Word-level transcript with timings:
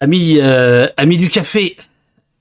Amis, 0.00 0.38
euh, 0.40 0.86
du 0.96 1.28
café, 1.28 1.76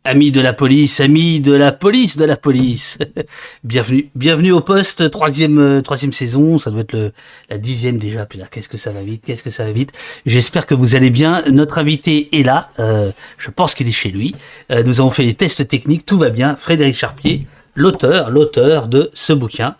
amis 0.03 0.31
de 0.31 0.41
la 0.41 0.53
police, 0.53 0.99
amis 0.99 1.39
de 1.39 1.53
la 1.53 1.71
police 1.71 2.15
de 2.15 2.23
la 2.23 2.37
police. 2.37 2.99
bienvenue, 3.63 4.09
bienvenue 4.13 4.51
au 4.51 4.61
poste, 4.61 5.09
troisième, 5.09 5.57
euh, 5.57 5.81
troisième 5.81 6.13
saison. 6.13 6.59
Ça 6.59 6.69
doit 6.69 6.81
être 6.81 6.93
le, 6.93 7.13
la 7.49 7.57
dixième 7.57 7.97
déjà. 7.97 8.27
Putain, 8.27 8.45
qu'est-ce 8.45 8.69
que 8.69 8.77
ça 8.77 8.91
va 8.91 9.01
vite, 9.01 9.23
qu'est-ce 9.25 9.41
que 9.41 9.49
ça 9.49 9.65
va 9.65 9.71
vite. 9.71 9.91
J'espère 10.27 10.67
que 10.67 10.75
vous 10.75 10.95
allez 10.95 11.09
bien. 11.09 11.43
Notre 11.49 11.79
invité 11.79 12.29
est 12.39 12.43
là. 12.43 12.69
Euh, 12.77 13.11
je 13.39 13.49
pense 13.49 13.73
qu'il 13.73 13.87
est 13.87 13.91
chez 13.91 14.09
lui. 14.09 14.35
Nous 14.69 15.01
avons 15.01 15.09
fait 15.09 15.23
les 15.23 15.33
tests 15.33 15.67
techniques, 15.67 16.05
tout 16.05 16.19
va 16.19 16.29
bien. 16.29 16.55
Frédéric 16.55 16.95
Charpier, 16.95 17.47
l'auteur, 17.73 18.29
l'auteur 18.29 18.87
de 18.87 19.09
ce 19.13 19.33
bouquin, 19.33 19.75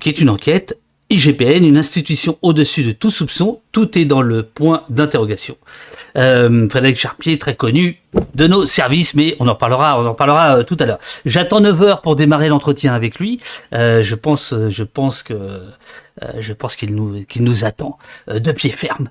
qui 0.00 0.08
est 0.08 0.20
une 0.20 0.30
enquête 0.30 0.76
IGPN, 1.14 1.64
une 1.64 1.76
institution 1.76 2.38
au-dessus 2.42 2.82
de 2.82 2.90
tout 2.90 3.10
soupçon, 3.10 3.60
tout 3.70 3.96
est 3.96 4.04
dans 4.04 4.20
le 4.20 4.42
point 4.42 4.82
d'interrogation. 4.88 5.56
Euh, 6.16 6.68
Frédéric 6.68 6.96
Charpier, 6.96 7.38
très 7.38 7.54
connu 7.54 8.00
de 8.34 8.46
nos 8.48 8.66
services, 8.66 9.14
mais 9.14 9.36
on 9.38 9.46
en 9.46 9.54
parlera, 9.54 10.00
on 10.00 10.06
en 10.06 10.14
parlera 10.14 10.58
euh, 10.58 10.62
tout 10.64 10.76
à 10.80 10.86
l'heure. 10.86 10.98
J'attends 11.24 11.60
9 11.60 11.82
heures 11.82 12.00
pour 12.00 12.16
démarrer 12.16 12.48
l'entretien 12.48 12.94
avec 12.94 13.20
lui. 13.20 13.40
Euh, 13.72 14.02
je 14.02 14.16
pense, 14.16 14.54
je 14.68 14.82
pense 14.82 15.22
que, 15.22 15.62
je 16.40 16.52
pense 16.52 16.74
qu'il 16.74 16.94
nous, 16.94 17.64
attend 17.64 17.98
de 18.28 18.52
pied 18.52 18.70
ferme. 18.70 19.08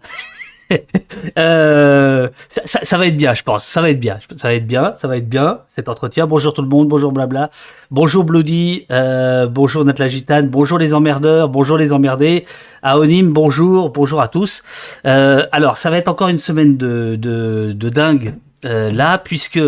Euh, 1.38 2.27
ça, 2.48 2.98
va 2.98 3.08
être 3.08 3.18
bien, 3.18 3.34
je 3.34 3.44
pense. 3.44 3.66
Ça 3.66 3.81
va 3.81 3.90
être 3.90 4.00
bien. 4.00 4.20
Ça 4.36 4.50
va 4.50 4.54
être 4.54 4.68
bien. 4.68 4.94
Ça 4.98 5.08
va 5.08 5.18
être 5.18 5.30
bien 5.30 5.59
cet 5.73 5.90
entretien. 5.90 6.27
Bonjour 6.27 6.54
tout 6.54 6.62
le 6.62 6.68
monde. 6.68 6.90
Bonjour 6.90 7.12
blabla. 7.12 7.50
Bonjour 7.90 8.23
Bloody. 8.23 8.86
Euh, 8.91 9.48
bonjour 9.48 9.84
Nat 9.86 10.08
Gitane. 10.09 10.50
Bonjour 10.50 10.78
les 10.78 10.94
emmerdeurs. 10.94 11.50
Bonjour 11.50 11.78
les 11.78 11.91
emmerdés. 11.91 12.45
Aonim. 12.84 13.31
Bonjour. 13.31 13.90
Bonjour 13.90 14.22
à 14.22 14.28
tous. 14.28 14.64
Euh, 15.05 15.48
alors, 15.52 15.78
ça 15.78 15.90
va 15.90 15.98
être 15.98 16.09
encore 16.09 16.28
une 16.28 16.38
semaine 16.38 16.78
de 16.78 17.16
de, 17.16 17.90
dingue 17.90 18.36
là, 18.64 19.17
puisque 19.17 19.62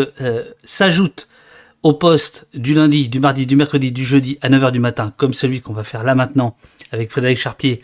s'ajoute 0.63 1.27
au 1.83 1.93
poste 1.93 2.47
du 2.53 2.73
lundi, 2.73 3.09
du 3.09 3.19
mardi, 3.19 3.45
du 3.45 3.55
mercredi, 3.55 3.91
du 3.91 4.05
jeudi 4.05 4.37
à 4.41 4.49
9h 4.49 4.71
du 4.71 4.79
matin, 4.79 5.13
comme 5.17 5.33
celui 5.33 5.61
qu'on 5.61 5.73
va 5.73 5.83
faire 5.83 6.03
là 6.03 6.15
maintenant 6.15 6.55
avec 6.91 7.11
Frédéric 7.11 7.37
Charpier, 7.37 7.81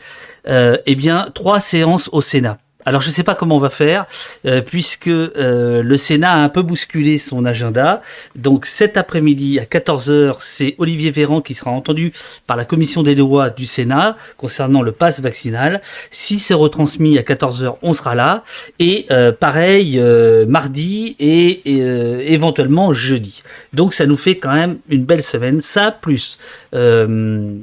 euh, 0.47 0.77
eh 0.85 0.95
bien, 0.95 1.29
trois 1.33 1.59
séances 1.59 2.09
au 2.11 2.21
Sénat. 2.21 2.57
Alors 2.85 3.01
je 3.01 3.07
ne 3.07 3.13
sais 3.13 3.23
pas 3.23 3.35
comment 3.35 3.57
on 3.57 3.59
va 3.59 3.69
faire, 3.69 4.05
euh, 4.45 4.61
puisque 4.61 5.07
euh, 5.07 5.83
le 5.83 5.97
Sénat 5.97 6.33
a 6.33 6.37
un 6.37 6.49
peu 6.49 6.61
bousculé 6.61 7.17
son 7.17 7.45
agenda. 7.45 8.01
Donc 8.35 8.65
cet 8.65 8.97
après-midi 8.97 9.59
à 9.59 9.65
14h, 9.65 10.37
c'est 10.39 10.75
Olivier 10.77 11.11
Véran 11.11 11.41
qui 11.41 11.53
sera 11.53 11.71
entendu 11.71 12.13
par 12.47 12.57
la 12.57 12.65
commission 12.65 13.03
des 13.03 13.15
lois 13.15 13.49
du 13.49 13.65
Sénat 13.65 14.17
concernant 14.37 14.81
le 14.81 14.91
pass 14.91 15.21
vaccinal. 15.21 15.81
Si 16.09 16.39
c'est 16.39 16.53
retransmis 16.53 17.17
à 17.17 17.21
14h, 17.21 17.75
on 17.81 17.93
sera 17.93 18.15
là. 18.15 18.43
Et 18.79 19.05
euh, 19.11 19.31
pareil, 19.31 20.01
mardi 20.47 21.15
et, 21.19 21.61
éventuellement 22.33 22.93
jeudi. 22.93 23.43
Donc 23.73 23.93
ça 23.93 24.05
nous 24.05 24.17
fait 24.17 24.37
quand 24.37 24.53
même 24.53 24.77
une 24.89 25.05
belle 25.05 25.23
semaine. 25.23 25.61
Ça, 25.61 25.91
plus 25.91 26.39
euh, 26.73 27.57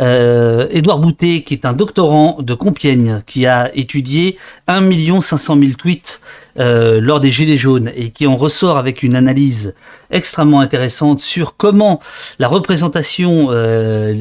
euh, 0.00 0.66
Édouard 0.70 0.98
Boutet, 0.98 1.42
qui 1.42 1.54
est 1.54 1.64
un 1.64 1.72
doctorant 1.72 2.38
de 2.40 2.54
Compiègne, 2.54 3.22
qui 3.26 3.46
a 3.46 3.70
étudié 3.76 4.38
1 4.66 5.20
500 5.20 5.58
000 5.58 5.72
tweets 5.72 6.20
euh, 6.58 7.00
lors 7.00 7.20
des 7.20 7.30
Gilets 7.30 7.56
jaunes 7.56 7.90
et 7.94 8.10
qui 8.10 8.26
en 8.26 8.36
ressort 8.36 8.76
avec 8.76 9.02
une 9.02 9.14
analyse 9.14 9.74
extrêmement 10.10 10.60
intéressante 10.60 11.20
sur 11.20 11.56
comment 11.56 12.00
la 12.38 12.48
représentation 12.48 13.48
euh, 13.50 14.14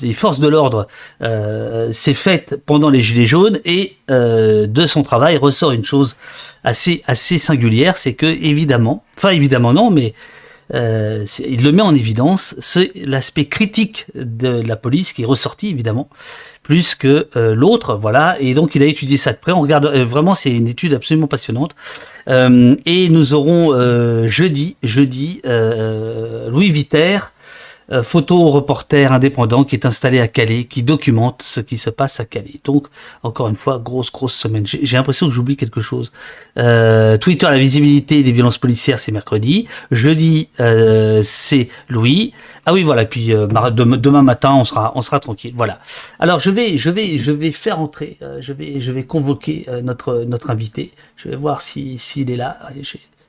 des 0.00 0.14
forces 0.14 0.40
de 0.40 0.48
l'ordre 0.48 0.88
euh, 1.22 1.92
s'est 1.92 2.14
faite 2.14 2.60
pendant 2.66 2.90
les 2.90 3.00
Gilets 3.00 3.26
jaunes 3.26 3.60
et 3.64 3.96
euh, 4.10 4.66
de 4.66 4.86
son 4.86 5.02
travail 5.02 5.36
ressort 5.36 5.72
une 5.72 5.84
chose 5.84 6.16
assez 6.64 7.02
assez 7.06 7.38
singulière, 7.38 7.96
c'est 7.96 8.14
que 8.14 8.26
évidemment, 8.26 9.04
enfin 9.16 9.30
évidemment 9.30 9.72
non, 9.72 9.90
mais 9.90 10.14
euh, 10.74 11.24
il 11.38 11.62
le 11.62 11.72
met 11.72 11.82
en 11.82 11.94
évidence, 11.94 12.56
c'est 12.58 12.92
l'aspect 12.94 13.46
critique 13.46 14.06
de 14.14 14.60
la 14.60 14.76
police 14.76 15.12
qui 15.12 15.22
est 15.22 15.26
ressorti 15.26 15.68
évidemment, 15.68 16.08
plus 16.62 16.96
que 16.96 17.28
euh, 17.36 17.54
l'autre, 17.54 17.94
voilà. 17.94 18.36
Et 18.40 18.54
donc 18.54 18.74
il 18.74 18.82
a 18.82 18.86
étudié 18.86 19.16
ça 19.16 19.32
de 19.32 19.38
près. 19.38 19.52
On 19.52 19.60
regarde 19.60 19.86
euh, 19.86 20.04
vraiment, 20.04 20.34
c'est 20.34 20.50
une 20.50 20.66
étude 20.66 20.94
absolument 20.94 21.28
passionnante. 21.28 21.76
Euh, 22.28 22.74
et 22.86 23.08
nous 23.08 23.34
aurons 23.34 23.72
jeudi, 24.28 24.76
jeudi, 24.82 25.40
Louis 25.44 26.70
Viter, 26.70 27.18
euh, 27.92 28.02
photo 28.02 28.48
reporter 28.48 29.12
indépendant 29.12 29.64
qui 29.64 29.76
est 29.76 29.86
installé 29.86 30.20
à 30.20 30.28
Calais, 30.28 30.64
qui 30.64 30.82
documente 30.82 31.42
ce 31.42 31.60
qui 31.60 31.78
se 31.78 31.90
passe 31.90 32.18
à 32.18 32.24
Calais. 32.24 32.60
Donc 32.64 32.88
encore 33.22 33.48
une 33.48 33.54
fois, 33.56 33.78
grosse 33.78 34.10
grosse 34.10 34.34
semaine. 34.34 34.66
J'ai 34.66 34.96
l'impression 34.96 35.28
que 35.28 35.32
j'oublie 35.32 35.56
quelque 35.56 35.80
chose. 35.80 36.12
Euh, 36.58 37.16
Twitter, 37.16 37.46
la 37.46 37.58
visibilité 37.58 38.22
des 38.22 38.32
violences 38.32 38.58
policières, 38.58 38.98
c'est 38.98 39.12
mercredi. 39.12 39.68
Jeudi, 39.90 40.48
euh, 40.60 41.20
c'est 41.22 41.68
Louis. 41.88 42.32
Ah 42.64 42.72
oui, 42.72 42.82
voilà. 42.82 43.04
Puis 43.04 43.28
demain 43.28 44.22
matin, 44.22 44.54
on 44.54 44.64
sera, 44.64 44.92
on 44.96 45.02
sera 45.02 45.20
tranquille. 45.20 45.52
Voilà. 45.56 45.78
Alors 46.18 46.40
je 46.40 46.50
vais, 46.50 46.78
je 46.78 46.90
vais, 46.90 47.18
je 47.18 47.30
vais 47.30 47.52
faire 47.52 47.78
entrer. 47.78 48.18
je 48.40 48.52
vais, 48.52 48.80
je 48.80 48.90
vais 48.90 49.04
convoquer 49.04 49.66
notre 49.84 50.24
notre 50.24 50.50
invité. 50.50 50.92
Je 51.16 51.28
vais 51.28 51.36
voir 51.36 51.60
si 51.60 51.98
s'il 51.98 52.30
est 52.30 52.36
là. 52.36 52.58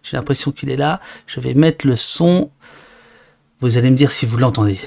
J'ai 0.09 0.17
l'impression 0.17 0.51
qu'il 0.51 0.69
est 0.69 0.77
là. 0.77 1.01
Je 1.25 1.39
vais 1.39 1.53
mettre 1.53 1.85
le 1.85 1.95
son. 1.95 2.49
Vous 3.59 3.77
allez 3.77 3.89
me 3.89 3.95
dire 3.95 4.11
si 4.11 4.25
vous 4.25 4.37
l'entendez. 4.37 4.79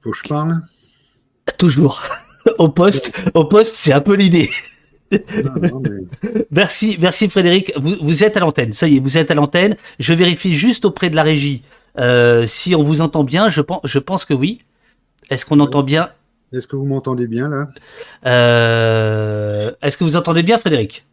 Faut 0.00 0.10
que 0.10 0.18
je 0.18 0.28
parle? 0.28 0.60
Toujours. 1.58 2.02
Au 2.58 2.68
poste, 2.68 3.24
au 3.32 3.46
poste, 3.46 3.74
c'est 3.74 3.94
un 3.94 4.02
peu 4.02 4.12
l'idée. 4.14 4.50
Mais 5.10 5.20
Merci, 6.50 6.98
merci 7.00 7.30
Frédéric. 7.30 7.72
Vous, 7.76 7.96
vous 8.02 8.22
êtes 8.22 8.36
à 8.36 8.40
l'antenne. 8.40 8.74
Ça 8.74 8.86
y 8.86 8.96
est, 8.96 9.00
vous 9.00 9.16
êtes 9.16 9.30
à 9.30 9.34
l'antenne. 9.34 9.76
Je 9.98 10.12
vérifie 10.12 10.52
juste 10.52 10.84
auprès 10.84 11.08
de 11.08 11.16
la 11.16 11.22
régie 11.22 11.62
euh, 11.98 12.46
si 12.46 12.74
on 12.74 12.82
vous 12.82 13.00
entend 13.00 13.24
bien. 13.24 13.48
Je 13.48 13.62
pense, 13.62 13.80
je 13.84 13.98
pense 13.98 14.26
que 14.26 14.34
oui. 14.34 14.60
Est-ce 15.30 15.46
qu'on 15.46 15.58
entend 15.60 15.82
bien? 15.82 16.10
Est-ce 16.52 16.66
que 16.66 16.76
vous 16.76 16.84
m'entendez 16.84 17.26
bien 17.26 17.48
là? 17.48 17.68
Euh, 18.26 19.72
Est-ce 19.80 19.96
que 19.96 20.04
vous 20.04 20.16
entendez 20.16 20.42
bien, 20.42 20.58
Frédéric? 20.58 21.06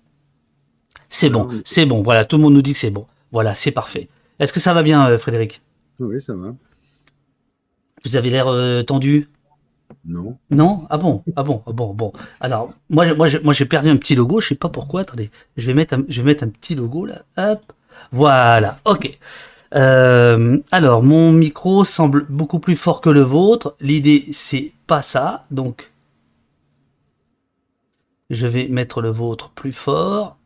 C'est 1.09 1.29
bon, 1.29 1.47
oui. 1.49 1.61
c'est 1.63 1.85
bon. 1.85 2.01
Voilà, 2.01 2.25
tout 2.25 2.35
le 2.35 2.43
monde 2.43 2.53
nous 2.53 2.61
dit 2.61 2.73
que 2.73 2.79
c'est 2.79 2.91
bon. 2.91 3.07
Voilà, 3.31 3.55
c'est 3.55 3.71
parfait. 3.71 4.09
Est-ce 4.41 4.51
que 4.51 4.59
ça 4.59 4.73
va 4.73 4.81
bien, 4.81 5.07
euh, 5.07 5.19
Frédéric? 5.19 5.61
Oui, 5.99 6.19
ça 6.19 6.35
va. 6.35 6.55
Vous 8.03 8.15
avez 8.15 8.31
l'air 8.31 8.47
euh, 8.47 8.81
tendu? 8.81 9.29
Non. 10.03 10.39
Non? 10.49 10.87
Ah 10.89 10.97
bon? 10.97 11.23
Ah 11.35 11.43
bon? 11.43 11.61
Ah 11.67 11.71
bon 11.71 11.93
Bon. 11.93 12.11
Alors, 12.39 12.73
moi, 12.89 13.05
j'ai 13.27 13.65
perdu 13.65 13.89
un 13.89 13.97
petit 13.97 14.15
logo. 14.15 14.41
Je 14.41 14.47
sais 14.49 14.55
pas 14.55 14.69
pourquoi. 14.69 15.01
Attendez, 15.01 15.29
je 15.57 15.67
vais 15.67 15.75
mettre 15.75 15.93
un, 15.93 16.03
je 16.09 16.21
vais 16.21 16.25
mettre 16.25 16.43
un 16.43 16.49
petit 16.49 16.73
logo 16.73 17.05
là. 17.05 17.21
Hop. 17.37 17.59
Voilà. 18.11 18.79
Ok. 18.85 19.19
Euh, 19.75 20.57
alors, 20.71 21.03
mon 21.03 21.31
micro 21.31 21.83
semble 21.83 22.25
beaucoup 22.27 22.57
plus 22.57 22.75
fort 22.75 22.99
que 22.99 23.11
le 23.11 23.21
vôtre. 23.21 23.75
L'idée, 23.79 24.25
c'est 24.33 24.71
pas 24.87 25.03
ça. 25.03 25.43
Donc, 25.51 25.91
je 28.31 28.47
vais 28.47 28.67
mettre 28.69 29.01
le 29.01 29.09
vôtre 29.09 29.51
plus 29.51 29.73
fort. 29.73 30.37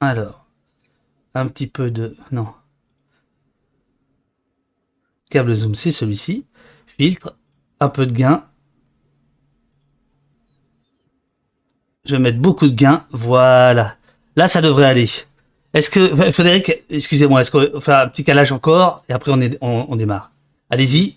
Alors, 0.00 0.46
un 1.34 1.46
petit 1.46 1.66
peu 1.66 1.90
de... 1.90 2.16
Non. 2.32 2.48
Câble 5.30 5.54
zoom, 5.54 5.74
c'est 5.74 5.92
celui-ci. 5.92 6.46
Filtre, 6.86 7.36
un 7.80 7.88
peu 7.88 8.06
de 8.06 8.12
gain. 8.12 8.44
Je 12.04 12.12
vais 12.16 12.18
mettre 12.18 12.38
beaucoup 12.38 12.66
de 12.66 12.74
gain. 12.74 13.04
Voilà. 13.12 13.96
Là, 14.36 14.48
ça 14.48 14.62
devrait 14.62 14.86
aller. 14.86 15.08
Est-ce 15.74 15.90
que... 15.90 16.32
Frédéric, 16.32 16.84
excusez-moi, 16.88 17.42
est-ce 17.42 17.50
qu'on 17.50 17.80
fait 17.80 17.92
un 17.92 18.08
petit 18.08 18.24
calage 18.24 18.52
encore 18.52 19.04
et 19.08 19.12
après 19.12 19.30
on, 19.32 19.40
est, 19.40 19.56
on, 19.60 19.86
on 19.88 19.96
démarre? 19.96 20.32
Allez-y. 20.70 21.16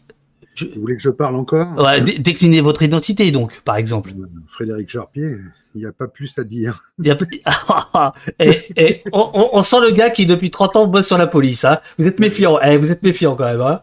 Je- 0.56 0.66
Vous 0.66 0.82
voulez 0.82 0.96
que 0.98 1.02
je 1.02 1.10
parle 1.10 1.36
encore? 1.36 1.76
Ouais, 1.78 2.02
dé- 2.02 2.20
déclinez 2.20 2.62
votre 2.62 2.84
identité 2.84 3.32
donc, 3.32 3.62
par 3.62 3.78
exemple. 3.78 4.12
Euh, 4.12 4.28
Frédéric 4.48 4.90
Charpier, 4.90 5.38
il 5.76 5.80
n'y 5.82 5.86
a 5.86 5.92
pas 5.92 6.08
plus 6.08 6.38
à 6.38 6.44
dire. 6.44 6.84
Il 7.00 7.08
y 7.08 7.12
a- 7.12 8.14
et, 8.40 8.66
et 8.78 9.04
on, 9.12 9.64
sent 9.64 9.82
le 9.82 9.92
gars 9.92 10.10
qui 10.10 10.26
depuis 10.26 10.52
30 10.52 10.76
ans 10.76 10.88
bosse 10.88 11.08
sur 11.08 11.18
la 11.18 11.28
police. 11.28 11.66
Hein. 11.66 11.80
Vous 11.98 12.08
êtes 12.08 12.20
méfiant. 12.20 12.60
Eh, 12.62 12.78
vous 12.78 12.92
êtes 12.92 13.04
méfiant 13.04 13.36
quand 13.36 13.46
même. 13.46 13.62
Hein. 13.62 13.82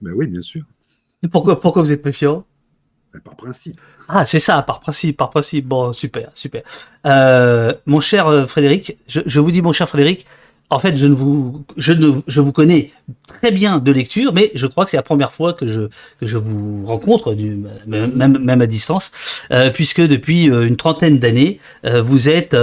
Ben 0.00 0.12
oui, 0.14 0.26
bien 0.26 0.40
sûr. 0.40 0.62
Et 1.22 1.28
pourquoi, 1.28 1.60
pourquoi 1.60 1.82
vous 1.82 1.92
êtes 1.92 2.04
méfiant? 2.04 2.44
Ben, 3.12 3.20
par 3.20 3.36
principe. 3.36 3.80
Ah, 4.08 4.26
c'est 4.26 4.40
ça, 4.40 4.60
par 4.62 4.80
principe, 4.80 5.16
par 5.16 5.30
principe. 5.30 5.66
Bon, 5.66 5.92
super, 5.92 6.30
super. 6.34 6.62
Euh, 7.06 7.72
mon 7.86 8.00
cher 8.00 8.26
euh, 8.26 8.46
Frédéric, 8.46 8.98
je, 9.06 9.20
je 9.24 9.40
vous 9.40 9.52
dis, 9.52 9.62
mon 9.62 9.72
cher 9.72 9.88
Frédéric, 9.88 10.26
en 10.72 10.78
fait, 10.78 10.96
je 10.96 11.06
ne 11.06 11.14
vous, 11.14 11.64
je 11.76 11.92
ne, 11.92 12.20
je 12.26 12.40
vous 12.40 12.52
connais 12.52 12.90
très 13.26 13.50
bien 13.50 13.78
de 13.78 13.92
lecture, 13.92 14.32
mais 14.32 14.50
je 14.54 14.66
crois 14.66 14.84
que 14.84 14.90
c'est 14.90 14.96
la 14.96 15.02
première 15.02 15.32
fois 15.32 15.52
que 15.52 15.66
je, 15.66 15.82
que 16.18 16.26
je 16.26 16.38
vous 16.38 16.84
rencontre, 16.86 17.34
même, 17.86 18.38
même- 18.38 18.60
à 18.60 18.66
distance, 18.66 19.12
euh, 19.50 19.70
puisque 19.70 20.00
depuis 20.00 20.50
euh, 20.50 20.66
une 20.66 20.76
trentaine 20.76 21.18
d'années, 21.18 21.60
euh, 21.84 22.02
vous 22.02 22.28
êtes 22.28 22.56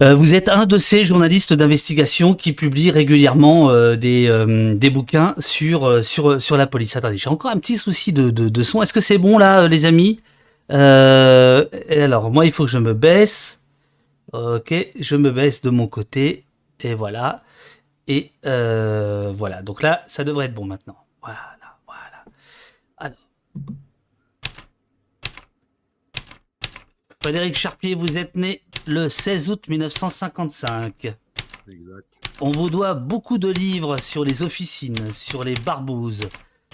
vous 0.00 0.34
êtes 0.34 0.48
un 0.50 0.66
de 0.66 0.76
ces 0.76 1.02
journalistes 1.04 1.54
d'investigation 1.54 2.34
qui 2.34 2.52
publie 2.52 2.90
régulièrement 2.90 3.72
des, 3.96 4.28
des 4.76 4.90
bouquins 4.90 5.34
sur, 5.38 6.04
sur, 6.04 6.42
sur 6.42 6.56
la 6.58 6.66
police. 6.66 6.94
Attendez, 6.96 7.16
j'ai 7.16 7.30
encore 7.30 7.50
un 7.52 7.58
petit 7.58 7.78
souci 7.78 8.12
de, 8.12 8.28
de, 8.30 8.50
de 8.50 8.62
son. 8.62 8.82
Est-ce 8.82 8.92
que 8.92 9.00
c'est 9.00 9.16
bon 9.16 9.38
là, 9.38 9.66
les 9.66 9.86
amis? 9.86 10.20
Alors, 10.68 12.30
moi, 12.30 12.44
il 12.44 12.52
faut 12.52 12.64
que 12.64 12.70
je 12.70 12.76
me 12.78 12.92
baisse. 12.92 13.60
Ok, 14.34 14.74
je 14.98 15.16
me 15.16 15.30
baisse 15.30 15.62
de 15.62 15.70
mon 15.70 15.86
côté. 15.86 16.43
Et 16.84 16.94
voilà. 16.94 17.42
Et 18.06 18.32
voilà. 18.44 19.62
Donc 19.62 19.82
là, 19.82 20.02
ça 20.06 20.22
devrait 20.22 20.46
être 20.46 20.54
bon 20.54 20.66
maintenant. 20.66 20.98
Voilà, 21.22 21.56
voilà. 21.86 22.24
Alors. 22.98 23.18
Frédéric 27.20 27.56
Charpier, 27.56 27.94
vous 27.94 28.16
êtes 28.16 28.36
né 28.36 28.62
le 28.86 29.08
16 29.08 29.50
août 29.50 29.68
1955. 29.68 31.16
Exact. 31.68 32.20
On 32.40 32.50
vous 32.50 32.68
doit 32.68 32.94
beaucoup 32.94 33.38
de 33.38 33.48
livres 33.48 33.96
sur 33.98 34.24
les 34.24 34.42
officines, 34.42 35.12
sur 35.14 35.44
les 35.44 35.54
barbouzes, 35.54 36.28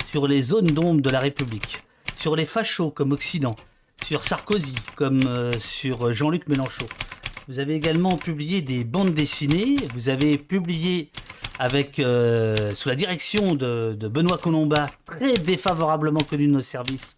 sur 0.04 0.26
les 0.26 0.42
zones 0.42 0.66
d'ombre 0.66 1.02
de 1.02 1.10
la 1.10 1.20
République, 1.20 1.84
sur 2.16 2.34
les 2.34 2.46
fachos 2.46 2.90
comme 2.90 3.12
Occident, 3.12 3.54
sur 4.04 4.24
Sarkozy 4.24 4.74
comme 4.96 5.20
euh, 5.26 5.52
sur 5.58 6.12
Jean-Luc 6.12 6.48
Mélenchon. 6.48 6.86
Vous 7.50 7.58
avez 7.58 7.74
également 7.74 8.16
publié 8.16 8.62
des 8.62 8.84
bandes 8.84 9.12
dessinées. 9.12 9.74
Vous 9.92 10.08
avez 10.08 10.38
publié 10.38 11.10
avec 11.58 11.98
euh, 11.98 12.76
sous 12.76 12.88
la 12.88 12.94
direction 12.94 13.56
de, 13.56 13.98
Benoît 14.02 14.38
Colombat, 14.38 14.88
très 15.04 15.34
défavorablement 15.34 16.20
connu 16.20 16.46
de 16.46 16.52
nos 16.52 16.60
services, 16.60 17.16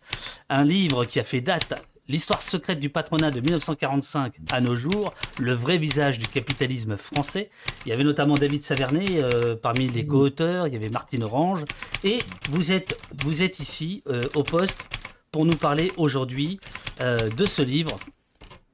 un 0.48 0.64
livre 0.64 1.04
qui 1.04 1.20
a 1.20 1.22
fait 1.22 1.42
date 1.42 1.74
L'histoire 2.08 2.40
secrète 2.40 2.80
du 2.80 2.88
patronat 2.88 3.30
de 3.30 3.40
1945 3.40 4.32
à 4.50 4.62
nos 4.62 4.74
jours, 4.74 5.12
le 5.38 5.52
vrai 5.52 5.76
visage 5.76 6.18
du 6.18 6.26
capitalisme 6.26 6.96
français. 6.96 7.50
Il 7.84 7.90
y 7.90 7.92
avait 7.92 8.02
notamment 8.02 8.34
David 8.34 8.62
Savernet 8.62 9.04
euh, 9.18 9.54
parmi 9.54 9.86
les 9.88 10.06
co-auteurs, 10.06 10.66
il 10.66 10.72
y 10.72 10.76
avait 10.76 10.88
Martine 10.88 11.24
Orange. 11.24 11.66
Et 12.04 12.20
vous 12.50 12.72
êtes, 12.72 12.98
vous 13.22 13.42
êtes 13.42 13.60
ici 13.60 14.02
euh, 14.06 14.22
au 14.34 14.44
poste 14.44 14.86
pour 15.30 15.44
nous 15.44 15.56
parler 15.56 15.92
aujourd'hui 15.98 16.58
de 17.00 17.44
ce 17.46 17.62
livre, 17.62 17.96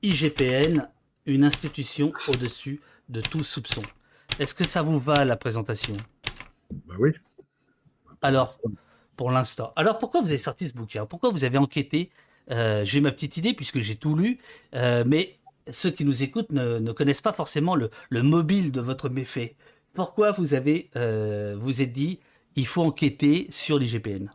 IGPN, 0.03 0.89
une 1.29 1.45
institution 1.45 2.13
au-dessus 2.27 2.81
de 3.09 3.21
tout 3.21 3.45
soupçon. 3.45 3.83
Est-ce 4.39 4.55
que 4.55 4.65
ça 4.65 4.83
vous 4.83 4.99
va 4.99 5.25
la 5.25 5.37
présentation? 5.37 5.95
Bah 6.87 6.95
oui. 6.99 7.13
Alors, 8.23 8.59
pour 9.17 9.31
l'instant. 9.31 9.73
Alors 9.77 9.99
pourquoi 9.99 10.21
vous 10.21 10.29
avez 10.29 10.39
sorti 10.39 10.69
ce 10.69 10.73
bouquin? 10.73 11.07
Pourquoi 11.07 11.31
vous 11.31 11.45
avez 11.45 11.59
enquêté? 11.59 12.11
Euh, 12.51 12.85
j'ai 12.85 13.01
ma 13.01 13.13
petite 13.13 13.37
idée 13.37 13.53
puisque 13.53 13.79
j'ai 13.79 13.97
tout 13.97 14.17
lu, 14.17 14.39
euh, 14.75 15.05
mais 15.07 15.39
ceux 15.71 15.91
qui 15.91 16.05
nous 16.05 16.23
écoutent 16.23 16.51
ne, 16.51 16.93
connaissent 16.93 17.21
pas 17.21 17.33
forcément 17.33 17.77
le, 17.77 17.91
mobile 18.23 18.73
de 18.73 18.81
votre 18.81 19.09
méfait. 19.09 19.57
Pourquoi 19.93 20.33
vous 20.33 20.55
avez 20.55 20.89
euh, 20.97 21.57
vous 21.61 21.83
êtes 21.83 21.93
dit 21.93 22.21
il 22.57 22.67
faut 22.67 22.83
enquêter 22.83 23.47
sur 23.51 23.79
l'IGPN? 23.79 24.31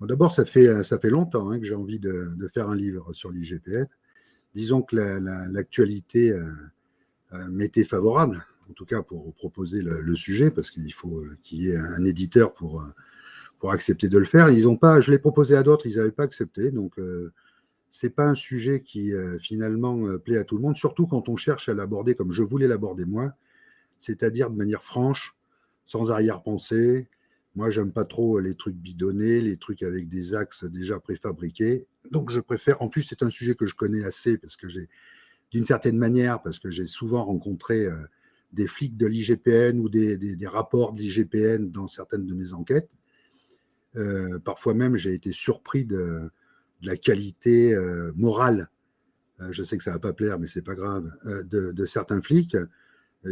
D'abord, 0.00 0.34
ça 0.34 0.44
fait, 0.44 0.82
ça 0.82 0.98
fait 0.98 1.10
longtemps 1.10 1.50
hein, 1.50 1.60
que 1.60 1.64
j'ai 1.64 1.76
envie 1.76 2.00
de, 2.00 2.48
faire 2.52 2.68
un 2.68 2.74
livre 2.74 3.12
sur 3.12 3.30
l'IGPN. 3.30 3.86
Disons 4.54 4.82
que 4.82 4.96
l'actualité 5.50 6.32
m'était 7.48 7.84
favorable, 7.84 8.44
en 8.68 8.72
tout 8.74 8.84
cas 8.84 9.02
pour 9.02 9.32
proposer 9.34 9.80
le 9.82 10.16
sujet, 10.16 10.50
parce 10.50 10.70
qu'il 10.70 10.92
faut 10.92 11.24
qu'il 11.42 11.62
y 11.62 11.70
ait 11.70 11.76
un 11.76 12.04
éditeur 12.04 12.52
pour 12.52 12.84
pour 13.62 13.70
accepter 13.70 14.08
de 14.08 14.18
le 14.18 14.24
faire. 14.24 14.50
Ils 14.50 14.76
pas, 14.76 14.98
je 14.98 15.12
l'ai 15.12 15.20
proposé 15.20 15.56
à 15.56 15.62
d'autres, 15.62 15.86
ils 15.86 15.96
n'avaient 15.96 16.10
pas 16.10 16.24
accepté. 16.24 16.72
Donc, 16.72 16.98
euh, 16.98 17.32
c'est 17.90 18.10
pas 18.10 18.24
un 18.24 18.34
sujet 18.34 18.80
qui 18.80 19.14
euh, 19.14 19.38
finalement 19.38 20.04
euh, 20.08 20.18
plaît 20.18 20.38
à 20.38 20.42
tout 20.42 20.56
le 20.56 20.62
monde, 20.62 20.76
surtout 20.76 21.06
quand 21.06 21.28
on 21.28 21.36
cherche 21.36 21.68
à 21.68 21.74
l'aborder 21.74 22.16
comme 22.16 22.32
je 22.32 22.42
voulais 22.42 22.66
l'aborder 22.66 23.04
moi, 23.04 23.34
c'est-à-dire 24.00 24.50
de 24.50 24.56
manière 24.56 24.82
franche, 24.82 25.36
sans 25.86 26.10
arrière-pensée. 26.10 27.06
Moi, 27.54 27.70
j'aime 27.70 27.92
pas 27.92 28.04
trop 28.04 28.38
les 28.38 28.54
trucs 28.54 28.76
bidonnés, 28.76 29.40
les 29.40 29.56
trucs 29.56 29.82
avec 29.82 30.08
des 30.08 30.34
axes 30.34 30.64
déjà 30.64 30.98
préfabriqués. 30.98 31.86
Donc, 32.10 32.30
je 32.30 32.40
préfère. 32.40 32.80
En 32.80 32.88
plus, 32.88 33.02
c'est 33.02 33.22
un 33.22 33.30
sujet 33.30 33.54
que 33.54 33.66
je 33.66 33.74
connais 33.74 34.04
assez 34.04 34.38
parce 34.38 34.56
que 34.56 34.68
j'ai, 34.68 34.88
d'une 35.50 35.66
certaine 35.66 35.98
manière, 35.98 36.42
parce 36.42 36.58
que 36.58 36.70
j'ai 36.70 36.86
souvent 36.86 37.24
rencontré 37.24 37.86
des 38.52 38.66
flics 38.66 38.96
de 38.96 39.06
l'IGPN 39.06 39.80
ou 39.80 39.88
des, 39.88 40.16
des 40.16 40.46
rapports 40.46 40.92
de 40.92 41.00
l'IGPN 41.00 41.70
dans 41.70 41.88
certaines 41.88 42.26
de 42.26 42.34
mes 42.34 42.54
enquêtes. 42.54 42.90
Euh, 43.96 44.38
parfois 44.38 44.74
même, 44.74 44.96
j'ai 44.96 45.12
été 45.12 45.32
surpris 45.32 45.84
de, 45.84 46.30
la 46.82 46.96
qualité 46.96 47.74
euh, 47.74 48.12
morale, 48.16 48.68
euh, 49.40 49.52
je 49.52 49.62
sais 49.62 49.78
que 49.78 49.84
ça 49.84 49.92
va 49.92 49.98
pas 49.98 50.12
plaire, 50.12 50.38
mais 50.38 50.46
c'est 50.46 50.62
pas 50.62 50.74
grave, 50.74 51.08
de, 51.44 51.86
certains 51.86 52.20
flics 52.20 52.56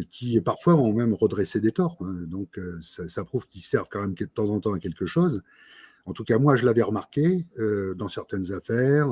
qui 0.09 0.41
parfois 0.41 0.77
ont 0.77 0.93
même 0.93 1.15
redressé 1.15 1.61
des 1.61 1.73
torts. 1.73 1.99
Hein. 2.01 2.25
donc 2.27 2.61
ça, 2.83 3.25
prouve 3.25 3.49
qu'ils 3.49 3.63
servent 3.63 3.89
quand 3.91 4.01
même 4.01 4.15
de 4.15 4.25
temps 4.25 4.51
en 4.51 4.61
temps 4.61 4.73
à 4.73 4.79
quelque 4.79 5.07
chose. 5.07 5.43
En 6.07 6.13
tout 6.13 6.25
cas, 6.25 6.39
moi, 6.39 6.57
je 6.57 6.65
l'avais 6.65 6.83
remarqué 6.83 7.47
dans 7.97 8.09
certaines 8.09 8.53
affaires, 8.53 9.09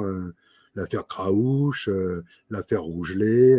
l'affaire 0.75 1.07
Craouche, 1.07 1.89
l'affaire 2.51 2.83
Rougelet. 2.83 3.57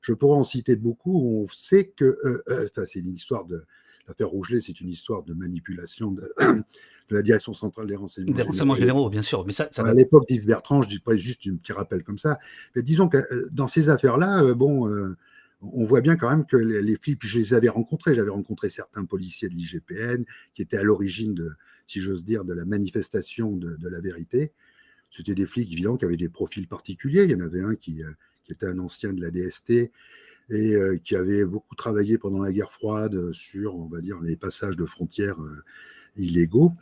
je 0.00 0.12
pourrais 0.12 0.38
en 0.38 0.44
citer 0.44 0.76
beaucoup. 0.76 1.42
On 1.42 1.46
sait 1.46 1.88
que, 1.88 2.18
c'est 2.86 3.00
une 3.00 3.14
histoire 3.14 3.44
de, 3.44 3.62
l'affaire 4.08 4.28
Rougelet, 4.28 4.60
c'est 4.60 4.80
une 4.80 4.88
histoire 4.88 5.22
de 5.22 5.34
manipulation 5.34 6.10
de, 6.10 6.32
de 7.08 7.16
la 7.16 7.22
direction 7.22 7.52
centrale 7.52 7.86
des 7.86 7.96
renseignements, 7.96 8.34
des 8.34 8.42
renseignements 8.42 8.74
généraux, 8.74 9.10
bien 9.10 9.22
sûr. 9.22 9.44
Mais 9.46 9.52
ça, 9.52 9.68
à 9.76 9.92
l'époque 9.92 10.26
d'Yves 10.28 10.46
Bertrand, 10.46 10.82
je 10.82 10.88
dis 10.88 10.98
pas 10.98 11.16
juste 11.16 11.42
un 11.46 11.56
petit 11.56 11.72
rappel 11.72 12.02
comme 12.02 12.18
ça. 12.18 12.38
Mais 12.74 12.82
disons 12.82 13.08
que 13.08 13.18
euh, 13.18 13.48
dans 13.52 13.68
ces 13.68 13.90
affaires-là, 13.90 14.42
euh, 14.42 14.54
bon, 14.54 14.88
euh, 14.88 15.16
on 15.62 15.84
voit 15.84 16.00
bien 16.00 16.16
quand 16.16 16.30
même 16.30 16.44
que 16.44 16.56
les, 16.56 16.96
flics, 16.96 17.24
je 17.24 17.38
les 17.38 17.54
avais 17.54 17.68
rencontrés. 17.68 18.14
J'avais 18.14 18.30
rencontré 18.30 18.68
certains 18.68 19.04
policiers 19.04 19.48
de 19.48 19.54
l'IGPN 19.54 20.24
qui 20.54 20.62
étaient 20.62 20.76
à 20.76 20.82
l'origine 20.82 21.54
si 21.86 22.00
j'ose 22.00 22.24
dire, 22.24 22.44
de 22.44 22.54
la 22.54 22.64
manifestation 22.64 23.56
de, 23.56 23.88
la 23.88 24.00
vérité. 24.00 24.52
C'était 25.10 25.34
des 25.34 25.46
flics, 25.46 25.70
évidemment, 25.70 25.96
qui 25.96 26.04
avaient 26.04 26.16
des 26.16 26.30
profils 26.30 26.66
particuliers. 26.66 27.24
Il 27.24 27.30
y 27.30 27.34
en 27.34 27.40
avait 27.40 27.60
un 27.60 27.74
qui, 27.74 28.02
qui 28.44 28.52
était 28.52 28.66
un 28.66 28.78
ancien 28.78 29.12
de 29.12 29.20
la 29.20 29.30
DST 29.30 29.90
et 30.50 30.76
qui 31.04 31.16
avait 31.16 31.44
beaucoup 31.44 31.74
travaillé 31.74 32.18
pendant 32.18 32.42
la 32.42 32.50
guerre 32.50 32.72
froide 32.72 33.32
sur, 33.32 33.76
on 33.76 33.86
va 33.86 34.00
dire, 34.00 34.20
les 34.20 34.36
passages 34.36 34.76
de 34.76 34.86
frontières 34.86 35.38
illégaux. 36.16 36.72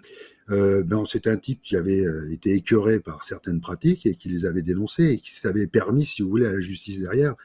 Euh, 0.51 0.83
ben, 0.83 1.05
c'était 1.05 1.31
un 1.31 1.37
type 1.37 1.63
qui 1.63 1.77
avait 1.77 2.05
euh, 2.05 2.31
été 2.33 2.55
écœuré 2.55 2.99
par 2.99 3.25
certaines 3.25 3.61
pratiques 3.61 4.07
et 4.07 4.17
qui 4.17 4.29
les 4.29 4.47
avait 4.47 4.63
dénoncées 4.63 5.13
et 5.13 5.19
qui 5.19 5.35
s'avait 5.37 5.69
permis, 5.69 6.05
si 6.05 6.23
vous 6.23 6.29
voulez, 6.29 6.47
à 6.47 6.53
la 6.53 6.61
justice 6.61 7.01
derrière 7.01 7.37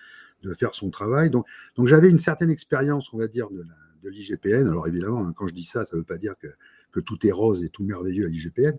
de 0.44 0.54
faire 0.54 0.76
son 0.76 0.90
travail. 0.90 1.30
Donc, 1.30 1.46
donc 1.76 1.88
j'avais 1.88 2.10
une 2.10 2.20
certaine 2.20 2.50
expérience, 2.50 3.14
on 3.14 3.18
va 3.18 3.28
dire, 3.28 3.50
de, 3.50 3.66
de 4.04 4.10
l'IGPN. 4.10 4.68
Alors 4.68 4.88
évidemment, 4.88 5.26
hein, 5.26 5.34
quand 5.36 5.48
je 5.48 5.54
dis 5.54 5.64
ça, 5.64 5.86
ça 5.86 5.96
ne 5.96 6.02
veut 6.02 6.06
pas 6.06 6.18
dire 6.18 6.36
que, 6.40 6.48
que, 6.92 7.00
tout 7.00 7.26
est 7.26 7.32
rose 7.32 7.64
et 7.64 7.70
tout 7.70 7.84
merveilleux 7.84 8.26
à 8.26 8.30
l'IGPN. 8.30 8.78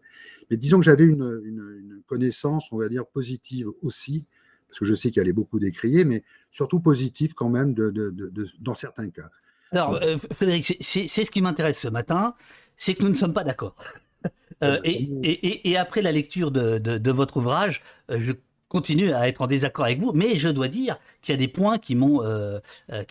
Mais 0.50 0.56
disons 0.56 0.78
que 0.78 0.84
j'avais 0.84 1.04
une, 1.04 1.42
une, 1.44 2.02
connaissance, 2.06 2.70
on 2.70 2.78
va 2.78 2.88
dire, 2.88 3.06
positive 3.06 3.68
aussi, 3.82 4.28
parce 4.68 4.78
que 4.78 4.84
je 4.84 4.94
sais 4.94 5.10
qu'elle 5.10 5.28
est 5.28 5.32
beaucoup 5.32 5.58
décriée, 5.58 6.04
mais 6.04 6.22
surtout 6.50 6.78
positive 6.78 7.34
quand 7.34 7.48
même 7.48 7.74
de, 7.74 7.90
de, 7.90 8.48
dans 8.60 8.74
certains 8.74 9.10
cas. 9.10 9.28
Alors, 9.72 9.94
euh, 10.00 10.16
Frédéric, 10.32 10.76
c'est 10.80 11.08
ce 11.08 11.30
qui 11.30 11.42
m'intéresse 11.42 11.80
ce 11.80 11.88
matin 11.88 12.34
c'est 12.76 12.94
que 12.94 13.02
nous 13.02 13.08
ne 13.08 13.14
sommes 13.14 13.34
pas 13.34 13.44
d'accord. 13.44 13.76
Euh, 14.62 14.80
et, 14.84 15.76
après 15.76 16.00
la 16.00 16.12
lecture 16.12 16.50
de, 16.50 17.10
votre 17.10 17.36
ouvrage, 17.36 17.82
euh, 18.10 18.18
je 18.18 18.32
continue 18.68 19.12
à 19.12 19.28
être 19.28 19.42
en 19.42 19.46
désaccord 19.46 19.84
avec 19.84 20.00
vous, 20.00 20.12
mais 20.12 20.36
je 20.36 20.48
dois 20.48 20.68
dire 20.68 20.98
qu'il 21.22 21.32
y 21.32 21.36
a 21.36 21.38
des 21.38 21.48
points 21.48 21.78
qui 21.78 21.94
m'ont 21.94 22.22
euh, 22.22 22.60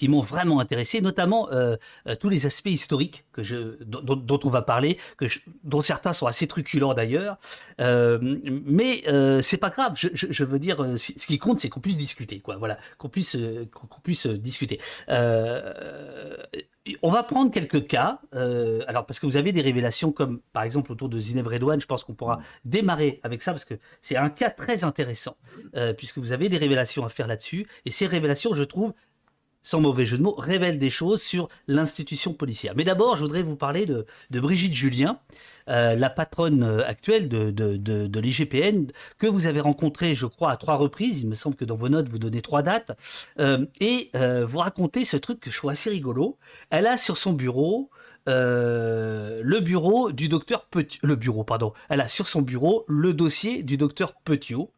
m'ont 0.08 0.22
vraiment 0.22 0.60
intéressé, 0.60 1.02
notamment 1.02 1.50
tous 2.20 2.30
les 2.30 2.46
aspects 2.46 2.70
historiques 2.70 3.26
que 3.32 3.44
je 3.44 3.84
dont, 3.84 4.40
on 4.44 4.50
va 4.50 4.62
parler, 4.62 4.98
dont 5.64 5.82
certains 5.82 6.14
sont 6.14 6.28
assez 6.28 6.48
truculents 6.48 6.94
d'ailleurs, 6.94 7.38
mais 7.80 9.04
c'est 9.42 9.58
pas 9.58 9.70
grave. 9.70 9.94
Je, 9.96 10.44
veux 10.44 10.60
dire, 10.60 10.78
ce 10.98 11.26
qui 11.26 11.40
compte, 11.40 11.60
c'est 11.60 11.70
qu'on 11.70 11.80
puisse 11.80 11.98
discuter, 11.98 12.40
quoi. 12.40 12.58
Voilà, 12.58 12.78
qu'on 12.98 13.10
puisse 13.10 13.38
qu'on 13.72 14.02
puisse 14.02 14.28
discuter 14.28 14.80
on 17.02 17.12
va 17.12 17.24
prendre 17.24 17.52
quelques 17.52 17.88
cas. 17.88 18.20
Euh, 18.34 18.82
alors, 18.88 19.06
parce 19.06 19.20
que 19.20 19.26
vous 19.26 19.38
avez 19.38 19.52
des 19.52 19.62
révélations 19.62 20.12
comme, 20.12 20.40
par 20.54 20.64
exemple, 20.64 20.92
autour 20.92 21.10
de 21.10 21.20
Zineb 21.20 21.48
Redouane, 21.48 21.82
je 21.82 21.88
pense 21.88 22.04
qu'on 22.04 22.14
pourra 22.14 22.40
démarrer 22.64 23.20
avec 23.24 23.42
ça 23.42 23.52
parce 23.52 23.66
que 23.66 23.76
c'est 24.02 24.18
un 24.18 24.30
cas 24.30 24.50
très 24.50 24.84
intéressant, 24.84 25.38
euh, 25.76 25.94
puisque 25.94 26.20
vous 26.20 26.32
avez 26.32 26.50
des 26.50 26.58
révélations 26.58 27.06
à 27.06 27.10
faire 27.10 27.28
là-dessus. 27.28 27.68
Et 27.86 27.92
ces 27.92 28.06
révélations, 28.06 28.54
je 28.54 28.64
trouve, 28.64 28.94
sans 29.66 29.82
mauvais 29.82 30.06
jeu 30.06 30.20
de 30.20 30.22
mots, 30.22 30.36
révèle 30.38 30.78
des 30.78 30.92
choses 30.92 31.24
sur 31.24 31.50
l'institution 31.68 32.34
policière. 32.34 32.74
Mais 32.78 32.84
d'abord, 32.84 33.16
je 33.16 33.24
voudrais 33.24 33.42
vous 33.42 33.56
parler 33.56 33.88
de, 33.88 34.06
Brigitte 34.30 34.76
Julien, 34.76 35.20
euh, 35.70 35.96
la 35.96 36.12
patronne 36.12 36.62
euh, 36.62 36.86
actuelle 36.86 37.28
de, 37.28 38.20
l'IGPN, 38.20 38.86
que 39.18 39.26
vous 39.26 39.48
avez 39.48 39.60
rencontrée, 39.60 40.14
je 40.14 40.28
crois, 40.28 40.52
à 40.52 40.58
trois 40.58 40.76
reprises. 40.76 41.22
Il 41.22 41.30
me 41.30 41.36
semble 41.36 41.56
que 41.56 41.66
dans 41.66 41.76
vos 41.76 41.90
notes, 41.90 42.08
vous 42.08 42.20
donnez 42.20 42.44
trois 42.44 42.62
dates. 42.62 42.96
Euh, 43.40 43.66
et 43.80 44.12
vous 44.14 44.60
racontez 44.60 45.04
ce 45.04 45.18
truc 45.18 45.40
que 45.40 45.50
je 45.50 45.58
trouve 45.58 45.72
assez 45.72 45.90
rigolo. 45.90 46.38
Elle 46.70 46.86
a 46.86 46.98
sur 46.98 47.18
son 47.18 47.34
bureau 47.34 47.90
euh, 48.28 49.42
le 49.44 49.60
bureau 49.60 50.12
du 50.12 50.28
docteur 50.28 50.66
Petiot. 50.66 51.00
Le 51.04 51.16
bureau, 51.16 51.44
pardon. 51.44 51.74
Elle 51.90 52.02
a 52.02 52.08
sur 52.08 52.28
son 52.28 52.42
bureau 52.42 52.86
le 52.88 53.14
dossier 53.14 53.64
du 53.64 53.78
docteur 53.78 54.16
Petiot, 54.16 54.72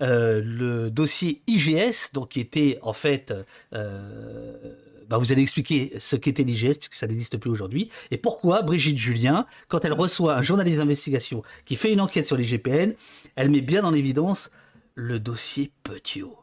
euh, 0.00 0.42
le 0.44 0.90
dossier 0.90 1.42
IGS, 1.46 2.12
donc 2.12 2.30
qui 2.30 2.40
était 2.40 2.78
en 2.82 2.92
fait. 2.92 3.32
Euh, 3.74 4.76
bah 5.08 5.18
vous 5.18 5.32
allez 5.32 5.42
expliquer 5.42 5.92
ce 5.98 6.14
qu'était 6.14 6.44
l'IGS, 6.44 6.78
puisque 6.78 6.94
ça 6.94 7.08
n'existe 7.08 7.36
plus 7.36 7.50
aujourd'hui, 7.50 7.90
et 8.12 8.16
pourquoi 8.16 8.62
Brigitte 8.62 8.96
Julien, 8.96 9.44
quand 9.66 9.84
elle 9.84 9.92
reçoit 9.92 10.36
un 10.36 10.42
journaliste 10.42 10.76
d'investigation 10.76 11.42
qui 11.64 11.74
fait 11.74 11.92
une 11.92 12.00
enquête 12.00 12.28
sur 12.28 12.36
les 12.36 12.44
GPN, 12.44 12.94
elle 13.34 13.50
met 13.50 13.60
bien 13.60 13.82
en 13.82 13.92
évidence 13.92 14.52
le 14.94 15.18
dossier 15.18 15.72
Petiot. 15.82 16.39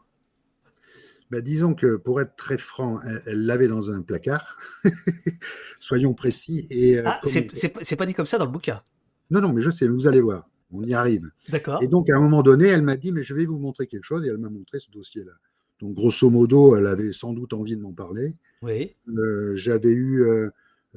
Ben, 1.30 1.42
disons 1.42 1.74
que 1.74 1.96
pour 1.96 2.20
être 2.20 2.36
très 2.36 2.56
franc, 2.56 3.00
elle 3.26 3.44
l'avait 3.44 3.68
dans 3.68 3.90
un 3.90 4.00
placard. 4.00 4.58
Soyons 5.78 6.14
précis. 6.14 6.66
Et, 6.70 6.98
euh, 6.98 7.02
ah, 7.04 7.20
c'est 7.24 7.96
pas 7.96 8.06
dit 8.06 8.14
comme 8.14 8.26
ça 8.26 8.38
dans 8.38 8.46
le 8.46 8.50
bouquin. 8.50 8.82
Non, 9.30 9.42
non, 9.42 9.52
mais 9.52 9.60
je 9.60 9.70
sais, 9.70 9.86
vous 9.86 10.06
allez 10.06 10.22
voir. 10.22 10.48
On 10.70 10.82
y 10.84 10.94
arrive. 10.94 11.30
D'accord. 11.50 11.82
Et 11.82 11.88
donc, 11.88 12.08
à 12.08 12.16
un 12.16 12.20
moment 12.20 12.42
donné, 12.42 12.66
elle 12.66 12.82
m'a 12.82 12.96
dit, 12.96 13.12
mais 13.12 13.22
je 13.22 13.34
vais 13.34 13.44
vous 13.44 13.58
montrer 13.58 13.86
quelque 13.86 14.04
chose. 14.04 14.24
Et 14.24 14.28
elle 14.28 14.38
m'a 14.38 14.48
montré 14.48 14.78
ce 14.78 14.90
dossier-là. 14.90 15.32
Donc, 15.80 15.94
grosso 15.94 16.30
modo, 16.30 16.76
elle 16.76 16.86
avait 16.86 17.12
sans 17.12 17.34
doute 17.34 17.52
envie 17.52 17.76
de 17.76 17.82
m'en 17.82 17.92
parler. 17.92 18.36
Oui. 18.62 18.94
Euh, 19.08 19.54
j'avais 19.54 19.92
eu 19.92 20.22
euh, 20.22 20.48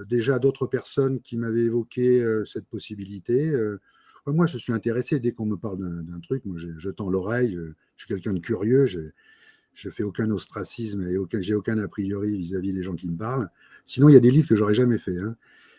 déjà 0.09 0.39
d'autres 0.39 0.65
personnes 0.65 1.19
qui 1.21 1.37
m'avaient 1.37 1.63
évoqué 1.63 2.25
cette 2.45 2.67
possibilité. 2.67 3.53
moi, 4.27 4.45
je 4.45 4.57
suis 4.57 4.71
intéressé 4.71 5.19
dès 5.19 5.33
qu'on 5.33 5.45
me 5.45 5.57
parle 5.57 5.79
d'un 6.05 6.19
truc. 6.21 6.45
Moi, 6.45 6.57
je, 6.57 6.69
je 6.77 6.89
tends 6.89 7.09
l'oreille. 7.09 7.57
Je 7.97 8.05
suis 8.05 8.13
quelqu'un 8.13 8.33
de 8.33 8.39
curieux 8.39 8.85
je 9.73 9.89
fais 9.89 10.03
aucun 10.03 10.29
ostracisme 10.31 11.01
et 11.03 11.17
j'ai 11.41 11.55
aucun 11.55 11.77
a 11.79 11.87
priori 11.87 12.37
vis-à-vis 12.37 12.73
des 12.73 12.83
gens 12.83 12.95
qui 12.95 13.07
me 13.07 13.17
parlent. 13.17 13.49
Sinon, 13.85 14.09
il 14.09 14.13
y 14.13 14.17
a 14.17 14.19
des 14.19 14.31
livres 14.31 14.47
que 14.47 14.55
j'aurais 14.55 14.73
jamais 14.73 14.97
fait. 14.97 15.17
Hein. 15.17 15.35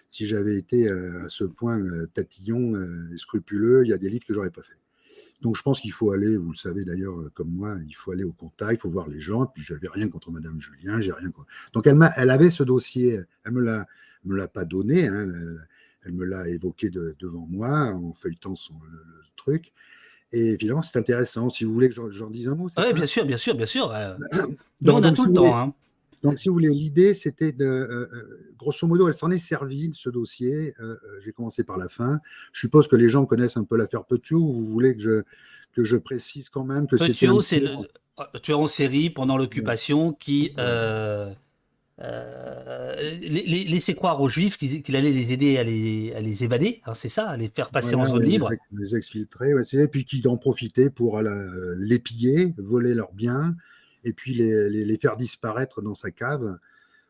Si 0.09 0.27
j'avais 0.27 0.57
été 0.57 0.89
euh, 0.89 1.25
à 1.25 1.29
ce 1.29 1.45
point 1.45 1.81
euh, 1.81 2.07
tatillon 2.13 2.75
euh, 2.75 3.17
scrupuleux, 3.17 3.85
il 3.85 3.89
y 3.89 3.93
a 3.93 3.99
des 3.99 4.11
livres 4.11 4.25
que 4.27 4.35
j'aurais 4.35 4.51
pas 4.51 4.63
fait. 4.63 4.77
Donc, 5.41 5.57
je 5.57 5.63
pense 5.63 5.81
qu'il 5.81 5.93
faut 5.93 6.13
aller, 6.13 6.37
vous 6.37 6.53
le 6.53 6.57
savez 6.57 6.85
d'ailleurs 6.85 7.17
comme 7.35 7.51
moi, 7.51 7.77
il 7.89 7.95
faut 7.95 8.13
aller 8.13 8.23
au 8.23 8.33
contact, 8.33 8.75
il 8.75 8.79
faut 8.79 8.91
voir 8.91 9.09
les 9.09 9.21
gens. 9.21 9.47
Puis, 9.47 9.65
j'avais 9.65 9.89
rien 9.89 10.09
contre 10.09 10.31
Madame 10.31 10.61
Julien, 10.61 11.01
j'ai 11.01 11.13
rien. 11.13 11.31
Contre... 11.31 11.49
Donc, 11.73 11.87
elle 11.87 11.99
elle 12.17 12.31
avait 12.31 12.51
ce 12.51 12.63
dossier, 12.63 13.21
elle 13.45 13.53
me 13.53 13.61
l'a, 13.61 13.87
me 14.25 14.37
l'a 14.37 14.47
pas 14.47 14.65
donné. 14.65 15.09
Hein, 15.09 15.27
elle, 16.05 16.13
me 16.13 16.25
l'a 16.25 16.49
évoqué 16.49 16.91
devant 16.91 17.47
moi 17.49 17.93
en 17.93 18.13
feuilletant 18.13 18.55
son, 18.55 18.75
le 18.89 19.03
truc. 19.37 19.73
Et 20.33 20.47
évidemment, 20.53 20.83
c'est 20.83 20.99
intéressant. 20.99 21.49
Si 21.49 21.65
vous 21.65 21.73
voulez 21.73 21.89
que 21.89 21.95
j'en 22.11 22.31
dise 22.31 22.49
un 22.49 22.55
mot. 22.55 22.69
Oui, 22.77 22.93
bien 22.93 23.07
sûr, 23.07 23.25
bien 23.25 23.37
sûr, 23.37 23.55
bien 23.55 23.67
sûr. 23.67 23.93
Euh, 23.93 24.15
donc, 24.81 25.01
on 25.01 25.03
a 25.03 25.13
tout 25.13 25.27
le 25.27 25.33
temps. 25.33 25.59
Hein. 25.59 25.75
Donc, 26.23 26.39
si 26.39 26.49
vous 26.49 26.55
voulez, 26.55 26.71
l'idée, 26.71 27.15
c'était 27.15 27.53
de. 27.53 27.65
Euh, 27.65 28.09
euh, 28.13 28.55
grosso 28.57 28.87
modo, 28.87 29.09
elle 29.09 29.15
s'en 29.15 29.31
est 29.31 29.39
servie 29.39 29.89
de 29.89 29.95
ce 29.95 30.09
dossier. 30.09 30.75
J'ai 31.25 31.33
commencé 31.33 31.65
par 31.65 31.77
la 31.77 31.89
fin. 31.89 32.21
Je 32.53 32.61
suppose 32.61 32.89
que 32.89 32.97
les 32.97 33.09
gens 33.09 33.27
connaissent 33.27 33.57
un 33.57 33.65
peu 33.65 33.77
l'affaire 33.77 34.05
Petiot. 34.05 34.39
Vous 34.39 34.65
voulez 34.65 34.95
que 34.95 35.03
je, 35.03 35.23
que 35.73 35.85
je 35.85 35.97
précise 35.97 36.49
quand 36.49 36.65
même 36.65 36.87
que 36.87 36.97
Petiot, 36.97 37.43
c'est 37.43 37.61
le 37.61 38.41
tueur 38.41 38.61
en 38.61 38.67
série 38.67 39.11
pendant 39.11 39.37
l'occupation 39.37 40.13
qui. 40.13 40.53
Euh, 40.59 41.33
laisser 41.99 43.95
croire 43.95 44.21
aux 44.21 44.29
juifs 44.29 44.57
qu'il 44.57 44.97
allait 44.97 45.13
les 45.13 45.33
aider 45.33 45.59
à 45.59 45.65
les, 45.65 46.13
à 46.15 46.21
les 46.21 46.45
évader, 46.45 46.81
hein, 46.87 46.95
c'est 46.95 47.09
ça, 47.09 47.29
à 47.29 47.37
les 47.37 47.49
faire 47.49 47.71
passer 47.71 47.95
en 47.95 48.07
zone 48.07 48.25
libre. 48.25 48.51
Les, 48.73 48.97
exfiltrer, 48.97 49.55
ouais, 49.55 49.63
et 49.73 49.89
puis 49.89 50.05
qui 50.05 50.27
en 50.27 50.37
profiter 50.37 50.91
pour 50.91 51.19
euh, 51.19 51.75
les 51.79 51.99
piller, 51.99 52.55
voler 52.59 52.95
leurs 52.95 53.13
biens, 53.13 53.55
et 54.05 54.13
puis 54.13 54.35
les, 54.35 54.71
les, 54.71 54.99
faire 54.99 55.17
disparaître 55.17 55.83
dans 55.83 55.95
sa 55.95 56.11
cave. 56.11 56.59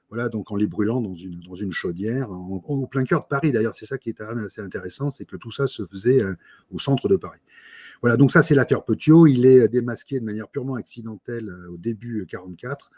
Voilà, 0.08 0.28
donc 0.28 0.50
en 0.50 0.56
les 0.56 0.66
brûlant 0.66 1.00
dans 1.00 1.14
une, 1.14 1.40
dans 1.40 1.54
une 1.54 1.72
chaudière, 1.72 2.30
au 2.30 2.86
plein 2.86 3.04
cœur 3.04 3.22
de 3.22 3.28
Paris. 3.28 3.50
D'ailleurs, 3.50 3.74
c'est 3.74 3.86
ça 3.86 3.96
qui 3.96 4.10
est 4.10 4.20
assez 4.20 4.60
intéressant, 4.60 5.08
c'est 5.08 5.24
que 5.24 5.36
tout 5.36 5.50
ça 5.50 5.66
se 5.66 5.86
faisait 5.86 6.22
euh, 6.22 6.34
au 6.70 6.78
centre 6.78 7.08
de 7.08 7.16
Paris. 7.16 7.40
Voilà, 8.02 8.18
donc 8.18 8.30
ça 8.30 8.42
c'est 8.42 8.54
l'affaire 8.54 8.84
Petiot. 8.84 9.26
Il 9.26 9.46
est 9.46 9.68
démasqué 9.68 10.20
de 10.20 10.24
manière 10.24 10.48
purement 10.48 10.74
accidentelle 10.74 11.50
au 11.70 11.78
début 11.78 12.26
44 12.26 12.90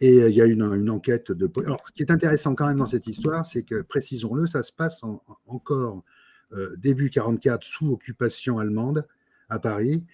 et 0.00 0.22
euh, 0.22 0.30
il 0.30 0.36
y 0.36 0.42
a 0.42 0.46
une, 0.46 0.62
une 0.62 0.90
enquête 0.90 1.32
de. 1.32 1.50
Alors, 1.64 1.82
ce 1.86 1.92
qui 1.92 2.02
est 2.02 2.10
intéressant 2.10 2.54
quand 2.54 2.66
même 2.66 2.78
dans 2.78 2.86
cette 2.86 3.06
histoire, 3.06 3.44
c'est 3.44 3.62
que, 3.62 3.82
précisons-le, 3.82 4.46
ça 4.46 4.62
se 4.62 4.72
passe 4.72 5.02
encore 5.46 6.02
euh, 6.52 6.76
début 6.76 7.10
44 7.10 7.64
sous 7.64 7.90
occupation 7.92 8.58
allemande 8.58 9.06
à 9.48 9.58
Paris. 9.58 10.06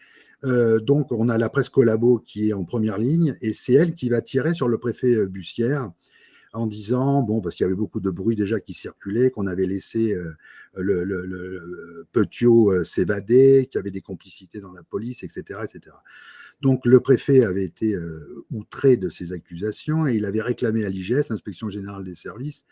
Euh, 0.44 0.78
donc, 0.80 1.12
on 1.12 1.28
a 1.28 1.38
la 1.38 1.48
presse 1.48 1.68
collabo 1.68 2.18
qui 2.18 2.50
est 2.50 2.52
en 2.52 2.64
première 2.64 2.98
ligne 2.98 3.36
et 3.40 3.52
c'est 3.52 3.74
elle 3.74 3.94
qui 3.94 4.08
va 4.08 4.20
tirer 4.20 4.54
sur 4.54 4.68
le 4.68 4.78
préfet 4.78 5.26
Bussière 5.26 5.90
en 6.52 6.66
disant, 6.66 7.22
bon, 7.22 7.40
parce 7.40 7.56
qu'il 7.56 7.64
y 7.64 7.66
avait 7.66 7.74
beaucoup 7.74 8.00
de 8.00 8.10
bruit 8.10 8.36
déjà 8.36 8.60
qui 8.60 8.74
circulait, 8.74 9.30
qu'on 9.30 9.46
avait 9.46 9.66
laissé 9.66 10.14
le, 10.76 11.02
le, 11.02 12.06
Petiot 12.12 12.84
s'évader, 12.84 13.66
qu'il 13.68 13.78
y 13.78 13.80
avait 13.80 13.90
des 13.90 14.02
complicités 14.02 14.60
dans 14.60 14.72
la 14.72 14.84
police, 14.84 15.24
etc. 15.24 15.60
etc. 15.64 15.96
Donc 16.64 16.86
le 16.86 16.98
préfet 16.98 17.44
avait 17.44 17.62
été 17.62 17.92
euh, 17.92 18.42
outré 18.50 18.96
de 18.96 19.10
ces 19.10 19.34
accusations 19.34 20.06
et 20.06 20.14
il 20.14 20.24
avait 20.24 20.40
réclamé 20.40 20.86
à 20.86 20.88
l'IGS, 20.88 21.28
l'Inspection 21.28 21.68
générale 21.68 22.04
des 22.04 22.14
services, 22.14 22.64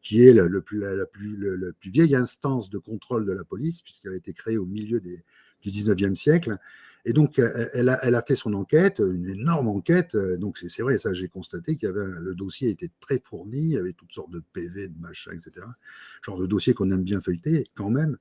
qui 0.00 0.26
est 0.26 0.32
la, 0.32 0.48
plus, 0.62 0.80
le, 1.36 1.74
plus, 1.78 1.90
vieille 1.90 2.16
instance 2.16 2.70
de 2.70 2.78
contrôle 2.78 3.26
de 3.26 3.32
la 3.32 3.44
police, 3.44 3.82
puisqu'elle 3.82 4.14
a 4.14 4.16
été 4.16 4.32
créée 4.32 4.56
au 4.56 4.64
milieu 4.64 4.98
du 5.02 5.22
19e 5.62 6.14
siècle, 6.14 6.56
et 7.04 7.12
donc, 7.12 7.38
elle 7.38 7.88
a, 7.88 7.98
elle 8.02 8.14
a, 8.14 8.22
fait 8.22 8.36
son 8.36 8.54
enquête, 8.54 8.98
une 8.98 9.28
énorme 9.28 9.68
enquête. 9.68 10.16
Donc, 10.16 10.58
c'est 10.58 10.82
vrai, 10.82 10.98
ça, 10.98 11.14
j'ai 11.14 11.28
constaté 11.28 11.76
qu'il 11.76 11.88
y 11.88 11.90
avait 11.90 12.04
le 12.20 12.34
dossier 12.34 12.70
était 12.70 12.90
très 13.00 13.20
fourni, 13.24 13.60
il 13.60 13.70
y 13.70 13.76
avait 13.76 13.92
toutes 13.92 14.12
sortes 14.12 14.30
de 14.30 14.42
PV, 14.52 14.88
de 14.88 14.98
machins, 15.00 15.32
etc. 15.32 15.66
Genre 16.22 16.38
de 16.38 16.46
dossier 16.46 16.74
qu'on 16.74 16.90
aime 16.90 17.04
bien 17.04 17.20
feuilleter 17.20 17.64
quand 17.74 17.90
même. 17.90 18.18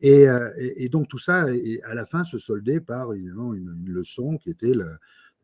Et, 0.00 0.26
et, 0.58 0.88
donc, 0.88 1.08
tout 1.08 1.18
ça, 1.18 1.46
à 1.84 1.94
la 1.94 2.06
fin, 2.06 2.24
se 2.24 2.38
soldait 2.38 2.80
par 2.80 3.12
évidemment 3.12 3.54
une, 3.54 3.84
leçon 3.86 4.38
qui 4.38 4.50
était 4.50 4.72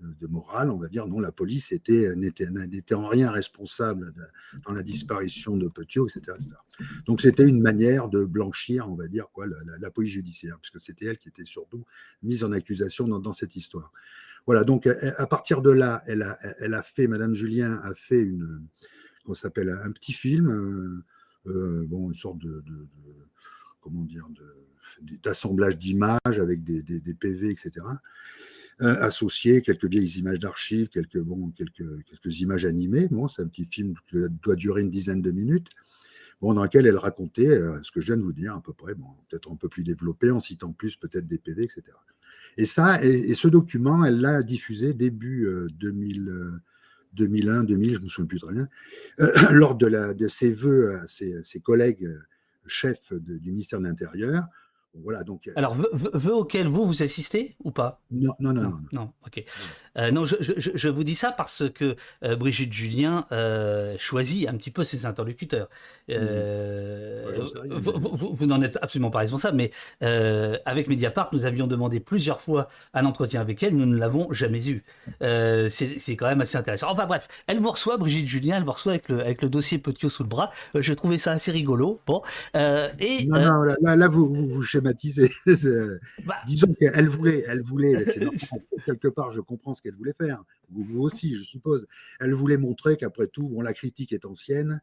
de 0.00 0.26
morale, 0.26 0.70
on 0.70 0.78
va 0.78 0.88
dire, 0.88 1.06
non, 1.06 1.20
la 1.20 1.32
police 1.32 1.72
était, 1.72 2.14
n'était, 2.16 2.94
en 2.94 3.08
rien 3.08 3.30
responsable 3.30 4.12
dans 4.64 4.72
la 4.72 4.82
disparition 4.82 5.56
de 5.56 5.68
Petiot, 5.68 6.08
etc. 6.08 6.36
Donc 7.06 7.20
c'était 7.20 7.46
une 7.46 7.60
manière 7.60 8.08
de 8.08 8.24
blanchir, 8.24 8.88
on 8.90 8.94
va 8.94 9.08
dire, 9.08 9.28
quoi, 9.32 9.46
la, 9.46 9.90
police 9.90 10.12
judiciaire, 10.12 10.58
puisque 10.60 10.80
c'était 10.80 11.06
elle 11.06 11.18
qui 11.18 11.28
était 11.28 11.44
surtout 11.44 11.84
mise 12.22 12.44
en 12.44 12.52
accusation 12.52 13.06
dans, 13.06 13.32
cette 13.32 13.56
histoire. 13.56 13.92
Voilà, 14.46 14.64
donc 14.64 14.86
à 14.86 15.26
partir 15.26 15.60
de 15.60 15.70
là, 15.70 16.02
elle 16.06 16.22
a, 16.22 16.82
fait, 16.82 17.06
Madame 17.06 17.34
Julien 17.34 17.80
a 17.82 17.94
fait 17.94 18.22
une, 18.22 18.62
qu'on 19.24 19.34
s'appelle 19.34 19.68
un 19.68 19.92
petit 19.92 20.12
film, 20.12 20.48
euh, 20.48 21.04
euh, 21.50 21.84
bon, 21.86 22.08
une 22.08 22.14
sorte 22.14 22.38
de, 22.38 22.62
comment 23.80 24.04
dire, 24.04 24.26
d'assemblage 25.22 25.78
d'images 25.78 26.38
avec 26.38 26.64
des, 26.64 26.82
des 26.82 27.14
PV, 27.14 27.50
etc. 27.50 27.84
Euh, 28.82 28.96
associé 29.02 29.60
quelques 29.60 29.84
vieilles 29.84 30.18
images 30.18 30.38
d'archives, 30.38 30.88
quelques, 30.88 31.18
bon, 31.18 31.50
quelques, 31.50 31.84
quelques 32.04 32.40
images 32.40 32.64
animées. 32.64 33.08
Bon, 33.10 33.28
c'est 33.28 33.42
un 33.42 33.46
petit 33.46 33.66
film 33.66 33.92
qui 34.08 34.16
doit 34.42 34.56
durer 34.56 34.80
une 34.80 34.88
dizaine 34.88 35.20
de 35.20 35.30
minutes. 35.30 35.68
Bon, 36.40 36.54
dans 36.54 36.62
lequel 36.62 36.86
elle 36.86 36.96
racontait 36.96 37.48
euh, 37.48 37.78
ce 37.82 37.90
que 37.90 38.00
je 38.00 38.06
viens 38.06 38.16
de 38.16 38.22
vous 38.22 38.32
dire, 38.32 38.54
à 38.54 38.62
peu 38.62 38.72
près, 38.72 38.94
bon, 38.94 39.08
peut-être 39.28 39.52
un 39.52 39.56
peu 39.56 39.68
plus 39.68 39.84
développé, 39.84 40.30
en 40.30 40.40
citant 40.40 40.72
plus 40.72 40.96
peut-être 40.96 41.26
des 41.26 41.36
PV, 41.36 41.64
etc. 41.64 41.82
Et 42.56 42.64
ça, 42.64 43.04
et, 43.04 43.34
ce 43.34 43.48
document, 43.48 44.02
elle 44.02 44.22
l'a 44.22 44.42
diffusé 44.42 44.94
début 44.94 45.46
2000, 45.78 46.60
2001, 47.12 47.64
2000, 47.64 47.94
je 47.96 48.00
me 48.00 48.08
souviens 48.08 48.26
plus 48.26 48.40
très 48.40 48.54
bien, 48.54 48.68
euh, 49.20 49.32
lors 49.50 49.74
de, 49.74 49.86
la, 49.86 50.14
de 50.14 50.26
ses 50.26 50.52
vœux 50.52 50.94
à 50.94 51.06
ses, 51.06 51.44
ses 51.44 51.60
collègues 51.60 52.08
chefs 52.66 53.12
du 53.12 53.50
ministère 53.50 53.78
de 53.78 53.84
l'Intérieur, 53.84 54.46
voilà, 54.98 55.22
donc, 55.22 55.46
euh, 55.46 55.52
Alors, 55.54 55.76
vœux 55.92 56.34
auxquels 56.34 56.66
vous, 56.66 56.84
vous 56.84 57.02
assistez 57.02 57.54
ou 57.62 57.70
pas? 57.70 58.00
Non 58.10 58.32
non 58.40 58.52
non, 58.52 58.62
non, 58.62 58.78
non. 58.92 59.12
ok. 59.24 59.44
Euh, 59.96 60.10
non, 60.10 60.24
je, 60.24 60.34
je, 60.40 60.70
je, 60.74 60.88
vous 60.88 61.04
dis 61.04 61.14
ça 61.14 61.30
parce 61.30 61.68
que 61.70 61.96
euh, 62.24 62.34
Brigitte 62.36 62.72
Julien 62.72 63.26
choisit 63.98 64.48
un 64.48 64.56
petit 64.56 64.70
peu 64.72 64.82
ses 64.82 65.06
interlocuteurs. 65.06 65.68
Vous, 66.08 66.16
vous, 68.34 68.46
n'en 68.46 68.62
êtes 68.62 68.78
absolument 68.82 69.10
pas 69.10 69.20
responsable, 69.20 69.56
mais 69.56 69.70
avec 70.64 70.88
Mediapart, 70.88 71.30
nous 71.32 71.44
avions 71.44 71.68
demandé 71.68 72.00
plusieurs 72.00 72.40
fois 72.42 72.68
un 72.92 73.04
entretien 73.04 73.40
avec 73.40 73.62
elle, 73.62 73.76
nous 73.76 73.86
ne 73.86 73.96
l'avons 73.96 74.32
jamais 74.32 74.68
eu. 74.68 74.82
C'est 75.20 76.16
quand 76.16 76.26
même 76.26 76.40
assez 76.40 76.58
intéressant. 76.58 76.88
Enfin 76.90 77.06
bref, 77.06 77.28
elle 77.46 77.60
vous 77.60 77.70
reçoit, 77.70 77.96
Brigitte 77.96 78.26
Julien, 78.26 78.56
elle 78.56 78.64
vous 78.64 78.72
reçoit 78.72 78.92
avec 78.92 79.08
le, 79.08 79.20
avec 79.20 79.40
le 79.42 79.48
dossier 79.48 79.78
Petiot 79.78 80.08
sous 80.08 80.24
le 80.24 80.28
bras. 80.28 80.50
je 80.74 80.92
trouvais 80.94 81.18
ça 81.18 81.30
assez 81.32 81.52
rigolo. 81.52 82.00
Bon, 82.06 82.22
et, 82.54 83.24
non, 83.26 83.40
non, 83.40 83.62
là, 83.62 83.96
là, 83.96 84.08
vous, 84.08 84.28
vous 84.28 84.62
schématisez. 84.80 85.30
Bah. 86.24 86.36
Disons 86.46 86.72
qu'elle 86.74 87.08
voulait, 87.08 87.44
elle 87.46 87.60
voulait, 87.60 88.04
quelque 88.86 89.08
part, 89.08 89.32
je 89.32 89.40
comprends 89.40 89.74
ce 89.74 89.82
qu'elle 89.82 89.94
voulait 89.94 90.14
faire. 90.18 90.42
Vous, 90.70 91.00
aussi, 91.00 91.36
je 91.36 91.42
suppose. 91.42 91.86
Elle 92.20 92.34
voulait 92.34 92.56
montrer 92.56 92.96
qu'après 92.96 93.26
tout, 93.26 93.48
bon, 93.48 93.60
la 93.62 93.72
critique 93.72 94.12
est 94.12 94.24
ancienne, 94.24 94.80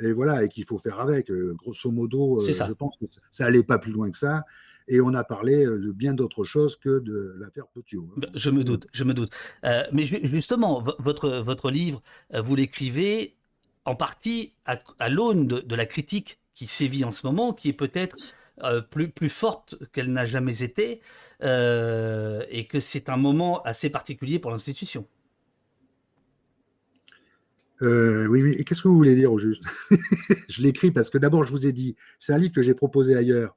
et 0.00 0.12
voilà, 0.12 0.44
et 0.44 0.48
qu'il 0.48 0.64
faut 0.64 0.78
faire 0.78 1.00
avec. 1.00 1.30
Euh, 1.30 1.54
grosso 1.54 1.90
modo, 1.90 2.40
euh, 2.40 2.52
je 2.52 2.72
pense 2.72 2.96
que 2.96 3.06
ça 3.30 3.46
allait 3.46 3.62
pas 3.62 3.78
plus 3.78 3.92
loin 3.92 4.10
que 4.10 4.18
ça. 4.18 4.44
Et 4.88 5.00
on 5.00 5.14
a 5.14 5.24
parlé 5.24 5.66
euh, 5.66 5.78
de 5.78 5.90
bien 5.90 6.14
d'autres 6.14 6.44
choses 6.44 6.76
que 6.76 7.00
de 7.00 7.34
l'affaire 7.38 7.66
Petiot. 7.68 8.08
Hein. 8.16 8.26
Je 8.34 8.50
me 8.50 8.62
doute, 8.62 8.86
je 8.92 9.04
me 9.04 9.14
doute. 9.14 9.32
mais 9.92 10.04
justement, 10.04 10.84
votre, 10.98 11.30
votre 11.40 11.70
livre, 11.70 12.02
vous 12.32 12.54
l'écrivez 12.54 13.36
en 13.84 13.94
partie 13.94 14.52
à, 14.66 15.08
l'aune 15.08 15.46
de, 15.46 15.74
la 15.74 15.86
critique 15.86 16.40
qui 16.54 16.66
sévit 16.66 17.04
en 17.04 17.10
ce 17.10 17.26
moment, 17.26 17.52
qui 17.52 17.68
est 17.68 17.72
peut-être 17.72 18.16
euh, 18.62 18.80
plus, 18.80 19.10
plus 19.10 19.28
forte 19.28 19.76
qu'elle 19.92 20.10
n'a 20.12 20.24
jamais 20.24 20.62
été, 20.62 21.02
euh, 21.42 22.42
et 22.48 22.66
que 22.66 22.80
c'est 22.80 23.10
un 23.10 23.18
moment 23.18 23.62
assez 23.64 23.90
particulier 23.90 24.38
pour 24.38 24.50
l'institution. 24.50 25.06
Euh, 27.82 28.26
oui, 28.28 28.42
oui. 28.42 28.56
Et 28.58 28.64
qu'est-ce 28.64 28.80
que 28.80 28.88
vous 28.88 28.96
voulez 28.96 29.14
dire 29.14 29.30
au 29.30 29.38
juste? 29.38 29.62
Je 30.48 30.62
l'écris 30.62 30.90
parce 30.90 31.10
que 31.10 31.18
d'abord, 31.18 31.44
je 31.44 31.50
vous 31.50 31.66
ai 31.66 31.72
dit, 31.72 31.96
c'est 32.18 32.32
un 32.32 32.38
livre 32.38 32.54
que 32.54 32.62
j'ai 32.62 32.72
proposé 32.72 33.14
ailleurs. 33.14 33.54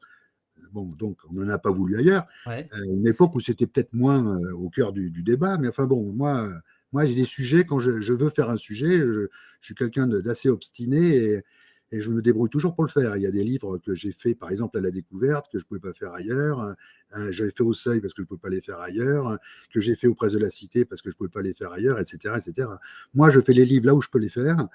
Bon, 0.73 0.83
donc 0.83 1.17
on 1.29 1.33
n'en 1.35 1.47
a 1.47 1.57
pas 1.57 1.71
voulu 1.71 1.97
ailleurs. 1.97 2.27
une 2.45 3.07
époque 3.07 3.33
où 3.35 3.39
c'était 3.39 3.67
peut-être 3.67 3.93
moins 3.93 4.37
au 4.51 4.69
cœur 4.69 4.91
du, 4.91 5.23
débat, 5.23 5.57
mais 5.57 5.69
enfin 5.69 5.85
bon, 5.85 6.11
moi, 6.11 6.49
moi 6.91 7.05
j'ai 7.05 7.15
des 7.15 7.23
sujets 7.23 7.63
quand 7.63 7.79
je, 7.79 8.13
veux 8.13 8.29
faire 8.29 8.49
un 8.49 8.57
sujet, 8.57 8.97
je, 8.97 9.29
je 9.61 9.65
suis 9.65 9.75
quelqu'un 9.75 10.07
d'assez 10.07 10.49
obstiné 10.49 11.15
et, 11.15 11.43
et 11.91 12.01
je 12.01 12.11
me 12.11 12.21
débrouille 12.21 12.49
toujours 12.49 12.75
pour 12.75 12.83
le 12.83 12.89
faire. 12.89 13.17
Il 13.17 13.23
y 13.23 13.25
a 13.25 13.31
des 13.31 13.43
livres 13.43 13.77
que 13.79 13.95
j'ai 13.95 14.11
fait, 14.11 14.35
par 14.35 14.51
exemple, 14.51 14.77
à 14.77 14.81
la 14.81 14.91
découverte, 14.91 15.47
que 15.51 15.57
je 15.57 15.63
ne 15.63 15.67
pouvais 15.67 15.79
pas 15.79 15.93
faire 15.93 16.13
ailleurs. 16.13 16.75
Euh, 17.17 17.31
J'avais 17.31 17.51
fait 17.51 17.63
au 17.63 17.73
seuil 17.73 17.99
parce 17.99 18.13
que 18.13 18.21
je 18.21 18.23
ne 18.23 18.27
pouvais 18.27 18.39
pas 18.41 18.49
les 18.49 18.61
faire 18.61 18.79
ailleurs. 18.79 19.39
Que 19.71 19.81
j'ai 19.81 19.95
fait 19.95 20.07
aux 20.07 20.13
presses 20.13 20.33
de 20.33 20.39
la 20.39 20.51
cité 20.51 20.85
parce 20.85 21.01
que 21.01 21.09
je 21.09 21.15
ne 21.15 21.17
pouvais 21.17 21.29
pas 21.29 21.41
les 21.41 21.53
faire 21.53 21.71
ailleurs, 21.71 21.99
etc., 21.99 22.35
etc. 22.37 22.69
Moi, 23.13 23.31
je 23.31 23.39
fais 23.39 23.53
les 23.53 23.65
livres 23.65 23.87
là 23.87 23.95
où 23.95 24.01
je 24.01 24.09
peux 24.09 24.19
les 24.19 24.29
faire, 24.29 24.67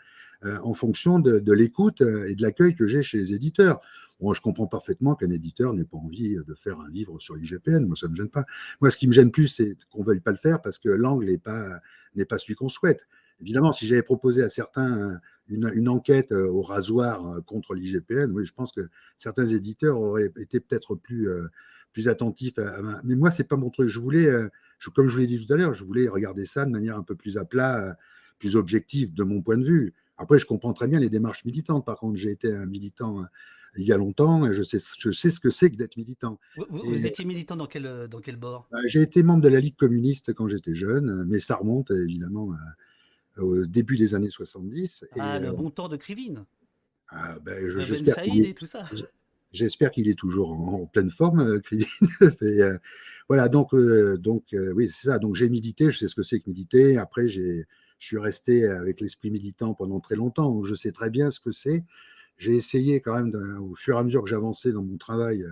euh, 0.45 0.59
en 0.63 0.75
fonction 0.75 1.21
de, 1.21 1.53
l'écoute 1.53 2.01
euh, 2.01 2.29
et 2.29 2.35
de 2.35 2.43
l'accueil 2.43 2.75
que 2.75 2.89
j'ai 2.89 3.03
chez 3.03 3.19
les 3.19 3.33
éditeurs. 3.33 3.81
Moi, 4.21 4.35
je 4.35 4.41
comprends 4.41 4.67
parfaitement 4.67 5.15
qu'un 5.15 5.31
éditeur 5.31 5.73
n'ait 5.73 5.85
pas 5.85 5.99
envie 5.99 6.35
de 6.35 6.55
faire 6.55 6.81
un 6.81 6.89
livre 6.89 7.21
sur 7.21 7.37
l'IGPN. 7.37 7.85
Moi, 7.87 7.97
ça 7.97 8.07
ne 8.07 8.13
me 8.13 8.17
gêne 8.17 8.29
pas. 8.29 8.45
Moi, 8.81 8.91
ce 8.91 8.97
qui 8.97 9.07
me 9.07 9.13
gêne 9.13 9.31
plus, 9.31 9.49
c'est 9.49 9.77
qu'on 9.91 10.01
ne 10.01 10.07
veuille 10.07 10.21
pas 10.21 10.31
le 10.31 10.37
faire 10.37 10.63
parce 10.63 10.79
que 10.79 10.89
l'angle 10.89 11.27
n'est 11.27 11.39
pas 12.25 12.39
celui 12.39 12.55
qu'on 12.55 12.69
souhaite. 12.69 13.07
Évidemment, 13.41 13.73
si 13.73 13.87
j'avais 13.87 14.03
proposé 14.03 14.43
à 14.43 14.49
certains 14.49 15.19
une, 15.49 15.89
enquête 15.89 16.33
euh, 16.33 16.49
au 16.49 16.63
rasoir 16.63 17.27
euh, 17.27 17.41
contre 17.41 17.75
l'IGPN, 17.75 18.31
oui, 18.33 18.45
je 18.45 18.53
pense 18.53 18.73
que 18.73 18.89
certains 19.19 19.47
éditeurs 19.47 20.01
auraient 20.01 20.31
été 20.37 20.61
peut-être 20.61 20.95
plus, 20.95 21.29
euh, 21.29 21.49
plus 21.93 22.09
attentifs. 22.09 22.59
À, 22.59 23.01
Mais 23.05 23.15
moi, 23.15 23.31
c'est 23.31 23.45
pas 23.45 23.57
mon 23.57 23.71
truc. 23.71 23.89
Je 23.89 23.99
voulais, 23.99 24.29
comme 24.95 25.09
je 25.09 25.15
vous 25.15 25.21
l'ai 25.21 25.27
dit 25.27 25.45
tout 25.45 25.53
à 25.53 25.57
l'heure, 25.57 25.75
je 25.75 25.85
voulais 25.85 26.09
regarder 26.09 26.47
ça 26.47 26.65
de 26.65 26.71
manière 26.71 26.97
un 26.97 27.03
peu 27.03 27.15
plus 27.15 27.37
à 27.37 27.45
plat, 27.45 27.97
plus 28.39 28.57
objective 28.57 29.15
de 29.15 29.23
mon 29.23 29.43
point 29.43 29.59
de 29.59 29.65
vue. 29.65 29.95
Après, 30.17 30.39
je 30.39 30.47
comprends 30.47 30.73
très 30.73 30.87
bien 30.87 31.01
les 31.01 31.11
démarches 31.11 31.45
militantes. 31.45 31.85
Par 31.85 31.99
contre, 31.99 32.17
j'ai 32.17 32.31
été 32.31 32.53
un 32.53 32.67
militant 32.67 33.25
il 33.77 33.85
y 33.85 33.93
a 33.93 33.97
longtemps, 33.97 34.47
et 34.47 34.55
je 34.55 34.63
sais, 34.63 34.79
je 35.01 35.11
sais 35.11 35.33
ce 35.33 35.41
que 35.41 35.51
c'est 35.51 35.69
que 35.69 35.75
d'être 35.75 35.97
militant. 35.97 36.39
Vous, 36.71 37.05
étiez 37.05 37.25
militant 37.25 37.57
dans 37.57 37.67
quel, 37.67 38.07
dans 38.09 38.21
quel 38.21 38.37
bord? 38.37 38.69
Bah, 38.71 38.79
J'ai 38.87 39.03
été 39.03 39.25
membre 39.25 39.43
de 39.43 39.49
la 39.49 39.59
Ligue 39.59 39.75
communiste 39.75 40.33
quand 40.33 40.47
j'étais 40.47 40.77
jeune, 40.77 41.25
mais 41.27 41.41
ça 41.41 41.57
remonte 41.57 41.91
évidemment 41.91 42.53
à, 42.53 42.59
au 43.39 43.67
début 43.67 43.97
des 43.97 44.15
années 44.15 44.31
70. 44.31 45.07
Ah, 45.19 45.39
le 45.39 45.49
euh, 45.49 45.53
bon 45.53 45.71
temps 45.71 45.89
de 45.89 45.97
Krivine. 45.97 46.45
Ah, 47.09 47.37
ben, 47.41 47.71
j'espère 47.81 48.23
qu'il 48.23 48.47
est, 48.47 48.77
J'espère 49.53 49.91
qu'il 49.93 50.09
est 50.09 50.19
toujours 50.19 50.53
en, 50.53 50.87
pleine 50.87 51.11
forme, 51.11 51.41
euh, 51.41 51.61
Krivine. 51.61 51.87
Euh, 52.43 52.79
voilà, 53.29 53.49
donc, 53.49 53.75
donc 53.75 54.55
oui, 54.75 54.89
c'est 54.89 55.09
ça. 55.09 55.19
Donc 55.19 55.35
j'ai 55.35 55.49
milité, 55.49 55.91
je 55.91 55.99
sais 55.99 56.09
ce 56.09 56.15
que 56.15 56.23
c'est 56.23 56.41
que 56.41 56.51
militer. 56.51 56.99
Après, 56.99 57.27
j'ai, 57.27 57.65
je 57.99 58.07
suis 58.07 58.19
resté 58.19 58.67
avec 58.67 59.01
l'esprit 59.01 59.31
militant 59.31 59.73
pendant 59.73 59.99
très 59.99 60.15
longtemps, 60.15 60.53
donc 60.53 60.67
je 60.67 60.75
sais 60.75 60.93
très 60.93 61.09
bien 61.09 61.31
ce 61.31 61.41
que 61.41 61.51
c'est. 61.51 61.85
J'ai 62.37 62.55
essayé 62.55 63.01
quand 63.01 63.15
même, 63.15 63.35
au 63.63 63.75
fur 63.77 63.97
et 63.97 63.99
à 63.99 64.05
mesure 64.05 64.23
que 64.23 64.29
j'avançais 64.29 64.73
dans 64.73 64.83
mon 64.83 64.99
travail, 64.99 65.43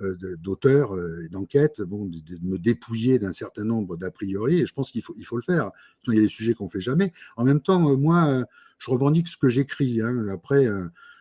euh, 0.00 0.16
d'auteur 0.38 0.96
euh, 0.96 1.24
et 1.24 1.28
d'enquête, 1.28 1.80
bon, 1.80 2.06
de, 2.06 2.20
me 2.42 2.58
dépouiller 2.58 3.20
d'un 3.20 3.32
certain 3.32 3.62
nombre 3.62 3.96
d'a 3.96 4.10
priori, 4.10 4.58
et 4.58 4.66
je 4.66 4.74
pense 4.74 4.90
qu'il 4.90 5.02
faut, 5.02 5.14
il 5.16 5.24
faut 5.24 5.36
le 5.36 5.42
faire. 5.42 5.70
Il 6.08 6.14
y 6.14 6.18
a 6.18 6.20
des 6.20 6.26
sujets 6.26 6.54
qu'on 6.54 6.68
fait 6.68 6.80
jamais. 6.80 7.12
En 7.36 7.44
même 7.44 7.60
temps, 7.60 7.92
euh, 7.92 7.96
moi, 7.96 8.44
je 8.78 8.90
revendique 8.90 9.28
ce 9.28 9.36
que 9.36 9.48
j'écris. 9.48 10.00
Hein. 10.00 10.26
Après, 10.26 10.66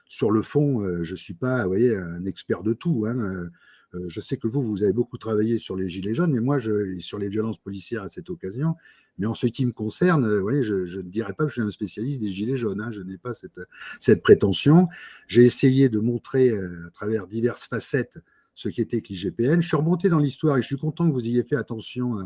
sur 0.08 0.32
le 0.32 0.42
fond, 0.42 1.04
je 1.04 1.16
suis 1.16 1.36
pas, 1.36 1.62
vous 1.62 1.70
voyez, 1.70 1.96
un 1.96 2.26
expert 2.26 2.64
de 2.64 2.74
tout. 2.74 3.06
Hein. 3.08 3.48
Je 3.94 4.22
sais 4.22 4.38
que 4.38 4.48
vous, 4.48 4.64
vous 4.64 4.82
avez 4.82 4.92
beaucoup 4.92 5.20
travaillé 5.20 5.60
sur 5.60 5.76
les 5.76 5.88
gilets 5.88 6.16
jaunes, 6.16 6.34
mais 6.34 6.42
moi, 6.42 6.58
sur 7.00 7.20
les 7.20 7.30
violences 7.30 7.60
policières 7.60 8.02
à 8.02 8.10
cette 8.10 8.32
occasion. 8.32 8.76
Mais 9.20 9.28
en 9.28 9.36
ce 9.36 9.46
qui 9.46 9.68
me 9.68 9.72
concerne, 9.72 10.28
vous 10.28 10.42
voyez, 10.42 10.64
je, 10.64 10.88
je 10.88 10.98
ne 10.98 11.10
dirais 11.10 11.34
pas 11.34 11.44
que 11.44 11.50
je 11.50 11.54
suis 11.54 11.62
un 11.62 11.70
spécialiste 11.70 12.20
des 12.20 12.30
gilets 12.30 12.58
jaunes. 12.58 12.82
Hein. 12.82 12.92
Je 12.92 13.02
n'ai 13.02 13.20
pas 13.20 13.36
cette, 13.36 13.62
cette 14.00 14.24
prétention. 14.24 14.88
J'ai 15.28 15.44
essayé 15.44 15.90
de 15.90 16.00
montrer 16.00 16.52
à 16.58 16.90
travers 16.92 17.28
diverses 17.28 17.68
facettes 17.68 18.18
ce 18.56 18.70
qui 18.70 18.82
était 18.82 19.02
l'IGPN. 19.08 19.62
Je 19.62 19.68
suis 19.68 19.78
remonté 19.78 20.10
dans 20.10 20.20
l'histoire 20.20 20.58
et 20.58 20.62
je 20.62 20.68
suis 20.68 20.78
content 20.78 21.08
que 21.08 21.14
vous 21.14 21.26
ayez 21.26 21.44
fait 21.44 21.56
attention 21.56 22.18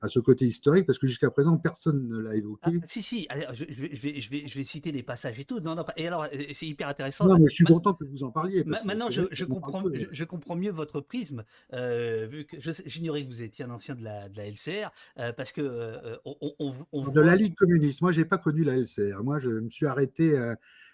à, 0.00 0.08
ce 0.08 0.20
côté 0.20 0.44
historique 0.44 0.86
parce 0.86 0.98
que 0.98 1.06
jusqu'à 1.06 1.30
présent, 1.30 1.56
personne 1.56 2.06
ne 2.06 2.18
l'a 2.18 2.36
évoqué. 2.36 2.60
Ah, 2.64 2.84
si, 2.84 3.02
si, 3.02 3.26
je, 3.52 3.64
vais, 3.64 4.20
je, 4.20 4.30
vais, 4.30 4.46
je, 4.46 4.54
vais, 4.54 4.64
citer 4.64 4.92
les 4.92 5.02
passages 5.02 5.38
et 5.40 5.44
tout. 5.44 5.58
Non, 5.60 5.74
non, 5.74 5.84
et 5.96 6.06
alors, 6.06 6.24
euh, 6.24 6.28
c'est 6.52 6.66
hyper 6.66 6.88
intéressant. 6.88 7.26
Non, 7.26 7.36
mais 7.36 7.46
je 7.48 7.54
suis 7.54 7.64
content 7.64 7.94
que 7.94 8.04
vous 8.04 8.22
en 8.22 8.30
parliez. 8.30 8.64
maintenant, 8.64 9.10
je, 9.10 9.44
comprends, 9.44 9.82
je, 10.12 10.24
comprends 10.24 10.54
mieux 10.54 10.70
votre 10.70 11.00
prisme, 11.00 11.44
euh, 11.72 12.28
vu 12.30 12.44
que 12.44 12.56
j'ignorais 12.86 13.24
que 13.24 13.28
vous 13.28 13.42
étiez 13.42 13.64
un 13.64 13.70
ancien 13.70 13.94
de 13.96 14.04
la, 14.04 14.28
de 14.28 14.36
la 14.36 14.46
LCR, 14.48 14.90
euh, 15.18 15.32
parce 15.32 15.52
que. 15.52 16.18
on, 16.24 17.10
de 17.10 17.20
la 17.20 17.34
Ligue 17.34 17.56
communiste. 17.56 18.02
Moi, 18.02 18.12
je 18.12 18.20
n'ai 18.20 18.24
pas 18.24 18.38
connu 18.38 18.62
la 18.62 18.76
LCR. 18.76 19.24
Moi, 19.24 19.38
je 19.38 19.48
me 19.48 19.68
suis 19.68 19.86
arrêté 19.86 20.36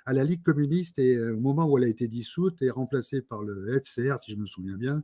à 0.07 0.13
la 0.13 0.25
Ligue 0.25 0.43
communiste 0.43 0.99
et 0.99 1.17
euh, 1.17 1.35
au 1.35 1.41
moment 1.41 1.67
où 1.67 1.79
elle 1.79 1.85
a 1.85 1.89
été 1.89 2.09
dissoute 2.09 2.61
et 2.63 2.71
remplacée 2.71 3.23
par 3.23 3.43
le 3.43 3.81
FCR, 3.81 4.19
si 4.23 4.33
je 4.33 4.37
me 4.37 4.47
souviens 4.47 4.77
bien. 4.77 5.03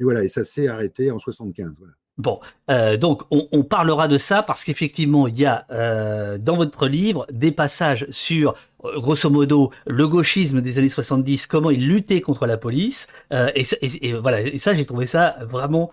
Et 0.00 0.04
voilà, 0.04 0.22
et 0.24 0.28
ça 0.28 0.44
s'est 0.44 0.68
arrêté 0.68 1.10
en 1.10 1.18
75. 1.18 1.74
Voilà. 1.78 1.92
Bon, 2.18 2.40
euh, 2.70 2.96
donc 2.96 3.24
on, 3.30 3.62
parlera 3.62 4.08
de 4.08 4.16
ça 4.16 4.42
parce 4.42 4.64
qu'effectivement, 4.64 5.26
il 5.26 5.38
y 5.38 5.44
a 5.44 5.66
euh, 5.70 6.38
dans 6.38 6.56
votre 6.56 6.88
livre 6.88 7.26
des 7.30 7.52
passages 7.52 8.06
sur, 8.08 8.54
grosso 8.82 9.28
modo, 9.28 9.70
le 9.86 10.08
gauchisme 10.08 10.62
des 10.62 10.78
années 10.78 10.88
70, 10.88 11.46
comment 11.46 11.68
il 11.68 11.86
luttait 11.86 12.22
contre 12.22 12.46
la 12.46 12.56
police, 12.56 13.08
et, 13.30 13.66
et, 13.82 14.14
voilà, 14.14 14.40
et 14.40 14.56
ça, 14.56 14.72
j'ai 14.72 14.86
trouvé 14.86 15.04
ça 15.04 15.36
vraiment 15.42 15.90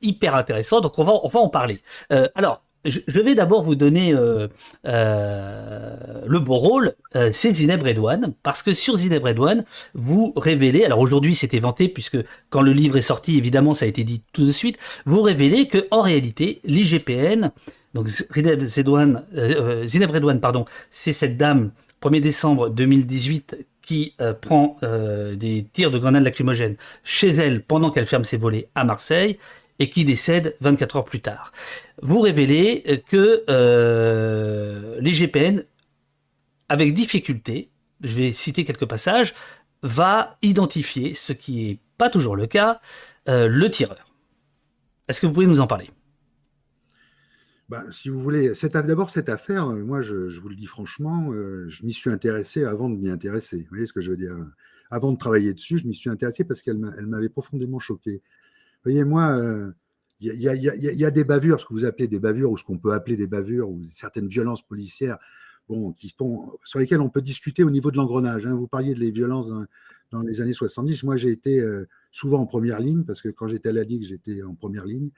hyper 0.00 0.34
intéressant. 0.34 0.80
Donc 0.80 0.98
on 0.98 1.04
va, 1.04 1.12
on 1.22 1.28
va 1.28 1.40
en 1.40 1.50
parler. 1.50 1.82
alors, 2.08 2.62
je 2.84 3.20
vais 3.20 3.34
d'abord 3.34 3.62
vous 3.62 3.74
donner 3.74 4.14
euh, 4.14 4.48
euh, 4.86 5.96
le 6.26 6.38
beau 6.38 6.56
rôle, 6.56 6.94
euh, 7.14 7.30
c'est 7.32 7.52
Zineb 7.52 7.82
Redouane, 7.82 8.32
parce 8.42 8.62
que 8.62 8.72
sur 8.72 8.96
Zineb 8.96 9.22
Redouane, 9.22 9.64
vous 9.94 10.32
révélez, 10.36 10.84
alors 10.84 11.00
aujourd'hui 11.00 11.34
c'était 11.34 11.58
vanté, 11.58 11.88
puisque 11.88 12.18
quand 12.48 12.62
le 12.62 12.72
livre 12.72 12.96
est 12.96 13.02
sorti, 13.02 13.36
évidemment 13.36 13.74
ça 13.74 13.84
a 13.84 13.88
été 13.88 14.02
dit 14.04 14.22
tout 14.32 14.46
de 14.46 14.52
suite, 14.52 14.78
vous 15.04 15.20
révélez 15.20 15.68
que 15.68 15.86
en 15.90 16.00
réalité, 16.00 16.60
l'IGPN, 16.64 17.50
donc 17.92 18.08
Zineb 18.08 18.60
Redouane, 20.10 20.40
pardon, 20.40 20.64
c'est 20.90 21.12
cette 21.12 21.36
dame, 21.36 21.72
1er 22.02 22.20
décembre 22.20 22.70
2018, 22.70 23.66
qui 23.82 24.14
prend 24.40 24.76
des 25.34 25.66
tirs 25.72 25.90
de 25.90 25.98
grenades 25.98 26.22
lacrymogènes 26.22 26.76
chez 27.02 27.28
elle 27.28 27.64
pendant 27.64 27.90
qu'elle 27.90 28.06
ferme 28.06 28.24
ses 28.24 28.36
volets 28.36 28.68
à 28.76 28.84
Marseille, 28.84 29.36
et 29.80 29.90
qui 29.90 30.04
décède 30.04 30.56
24 30.60 30.96
heures 30.96 31.04
plus 31.04 31.20
tard. 31.20 31.52
Vous 32.02 32.20
révélez 32.20 33.02
que 33.08 33.44
euh, 33.48 35.00
l'IGPN, 35.00 35.64
avec 36.68 36.94
difficulté, 36.94 37.70
je 38.02 38.16
vais 38.16 38.32
citer 38.32 38.64
quelques 38.64 38.86
passages, 38.86 39.34
va 39.82 40.36
identifier, 40.42 41.14
ce 41.14 41.32
qui 41.32 41.64
n'est 41.64 41.78
pas 41.98 42.10
toujours 42.10 42.36
le 42.36 42.46
cas, 42.46 42.80
euh, 43.28 43.48
le 43.48 43.70
tireur. 43.70 44.14
Est-ce 45.08 45.20
que 45.20 45.26
vous 45.26 45.32
pouvez 45.32 45.46
nous 45.46 45.60
en 45.60 45.66
parler? 45.66 45.90
Ben, 47.68 47.90
si 47.92 48.08
vous 48.08 48.18
voulez, 48.18 48.52
d'abord 48.72 49.10
cette 49.10 49.28
affaire, 49.28 49.68
euh, 49.68 49.84
moi 49.84 50.02
je, 50.02 50.38
vous 50.40 50.48
le 50.48 50.56
dis 50.56 50.66
franchement, 50.66 51.30
euh, 51.32 51.68
je 51.68 51.84
m'y 51.84 51.92
suis 51.92 52.10
intéressé 52.10 52.64
avant 52.64 52.90
de 52.90 52.96
m'y 52.96 53.08
intéresser. 53.08 53.58
Vous 53.62 53.68
voyez 53.70 53.86
ce 53.86 53.92
que 53.92 54.00
je 54.00 54.10
veux 54.10 54.16
dire? 54.16 54.36
Avant 54.90 55.12
de 55.12 55.16
travailler 55.16 55.54
dessus, 55.54 55.78
je 55.78 55.86
m'y 55.86 55.94
suis 55.94 56.10
intéressé 56.10 56.44
parce 56.44 56.62
qu'elle 56.62 56.78
m'avait 56.78 57.28
profondément 57.28 57.78
choqué. 57.78 58.22
Voyez, 58.84 59.04
moi, 59.04 59.36
il 60.20 60.34
y, 60.34 61.04
a, 61.04 61.10
des 61.10 61.24
bavures, 61.24 61.60
ce 61.60 61.64
que 61.64 61.72
vous 61.72 61.86
appelez 61.86 62.06
des 62.06 62.18
bavures, 62.18 62.50
ou 62.50 62.58
ce 62.58 62.64
qu'on 62.64 62.78
peut 62.78 62.92
appeler 62.92 63.16
des 63.16 63.26
bavures, 63.26 63.70
ou 63.70 63.82
certaines 63.88 64.28
violences 64.28 64.62
policières, 64.62 65.16
bon, 65.68 65.92
qui 65.92 66.14
sont, 66.16 66.58
sur 66.64 66.78
lesquelles 66.78 67.00
on 67.00 67.08
peut 67.08 67.22
discuter 67.22 67.64
au 67.64 67.70
niveau 67.70 67.90
de 67.90 67.96
l'engrenage. 67.96 68.44
Hein. 68.44 68.54
Vous 68.54 68.68
parliez 68.68 68.92
de 68.92 69.00
les 69.00 69.10
violences 69.10 69.48
dans, 70.10 70.20
les 70.20 70.42
années 70.42 70.52
70. 70.52 71.04
Moi, 71.04 71.16
j'ai 71.16 71.30
été 71.30 71.60
euh, 71.60 71.86
souvent 72.10 72.40
en 72.40 72.46
première 72.46 72.80
ligne, 72.80 73.04
parce 73.04 73.22
que 73.22 73.30
quand 73.30 73.46
j'étais 73.46 73.70
à 73.70 73.72
la 73.72 73.84
Ligue, 73.84 74.04
j'étais 74.04 74.42
en 74.42 74.54
première 74.54 74.84
ligne. 74.84 75.10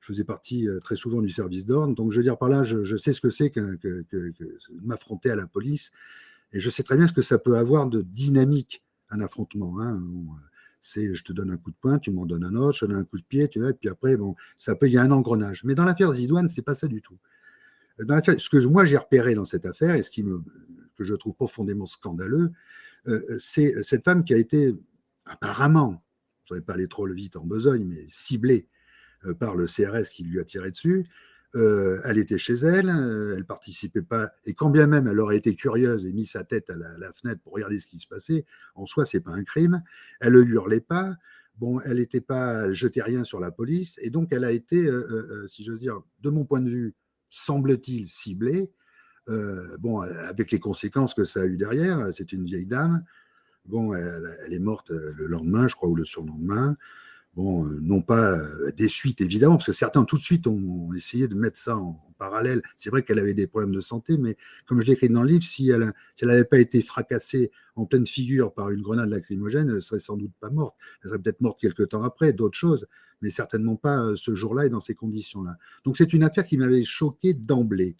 Je 0.00 0.06
faisais 0.08 0.24
partie 0.24 0.66
euh, 0.66 0.80
très 0.80 0.96
souvent 0.96 1.22
du 1.22 1.28
service 1.28 1.64
d'ordre. 1.64 1.94
Donc, 1.94 2.10
je 2.10 2.16
veux 2.16 2.24
dire 2.24 2.36
par 2.36 2.48
là, 2.48 2.64
je, 2.64 2.96
sais 2.96 3.12
ce 3.12 3.20
que 3.20 3.30
c'est 3.30 3.50
que, 3.50 3.76
que, 3.76 4.02
que 4.10 4.34
m'affronter 4.82 5.30
à 5.30 5.36
la 5.36 5.46
police. 5.46 5.92
Et 6.52 6.58
je 6.58 6.68
sais 6.68 6.82
très 6.82 6.96
bien 6.96 7.06
ce 7.06 7.12
que 7.12 7.22
ça 7.22 7.38
peut 7.38 7.56
avoir 7.56 7.86
de 7.86 8.02
dynamique, 8.02 8.82
un 9.10 9.20
affrontement. 9.20 9.80
Hein 9.80 10.02
c'est 10.82 11.14
je 11.14 11.24
te 11.24 11.32
donne 11.32 11.50
un 11.50 11.56
coup 11.56 11.70
de 11.70 11.76
poing, 11.76 11.98
tu 11.98 12.10
m'en 12.10 12.26
donnes 12.26 12.44
un 12.44 12.54
autre, 12.56 12.78
je 12.78 12.84
te 12.84 12.90
donne 12.90 13.00
un 13.00 13.04
coup 13.04 13.18
de 13.18 13.24
pied, 13.24 13.48
tu 13.48 13.60
vois, 13.60 13.70
et 13.70 13.74
puis 13.74 13.88
après, 13.88 14.16
bon, 14.16 14.34
ça 14.56 14.74
peut, 14.74 14.88
il 14.88 14.92
y 14.92 14.98
a 14.98 15.02
un 15.02 15.10
engrenage. 15.12 15.64
Mais 15.64 15.74
dans 15.74 15.84
l'affaire 15.84 16.12
Zidouane, 16.12 16.48
c'est 16.48 16.62
pas 16.62 16.74
ça 16.74 16.88
du 16.88 17.00
tout. 17.00 17.18
Dans 18.00 18.20
ce 18.22 18.48
que 18.48 18.66
moi 18.66 18.84
j'ai 18.84 18.96
repéré 18.96 19.34
dans 19.34 19.44
cette 19.44 19.64
affaire, 19.64 19.94
et 19.94 20.02
ce 20.02 20.10
qui 20.10 20.24
me, 20.24 20.42
que 20.96 21.04
je 21.04 21.14
trouve 21.14 21.34
profondément 21.34 21.86
scandaleux, 21.86 22.50
euh, 23.06 23.20
c'est 23.38 23.82
cette 23.82 24.04
femme 24.04 24.24
qui 24.24 24.34
a 24.34 24.38
été 24.38 24.74
apparemment, 25.24 26.04
je 26.44 26.54
ne 26.54 26.58
vais 26.58 26.64
pas 26.64 26.74
aller 26.74 26.88
trop 26.88 27.06
vite 27.06 27.36
en 27.36 27.44
besogne, 27.44 27.84
mais 27.84 28.06
ciblée 28.10 28.68
euh, 29.24 29.34
par 29.34 29.54
le 29.54 29.66
CRS 29.66 30.10
qui 30.12 30.24
lui 30.24 30.40
a 30.40 30.44
tiré 30.44 30.70
dessus, 30.70 31.06
Euh, 31.54 32.00
elle 32.04 32.16
était 32.16 32.38
chez 32.38 32.54
elle, 32.54 32.88
euh, 32.88 33.34
elle 33.36 33.44
participait 33.44 34.00
pas, 34.00 34.32
et 34.46 34.54
quand 34.54 34.70
bien 34.70 34.86
même 34.86 35.06
elle 35.06 35.20
aurait 35.20 35.36
été 35.36 35.54
curieuse 35.54 36.06
et 36.06 36.12
mis 36.12 36.24
sa 36.24 36.44
tête 36.44 36.70
à 36.70 36.76
la, 36.76 37.12
fenêtre 37.12 37.42
pour 37.42 37.52
regarder 37.52 37.78
ce 37.78 37.86
qui 37.86 37.98
se 37.98 38.06
passait, 38.06 38.46
en 38.74 38.86
soi, 38.86 39.04
c'est 39.04 39.20
pas 39.20 39.32
un 39.32 39.44
crime. 39.44 39.82
Elle 40.20 40.32
ne 40.32 40.42
hurlait 40.42 40.80
pas. 40.80 41.14
Bon, 41.58 41.78
elle 41.80 41.98
n'était 41.98 42.22
pas, 42.22 42.64
elle 42.64 42.72
jetait 42.72 43.02
rien 43.02 43.24
sur 43.24 43.38
la 43.38 43.50
police, 43.50 43.96
et 44.00 44.08
donc 44.08 44.32
elle 44.32 44.44
a 44.44 44.52
été, 44.52 44.90
si 45.48 45.62
j'ose 45.62 45.80
dire, 45.80 46.00
de 46.22 46.30
mon 46.30 46.46
point 46.46 46.62
de 46.62 46.70
vue, 46.70 46.94
semble-t-il, 47.28 48.08
ciblée. 48.08 48.70
bon, 49.78 50.00
avec 50.00 50.50
les 50.50 50.58
conséquences 50.58 51.12
que 51.12 51.24
ça 51.24 51.42
a 51.42 51.44
eu 51.44 51.58
derrière, 51.58 52.08
c'est 52.14 52.32
une 52.32 52.44
vieille 52.44 52.66
dame. 52.66 53.04
Bon, 53.66 53.92
elle, 53.92 54.52
est 54.52 54.58
morte 54.58 54.90
le 54.90 55.26
lendemain, 55.26 55.68
je 55.68 55.76
crois, 55.76 55.90
ou 55.90 55.94
le 55.94 56.06
surlendemain. 56.06 56.76
Bon, 57.34 57.66
euh, 57.66 57.78
non 57.80 58.02
pas 58.02 58.32
euh, 58.32 58.72
des 58.76 58.88
suites, 58.88 59.22
évidemment, 59.22 59.56
parce 59.56 59.66
que 59.66 59.72
certains 59.72 60.04
tout 60.04 60.18
de 60.18 60.22
suite 60.22 60.46
ont 60.46 60.92
essayé 60.94 61.28
de 61.28 61.34
mettre 61.34 61.58
ça 61.58 61.76
en, 61.76 61.98
parallèle. 62.18 62.62
C'est 62.76 62.90
vrai 62.90 63.02
qu'elle 63.02 63.18
avait 63.18 63.34
des 63.34 63.48
problèmes 63.48 63.74
de 63.74 63.80
santé, 63.80 64.16
mais 64.16 64.36
comme 64.66 64.80
je 64.80 64.86
l'écris 64.86 65.08
dans 65.08 65.22
le 65.22 65.28
livre, 65.28 65.42
si 65.42 65.70
elle 65.70 65.92
n'avait 66.22 66.44
pas 66.44 66.60
été 66.60 66.80
fracassée 66.80 67.50
en 67.74 67.84
pleine 67.84 68.06
figure 68.06 68.54
par 68.54 68.70
une 68.70 68.80
grenade 68.80 69.08
lacrymogène, 69.08 69.70
elle 69.70 69.82
serait 69.82 69.98
sans 69.98 70.16
doute 70.16 70.30
pas 70.38 70.50
morte. 70.50 70.76
Elle 71.02 71.10
serait 71.10 71.18
peut-être 71.18 71.40
morte 71.40 71.58
quelques 71.60 71.88
temps 71.88 72.04
après, 72.04 72.32
d'autres 72.32 72.56
choses, 72.56 72.86
mais 73.22 73.30
certainement 73.30 73.74
pas 73.74 73.98
euh, 73.98 74.14
ce 74.14 74.36
jour-là 74.36 74.66
et 74.66 74.68
dans 74.68 74.80
ces 74.80 74.94
conditions-là. 74.94 75.56
Donc 75.84 75.96
c'est 75.96 76.12
une 76.12 76.22
affaire 76.22 76.46
qui 76.46 76.56
m'avait 76.56 76.84
choqué 76.84 77.34
d'emblée. 77.34 77.96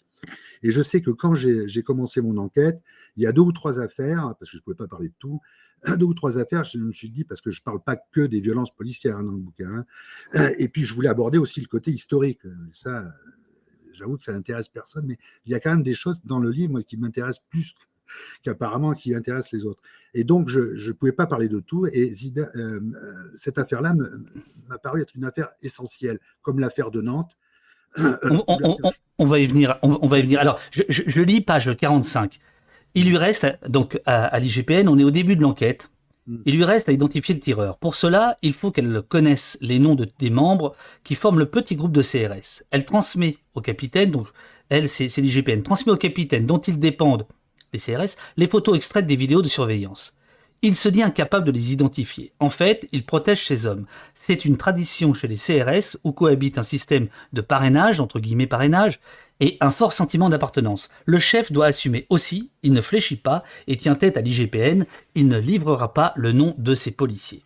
Et 0.61 0.71
je 0.71 0.81
sais 0.81 1.01
que 1.01 1.11
quand 1.11 1.35
j'ai 1.35 1.83
commencé 1.83 2.21
mon 2.21 2.37
enquête, 2.37 2.81
il 3.15 3.23
y 3.23 3.27
a 3.27 3.31
deux 3.31 3.41
ou 3.41 3.51
trois 3.51 3.79
affaires, 3.79 4.33
parce 4.39 4.51
que 4.51 4.57
je 4.57 4.57
ne 4.57 4.61
pouvais 4.61 4.75
pas 4.75 4.87
parler 4.87 5.09
de 5.09 5.15
tout, 5.19 5.41
deux 5.97 6.05
ou 6.05 6.13
trois 6.13 6.37
affaires, 6.37 6.63
je 6.63 6.77
me 6.77 6.93
suis 6.93 7.09
dit, 7.09 7.23
parce 7.23 7.41
que 7.41 7.51
je 7.51 7.59
ne 7.59 7.63
parle 7.63 7.83
pas 7.83 7.97
que 7.97 8.21
des 8.21 8.39
violences 8.39 8.73
policières 8.73 9.17
hein, 9.17 9.23
dans 9.23 9.31
le 9.31 9.39
bouquin, 9.39 9.85
hein, 10.33 10.49
et 10.57 10.67
puis 10.69 10.83
je 10.83 10.93
voulais 10.93 11.09
aborder 11.09 11.37
aussi 11.37 11.61
le 11.61 11.67
côté 11.67 11.91
historique. 11.91 12.41
Ça, 12.73 13.13
j'avoue 13.93 14.17
que 14.17 14.23
ça 14.23 14.33
n'intéresse 14.33 14.69
personne, 14.69 15.05
mais 15.05 15.17
il 15.45 15.51
y 15.51 15.55
a 15.55 15.59
quand 15.59 15.71
même 15.71 15.83
des 15.83 15.93
choses 15.93 16.21
dans 16.23 16.39
le 16.39 16.49
livre 16.49 16.81
qui 16.81 16.97
m'intéressent 16.97 17.43
plus 17.49 17.75
qu'apparemment 18.41 18.93
qui 18.93 19.15
intéressent 19.15 19.51
les 19.53 19.65
autres. 19.65 19.81
Et 20.13 20.23
donc, 20.23 20.49
je 20.49 20.59
ne 20.59 20.91
pouvais 20.91 21.11
pas 21.11 21.25
parler 21.25 21.47
de 21.47 21.59
tout, 21.59 21.87
et 21.87 22.13
euh, 22.37 22.45
euh, 22.55 23.31
cette 23.35 23.57
affaire-là 23.57 23.93
m'a 24.67 24.77
paru 24.77 25.01
être 25.01 25.15
une 25.15 25.25
affaire 25.25 25.49
essentielle, 25.61 26.19
comme 26.41 26.59
l'affaire 26.59 26.91
de 26.91 27.01
Nantes. 27.01 27.37
On, 29.19 29.25
va 29.25 29.39
y 29.39 29.45
venir. 29.45 29.77
On, 29.81 30.07
va 30.07 30.19
y 30.19 30.21
venir. 30.23 30.39
Alors, 30.39 30.59
je, 30.71 30.81
je 30.89 31.21
lis 31.21 31.41
page 31.41 31.75
45. 31.75 32.39
Il 32.95 33.09
lui 33.09 33.17
reste, 33.17 33.47
donc 33.67 33.99
à, 34.05 34.39
l'IGPN, 34.39 34.87
on 34.87 34.99
est 34.99 35.03
au 35.03 35.11
début 35.11 35.35
de 35.35 35.41
l'enquête, 35.41 35.89
hmm. 36.27 36.37
il 36.45 36.55
lui 36.55 36.63
reste 36.63 36.89
à 36.89 36.91
identifier 36.91 37.33
le 37.33 37.41
tireur. 37.41 37.77
Pour 37.77 37.95
cela, 37.95 38.37
il 38.41 38.53
faut 38.53 38.71
qu'elle 38.71 39.01
connaisse 39.01 39.57
les 39.61 39.79
noms 39.79 39.95
de, 39.95 40.07
des 40.19 40.29
membres 40.29 40.75
qui 41.03 41.15
forment 41.15 41.39
le 41.39 41.47
petit 41.47 41.75
groupe 41.75 41.91
de 41.91 42.03
CRS. 42.03 42.63
Elle 42.69 42.85
transmet 42.85 43.37
au 43.55 43.61
capitaine, 43.61 44.11
donc 44.11 44.27
elle, 44.69 44.89
c'est 44.89 45.15
l'IGPN, 45.17 45.63
transmet 45.63 45.91
au 45.91 45.97
capitaine 45.97 46.45
dont 46.45 46.59
ils 46.59 46.79
dépendent, 46.79 47.25
les 47.73 47.79
CRS, 47.79 48.15
les 48.37 48.47
photos 48.47 48.75
extraites 48.75 49.07
des 49.07 49.15
vidéos 49.15 49.41
de 49.41 49.47
surveillance. 49.47 50.15
Il 50.65 50.75
se 50.75 50.87
dit 50.87 51.03
incapable 51.03 51.45
de 51.45 51.51
les 51.51 51.73
identifier. 51.73 52.31
En 52.39 52.49
fait, 52.49 52.87
il 52.93 53.05
protège 53.05 53.45
ses 53.45 53.65
hommes. 53.65 53.85
C'est 54.15 54.45
une 54.45 54.55
tradition 54.55 55.13
chez 55.13 55.27
les 55.27 55.35
CRS 55.35 55.97
où 56.05 56.13
cohabite 56.13 56.57
un 56.57 56.63
système 56.63 57.09
de 57.33 57.41
parrainage, 57.41 57.99
entre 57.99 58.21
guillemets 58.21 58.47
parrainage, 58.47 59.01
et 59.41 59.57
un 59.59 59.71
fort 59.71 59.91
sentiment 59.91 60.29
d'appartenance. 60.29 60.89
Le 61.03 61.19
chef 61.19 61.51
doit 61.51 61.65
assumer 61.65 62.07
aussi, 62.09 62.49
il 62.63 62.71
ne 62.71 62.79
fléchit 62.79 63.17
pas 63.17 63.43
et 63.67 63.75
tient 63.75 63.95
tête 63.95 64.15
à 64.15 64.21
l'IGPN, 64.21 64.85
il 65.15 65.27
ne 65.27 65.37
livrera 65.37 65.93
pas 65.93 66.13
le 66.15 66.31
nom 66.31 66.55
de 66.57 66.75
ses 66.75 66.91
policiers. 66.91 67.43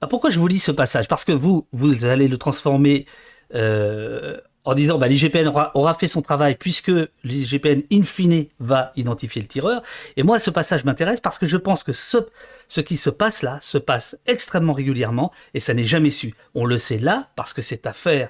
Ah, 0.00 0.08
pourquoi 0.08 0.30
je 0.30 0.40
vous 0.40 0.48
lis 0.48 0.58
ce 0.58 0.72
passage? 0.72 1.06
Parce 1.06 1.24
que 1.24 1.30
vous, 1.30 1.68
vous 1.70 2.04
allez 2.04 2.26
le 2.26 2.36
transformer 2.36 3.06
euh, 3.54 4.38
en 4.68 4.74
disant 4.74 4.98
bah, 4.98 5.08
l'IGPN 5.08 5.46
aura, 5.46 5.94
fait 5.94 6.06
son 6.06 6.20
travail 6.20 6.54
puisque 6.54 6.92
l'IGPN 7.24 7.84
in 7.90 8.02
fine 8.02 8.44
va 8.60 8.92
identifier 8.96 9.40
le 9.40 9.48
tireur. 9.48 9.82
Et 10.18 10.22
moi, 10.22 10.38
ce 10.38 10.50
passage 10.50 10.84
m'intéresse 10.84 11.20
parce 11.20 11.38
que 11.38 11.46
je 11.46 11.56
pense 11.56 11.82
que 11.82 11.94
ce, 11.94 12.80
qui 12.82 12.98
se 12.98 13.08
passe 13.08 13.40
là 13.40 13.58
se 13.62 13.78
passe 13.78 14.18
extrêmement 14.26 14.74
régulièrement 14.74 15.32
et 15.54 15.60
ça 15.60 15.72
n'est 15.72 15.84
jamais 15.84 16.10
su. 16.10 16.34
On 16.54 16.66
le 16.66 16.76
sait 16.76 16.98
là 16.98 17.30
parce 17.34 17.54
que 17.54 17.62
cette 17.62 17.86
affaire 17.86 18.28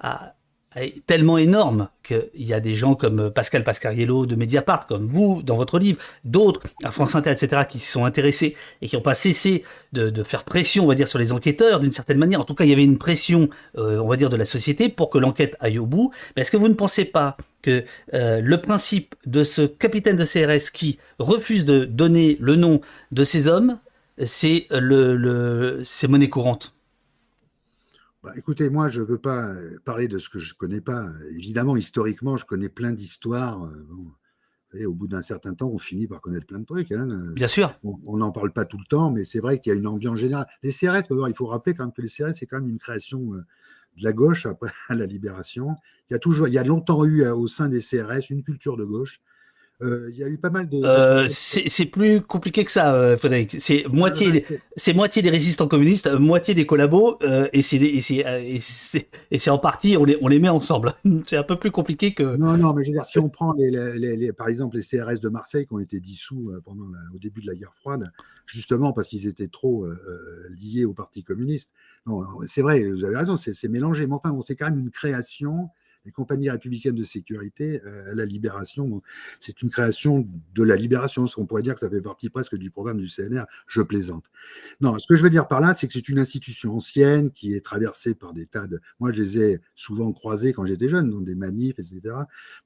a 0.00 0.34
est 0.76 1.04
tellement 1.06 1.36
énorme 1.36 1.88
qu'il 2.02 2.28
y 2.36 2.52
a 2.52 2.60
des 2.60 2.74
gens 2.74 2.94
comme 2.94 3.30
Pascal 3.30 3.64
Pascariello 3.64 4.26
de 4.26 4.36
Mediapart, 4.36 4.86
comme 4.86 5.06
vous 5.06 5.42
dans 5.42 5.56
votre 5.56 5.78
livre, 5.78 5.98
d'autres 6.24 6.62
à 6.84 6.92
France 6.92 7.14
Inter, 7.14 7.32
etc., 7.32 7.62
qui 7.68 7.78
se 7.78 7.90
sont 7.90 8.04
intéressés 8.04 8.54
et 8.80 8.88
qui 8.88 8.96
n'ont 8.96 9.02
pas 9.02 9.14
cessé 9.14 9.64
de, 9.92 10.22
faire 10.22 10.44
pression, 10.44 10.84
on 10.84 10.86
va 10.86 10.94
dire, 10.94 11.08
sur 11.08 11.18
les 11.18 11.32
enquêteurs 11.32 11.80
d'une 11.80 11.92
certaine 11.92 12.18
manière. 12.18 12.40
En 12.40 12.44
tout 12.44 12.54
cas, 12.54 12.64
il 12.64 12.70
y 12.70 12.72
avait 12.72 12.84
une 12.84 12.98
pression, 12.98 13.48
euh, 13.78 13.98
on 13.98 14.08
va 14.08 14.16
dire, 14.16 14.30
de 14.30 14.36
la 14.36 14.44
société 14.44 14.88
pour 14.88 15.10
que 15.10 15.18
l'enquête 15.18 15.56
aille 15.60 15.78
au 15.78 15.86
bout. 15.86 16.12
Mais 16.36 16.42
est-ce 16.42 16.50
que 16.50 16.56
vous 16.56 16.68
ne 16.68 16.74
pensez 16.74 17.04
pas 17.04 17.36
que 17.62 17.84
euh, 18.14 18.40
le 18.40 18.60
principe 18.60 19.14
de 19.26 19.42
ce 19.42 19.62
capitaine 19.62 20.16
de 20.16 20.24
CRS 20.24 20.70
qui 20.72 20.98
refuse 21.18 21.64
de 21.64 21.84
donner 21.84 22.36
le 22.40 22.56
nom 22.56 22.80
de 23.10 23.24
ses 23.24 23.48
hommes, 23.48 23.78
c'est 24.24 24.66
le, 24.70 25.16
le, 25.16 25.82
monnaie 26.08 26.28
courante 26.28 26.74
bah, 28.22 28.32
écoutez, 28.36 28.68
moi, 28.68 28.88
je 28.88 29.00
ne 29.00 29.06
veux 29.06 29.18
pas 29.18 29.48
euh, 29.48 29.78
parler 29.84 30.08
de 30.08 30.18
ce 30.18 30.28
que 30.28 30.38
je 30.38 30.52
ne 30.52 30.58
connais 30.58 30.80
pas. 30.80 31.08
Évidemment, 31.30 31.76
historiquement, 31.76 32.36
je 32.36 32.44
connais 32.44 32.68
plein 32.68 32.92
d'histoires. 32.92 33.64
Euh, 33.64 34.86
au 34.86 34.94
bout 34.94 35.08
d'un 35.08 35.22
certain 35.22 35.54
temps, 35.54 35.68
on 35.68 35.78
finit 35.78 36.06
par 36.06 36.20
connaître 36.20 36.46
plein 36.46 36.60
de 36.60 36.64
trucs. 36.64 36.92
Hein. 36.92 37.32
Bien 37.34 37.48
sûr. 37.48 37.74
On 37.82 38.16
n'en 38.18 38.30
parle 38.30 38.52
pas 38.52 38.64
tout 38.64 38.78
le 38.78 38.84
temps, 38.84 39.10
mais 39.10 39.24
c'est 39.24 39.40
vrai 39.40 39.58
qu'il 39.58 39.72
y 39.72 39.76
a 39.76 39.78
une 39.78 39.86
ambiance 39.86 40.18
générale. 40.18 40.46
Les 40.62 40.70
CRS, 40.70 41.06
il 41.28 41.34
faut 41.34 41.46
rappeler 41.46 41.74
quand 41.74 41.84
même 41.84 41.92
que 41.92 42.02
les 42.02 42.08
CRS, 42.08 42.34
c'est 42.34 42.46
quand 42.46 42.60
même 42.60 42.70
une 42.70 42.78
création 42.78 43.34
euh, 43.34 43.38
de 43.96 44.04
la 44.04 44.12
gauche 44.12 44.46
après 44.46 44.70
la 44.90 45.06
libération. 45.06 45.74
Il 46.08 46.12
y 46.12 46.16
a 46.16 46.18
toujours, 46.18 46.46
il 46.46 46.54
y 46.54 46.58
a 46.58 46.64
longtemps 46.64 47.04
eu 47.04 47.26
au 47.26 47.48
sein 47.48 47.68
des 47.68 47.80
CRS 47.80 48.30
une 48.30 48.44
culture 48.44 48.76
de 48.76 48.84
gauche 48.84 49.20
euh, 49.20 49.29
il 49.82 50.16
y 50.16 50.24
a 50.24 50.28
eu 50.28 50.38
pas 50.38 50.50
mal 50.50 50.68
de. 50.68 50.78
Euh, 50.82 51.26
c'est 51.28 51.86
plus 51.86 52.20
compliqué 52.20 52.64
que 52.64 52.70
ça, 52.70 52.94
euh, 52.94 53.16
Frédéric. 53.16 53.56
C'est 53.60 53.86
moitié, 53.88 54.44
c'est 54.76 54.92
moitié 54.92 55.22
des 55.22 55.30
résistants 55.30 55.68
communistes, 55.68 56.10
moitié 56.12 56.54
des 56.54 56.66
collabos, 56.66 57.18
et 57.52 57.62
c'est 57.62 57.80
et 57.80 59.38
c'est 59.38 59.50
en 59.50 59.58
partie 59.58 59.96
on 59.96 60.04
les 60.04 60.18
on 60.20 60.28
les 60.28 60.38
met 60.38 60.48
ensemble. 60.48 60.94
c'est 61.26 61.36
un 61.36 61.42
peu 61.42 61.58
plus 61.58 61.70
compliqué 61.70 62.14
que. 62.14 62.36
Non 62.36 62.56
non, 62.56 62.74
mais 62.74 62.84
je 62.84 62.90
veux 62.90 62.94
dire 62.94 63.04
si 63.04 63.18
on 63.18 63.28
prend 63.28 63.52
les, 63.54 63.70
les, 63.70 64.16
les, 64.16 64.32
par 64.32 64.48
exemple 64.48 64.76
les 64.76 64.82
CRS 64.82 65.20
de 65.20 65.28
Marseille 65.28 65.66
qui 65.66 65.72
ont 65.72 65.78
été 65.78 66.00
dissous 66.00 66.52
pendant 66.64 66.86
au 67.14 67.18
début 67.18 67.40
de 67.40 67.46
la 67.46 67.54
guerre 67.54 67.74
froide, 67.74 68.10
justement 68.46 68.92
parce 68.92 69.08
qu'ils 69.08 69.26
étaient 69.26 69.48
trop 69.48 69.86
liés 70.58 70.84
au 70.84 70.92
Parti 70.92 71.22
communiste. 71.22 71.70
C'est 72.46 72.62
vrai, 72.62 72.82
vous 72.90 73.04
avez 73.04 73.16
raison, 73.16 73.36
c'est 73.36 73.68
mélangé, 73.68 74.06
mais 74.06 74.14
enfin 74.14 74.30
bon, 74.30 74.42
c'est 74.42 74.56
quand 74.56 74.68
même 74.68 74.78
une 74.78 74.90
création 74.90 75.70
les 76.04 76.12
compagnies 76.12 76.50
républicaines 76.50 76.94
de 76.94 77.04
sécurité, 77.04 77.80
euh, 77.84 78.14
la 78.14 78.24
libération, 78.24 79.02
c'est 79.38 79.62
une 79.62 79.70
création 79.70 80.26
de 80.54 80.62
la 80.62 80.76
libération. 80.76 81.26
On 81.36 81.46
pourrait 81.46 81.62
dire 81.62 81.74
que 81.74 81.80
ça 81.80 81.90
fait 81.90 82.00
partie 82.00 82.30
presque 82.30 82.56
du 82.56 82.70
programme 82.70 82.98
du 82.98 83.08
CNR. 83.08 83.44
Je 83.66 83.82
plaisante. 83.82 84.24
Non, 84.80 84.98
ce 84.98 85.06
que 85.06 85.16
je 85.16 85.22
veux 85.22 85.30
dire 85.30 85.46
par 85.46 85.60
là, 85.60 85.74
c'est 85.74 85.86
que 85.86 85.92
c'est 85.92 86.08
une 86.08 86.18
institution 86.18 86.76
ancienne 86.76 87.30
qui 87.30 87.54
est 87.54 87.64
traversée 87.64 88.14
par 88.14 88.32
des 88.32 88.46
tas 88.46 88.66
de. 88.66 88.80
Moi, 88.98 89.12
je 89.12 89.22
les 89.22 89.38
ai 89.38 89.60
souvent 89.74 90.12
croisés 90.12 90.52
quand 90.52 90.64
j'étais 90.64 90.88
jeune, 90.88 91.10
dans 91.10 91.20
des 91.20 91.34
manifs, 91.34 91.78
etc. 91.78 92.00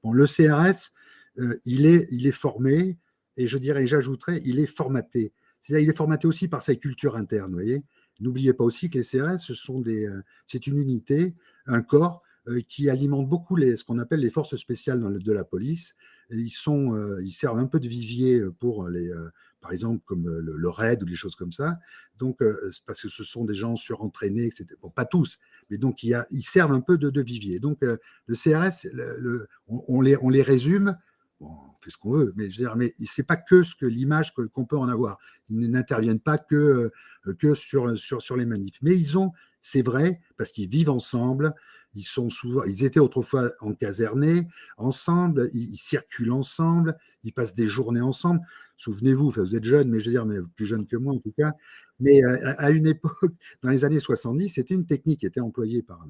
Bon, 0.03 0.13
le 0.13 0.25
CRS, 0.25 0.91
euh, 1.39 1.57
il, 1.65 1.85
est, 1.85 2.07
il 2.11 2.27
est 2.27 2.31
formé, 2.31 2.97
et 3.37 3.47
je 3.47 3.57
dirais, 3.57 3.85
j'ajouterais, 3.85 4.41
il 4.45 4.59
est 4.59 4.67
formaté. 4.67 5.33
C'est-à-dire, 5.59 5.87
il 5.87 5.89
est 5.89 5.97
formaté 5.97 6.27
aussi 6.27 6.47
par 6.47 6.61
sa 6.61 6.75
culture 6.75 7.15
interne, 7.15 7.49
vous 7.49 7.57
voyez. 7.57 7.83
N'oubliez 8.21 8.53
pas 8.53 8.63
aussi 8.63 8.89
que 8.89 8.97
les 8.97 9.03
CRS, 9.03 9.39
ce 9.39 9.53
sont 9.53 9.81
des, 9.81 10.05
euh, 10.07 10.21
c'est 10.45 10.67
une 10.67 10.77
unité, 10.77 11.35
un 11.65 11.81
corps 11.81 12.21
qui 12.67 12.89
alimentent 12.89 13.27
beaucoup 13.27 13.55
les, 13.55 13.77
ce 13.77 13.83
qu'on 13.83 13.99
appelle 13.99 14.19
les 14.19 14.29
forces 14.29 14.55
spéciales 14.55 15.19
de 15.19 15.31
la 15.31 15.43
police. 15.43 15.95
ils, 16.29 16.49
sont, 16.49 16.93
euh, 16.93 17.21
ils 17.23 17.31
servent 17.31 17.57
un 17.57 17.65
peu 17.65 17.79
de 17.79 17.87
vivier 17.87 18.43
pour 18.59 18.87
les, 18.87 19.09
euh, 19.09 19.29
par 19.61 19.71
exemple, 19.71 20.03
comme 20.05 20.27
le, 20.27 20.69
RAID 20.69 21.01
ou 21.03 21.05
des 21.05 21.15
choses 21.15 21.35
comme 21.35 21.51
ça. 21.51 21.79
Donc, 22.17 22.41
parce 22.85 23.01
que 23.01 23.09
ce 23.09 23.23
sont 23.23 23.43
des 23.43 23.55
gens 23.55 23.75
surentraînés, 23.75 24.45
etc. 24.45 24.67
Pas 24.93 25.05
tous, 25.05 25.39
mais 25.69 25.77
donc 25.77 26.01
il 26.03 26.09
y 26.09 26.13
a, 26.13 26.25
ils 26.31 26.43
servent 26.43 26.71
un 26.71 26.81
peu 26.81 26.97
de, 26.97 27.21
vivier. 27.21 27.59
Donc, 27.59 27.81
le 27.81 28.35
CRS, 28.35 28.87
le, 28.93 29.47
on, 29.67 30.01
les, 30.01 30.15
on 30.21 30.29
les 30.29 30.41
résume. 30.41 30.95
On 31.41 31.51
fait 31.81 31.89
ce 31.89 31.97
qu'on 31.97 32.11
veut, 32.11 32.31
mais 32.37 32.49
je 32.49 32.63
veux 32.63 32.93
c'est 33.05 33.27
pas 33.27 33.35
que 33.35 33.63
ce 33.63 33.75
que 33.75 33.85
l'image 33.85 34.33
qu'on 34.33 34.65
peut 34.65 34.77
en 34.77 34.87
avoir. 34.87 35.17
Ils 35.49 35.69
n'interviennent 35.69 36.21
pas 36.21 36.37
que, 36.37 36.91
que 37.37 37.53
sur, 37.53 37.97
sur, 37.97 38.21
sur 38.21 38.37
les 38.37 38.45
manifs. 38.45 38.77
Mais 38.81 38.95
ils 38.95 39.17
ont, 39.17 39.31
c'est 39.61 39.81
vrai, 39.81 40.21
parce 40.37 40.51
qu'ils 40.51 40.69
vivent 40.69 40.91
ensemble, 40.91 41.55
ils 41.95 42.03
sont 42.03 42.29
souvent, 42.29 42.63
ils 42.63 42.83
étaient 42.83 42.99
autrefois 42.99 43.51
en 43.61 43.73
casernés 43.73 44.47
ensemble, 44.77 45.49
ils, 45.53 45.77
circulent 45.77 46.31
ensemble, 46.31 46.97
ils 47.23 47.33
passent 47.33 47.53
des 47.53 47.67
journées 47.67 48.01
ensemble. 48.01 48.41
Souvenez-vous, 48.77 49.31
vous 49.31 49.55
êtes 49.55 49.63
jeune, 49.63 49.89
mais 49.89 49.99
je 49.99 50.05
veux 50.05 50.11
dire, 50.11 50.25
mais 50.25 50.37
plus 50.55 50.65
jeune 50.65 50.85
que 50.85 50.97
moi 50.97 51.13
en 51.13 51.19
tout 51.19 51.33
cas. 51.37 51.53
Mais 51.99 52.23
euh, 52.23 52.53
à, 52.57 52.71
une 52.71 52.87
époque, 52.87 53.31
dans 53.63 53.69
les 53.69 53.85
années 53.85 53.99
70, 53.99 54.49
c'était 54.49 54.73
une 54.73 54.85
technique 54.85 55.21
qui 55.21 55.25
était 55.25 55.39
employée 55.39 55.81
par, 55.81 56.05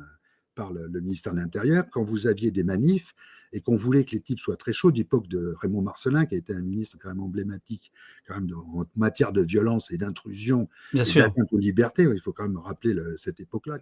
par 0.55 0.73
le, 0.73 0.89
ministère 0.99 1.33
de 1.33 1.39
l'Intérieur 1.39 1.85
quand 1.91 2.03
vous 2.03 2.27
aviez 2.27 2.51
des 2.51 2.63
manifs 2.63 3.13
et 3.53 3.61
qu'on 3.61 3.75
voulait 3.75 4.03
que 4.03 4.11
les 4.11 4.19
types 4.19 4.39
soient 4.39 4.57
très 4.57 4.73
chauds, 4.73 4.91
d'époque 4.91 5.27
de 5.27 5.55
Raymond 5.61 5.83
Marcelin, 5.83 6.25
qui 6.25 6.35
a 6.35 6.37
été 6.37 6.53
un 6.53 6.61
ministre 6.61 6.97
quand 7.01 7.09
même 7.09 7.21
emblématique 7.21 7.93
quand 8.27 8.33
même 8.33 8.49
en 8.53 8.83
matière 8.95 9.31
de 9.31 9.41
violence 9.41 9.91
et 9.91 9.97
d'intrusion, 9.97 10.67
de 10.93 11.57
liberté. 11.57 12.03
Il 12.11 12.19
faut 12.19 12.33
quand 12.33 12.43
même 12.43 12.57
rappeler 12.57 12.95
cette 13.15 13.39
époque-là. 13.39 13.77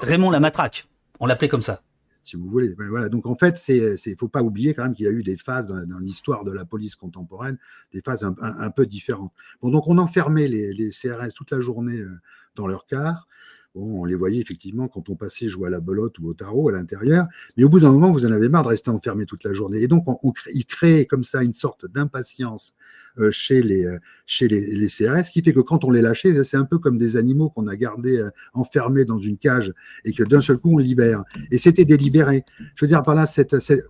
Raymond 0.00 0.30
la 0.30 0.40
matraque. 0.40 0.88
On 1.20 1.26
l'appelait 1.26 1.48
comme 1.48 1.62
ça. 1.62 1.82
si 2.22 2.36
vous 2.36 2.48
voulez. 2.48 2.74
Voilà. 2.74 3.08
Donc 3.08 3.26
en 3.26 3.34
fait, 3.34 3.62
il 3.68 3.96
ne 4.06 4.16
faut 4.16 4.28
pas 4.28 4.42
oublier 4.42 4.74
quand 4.74 4.84
même 4.84 4.94
qu'il 4.94 5.04
y 5.04 5.08
a 5.08 5.12
eu 5.12 5.22
des 5.22 5.36
phases 5.36 5.68
dans, 5.68 5.98
l'histoire 5.98 6.44
de 6.44 6.52
la 6.52 6.64
police 6.64 6.96
contemporaine, 6.96 7.58
des 7.92 8.00
phases 8.00 8.24
un, 8.24 8.70
peu 8.70 8.86
différentes. 8.86 9.32
Bon, 9.60 9.70
donc 9.70 9.86
on 9.88 9.98
enfermait 9.98 10.48
les, 10.48 10.72
les 10.72 10.90
CRS 10.90 11.32
toute 11.34 11.50
la 11.50 11.60
journée 11.60 11.98
euh, 11.98 12.18
dans 12.56 12.66
leur 12.66 12.86
car. 12.86 13.26
On 13.76 14.04
les 14.04 14.14
voyait 14.14 14.40
effectivement 14.40 14.86
quand 14.86 15.08
on 15.08 15.16
passait 15.16 15.48
jouer 15.48 15.66
à 15.66 15.70
la 15.70 15.80
belote 15.80 16.20
ou 16.20 16.28
au 16.28 16.34
tarot 16.34 16.68
à 16.68 16.72
l'intérieur, 16.72 17.26
mais 17.56 17.64
au 17.64 17.68
bout 17.68 17.80
d'un 17.80 17.90
moment, 17.90 18.12
vous 18.12 18.24
en 18.24 18.30
avez 18.30 18.48
marre 18.48 18.62
de 18.62 18.68
rester 18.68 18.90
enfermé 18.90 19.26
toute 19.26 19.42
la 19.42 19.52
journée. 19.52 19.80
Et 19.82 19.88
donc, 19.88 20.04
on, 20.06 20.32
crée 20.68 21.06
comme 21.06 21.24
ça 21.24 21.42
une 21.42 21.52
sorte 21.52 21.84
d'impatience 21.90 22.74
euh, 23.18 23.32
chez, 23.32 23.62
les, 23.62 23.84
euh, 23.84 23.98
CRS, 24.86 25.28
qui 25.32 25.42
fait 25.42 25.52
que 25.52 25.60
quand 25.60 25.82
on 25.82 25.90
les 25.90 26.02
lâchait, 26.02 26.44
c'est 26.44 26.56
un 26.56 26.64
peu 26.64 26.78
comme 26.78 26.98
des 26.98 27.16
animaux 27.16 27.50
qu'on 27.50 27.66
a 27.66 27.74
gardés 27.74 28.18
euh, 28.18 28.30
enfermés 28.52 29.04
dans 29.04 29.18
une 29.18 29.38
cage 29.38 29.72
et 30.04 30.12
que 30.12 30.22
d'un 30.22 30.40
seul 30.40 30.58
coup, 30.58 30.74
on 30.74 30.78
libère. 30.78 31.24
Et 31.50 31.58
c'était 31.58 31.84
délibéré. 31.84 32.44
Je 32.76 32.84
veux 32.84 32.88
dire, 32.88 33.02
par 33.02 33.16
là, 33.16 33.24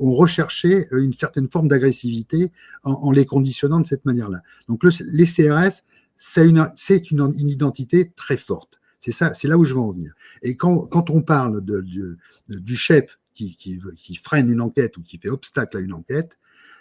on 0.01 0.12
recherchait 0.12 0.88
une 0.92 1.12
certaine 1.12 1.49
forme 1.51 1.68
d'agressivité 1.68 2.53
en, 2.85 3.12
les 3.12 3.27
conditionnant 3.27 3.81
de 3.81 3.87
cette 3.87 4.07
manière-là. 4.07 4.40
Donc, 4.66 4.83
le, 4.83 4.90
les 5.11 5.27
CRS, 5.27 5.83
c'est 6.16 7.11
une 7.11 7.51
identité 7.51 8.12
très 8.16 8.38
forte. 8.38 8.81
C'est 9.05 9.12
ça, 9.12 9.35
c'est 9.35 9.49
là 9.49 9.59
où 9.59 9.67
je 9.67 9.75
veux 9.75 9.81
en 9.81 9.90
venir. 9.90 10.14
Et 10.40 10.57
quand, 10.57 10.87
quand 10.87 11.11
on 11.11 11.21
parle 11.21 11.62
du 11.62 12.75
chef 12.75 13.19
qui, 13.35 13.55
qui, 13.55 14.14
freine 14.14 14.51
une 14.51 14.62
enquête 14.62 14.97
ou 14.97 15.03
qui 15.03 15.19
fait 15.19 15.29
obstacle 15.29 15.77
à 15.77 15.81
une 15.81 15.93
enquête, 15.93 16.38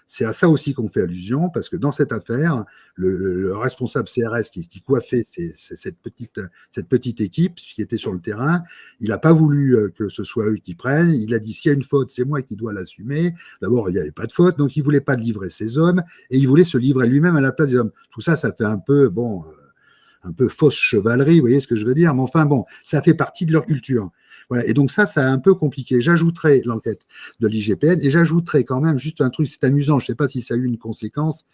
c'est 0.07 0.23
à 0.23 0.31
ça 0.31 0.47
aussi 0.47 0.73
qu'on 0.73 0.87
fait 0.87 1.01
allusion, 1.01 1.49
parce 1.49 1.67
que 1.67 1.75
dans 1.75 1.91
cette 1.91 2.13
affaire, 2.13 2.63
le, 2.95 3.53
responsable 3.57 4.07
CRS 4.07 4.49
qui, 4.53 4.81
coiffait 4.81 5.23
cette, 5.25 5.97
petite, 5.97 6.39
cette 6.71 6.87
petite 6.87 7.19
équipe 7.19 7.55
qui 7.55 7.81
était 7.81 7.97
sur 7.97 8.13
le 8.13 8.21
terrain, 8.21 8.63
il 9.01 9.09
n'a 9.09 9.17
pas 9.17 9.33
voulu 9.33 9.75
euh, 9.75 9.89
que 9.89 10.07
ce 10.07 10.23
soit 10.23 10.45
eux 10.45 10.55
qui 10.63 10.75
prennent. 10.75 11.11
Il 11.11 11.33
a 11.33 11.39
dit 11.39 11.51
s'il 11.51 11.71
y 11.71 11.73
a 11.73 11.75
une 11.75 11.83
faute, 11.83 12.09
c'est 12.09 12.23
moi 12.23 12.41
qui 12.41 12.55
dois 12.55 12.71
l'assumer. 12.71 13.33
D'abord, 13.61 13.89
il 13.89 13.95
n'y 13.95 13.99
avait 13.99 14.11
pas 14.11 14.27
de 14.27 14.31
faute, 14.31 14.57
donc 14.57 14.77
il 14.77 14.81
voulait 14.81 15.01
pas 15.01 15.17
livrer 15.17 15.49
ses 15.49 15.77
hommes 15.77 16.01
et 16.29 16.37
il 16.37 16.47
voulait 16.47 16.63
se 16.63 16.77
livrer 16.77 17.05
lui-même 17.05 17.35
à 17.35 17.41
la 17.41 17.51
place 17.51 17.71
des 17.71 17.79
hommes. 17.79 17.91
Tout 18.11 18.21
ça, 18.21 18.37
ça 18.37 18.53
fait 18.53 18.63
un 18.63 18.79
peu 18.79 19.09
bon. 19.09 19.43
Un 20.23 20.31
peu 20.31 20.47
fausse 20.47 20.75
chevalerie, 20.75 21.35
vous 21.35 21.41
voyez 21.41 21.59
ce 21.59 21.67
que 21.67 21.75
je 21.75 21.85
veux 21.85 21.93
dire 21.93 22.13
Mais 22.13 22.21
enfin, 22.21 22.45
bon, 22.45 22.65
ça 22.81 23.01
fait 23.01 23.13
partie 23.13 23.45
de 23.45 23.51
leur 23.51 23.65
culture. 23.65 24.09
Voilà. 24.49 24.65
Et 24.65 24.73
donc 24.73 24.91
ça, 24.91 25.05
ça 25.05 25.27
a 25.27 25.29
un 25.29 25.39
peu 25.39 25.53
compliqué. 25.53 26.01
J'ajouterai 26.01 26.61
l'enquête 26.65 27.01
de 27.39 27.47
l'IGPN 27.47 27.99
et 28.01 28.09
j'ajouterai 28.09 28.63
quand 28.63 28.81
même 28.81 28.97
juste 28.97 29.21
un 29.21 29.29
truc, 29.29 29.47
c'est 29.47 29.63
amusant, 29.63 29.99
je 29.99 30.05
ne 30.05 30.07
sais 30.07 30.15
pas 30.15 30.27
si 30.27 30.41
ça 30.41 30.53
a 30.53 30.57
eu 30.57 30.65
une 30.65 30.77
conséquence, 30.77 31.45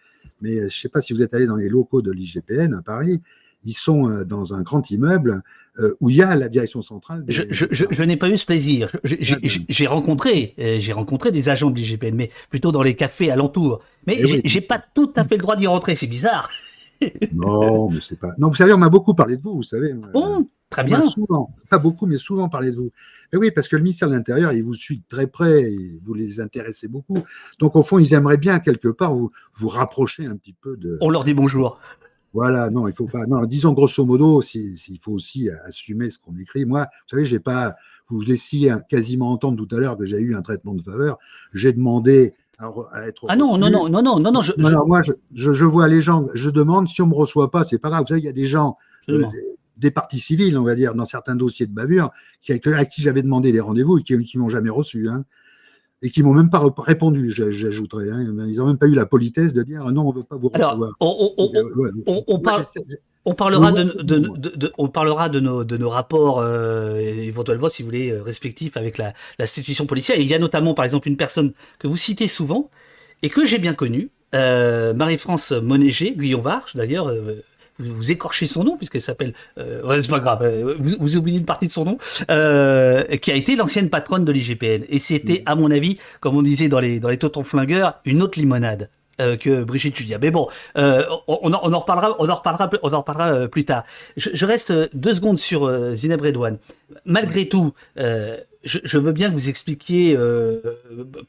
mais 0.42 0.56
je 0.56 0.64
ne 0.64 0.70
sais 0.70 0.90
pas 0.90 1.02
si 1.02 1.14
vous 1.14 1.22
êtes 1.22 1.34
allé 1.34 1.46
dans 1.46 1.56
les 1.56 1.70
locaux 1.70 2.02
de 2.02 2.12
l'IGPN 2.12 2.74
à 2.74 2.82
Paris, 2.82 3.22
ils 3.64 3.74
sont 3.74 4.10
euh, 4.10 4.24
dans 4.24 4.54
un 4.54 4.62
grand 4.62 4.90
immeuble 4.90 5.44
euh, 5.80 5.94
où 6.00 6.10
il 6.10 6.18
y 6.18 6.22
a 6.22 6.36
la 6.36 6.50
direction 6.50 6.82
centrale. 6.82 7.26
Je, 7.28 7.44
je, 7.50 7.66
je, 7.70 8.04
n'ai 8.04 8.18
pas 8.18 8.30
eu 8.30 8.38
ce 8.38 8.46
plaisir. 8.46 8.92
J'ai 9.04 9.88
rencontré, 9.88 10.56
euh, 10.60 10.78
j'ai 10.80 10.94
rencontré 10.94 11.32
des 11.32 11.50
agents 11.50 11.70
de 11.70 11.78
l'IGPN, 11.78 12.16
mais 12.16 12.32
plutôt 12.50 12.72
dans 12.72 12.84
les 12.84 12.96
cafés 12.96 13.32
alentours. 13.32 13.82
Mais 14.08 14.18
eh 14.20 14.42
j'ai 14.46 14.62
pas 14.62 14.80
tout 14.80 15.12
à 15.16 15.24
fait 15.24 15.36
le 15.36 15.42
droit 15.42 15.56
d'y 15.56 15.68
rentrer, 15.68 15.96
c'est 15.96 16.08
bizarre 16.08 16.50
non, 17.34 17.90
mais 17.90 18.02
c'est 18.02 18.20
pas. 18.20 18.34
Non, 18.38 18.50
vous 18.50 18.56
savez, 18.56 18.74
on 18.74 18.78
m'a 18.78 18.90
beaucoup 18.90 19.14
parlé 19.14 19.38
de 19.38 19.42
vous, 19.42 19.56
vous 19.56 19.64
savez. 19.64 19.94
Bon, 19.94 20.48
très 20.70 20.84
bien. 20.84 21.04
Souvent, 21.04 21.56
pas 21.70 21.78
beaucoup, 21.78 22.06
mais 22.06 22.18
souvent 22.18 22.50
parlé 22.50 22.72
de 22.72 22.78
vous. 22.78 22.92
Mais 23.32 23.40
oui, 23.40 23.52
parce 23.52 23.68
que 23.68 23.76
le 23.76 23.84
ministère 23.84 24.10
de 24.10 24.16
l'Intérieur, 24.16 24.54
il 24.54 24.64
vous 24.64 24.74
suit 24.74 25.04
très 25.08 25.28
près, 25.28 25.64
et 25.64 26.00
vous 26.04 26.14
les 26.14 26.40
intéressez 26.40 26.88
beaucoup. 26.88 27.20
Donc, 27.60 27.76
au 27.76 27.84
fond, 27.84 28.00
ils 28.00 28.14
aimeraient 28.14 28.38
bien, 28.38 28.60
quelque 28.60 28.90
part, 28.90 29.14
vous, 29.14 29.32
vous 29.56 29.68
rapprocher 29.68 30.26
un 30.26 30.36
petit 30.36 30.54
peu 30.54 30.78
de. 30.78 30.98
On 31.02 31.10
leur 31.10 31.24
dit 31.24 31.34
bonjour. 31.34 31.80
Voilà, 32.34 32.70
non, 32.70 32.88
il 32.88 32.94
faut 32.94 33.08
pas. 33.08 33.26
Non, 33.26 33.44
disons 33.46 33.74
grosso 33.74 34.06
modo, 34.06 34.42
il 34.54 35.00
faut 35.02 35.14
aussi 35.14 35.50
assumer 35.66 36.12
ce 36.12 36.20
qu'on 36.20 36.38
écrit. 36.38 36.66
Moi, 36.66 36.84
vous 36.84 37.10
savez, 37.10 37.26
j'ai 37.26 37.40
pas. 37.40 37.76
Vous 38.08 38.22
laissiez 38.22 38.74
quasiment 38.90 39.32
entendre 39.32 39.64
tout 39.66 39.76
à 39.76 39.80
l'heure 39.80 39.98
que 39.98 40.06
j'ai 40.06 40.20
eu 40.20 40.36
un 40.36 40.42
traitement 40.42 40.74
de 40.74 40.82
faveur. 40.82 41.18
J'ai 41.54 41.74
demandé 41.74 42.34
ah 42.60 43.36
non, 43.38 43.58
non, 43.58 43.70
non, 43.70 43.90
non, 43.90 44.02
non, 44.02 44.20
non, 44.20 44.32
non, 44.32 44.42
je, 44.42 44.52
moi, 44.58 45.02
je, 45.02 45.14
je, 45.54 45.66
vois 45.66 45.88
les 45.88 46.02
gens, 46.02 46.26
je 46.34 46.50
demande, 46.50 46.90
si 46.90 47.02
on 47.02 47.08
me 47.08 47.14
reçoit 47.14 47.52
pas, 47.52 47.64
c'est 47.64 47.80
pas 47.80 47.90
grave. 47.90 48.02
Vous 48.02 48.08
savez, 48.08 48.20
il 48.20 48.26
y 48.26 48.30
a 48.30 48.34
des 48.34 48.48
gens, 48.48 48.78
euh, 49.10 49.24
des 49.78 49.92
parties 49.92 50.20
civiles, 50.20 50.58
on 50.58 50.64
va 50.64 50.76
dire, 50.76 50.94
dans 50.94 51.06
certains 51.06 51.36
dossiers 51.36 51.68
de 51.68 51.74
bavure, 51.74 52.12
qui, 52.42 52.52
à 52.52 52.86
qui 52.86 53.02
j'avais 53.02 53.22
demandé 53.22 53.54
des 53.54 53.62
rendez-vous 53.62 54.00
et 54.00 54.04
qui, 54.04 54.18
qui 54.26 54.38
m'ont 54.38 54.50
jamais 54.50 54.70
reçu, 54.70 55.08
hein, 55.08 55.24
et 56.02 56.10
qui 56.10 56.22
m'ont 56.22 56.34
même 56.34 56.50
pas 56.50 56.62
répondu, 56.78 57.32
j'ajouterais. 57.32 58.10
Hein, 58.10 58.26
ils 58.48 58.56
n'ont 58.56 58.68
même 58.68 58.78
pas 58.78 58.88
eu 58.88 58.96
la 58.96 59.06
politesse 59.06 59.54
de 59.54 59.64
dire 59.64 59.86
non, 59.92 60.08
on 60.08 60.12
veut 60.12 60.24
pas 60.24 60.36
vous 60.36 60.50
recevoir. 60.50 60.92
on, 61.00 61.34
on, 61.38 61.52
on, 62.08 62.24
on 62.28 62.40
parle. 62.40 62.66
On 63.26 63.36
parlera 63.36 63.72
de, 63.72 64.72
on 64.78 64.88
parlera 64.88 65.30
de 65.30 65.40
nos, 65.40 65.64
de 65.64 65.78
nos 65.78 65.90
rapports 65.90 66.40
euh, 66.40 66.98
éventuellement, 67.00 67.70
si 67.70 67.84
vous 67.84 67.88
voulez, 67.88 68.12
euh, 68.12 68.22
respectifs 68.22 68.78
avec 68.78 68.98
la, 68.98 69.14
l'institution 69.38 69.86
policière. 69.86 70.18
il 70.18 70.26
y 70.26 70.34
a 70.34 70.40
notamment, 70.40 70.74
par 70.74 70.86
exemple, 70.86 71.08
une 71.08 71.18
personne 71.18 71.52
que 71.80 71.88
vous 71.88 71.98
citez 71.98 72.28
souvent 72.28 72.70
et 73.22 73.30
que 73.30 73.46
j'ai 73.46 73.58
bien 73.58 73.74
connue, 73.74 74.10
euh, 74.36 74.94
Marie-France 74.94 75.52
Monéger, 75.52 76.16
Guillaume 76.18 76.42
Varche 76.42 76.78
d'ailleurs. 76.78 77.14
vous, 77.78 78.12
écorchez 78.12 78.46
son 78.46 78.64
nom 78.64 78.78
puisqu'elle 78.78 79.02
s'appelle. 79.02 79.34
ouais, 79.58 80.02
c'est 80.02 80.10
pas 80.10 80.20
grave. 80.20 80.50
Vous, 80.80 81.18
oubliez 81.18 81.40
une 81.40 81.46
partie 81.46 81.68
de 81.68 81.74
son 81.74 81.84
nom, 81.84 81.98
qui 81.98 83.32
a 83.32 83.36
été 83.36 83.58
l'ancienne 83.58 83.90
patronne 83.90 84.24
de 84.24 84.32
l'IGPN. 84.32 84.86
Et 84.88 85.00
c'était, 85.00 85.44
à 85.46 85.56
mon 85.56 85.72
avis, 85.72 85.98
comme 86.22 86.38
on 86.38 86.42
disait 86.42 86.70
dans 86.70 86.80
les 86.80 87.02
dans 87.02 87.10
les 87.10 87.18
Totons 87.18 87.44
flingueurs, 87.44 88.00
une 88.06 88.22
autre 88.22 88.40
limonade. 88.40 88.90
Euh, 89.20 89.38
que 89.38 89.64
Brigitte 89.64 89.96
Julia. 89.96 90.18
Mais 90.18 90.32
bon, 90.32 90.48
euh, 90.78 91.06
on, 91.28 91.54
en, 91.54 91.60
on, 91.64 91.74
en 91.74 91.80
reparlera, 91.80 92.16
on 92.20 92.30
en 92.30 92.36
reparlera, 92.36 92.70
on 92.84 92.94
en 92.94 93.00
reparlera 93.00 93.32
euh, 93.32 93.48
plus 93.48 93.66
tard. 93.66 93.84
Je, 94.18 94.30
je, 94.34 94.46
reste 94.46 94.74
deux 94.96 95.14
secondes 95.14 95.40
sur 95.40 95.68
euh, 95.68 95.94
Zineb 95.94 96.22
Redouane. 96.22 96.58
Malgré 97.06 97.48
tout, 97.50 97.74
je, 97.98 98.40
je, 98.64 98.98
veux 98.98 99.12
bien 99.12 99.30
que 99.30 99.34
vous 99.34 99.50
expliquiez 99.50 100.18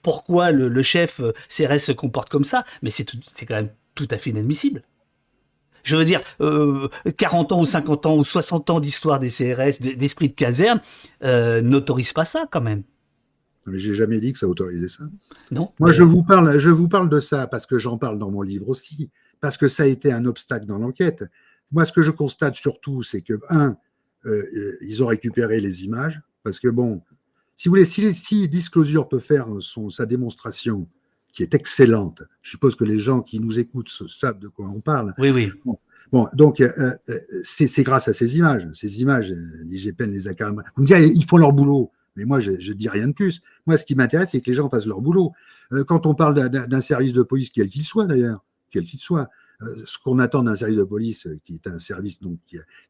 pourquoi 0.03 0.51
le, 0.51 0.69
le, 0.69 0.83
chef 0.83 1.21
CRS 1.49 1.79
se 1.79 1.93
comporte 1.93 2.29
comme 2.29 2.45
ça, 2.45 2.65
mais 2.83 2.91
c'est 2.91 3.05
quand 3.47 3.55
même 3.55 3.71
tout 3.95 4.09
à 4.11 4.19
fait 4.19 4.31
inadmissible. 4.31 4.83
Je 5.83 5.97
veux 5.97 6.05
dire, 6.05 6.21
euh, 6.41 6.89
40 7.17 7.53
ans 7.53 7.61
ou 7.61 7.67
50 7.67 8.07
ans 8.07 8.17
ou 8.17 8.25
60 8.25 8.71
ans 8.71 8.81
d'histoire 8.81 9.19
des 9.19 9.31
CRS, 9.31 9.81
d'esprit 9.81 10.29
de 10.29 10.35
caserne, 10.35 10.81
euh, 11.25 11.61
n'autorise 11.61 12.13
pas 12.13 12.25
ça 12.25 12.47
quand 12.51 12.61
même. 12.61 12.83
Mais 13.67 13.79
j'ai 13.79 13.95
jamais 13.95 14.21
dit 14.21 14.33
que 14.33 14.39
ça 14.39 14.49
autorisait 14.49 14.89
ça. 14.89 15.05
Non. 15.51 15.73
Moi, 15.79 15.93
je 15.93 16.03
vous 16.03 16.23
parle, 16.23 16.59
je 16.59 16.71
vous 16.71 16.89
parle 16.89 17.09
de 17.09 17.21
ça 17.21 17.47
parce 17.47 17.67
que 17.67 17.79
j'en 17.79 17.99
parle 17.99 18.19
dans 18.19 18.31
mon 18.31 18.43
livre 18.43 18.69
aussi, 18.69 19.11
parce 19.41 19.57
que 19.57 19.69
ça 19.69 19.83
a 19.83 19.87
été 19.87 20.13
un 20.13 20.25
obstacle 20.25 20.67
dans 20.67 20.79
l'enquête. 20.79 21.25
Moi, 21.73 21.85
ce 21.85 21.93
que 21.93 22.03
je 22.03 22.11
constate 22.11 22.57
surtout, 22.57 23.03
c'est 23.03 23.21
que 23.21 23.35
un, 23.49 23.77
euh, 24.27 24.77
ils 24.81 25.03
ont 25.03 25.07
récupéré 25.07 25.61
les 25.61 25.85
images, 25.85 26.21
parce 26.43 26.59
que 26.59 26.69
bon, 26.69 27.03
si 27.57 27.69
vous 27.69 27.73
voulez, 27.73 27.85
si, 27.85 28.15
si 28.15 28.49
Disclosure 28.49 29.09
peut 29.09 29.21
faire 29.21 29.47
son, 29.61 29.91
sa 29.91 30.07
démonstration, 30.07 30.89
qui 31.33 31.43
est 31.43 31.55
excellente, 31.55 32.23
je 32.43 32.51
suppose 32.51 32.75
que 32.75 32.85
les 32.85 32.99
gens 32.99 33.23
qui 33.23 33.39
nous 33.41 33.59
écoutent 33.59 33.91
savent 34.09 34.39
de 34.39 34.49
quoi 34.49 34.67
on 34.69 34.81
parle. 34.81 35.15
Oui, 35.19 35.31
oui. 35.31 35.51
Bon, 36.11 36.27
donc 36.33 36.61
euh, 36.61 36.93
euh, 37.09 37.19
c'est 37.45 37.83
grâce 37.83 38.09
à 38.09 38.13
ces 38.13 38.37
images. 38.37 38.67
Ces 38.75 39.01
images, 39.01 39.33
l'IGPN 39.65 40.11
les 40.11 40.27
a 40.27 40.35
carrément. 40.35 40.63
Vous 40.75 40.83
me 40.83 40.87
direz, 40.87 41.07
ils 41.07 41.25
font 41.25 41.37
leur 41.37 41.53
boulot. 41.53 41.93
Mais 42.17 42.25
moi, 42.25 42.41
je 42.41 42.51
ne 42.51 42.73
dis 42.75 42.89
rien 42.89 43.09
de 43.09 43.13
plus. 43.13 43.41
Moi, 43.67 43.77
ce 43.77 43.85
qui 43.85 43.95
m'intéresse, 43.95 44.31
c'est 44.33 44.41
que 44.41 44.51
les 44.51 44.57
gens 44.57 44.69
fassent 44.69 44.87
leur 44.87 45.01
boulot. 45.01 45.33
Euh, 45.73 45.85
quand 45.85 46.07
on 46.07 46.15
parle 46.15 46.35
d'un 46.35 46.81
service 46.81 47.13
de 47.13 47.23
police, 47.23 47.51
quel 47.51 47.69
qu'il 47.69 47.85
soit 47.85 48.07
d'ailleurs, 48.07 48.45
quel 48.71 48.85
qu'il 48.85 49.01
soit, 49.01 49.29
euh, 49.63 49.83
ce 49.85 49.99
qu'on 49.99 50.19
attend 50.19 50.43
d'un 50.43 50.57
service 50.57 50.79
de 50.79 50.85
police, 50.85 51.27
euh, 51.27 51.39
qui 51.45 51.55
est 51.55 51.67
un 51.67 51.79
service 51.79 52.21
donc, 52.21 52.39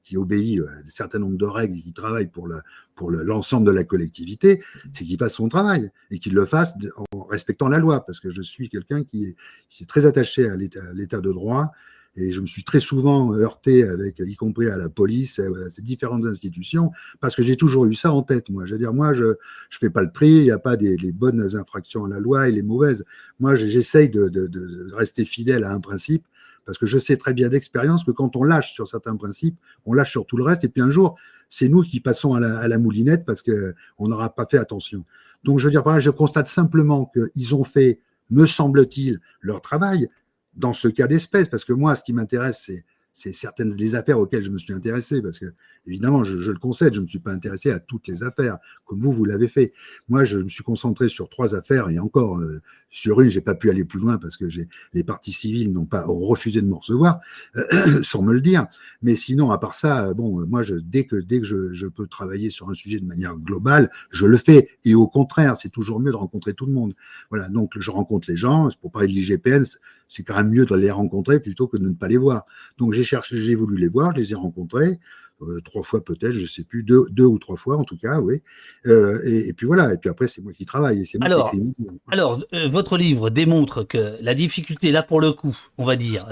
qui, 0.03 0.17
obéit 0.17 0.61
à 0.61 0.71
un 0.71 0.89
certain 0.89 1.19
nombre 1.19 1.37
de 1.37 1.47
règles 1.47 1.77
et 1.77 1.83
qui 1.83 1.93
travaille 1.93 2.29
pour 2.29 2.47
le 2.47 2.61
pour 2.95 3.11
l'ensemble 3.11 3.67
de 3.67 3.73
la 3.73 3.85
collectivité, 3.85 4.63
c'est 4.93 5.05
qu'il 5.05 5.19
fasse 5.19 5.35
son 5.35 5.49
travail 5.49 5.91
et 6.11 6.19
qu'il 6.19 6.35
le 6.35 6.45
fasse 6.45 6.75
en 7.13 7.25
respectant 7.25 7.69
la 7.69 7.79
loi, 7.79 8.05
parce 8.05 8.21
que 8.21 8.31
je 8.31 8.43
suis 8.43 8.69
quelqu'un 8.69 9.05
qui 9.05 9.37
qui 9.69 9.83
est 9.83 9.87
très 9.87 10.07
attaché 10.07 10.49
à 10.49 10.57
l'état 10.57 11.21
de 11.21 11.33
droit 11.33 11.73
et 12.16 12.33
je 12.33 12.40
me 12.40 12.46
suis 12.46 12.64
très 12.64 12.81
souvent 12.81 13.35
heurté 13.35 13.85
avec, 13.85 14.18
y 14.18 14.35
compris 14.35 14.68
à 14.68 14.77
la 14.77 14.88
police, 14.88 15.38
à 15.38 15.70
ces 15.70 15.83
différentes 15.83 16.27
institutions, 16.27 16.90
parce 17.20 17.37
que 17.37 17.42
j'ai 17.42 17.57
toujours 17.57 17.87
eu 17.87 17.94
ça 17.94 18.12
en 18.12 18.23
tête, 18.23 18.49
moi. 18.51 18.66
Je 18.66 18.73
veux 18.73 18.79
dire, 18.79 18.92
moi, 18.92 19.14
je 19.14 19.25
ne 19.25 19.35
fais 19.70 19.90
pas 19.90 20.03
le 20.03 20.11
tri, 20.11 20.29
il 20.29 20.42
n'y 20.42 20.51
a 20.51 20.59
pas 20.59 20.77
des 20.77 20.96
les 20.96 21.12
bonnes 21.12 21.57
infractions 21.57 22.05
à 22.05 22.09
la 22.09 22.18
loi 22.18 22.49
et 22.49 22.53
les 22.53 22.62
mauvaises. 22.62 23.05
Moi, 23.38 23.55
j'essaye 23.55 24.11
de, 24.11 24.29
de, 24.29 24.46
de, 24.49 24.92
rester 24.92 25.25
fidèle 25.25 25.64
à 25.64 25.73
un 25.73 25.81
principe, 25.81 26.27
parce 26.66 26.79
que 26.79 26.87
je 26.87 26.99
sais 26.99 27.16
très 27.16 27.33
bien 27.33 27.49
d'expérience 27.49 28.05
que 28.05 28.11
quand 28.11 28.37
on 28.37 28.44
lâche 28.44 28.73
sur 28.73 28.88
certains 28.88 29.16
principes, 29.16 29.57
on 29.87 29.94
lâche 29.94 30.11
sur 30.11 30.27
tout 30.27 30.37
le 30.37 30.44
reste, 30.44 30.64
et 30.64 30.68
puis 30.68 30.83
un 30.83 30.90
jour, 30.90 31.16
c'est 31.49 31.68
nous 31.68 31.83
qui 31.83 32.01
passons 32.01 32.35
à 32.35 32.40
la, 32.40 32.59
à 32.59 32.68
la 32.68 32.79
moulinette 32.79 33.25
parce 33.25 33.42
qu'on 33.42 34.09
n'aura 34.09 34.35
pas 34.35 34.46
fait 34.46 34.59
attention. 34.59 35.05
Donc, 35.44 35.59
je 35.59 35.64
veux 35.64 35.70
dire, 35.70 35.83
par 35.83 35.94
là, 35.94 36.01
je 36.01 36.11
constate 36.11 36.49
simplement 36.49 37.11
qu'ils 37.14 37.55
ont 37.55 37.64
fait, 37.64 38.01
me 38.31 38.46
semble-t-il, 38.46 39.20
leur 39.40 39.61
travail, 39.61 40.09
dans 40.55 40.73
ce 40.73 40.89
cas 40.89 41.07
d'espèce, 41.07 41.49
parce 41.49 41.65
que 41.65 41.73
moi, 41.73 41.95
ce 41.95 42.03
qui 42.03 42.13
m'intéresse, 42.13 42.71
c'est 43.13 43.33
certaines 43.33 43.71
des 43.71 43.95
affaires 43.95 44.19
auxquelles 44.19 44.43
je 44.43 44.51
me 44.51 44.59
suis 44.59 44.73
intéressé, 44.73 45.23
parce 45.23 45.39
que 45.39 45.47
Évidemment, 45.87 46.25
je, 46.25 46.37
le 46.37 46.59
concède, 46.59 46.93
je 46.93 46.99
ne 46.99 47.05
me 47.05 47.09
suis 47.09 47.19
pas 47.19 47.33
intéressé 47.33 47.71
à 47.71 47.81
toutes 47.81 48.07
les 48.07 48.23
affaires, 48.23 48.59
comme 48.85 49.01
vous, 49.01 49.12
vous 49.12 49.25
l'avez 49.25 49.49
fait. 49.49 49.73
Moi, 50.09 50.25
je 50.25 50.38
me 50.38 50.49
suis 50.49 50.62
concentré 50.62 51.09
sur 51.09 51.29
trois 51.29 51.55
affaires, 51.55 51.88
et 51.88 51.99
encore, 51.99 52.38
euh, 52.38 52.61
sur 52.90 53.21
une, 53.21 53.29
j'ai 53.29 53.40
pas 53.40 53.55
pu 53.55 53.71
aller 53.71 53.85
plus 53.85 54.01
loin 54.01 54.19
parce 54.19 54.37
que 54.37 54.45
les 54.93 55.05
parties 55.05 55.33
civiles 55.33 55.73
n'ont 55.73 55.87
pas 55.87 56.05
refusé 56.05 56.61
de 56.61 56.66
me 56.66 56.75
recevoir, 56.75 57.21
sans 58.03 58.23
me 58.23 58.33
le 58.33 58.40
dire. 58.40 58.66
Mais 59.01 59.14
sinon, 59.14 59.53
à 59.53 59.59
part 59.59 59.75
ça, 59.75 60.12
bon, 60.12 60.45
moi, 60.47 60.62
dès 60.83 61.05
que, 61.05 61.16
dès 61.16 61.40
que 61.40 61.47
je, 61.47 61.73
je, 61.73 61.87
peux 61.87 62.07
travailler 62.07 62.51
sur 62.51 62.69
un 62.69 62.75
sujet 62.75 62.99
de 62.99 63.07
manière 63.07 63.37
globale, 63.37 63.90
je 64.11 64.27
le 64.27 64.37
fais. 64.37 64.69
Et 64.85 64.95
au 64.95 65.07
contraire, 65.07 65.57
c'est 65.57 65.69
toujours 65.69 66.01
mieux 66.01 66.11
de 66.11 66.16
rencontrer 66.16 66.53
tout 66.53 66.66
le 66.66 66.73
monde. 66.73 66.95
Voilà, 67.31 67.49
donc 67.49 67.73
je 67.79 67.90
rencontre 67.90 68.29
les 68.29 68.37
gens. 68.37 68.69
Pour 68.81 68.90
parler 68.90 69.09
de 69.09 69.12
l'IGPN, 69.12 69.64
c'est 70.09 70.25
quand 70.25 70.37
même 70.37 70.51
mieux 70.51 70.66
de 70.66 70.75
les 70.75 70.90
rencontrer 70.90 71.40
plutôt 71.40 71.69
que 71.69 71.77
de 71.77 71.88
ne 71.88 71.95
pas 71.95 72.09
les 72.09 72.16
voir. 72.16 72.45
Donc 72.79 72.93
j'ai 72.93 73.05
cherché, 73.05 73.37
j'ai 73.37 73.55
voulu 73.55 73.79
les 73.79 73.88
voir, 73.88 74.12
je 74.12 74.21
les 74.21 74.33
ai 74.33 74.35
rencontrés. 74.35 74.99
Euh, 75.42 75.61
trois 75.62 75.83
fois 75.83 76.05
peut-être, 76.05 76.35
je 76.35 76.42
ne 76.42 76.46
sais 76.46 76.64
plus, 76.64 76.83
deux, 76.83 77.05
deux, 77.11 77.24
ou 77.24 77.38
trois 77.38 77.57
fois 77.57 77.79
en 77.79 77.85
tout 77.85 77.96
cas, 77.96 78.20
oui. 78.20 78.42
Euh, 78.87 79.20
et, 79.24 79.53
puis 79.53 79.66
voilà, 79.66 79.92
et 79.94 79.96
puis 79.96 80.11
après 80.11 80.29
c'est 80.29 80.42
moi 80.42 80.53
qui 80.53 80.66
travaille. 80.66 80.98
Moi 81.14 81.26
alors, 81.26 81.50
qui 81.50 81.62
alors 82.11 82.44
euh, 82.53 82.68
votre 82.68 82.98
livre 82.98 83.31
démontre 83.31 83.85
que 83.85 84.16
la 84.20 84.35
difficulté 84.35 84.92
là 84.92 85.03
pour 85.03 85.20
le 85.20 85.33
coup, 85.33 85.57
on 85.79 85.85
va 85.85 85.96
dire, 85.96 86.26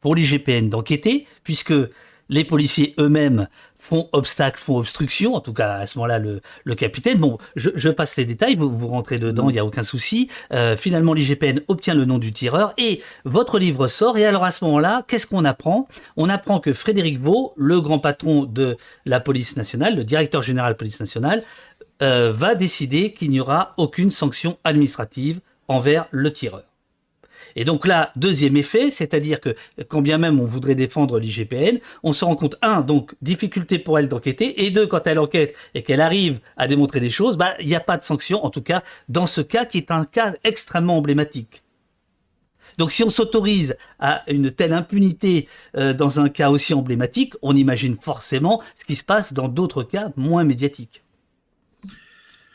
pour 0.00 0.14
l'IGPN 0.14 0.68
d'enquêter, 0.68 1.26
puisque 1.44 1.74
les 2.28 2.44
policiers 2.44 2.94
eux-mêmes 2.98 3.48
font 3.82 4.08
obstacle, 4.12 4.60
font 4.60 4.78
obstruction, 4.78 5.34
en 5.34 5.40
tout 5.40 5.52
cas 5.52 5.74
à 5.74 5.86
ce 5.86 5.98
moment-là 5.98 6.20
le, 6.20 6.74
capitaine. 6.76 7.18
Bon, 7.18 7.38
je, 7.56 7.68
je, 7.74 7.88
passe 7.88 8.16
les 8.16 8.24
détails, 8.24 8.54
vous, 8.54 8.70
vous 8.70 8.86
rentrez 8.86 9.18
dedans, 9.18 9.50
il 9.50 9.54
n'y 9.54 9.58
a 9.58 9.64
aucun 9.64 9.82
souci. 9.82 10.28
Euh, 10.52 10.76
finalement, 10.76 11.14
l'IGPN 11.14 11.60
obtient 11.66 11.94
le 11.94 12.04
nom 12.04 12.18
du 12.18 12.32
tireur 12.32 12.74
et 12.78 13.02
votre 13.24 13.58
livre 13.58 13.88
sort. 13.88 14.18
Et 14.18 14.24
alors 14.24 14.44
à 14.44 14.52
ce 14.52 14.64
moment-là, 14.64 15.04
qu'est-ce 15.08 15.26
qu'on 15.26 15.44
apprend? 15.44 15.88
On 16.16 16.28
apprend 16.28 16.60
que 16.60 16.72
Frédéric 16.72 17.18
Vaux, 17.18 17.54
le 17.56 17.80
grand 17.80 17.98
patron 17.98 18.44
de 18.44 18.76
la 19.04 19.18
police 19.18 19.56
nationale, 19.56 19.96
le 19.96 20.04
directeur 20.04 20.42
général 20.42 20.70
de 20.70 20.74
la 20.74 20.78
police 20.78 21.00
nationale, 21.00 21.42
euh, 22.02 22.32
va 22.32 22.54
décider 22.54 23.12
qu'il 23.12 23.30
n'y 23.30 23.40
aura 23.40 23.74
aucune 23.78 24.12
sanction 24.12 24.58
administrative 24.62 25.40
envers 25.66 26.06
le 26.12 26.32
tireur. 26.32 26.62
Et 27.56 27.64
donc 27.64 27.86
là, 27.86 28.12
deuxième 28.16 28.56
effet, 28.56 28.90
c'est-à-dire 28.90 29.40
que 29.40 29.54
quand 29.88 30.02
bien 30.02 30.18
même 30.18 30.40
on 30.40 30.46
voudrait 30.46 30.74
défendre 30.74 31.18
l'IGPN, 31.18 31.78
on 32.02 32.12
se 32.12 32.24
rend 32.24 32.36
compte, 32.36 32.56
un, 32.62 32.82
donc 32.82 33.14
difficulté 33.22 33.78
pour 33.78 33.98
elle 33.98 34.08
d'enquêter, 34.08 34.64
et 34.64 34.70
deux, 34.70 34.86
quand 34.86 35.06
elle 35.06 35.18
enquête 35.18 35.54
et 35.74 35.82
qu'elle 35.82 36.00
arrive 36.00 36.40
à 36.56 36.66
démontrer 36.66 37.00
des 37.00 37.10
choses, 37.10 37.36
bah, 37.36 37.54
il 37.60 37.66
n'y 37.66 37.74
a 37.74 37.80
pas 37.80 37.96
de 37.96 38.04
sanction, 38.04 38.44
en 38.44 38.50
tout 38.50 38.62
cas 38.62 38.82
dans 39.08 39.26
ce 39.26 39.40
cas 39.40 39.64
qui 39.64 39.78
est 39.78 39.90
un 39.90 40.04
cas 40.04 40.34
extrêmement 40.44 40.96
emblématique. 40.96 41.62
Donc 42.78 42.92
si 42.92 43.04
on 43.04 43.10
s'autorise 43.10 43.76
à 43.98 44.22
une 44.30 44.50
telle 44.50 44.72
impunité 44.72 45.48
euh, 45.76 45.92
dans 45.92 46.20
un 46.20 46.28
cas 46.28 46.50
aussi 46.50 46.74
emblématique, 46.74 47.34
on 47.42 47.54
imagine 47.54 47.96
forcément 48.00 48.62
ce 48.76 48.84
qui 48.84 48.96
se 48.96 49.04
passe 49.04 49.32
dans 49.32 49.48
d'autres 49.48 49.82
cas 49.82 50.10
moins 50.16 50.44
médiatiques. 50.44 51.02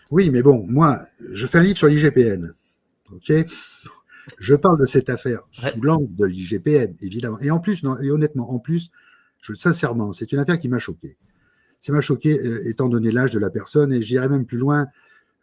Oui, 0.09 0.29
mais 0.29 0.41
bon, 0.41 0.65
moi, 0.67 0.99
je 1.33 1.45
fais 1.47 1.57
un 1.59 1.63
livre 1.63 1.77
sur 1.77 1.87
l'IGPN. 1.87 2.53
OK? 3.11 3.33
Je 4.37 4.55
parle 4.55 4.79
de 4.79 4.85
cette 4.85 5.09
affaire 5.09 5.47
sous 5.51 5.81
l'angle 5.81 6.13
de 6.15 6.25
l'IGPN, 6.25 6.93
évidemment. 7.01 7.39
Et 7.39 7.51
en 7.51 7.59
plus, 7.59 7.83
non, 7.83 7.97
et 7.99 8.11
honnêtement, 8.11 8.51
en 8.51 8.59
plus, 8.59 8.91
je, 9.41 9.53
sincèrement, 9.53 10.13
c'est 10.13 10.31
une 10.31 10.39
affaire 10.39 10.59
qui 10.59 10.69
m'a 10.69 10.79
choqué. 10.79 11.17
Ça 11.79 11.93
m'a 11.93 12.01
choqué 12.01 12.37
euh, 12.37 12.67
étant 12.67 12.89
donné 12.89 13.11
l'âge 13.11 13.31
de 13.31 13.39
la 13.39 13.49
personne 13.49 13.93
et 13.93 14.01
j'irai 14.01 14.27
même 14.27 14.45
plus 14.45 14.57
loin 14.57 14.87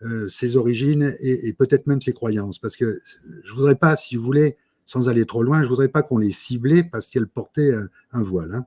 euh, 0.02 0.28
ses 0.28 0.56
origines 0.56 1.14
et, 1.20 1.52
peut-être 1.52 1.86
même 1.86 2.02
ses 2.02 2.12
croyances. 2.12 2.58
Parce 2.58 2.76
que 2.76 3.00
je 3.44 3.52
voudrais 3.52 3.76
pas, 3.76 3.96
si 3.96 4.16
vous 4.16 4.24
voulez, 4.24 4.56
sans 4.86 5.08
aller 5.08 5.24
trop 5.24 5.42
loin, 5.42 5.62
je 5.62 5.68
voudrais 5.68 5.88
pas 5.88 6.02
qu'on 6.02 6.18
les 6.18 6.32
ciblait 6.32 6.84
parce 6.84 7.06
qu'elle 7.08 7.26
portait 7.26 7.70
euh, 7.70 7.88
un 8.12 8.22
voile. 8.22 8.54
Hein. 8.54 8.66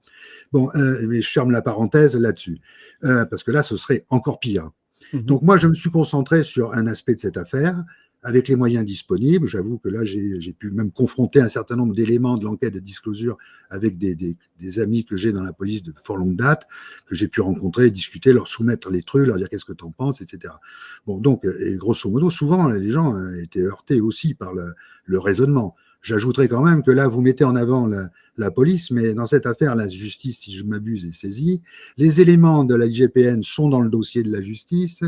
Bon, 0.51 0.69
mais 0.73 1.21
je 1.21 1.29
ferme 1.29 1.51
la 1.51 1.61
parenthèse 1.61 2.15
là-dessus. 2.15 2.59
parce 3.01 3.43
que 3.43 3.51
là, 3.51 3.63
ce 3.63 3.75
serait 3.77 4.05
encore 4.09 4.39
pire. 4.39 4.71
Mmh 5.13 5.19
Donc 5.19 5.41
moi, 5.41 5.57
je 5.57 5.67
me 5.67 5.73
suis 5.73 5.91
concentré 5.91 6.43
sur 6.43 6.73
un 6.73 6.87
aspect 6.87 7.15
de 7.15 7.19
cette 7.19 7.37
affaire, 7.37 7.83
avec 8.27 8.49
les 8.49 8.57
moyens 8.57 8.83
disponibles. 8.83 9.47
J'avoue 9.47 9.77
que 9.77 9.87
là, 9.87 10.03
j'ai 10.03 10.51
pu 10.51 10.69
même 10.69 10.91
confronter 10.91 11.39
un 11.39 11.47
certain 11.47 11.77
nombre 11.77 11.95
d'éléments 11.95 12.37
de 12.37 12.43
l'enquête 12.43 12.73
de 12.73 12.79
disclosure 12.79 13.37
avec 13.69 13.97
des, 13.97 14.79
amis 14.79 15.05
que 15.05 15.15
j'ai 15.15 15.31
dans 15.31 15.43
la 15.43 15.53
police 15.53 15.81
de 15.81 15.93
fort 15.95 16.17
longue 16.17 16.35
date, 16.35 16.67
que 17.05 17.15
j'ai 17.15 17.29
pu 17.29 17.39
rencontrer, 17.39 17.89
discuter, 17.89 18.33
leur 18.33 18.49
soumettre 18.49 18.89
les 18.89 19.01
trucs, 19.01 19.27
leur 19.27 19.37
dire 19.37 19.47
qu'est-ce 19.47 19.63
que 19.63 19.71
tu 19.71 19.85
en 19.85 19.91
penses, 19.91 20.19
etc. 20.19 20.53
Bon, 21.05 21.19
donc, 21.19 21.45
et 21.45 21.77
grosso 21.77 22.09
modo, 22.09 22.29
souvent, 22.29 22.67
les 22.67 22.91
gens 22.91 23.15
étaient 23.35 23.61
heurtés 23.61 24.01
aussi 24.01 24.33
par 24.33 24.53
le, 24.53 25.19
raisonnement. 25.19 25.77
J'ajouterais 26.01 26.49
quand 26.49 26.63
même 26.63 26.83
que 26.83 26.91
là, 26.91 27.07
vous 27.07 27.21
mettez 27.21 27.45
en 27.45 27.55
avant 27.55 27.87
la, 27.87 28.09
la, 28.35 28.51
police, 28.51 28.91
mais 28.91 29.13
dans 29.13 29.25
cette 29.25 29.45
affaire, 29.45 29.73
la 29.73 29.87
justice, 29.87 30.39
si 30.39 30.53
je 30.53 30.65
m'abuse, 30.65 31.05
est 31.05 31.13
saisie. 31.13 31.61
Les 31.95 32.19
éléments 32.19 32.65
de 32.65 32.75
la 32.75 32.87
IGPN 32.87 33.41
sont 33.41 33.69
dans 33.69 33.81
le 33.81 33.89
dossier 33.89 34.21
de 34.23 34.31
la 34.33 34.41
justice. 34.41 35.01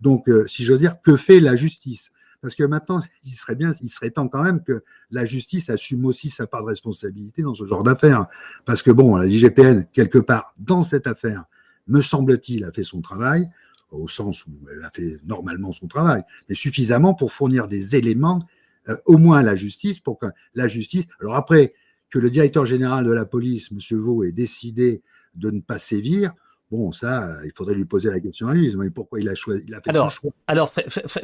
Donc, 0.00 0.28
euh, 0.28 0.46
si 0.46 0.62
j'ose 0.62 0.78
dire, 0.78 1.00
que 1.02 1.16
fait 1.16 1.40
la 1.40 1.56
justice? 1.56 2.12
Parce 2.40 2.54
que 2.54 2.64
maintenant, 2.64 3.00
il 3.24 3.30
serait 3.30 3.54
bien, 3.54 3.72
il 3.80 3.90
serait 3.90 4.10
temps 4.10 4.28
quand 4.28 4.42
même 4.42 4.62
que 4.62 4.82
la 5.10 5.24
justice 5.24 5.70
assume 5.70 6.04
aussi 6.04 6.30
sa 6.30 6.46
part 6.46 6.62
de 6.62 6.68
responsabilité 6.68 7.42
dans 7.42 7.54
ce 7.54 7.66
genre 7.66 7.82
d'affaires. 7.82 8.26
Parce 8.64 8.82
que 8.82 8.90
bon, 8.90 9.16
la 9.16 9.26
IGPN, 9.26 9.86
quelque 9.92 10.18
part, 10.18 10.54
dans 10.58 10.82
cette 10.82 11.06
affaire, 11.06 11.44
me 11.86 12.00
semble-t-il, 12.00 12.64
a 12.64 12.72
fait 12.72 12.84
son 12.84 13.00
travail, 13.00 13.48
au 13.90 14.06
sens 14.08 14.46
où 14.46 14.52
elle 14.72 14.84
a 14.84 14.90
fait 14.90 15.18
normalement 15.24 15.72
son 15.72 15.88
travail, 15.88 16.22
mais 16.48 16.54
suffisamment 16.54 17.14
pour 17.14 17.32
fournir 17.32 17.66
des 17.66 17.96
éléments, 17.96 18.40
euh, 18.88 18.96
au 19.06 19.18
moins 19.18 19.38
à 19.38 19.42
la 19.42 19.56
justice, 19.56 20.00
pour 20.00 20.18
que 20.18 20.26
la 20.54 20.68
justice. 20.68 21.06
Alors 21.20 21.34
après, 21.34 21.74
que 22.08 22.18
le 22.18 22.30
directeur 22.30 22.66
général 22.66 23.04
de 23.04 23.12
la 23.12 23.24
police, 23.24 23.70
M. 23.72 23.98
Vaux, 23.98 24.24
ait 24.24 24.32
décidé 24.32 25.02
de 25.34 25.50
ne 25.50 25.60
pas 25.60 25.78
sévir, 25.78 26.32
Bon, 26.70 26.92
ça, 26.92 27.24
euh, 27.24 27.42
il 27.44 27.50
faudrait 27.52 27.74
lui 27.74 27.84
poser 27.84 28.10
la 28.10 28.20
question 28.20 28.46
à 28.46 28.54
lui. 28.54 28.72
Mais 28.76 28.90
pourquoi 28.90 29.20
il 29.20 29.28
a, 29.28 29.34
choisi, 29.34 29.64
il 29.66 29.74
a 29.74 29.80
fait 29.80 29.90
alors, 29.90 30.12
son 30.12 30.20
choix? 30.20 30.30
Alors, 30.46 30.72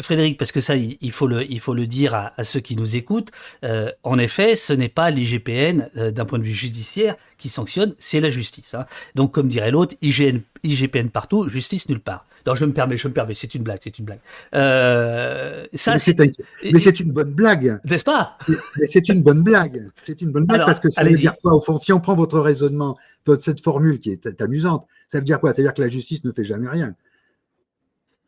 Frédéric, 0.00 0.38
parce 0.38 0.50
que 0.50 0.60
ça, 0.60 0.74
il 0.74 1.12
faut 1.12 1.28
le, 1.28 1.48
il 1.50 1.60
faut 1.60 1.74
le 1.74 1.86
dire 1.86 2.14
à, 2.14 2.32
ceux 2.42 2.58
qui 2.58 2.74
nous 2.74 2.96
écoutent. 2.96 3.30
Euh, 3.62 3.92
en 4.02 4.18
effet, 4.18 4.56
ce 4.56 4.72
n'est 4.72 4.88
pas 4.88 5.10
l'IGPN, 5.10 5.88
euh, 5.96 6.10
d'un 6.10 6.24
point 6.24 6.40
de 6.40 6.44
vue 6.44 6.50
judiciaire, 6.50 7.14
qui 7.38 7.48
sanctionne, 7.48 7.94
c'est 7.96 8.18
la 8.18 8.30
justice. 8.30 8.74
Hein. 8.74 8.86
Donc, 9.14 9.32
comme 9.32 9.46
dirait 9.46 9.70
l'autre, 9.70 9.94
IGPN 10.02 11.10
partout, 11.10 11.48
justice 11.48 11.88
nulle 11.88 12.00
part. 12.00 12.26
Non, 12.44 12.56
je 12.56 12.64
me 12.64 12.72
permets, 12.72 12.96
je 12.96 13.06
me 13.06 13.12
permets, 13.12 13.34
c'est 13.34 13.54
une 13.54 13.62
blague, 13.62 13.78
c'est 13.80 13.98
une 14.00 14.04
blague. 14.04 14.20
ça, 14.52 15.92
mais 15.92 16.80
c'est 16.80 17.00
une 17.00 17.12
bonne 17.12 17.30
blague. 17.30 17.80
N'est-ce 17.84 18.04
pas? 18.04 18.36
Mais 18.48 18.86
c'est 18.86 19.08
une 19.08 19.22
bonne 19.22 19.42
blague. 19.42 19.90
C'est 20.02 20.20
une 20.22 20.32
bonne 20.32 20.44
blague 20.44 20.66
parce 20.66 20.80
que 20.80 20.90
ça 20.90 21.04
veut 21.04 21.12
dire 21.12 21.36
quoi 21.40 21.54
au 21.54 21.60
fond? 21.60 21.78
Si 21.78 21.92
on 21.92 22.00
prend 22.00 22.16
votre 22.16 22.40
raisonnement, 22.40 22.98
cette 23.38 23.62
formule 23.62 24.00
qui 24.00 24.10
est 24.10 24.40
amusante, 24.40 24.86
ça 25.08 25.18
veut 25.18 25.24
dire 25.24 25.40
quoi? 25.40 25.52
Ça 25.52 25.58
veut 25.58 25.68
dire 25.68 25.74
que 25.74 25.82
la 25.82 25.88
justice 25.88 26.24
ne 26.24 26.32
fait 26.32 26.44
jamais 26.44 26.68
rien. 26.68 26.94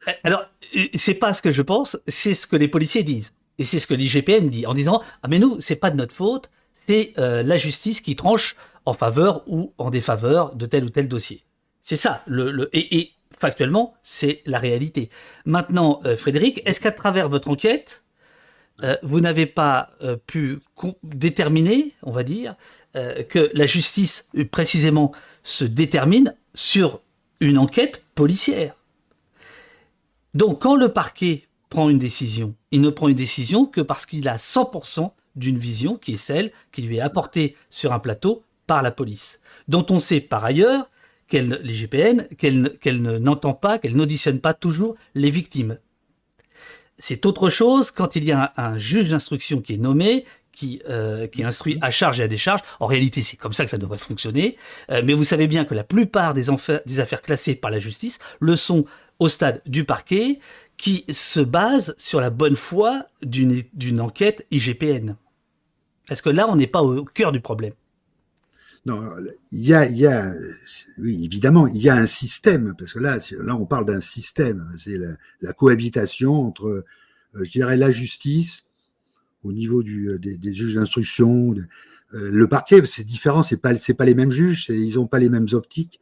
Eh, 0.07 0.13
alors, 0.25 0.45
euh, 0.77 0.87
c'est 0.95 1.15
pas 1.15 1.33
ce 1.35 1.43
que 1.43 1.51
je 1.51 1.63
pense, 1.63 1.99
c'est 2.07 2.35
ce 2.35 2.47
que 2.47 2.57
les 2.57 2.69
policiers 2.69 3.03
disent. 3.03 3.33
Et 3.59 3.65
c'est 3.65 3.81
ce 3.81 3.87
que 3.87 3.95
l'IGPN 3.95 4.49
dit, 4.49 4.67
en 4.67 4.75
disant 4.75 5.03
Ah, 5.23 5.29
mais 5.29 5.39
nous, 5.39 5.61
c'est 5.61 5.77
pas 5.77 5.91
de 5.91 5.97
notre 5.97 6.15
faute, 6.15 6.51
c'est 6.75 7.13
euh, 7.19 7.43
la 7.43 7.57
justice 7.57 8.01
qui 8.01 8.15
tranche 8.15 8.57
en 8.85 8.95
faveur 8.95 9.43
ou 9.49 9.73
en 9.79 9.91
défaveur 9.91 10.55
de 10.55 10.67
tel 10.67 10.85
ou 10.85 10.91
tel 10.91 11.09
dossier. 11.09 11.45
C'est 11.81 11.97
ça. 11.97 12.25
Et, 12.73 13.13
factuellement, 13.39 13.95
c'est 14.03 14.43
la 14.47 14.59
réalité. 14.59 15.11
Maintenant, 15.45 16.01
euh, 16.05 16.17
Frédéric, 16.17 16.61
est-ce 16.65 16.81
qu'à 16.81 16.93
travers 16.93 17.29
votre 17.29 17.49
enquête, 17.49 18.05
vous 19.03 19.21
n'avez 19.21 19.47
pas 19.47 19.91
pu 20.29 20.61
déterminer, 21.03 21.95
on 22.05 22.13
va 22.13 22.23
dire, 22.23 22.55
que 22.95 23.51
la 23.53 23.67
justice, 23.67 24.31
précisément, 24.53 25.11
se 25.43 25.65
détermine 25.65 26.37
sur 26.59 27.01
une 27.39 27.57
enquête 27.57 28.03
policière. 28.17 28.75
Donc 30.35 30.61
quand 30.63 30.75
le 30.75 30.93
parquet 30.93 31.45
prend 31.71 31.89
une 31.89 32.01
décision, 32.01 32.57
il 32.73 32.81
ne 32.81 32.91
prend 32.91 33.07
une 33.07 33.15
décision 33.15 33.65
que 33.65 33.81
parce 33.81 34.07
qu'il 34.07 34.27
a 34.27 34.39
100% 34.39 35.13
d'une 35.37 35.57
vision 35.57 35.97
qui 35.97 36.15
est 36.15 36.17
celle 36.17 36.51
qui 36.73 36.83
lui 36.83 36.97
est 36.97 37.01
apportée 37.01 37.55
sur 37.71 37.93
un 37.93 38.01
plateau 38.01 38.43
par 38.67 38.83
la 38.83 38.91
police, 38.91 39.39
dont 39.69 39.87
on 39.91 40.01
sait 40.01 40.21
par 40.21 40.45
ailleurs 40.45 40.91
qu'elle, 41.29 41.61
les 41.63 41.75
GPN, 41.75 42.27
qu'elle, 42.37 43.03
n'entend 43.03 43.55
pas, 43.55 43.79
qu'elle 43.79 43.95
n'auditionne 43.95 44.41
pas 44.41 44.53
toujours 44.53 44.97
les 45.15 45.31
victimes. 45.31 45.79
C'est 46.99 47.25
autre 47.25 47.51
chose 47.51 47.93
quand 47.93 48.17
il 48.17 48.25
y 48.25 48.33
a 48.33 48.53
un 48.57 48.79
juge 48.79 49.11
d'instruction 49.11 49.61
qui 49.61 49.75
est 49.75 49.79
nommé, 49.79 50.25
qui, 50.59 50.83
euh, 50.89 51.29
qui 51.29 51.45
instruit 51.45 51.79
à 51.83 51.91
charge 51.93 52.19
et 52.19 52.25
à 52.25 52.29
décharge. 52.29 52.63
En 52.81 52.87
réalité, 52.87 53.23
c'est 53.23 53.37
comme 53.37 53.53
ça 53.53 53.65
que 53.65 53.71
ça 53.71 53.79
devrait 53.79 53.99
fonctionner. 53.99 54.57
Euh, 54.91 55.03
mais 55.05 55.15
vous 55.15 55.23
savez 55.23 55.47
bien 55.47 55.65
que 55.65 55.73
la 55.73 55.85
plupart 55.85 56.35
des, 56.35 56.47
des 56.85 57.01
affaires 57.01 57.23
classées 57.23 57.55
par 57.55 57.71
la 57.71 57.79
justice 57.79 58.19
le 58.41 58.57
sont 58.57 58.85
au 59.21 59.29
stade 59.29 59.63
du 59.67 59.85
parquet, 59.85 60.41
qui 60.77 61.05
se 61.11 61.41
base 61.41 61.95
sur 61.97 62.21
la 62.21 62.31
bonne 62.31 62.57
foi 62.57 63.05
d'une 63.23 64.01
enquête 64.01 64.47
IGPN. 64.51 65.17
Parce 66.09 66.23
que 66.23 66.31
là, 66.31 66.49
on 66.49 66.57
n'est 66.57 66.69
pas 66.69 66.83
au 66.83 67.05
cœur 67.05 67.31
du 67.31 67.41
problème. 67.41 67.75
Non, 68.87 69.01
il 69.53 69.61
y 69.61 69.75
a, 69.75 69.87
il 69.87 69.99
y 69.99 70.07
a, 70.07 70.33
oui, 70.99 71.25
évidemment, 71.25 71.67
il 71.67 71.83
y 71.83 71.89
a 71.89 71.95
un 71.95 72.07
système, 72.07 72.75
parce 72.79 72.93
que 72.93 73.01
là, 73.01 73.19
là, 73.43 73.57
on 73.57 73.67
parle 73.67 73.85
d'un 73.85 74.01
système. 74.01 74.73
C'est 74.77 74.99
la, 75.41 75.53
cohabitation 75.53 76.47
entre, 76.47 76.67
euh, 77.35 77.45
je 77.45 77.51
dirais, 77.51 77.77
la 77.77 77.91
justice, 77.91 78.65
au 79.45 79.53
niveau 79.53 79.83
du, 79.83 80.11
euh, 80.11 80.19
des, 80.19 80.53
juges 80.55 80.75
d'instruction. 80.75 81.55
Euh, 82.15 82.31
le 82.31 82.49
parquet, 82.49 82.83
c'est 82.87 83.05
différent, 83.05 83.43
c'est 83.43 83.59
pas 83.59 83.75
c'est 83.77 83.95
pas 83.95 84.05
les 84.05 84.15
mêmes 84.15 84.31
juges, 84.31 84.67
ils 84.69 84.95
n'ont 84.95 85.07
pas 85.07 85.19
les 85.19 85.29
mêmes 85.29 85.47
optiques. 85.53 86.01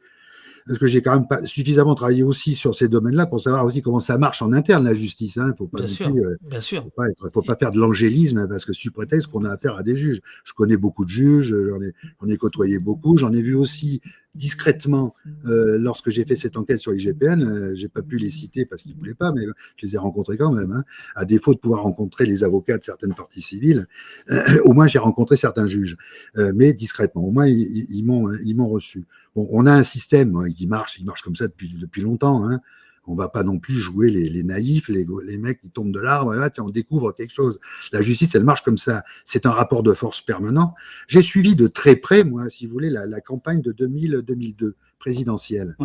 parce 0.65 0.79
que 0.79 0.87
j'ai 0.87 1.01
quand 1.01 1.13
même 1.13 1.27
pas 1.27 1.45
suffisamment 1.45 1.95
travaillé 1.95 2.23
aussi 2.23 2.55
sur 2.55 2.75
ces 2.75 2.87
domaines-là 2.87 3.25
pour 3.25 3.41
savoir 3.41 3.65
aussi 3.65 3.81
comment 3.81 3.99
ça 3.99 4.17
marche 4.17 4.41
en 4.41 4.53
interne 4.53 4.85
la 4.85 4.93
justice. 4.93 5.35
Il 5.35 5.41
hein. 5.41 5.53
faut 5.57 5.67
pas 5.67 5.79
bien 5.79 5.87
sûr, 5.87 6.11
bien 6.41 6.59
sûr. 6.61 6.83
Faut 6.83 6.89
pas, 6.89 7.29
faut 7.33 7.41
pas 7.41 7.55
faire 7.55 7.71
de 7.71 7.79
l'angélisme 7.79 8.47
parce 8.47 8.65
que 8.65 8.73
sous 8.73 8.91
prétexte 8.91 9.27
qu'on 9.27 9.45
a 9.45 9.51
affaire 9.51 9.75
à 9.75 9.83
des 9.83 9.95
juges. 9.95 10.21
Je 10.45 10.53
connais 10.53 10.77
beaucoup 10.77 11.03
de 11.03 11.09
juges, 11.09 11.55
j'en 11.69 11.81
ai, 11.81 11.93
j'en 12.21 12.27
ai 12.29 12.37
côtoyé 12.37 12.79
beaucoup, 12.79 13.17
j'en 13.17 13.33
ai 13.33 13.41
vu 13.41 13.55
aussi 13.55 14.01
discrètement 14.37 15.13
euh, 15.45 15.77
lorsque 15.77 16.09
j'ai 16.09 16.23
fait 16.23 16.35
cette 16.35 16.55
enquête 16.55 16.79
sur 16.79 16.91
l'IGPN. 16.91 17.43
Euh, 17.43 17.75
j'ai 17.75 17.89
pas 17.89 18.01
pu 18.01 18.17
les 18.17 18.29
citer 18.29 18.65
parce 18.65 18.83
qu'ils 18.83 18.95
voulaient 18.95 19.15
pas, 19.15 19.31
mais 19.31 19.41
je 19.75 19.85
les 19.85 19.95
ai 19.95 19.97
rencontrés 19.97 20.37
quand 20.37 20.53
même. 20.53 20.71
Hein. 20.71 20.83
À 21.15 21.25
défaut 21.25 21.53
de 21.53 21.59
pouvoir 21.59 21.83
rencontrer 21.83 22.25
les 22.25 22.43
avocats 22.43 22.77
de 22.77 22.83
certaines 22.83 23.13
parties 23.13 23.41
civiles, 23.41 23.87
euh, 24.29 24.61
au 24.63 24.73
moins 24.73 24.87
j'ai 24.87 24.99
rencontré 24.99 25.35
certains 25.35 25.67
juges, 25.67 25.97
euh, 26.37 26.53
mais 26.55 26.73
discrètement. 26.73 27.25
Au 27.25 27.31
moins 27.31 27.47
ils, 27.47 28.03
m'ont 28.05 28.31
ils 28.45 28.55
m'ont 28.55 28.69
reçu. 28.69 29.05
Bon, 29.35 29.47
on 29.51 29.65
a 29.65 29.71
un 29.73 29.83
système 29.83 30.35
hein, 30.37 30.51
qui 30.51 30.67
marche, 30.67 30.97
il 30.99 31.05
marche 31.05 31.23
comme 31.23 31.35
ça 31.35 31.47
depuis 31.47 31.73
depuis 31.77 32.01
longtemps. 32.01 32.47
Hein 32.47 32.61
on 33.07 33.15
va 33.15 33.29
pas 33.29 33.43
non 33.43 33.57
plus 33.57 33.73
jouer 33.73 34.11
les, 34.11 34.43
naïfs, 34.43 34.89
les, 34.89 35.05
les, 35.25 35.37
mecs 35.37 35.61
qui 35.61 35.69
tombent 35.69 35.93
de 35.93 35.99
l'arbre, 35.99 36.35
on 36.59 36.69
découvre 36.69 37.13
quelque 37.13 37.33
chose. 37.33 37.59
La 37.91 38.01
justice, 38.01 38.35
elle 38.35 38.43
marche 38.43 38.63
comme 38.63 38.77
ça. 38.77 39.03
C'est 39.25 39.45
un 39.45 39.51
rapport 39.51 39.81
de 39.81 39.93
force 39.93 40.21
permanent. 40.21 40.75
J'ai 41.07 41.21
suivi 41.21 41.55
de 41.55 41.67
très 41.67 41.95
près, 41.95 42.23
moi, 42.23 42.49
si 42.49 42.67
vous 42.67 42.73
voulez, 42.73 42.89
la, 42.89 43.21
campagne 43.21 43.61
de 43.61 43.71
2000-2002 43.71 44.73
présidentielle. 44.99 45.75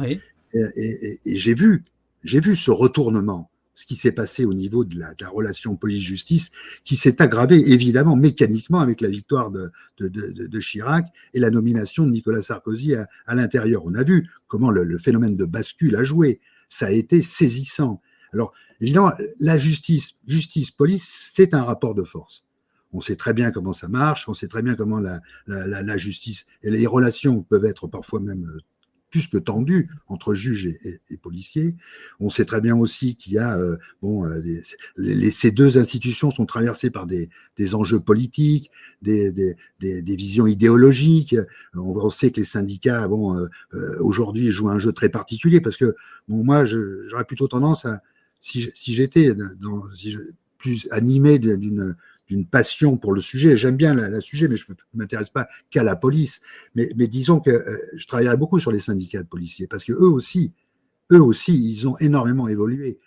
Et, 0.54 1.20
j'ai 1.24 1.54
vu, 1.54 1.84
j'ai 2.24 2.40
vu 2.40 2.56
ce 2.56 2.70
retournement, 2.70 3.50
ce 3.74 3.86
qui 3.86 3.94
s'est 3.94 4.12
passé 4.12 4.44
au 4.44 4.52
niveau 4.52 4.84
de 4.84 4.98
la, 4.98 5.14
relation 5.28 5.76
police-justice, 5.76 6.50
qui 6.84 6.96
s'est 6.96 7.22
aggravé 7.22 7.56
évidemment 7.72 8.16
mécaniquement 8.16 8.80
avec 8.80 9.00
la 9.00 9.08
victoire 9.08 9.50
de, 9.50 9.70
de, 9.98 10.60
Chirac 10.60 11.06
et 11.34 11.40
la 11.40 11.50
nomination 11.50 12.04
de 12.04 12.10
Nicolas 12.10 12.42
Sarkozy 12.42 12.94
à, 12.94 13.34
l'intérieur. 13.34 13.82
On 13.84 13.94
a 13.94 14.02
vu 14.02 14.28
comment 14.48 14.70
le, 14.70 14.98
phénomène 14.98 15.36
de 15.36 15.44
bascule 15.44 15.96
a 15.96 16.04
joué 16.04 16.40
ça 16.72 16.86
a 16.86 16.90
été 16.90 17.20
saisissant. 17.20 18.00
Alors, 18.32 18.54
évidemment, 18.80 19.12
la 19.38 19.58
justice, 19.58 20.14
justice-police, 20.26 21.30
c'est 21.34 21.52
un 21.52 21.64
rapport 21.64 21.94
de 21.94 22.02
force. 22.02 22.44
On 22.94 23.02
sait 23.02 23.16
très 23.16 23.34
bien 23.34 23.50
comment 23.50 23.74
ça 23.74 23.88
marche, 23.88 24.26
on 24.28 24.34
sait 24.34 24.48
très 24.48 24.62
bien 24.62 24.74
comment 24.74 24.98
la, 24.98 25.20
la, 25.46 25.96
justice 25.98 26.46
et 26.62 26.70
les 26.70 26.86
relations 26.86 27.42
peuvent 27.42 27.64
être 27.66 27.88
parfois 27.88 28.20
même 28.20 28.46
euh, 28.46 28.60
plus 29.12 29.28
que 29.28 29.36
tendu 29.36 29.90
entre 30.08 30.34
juges 30.34 30.66
et, 30.66 31.16
policiers. 31.18 31.76
On 32.18 32.30
sait 32.30 32.46
très 32.46 32.60
bien 32.60 32.76
aussi 32.76 33.14
qu'il 33.14 33.34
y 33.34 33.38
a, 33.38 33.56
euh, 33.58 33.76
bon, 34.00 34.26
euh, 34.26 34.40
les, 34.96 35.30
ces 35.30 35.52
deux 35.52 35.78
institutions 35.78 36.30
sont 36.30 36.46
traversées 36.46 36.90
par 36.90 37.06
des, 37.06 37.28
des 37.56 37.74
enjeux 37.74 38.00
politiques, 38.00 38.70
des, 39.02 39.30
des, 39.30 40.16
visions 40.16 40.46
idéologiques. 40.46 41.36
On, 41.74 42.08
sait 42.08 42.30
que 42.30 42.40
les 42.40 42.46
syndicats, 42.46 43.06
bon, 43.06 43.36
euh, 43.36 43.96
aujourd'hui 44.00 44.50
jouent 44.50 44.70
un 44.70 44.78
jeu 44.78 44.92
très 44.92 45.10
particulier 45.10 45.60
parce 45.60 45.76
que, 45.76 45.94
bon, 46.26 46.42
moi, 46.42 46.64
j'aurais 46.64 47.26
plutôt 47.26 47.48
tendance 47.48 47.84
à, 47.84 48.00
si, 48.40 48.72
j'étais 48.74 49.36
plus 50.56 50.88
animé 50.90 51.38
d'une 51.38 51.96
d'une 52.32 52.46
passion 52.46 52.96
pour 52.96 53.12
le 53.12 53.20
sujet. 53.20 53.56
J'aime 53.56 53.76
bien 53.76 53.94
le 53.94 54.20
sujet, 54.20 54.48
mais 54.48 54.56
je 54.56 54.64
ne 54.70 54.98
m'intéresse 54.98 55.28
pas 55.28 55.46
qu'à 55.70 55.82
la 55.82 55.96
police. 55.96 56.40
Mais, 56.74 56.88
mais 56.96 57.06
disons 57.06 57.40
que 57.40 57.50
euh, 57.50 57.78
je 57.96 58.06
travaillerai 58.06 58.36
beaucoup 58.36 58.58
sur 58.58 58.72
les 58.72 58.80
syndicats 58.80 59.22
de 59.22 59.28
policiers, 59.28 59.66
parce 59.66 59.84
que 59.84 59.92
eux 59.92 60.08
aussi, 60.08 60.52
eux 61.12 61.22
aussi, 61.22 61.54
ils 61.54 61.86
ont 61.86 61.96
énormément 61.98 62.48
évolué. 62.48 62.98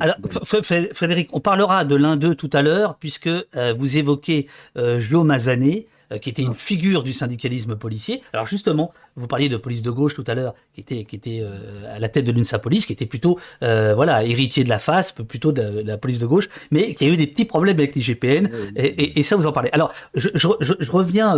Alors, 0.00 0.16
Frédéric, 0.44 1.30
on 1.32 1.40
parlera 1.40 1.84
de 1.84 1.96
l'un 1.96 2.16
d'eux 2.16 2.34
tout 2.34 2.50
à 2.52 2.62
l'heure, 2.62 2.96
puisque 2.98 3.26
euh, 3.26 3.74
vous 3.76 3.96
évoquez 3.96 4.48
euh, 4.76 5.00
Jo 5.00 5.24
Mazané, 5.24 5.86
euh, 5.86 5.97
qui 6.16 6.30
était 6.30 6.42
une 6.42 6.54
figure 6.54 7.02
du 7.02 7.12
syndicalisme 7.12 7.76
policier. 7.76 8.22
Alors 8.32 8.46
justement, 8.46 8.92
vous 9.16 9.26
parliez 9.26 9.48
de 9.48 9.56
police 9.56 9.82
de 9.82 9.90
gauche 9.90 10.14
tout 10.14 10.24
à 10.26 10.34
l'heure, 10.34 10.54
qui 10.72 10.80
était, 10.80 11.04
qui 11.04 11.16
était 11.16 11.40
euh, 11.42 11.94
à 11.94 11.98
la 11.98 12.08
tête 12.08 12.24
de 12.24 12.32
l'UNSA 12.32 12.58
Police, 12.58 12.86
qui 12.86 12.92
était 12.92 13.06
plutôt 13.06 13.38
euh, 13.62 13.94
voilà 13.94 14.24
héritier 14.24 14.64
de 14.64 14.68
la 14.68 14.78
FASP, 14.78 15.22
plutôt 15.22 15.52
de, 15.52 15.82
la 15.84 15.98
police 15.98 16.18
de 16.18 16.26
gauche, 16.26 16.48
mais 16.70 16.94
qui 16.94 17.04
a 17.04 17.08
eu 17.08 17.16
des 17.16 17.26
petits 17.26 17.44
problèmes 17.44 17.78
avec 17.78 17.94
l'IGPN, 17.94 18.48
et, 18.76 19.18
et, 19.18 19.22
ça 19.22 19.36
vous 19.36 19.46
en 19.46 19.52
parlez. 19.52 19.70
Alors 19.72 19.92
je, 20.14 20.28
je, 20.34 20.48
je, 20.60 20.90
reviens 20.90 21.34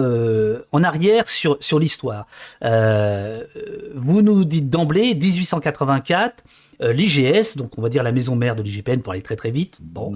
en 0.72 0.84
arrière 0.84 1.28
sur, 1.28 1.56
sur 1.60 1.78
l'histoire. 1.78 2.26
vous 2.62 4.22
nous 4.22 4.44
dites 4.44 4.70
d'emblée 4.70 5.14
1884, 5.14 6.44
l'IGS, 6.80 7.56
donc 7.56 7.76
on 7.78 7.82
va 7.82 7.88
dire 7.88 8.02
la 8.02 8.12
maison 8.12 8.36
mère 8.36 8.56
de 8.56 8.62
l'IGPN 8.62 9.00
pour 9.00 9.12
aller 9.12 9.22
très 9.22 9.36
très 9.36 9.50
vite. 9.50 9.78
Bon. 9.80 10.14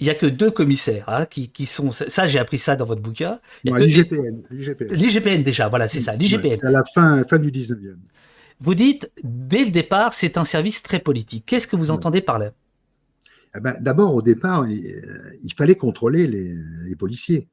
Il 0.00 0.06
y 0.06 0.10
a 0.10 0.14
que 0.14 0.26
deux 0.26 0.50
commissaires 0.50 1.08
hein, 1.08 1.26
qui, 1.26 1.48
qui, 1.48 1.66
sont. 1.66 1.90
Ça, 1.90 2.26
j'ai 2.26 2.38
appris 2.38 2.58
ça 2.58 2.76
dans 2.76 2.84
votre 2.84 3.02
bouquin. 3.02 3.40
L'IGPN. 3.64 4.42
L'IGPN 4.50 5.42
déjà, 5.42 5.68
voilà, 5.68 5.88
c'est 5.88 6.00
ça. 6.00 6.14
L'IGPN. 6.14 6.54
c'est 6.54 6.66
à 6.66 6.70
la 6.70 6.84
fin, 6.84 7.24
fin 7.24 7.38
du 7.38 7.50
19e. 7.50 7.96
Vous 8.60 8.74
dites, 8.74 9.10
dès 9.22 9.64
le 9.64 9.70
départ, 9.70 10.14
c'est 10.14 10.36
un 10.36 10.44
service 10.44 10.82
très 10.82 11.00
politique. 11.00 11.44
Qu'est-ce 11.46 11.66
que 11.66 11.76
vous 11.76 11.90
entendez 11.90 12.20
par 12.20 12.38
là? 12.38 12.52
Eh 13.56 13.60
ben, 13.60 13.76
D'abord, 13.80 14.14
au 14.14 14.22
départ, 14.22 14.66
il, 14.68 15.52
fallait 15.56 15.76
contrôler 15.76 16.26
les, 16.26 16.54
les, 16.84 16.96
policiers. 16.96 17.48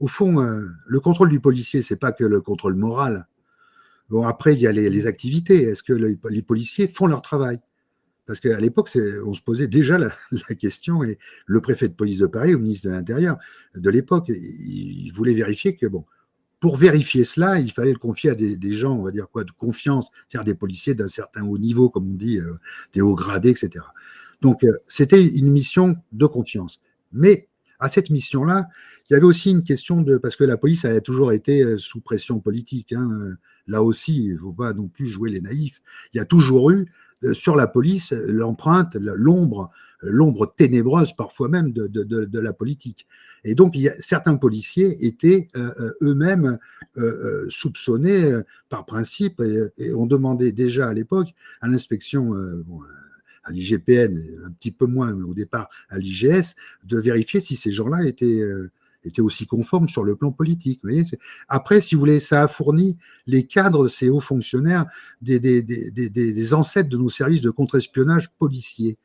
Au 0.00 0.06
fond, 0.06 0.40
euh, 0.40 0.66
le 0.86 1.00
contrôle 1.00 1.28
du 1.28 1.40
policier, 1.40 1.82
c'est 1.82 1.96
pas 1.96 2.12
que 2.12 2.24
le 2.24 2.40
contrôle 2.40 2.74
moral. 2.74 3.26
Bon, 4.10 4.26
après, 4.26 4.54
il 4.54 4.60
y 4.60 4.66
a 4.66 4.72
les, 4.72 4.90
les 4.90 5.06
activités. 5.06 5.62
Est-ce 5.62 5.82
que 5.82 5.92
les 5.92 6.42
policiers 6.42 6.88
font 6.88 7.06
leur 7.06 7.22
travail? 7.22 7.60
Parce 8.26 8.40
qu'à 8.40 8.58
l'époque, 8.60 8.90
on 9.26 9.34
se 9.34 9.42
posait 9.42 9.66
déjà 9.66 9.98
la, 9.98 10.10
question, 10.58 11.04
et 11.04 11.18
le 11.46 11.60
préfet 11.60 11.88
de 11.88 11.94
police 11.94 12.18
de 12.18 12.26
Paris, 12.26 12.54
au 12.54 12.58
ministre 12.58 12.88
de 12.88 12.92
l'Intérieur 12.92 13.38
de 13.74 13.90
l'époque, 13.90 14.28
il, 14.28 15.10
voulait 15.12 15.34
vérifier 15.34 15.76
que, 15.76 15.86
bon, 15.86 16.04
pour 16.60 16.76
vérifier 16.76 17.24
cela, 17.24 17.60
il 17.60 17.72
fallait 17.72 17.92
le 17.92 17.98
confier 17.98 18.30
à 18.30 18.34
des, 18.34 18.72
gens, 18.72 18.96
on 18.96 19.02
va 19.02 19.10
dire 19.10 19.28
quoi, 19.30 19.44
de 19.44 19.50
confiance, 19.50 20.10
c'est-à-dire 20.28 20.46
des 20.46 20.58
policiers 20.58 20.94
d'un 20.94 21.08
certain 21.08 21.42
haut 21.42 21.58
niveau, 21.58 21.90
comme 21.90 22.10
on 22.10 22.14
dit, 22.14 22.38
euh, 22.38 22.54
des 22.94 23.02
hauts 23.02 23.14
gradés, 23.14 23.50
etc. 23.50 23.84
Donc, 24.40 24.64
euh, 24.64 24.72
c'était 24.88 25.22
une 25.22 25.50
mission 25.50 25.96
de 26.12 26.26
confiance. 26.26 26.80
Mais 27.12 27.48
à 27.80 27.88
cette 27.88 28.08
mission-là, 28.08 28.68
il 29.10 29.12
y 29.12 29.16
avait 29.16 29.26
aussi 29.26 29.50
une 29.50 29.62
question 29.62 30.00
de, 30.00 30.16
parce 30.16 30.36
que 30.36 30.44
la 30.44 30.56
police 30.56 30.86
a 30.86 30.98
toujours 31.02 31.32
été 31.32 31.62
euh, 31.62 31.76
sous 31.76 32.00
pression 32.00 32.40
politique. 32.40 32.94
Hein, 32.94 33.36
là 33.66 33.82
aussi, 33.82 34.24
il 34.24 34.34
ne 34.34 34.38
faut 34.38 34.52
pas 34.52 34.72
non 34.72 34.88
plus 34.88 35.06
jouer 35.06 35.30
les 35.30 35.42
naïfs. 35.42 35.82
Il 36.14 36.16
y 36.16 36.20
a 36.20 36.24
toujours 36.24 36.70
eu 36.70 36.90
sur 37.32 37.56
la 37.56 37.66
police 37.66 38.12
l'empreinte, 38.12 38.96
l'ombre, 38.96 39.70
l'ombre 40.02 40.52
ténébreuse 40.54 41.12
parfois 41.14 41.48
même 41.48 41.72
de, 41.72 42.38
la 42.38 42.52
politique. 42.52 43.06
Et 43.44 43.54
donc, 43.54 43.76
certains 44.00 44.36
policiers 44.36 45.06
étaient 45.06 45.48
euh, 45.56 45.70
euh, 45.80 45.92
eux-mêmes 46.02 46.58
soupçonnés 47.48 48.32
par 48.68 48.86
principe, 48.86 49.40
et, 49.40 49.92
on 49.94 50.06
demandait 50.06 50.52
déjà 50.52 50.88
à 50.88 50.94
l'époque 50.94 51.28
à 51.60 51.68
l'inspection, 51.68 52.34
à 53.44 53.50
l'IGPN, 53.50 54.18
un 54.46 54.50
petit 54.52 54.70
peu 54.70 54.86
moins, 54.86 55.14
mais 55.14 55.24
au 55.24 55.34
départ 55.34 55.68
à 55.88 55.98
l'IGS, 55.98 56.54
de 56.84 56.98
vérifier 56.98 57.40
si 57.40 57.56
ces 57.56 57.72
gens-là 57.72 58.06
étaient 58.06 58.40
était 59.04 59.22
aussi 59.22 59.46
conforme 59.46 59.88
sur 59.88 60.04
le 60.04 60.16
plan 60.16 60.32
politique. 60.32 60.80
Après, 61.48 61.80
si 61.80 61.94
vous 61.94 62.00
voulez, 62.00 62.20
ça 62.20 62.42
a 62.42 62.48
fourni 62.48 62.96
les 63.26 63.44
cadres 63.44 63.84
de 63.84 63.88
ces 63.88 64.08
hauts 64.08 64.20
fonctionnaires 64.20 64.86
des, 65.20 66.54
ancêtres 66.54 66.88
de 66.88 66.96
nos 66.96 67.10
services 67.10 67.42
de 67.42 67.50
contre-espionnage 67.50 68.30
policiers. 68.38 68.96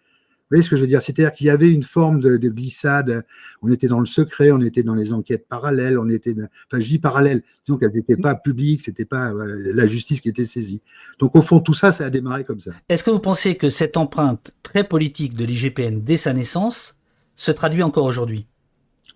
Vous 0.50 0.56
voyez 0.56 0.64
ce 0.64 0.72
que 0.72 0.78
je 0.78 0.82
veux 0.82 0.88
dire? 0.88 1.04
C'est-à-dire 1.04 1.32
qu'il 1.32 1.46
y 1.46 1.52
avait 1.52 1.72
une 1.72 1.84
forme 1.84 2.20
de, 2.20 2.38
de, 2.38 2.50
glissade. 2.50 3.24
On 3.62 3.72
était 3.72 3.86
dans 3.86 4.00
le 4.00 4.08
secret, 4.08 4.50
on 4.52 4.62
était 4.62 4.82
dans 4.82 4.96
les 4.96 5.14
enquêtes 5.14 5.48
parallèles, 5.48 6.00
on 6.00 6.10
était, 6.10 6.34
enfin, 6.66 6.80
je 6.80 6.88
dis 6.88 6.98
parallèles, 6.98 7.44
disons 7.64 7.78
qu'elles 7.78 7.94
n'étaient 7.94 8.18
pas 8.18 8.34
publiques, 8.34 8.82
c'était 8.82 9.06
pas 9.06 9.32
la 9.32 9.86
justice 9.86 10.22
qui 10.22 10.30
était 10.30 10.46
saisie. 10.46 10.82
Donc, 11.20 11.36
au 11.36 11.44
fond, 11.44 11.60
tout 11.60 11.76
ça, 11.76 11.92
ça 11.92 12.06
a 12.06 12.10
démarré 12.10 12.46
comme 12.46 12.60
ça. 12.60 12.72
Est-ce 12.90 13.04
que 13.04 13.12
vous 13.12 13.20
pensez 13.20 13.58
que 13.58 13.70
cette 13.70 13.96
empreinte 13.96 14.56
très 14.64 14.84
politique 14.84 15.36
de 15.36 15.46
l'IGPN 15.46 16.02
dès 16.02 16.18
sa 16.18 16.34
naissance 16.34 16.98
se 17.36 17.52
traduit 17.52 17.84
encore 17.84 18.06
aujourd'hui? 18.06 18.48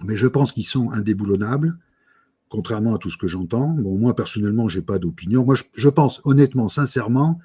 Mais 0.04 0.16
je 0.16 0.28
pense 0.28 0.52
qu'ils 0.52 0.68
sont 0.68 0.92
indéboulonnables, 0.92 1.78
contrairement 2.50 2.96
à 2.96 2.98
tout 2.98 3.10
ce 3.10 3.18
que 3.18 3.28
j'entends. 3.28 3.70
Moi, 3.70 4.16
personnellement, 4.16 4.68
j'ai 4.68 4.82
pas 4.82 5.00
d'opinion. 5.00 5.44
Moi, 5.46 5.56
je, 5.76 5.90
pense 5.90 6.22
honnêtement, 6.24 6.70
sincèrement, 6.70 7.40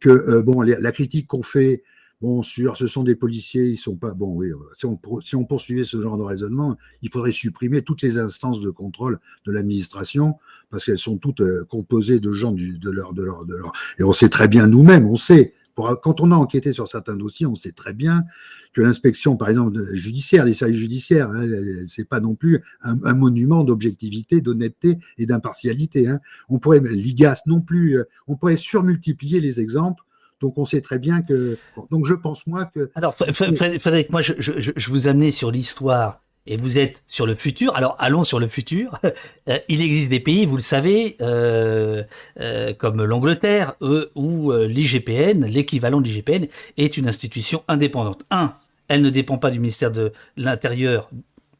que 0.00 0.10
euh, 0.10 0.42
bon, 0.42 0.62
la 0.62 0.92
critique 0.92 1.26
qu'on 1.26 1.42
fait 1.42 1.82
bon, 2.20 2.42
sur 2.42 2.76
ce 2.76 2.86
sont 2.86 3.04
des 3.04 3.14
policiers, 3.14 3.66
ils 3.66 3.78
sont 3.78 3.96
pas. 3.96 4.14
Bon, 4.14 4.34
oui, 4.34 4.50
si 4.74 5.36
on, 5.36 5.44
poursuivait 5.44 5.84
ce 5.84 6.00
genre 6.00 6.16
de 6.16 6.22
raisonnement, 6.22 6.76
il 7.02 7.10
faudrait 7.10 7.32
supprimer 7.32 7.82
toutes 7.82 8.02
les 8.02 8.18
instances 8.18 8.60
de 8.60 8.70
contrôle 8.70 9.20
de 9.46 9.52
l'administration 9.52 10.36
parce 10.70 10.84
qu'elles 10.84 10.98
sont 10.98 11.16
toutes 11.16 11.40
euh, 11.40 11.64
composées 11.64 12.20
de 12.20 12.32
gens 12.32 12.52
de 12.52 12.90
leur, 12.90 13.14
de 13.14 13.22
leur, 13.22 13.44
de 13.44 13.54
leur. 13.54 13.72
Et 13.98 14.04
on 14.04 14.12
sait 14.12 14.28
très 14.28 14.48
bien 14.48 14.66
nous-mêmes, 14.66 15.06
on 15.06 15.16
sait 15.16 15.54
quand 16.02 16.20
on 16.20 16.32
a 16.32 16.36
enquêté 16.36 16.72
sur 16.72 16.88
certains 16.88 17.16
dossiers, 17.16 17.46
on 17.46 17.54
sait 17.54 17.72
très 17.72 17.94
bien 17.94 18.24
que 18.72 18.82
l'inspection, 18.82 19.36
par 19.36 19.48
exemple, 19.48 19.78
judiciaire, 19.94 20.44
des 20.44 20.52
services 20.52 20.78
judiciaires, 20.78 21.30
hein, 21.30 21.46
c'est 21.86 22.08
pas 22.08 22.20
non 22.20 22.34
plus 22.34 22.62
un, 22.82 23.14
monument 23.14 23.64
d'objectivité, 23.64 24.40
d'honnêteté 24.40 24.98
et 25.16 25.26
d'impartialité. 25.26 26.08
Hein. 26.08 26.20
On 26.48 26.58
pourrait, 26.58 26.80
l'IGAS 26.80 27.42
non 27.46 27.60
plus, 27.60 27.98
euh, 27.98 28.04
on 28.26 28.36
pourrait 28.36 28.56
surmultiplier 28.56 29.40
les 29.40 29.60
exemples. 29.60 30.02
Donc 30.40 30.56
on 30.56 30.66
sait 30.66 30.80
très 30.80 31.00
bien 31.00 31.22
que. 31.22 31.58
Donc 31.90 32.06
je 32.06 32.14
pense 32.14 32.46
moi 32.46 32.66
que. 32.66 32.90
Alors 32.94 33.14
Frédéric, 33.16 34.10
moi 34.10 34.22
je, 34.22 34.34
je, 34.38 34.52
je 34.76 34.90
vous 34.90 35.08
amenais 35.08 35.32
sur 35.32 35.50
l'histoire 35.50 36.22
et 36.48 36.56
vous 36.56 36.78
êtes 36.78 37.02
sur 37.06 37.26
le 37.26 37.36
futur. 37.36 37.76
Alors 37.76 37.94
allons 37.98 38.24
sur 38.24 38.40
le 38.40 38.48
futur. 38.48 38.98
Euh, 39.48 39.58
il 39.68 39.80
existe 39.80 40.10
des 40.10 40.20
pays, 40.20 40.44
vous 40.44 40.56
le 40.56 40.62
savez, 40.62 41.16
euh, 41.22 42.02
euh, 42.38 42.74
comme 42.74 43.02
l'Angleterre, 43.02 43.74
où 43.80 44.52
l'IGPN, 44.52 45.46
l'équivalent 45.46 46.00
de 46.00 46.06
l'IGPN, 46.06 46.46
est 46.76 46.96
une 46.96 47.08
institution 47.08 47.62
indépendante. 47.66 48.24
Un, 48.30 48.54
elle 48.88 49.00
ne 49.00 49.10
dépend 49.10 49.38
pas 49.38 49.50
du 49.50 49.58
ministère 49.58 49.90
de 49.90 50.12
l'Intérieur, 50.36 51.10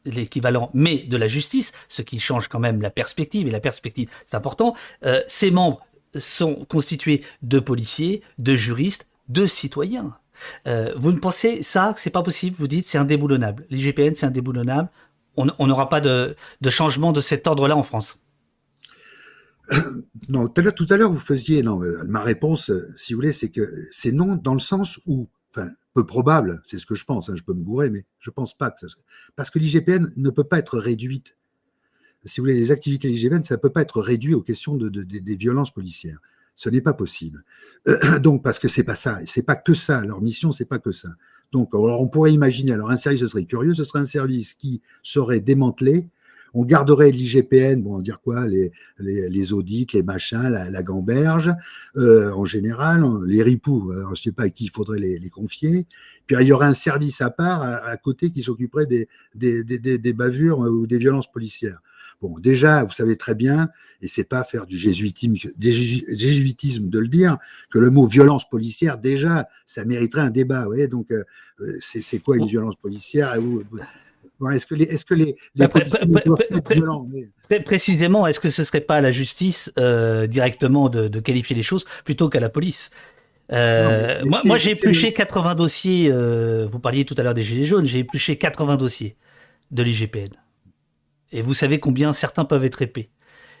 l'équivalent, 0.05 0.69
mais 0.73 0.99
de 0.99 1.17
la 1.17 1.27
justice, 1.27 1.73
ce 1.87 2.01
qui 2.01 2.19
change 2.19 2.47
quand 2.47 2.59
même 2.59 2.81
la 2.81 2.91
perspective, 2.91 3.47
et 3.47 3.51
la 3.51 3.59
perspective, 3.59 4.09
c'est 4.25 4.35
important. 4.35 4.75
ses 5.27 5.49
membres 5.49 5.81
sont 6.15 6.65
constitués 6.69 7.23
de 7.41 7.59
policiers, 7.59 8.21
de 8.37 8.55
juristes, 8.55 9.07
de 9.29 9.47
citoyens. 9.47 10.15
Euh, 10.67 10.93
vous 10.97 11.11
ne 11.11 11.19
pensez 11.19 11.63
ça, 11.63 11.93
c'est 11.97 12.09
pas 12.09 12.23
possible 12.23 12.55
Vous 12.59 12.67
dites 12.67 12.87
c'est 12.87 12.97
indéboulonnable. 12.97 13.65
L'IGPN, 13.69 14.15
c'est 14.15 14.25
indéboulonnable. 14.25 14.89
On 15.37 15.67
n'aura 15.67 15.87
pas 15.87 16.01
de, 16.01 16.35
changement 16.67 17.13
de 17.13 17.21
cet 17.21 17.47
ordre-là 17.47 17.77
en 17.77 17.83
France. 17.83 18.19
Non, 20.27 20.47
tout 20.47 20.85
à 20.89 20.97
l'heure, 20.97 21.11
vous 21.11 21.19
faisiez. 21.19 21.63
Non, 21.63 21.81
euh, 21.81 22.03
ma 22.07 22.21
réponse, 22.21 22.69
euh, 22.69 22.93
si 22.97 23.13
vous 23.13 23.19
voulez, 23.19 23.33
c'est 23.33 23.49
que 23.49 23.87
c'est 23.89 24.11
non 24.11 24.35
dans 24.35 24.53
le 24.53 24.59
sens 24.59 24.99
où, 25.07 25.27
peu 25.93 26.05
probable, 26.05 26.61
c'est 26.65 26.77
ce 26.77 26.85
que 26.85 26.95
je 26.95 27.05
pense, 27.05 27.29
hein, 27.29 27.35
je 27.35 27.43
peux 27.43 27.53
me 27.53 27.63
gourer, 27.63 27.89
mais 27.89 28.05
je 28.19 28.29
pense 28.29 28.55
pas 28.55 28.69
que 28.69 28.79
ça 28.79 28.87
Parce 29.35 29.49
que 29.49 29.59
l'IGPN 29.59 30.11
ne 30.17 30.29
peut 30.29 30.43
pas 30.43 30.59
être 30.59 30.77
réduite. 30.77 31.35
Si 32.25 32.39
vous 32.39 32.45
voulez, 32.45 32.59
les 32.59 32.71
activités 32.71 33.07
de 33.07 33.13
l'IGPN, 33.13 33.43
ça 33.43 33.55
ne 33.55 33.59
peut 33.59 33.69
pas 33.69 33.81
être 33.81 34.01
réduit 34.01 34.33
aux 34.33 34.41
questions 34.41 34.75
des 34.75 35.35
violences 35.35 35.71
policières. 35.73 36.19
Ce 36.59 36.67
n'est 36.67 36.81
pas 36.81 36.93
possible. 36.93 37.45
donc, 38.21 38.43
parce 38.43 38.59
que 38.59 38.67
c'est 38.67 38.83
pas 38.83 38.93
ça, 38.93 39.17
c'est 39.25 39.43
pas 39.43 39.55
que 39.55 39.73
ça. 39.73 40.01
Leur 40.01 40.19
mission, 40.19 40.51
c'est 40.51 40.65
pas 40.65 40.77
que 40.77 40.91
ça. 40.91 41.07
Donc, 41.53 41.73
on 41.73 42.09
pourrait 42.09 42.33
imaginer, 42.33 42.73
alors 42.73 42.91
un 42.91 42.97
service, 42.97 43.21
ce 43.21 43.27
serait 43.27 43.45
curieux, 43.45 43.73
ce 43.73 43.85
serait 43.85 43.99
un 43.99 44.05
service 44.05 44.55
qui 44.55 44.81
serait 45.01 45.39
démantelé. 45.39 46.09
On 46.53 46.63
garderait 46.63 47.11
l'IGPN, 47.11 47.81
bon, 47.81 47.93
on 47.93 47.97
va 47.97 48.03
dire 48.03 48.19
quoi, 48.19 48.45
les, 48.45 48.73
les, 48.99 49.53
audits, 49.53 49.87
les 49.93 50.03
machins, 50.03 50.49
la, 50.49 50.83
gamberge, 50.83 51.49
euh, 51.95 52.33
en 52.33 52.43
général, 52.43 53.05
les 53.25 53.41
ripoux, 53.41 53.91
alors 53.91 54.13
je 54.15 54.23
sais 54.23 54.33
pas 54.33 54.43
à 54.43 54.49
qui 54.49 54.65
il 54.65 54.71
faudrait 54.71 54.99
les, 54.99 55.29
confier. 55.29 55.87
Puis 56.27 56.35
il 56.41 56.47
y 56.47 56.51
aurait 56.51 56.67
un 56.67 56.73
service 56.73 57.21
à 57.21 57.29
part 57.29 57.61
à, 57.61 57.95
côté 57.95 58.31
qui 58.31 58.41
s'occuperait 58.41 58.85
des, 58.85 59.07
des, 59.33 59.63
des, 59.63 60.13
bavures 60.13 60.59
ou 60.59 60.87
des 60.87 60.97
violences 60.97 61.31
policières. 61.31 61.79
Bon, 62.21 62.37
déjà, 62.37 62.83
vous 62.83 62.91
savez 62.91 63.15
très 63.15 63.33
bien, 63.33 63.69
et 64.01 64.07
c'est 64.07 64.25
pas 64.25 64.43
faire 64.43 64.65
du 64.65 64.77
jésuitisme, 64.77 65.35
jésuitisme 65.57 66.89
de 66.89 66.99
le 66.99 67.07
dire, 67.07 67.37
que 67.71 67.79
le 67.79 67.89
mot 67.89 68.07
violence 68.07 68.49
policière, 68.49 68.97
déjà, 68.97 69.47
ça 69.65 69.85
mériterait 69.85 70.21
un 70.21 70.29
débat. 70.29 70.65
Vous 70.65 70.87
donc, 70.87 71.11
euh, 71.11 71.23
euh, 71.61 71.77
c'est 71.81 72.19
quoi 72.19 72.35
une 72.35 72.47
violence 72.47 72.75
policière 72.75 73.35
Est-ce 74.51 74.67
que 74.67 74.75
les, 74.75 74.83
est-ce 74.83 75.05
que 75.05 75.13
les, 75.13 75.37
les 75.55 75.67
policiers 75.69 76.05
doivent 76.25 76.43
être 76.51 76.73
violents 76.73 77.07
Précisément, 77.63 78.27
est-ce 78.27 78.41
que 78.41 78.49
ce 78.49 78.65
serait 78.65 78.81
pas 78.81 78.95
à 78.95 79.01
la 79.01 79.11
justice 79.11 79.71
euh, 79.79 80.27
directement 80.27 80.89
de, 80.89 81.07
de, 81.07 81.19
qualifier 81.21 81.55
les 81.55 81.63
choses 81.63 81.85
plutôt 82.03 82.27
qu'à 82.27 82.41
la 82.41 82.49
police? 82.49 82.89
Moi, 83.49 84.39
moi 84.43 84.57
j'ai 84.57 84.71
épluché 84.71 85.13
80 85.13 85.55
dossiers. 85.55 86.11
vous 86.11 86.79
parliez 86.79 87.05
tout 87.05 87.15
à 87.17 87.23
l'heure 87.23 87.33
des 87.33 87.43
Gilets 87.43 87.65
jaunes. 87.65 87.85
J'ai 87.85 87.99
épluché 87.99 88.37
80 88.37 88.75
dossiers 88.75 89.15
de 89.71 89.83
l'IGPN. 89.83 90.35
Et 91.31 91.41
vous 91.41 91.53
savez 91.53 91.79
combien 91.79 92.13
certains 92.13 92.45
peuvent 92.45 92.65
être 92.65 92.81
épais. 92.81 93.09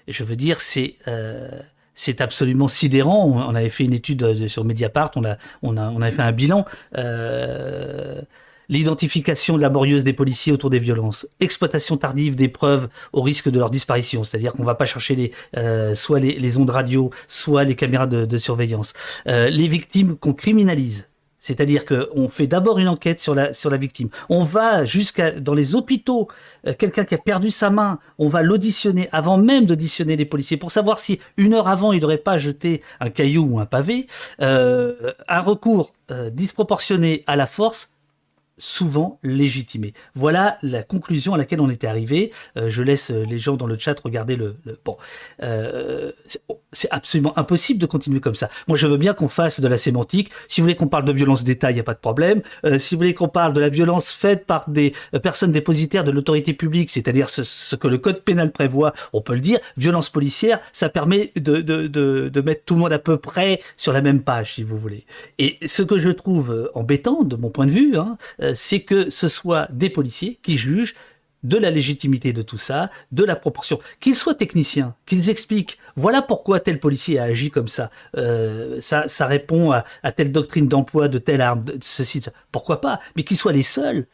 Et 0.07 0.13
je 0.13 0.23
veux 0.23 0.35
dire, 0.35 0.61
c'est 0.61 0.95
euh, 1.07 1.61
c'est 1.93 2.21
absolument 2.21 2.67
sidérant. 2.67 3.25
On, 3.25 3.55
avait 3.55 3.69
fait 3.69 3.83
une 3.83 3.93
étude 3.93 4.23
euh, 4.23 4.47
sur 4.47 4.63
Mediapart, 4.63 5.11
on 5.15 5.25
a 5.25 5.37
on 5.61 5.77
a 5.77 5.89
on 5.89 6.01
avait 6.01 6.11
fait 6.11 6.21
un 6.21 6.31
bilan. 6.31 6.65
Euh, 6.97 8.21
L'identification 8.69 9.57
laborieuse 9.57 10.03
des 10.03 10.13
policiers 10.13 10.53
autour 10.53 10.69
des 10.69 10.77
violences, 10.77 11.27
exploitation 11.39 11.97
tardive 11.97 12.35
des 12.35 12.49
preuves 12.49 12.87
au 13.13 13.23
risque 13.23 13.49
de 13.49 13.57
leur 13.57 13.71
disparition, 13.71 14.23
c'est-à-dire 14.23 14.53
qu'on 14.53 14.63
va 14.63 14.75
pas 14.75 14.85
chercher 14.85 15.15
les, 15.15 15.31
euh, 15.57 15.95
soit 15.95 16.19
les, 16.19 16.57
ondes 16.57 16.69
radio, 16.69 17.09
soit 17.27 17.63
les 17.63 17.75
caméras 17.75 18.05
de, 18.05 18.25
de 18.25 18.37
surveillance, 18.37 18.93
euh, 19.27 19.49
les 19.49 19.67
victimes 19.67 20.15
qu'on 20.15 20.33
criminalise, 20.33 21.08
c'est-à-dire 21.39 21.85
qu'on 21.85 22.27
fait 22.27 22.47
d'abord 22.47 22.79
une 22.79 22.87
enquête 22.87 23.19
sur 23.19 23.33
la, 23.33 23.53
sur 23.53 23.69
la 23.69 23.77
victime. 23.77 24.09
On 24.29 24.43
va 24.43 24.85
jusqu'à 24.85 25.31
dans 25.31 25.53
les 25.53 25.75
hôpitaux, 25.75 26.27
euh, 26.67 26.73
quelqu'un 26.77 27.05
qui 27.05 27.15
a 27.15 27.17
perdu 27.17 27.49
sa 27.49 27.69
main, 27.69 27.99
on 28.17 28.27
va 28.27 28.41
l'auditionner 28.41 29.09
avant 29.11 29.37
même 29.37 29.65
d'auditionner 29.65 30.15
les 30.15 30.25
policiers 30.25 30.57
pour 30.57 30.71
savoir 30.71 30.99
si 30.99 31.19
une 31.37 31.53
heure 31.53 31.67
avant 31.67 31.93
il 31.93 32.01
n'aurait 32.01 32.17
pas 32.17 32.37
jeté 32.37 32.81
un 32.99 33.09
caillou 33.09 33.47
ou 33.49 33.59
un 33.59 33.65
pavé. 33.65 34.07
Euh, 34.41 35.13
un 35.27 35.41
recours 35.41 35.93
euh, 36.11 36.29
disproportionné 36.29 37.23
à 37.27 37.35
la 37.35 37.47
force 37.47 37.93
souvent 38.59 39.19
légitimé. 39.23 39.93
Voilà 40.15 40.57
la 40.61 40.83
conclusion 40.83 41.33
à 41.33 41.37
laquelle 41.37 41.61
on 41.61 41.69
était 41.69 41.87
arrivé. 41.87 42.31
Euh, 42.57 42.69
je 42.69 42.83
laisse 42.83 43.09
euh, 43.09 43.25
les 43.25 43.39
gens 43.39 43.55
dans 43.55 43.65
le 43.65 43.77
chat 43.77 43.99
regarder 43.99 44.35
le. 44.35 44.55
Bon, 44.85 44.97
euh, 45.41 46.11
c'est 46.71 46.89
absolument 46.91 47.37
impossible 47.37 47.79
de 47.79 47.85
continuer 47.85 48.19
comme 48.19 48.35
ça. 48.35 48.49
Moi, 48.67 48.77
je 48.77 48.85
veux 48.85 48.97
bien 48.97 49.13
qu'on 49.13 49.29
fasse 49.29 49.59
de 49.59 49.67
la 49.67 49.77
sémantique. 49.77 50.29
Si 50.47 50.61
vous 50.61 50.65
voulez 50.65 50.75
qu'on 50.75 50.87
parle 50.87 51.05
de 51.05 51.11
violence 51.11 51.43
d'État, 51.43 51.71
il 51.71 51.75
n'y 51.75 51.79
a 51.79 51.83
pas 51.83 51.93
de 51.93 51.99
problème. 51.99 52.41
si 52.77 52.93
vous 52.93 52.99
voulez 52.99 53.13
qu'on 53.13 53.27
parle 53.27 53.53
de 53.53 53.59
la 53.59 53.69
violence 53.69 54.11
faite 54.11 54.45
par 54.45 54.69
des 54.69 54.93
personnes 55.23 55.51
dépositaires 55.51 56.03
de 56.03 56.11
l'autorité 56.11 56.53
publique, 56.53 56.89
c'est-à-dire 56.91 57.29
ce, 57.29 57.75
que 57.75 57.87
le 57.87 57.97
code 57.97 58.21
pénal 58.21 58.51
prévoit, 58.51 58.93
on 59.13 59.21
peut 59.21 59.33
le 59.33 59.39
dire. 59.39 59.59
Violence 59.77 60.09
policière, 60.09 60.59
ça 60.73 60.89
permet 60.89 61.31
de, 61.35 61.57
de, 61.57 61.87
de, 61.87 62.29
de 62.31 62.41
mettre 62.41 62.65
tout 62.65 62.75
le 62.75 62.81
monde 62.81 62.93
à 62.93 62.99
peu 62.99 63.17
près 63.17 63.61
sur 63.77 63.93
la 63.93 64.01
même 64.01 64.21
page, 64.21 64.55
si 64.55 64.63
vous 64.63 64.77
voulez. 64.77 65.05
Et 65.39 65.57
ce 65.65 65.81
que 65.81 65.97
je 65.97 66.09
trouve 66.09 66.69
embêtant, 66.75 67.23
de 67.23 67.35
mon 67.35 67.49
point 67.49 67.65
de 67.65 67.71
vue, 67.71 67.97
hein, 67.97 68.17
c'est 68.55 68.81
que 68.81 69.09
ce 69.09 69.27
soit 69.27 69.67
des 69.71 69.89
policiers 69.89 70.39
qui 70.41 70.57
jugent 70.57 70.95
de 71.43 71.57
la 71.57 71.71
légitimité 71.71 72.33
de 72.33 72.41
tout 72.41 72.57
ça, 72.57 72.89
de 73.11 73.23
la 73.23 73.35
proportion. 73.35 73.79
Qu'ils 73.99 74.15
soient 74.15 74.35
techniciens, 74.35 74.95
qu'ils 75.05 75.29
expliquent, 75.29 75.77
voilà 75.95 76.21
pourquoi 76.21 76.59
tel 76.59 76.79
policier 76.79 77.19
a 77.19 77.23
agi 77.23 77.49
comme 77.49 77.67
ça, 77.67 77.89
euh, 78.17 78.81
ça, 78.81 79.07
ça 79.07 79.25
répond 79.25 79.71
à, 79.71 80.11
telle 80.11 80.31
doctrine 80.31 80.67
d'emploi 80.67 81.07
de 81.07 81.17
telle 81.17 81.41
arme, 81.41 81.63
de 81.63 81.77
ceci, 81.81 82.21
pourquoi 82.51 82.81
pas, 82.81 82.99
mais 83.15 83.23
qu'ils 83.23 83.37
soient 83.37 83.53
les 83.53 83.63
seuls, 83.63 84.05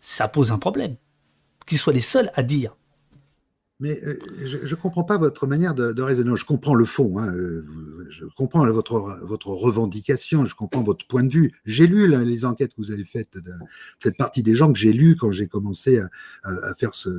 ça 0.00 0.28
pose 0.28 0.52
un 0.52 0.58
problème. 0.58 0.96
Qu'ils 1.66 1.78
soient 1.78 1.92
les 1.92 2.00
seuls 2.00 2.30
à 2.34 2.42
dire. 2.42 2.76
Mais 3.84 4.00
euh, 4.02 4.18
je 4.42 4.56
ne 4.56 4.80
comprends 4.80 5.04
pas 5.04 5.18
votre 5.18 5.46
manière 5.46 5.74
de, 5.74 6.00
raisonner. 6.00 6.34
Je 6.36 6.46
comprends 6.46 6.74
le 6.74 6.86
fond, 6.86 7.18
hein, 7.18 7.30
euh, 7.34 7.62
je 8.08 8.24
comprends 8.34 8.66
votre, 8.72 8.98
votre 9.22 9.48
revendication, 9.48 10.46
je 10.46 10.54
comprends 10.54 10.82
votre 10.82 11.06
point 11.06 11.22
de 11.22 11.30
vue. 11.30 11.52
J'ai 11.66 11.86
lu 11.86 12.08
les 12.08 12.46
enquêtes 12.46 12.70
que 12.70 12.80
vous 12.80 12.92
avez 12.92 13.04
faites, 13.04 13.36
de, 13.36 13.52
faites 13.98 14.16
partie 14.16 14.42
des 14.42 14.54
gens 14.54 14.72
que 14.72 14.78
j'ai 14.78 14.94
lus 14.94 15.16
quand 15.16 15.32
j'ai 15.32 15.48
commencé 15.48 16.00
à, 16.44 16.74
faire 16.78 16.94
ce, 16.94 17.10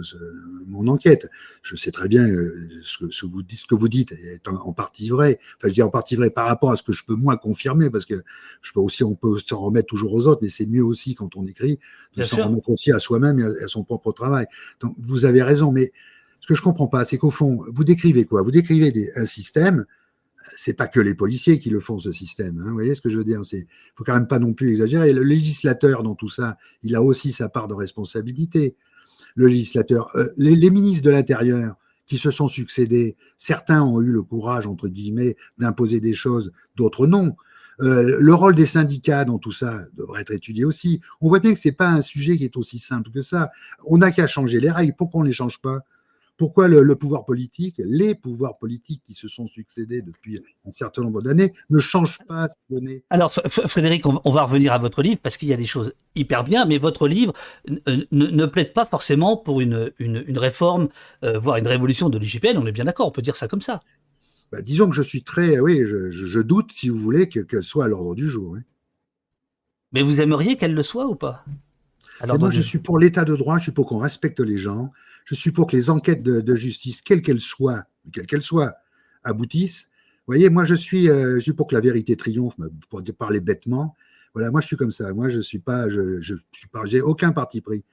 mon 0.66 0.88
enquête. 0.88 1.30
Je 1.61 1.76
sais 1.76 1.91
très 1.91 2.07
bien 2.07 2.28
euh, 2.28 2.68
ce 2.84 2.97
que, 2.97 3.11
ce, 3.11 3.28
vous, 3.28 3.43
ce 3.47 3.68
que 3.68 3.76
vous 3.76 3.88
dites 3.88 4.13
est 4.13 4.47
en, 4.47 4.74
partie 4.74 5.09
vrai. 5.09 5.38
Enfin, 5.57 5.68
je 5.70 5.74
dis 5.76 5.84
en 5.84 5.89
partie 5.89 6.16
vrai 6.16 6.32
par 6.32 6.47
rapport 6.47 6.72
à 6.72 6.76
ce 6.78 6.82
que 6.82 6.93
je 6.93 7.05
peux 7.05 7.16
moi 7.16 7.38
confirmer, 7.38 7.91
parce 7.91 8.05
que 8.05 8.24
je 8.63 8.74
peux 8.74 8.80
aussi, 8.80 9.03
on 9.03 9.13
peut 9.13 9.38
s'en 9.38 9.59
remettre 9.59 9.86
toujours 9.86 10.16
aux 10.16 10.26
autres, 10.26 10.39
mais 10.41 10.49
c'est 10.49 10.66
mieux 10.66 10.84
aussi 10.84 11.13
quand 11.13 11.36
on 11.36 11.45
écrit 11.45 11.78
de 12.18 12.24
s'en 12.24 12.47
remettre 12.47 12.72
aussi 12.72 12.91
à 12.91 12.97
soi-même 12.97 13.39
et 13.39 13.63
à 13.63 13.68
son 13.68 13.84
propre 13.84 14.11
travail. 14.13 14.47
Donc, 14.80 14.95
vous 14.97 15.26
avez 15.26 15.43
raison, 15.43 15.72
mais 15.72 15.91
ce 16.41 16.47
que 16.47 16.55
je 16.55 16.61
comprends 16.61 16.88
pas, 16.88 17.05
c'est 17.05 17.17
qu'au 17.17 17.31
fond, 17.31 17.63
vous 17.73 17.83
décrivez 17.83 18.25
quoi? 18.25 18.43
Vous 18.43 18.51
décrivez 18.51 19.09
un 19.15 19.25
système. 19.25 19.86
C'est 20.55 20.73
pas 20.73 20.88
que 20.88 20.99
les 20.99 21.15
policiers 21.15 21.59
qui 21.59 21.69
le 21.69 21.79
font 21.79 21.99
ce 21.99 22.11
système. 22.11 22.59
Hein, 22.59 22.67
vous 22.67 22.73
voyez 22.73 22.95
ce 22.95 23.01
que 23.01 23.09
je 23.09 23.17
veux 23.17 23.23
dire? 23.23 23.43
C'est, 23.43 23.67
faut 23.95 24.03
quand 24.03 24.13
même 24.13 24.27
pas 24.27 24.39
non 24.39 24.53
plus 24.53 24.69
exagérer. 24.69 25.11
Le 25.11 25.23
législateur 25.23 26.03
dans 26.03 26.15
tout 26.15 26.29
ça, 26.29 26.57
il 26.83 26.95
a 26.95 27.01
aussi 27.01 27.31
sa 27.31 27.49
part 27.49 27.67
de 27.67 27.73
responsabilité. 27.73 28.75
Le 29.33 29.47
législateur, 29.47 30.09
euh, 30.15 30.27
les, 30.38 30.69
ministres 30.69 31.03
de 31.03 31.09
l'Intérieur 31.09 31.75
qui 32.05 32.17
se 32.17 32.31
sont 32.31 32.47
succédés, 32.47 33.17
certains 33.38 33.81
ont 33.81 33.99
eu 33.99 34.11
le 34.11 34.21
courage 34.21 34.67
entre 34.67 34.88
guillemets 34.88 35.36
d'imposer 35.57 35.99
des 35.99 36.13
choses, 36.13 36.53
d'autres 36.75 37.07
non. 37.07 37.36
Euh, 37.81 38.17
le 38.21 38.33
rôle 38.33 38.55
des 38.55 38.65
syndicats 38.65 39.25
dans 39.25 39.39
tout 39.39 39.51
ça 39.51 39.81
devrait 39.97 40.21
être 40.21 40.31
étudié 40.31 40.63
aussi. 40.63 41.01
On 41.19 41.27
voit 41.27 41.39
bien 41.39 41.53
que 41.53 41.59
c'est 41.59 41.73
pas 41.73 41.89
un 41.89 42.01
sujet 42.01 42.38
qui 42.38 42.45
est 42.45 42.55
aussi 42.55 42.79
simple 42.79 43.09
que 43.09 43.21
ça. 43.21 43.49
On 43.86 43.97
n'a 43.97 44.11
qu'à 44.11 44.27
changer 44.27 44.61
les 44.61 44.71
règles. 44.71 44.93
Pourquoi 44.95 45.21
on 45.21 45.23
ne 45.23 45.29
les 45.29 45.33
change 45.33 45.59
pas? 45.59 45.81
Pourquoi 46.38 46.67
le, 46.67 46.95
pouvoir 46.95 47.25
politique, 47.25 47.75
les 47.83 48.13
pouvoirs 48.13 48.57
politiques 48.57 49.01
qui 49.05 49.13
se 49.13 49.27
sont 49.27 49.47
succédés 49.47 50.01
depuis 50.01 50.41
un 50.65 50.71
certain 50.71 51.01
nombre 51.01 51.21
d'années 51.21 51.53
ne 51.69 51.79
changent 51.79 52.19
pas 52.27 52.47
ces 52.49 52.55
données? 52.69 53.03
Alors, 53.09 53.31
Frédéric, 53.31 54.05
on 54.05 54.31
va 54.31 54.43
revenir 54.43 54.73
à 54.73 54.77
votre 54.77 55.01
livre 55.01 55.19
parce 55.21 55.38
qu'il 55.38 55.47
y 55.47 55.53
a 55.53 55.57
des 55.57 55.65
choses 55.65 55.93
hyper 56.15 56.43
bien, 56.43 56.65
mais 56.65 56.77
votre 56.77 57.07
livre 57.07 57.33
ne, 57.67 58.45
plaide 58.45 58.73
pas 58.73 58.86
forcément 58.86 59.38
pour 59.38 59.61
une, 59.61 59.91
une, 59.99 60.38
réforme, 60.38 60.89
euh, 61.23 61.39
voire 61.39 61.57
une 61.57 61.67
révolution 61.67 62.09
de 62.09 62.17
l'IGPN. 62.17 62.57
On 62.57 62.65
est 62.65 62.71
bien 62.71 62.86
d'accord, 62.86 63.07
on 63.07 63.11
peut 63.11 63.21
dire 63.21 63.36
ça 63.36 63.47
comme 63.47 63.61
ça. 63.61 63.81
Bah, 64.51 64.61
disons 64.61 64.89
que 64.89 64.95
je 64.95 65.01
suis 65.01 65.23
très, 65.23 65.59
oui, 65.59 65.81
je, 65.86 66.39
doute, 66.39 66.71
si 66.71 66.89
vous 66.89 66.97
voulez, 66.97 67.29
qu'elle 67.29 67.63
soit 67.63 67.86
à 67.86 67.88
l'ordre 67.88 68.15
du 68.15 68.27
jour. 68.27 68.57
Mais 69.91 70.01
vous 70.01 70.19
aimeriez 70.19 70.57
qu'elle 70.57 70.73
le 70.73 70.83
soit 70.83 71.07
ou 71.07 71.15
pas? 71.15 71.45
Alors, 72.19 72.39
Moi, 72.39 72.51
je 72.51 72.61
suis 72.61 72.79
pour 72.79 72.99
l'état 72.99 73.25
de 73.25 73.36
droit, 73.36 73.57
je 73.57 73.63
suis 73.63 73.71
pour 73.71 73.88
qu'on 73.88 73.97
respecte 73.97 74.39
les 74.39 74.57
gens, 74.57 74.91
je 75.26 75.36
suis 75.36 75.51
pour 75.51 75.67
que 75.67 75.76
les 75.76 75.89
enquêtes 75.89 76.23
de, 76.23 76.55
justice, 76.55 77.01
quelles 77.01 77.21
qu'elles 77.21 77.41
soient, 77.41 77.84
quelles 78.13 78.28
qu'elles 78.28 78.41
soient, 78.41 78.76
aboutissent. 79.23 79.89
Vous 80.28 80.34
voyez, 80.34 80.49
moi, 80.49 80.65
je 80.65 80.76
suis, 80.76 81.09
euh, 81.09 81.39
pour 81.57 81.67
que 81.67 81.76
la 81.76 81.82
vérité 81.82 82.15
triomphe, 82.15 82.55
pour 82.89 83.03
parler 83.17 83.39
bêtement. 83.39 83.95
Voilà, 84.34 84.51
moi, 84.51 84.61
je 84.61 84.67
suis 84.67 84.78
comme 84.78 84.91
ça. 84.91 85.13
Moi, 85.13 85.30
je 85.30 85.39
suis 85.39 85.59
pas, 85.59 85.89
je, 85.89 86.21
je, 86.21 86.36
suis 86.51 86.67
pas, 86.67 86.86
j'ai 86.86 87.01
aucun 87.01 87.32
parti 87.32 87.61
pris. 87.61 87.86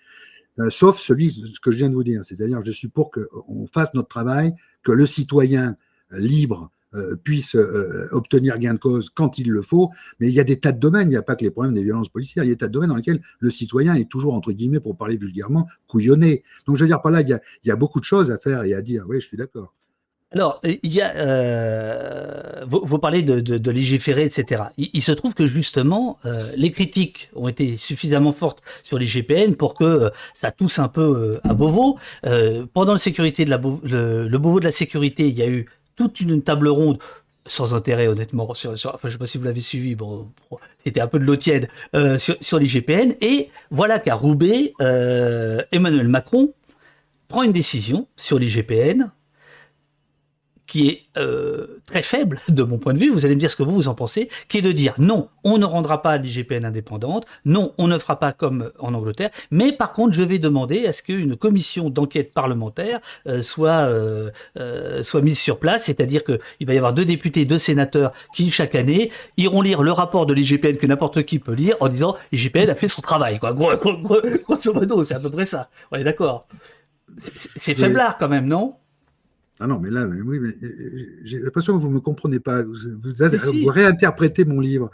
euh, 0.58 0.70
sauf 0.70 0.98
celui 0.98 1.30
ce 1.30 1.60
que 1.60 1.72
je 1.72 1.78
viens 1.78 1.88
de 1.88 1.94
vous 1.94 2.04
dire. 2.04 2.22
C'est-à-dire, 2.24 2.62
je 2.62 2.72
suis 2.72 2.88
pour 2.88 3.10
qu'on 3.10 3.66
fasse 3.72 3.94
notre 3.94 4.08
travail, 4.08 4.54
que 4.82 4.92
le 4.92 5.06
citoyen 5.06 5.76
libre 6.10 6.70
euh, 6.94 7.16
puisse 7.16 7.56
euh, 7.56 8.08
obtenir 8.12 8.58
gain 8.58 8.74
de 8.74 8.78
cause 8.78 9.10
quand 9.14 9.38
il 9.38 9.50
le 9.50 9.62
faut. 9.62 9.90
Mais 10.20 10.28
il 10.28 10.34
y 10.34 10.40
a 10.40 10.44
des 10.44 10.60
tas 10.60 10.72
de 10.72 10.78
domaines, 10.78 11.08
il 11.08 11.12
n'y 11.12 11.16
a 11.16 11.22
pas 11.22 11.36
que 11.36 11.44
les 11.44 11.50
problèmes 11.50 11.72
des 11.72 11.84
violences 11.84 12.10
policières, 12.10 12.44
il 12.44 12.48
y 12.48 12.50
a 12.50 12.54
des 12.54 12.58
tas 12.58 12.68
de 12.68 12.72
domaines 12.72 12.90
dans 12.90 12.96
lesquels 12.96 13.22
le 13.38 13.50
citoyen 13.50 13.94
est 13.94 14.10
toujours, 14.10 14.34
entre 14.34 14.52
guillemets, 14.52 14.80
pour 14.80 14.96
parler 14.96 15.16
vulgairement, 15.16 15.66
couillonné. 15.86 16.42
Donc 16.66 16.76
je 16.76 16.82
veux 16.82 16.88
dire, 16.88 17.00
par 17.00 17.10
là, 17.10 17.22
il 17.22 17.40
y 17.64 17.70
a, 17.70 17.76
beaucoup 17.76 17.98
de 17.98 18.04
choses 18.04 18.30
à 18.30 18.36
faire 18.36 18.64
et 18.64 18.74
à 18.74 18.82
dire. 18.82 19.04
Oui, 19.08 19.20
je 19.20 19.26
suis 19.26 19.38
d'accord. 19.38 19.74
Alors, 20.32 20.60
euh, 20.64 22.64
vous, 22.66 22.98
parlez 22.98 23.22
de, 23.22 23.40
de, 23.40 23.70
légiférer, 23.70 24.24
etc. 24.24 24.64
Il, 24.76 25.02
se 25.02 25.12
trouve 25.12 25.34
que 25.34 25.46
justement, 25.46 26.18
les 26.56 26.72
critiques 26.72 27.30
ont 27.34 27.48
été 27.48 27.76
suffisamment 27.76 28.32
fortes 28.32 28.62
sur 28.82 28.98
les 28.98 29.06
GPN 29.06 29.56
pour 29.56 29.74
que 29.74 30.10
ça 30.34 30.50
tousse 30.50 30.78
un 30.78 30.88
peu 30.88 31.38
à 31.44 31.54
Beauvau. 31.54 31.98
pendant 32.72 32.92
le, 32.92 32.98
sécurité 32.98 33.44
de 33.44 33.50
le 33.50 34.38
Beauvau 34.38 34.60
de 34.60 34.64
la 34.64 34.70
sécurité, 34.70 35.28
il 35.28 35.34
y 35.34 35.42
a 35.42 35.48
eu 35.48 35.66
toute 35.96 36.20
une 36.20 36.42
table 36.42 36.68
ronde 36.68 36.98
sans 37.46 37.74
intérêt 37.74 38.06
honnêtement 38.06 38.48
enfin 38.48 38.74
je 39.04 39.08
sais 39.08 39.18
pas 39.18 39.26
si 39.26 39.38
vous 39.38 39.44
l'avez 39.44 39.60
suivi 39.60 39.96
c'était 40.84 41.00
un 41.00 41.08
peu 41.08 41.18
de 41.18 41.24
l'eau 41.24 41.36
tiède 41.36 41.68
euh, 41.94 42.16
sur, 42.18 42.36
sur 42.40 42.58
les 42.58 42.66
GPN 42.66 43.14
et 43.20 43.50
voilà 43.70 43.98
qu'à 43.98 44.14
Roubaix 44.14 44.74
euh, 44.80 45.60
Emmanuel 45.72 46.06
Macron 46.06 46.54
prend 47.26 47.42
une 47.42 47.52
décision 47.52 48.06
sur 48.16 48.38
les 48.38 48.46
GPN 48.48 49.10
qui 50.72 50.88
est 50.88 51.02
euh, 51.18 51.82
très 51.84 52.00
faible 52.00 52.40
de 52.48 52.62
mon 52.62 52.78
point 52.78 52.94
de 52.94 52.98
vue, 52.98 53.10
vous 53.10 53.26
allez 53.26 53.34
me 53.34 53.40
dire 53.40 53.50
ce 53.50 53.56
que 53.56 53.62
vous 53.62 53.74
vous 53.74 53.88
en 53.88 53.94
pensez, 53.94 54.30
qui 54.48 54.56
est 54.56 54.62
de 54.62 54.72
dire 54.72 54.94
non, 54.96 55.28
on 55.44 55.58
ne 55.58 55.66
rendra 55.66 56.00
pas 56.00 56.16
l'IGPN 56.16 56.64
indépendante, 56.64 57.26
non, 57.44 57.74
on 57.76 57.88
ne 57.88 57.98
fera 57.98 58.18
pas 58.18 58.32
comme 58.32 58.72
en 58.78 58.94
Angleterre, 58.94 59.28
mais 59.50 59.72
par 59.72 59.92
contre, 59.92 60.14
je 60.14 60.22
vais 60.22 60.38
demander 60.38 60.86
à 60.86 60.94
ce 60.94 61.02
qu'une 61.02 61.36
commission 61.36 61.90
d'enquête 61.90 62.32
parlementaire 62.32 63.00
euh, 63.26 63.42
soit 63.42 63.82
euh, 63.82 64.30
euh 64.56 65.02
soit 65.02 65.20
mise 65.20 65.38
sur 65.38 65.58
place, 65.58 65.84
c'est-à-dire 65.84 66.24
qu'il 66.24 66.66
va 66.66 66.72
y 66.72 66.78
avoir 66.78 66.94
deux 66.94 67.04
députés, 67.04 67.44
deux 67.44 67.58
sénateurs 67.58 68.12
qui 68.34 68.50
chaque 68.50 68.74
année 68.74 69.10
iront 69.36 69.60
lire 69.60 69.82
le 69.82 69.92
rapport 69.92 70.24
de 70.24 70.32
l'IGPN 70.32 70.78
que 70.78 70.86
n'importe 70.86 71.24
qui 71.24 71.38
peut 71.38 71.52
lire 71.52 71.76
en 71.80 71.88
disant 71.88 72.16
l'IGPN 72.32 72.70
a 72.70 72.74
fait 72.74 72.88
son 72.88 73.02
travail, 73.02 73.38
quoi. 73.38 73.52
Gros, 73.52 73.76
gros, 73.76 73.98
gros, 73.98 74.20
grosso 74.48 74.72
modo, 74.72 75.04
c'est 75.04 75.16
à 75.16 75.20
peu 75.20 75.28
près 75.28 75.44
ça. 75.44 75.68
On 75.90 75.96
est 75.96 76.04
d'accord. 76.04 76.46
C'est 77.56 77.74
faiblard 77.74 78.16
quand 78.16 78.28
même, 78.28 78.46
non? 78.46 78.76
Ah 79.60 79.66
non, 79.66 79.78
mais 79.78 79.90
là, 79.90 80.06
oui, 80.06 80.38
mais 80.40 80.54
euh, 80.62 81.20
j'ai 81.24 81.38
l'impression 81.38 81.76
que 81.76 81.82
vous 81.82 81.88
ne 81.88 81.94
me 81.94 82.00
comprenez 82.00 82.40
pas. 82.40 82.62
Vous, 82.62 82.74
vous, 82.74 83.66
réinterprétez 83.66 84.44
mon 84.44 84.60
livre. 84.60 84.90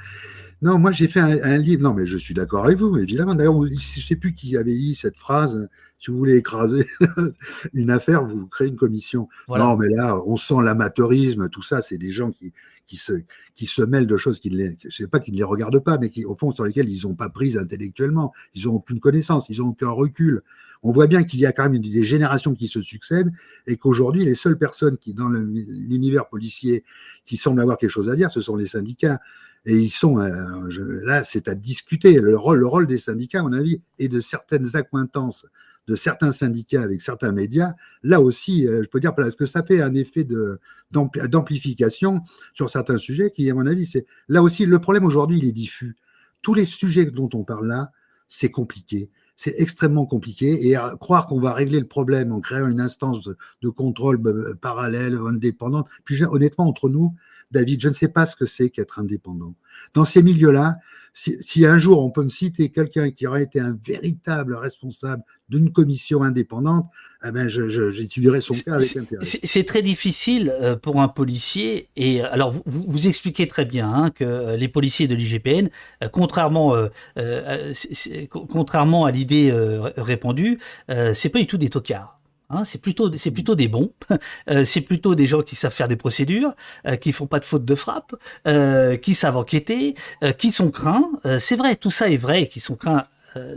Non, 0.61 0.79
moi 0.79 0.91
j'ai 0.91 1.07
fait 1.07 1.21
un, 1.21 1.57
livre. 1.59 1.83
Non, 1.83 1.95
mais 1.95 2.05
je 2.05 2.19
suis 2.19 2.35
d'accord 2.35 2.65
avec 2.65 2.79
vous, 2.79 2.97
évidemment. 2.99 3.35
D'ailleurs, 3.35 3.65
je 3.65 3.73
ne 3.73 3.77
sais 3.77 4.17
plus 4.17 4.35
qui 4.35 4.57
avait 4.57 4.75
dit 4.75 4.95
cette 4.95 5.17
phrase. 5.17 5.69
Si 6.01 6.11
vous 6.11 6.17
voulez 6.17 6.37
écraser 6.37 6.87
une 7.75 7.91
affaire, 7.91 8.25
vous 8.25 8.47
créez 8.47 8.69
une 8.69 8.77
commission. 8.77 9.29
Non, 9.49 9.77
mais 9.77 9.89
là, 9.89 10.21
on 10.27 10.37
sent 10.37 10.63
l'amateurisme, 10.63 11.49
tout 11.49 11.63
ça. 11.63 11.81
C'est 11.81 11.99
des 11.99 12.11
gens 12.11 12.31
qui, 12.31 12.53
qui, 12.87 12.97
se, 12.97 13.13
qui 13.55 13.67
se 13.67 13.83
mêlent 13.83 14.07
de 14.07 14.17
choses 14.17 14.41
qui 14.41 14.51
ne 14.51 14.57
les, 14.57 14.77
je 14.85 14.95
sais 14.95 15.09
pas, 15.09 15.21
qui 15.21 15.33
ne 15.33 15.37
les 15.37 15.45
regardent 15.45 15.83
pas, 15.83 15.99
mais 15.99 16.11
qui, 16.11 16.25
au 16.25 16.37
fond, 16.37 16.51
sur 16.51 16.65
lesquelles 16.65 16.89
ils 16.89 17.07
n'ont 17.07 17.15
pas 17.15 17.29
prise 17.29 17.57
intellectuellement. 17.57 18.33
Ils 18.55 18.67
n'ont 18.67 18.75
aucune 18.75 19.01
connaissance, 19.01 19.49
ils 19.49 19.59
n'ont 19.59 19.69
aucun 19.69 19.91
recul 19.91 20.43
on 20.83 20.91
voit 20.91 21.07
bien 21.07 21.25
qu'il 21.25 21.41
y 21.41 21.47
a 21.47 21.53
quand 21.53 21.69
même 21.69 21.81
des 21.81 22.05
générations 22.05 22.55
qui 22.55 22.69
se 22.69 22.81
succèdent 22.81 23.33
et 23.67 23.77
qu'aujourd'hui, 23.77 24.25
les 24.25 24.35
seules 24.35 24.59
personnes 24.59 24.97
qui, 24.97 25.15
dans 25.15 25.29
l'univers 25.29 26.29
policier, 26.29 26.85
qui 27.25 27.37
semblent 27.37 27.61
avoir 27.61 27.79
quelque 27.79 27.91
chose 27.91 28.11
à 28.11 28.17
dire, 28.17 28.31
ce 28.31 28.41
sont 28.41 28.57
les 28.57 28.67
syndicats. 28.67 29.21
Et 29.67 29.77
ils 29.77 29.91
sont, 29.91 30.19
euh, 30.19 31.03
là, 31.05 31.25
c'est 31.25 31.49
à 31.49 31.55
discuter. 31.55 32.21
Le 32.21 32.37
rôle, 32.37 32.61
le 32.61 32.67
rôle 32.67 32.87
des 32.87 32.97
syndicats, 32.97 33.41
à 33.41 33.43
mon 33.43 33.53
avis, 33.53 33.83
et 33.99 34.09
de 34.09 34.21
certaines 34.21 34.77
accointances 34.77 35.47
de 35.89 35.97
certains 35.97 36.33
syndicats 36.33 36.83
avec 36.83 37.01
certains 37.01 37.33
médias, 37.33 37.73
là 38.03 38.21
aussi, 38.21 38.69
euh, 38.69 38.83
je 38.83 38.89
peux 38.89 39.01
dire, 39.01 39.15
parce 39.15 39.35
que 39.35 39.47
ça 39.47 39.63
fait 39.63 39.81
un 39.81 39.95
effet 39.95 40.27
d'amplification 40.91 42.21
sur 42.53 42.69
certains 42.69 42.99
sujets 42.99 43.31
qui, 43.31 43.51
à 43.51 43.55
mon 43.55 43.67
avis, 43.67 43.87
c'est 43.87 44.05
là 44.29 44.43
aussi, 44.43 44.67
le 44.67 44.79
problème 44.79 45.07
aujourd'hui, 45.07 45.39
il 45.39 45.49
est 45.49 45.53
diffus. 45.53 45.97
Tous 46.43 46.53
les 46.53 46.67
sujets 46.67 47.07
dont 47.07 47.31
on 47.33 47.43
parle 47.43 47.67
là, 47.67 47.91
c'est 48.29 48.51
compliqué 48.51 49.11
c'est 49.39 49.55
extrêmement 49.59 50.05
compliqué. 50.05 50.67
Et 50.67 50.75
à 50.75 50.97
croire 51.01 51.27
qu'on 51.27 51.41
va 51.41 51.55
régler 51.55 51.79
le 51.79 51.87
problème 51.87 52.33
en 52.33 52.41
créant 52.41 52.67
une 52.67 52.81
instance 52.81 53.21
de, 53.63 53.69
contrôle 53.71 54.21
euh, 54.27 54.55
parallèle, 54.61 55.15
indépendante. 55.15 55.87
Puis 56.05 56.23
honnêtement, 56.25 56.67
entre 56.67 56.91
nous, 56.91 57.15
David, 57.53 57.81
je 57.81 57.89
ne 57.89 57.95
sais 57.95 58.09
pas 58.09 58.27
ce 58.27 58.35
que 58.37 58.45
c'est 58.45 58.69
qu'être 58.69 58.99
indépendant. 58.99 59.55
Dans 59.95 60.05
ces 60.05 60.23
milieux-là, 60.23 60.79
si, 61.13 61.67
un 61.67 61.79
jour 61.79 62.05
on 62.05 62.11
peut 62.11 62.23
me 62.23 62.29
citer 62.29 62.71
quelqu'un 62.71 63.11
qui 63.11 63.27
aurait 63.27 63.43
été 63.43 63.61
un 63.61 63.77
véritable 63.85 64.55
responsable 64.55 65.23
d'une 65.49 65.73
commission 65.73 66.23
indépendante, 66.23 66.87
eh 67.27 67.31
ben 67.33 67.49
j'étudierai 67.49 68.41
son 68.41 68.55
cas 68.55 68.75
avec 68.75 68.97
intérêt. 68.97 69.25
C'est 69.25 69.65
très 69.65 69.83
difficile 69.83 70.55
euh, 70.61 70.77
pour 70.77 71.01
un 71.01 71.09
policier. 71.09 71.89
Et 71.97 72.23
euh, 72.23 72.33
alors, 72.33 72.53
vous, 72.53 72.63
vous 72.87 73.09
expliquez 73.09 73.49
très 73.49 73.65
bien 73.65 73.93
hein, 73.93 74.11
que 74.11 74.25
euh, 74.25 74.57
les 74.57 74.69
policiers 74.69 75.09
de 75.09 75.15
l'IGPN, 75.15 75.69
contrairement, 76.13 76.75
euh, 77.17 77.73
contrairement 78.31 79.05
à 79.05 79.11
l'idée 79.11 79.53
répandue, 79.97 80.59
c'est 81.15 81.29
pas 81.31 81.39
du 81.39 81.47
tout 81.47 81.59
des 81.59 81.71
tocards. 81.71 82.18
Hein, 82.51 82.65
c'est 82.65 82.81
plutôt, 82.81 83.15
c'est 83.17 83.31
plutôt 83.31 83.55
des 83.55 83.69
bons. 83.69 83.93
Euh, 84.51 84.65
c'est 84.65 84.81
plutôt 84.81 85.15
des 85.15 85.27
gens 85.27 85.43
qui 85.43 85.57
savent 85.57 85.73
faire 85.73 85.89
des 85.89 85.97
procédures, 85.97 86.55
euh, 86.87 86.97
qui 86.97 87.13
font 87.13 87.27
pas 87.27 87.39
de 87.39 87.45
faute 87.45 87.65
de 87.65 87.75
frappe, 87.75 88.15
euh, 88.47 88.97
qui 88.97 89.15
savent 89.15 89.37
enquêter, 89.37 89.95
euh, 90.23 90.33
qui 90.33 90.51
sont 90.51 90.71
craints. 90.71 91.11
c'est 91.39 91.57
vrai, 91.57 91.77
tout 91.77 91.91
ça 91.91 92.09
est 92.09 92.17
vrai, 92.17 92.49
qui 92.49 92.61
sont 92.61 92.77
craints 92.77 93.05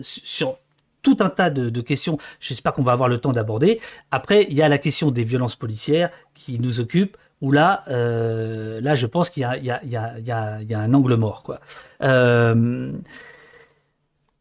sur 0.01 0.57
tout 1.01 1.17
un 1.21 1.29
tas 1.29 1.49
de, 1.49 1.81
questions. 1.81 2.17
J'espère 2.39 2.73
qu'on 2.73 2.83
va 2.83 2.91
avoir 2.91 3.09
le 3.09 3.19
temps 3.19 3.31
d'aborder. 3.31 3.79
Après, 4.11 4.45
il 4.49 4.55
y 4.55 4.61
a 4.61 4.69
la 4.69 4.77
question 4.77 5.11
des 5.11 5.23
violences 5.23 5.55
policières 5.55 6.09
qui 6.33 6.59
nous 6.59 6.79
occupe. 6.79 7.17
Où 7.41 7.51
là, 7.51 7.83
là, 7.87 8.95
je 8.95 9.05
pense 9.07 9.29
qu'il 9.29 9.41
y 9.41 9.45
a, 9.45 9.81
y 9.83 10.73
a 10.73 10.79
un 10.79 10.93
angle 10.93 11.15
mort, 11.15 11.43
quoi. 11.43 11.59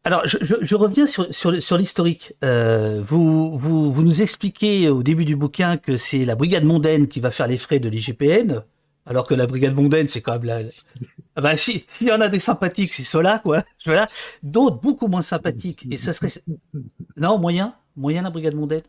Alors, 0.03 0.23
je, 0.25 0.75
reviens 0.75 1.05
sur, 1.05 1.27
sur, 1.31 1.77
l'historique. 1.77 2.33
Euh, 2.43 3.03
vous, 3.05 3.59
vous, 3.59 3.93
vous, 3.93 4.03
nous 4.03 4.21
expliquez 4.21 4.89
au 4.89 5.03
début 5.03 5.25
du 5.25 5.35
bouquin 5.35 5.77
que 5.77 5.95
c'est 5.95 6.25
la 6.25 6.35
brigade 6.35 6.63
mondaine 6.63 7.07
qui 7.07 7.19
va 7.19 7.29
faire 7.29 7.47
les 7.47 7.59
frais 7.59 7.79
de 7.79 7.87
l'IGPN, 7.87 8.63
alors 9.05 9.27
que 9.27 9.35
la 9.35 9.45
brigade 9.45 9.75
mondaine, 9.75 10.07
c'est 10.07 10.21
quand 10.21 10.33
même 10.33 10.45
la... 10.45 10.61
Ah 11.35 11.41
ben, 11.41 11.55
si, 11.55 11.85
s'il 11.87 12.07
y 12.07 12.11
en 12.11 12.19
a 12.19 12.29
des 12.29 12.39
sympathiques, 12.39 12.93
c'est 12.93 13.03
ceux-là, 13.03 13.39
quoi. 13.39 13.63
Voilà. 13.85 14.07
D'autres, 14.41 14.81
beaucoup 14.81 15.07
moins 15.07 15.21
sympathiques. 15.21 15.87
Et 15.91 15.97
ce 15.97 16.11
serait... 16.13 16.31
Non, 17.15 17.37
moyen 17.37 17.75
Moyen, 17.95 18.23
la 18.23 18.31
brigade 18.31 18.55
mondaine? 18.55 18.83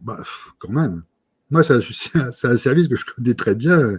Bah, 0.00 0.16
quand 0.58 0.70
même. 0.70 1.04
Moi, 1.50 1.62
c'est 1.62 1.74
un, 2.16 2.30
un, 2.50 2.56
service 2.56 2.88
que 2.88 2.96
je 2.96 3.04
connais 3.04 3.34
très 3.34 3.54
bien. 3.54 3.98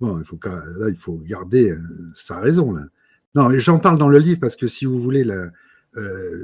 Bon, 0.00 0.18
il 0.18 0.24
faut, 0.24 0.38
là, 0.44 0.88
il 0.88 0.96
faut 0.96 1.18
garder 1.18 1.72
euh, 1.72 1.78
sa 2.14 2.38
raison, 2.38 2.72
là. 2.72 2.84
Non, 3.34 3.50
j'en 3.58 3.78
parle 3.78 3.98
dans 3.98 4.08
le 4.08 4.18
livre 4.18 4.40
parce 4.40 4.56
que 4.56 4.66
si 4.66 4.86
vous 4.86 5.00
voulez, 5.00 5.22
la 5.24 5.50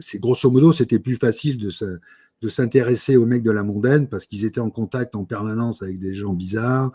c'est 0.00 0.18
grosso 0.18 0.50
modo, 0.50 0.72
c'était 0.72 0.98
plus 0.98 1.16
facile 1.16 1.58
de, 1.58 2.48
s'intéresser 2.48 3.16
aux 3.16 3.26
mecs 3.26 3.42
de 3.42 3.50
la 3.50 3.62
mondaine 3.62 4.08
parce 4.08 4.26
qu'ils 4.26 4.44
étaient 4.44 4.60
en 4.60 4.70
contact 4.70 5.14
en 5.16 5.24
permanence 5.24 5.82
avec 5.82 5.98
des 5.98 6.14
gens 6.14 6.32
bizarres. 6.32 6.92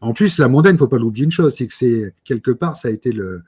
En 0.00 0.12
plus, 0.12 0.38
la 0.38 0.48
mondaine, 0.48 0.78
faut 0.78 0.88
pas 0.88 0.98
l'oublier 0.98 1.24
une 1.24 1.30
chose, 1.30 1.54
c'est 1.54 1.66
que 1.66 1.74
c'est 1.74 2.14
quelque 2.24 2.50
part, 2.50 2.76
ça 2.76 2.88
a 2.88 2.90
été 2.90 3.12
le, 3.12 3.42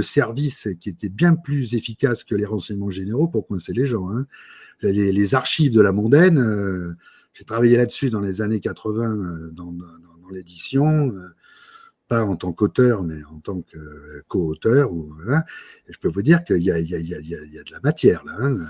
service 0.00 0.68
qui 0.80 0.88
était 0.88 1.08
bien 1.08 1.34
plus 1.34 1.74
efficace 1.74 2.24
que 2.24 2.34
les 2.34 2.46
renseignements 2.46 2.90
généraux 2.90 3.28
pour 3.28 3.46
coincer 3.46 3.72
les 3.72 3.86
gens. 3.86 4.10
Hein. 4.10 4.26
Les, 4.82 5.34
archives 5.34 5.72
de 5.72 5.80
la 5.80 5.92
mondaine, 5.92 6.38
euh, 6.38 6.92
j'ai 7.34 7.44
travaillé 7.44 7.76
là-dessus 7.76 8.10
dans 8.10 8.20
les 8.20 8.42
années 8.42 8.60
80 8.60 9.16
euh, 9.16 9.50
dans, 9.52 9.72
l'édition. 10.30 11.10
Euh, 11.10 11.34
en 12.20 12.36
tant 12.36 12.52
qu'auteur, 12.52 13.02
mais 13.02 13.24
en 13.24 13.38
tant 13.38 13.62
que 13.62 14.22
co-auteur. 14.28 14.92
Ou, 14.92 15.14
je 15.88 15.98
peux 15.98 16.08
vous 16.08 16.22
dire 16.22 16.44
qu'il 16.44 16.58
y, 16.58 16.70
y, 16.70 16.94
y, 16.94 17.08
y 17.08 17.14
a, 17.14 17.62
de 17.62 17.72
la 17.72 17.80
matière 17.82 18.24
là. 18.24 18.34
Hein. 18.38 18.66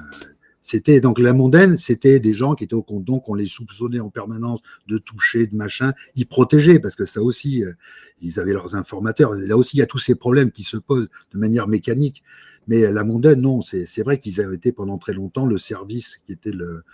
C'était 0.62 1.00
donc 1.00 1.18
la 1.18 1.32
mondaine, 1.32 1.76
c'était 1.76 2.20
des 2.20 2.34
gens 2.34 2.54
qui 2.54 2.64
étaient 2.64 2.74
au 2.74 2.84
compte, 2.84 3.04
donc 3.04 3.28
on 3.28 3.34
les 3.34 3.46
soupçonnait 3.46 3.98
en 3.98 4.10
permanence 4.10 4.60
de 4.86 4.96
toucher, 4.96 5.48
de 5.48 5.56
machin. 5.56 5.92
Ils 6.14 6.26
protégeaient 6.26 6.78
parce 6.78 6.94
que 6.94 7.04
ça 7.04 7.20
aussi, 7.20 7.64
euh, 7.64 7.72
ils 8.20 8.38
avaient 8.38 8.52
leurs 8.52 8.76
informateurs. 8.76 9.34
Là 9.34 9.56
aussi, 9.56 9.76
il 9.76 9.80
y 9.80 9.82
a 9.82 9.86
tous 9.86 9.98
ces 9.98 10.14
problèmes 10.14 10.52
qui 10.52 10.62
se 10.62 10.76
posent 10.76 11.10
de 11.32 11.38
manière 11.38 11.66
mécanique. 11.66 12.22
Mais 12.68 12.92
la 12.92 13.02
mondaine, 13.02 13.40
non, 13.40 13.60
c'est 13.60 14.02
vrai 14.04 14.18
qu'ils 14.18 14.40
avaient 14.40 14.54
été 14.54 14.70
pendant 14.70 14.96
très 14.96 15.14
longtemps 15.14 15.46
le 15.46 15.58
service 15.58 16.18
qui 16.24 16.32
était 16.32 16.52
le, 16.52 16.84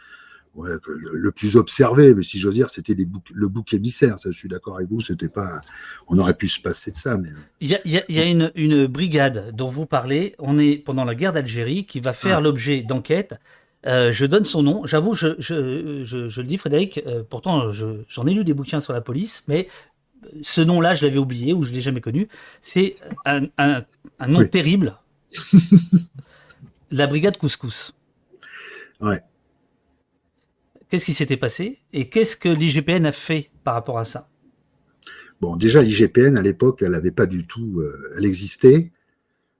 le 0.64 1.30
plus 1.30 1.56
observé, 1.56 2.14
mais 2.14 2.22
si 2.22 2.38
j'ose 2.38 2.54
dire, 2.54 2.70
c'était 2.70 2.94
le 2.94 3.48
bouc 3.48 3.72
émissaire. 3.72 4.18
Ça, 4.18 4.30
je 4.30 4.36
suis 4.36 4.48
d'accord 4.48 4.76
avec 4.76 4.88
vous. 4.88 5.00
C'était 5.00 5.28
pas, 5.28 5.60
on 6.08 6.18
aurait 6.18 6.34
pu 6.34 6.48
se 6.48 6.60
passer 6.60 6.90
de 6.90 6.96
ça, 6.96 7.16
mais. 7.16 7.30
Il 7.60 7.68
y 7.68 7.74
a, 7.74 7.80
il 7.84 8.16
y 8.16 8.20
a 8.20 8.24
une, 8.24 8.50
une, 8.54 8.86
brigade 8.86 9.54
dont 9.54 9.68
vous 9.68 9.86
parlez. 9.86 10.34
On 10.38 10.58
est 10.58 10.76
pendant 10.76 11.04
la 11.04 11.14
guerre 11.14 11.32
d'Algérie 11.32 11.84
qui 11.84 12.00
va 12.00 12.12
faire 12.12 12.38
ah. 12.38 12.40
l'objet 12.40 12.82
d'enquêtes. 12.82 13.34
Euh, 13.86 14.10
je 14.10 14.26
donne 14.26 14.44
son 14.44 14.62
nom. 14.62 14.86
J'avoue, 14.86 15.14
je, 15.14 15.34
je, 15.38 16.02
je, 16.04 16.28
je, 16.28 16.40
le 16.40 16.46
dis, 16.46 16.58
Frédéric. 16.58 17.00
Euh, 17.06 17.22
pourtant, 17.28 17.70
j'en 17.72 18.26
ai 18.26 18.34
lu 18.34 18.44
des 18.44 18.54
bouquins 18.54 18.80
sur 18.80 18.92
la 18.92 19.00
police, 19.00 19.44
mais 19.48 19.68
ce 20.42 20.60
nom-là, 20.60 20.94
je 20.94 21.06
l'avais 21.06 21.18
oublié 21.18 21.52
ou 21.52 21.62
je 21.62 21.72
l'ai 21.72 21.80
jamais 21.80 22.00
connu. 22.00 22.28
C'est 22.62 22.96
un, 23.24 23.44
un, 23.56 23.82
un, 24.18 24.28
nom 24.28 24.40
oui. 24.40 24.50
terrible. 24.50 24.96
la 26.90 27.06
brigade 27.06 27.36
Couscous. 27.36 27.94
Ouais. 29.00 29.20
Qu'est-ce 30.88 31.04
qui 31.04 31.14
s'était 31.14 31.36
passé 31.36 31.80
et 31.92 32.08
qu'est-ce 32.08 32.36
que 32.36 32.48
l'IGPN 32.48 33.04
a 33.04 33.12
fait 33.12 33.50
par 33.62 33.74
rapport 33.74 33.98
à 33.98 34.04
ça? 34.04 34.30
Bon, 35.40 35.54
déjà, 35.54 35.82
l'IGPN, 35.82 36.36
à 36.36 36.42
l'époque, 36.42 36.82
elle 36.82 36.92
n'avait 36.92 37.12
pas 37.12 37.26
du 37.26 37.46
tout. 37.46 37.80
Euh, 37.80 38.14
elle 38.16 38.24
existait, 38.24 38.90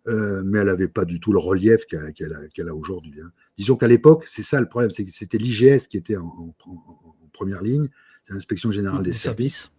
euh, 0.09 0.43
mais 0.45 0.61
elle 0.61 0.67
n'avait 0.67 0.89
pas 0.89 1.05
du 1.05 1.21
tout 1.21 1.33
le 1.33 1.39
relief 1.39 1.85
qu'elle 1.87 2.69
a, 2.69 2.75
aujourd'hui. 2.75 3.21
Hein. 3.23 3.31
Disons 3.57 3.77
qu'à 3.77 3.87
l'époque, 3.87 4.25
c'est 4.27 4.43
ça 4.43 4.61
le 4.61 4.69
problème, 4.69 4.91
c'est 4.91 5.05
que 5.05 5.11
c'était 5.13 5.39
l'IGS 5.39 5.87
qui 5.87 5.97
était 5.97 6.17
en, 6.17 6.55
première 7.33 7.63
ligne, 7.63 7.89
l'inspection 8.29 8.73
générale 8.73 9.03
des, 9.03 9.13
services. 9.13 9.71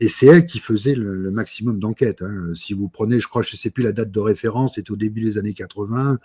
Et 0.00 0.08
c'est 0.08 0.26
elle 0.26 0.46
qui 0.46 0.58
faisait 0.58 0.94
le, 0.94 1.30
maximum 1.30 1.78
d'enquêtes. 1.78 2.22
Hein. 2.22 2.52
Si 2.54 2.74
vous 2.74 2.88
prenez, 2.88 3.20
je 3.20 3.28
crois, 3.28 3.42
je 3.42 3.54
ne 3.54 3.58
sais 3.58 3.70
plus 3.70 3.84
la 3.84 3.92
date 3.92 4.10
de 4.10 4.20
référence, 4.20 4.74
c'était 4.74 4.90
au 4.90 4.96
début 4.96 5.20
des 5.20 5.38
années 5.38 5.54
80, 5.54 6.18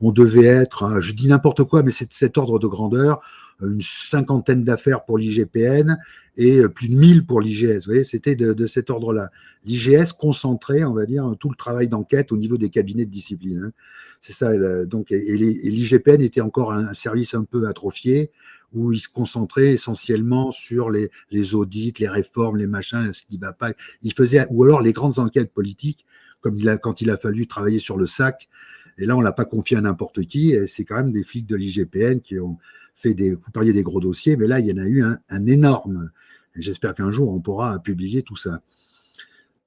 on 0.00 0.12
devait 0.12 0.46
être, 0.46 0.84
hein, 0.84 1.00
je 1.00 1.12
dis 1.12 1.28
n'importe 1.28 1.64
quoi, 1.64 1.82
mais 1.82 1.90
c'est 1.90 2.06
de 2.06 2.14
cet 2.14 2.38
ordre 2.38 2.58
de 2.58 2.66
grandeur, 2.66 3.20
une 3.62 3.82
cinquantaine 3.82 4.64
d'affaires 4.64 5.04
pour 5.04 5.18
l'IGPN 5.18 5.96
et 6.36 6.58
euh, 6.58 6.68
plus 6.68 6.88
de 6.88 6.94
1000 6.94 7.26
pour 7.26 7.40
l'IGS. 7.40 7.78
Vous 7.78 7.86
voyez, 7.86 8.04
c'était 8.04 8.36
de, 8.36 8.66
cet 8.66 8.90
ordre-là. 8.90 9.30
L'IGS 9.64 10.12
concentrait, 10.18 10.84
on 10.84 10.94
va 10.94 11.06
dire, 11.06 11.34
tout 11.38 11.50
le 11.50 11.56
travail 11.56 11.88
d'enquête 11.88 12.32
au 12.32 12.36
niveau 12.36 12.58
des 12.58 12.70
cabinets 12.70 13.04
de 13.04 13.10
discipline. 13.10 13.64
Hein. 13.66 13.72
C'est 14.20 14.32
ça. 14.32 14.56
Donc, 14.84 15.10
et, 15.10 15.36
l'IGPN 15.36 16.22
était 16.22 16.40
encore 16.40 16.72
un, 16.72 16.94
service 16.94 17.34
un 17.34 17.44
peu 17.44 17.66
atrophié 17.66 18.30
où 18.72 18.92
il 18.92 19.00
se 19.00 19.08
concentrait 19.08 19.72
essentiellement 19.72 20.50
sur 20.50 20.90
les, 20.90 21.10
audits, 21.54 21.92
les 21.98 22.08
réformes, 22.08 22.56
les 22.56 22.66
machins, 22.66 23.12
ce 23.12 23.26
qui 23.26 23.36
va 23.36 23.52
pas. 23.52 23.72
Il 24.00 24.14
faisait, 24.14 24.46
ou 24.48 24.64
alors 24.64 24.80
les 24.80 24.92
grandes 24.92 25.18
enquêtes 25.18 25.52
politiques, 25.52 26.06
comme 26.40 26.58
quand 26.78 27.02
il 27.02 27.10
a 27.10 27.18
fallu 27.18 27.46
travailler 27.46 27.80
sur 27.80 27.98
le 27.98 28.06
SAC. 28.06 28.48
Et 28.96 29.06
là, 29.06 29.16
on 29.16 29.20
l'a 29.20 29.32
pas 29.32 29.44
confié 29.44 29.76
à 29.76 29.80
n'importe 29.82 30.24
qui. 30.24 30.54
C'est 30.66 30.84
quand 30.84 30.96
même 30.96 31.12
des 31.12 31.24
flics 31.24 31.46
de 31.46 31.56
l'IGPN 31.56 32.20
qui 32.20 32.38
ont, 32.38 32.58
fait 33.02 33.14
des, 33.14 33.34
vous 33.34 33.50
parliez 33.52 33.72
des 33.72 33.82
gros 33.82 34.00
dossiers, 34.00 34.36
mais 34.36 34.46
là, 34.46 34.60
il 34.60 34.66
y 34.66 34.72
en 34.72 34.82
a 34.82 34.86
eu 34.86 35.04
un, 35.04 35.46
énorme. 35.46 36.10
J'espère 36.54 36.94
qu'un 36.94 37.10
jour, 37.10 37.32
on 37.32 37.40
pourra 37.40 37.78
publier 37.78 38.22
tout 38.22 38.36
ça. 38.36 38.60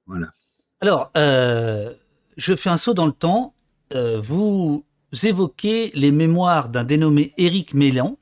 Voilà. 0.06 0.28
Alors, 0.80 1.10
euh, 1.16 1.92
je 2.36 2.54
fais 2.54 2.70
un 2.70 2.76
saut 2.76 2.94
dans 2.94 3.06
le 3.06 3.12
temps. 3.12 3.54
Euh, 3.94 4.20
vous 4.20 4.84
évoquez 5.24 5.90
les 5.94 6.12
mémoires 6.12 6.68
d'un 6.68 6.84
dénommé 6.84 7.32
Éric 7.36 7.74
Mélan, 7.74 8.18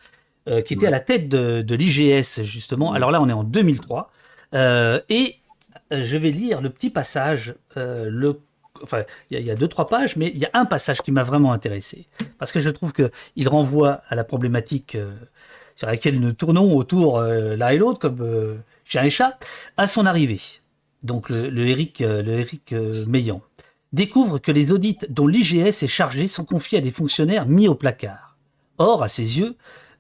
euh, 0.49 0.63
qui 0.63 0.75
était 0.75 0.87
à 0.87 0.91
la 0.91 1.01
tête 1.01 1.29
de, 1.29 1.75
l'IGS, 1.75 2.43
justement. 2.43 2.93
Alors 2.93 3.11
là, 3.11 3.23
on 3.23 3.29
est 3.29 3.33
en 3.33 3.45
2003. 3.45 4.11
et 4.53 5.37
je 5.91 6.17
vais 6.17 6.31
lire 6.31 6.61
le 6.61 6.71
petit 6.71 6.91
passage, 6.91 7.55
le 7.77 8.41
enfin, 8.85 9.05
il 9.31 9.41
y, 9.41 9.51
a 9.51 9.55
deux, 9.55 9.69
trois 9.69 9.89
pages, 9.89 10.17
mais 10.17 10.31
il 10.35 10.39
y 10.39 10.45
a 10.45 10.51
un 10.55 10.65
passage 10.65 11.03
qui 11.03 11.11
m'a 11.11 11.25
vraiment 11.25 11.53
intéressé. 11.53 12.07
Parce 12.39 12.53
que 12.53 12.61
je 12.61 12.71
trouve 12.71 12.93
qu'il 12.93 13.49
renvoie 13.49 14.03
à 14.09 14.15
la 14.15 14.25
problématique 14.25 14.95
euh, 14.95 15.13
sur 15.75 15.89
laquelle 15.89 16.21
nous 16.21 16.33
tournons 16.33 16.77
autour 16.77 17.19
euh, 17.19 17.57
l'un 17.57 17.71
et 17.71 17.79
l'autre, 17.79 17.99
comme 17.99 18.21
euh, 18.21 18.57
chien 18.85 19.03
et 19.03 19.11
chat, 19.11 19.39
à 19.77 19.87
son 19.87 20.07
arrivée. 20.07 20.41
Donc, 21.03 21.29
le, 21.29 21.49
le 21.49 21.67
Eric, 21.67 22.01
le 22.01 22.39
Eric 22.39 22.73
Meillan 23.09 23.43
découvre 23.93 24.39
que 24.39 24.53
les 24.53 24.73
audits 24.73 24.99
dont 25.09 25.27
l'IGS 25.27 25.83
est 25.83 25.87
chargé 25.87 26.27
sont 26.27 26.45
confiés 26.45 26.79
à 26.79 26.81
des 26.81 26.91
fonctionnaires 26.91 27.47
mis 27.47 27.69
au 27.69 27.75
placard. 27.75 28.37
Or, 28.79 29.03
à 29.03 29.09
ses 29.09 29.39
yeux, 29.39 29.57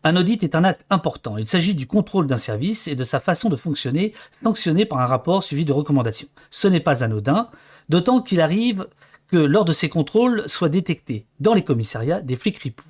un 0.07 0.17
audit 0.17 0.43
est 0.43 0.55
un 0.55 0.65
acte 0.65 0.85
important. 0.91 1.39
Il 1.39 1.49
s'agit 1.49 1.75
du 1.75 1.87
contrôle 1.87 2.27
d'un 2.27 2.37
service 2.37 2.89
et 2.89 2.95
de 2.95 3.05
sa 3.05 3.21
façon 3.21 3.49
de 3.49 3.57
fonctionner, 3.57 4.13
sanctionné 4.31 4.85
par 4.85 4.99
un 4.99 5.07
rapport 5.07 5.43
suivi 5.43 5.65
de 5.65 5.73
recommandations. 5.73 6.29
Ce 6.51 6.69
n'est 6.69 6.81
pas 6.81 7.03
anodin, 7.03 7.49
d'autant 7.89 8.21
qu'il 8.21 8.41
arrive 8.41 8.87
que 9.29 9.37
lors 9.37 9.65
de 9.65 9.73
ces 9.73 9.89
contrôles 9.89 10.45
soient 10.47 10.69
détectés 10.69 11.27
dans 11.41 11.55
les 11.55 11.65
commissariats 11.65 12.21
des 12.21 12.37
flics 12.37 12.59
ripoux. 12.59 12.85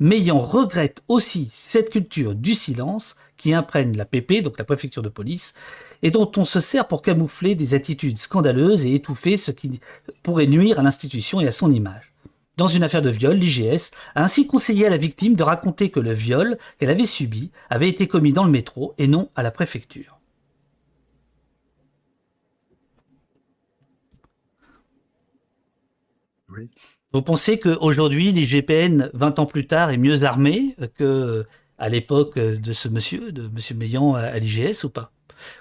Meillan 0.00 0.40
regrette 0.40 1.02
aussi 1.08 1.50
cette 1.52 1.90
culture 1.90 2.34
du 2.34 2.54
silence 2.54 3.16
qui 3.36 3.54
imprègne 3.54 3.96
la 3.96 4.04
PP, 4.04 4.42
donc 4.42 4.58
la 4.58 4.64
préfecture 4.64 5.02
de 5.02 5.08
police, 5.08 5.54
et 6.02 6.10
dont 6.10 6.30
on 6.36 6.44
se 6.44 6.60
sert 6.60 6.88
pour 6.88 7.02
camoufler 7.02 7.54
des 7.54 7.74
attitudes 7.74 8.18
scandaleuses 8.18 8.84
et 8.84 8.94
étouffer 8.94 9.36
ce 9.36 9.50
qui 9.50 9.80
pourrait 10.22 10.46
nuire 10.46 10.78
à 10.78 10.82
l'institution 10.82 11.40
et 11.40 11.46
à 11.46 11.52
son 11.52 11.72
image. 11.72 12.12
Dans 12.56 12.68
une 12.68 12.84
affaire 12.84 13.02
de 13.02 13.10
viol, 13.10 13.36
l'IGS 13.36 13.90
a 14.14 14.22
ainsi 14.22 14.46
conseillé 14.46 14.86
à 14.86 14.90
la 14.90 14.96
victime 14.96 15.34
de 15.34 15.42
raconter 15.42 15.90
que 15.90 16.00
le 16.00 16.12
viol 16.12 16.58
qu'elle 16.78 16.90
avait 16.90 17.06
subi 17.06 17.50
avait 17.68 17.88
été 17.88 18.06
commis 18.06 18.32
dans 18.32 18.44
le 18.44 18.50
métro 18.50 18.94
et 18.98 19.08
non 19.08 19.28
à 19.34 19.42
la 19.42 19.50
préfecture. 19.50 20.13
Vous 27.12 27.22
pensez 27.22 27.58
qu'aujourd'hui, 27.58 28.32
l'IGPN, 28.32 29.10
20 29.14 29.38
ans 29.38 29.46
plus 29.46 29.66
tard, 29.66 29.90
est 29.90 29.96
mieux 29.96 30.24
armé 30.24 30.76
que 30.96 31.46
à 31.78 31.88
l'époque 31.88 32.38
de 32.38 32.72
ce 32.72 32.88
monsieur, 32.88 33.32
de 33.32 33.48
monsieur 33.48 33.74
Meillan 33.74 34.14
à, 34.14 34.38
l'IGS 34.38 34.84
ou 34.84 34.90
pas? 34.90 35.12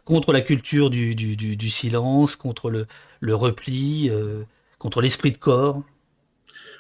Contre 0.06 0.32
la 0.32 0.42
culture 0.42 0.90
du, 0.90 1.70
silence, 1.70 2.36
contre 2.36 2.70
le, 2.72 3.36
repli, 3.36 4.10
euh, 4.10 4.44
contre 4.80 5.02
l'esprit 5.02 5.32
de 5.32 5.38
corps? 5.38 5.84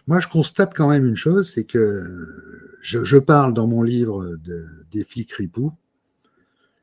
Moi, 0.07 0.19
je 0.19 0.27
constate 0.27 0.73
quand 0.75 0.89
même 0.89 1.05
une 1.05 1.15
chose, 1.15 1.51
c'est 1.53 1.63
que 1.63 2.77
je, 2.81 3.17
parle 3.17 3.53
dans 3.53 3.67
mon 3.67 3.81
livre 3.81 4.37
des 4.91 5.03
flics 5.03 5.31
ripoux 5.31 5.71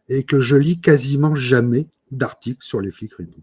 et 0.09 0.25
que 0.25 0.41
je 0.41 0.57
lis 0.57 0.81
quasiment 0.81 1.35
jamais 1.35 1.89
d'articles 2.11 2.65
sur 2.65 2.81
les 2.81 2.91
flics 2.91 3.15
ripoux. 3.15 3.43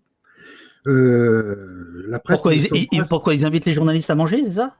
Euh, 0.87 2.05
la 2.07 2.19
pourquoi, 2.19 2.55
ils, 2.55 3.45
invitent 3.45 3.65
les 3.65 3.73
journalistes 3.73 4.09
à 4.09 4.15
manger, 4.15 4.43
c'est 4.45 4.53
ça? 4.53 4.77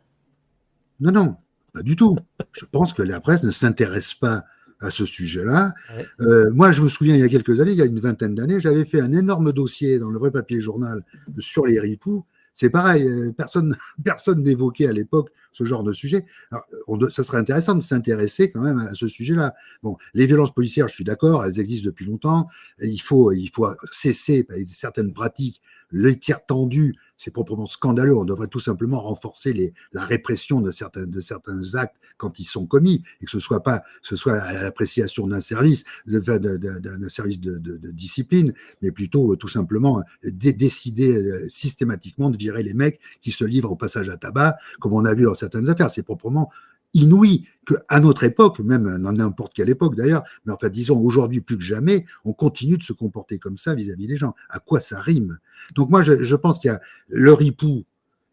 Non, 1.00 1.12
non, 1.12 1.36
pas 1.74 1.84
du 1.84 1.96
tout. 1.96 2.18
je 2.54 2.66
pense 2.66 2.94
que 2.94 3.04
la 3.04 3.20
presse 3.20 3.44
ne 3.44 3.52
s'intéresse 3.52 4.14
pas 4.14 4.44
à 4.80 4.90
ce 4.92 5.06
sujet-là. 5.06 5.74
Euh, 6.22 6.52
moi, 6.54 6.72
je 6.72 6.82
me 6.82 6.90
souviens, 6.90 7.16
il 7.16 7.20
y 7.20 7.24
a 7.24 7.30
quelques 7.30 7.60
années, 7.60 7.72
il 7.72 7.78
y 7.78 7.82
a 7.82 7.86
une 7.86 8.00
vingtaine 8.00 8.36
d'années, 8.36 8.60
j'avais 8.60 8.86
fait 8.86 9.02
un 9.02 9.12
énorme 9.12 9.52
dossier 9.52 10.00
dans 10.00 10.10
le 10.10 10.20
vrai 10.20 10.32
papier 10.32 10.62
journal 10.62 11.04
sur 11.40 11.66
les 11.66 11.80
ripoux 11.80 12.26
c'est 12.58 12.72
pareil, 12.72 13.08
euh, 13.08 13.32
personne 13.38 13.78
personne 14.04 14.44
n'évoquait 14.44 14.88
à 14.88 14.92
l'époque 14.92 15.30
ce 15.54 15.64
genre 15.64 15.84
de 15.84 15.92
sujet. 15.92 16.26
Alors, 16.52 16.66
ça 17.12 17.24
serait 17.24 17.38
intéressant 17.38 17.76
de 17.76 17.82
s'intéresser 17.82 18.52
quand 18.52 18.62
même 18.62 18.80
à 18.80 18.96
ce 18.96 19.08
sujet-là. 19.08 19.54
Bon, 19.84 19.96
les 20.16 20.26
violences 20.26 20.54
policières, 20.54 20.88
je 20.88 20.96
suis 20.96 21.04
d'accord, 21.04 21.46
elles 21.46 21.60
existent 21.60 21.86
depuis 21.86 22.06
longtemps. 22.06 22.48
il 22.82 23.00
faut 23.00 23.32
il 23.32 23.50
faut 23.54 23.68
cesser 23.92 24.48
certaines 24.66 25.14
pratiques 25.14 25.62
les 25.92 26.18
tiers 26.18 26.46
tendus, 26.46 26.96
c'est 27.18 27.32
proprement 27.32 27.66
scandaleux. 27.66 28.16
On 28.16 28.26
devrait 28.26 28.48
tout 28.48 28.60
simplement 28.60 29.02
renforcer 29.02 29.74
la 29.94 30.06
répression 30.06 30.62
de 30.62 30.72
certains, 30.72 31.06
de 31.06 31.76
actes 31.76 31.98
quand 32.18 32.40
ils 32.40 32.46
sont 32.46 32.66
commis, 32.66 33.04
et 33.22 33.26
que 33.26 33.32
ce 33.32 33.40
soit 33.40 33.62
pas, 33.62 33.84
ce 34.02 34.16
soit 34.16 34.38
à 34.38 34.64
l'appréciation 34.64 35.28
d'un 35.28 35.40
service, 35.40 35.84
d'un 36.06 37.10
service 37.10 37.40
de, 37.40 37.78
discipline, 37.92 38.54
mais 38.82 38.92
plutôt 38.92 39.34
euh, 39.34 39.36
tout 39.36 39.48
simplement 39.48 40.00
euh, 40.00 40.32
décider 40.32 41.16
euh, 41.16 41.48
systématiquement 41.50 42.30
de 42.30 42.38
virer 42.38 42.64
les 42.64 42.74
mecs 42.74 43.00
qui 43.22 43.32
se 43.32 43.46
livrent 43.46 43.72
au 43.72 43.76
passage 43.76 44.10
à 44.10 44.18
tabac, 44.18 44.58
comme 44.80 44.94
on 44.94 45.06
a 45.06 45.14
vu 45.14 45.24
dans 45.24 45.36
certaines 45.36 45.70
affaires. 45.70 45.90
C'est 45.92 46.04
proprement 46.04 46.52
inouï 46.94 47.46
qu'à 47.66 48.00
notre 48.00 48.24
époque, 48.24 48.60
même 48.60 48.98
dans 49.00 49.12
n'importe 49.12 49.54
quelle 49.54 49.70
époque 49.70 49.96
d'ailleurs, 49.96 50.24
mais 50.46 50.54
enfin 50.54 50.70
disons 50.70 51.00
aujourd'hui 51.00 51.42
plus 51.42 51.58
que 51.58 51.64
jamais, 51.64 52.06
on 52.26 52.34
continue 52.34 52.78
de 52.78 52.84
se 52.84 52.94
comporter 52.94 53.40
comme 53.40 53.58
ça 53.58 53.76
vis-à-vis 53.76 54.08
des 54.08 54.18
gens. 54.18 54.34
À 54.50 54.60
quoi 54.60 54.80
ça 54.80 55.00
rime? 55.00 55.38
Donc 55.76 55.90
moi, 55.90 56.02
je, 56.02 56.36
pense 56.36 56.60
qu'il 56.60 56.70
y 56.70 56.74
a 56.74 56.80
le 57.10 57.34
ripou, 57.34 57.86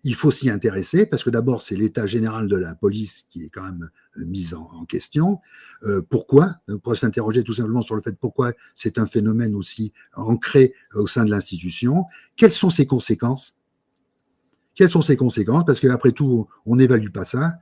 il 0.05 0.15
faut 0.15 0.31
s'y 0.31 0.51
intéresser, 0.51 1.07
parce 1.07 1.25
que 1.25 1.31
d'abord, 1.31 1.63
c'est 1.63 1.77
l'état 1.77 2.07
général 2.07 2.47
de 2.47 2.57
la 2.57 2.75
police 2.75 3.27
qui 3.31 3.45
est 3.45 3.49
quand 3.49 3.65
même 3.65 3.89
euh, 4.19 4.25
mis 4.25 4.55
en, 4.55 4.85
question. 4.85 5.41
Euh, 5.83 6.03
pourquoi? 6.09 6.57
On 6.69 6.79
pourrait 6.79 6.97
s'interroger 6.97 7.43
tout 7.43 7.55
simplement 7.55 7.83
sur 7.83 7.97
le 7.97 8.03
fait 8.03 8.17
pourquoi 8.17 8.53
c'est 8.75 8.99
un 8.99 9.07
phénomène 9.07 9.55
aussi 9.55 9.93
ancré 10.15 10.75
au 10.95 11.07
sein 11.07 11.25
de 11.25 11.31
l'institution. 11.31 12.05
Quelles 12.37 12.53
sont 12.53 12.71
ses 12.71 12.87
conséquences? 12.87 13.55
Quelles 14.75 14.91
sont 14.91 15.03
ses 15.03 15.17
conséquences? 15.17 15.65
Parce 15.65 15.81
qu'après 15.81 16.13
tout, 16.13 16.49
on 16.67 16.77
n'évalue 16.77 17.11
pas 17.11 17.25
ça. 17.25 17.55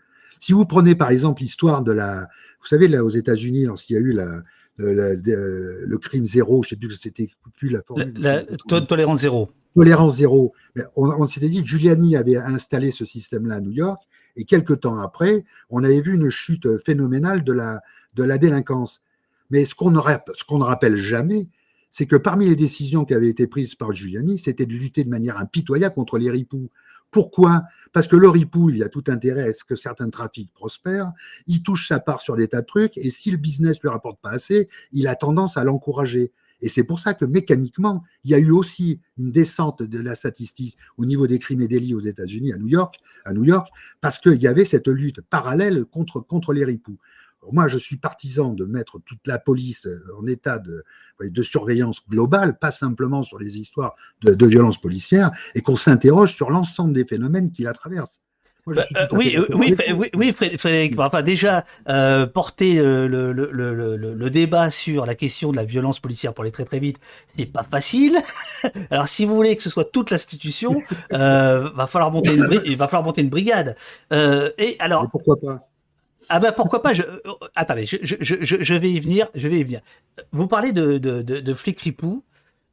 Si 0.43 0.53
vous 0.53 0.66
prenez 0.66 0.97
par 0.97 1.11
exemple 1.11 1.40
l'histoire 1.40 1.82
de 1.82 1.93
la, 1.93 2.22
vous 2.61 2.66
savez 2.66 2.88
là 2.88 3.05
aux 3.05 3.09
États-Unis 3.09 3.64
lorsqu'il 3.64 3.95
y 3.95 3.99
a 4.01 4.03
eu 4.03 4.12
la, 4.12 4.40
le 4.76 5.97
crime 5.99 6.26
zéro, 6.26 6.64
je 6.64 6.66
ne 6.66 6.70
sais 6.70 6.76
plus 6.76 6.88
que 6.88 6.95
c'était 6.95 7.30
plus 7.57 7.68
la 7.68 7.80
formule. 7.80 8.12
La, 8.18 8.43
tolérance 8.88 9.20
zéro. 9.20 9.51
Tolérance 9.76 10.16
zéro. 10.16 10.53
On, 10.97 11.28
s'était 11.28 11.49
dit 11.49 11.64
Giuliani 11.64 12.16
avait 12.16 12.38
installé 12.38 12.90
ce 12.90 13.05
système-là 13.05 13.55
à 13.55 13.61
New 13.61 13.70
York 13.70 14.03
et 14.34 14.45
quelques 14.45 14.80
temps 14.80 14.99
après, 14.99 15.45
on 15.70 15.84
avait 15.84 16.01
vu 16.01 16.12
une 16.14 16.28
chute 16.28 16.66
phénoménale 16.84 17.45
de 17.45 17.53
la, 17.53 17.80
de 18.14 18.24
la 18.24 18.36
délinquance. 18.36 19.01
Mais 19.51 19.64
ce 19.64 19.76
qu'on 19.76 19.93
qu'on 19.93 20.59
ne 20.59 20.64
rappelle 20.64 20.97
jamais, 20.97 21.51
c'est 21.93 22.07
que 22.07 22.16
parmi 22.16 22.47
les 22.47 22.57
décisions 22.57 23.05
qui 23.05 23.12
avaient 23.12 23.28
été 23.28 23.47
prises 23.47 23.74
par 23.74 23.93
Giuliani, 23.93 24.38
c'était 24.38 24.64
de 24.64 24.72
lutter 24.72 25.05
de 25.05 25.11
manière 25.11 25.36
impitoyable 25.36 25.95
contre 25.95 26.18
les 26.18 26.30
ripoux. 26.30 26.70
Pourquoi? 27.11 27.64
Parce 27.93 28.09
que 28.09 28.16
le 28.16 28.30
ripou, 28.30 28.70
il 28.70 28.82
a 28.82 28.88
tout 28.88 29.05
intérêt 29.09 29.51
à 29.51 29.53
ce 29.53 29.62
que 29.62 29.76
certains 29.76 30.09
trafics 30.09 30.51
prospèrent, 30.55 31.12
il 31.47 31.62
touche 31.62 31.86
sa 31.86 32.01
part 32.01 32.22
sur 32.22 32.34
des 32.34 32.49
tas 32.49 32.62
de 32.62 32.66
trucs, 32.66 32.97
et 32.97 33.11
si 33.11 33.30
le 33.30 33.36
business 33.36 33.76
ne 33.76 33.82
lui 33.82 33.88
rapporte 33.90 34.18
pas 34.22 34.30
assez, 34.30 34.70
il 34.93 35.07
a 35.07 35.14
tendance 35.14 35.59
à 35.59 35.64
l'encourager. 35.64 36.32
Et 36.62 36.70
c'est 36.70 36.84
pour 36.84 36.99
ça 36.99 37.12
que 37.12 37.26
mécaniquement, 37.26 38.05
il 38.24 38.30
y 38.30 38.34
a 38.34 38.38
eu 38.38 38.53
aussi 38.53 39.01
une 39.18 39.30
descente 39.30 39.82
de 39.82 39.99
la 39.99 40.14
statistique 40.14 40.78
au 40.97 41.05
niveau 41.05 41.26
des 41.26 41.38
crimes 41.38 41.61
et 41.61 41.68
délits 41.68 41.95
aux 41.95 42.01
États-Unis, 42.01 42.55
à 42.55 42.57
New 42.57 42.68
York, 42.68 43.01
à 43.26 43.34
New 43.34 43.45
York, 43.45 43.68
parce 44.01 44.18
qu'il 44.18 44.40
y 44.40 44.47
avait 44.47 44.64
cette 44.64 44.88
lutte 44.88 45.20
parallèle 45.20 45.84
contre, 45.84 46.20
contre 46.20 46.55
les 46.55 46.64
ripoux. 46.64 46.97
Moi, 47.51 47.66
je 47.68 47.78
suis 47.78 47.97
partisan 47.97 48.53
de 48.53 48.64
mettre 48.64 49.01
toute 49.05 49.26
la 49.26 49.38
police 49.38 49.88
en 50.18 50.26
état 50.26 50.59
de, 50.59 50.84
de 51.20 51.43
surveillance 51.43 52.07
globale, 52.09 52.59
pas 52.59 52.70
simplement 52.70 53.22
sur 53.22 53.38
les 53.38 53.59
histoires 53.59 53.95
de, 54.22 54.34
de 54.34 54.47
violences 54.47 54.80
policières, 54.80 55.30
et 55.55 55.61
qu'on 55.61 55.76
s'interroge 55.76 56.34
sur 56.34 56.51
l'ensemble 56.51 56.93
des 56.93 57.05
phénomènes 57.05 57.51
qui 57.51 57.62
la 57.62 57.72
traversent. 57.72 58.20
Bah, 58.64 58.82
euh, 58.97 59.07
oui, 59.11 59.36
oui, 59.51 59.74
oui, 59.97 60.11
oui, 60.14 60.32
Frédéric. 60.32 60.97
Enfin, 60.97 61.22
déjà, 61.22 61.64
euh, 61.88 62.26
porter 62.26 62.74
le, 62.74 63.09
le, 63.09 63.32
le, 63.32 63.97
le, 64.14 64.30
débat 64.30 64.70
sur 64.70 65.05
la 65.05 65.16
question 65.16 65.51
de 65.51 65.57
la 65.57 65.64
violence 65.64 65.99
policière 65.99 66.32
pour 66.32 66.43
aller 66.43 66.53
très 66.53 66.64
très 66.64 66.78
vite, 66.78 67.01
c'est 67.36 67.47
pas 67.47 67.66
facile. 67.68 68.18
Alors, 68.90 69.09
si 69.09 69.24
vous 69.24 69.34
voulez 69.34 69.57
que 69.57 69.64
ce 69.64 69.70
soit 69.70 69.86
toute 69.86 70.11
l'institution, 70.12 70.80
euh, 71.12 71.70
va 71.74 71.88
falloir 71.88 72.12
monter 72.12 72.36
une, 72.36 72.62
il 72.64 72.76
va 72.76 72.86
falloir 72.86 73.03
monter 73.03 73.22
une 73.22 73.30
brigade. 73.30 73.76
Euh, 74.12 74.53
et 74.59 74.76
alors. 74.78 75.11
pourquoi 75.11 75.40
pas? 75.40 75.59
Ah 76.35 76.41
ben 76.41 76.51
pourquoi 76.51 76.80
pas 76.80 76.95
je, 76.95 77.03
euh, 77.03 77.18
Attendez, 77.55 77.85
je, 77.85 78.74
vais 78.74 78.91
y 78.91 79.01
venir. 79.01 79.28
Vous 80.33 80.47
parlez 80.47 80.72
de, 80.72 80.97
de, 80.97 81.20
de, 81.20 81.55
flics 81.55 81.78
ripoux. 81.80 82.24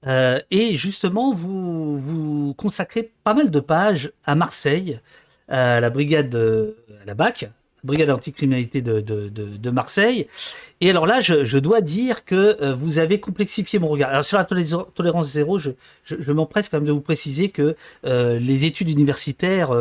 Euh, 0.08 0.40
et 0.50 0.78
justement, 0.78 1.34
vous, 1.34 1.98
vous 1.98 2.54
consacrez 2.54 3.12
pas 3.26 3.34
mal 3.34 3.52
de 3.52 3.60
pages 3.60 4.14
à 4.24 4.36
Marseille, 4.36 5.02
à 5.50 5.82
la 5.82 5.90
brigade, 5.90 6.30
de, 6.30 6.78
la 7.06 7.16
BAC, 7.16 7.50
brigade 7.84 8.10
anticriminalité 8.10 8.82
de, 8.82 9.02
de, 9.02 9.30
de, 9.30 9.46
de, 9.58 9.70
Marseille. 9.70 10.28
Et 10.82 10.90
alors 10.90 11.06
là, 11.06 11.20
je, 11.20 11.46
je 11.46 11.58
dois 11.58 11.82
dire 11.82 12.26
que 12.26 12.58
euh, 12.62 12.76
vous 12.76 13.00
avez 13.00 13.20
complexifié 13.20 13.80
mon 13.80 13.88
regard. 13.88 14.10
Alors 14.10 14.26
sur 14.26 14.38
la 14.38 14.46
tolérance 14.46 15.30
zéro, 15.32 15.60
je, 15.60 15.72
je, 16.04 16.16
je 16.20 16.32
m'empresse 16.32 16.70
quand 16.70 16.78
même 16.78 16.88
de 16.88 16.92
vous 16.92 17.02
préciser 17.02 17.50
que 17.50 17.76
euh, 18.06 18.40
les 18.40 18.66
études 18.66 18.90
universitaires 18.90 19.72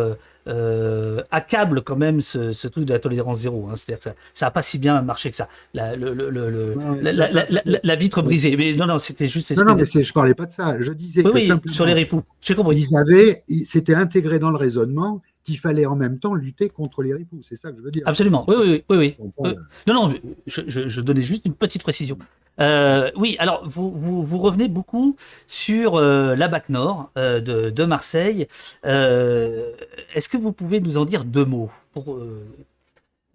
euh, 0.48 1.22
accablent 1.30 1.82
quand 1.82 1.96
même 1.96 2.20
ce, 2.20 2.52
ce, 2.52 2.68
truc 2.68 2.84
de 2.86 2.92
la 2.92 2.98
tolérance 2.98 3.40
zéro. 3.40 3.68
Hein. 3.68 3.74
C'est-à-dire 3.76 3.98
que 3.98 4.04
ça, 4.04 4.14
ça 4.32 4.46
a 4.46 4.50
pas 4.50 4.62
si 4.62 4.78
bien 4.78 5.02
marché 5.02 5.28
que 5.28 5.36
ça. 5.36 5.48
La, 5.74 5.94
le, 5.94 6.14
le, 6.14 6.30
le, 6.30 6.74
la, 7.02 7.12
la, 7.12 7.46
la, 7.48 7.78
la, 7.82 7.96
vitre 7.96 8.22
brisée. 8.22 8.56
Mais 8.56 8.72
non, 8.72 8.86
non, 8.86 8.98
c'était 8.98 9.28
juste. 9.28 9.54
Non, 9.56 9.64
non, 9.64 9.74
mais 9.74 9.84
je 9.84 10.12
parlais 10.12 10.34
pas 10.34 10.46
de 10.46 10.52
ça. 10.52 10.80
Je 10.80 10.92
disais 10.92 11.22
oui, 11.22 11.30
que 11.30 11.34
oui, 11.36 11.46
simplement, 11.46 11.74
sur 11.74 11.84
les 11.84 11.92
ripoux. 11.92 12.22
J'ai 12.40 12.54
compris. 12.54 12.78
Ils 12.78 12.96
avaient, 12.96 13.44
c'était 13.66 13.94
intégré 13.94 14.38
dans 14.38 14.50
le 14.50 14.56
raisonnement 14.56 15.20
qu'il 15.48 15.58
fallait 15.58 15.86
en 15.86 15.96
même 15.96 16.18
temps 16.18 16.34
lutter 16.34 16.68
contre 16.68 17.02
les 17.02 17.14
ripoux. 17.14 17.40
C'est 17.42 17.56
ça 17.56 17.70
que 17.70 17.78
je 17.78 17.82
veux 17.82 17.90
dire. 17.90 18.02
Absolument. 18.04 18.44
Oui, 18.48 18.56
oui, 18.58 18.84
oui. 18.90 19.16
oui, 19.18 19.32
oui. 19.38 19.54
Non, 19.86 19.94
non, 19.94 20.14
je, 20.46 20.60
je, 20.66 20.88
je, 20.90 21.00
donnais 21.00 21.22
juste 21.22 21.46
une 21.46 21.54
petite 21.54 21.82
précision. 21.82 22.18
Euh, 22.60 23.10
oui, 23.16 23.36
alors 23.38 23.66
vous, 23.66 23.90
vous, 23.90 24.22
vous, 24.22 24.38
revenez 24.38 24.68
beaucoup 24.68 25.16
sur 25.46 25.94
euh, 25.94 26.36
la 26.36 26.48
BAC 26.48 26.68
Nord 26.68 27.10
euh, 27.16 27.40
de, 27.40 27.70
de, 27.70 27.84
Marseille. 27.84 28.46
Euh, 28.84 29.72
est-ce 30.14 30.28
que 30.28 30.36
vous 30.36 30.52
pouvez 30.52 30.80
nous 30.80 30.98
en 30.98 31.06
dire 31.06 31.24
deux 31.24 31.46
mots 31.46 31.70
pour, 31.92 32.18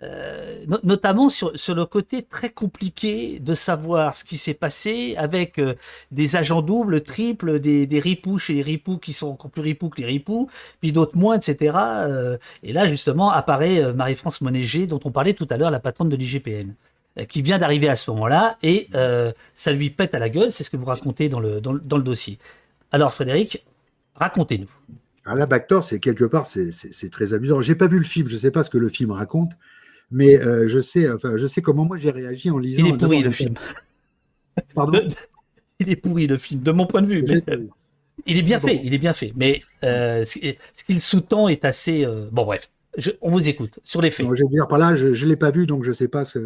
euh, 0.04 0.66
notamment 0.84 1.30
sur, 1.30 1.52
le 1.52 1.86
côté 1.86 2.24
très 2.24 2.50
compliqué 2.50 3.40
de 3.40 3.54
savoir 3.54 4.16
ce 4.16 4.24
qui 4.24 4.38
s'est 4.38 4.54
passé 4.54 5.16
avec 5.18 5.60
euh, 5.60 5.76
des 6.12 6.36
agents 6.36 6.62
doubles, 6.62 7.02
triples, 7.02 7.60
des, 7.60 7.86
des 7.86 8.00
ripoux 8.00 8.38
chez 8.38 8.56
les 8.56 8.62
ripoux 8.62 8.98
qui 8.98 9.14
sont 9.14 9.28
encore 9.30 9.52
plus 9.52 9.62
ripoux 9.62 9.90
que 9.90 10.02
les 10.02 10.08
ripoux, 10.08 10.50
puis 10.82 10.92
d'autres 10.92 11.18
moins, 11.18 11.38
etc. 11.38 11.78
Euh, 11.78 12.38
et 12.64 12.74
là, 12.74 12.88
justement, 12.88 13.32
apparaît 13.32 13.94
Marie-France 13.94 14.42
Monéger, 14.42 14.88
dont 14.88 15.00
on 15.06 15.12
parlait 15.12 15.34
tout 15.34 15.48
à 15.50 15.58
l'heure, 15.58 15.72
la 15.72 15.80
patronne 15.80 16.10
de 16.10 16.16
l'IGPN, 16.16 16.74
qui 17.30 17.42
vient 17.42 17.60
d'arriver 17.60 17.88
à 17.88 17.96
ce 17.96 18.10
moment-là, 18.12 18.58
et 18.64 18.90
ça 19.54 19.72
lui 19.72 19.90
pète 19.90 20.16
à 20.16 20.20
la 20.20 20.30
gueule, 20.30 20.52
c'est 20.52 20.64
ce 20.64 20.70
que 20.70 20.78
vous 20.78 20.86
racontez 20.86 21.30
dans 21.30 21.40
le, 21.40 21.62
dans, 21.62 21.74
le 21.74 22.04
dossier. 22.04 22.40
Alors, 22.92 23.14
Frédéric, 23.14 23.64
racontez-nous. 24.16 24.70
Alors, 25.26 25.38
la 25.38 25.46
Bactor, 25.46 25.86
c'est 25.86 26.00
quelque 26.00 26.26
part, 26.26 26.46
c'est 26.46 27.10
très 27.12 27.34
amusant. 27.34 27.62
J'ai 27.62 27.76
pas 27.76 27.88
vu 27.88 28.00
le 28.00 28.06
film, 28.06 28.28
je 28.28 28.38
sais 28.38 28.52
pas 28.52 28.64
ce 28.64 28.70
que 28.70 28.78
le 28.78 28.90
film 28.90 29.12
raconte, 29.12 29.52
mais 30.14 30.40
euh, 30.40 30.68
je 30.68 30.80
sais, 30.80 31.12
enfin, 31.12 31.36
je 31.36 31.48
sais 31.48 31.62
comment 31.62 31.86
moi 31.86 31.98
j'ai 31.98 32.12
réagi 32.12 32.52
en 32.52 32.60
lisant. 32.60 32.86
Il 32.86 32.94
est 32.94 32.98
pourri 32.98 33.24
le 33.24 33.32
film. 33.32 33.56
Pardon. 34.76 35.02
il 35.80 35.90
est 35.90 35.96
pourri 35.96 36.28
le 36.28 36.38
film, 36.38 36.62
de 36.62 36.72
mon 36.72 36.86
point 36.86 37.02
de 37.02 37.08
vue. 37.08 37.26
Mais, 37.28 37.44
il 38.28 38.38
est 38.38 38.44
bien 38.44 38.60
bon. 38.60 38.68
fait, 38.68 38.80
il 38.84 38.94
est 38.94 39.00
bien 39.00 39.14
fait. 39.14 39.34
Mais 39.36 39.64
euh, 39.84 40.24
ce 40.24 40.84
qu'il 40.86 41.02
sous-tend 41.02 41.48
est 41.48 41.66
assez. 41.66 42.06
Euh... 42.06 42.30
Bon, 42.32 42.46
bref. 42.46 42.70
Je, 42.96 43.10
on 43.22 43.32
vous 43.32 43.50
écoute 43.50 43.80
sur 43.84 44.04
les 44.04 44.12
faits. 44.12 44.28
Non, 44.28 44.36
je 44.36 44.44
veux 44.44 44.50
dire 44.50 44.68
par 44.68 44.78
là, 44.78 44.94
je 44.94 45.08
ne 45.08 45.30
l'ai 45.30 45.36
pas 45.36 45.50
vu, 45.50 45.66
donc 45.66 45.84
je 45.84 45.90
ne 45.90 45.96
sais 45.96 46.08
pas. 46.08 46.26
Ce... 46.26 46.38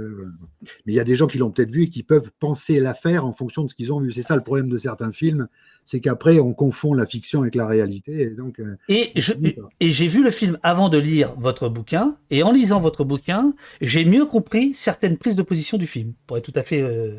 Mais 0.86 0.94
il 0.94 0.96
y 0.96 1.00
a 1.02 1.04
des 1.04 1.18
gens 1.18 1.28
qui 1.28 1.38
l'ont 1.38 1.52
peut-être 1.52 1.72
vu 1.72 1.84
et 1.84 1.90
qui 1.90 2.04
peuvent 2.04 2.32
penser 2.40 2.80
l'affaire 2.80 3.26
en 3.26 3.34
fonction 3.34 3.66
de 3.66 3.70
ce 3.70 3.76
qu'ils 3.76 3.92
ont 3.92 4.00
vu. 4.00 4.14
C'est 4.14 4.22
ça 4.22 4.38
le 4.38 4.44
problème 4.44 4.70
de 4.70 4.78
certains 4.78 5.12
films, 5.12 5.48
c'est 5.88 6.02
qu'après 6.02 6.40
on 6.40 6.54
confond 6.54 6.94
la 6.94 7.06
fiction 7.06 7.42
avec 7.42 7.56
la 7.56 7.66
réalité. 7.66 8.22
Et 8.24 8.30
donc. 8.32 8.60
euh, 8.60 8.76
Et 8.90 9.12
je 9.16 9.32
et 9.80 9.90
j'ai 9.90 10.08
vu 10.08 10.22
le 10.22 10.32
film 10.32 10.60
avant 10.62 10.90
de 10.90 10.98
lire 10.98 11.34
votre 11.40 11.70
bouquin, 11.70 12.18
et 12.30 12.44
en 12.44 12.52
lisant 12.52 12.82
votre 12.82 13.06
bouquin, 13.06 13.54
j'ai 13.80 14.04
mieux 14.04 14.26
compris 14.26 14.74
certaines 14.74 15.18
prises 15.18 15.38
de 15.38 15.44
position 15.44 15.78
du 15.78 15.88
film, 15.88 16.14
pour 16.28 16.38
être 16.38 16.44
tout 16.44 16.60
à 16.60 16.64
fait 16.64 16.82
euh, 16.82 17.16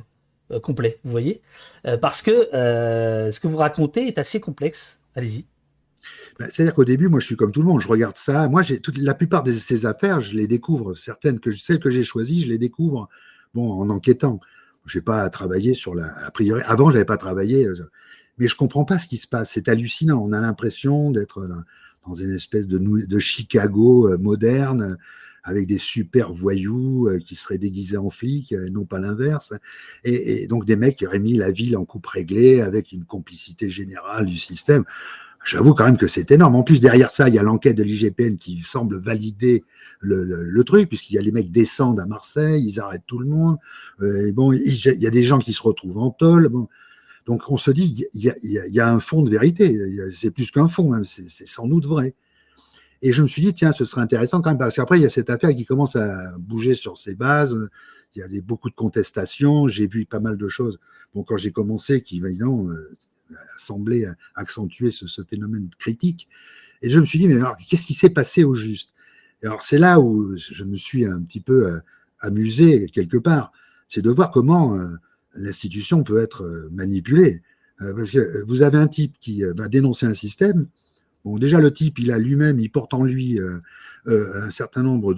euh, 0.51 0.61
complet, 0.61 1.01
vous 1.03 1.11
voyez, 1.11 1.41
euh, 1.87 1.97
parce 1.97 2.21
que 2.21 2.31
ce 2.53 3.41
que 3.41 3.49
vous 3.49 3.57
racontez 3.57 4.07
est 4.07 4.19
assez 4.19 4.39
complexe. 4.39 5.01
Allez-y. 5.15 5.47
Ben, 6.39 6.49
C'est-à-dire 6.51 6.75
qu'au 6.75 6.85
début, 6.85 7.09
moi, 7.09 7.21
je 7.21 7.27
suis 7.27 7.37
comme 7.37 7.53
tout 7.53 7.63
le 7.63 7.67
monde. 7.67 7.81
Je 7.81 7.89
regarde 7.89 8.17
ça. 8.17 8.49
Moi, 8.49 8.63
j'ai 8.63 8.81
toute 8.81 8.99
la 8.99 9.15
plupart 9.15 9.43
de 9.43 9.51
ces 9.51 9.87
affaires, 9.87 10.21
je 10.21 10.37
les 10.37 10.47
découvre. 10.47 10.95
Certaines 10.95 11.41
que 11.41 11.51
celles 11.51 11.81
que 11.81 11.91
j'ai 11.91 12.05
choisies, 12.05 12.43
je 12.43 12.49
les 12.49 12.59
découvre. 12.59 13.09
Bon, 13.55 13.73
en 13.73 13.89
enquêtant. 13.89 14.41
Je 14.87 14.99
n'ai 14.99 15.03
pas 15.03 15.29
travaillé 15.31 15.75
sur 15.75 15.95
la. 15.95 16.07
A 16.25 16.31
priori, 16.31 16.63
avant, 16.65 16.91
j'avais 16.91 17.05
pas 17.05 17.17
travaillé, 17.17 17.67
mais 18.39 18.47
je 18.47 18.57
comprends 18.57 18.85
pas 18.85 18.99
ce 18.99 19.09
qui 19.09 19.17
se 19.17 19.27
passe. 19.27 19.53
C'est 19.53 19.69
hallucinant. 19.69 20.23
On 20.23 20.33
a 20.33 20.41
l'impression 20.41 21.11
d'être 21.11 21.49
dans, 22.07 22.15
une 22.15 22.35
espèce 22.35 22.67
de, 22.67 23.19
Chicago 23.19 24.17
moderne, 24.19 24.97
avec 25.45 25.67
des 25.67 25.79
super 25.79 26.33
voyous 26.33 27.09
qui 27.27 27.37
seraient 27.37 27.59
déguisés 27.59 27.97
en 27.97 28.11
flics, 28.11 28.53
et 28.53 28.71
non 28.71 28.85
pas 28.85 28.99
l'inverse. 28.99 29.53
Et, 30.05 30.47
donc 30.47 30.65
des 30.65 30.77
mecs 30.77 30.97
qui 30.97 31.07
auraient 31.07 31.19
mis 31.19 31.37
la 31.37 31.51
ville 31.51 31.77
en 31.77 31.85
coupe 31.85 32.07
réglée 32.07 32.61
avec 32.61 32.93
une 32.93 33.05
complicité 33.05 33.69
générale 33.69 34.27
du 34.27 34.39
système. 34.39 34.85
J'avoue 35.45 35.73
quand 35.73 35.85
même 35.85 35.97
que 35.97 36.09
c'est 36.09 36.31
énorme. 36.31 36.57
En 36.57 36.63
plus, 36.63 36.81
derrière 36.81 37.11
ça, 37.11 37.29
il 37.29 37.35
y 37.35 37.39
a 37.39 37.43
l'enquête 37.43 37.77
de 37.77 37.83
l'IGPN 37.83 38.37
qui 38.37 38.61
semble 38.63 38.99
valider 38.99 39.65
le, 40.01 40.63
truc, 40.63 40.89
puisqu'il 40.89 41.15
y 41.15 41.19
a 41.19 41.23
les 41.23 41.33
mecs 41.33 41.51
descendent 41.51 42.01
à 42.01 42.07
Marseille, 42.07 42.65
ils 42.67 42.81
arrêtent 42.81 43.07
tout 43.07 43.19
le 43.19 43.27
monde. 43.27 43.57
Euh, 44.03 44.33
bon, 44.33 44.53
il, 44.53 44.61
il, 44.61 45.01
y 45.01 45.07
a 45.07 45.11
des 45.11 45.23
gens 45.23 45.39
qui 45.39 45.53
se 45.53 45.63
retrouvent 45.63 45.99
en 45.99 46.11
tôle. 46.11 46.49
Bon. 46.49 46.69
Donc 47.29 47.43
on 47.51 47.59
se 47.59 47.71
dit, 47.71 48.07
il 48.15 48.23
y 48.23 48.31
a, 48.31 48.35
il 48.43 48.75
y 48.75 48.81
a 48.81 48.91
un 48.91 49.01
fond 49.01 49.23
de 49.23 49.31
vérité. 49.31 49.79
C'est 50.15 50.31
plus 50.31 50.51
qu'un 50.51 50.67
fond, 50.67 51.03
c'est 51.05 51.47
sans 51.47 51.69
doute 51.69 51.85
vrai. 51.85 52.15
Et 53.03 53.13
je 53.13 53.23
me 53.23 53.29
suis 53.29 53.43
dit, 53.43 53.53
tiens, 53.53 53.71
ce 53.71 53.85
serait 53.85 54.01
intéressant 54.01 54.41
quand 54.41 54.49
même, 54.49 54.59
parce 54.59 54.75
qu'après, 54.75 54.99
il 54.99 55.03
y 55.03 55.07
a 55.07 55.11
cette 55.11 55.29
affaire 55.29 55.55
qui 55.55 55.67
commence 55.67 55.95
à 55.95 56.33
bouger 56.39 56.75
sur 56.75 56.97
ses 56.97 57.15
bases. 57.15 57.55
Il 58.17 58.21
y 58.21 58.23
a 58.23 58.29
des, 58.29 58.41
beaucoup 58.41 58.71
de 58.71 58.75
contestations. 58.75 59.69
J'ai 59.69 59.87
vu 59.87 60.07
pas 60.07 60.21
mal 60.21 60.39
de 60.39 60.49
choses. 60.49 60.81
Bon, 61.15 61.23
quand 61.23 61.37
j'ai 61.37 61.53
commencé, 61.53 62.01
qui, 62.01 62.17
évidemment, 62.17 62.67
euh, 62.71 62.97
semblait 63.59 64.07
accentuer 64.35 64.91
ce, 64.91 65.07
ce, 65.07 65.23
phénomène 65.23 65.69
critique. 65.79 66.29
Et 66.81 66.89
je 66.89 66.99
me 66.99 67.05
suis 67.05 67.19
dit, 67.19 67.29
mais 67.29 67.35
alors, 67.37 67.57
qu'est-ce 67.59 67.87
qui 67.87 67.95
s'est 67.95 68.09
passé 68.09 68.43
au 68.43 68.55
juste? 68.55 68.95
Et 69.43 69.47
Alors, 69.47 69.61
c'est 69.61 69.79
là 69.79 70.01
où 70.01 70.35
je 70.39 70.65
me 70.65 70.77
suis 70.77 71.05
un 71.05 71.21
petit 71.21 71.41
peu 71.41 71.67
euh, 71.67 71.81
amusé, 72.21 72.87
quelque 72.87 73.19
part. 73.19 73.53
C'est 73.87 74.03
de 74.03 74.11
voir 74.11 74.31
comment 74.31 74.77
euh, 74.77 74.95
l'institution 75.39 76.03
peut 76.03 76.21
être 76.21 76.45
euh, 76.45 76.69
manipulée. 76.73 77.43
Euh, 77.81 77.95
parce 77.95 78.11
que 78.11 78.45
vous 78.47 78.63
avez 78.63 78.79
un 78.79 78.89
type 78.89 79.15
qui 79.21 79.45
euh, 79.45 79.53
va 79.57 79.69
dénoncer 79.69 80.07
un 80.07 80.15
système. 80.15 80.67
Bon, 81.25 81.39
déjà, 81.39 81.61
le 81.61 81.73
type, 81.73 81.99
il 81.99 82.11
a 82.11 82.19
lui-même, 82.19 82.59
il 82.61 82.71
porte 82.71 82.95
en 82.95 83.05
lui 83.05 83.39
un 84.07 84.51
certain 84.51 84.83
nombre 84.83 85.15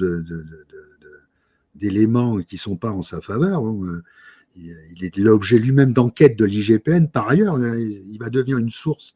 d'éléments 1.74 2.38
qui 2.38 2.56
sont 2.56 2.76
pas 2.76 2.90
en 2.90 3.02
sa 3.02 3.20
faveur. 3.20 3.62
Il 4.56 5.04
est 5.04 5.16
l'objet 5.18 5.58
lui-même 5.58 5.92
d'enquête 5.92 6.36
de 6.36 6.44
l'IGPN. 6.44 7.06
Par 7.06 7.28
ailleurs, 7.28 7.58
il 7.58 8.16
va 8.18 8.30
devenir 8.30 8.56
une 8.56 8.70
source 8.70 9.14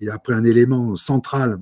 et 0.00 0.08
après 0.08 0.34
un 0.34 0.44
élément 0.44 0.94
central 0.96 1.58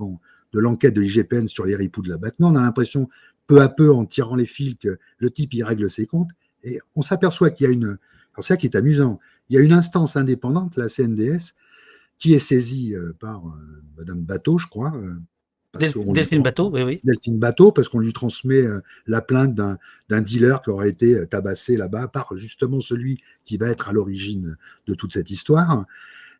de 0.52 0.60
l'enquête 0.60 0.94
de 0.94 1.00
l'IGPN 1.00 1.48
sur 1.48 1.64
les 1.64 1.74
ripoux 1.74 2.02
de 2.02 2.10
la 2.10 2.18
Batman. 2.18 2.52
On 2.52 2.56
a 2.56 2.62
l'impression, 2.62 3.08
peu 3.46 3.60
à 3.60 3.68
peu, 3.68 3.92
en 3.92 4.04
tirant 4.04 4.36
les 4.36 4.46
fils, 4.46 4.76
que 4.76 4.98
le 5.16 5.30
type 5.30 5.54
il 5.54 5.64
règle 5.64 5.90
ses 5.90 6.06
comptes. 6.06 6.30
Et 6.62 6.78
on 6.96 7.02
s'aperçoit 7.02 7.50
qu'il 7.50 7.66
y 7.66 7.70
a 7.70 7.72
une. 7.72 7.98
Alors 8.38 8.44
c'est 8.44 8.54
ça 8.54 8.56
qui 8.56 8.66
est 8.66 8.76
amusant. 8.76 9.18
Il 9.50 9.56
y 9.56 9.58
a 9.58 9.62
une 9.62 9.72
instance 9.72 10.16
indépendante, 10.16 10.76
la 10.76 10.88
CNDS, 10.88 11.54
qui 12.20 12.34
est 12.34 12.38
saisie 12.38 12.94
par 13.18 13.44
euh, 13.48 13.82
Madame 13.96 14.22
Bateau, 14.22 14.58
je 14.58 14.68
crois. 14.68 14.92
Euh, 14.94 15.14
Del 15.76 15.92
Delphine 16.12 16.42
Bateau, 16.44 16.70
oui, 16.72 16.82
oui. 16.82 17.00
Delphine 17.02 17.40
Bateau, 17.40 17.72
parce 17.72 17.88
qu'on 17.88 17.98
lui 17.98 18.12
transmet 18.12 18.62
euh, 18.62 18.80
la 19.08 19.22
plainte 19.22 19.56
d'un 19.56 20.22
dealer 20.22 20.62
qui 20.62 20.70
aurait 20.70 20.88
été 20.88 21.26
tabassé 21.26 21.76
là-bas 21.76 22.06
par 22.06 22.36
justement 22.36 22.78
celui 22.78 23.20
qui 23.44 23.56
va 23.56 23.66
être 23.66 23.88
à 23.88 23.92
l'origine 23.92 24.56
de 24.86 24.94
toute 24.94 25.12
cette 25.12 25.32
histoire. 25.32 25.84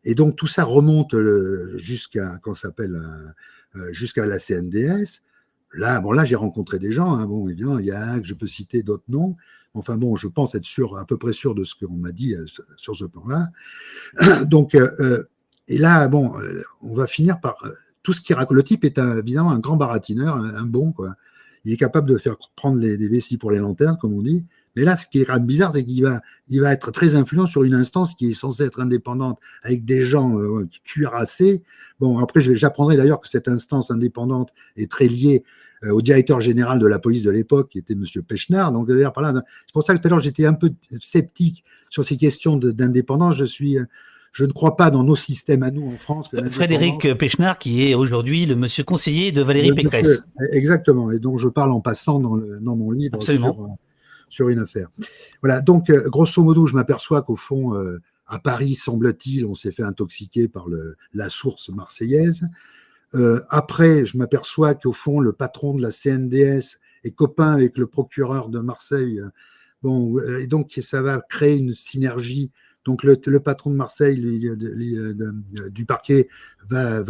Et 0.04 0.14
donc 0.14 0.36
tout 0.36 0.46
ça 0.46 0.62
remonte 0.62 1.16
jusqu'à, 1.74 2.38
s'appelle, 2.54 3.02
jusqu'à 3.90 4.24
la 4.24 4.38
CNDS. 4.38 5.22
Là, 5.74 6.00
bon, 6.00 6.12
là, 6.12 6.24
j'ai 6.24 6.36
rencontré 6.36 6.78
des 6.78 6.92
gens. 6.92 7.14
Hein, 7.16 7.26
bon, 7.26 7.48
évidemment, 7.48 7.80
il 7.80 7.86
y 7.86 7.90
a, 7.90 8.22
je 8.22 8.34
peux 8.34 8.46
citer 8.46 8.84
d'autres 8.84 9.04
noms. 9.08 9.36
Enfin 9.78 9.96
bon, 9.96 10.16
je 10.16 10.26
pense 10.26 10.54
être 10.54 10.64
sûr, 10.64 10.98
à 10.98 11.04
peu 11.04 11.16
près 11.16 11.32
sûr 11.32 11.54
de 11.54 11.64
ce 11.64 11.74
qu'on 11.74 11.94
m'a 11.94 12.12
dit 12.12 12.34
sur 12.76 12.96
ce 12.96 13.04
plan-là. 13.04 13.48
Donc, 14.44 14.74
euh, 14.74 15.24
et 15.68 15.78
là, 15.78 16.08
bon, 16.08 16.32
on 16.82 16.94
va 16.94 17.06
finir 17.06 17.40
par 17.40 17.56
tout 18.02 18.12
ce 18.12 18.20
qui 18.20 18.34
raconte. 18.34 18.56
Le 18.56 18.62
type 18.62 18.84
est 18.84 18.98
un, 18.98 19.18
évidemment 19.18 19.50
un 19.50 19.58
grand 19.58 19.76
baratineur, 19.76 20.36
un, 20.36 20.64
bon, 20.64 20.92
quoi. 20.92 21.14
Il 21.64 21.72
est 21.72 21.76
capable 21.76 22.08
de 22.08 22.16
faire 22.16 22.36
prendre 22.56 22.80
des 22.80 23.08
vessies 23.08 23.36
pour 23.36 23.50
les 23.50 23.58
lanternes, 23.58 23.98
comme 24.00 24.14
on 24.14 24.22
dit, 24.22 24.46
Mais 24.76 24.84
là, 24.84 24.96
ce 24.96 25.06
qui 25.06 25.20
est 25.20 25.24
quand 25.26 25.34
même 25.34 25.46
bizarre, 25.46 25.74
c'est 25.74 25.84
qu'il 25.84 26.02
va, 26.02 26.22
il 26.46 26.60
va 26.62 26.72
être 26.72 26.90
très 26.90 27.14
influent 27.14 27.44
sur 27.44 27.64
une 27.64 27.74
instance 27.74 28.14
qui 28.14 28.30
est 28.30 28.34
censée 28.34 28.62
être 28.64 28.80
indépendante, 28.80 29.38
avec 29.62 29.84
des 29.84 30.04
gens 30.04 30.38
euh, 30.38 30.66
cuirassés. 30.84 31.62
Bon, 32.00 32.18
après, 32.18 32.40
j'apprendrai 32.40 32.96
d'ailleurs 32.96 33.20
que 33.20 33.28
cette 33.28 33.48
instance 33.48 33.90
indépendante 33.90 34.50
est 34.76 34.90
très 34.90 35.08
liée 35.08 35.42
euh, 35.44 35.67
au 35.82 36.02
directeur 36.02 36.40
général 36.40 36.78
de 36.78 36.86
la 36.86 36.98
police 36.98 37.22
de 37.22 37.30
l'époque, 37.30 37.68
qui 37.70 37.78
était 37.78 37.94
M. 37.94 38.04
Pechnard. 38.26 38.72
Donc, 38.72 38.88
d'ailleurs, 38.88 39.12
par 39.12 39.22
là, 39.22 39.32
c'est 39.34 39.72
pour 39.72 39.84
ça 39.84 39.94
que 39.94 40.00
tout 40.00 40.08
à 40.08 40.10
l'heure, 40.10 40.20
j'étais 40.20 40.46
un 40.46 40.54
peu 40.54 40.70
sceptique 41.00 41.64
sur 41.90 42.04
ces 42.04 42.16
questions 42.16 42.56
d'indépendance. 42.56 43.36
Je 43.36 43.44
suis 43.44 43.78
je 44.32 44.44
ne 44.44 44.52
crois 44.52 44.76
pas 44.76 44.90
dans 44.90 45.02
nos 45.02 45.16
systèmes 45.16 45.64
à 45.64 45.70
nous 45.70 45.86
en 45.86 45.96
France. 45.96 46.30
Frédéric 46.50 47.14
Pechnard, 47.14 47.58
qui 47.58 47.88
est 47.88 47.94
aujourd'hui 47.94 48.46
le 48.46 48.54
monsieur 48.54 48.84
conseiller 48.84 49.32
de 49.32 49.42
Valérie 49.42 49.72
Pécresse. 49.72 50.22
exactement, 50.52 51.10
et 51.10 51.18
donc 51.18 51.40
je 51.40 51.48
parle 51.48 51.72
en 51.72 51.80
passant 51.80 52.20
dans, 52.20 52.36
le, 52.36 52.58
dans 52.60 52.76
mon 52.76 52.92
livre 52.92 53.20
sur, 53.20 53.32
euh, 53.32 53.66
sur, 54.28 54.48
une 54.48 54.60
affaire. 54.60 54.90
Voilà, 55.42 55.60
donc 55.60 55.90
euh, 55.90 56.08
grosso 56.08 56.42
modo, 56.42 56.68
je 56.68 56.74
m'aperçois 56.74 57.22
qu'au 57.22 57.34
fond, 57.34 57.74
euh, 57.74 58.00
à 58.28 58.38
Paris, 58.38 58.74
semble-t-il, 58.74 59.44
on 59.44 59.54
s'est 59.54 59.72
fait 59.72 59.82
intoxiquer 59.82 60.46
par 60.46 60.68
le, 60.68 60.96
la 61.14 61.30
source 61.30 61.70
marseillaise. 61.70 62.42
Après, 63.50 64.04
je 64.04 64.16
m'aperçois 64.16 64.74
qu'au 64.74 64.92
fond, 64.92 65.20
le 65.20 65.32
patron 65.32 65.74
de 65.74 65.82
la 65.82 65.90
CNDS 65.90 66.78
est 67.04 67.14
copain 67.14 67.52
avec 67.52 67.78
le 67.78 67.86
procureur 67.86 68.48
de 68.48 68.60
Marseille. 68.60 69.20
Bon, 69.82 70.18
et 70.40 70.46
donc 70.46 70.78
ça 70.82 71.02
va 71.02 71.20
créer 71.20 71.56
une 71.56 71.72
synergie 71.72 72.50
donc 72.88 73.02
le, 73.02 73.38
patron 73.38 73.70
de 73.70 73.76
Marseille 73.76 74.18
du 75.70 75.84
parquet 75.84 76.26
va, 76.70 77.02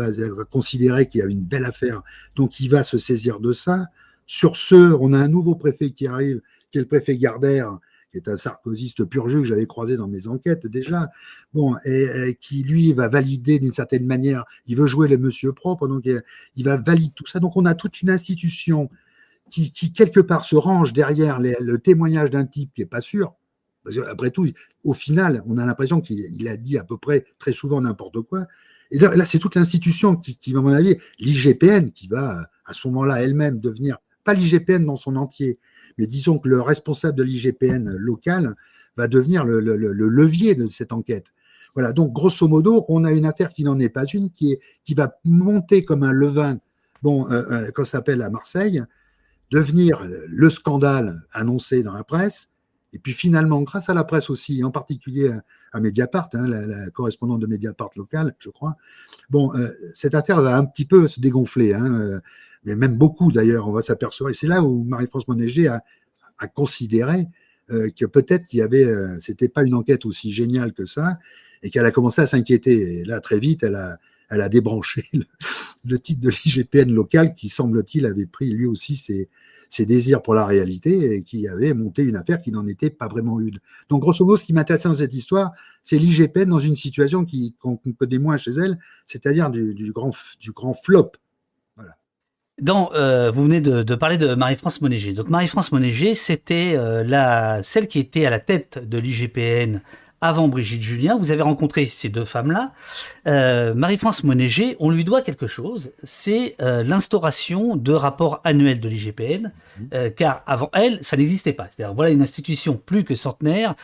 considérer 0.50 1.08
qu'il 1.08 1.20
y 1.20 1.22
a 1.22 1.26
une 1.26 1.44
belle 1.44 1.64
affaire, 1.64 2.02
donc 2.34 2.58
il 2.58 2.68
va 2.68 2.82
se 2.82 2.98
saisir 2.98 3.38
de 3.38 3.52
ça. 3.52 3.86
Sur 4.26 4.56
ce, 4.56 4.74
on 4.74 5.12
a 5.12 5.18
un 5.18 5.28
nouveau 5.28 5.54
préfet 5.54 5.90
qui 5.90 6.08
arrive, 6.08 6.40
qui 6.72 6.78
est 6.78 6.80
le 6.80 6.88
préfet 6.88 7.16
Gardère, 7.16 7.78
qui 8.10 8.18
est 8.18 8.28
un 8.28 8.36
sarkoziste 8.36 9.04
pur 9.04 9.28
jus 9.28 9.38
que 9.38 9.44
j'avais 9.44 9.66
croisé 9.66 9.96
dans 9.96 10.08
mes 10.08 10.26
enquêtes 10.26 10.66
déjà, 10.66 11.08
bon, 11.52 11.76
et, 11.84 12.36
qui 12.40 12.62
lui 12.62 12.92
va 12.92 13.08
valider 13.08 13.58
d'une 13.58 13.72
certaine 13.72 14.06
manière, 14.06 14.44
il 14.66 14.76
veut 14.76 14.86
jouer 14.86 15.08
le 15.08 15.18
monsieur 15.18 15.52
propre, 15.52 15.88
donc 15.88 16.04
il, 16.06 16.64
va 16.64 16.76
valider 16.76 17.12
tout 17.14 17.26
ça. 17.26 17.40
Donc 17.40 17.56
on 17.56 17.64
a 17.64 17.74
toute 17.74 18.02
une 18.02 18.10
institution 18.10 18.88
qui, 19.50 19.72
quelque 19.92 20.20
part 20.20 20.44
se 20.44 20.56
range 20.56 20.92
derrière 20.92 21.40
le 21.40 21.78
témoignage 21.78 22.30
d'un 22.30 22.44
type 22.44 22.72
qui 22.74 22.82
est 22.82 22.86
pas 22.86 23.00
sûr, 23.00 23.34
après 24.08 24.30
tout, 24.30 24.46
au 24.84 24.92
final, 24.92 25.42
on 25.46 25.58
a 25.58 25.64
l'impression 25.64 26.00
qu'il 26.00 26.48
a 26.48 26.56
dit 26.56 26.78
à 26.78 26.84
peu 26.84 26.96
près 26.96 27.24
très 27.38 27.52
souvent 27.52 27.80
n'importe 27.80 28.20
quoi. 28.22 28.46
Et 28.90 28.98
là, 28.98 29.26
c'est 29.26 29.38
toute 29.38 29.54
l'institution 29.54 30.16
qui, 30.16 30.38
à 30.54 30.60
mon 30.60 30.72
avis, 30.72 30.96
l'IGPN, 31.18 31.90
qui 31.90 32.08
va 32.08 32.50
à 32.64 32.72
ce 32.72 32.88
moment-là 32.88 33.22
elle-même 33.22 33.60
devenir, 33.60 33.98
pas 34.24 34.34
l'IGPN 34.34 34.84
dans 34.84 34.96
son 34.96 35.16
entier, 35.16 35.58
mais 35.98 36.06
disons 36.06 36.38
que 36.38 36.48
le 36.48 36.60
responsable 36.60 37.16
de 37.18 37.22
l'IGPN 37.22 37.90
local 37.96 38.54
va 38.96 39.08
devenir 39.08 39.44
le, 39.44 39.60
levier 39.60 40.54
de 40.54 40.66
cette 40.66 40.92
enquête. 40.92 41.32
Voilà, 41.74 41.92
donc 41.92 42.12
grosso 42.12 42.48
modo, 42.48 42.84
on 42.88 43.04
a 43.04 43.12
une 43.12 43.26
affaire 43.26 43.50
qui 43.50 43.62
n'en 43.62 43.78
est 43.78 43.88
pas 43.88 44.04
une, 44.06 44.30
qui, 44.30 44.52
est, 44.52 44.60
qui 44.84 44.94
va 44.94 45.18
monter 45.24 45.84
comme 45.84 46.02
un 46.02 46.12
levain, 46.12 46.58
bon, 47.02 47.30
euh, 47.30 47.42
euh, 47.50 47.70
ça 47.76 47.84
s'appelle 47.84 48.22
à 48.22 48.30
Marseille, 48.30 48.82
devenir 49.50 50.06
le 50.28 50.50
scandale 50.50 51.22
annoncé 51.32 51.82
dans 51.82 51.92
la 51.92 52.04
presse, 52.04 52.48
et 52.92 52.98
puis 52.98 53.12
finalement, 53.12 53.62
grâce 53.62 53.88
à 53.88 53.94
la 53.94 54.04
presse 54.04 54.30
aussi, 54.30 54.64
en 54.64 54.70
particulier 54.70 55.30
à, 55.72 55.80
Mediapart, 55.80 56.30
hein, 56.34 56.48
la, 56.48 56.90
correspondante 56.90 57.40
de 57.40 57.46
Mediapart 57.46 57.90
locale, 57.96 58.34
je 58.38 58.50
crois, 58.50 58.76
bon, 59.30 59.54
euh, 59.54 59.68
cette 59.94 60.14
affaire 60.14 60.40
va 60.40 60.56
un 60.56 60.64
petit 60.64 60.86
peu 60.86 61.06
se 61.06 61.20
dégonfler, 61.20 61.74
hein, 61.74 61.94
euh, 62.00 62.20
mais 62.64 62.76
même 62.76 62.96
beaucoup 62.96 63.32
d'ailleurs, 63.32 63.68
on 63.68 63.72
va 63.72 63.82
s'apercevoir. 63.82 64.30
Et 64.30 64.34
c'est 64.34 64.48
là 64.48 64.62
où 64.62 64.84
Marie-France 64.84 65.28
Monéger 65.28 65.68
a, 65.68 65.82
considéré 66.54 67.26
euh, 67.70 67.90
que 67.90 68.06
peut-être 68.06 68.46
qu'il 68.46 68.60
y 68.60 68.62
avait, 68.62 68.86
c'était 69.20 69.48
pas 69.48 69.64
une 69.64 69.74
enquête 69.74 70.06
aussi 70.06 70.30
géniale 70.30 70.72
que 70.72 70.86
ça, 70.86 71.18
et 71.62 71.70
qu'elle 71.70 71.86
a 71.86 71.90
commencé 71.90 72.20
à 72.20 72.26
s'inquiéter. 72.26 73.00
Et 73.00 73.04
là, 73.04 73.20
très 73.20 73.38
vite, 73.38 73.62
elle 73.62 73.74
a, 73.74 74.48
débranché 74.48 75.04
le, 75.84 75.98
type 75.98 76.20
de 76.20 76.30
l'IGPN 76.30 76.92
local 76.92 77.34
qui, 77.34 77.48
semble-t-il, 77.48 78.06
avait 78.06 78.26
pris 78.26 78.50
lui 78.50 78.66
aussi 78.66 78.96
ses, 78.96 79.28
ses 79.70 79.86
désirs 79.86 80.22
pour 80.22 80.34
la 80.34 80.46
réalité 80.46 81.14
et 81.14 81.22
qui 81.22 81.48
avait 81.48 81.74
monté 81.74 82.02
une 82.02 82.16
affaire 82.16 82.40
qui 82.40 82.52
n'en 82.52 82.66
était 82.66 82.90
pas 82.90 83.08
vraiment 83.08 83.40
une. 83.40 83.58
Donc, 83.88 84.02
grosso 84.02 84.24
modo, 84.24 84.36
ce 84.36 84.44
qui 84.44 84.52
m'intéressait 84.52 84.88
dans 84.88 84.94
cette 84.94 85.14
histoire, 85.14 85.52
c'est 85.82 85.98
l'IGPN 85.98 86.46
dans 86.46 86.58
une 86.58 86.76
situation 86.76 87.24
qu'on 87.58 87.76
connaît 87.76 88.18
moins 88.18 88.36
chez 88.36 88.52
elle, 88.52 88.78
c'est-à-dire 89.06 89.50
du, 89.50 89.92
grand, 89.92 90.10
du 90.40 90.52
grand 90.52 90.74
flop. 90.74 91.12
Euh, 92.66 93.30
vous 93.32 93.44
venez 93.44 93.60
de, 93.60 93.94
parler 93.94 94.18
de 94.18 94.34
Marie-France 94.34 94.80
Monéger. 94.80 95.12
Donc 95.12 95.28
Marie-France 95.28 95.72
Monéger, 95.72 96.14
c'était 96.14 96.74
euh, 96.76 97.04
la, 97.04 97.62
celle 97.62 97.88
qui 97.88 97.98
était 97.98 98.26
à 98.26 98.30
la 98.30 98.40
tête 98.40 98.80
de 98.84 98.98
l'IGPN 98.98 99.80
avant 100.20 100.48
Brigitte 100.48 100.82
Julien. 100.82 101.16
Vous 101.16 101.30
avez 101.30 101.42
rencontré 101.42 101.86
ces 101.86 102.08
deux 102.08 102.24
femmes-là. 102.24 102.72
Euh, 103.26 103.74
Marie-France 103.74 104.24
Monéger, 104.24 104.76
on 104.80 104.90
lui 104.90 105.04
doit 105.04 105.22
quelque 105.22 105.46
chose, 105.46 105.92
c'est 106.02 106.56
euh, 106.60 106.82
l'instauration 106.82 107.76
de 107.76 107.92
rapports 107.92 108.40
annuels 108.44 108.80
de 108.80 108.88
l'IGPN, 108.88 109.52
mmh. 109.52 109.82
euh, 109.94 110.10
car 110.10 110.42
avant 110.46 110.70
elle, 110.72 110.98
ça 111.02 111.16
n'existait 111.16 111.52
pas. 111.52 111.68
C'est-à-dire, 111.74 111.94
voilà 111.94 112.10
une 112.10 112.22
institution 112.22 112.80
plus 112.84 113.04
que 113.04 113.14
centenaire 113.14 113.74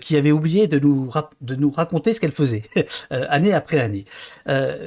qui 0.00 0.16
avait 0.16 0.32
oublié 0.32 0.66
de 0.66 0.78
nous, 0.78 1.10
de 1.40 1.54
nous 1.54 1.70
raconter 1.70 2.12
ce 2.12 2.20
qu'elle 2.20 2.32
faisait, 2.32 2.62
année 3.10 3.52
après 3.52 3.78
année. 3.78 4.04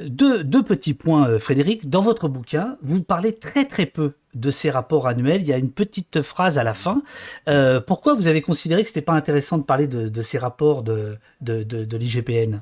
deux, 0.06 0.44
deux 0.44 0.62
petits 0.62 0.94
points, 0.94 1.38
Frédéric. 1.38 1.88
Dans 1.88 2.02
votre 2.02 2.28
bouquin, 2.28 2.76
vous 2.82 3.02
parlez 3.02 3.34
très 3.34 3.64
très 3.64 3.86
peu 3.86 4.12
de 4.34 4.50
ces 4.50 4.70
rapports 4.70 5.06
annuels. 5.06 5.40
Il 5.42 5.48
y 5.48 5.52
a 5.52 5.58
une 5.58 5.70
petite 5.70 6.22
phrase 6.22 6.58
à 6.58 6.64
la 6.64 6.74
fin. 6.74 7.02
Euh, 7.48 7.80
pourquoi 7.80 8.14
vous 8.14 8.26
avez 8.26 8.42
considéré 8.42 8.82
que 8.82 8.88
ce 8.88 8.92
n'était 8.92 9.02
pas 9.02 9.14
intéressant 9.14 9.58
de 9.58 9.64
parler 9.64 9.86
de, 9.86 10.22
ces 10.22 10.38
rapports 10.38 10.82
de, 10.82 11.16
de, 11.40 11.96
l'IGPN? 11.96 12.60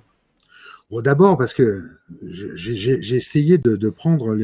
D'abord 0.90 1.36
parce 1.36 1.52
que 1.52 1.98
j'ai 2.54 3.16
essayé 3.16 3.58
de, 3.58 3.88
prendre 3.90 4.36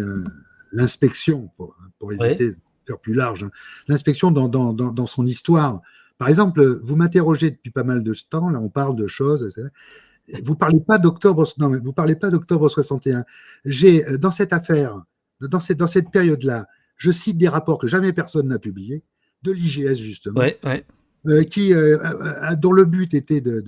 l'inspection 0.73 1.51
pour, 1.57 2.13
éviter 2.13 2.51
de 2.51 2.57
faire 2.87 2.99
plus 2.99 3.15
large. 3.15 3.45
Hein. 3.45 3.51
L'inspection 3.89 4.31
dans, 4.31 5.07
son 5.07 5.27
histoire. 5.27 5.81
Par 6.19 6.29
exemple, 6.29 6.63
vous 6.83 6.97
m'interrogez 6.97 7.51
depuis 7.51 7.71
pas 7.71 7.85
mal 7.85 8.03
de 8.03 8.15
temps, 8.29 8.51
là 8.51 8.61
on 8.61 8.69
parle 8.69 8.97
de 8.97 9.07
choses. 9.07 9.49
Vous 10.45 10.55
parlez 10.55 10.81
pas 10.81 10.99
d'octobre, 10.99 11.47
non 11.59 11.69
mais 11.69 11.79
vous 11.79 11.93
parlez 11.93 12.17
pas 12.17 12.31
d'octobre 12.31 12.69
61. 12.69 13.25
J'ai 13.65 14.05
dans 14.19 14.31
cette 14.31 14.53
affaire, 14.53 15.03
dans 15.41 15.61
cette, 15.61 15.79
dans 15.79 15.89
cette 15.89 16.11
période-là, 16.11 16.67
je 17.03 17.11
cite 17.11 17.37
des 17.37 17.49
rapports 17.49 17.79
que 17.79 17.89
jamais 17.89 18.13
personne 18.13 18.47
n'a 18.47 18.61
publiés, 18.61 19.03
de 19.43 19.51
l'IGS 19.51 19.97
justement, 19.97 20.41
euh, 21.27 21.43
qui, 21.43 21.75
euh, 21.75 21.99
euh, 21.99 22.55
dont 22.55 22.71
le 22.71 22.85
but 22.85 23.13
était 23.13 23.41
de, 23.41 23.61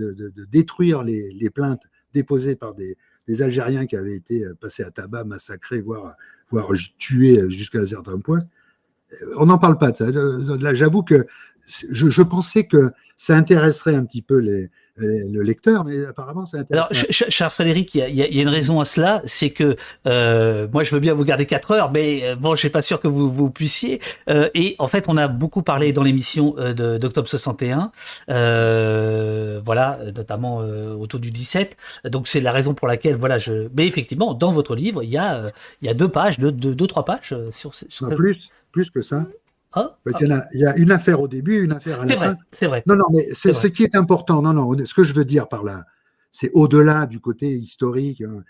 détruire 0.53 1.03
les, 1.03 1.51
plaintes 1.51 1.83
déposées 2.13 2.55
par 2.55 2.75
des, 2.75 2.97
Algériens 3.43 3.87
qui 3.87 3.97
avaient 3.97 4.15
été 4.15 4.45
passés 4.61 4.85
à 4.85 4.93
tabac, 4.93 5.25
massacrés, 5.25 5.81
voire, 5.81 6.15
voire 6.49 6.71
tués 6.97 7.51
jusqu'à 7.51 7.81
un 7.81 7.87
certain 7.87 8.21
point. 8.21 8.39
On 9.37 9.47
n'en 9.47 9.59
parle 9.59 9.79
pas 9.79 9.91
de 9.91 9.97
ça. 9.97 10.11
Là, 10.13 10.75
j'avoue 10.75 11.03
que 11.03 11.27
je, 11.67 12.23
pensais 12.23 12.69
que 12.69 12.93
ça 13.17 13.37
intéresserait 13.37 13.97
un 13.97 14.05
petit 14.05 14.23
peu 14.23 14.39
les, 14.39 14.71
le 14.97 15.43
lecteur, 15.43 15.85
mais 15.85 16.05
apparemment 16.05 16.47
ça 16.47 16.59
intéresse. 16.59 16.73
Alors, 16.73 16.89
cher 17.11 17.53
Frédéric, 17.53 17.95
il 17.95 18.15
y, 18.15 18.23
a, 18.23 18.43
une 18.43 18.49
raison 18.49 18.81
à 18.81 18.85
cela, 18.85 19.23
c'est 19.25 19.51
que 19.51 19.77
euh, 20.07 20.69
moi 20.73 20.85
je 20.85 20.95
veux 20.95 21.01
bien 21.01 21.15
vous 21.15 21.25
garder 21.25 21.47
4 21.47 21.71
heures, 21.73 21.91
mais 21.91 22.21
euh, 22.25 22.37
bon, 22.37 22.55
je 22.55 22.61
suis 22.61 22.71
pas 22.71 22.83
sûr 22.83 23.01
que 23.01 23.09
vous, 23.09 23.31
vous 23.31 23.51
puissiez. 23.51 24.01
Euh, 24.31 24.49
et 24.55 24.77
en 24.79 24.89
fait, 24.89 25.07
on 25.09 25.17
a 25.17 25.27
beaucoup 25.27 25.63
parlé 25.63 25.93
dans 25.93 26.03
l'émission 26.03 26.55
d'octobre 26.77 27.29
61, 27.29 27.91
voilà, 29.65 29.99
notamment 30.15 30.59
autour 30.59 31.21
du 31.21 31.31
17. 31.31 31.77
Donc 32.05 32.29
c'est 32.29 32.41
la 32.41 32.53
raison 32.53 32.75
pour 32.75 32.89
laquelle, 32.89 33.17
voilà, 33.17 33.39
je. 33.39 33.69
Mais 33.77 33.87
effectivement, 33.87 34.35
dans 34.35 34.53
votre 34.53 34.77
livre, 34.77 35.03
il 35.03 35.11
y 35.11 35.19
a, 35.19 35.51
il 35.83 35.87
y 35.87 35.91
a 35.91 35.95
deux 35.95 36.09
pages, 36.09 36.39
deux, 36.39 36.53
deux, 36.53 36.87
trois 36.87 37.05
pages 37.05 37.35
sur. 37.51 37.75
sur... 37.75 38.09
plus, 38.15 38.51
plus 38.71 38.91
que 38.91 39.03
ça. 39.03 39.27
Ah, 39.75 39.99
bah, 40.05 40.13
il, 40.21 40.61
y 40.61 40.67
a, 40.67 40.77
une 40.77 40.93
affaire 40.93 41.21
au 41.21 41.29
début, 41.29 41.65
une 41.65 41.73
affaire 41.73 42.01
à 42.01 42.05
la 42.05 42.17
fin. 42.17 42.37
C'est 42.53 42.67
vrai. 42.67 42.83
Non, 42.87 42.95
non, 42.95 43.07
mais 43.13 43.29
c'est 43.33 43.53
ce 43.53 43.67
qui 43.67 43.83
est 43.83 43.97
important. 43.97 44.41
Non, 44.41 44.53
non, 44.53 44.77
ce 44.85 44.95
que 44.95 45.03
je 45.03 45.13
veux 45.15 45.25
dire 45.25 45.49
par 45.49 45.65
là, 45.65 45.85
c'est 46.31 46.51
au-delà 46.53 47.07
du 47.07 47.21
côté 47.21 47.49
historique. 47.49 48.23
Hein, 48.23 48.45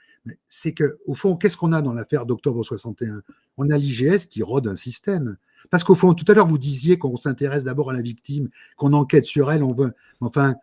c'est 0.48 0.72
que, 0.72 0.98
au 1.06 1.14
fond, 1.14 1.36
qu'est-ce 1.36 1.56
qu'on 1.56 1.72
a 1.72 1.82
dans 1.82 1.92
l'affaire 1.92 2.26
d'octobre 2.26 2.62
61 2.62 3.22
On 3.56 3.70
a 3.70 3.78
l'IGS 3.78 4.26
qui 4.26 4.42
rôde 4.42 4.68
un 4.68 4.76
système. 4.76 5.36
Parce 5.70 5.82
qu'au 5.82 5.94
fond, 5.94 6.12
tout 6.14 6.30
à 6.30 6.34
l'heure, 6.34 6.46
vous 6.46 6.58
disiez 6.58 6.98
qu'on 6.98 7.16
s'intéresse 7.16 7.64
d'abord 7.64 7.90
à 7.90 7.94
la 7.94 8.02
victime, 8.02 8.48
qu'on 8.76 8.92
enquête 8.92 9.24
sur 9.24 9.50
elle, 9.50 9.62
on 9.62 9.72
veut. 9.72 9.92
Enfin, 10.20 10.56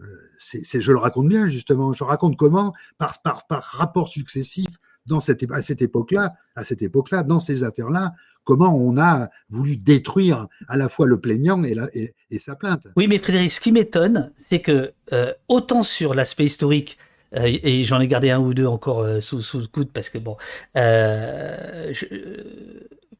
euh, 0.00 0.04
c'est, 0.38 0.80
je 0.80 0.92
le 0.92 0.98
raconte 0.98 1.28
bien, 1.28 1.48
justement. 1.48 1.92
Je 1.92 2.04
raconte 2.04 2.36
comment, 2.36 2.72
par, 2.98 3.22
par, 3.22 3.46
par 3.46 3.62
rapport 3.62 4.08
successif, 4.08 4.68
à 5.14 5.20
cette 6.64 6.82
époque-là, 6.82 7.22
dans 7.22 7.40
ces 7.40 7.64
affaires-là, 7.64 8.14
comment 8.44 8.74
on 8.74 8.96
a 8.96 9.28
voulu 9.50 9.76
détruire 9.76 10.46
à 10.68 10.76
la 10.76 10.88
fois 10.88 11.06
le 11.06 11.20
plaignant 11.20 11.62
et, 11.64 12.14
sa 12.38 12.54
plainte. 12.54 12.86
Oui, 12.96 13.06
mais 13.08 13.18
Frédéric, 13.18 13.52
ce 13.52 13.60
qui 13.60 13.72
m'étonne, 13.72 14.32
c'est 14.38 14.60
que 14.60 14.92
euh, 15.12 15.32
autant 15.48 15.82
sur 15.82 16.14
l'aspect 16.14 16.44
historique, 16.44 16.96
euh, 17.34 17.42
et 17.44 17.84
j'en 17.84 18.00
ai 18.00 18.06
gardé 18.06 18.30
un 18.30 18.38
ou 18.38 18.54
deux 18.54 18.66
encore 18.66 19.00
euh, 19.00 19.20
sous, 19.20 19.42
sous, 19.42 19.58
le 19.58 19.66
coude 19.66 19.90
parce 19.92 20.08
que 20.08 20.18
bon, 20.18 20.36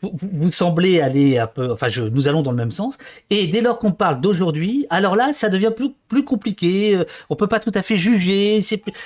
vous, 0.03 0.51
semblez 0.51 1.01
aller 1.01 1.39
un 1.39 1.47
peu, 1.47 1.73
enfin, 1.73 1.89
nous 2.13 2.29
allons 2.29 2.43
dans 2.43 2.51
le 2.51 2.57
même 2.57 2.71
sens. 2.71 2.99
Et 3.31 3.47
dès 3.47 3.61
lors 3.61 3.79
qu'on 3.79 3.93
parle 3.93 4.21
d'aujourd'hui, 4.21 4.87
alors 4.91 5.17
là, 5.17 5.33
ça 5.33 5.49
devient 5.49 5.73
plus, 5.75 6.25
compliqué. 6.25 6.97
Euh, 6.97 7.05
on 7.31 7.37
peut 7.37 7.47
pas 7.47 7.61
tout 7.61 7.73
à 7.75 7.83
fait 7.83 7.97
juger. 7.97 8.61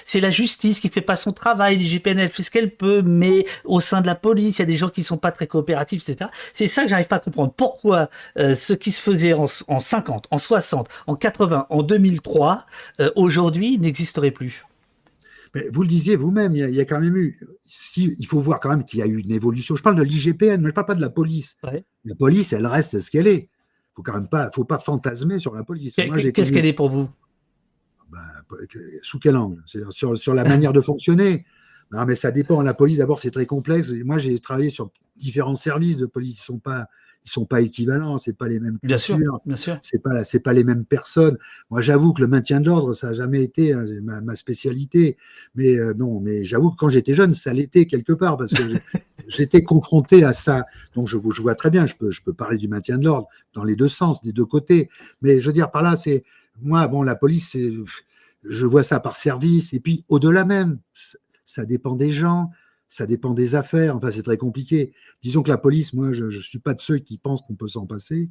C'est 0.05 0.21
la 0.21 0.31
justice 0.31 0.81
qui 0.81 0.89
fait 0.89 1.01
pas 1.01 1.17
son 1.17 1.33
travail. 1.33 1.77
L'IGPN, 1.77 2.29
fait 2.29 2.43
ce 2.43 2.51
qu'elle 2.51 2.71
peut, 2.71 3.03
mais 3.03 3.47
au 3.65 3.81
sein 3.81 4.01
de 4.01 4.07
la 4.07 4.15
police, 4.15 4.59
il 4.59 4.63
y 4.63 4.65
a 4.65 4.67
des 4.67 4.77
gens 4.77 4.89
qui 4.89 5.03
sont 5.03 5.19
pas 5.19 5.33
très 5.33 5.47
coopératifs, 5.47 6.09
etc. 6.09 6.31
C'est 6.55 6.69
ça 6.69 6.83
que 6.83 6.89
j'arrive 6.89 7.09
pas 7.09 7.17
à 7.17 7.21
comprendre. 7.21 7.53
Pourquoi 7.57 8.11
euh, 8.39 8.55
ce 8.55 8.73
qui 8.73 8.91
se 8.91 9.01
faisait 9.01 9.33
en, 9.33 9.47
en 9.69 9.79
50, 9.79 10.27
en 10.31 10.39
60, 10.39 10.89
en 11.07 11.15
80, 11.15 11.67
en 11.71 11.83
2003, 11.83 12.67
euh, 13.01 13.11
aujourd'hui 13.15 13.79
n'existerait 13.79 14.31
plus? 14.31 14.65
Vous 15.73 15.83
le 15.83 15.89
disiez 15.89 16.15
vous-même, 16.15 16.55
il, 16.55 16.71
y 16.71 16.81
a 16.81 16.85
quand 16.85 17.01
même 17.01 17.17
eu. 17.17 17.37
Si, 17.73 18.13
il 18.19 18.27
faut 18.27 18.41
voir 18.41 18.59
quand 18.59 18.69
même 18.69 18.85
qu'il 18.85 18.99
y 18.99 19.03
a 19.03 19.07
eu 19.07 19.19
une 19.19 19.31
évolution. 19.31 19.77
Je 19.77 19.83
parle 19.83 19.95
de 19.95 20.03
l'IGPN, 20.03 20.57
mais 20.57 20.57
je 20.57 20.67
ne 20.67 20.71
parle 20.73 20.87
pas 20.87 20.95
de 20.97 21.01
la 21.01 21.09
police. 21.09 21.57
La 22.05 22.17
police, 22.17 22.53
elle 22.53 22.67
reste 22.67 22.99
ce 22.99 23.11
qu'elle 23.13 23.29
est. 23.29 23.49
Il 23.49 23.95
faut 23.95 24.03
quand 24.03 24.15
même 24.15 24.29
pas, 24.29 24.51
faut 24.53 24.65
pas 24.65 24.81
fantasmer 24.81 25.39
sur 25.39 25.55
la 25.55 25.63
police. 25.63 25.95
Qu'est-ce 25.95 26.53
qu'elle 26.53 26.67
est 26.67 26.73
pour 26.73 26.89
vous? 26.89 27.09
Ben, 28.11 28.19
Sous 29.03 29.21
quel 29.21 29.37
angle? 29.37 29.63
Sur, 29.67 30.19
sur, 30.19 30.35
la 30.35 30.43
manière 30.43 30.73
de 30.73 30.81
fonctionner. 30.81 31.47
Non, 31.93 32.05
mais 32.07 32.17
ça 32.17 32.33
dépend. 32.33 32.61
La 32.61 32.75
police, 32.75 32.99
d'abord, 32.99 33.21
c'est 33.21 33.31
très 33.31 33.47
complexe. 33.47 33.93
Moi, 34.05 34.19
j'ai 34.19 34.41
travaillé 34.41 34.71
sur 34.71 34.91
différents 35.17 35.55
services 35.55 35.97
de 35.97 36.07
police. 36.07 36.41
Ils 36.41 36.45
sont 36.45 36.59
pas 36.59 36.89
ils 37.25 37.31
sont 37.31 37.45
pas 37.45 37.61
équivalents, 37.61 38.19
c'est 38.19 38.37
pas 38.37 38.49
les 38.49 38.61
mêmes 38.61 38.79
cultures, 38.79 38.89
bien 38.89 38.99
sûr, 38.99 39.41
bien 39.45 39.57
sûr. 39.57 39.79
c'est 39.83 40.03
pas 40.03 40.25
c'est 40.25 40.41
pas 40.41 40.53
les 40.53 40.65
mêmes 40.65 40.85
personnes. 40.85 41.37
Moi, 41.71 41.83
j'avoue 41.83 42.13
que 42.13 42.23
le 42.23 42.29
maintien 42.29 42.61
de 42.61 42.67
l'ordre, 42.67 42.95
ça 42.95 43.09
a 43.09 43.15
jamais 43.15 43.43
été 43.43 43.73
hein, 43.73 43.85
ma, 44.03 44.37
spécialité, 44.37 45.17
mais 45.55 45.79
euh, 45.79 45.93
non, 45.95 46.21
mais 46.21 46.45
j'avoue 46.45 46.71
que 46.71 46.77
quand 46.77 46.89
j'étais 46.89 47.15
jeune, 47.15 47.35
ça 47.35 47.53
l'était 47.53 47.87
quelque 47.87 48.13
part 48.13 48.37
parce 48.37 48.53
que 48.53 48.63
j'étais 49.29 49.63
confronté 49.63 50.25
à 50.25 50.33
ça. 50.33 50.65
Donc 50.95 51.09
je, 51.09 51.19
je 51.19 51.43
vois 51.43 51.55
très 51.55 51.71
bien, 51.71 51.87
je 51.87 51.95
peux 51.95 52.11
je 52.11 52.23
peux 52.23 52.33
parler 52.33 52.57
du 52.57 52.69
maintien 52.69 52.97
de 52.97 53.05
l'ordre 53.05 53.29
dans 53.53 53.65
les 53.65 53.77
deux 53.77 53.89
sens, 53.89 54.23
des 54.23 54.33
deux 54.33 54.47
côtés, 54.47 54.89
mais 55.21 55.41
je 55.41 55.47
veux 55.47 55.53
dire 55.53 55.71
par 55.71 55.83
là, 55.83 55.97
c'est 55.97 56.25
moi, 56.63 56.87
bon, 56.89 57.03
la 57.03 57.17
police, 57.17 57.51
c'est 57.53 57.73
je 58.45 58.67
vois 58.67 58.83
ça 58.83 59.01
par 59.01 59.17
service, 59.17 59.73
et 59.73 59.81
puis 59.81 60.05
au-delà 60.09 60.45
même, 60.45 60.79
ça 61.45 61.67
dépend 61.67 61.97
des 61.97 62.13
gens, 62.13 62.51
ça 62.91 63.07
dépend 63.07 63.33
des 63.33 63.55
affaires. 63.55 63.97
Enfin, 63.97 64.11
c'est 64.11 64.25
très 64.25 64.37
compliqué. 64.37 64.93
Disons 65.23 65.43
que 65.43 65.49
la 65.49 65.57
police, 65.57 65.95
moi, 65.95 66.13
je 66.13 66.25
ne 66.25 66.31
suis 66.31 66.59
pas 66.59 66.75
de 66.75 66.81
ceux 66.81 66.99
qui 66.99 67.17
pensent 67.17 67.41
qu'on 67.41 67.55
peut 67.55 67.69
s'en 67.69 67.87
passer. 67.87 68.29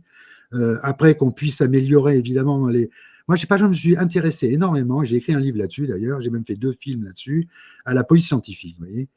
Euh, 0.53 0.77
après, 0.83 1.15
qu'on 1.15 1.31
puisse 1.31 1.61
améliorer, 1.61 2.17
évidemment, 2.17 2.67
les. 2.67 2.89
Moi, 3.27 3.35
je 3.35 3.41
sais 3.41 3.47
pas, 3.47 3.57
je 3.57 3.65
me 3.65 3.73
suis 3.73 3.95
intéressé 3.95 4.47
énormément. 4.47 5.03
J'ai 5.03 5.15
écrit 5.15 5.33
un 5.33 5.39
livre 5.39 5.57
là-dessus, 5.57 5.87
d'ailleurs. 5.87 6.19
J'ai 6.19 6.29
même 6.29 6.45
fait 6.45 6.55
deux 6.55 6.73
films 6.73 7.03
là-dessus, 7.03 7.47
à 7.85 7.93
la 7.93 8.03
police 8.03 8.27
scientifique, 8.27 8.75
vous 8.79 8.85
voyez. 8.85 9.07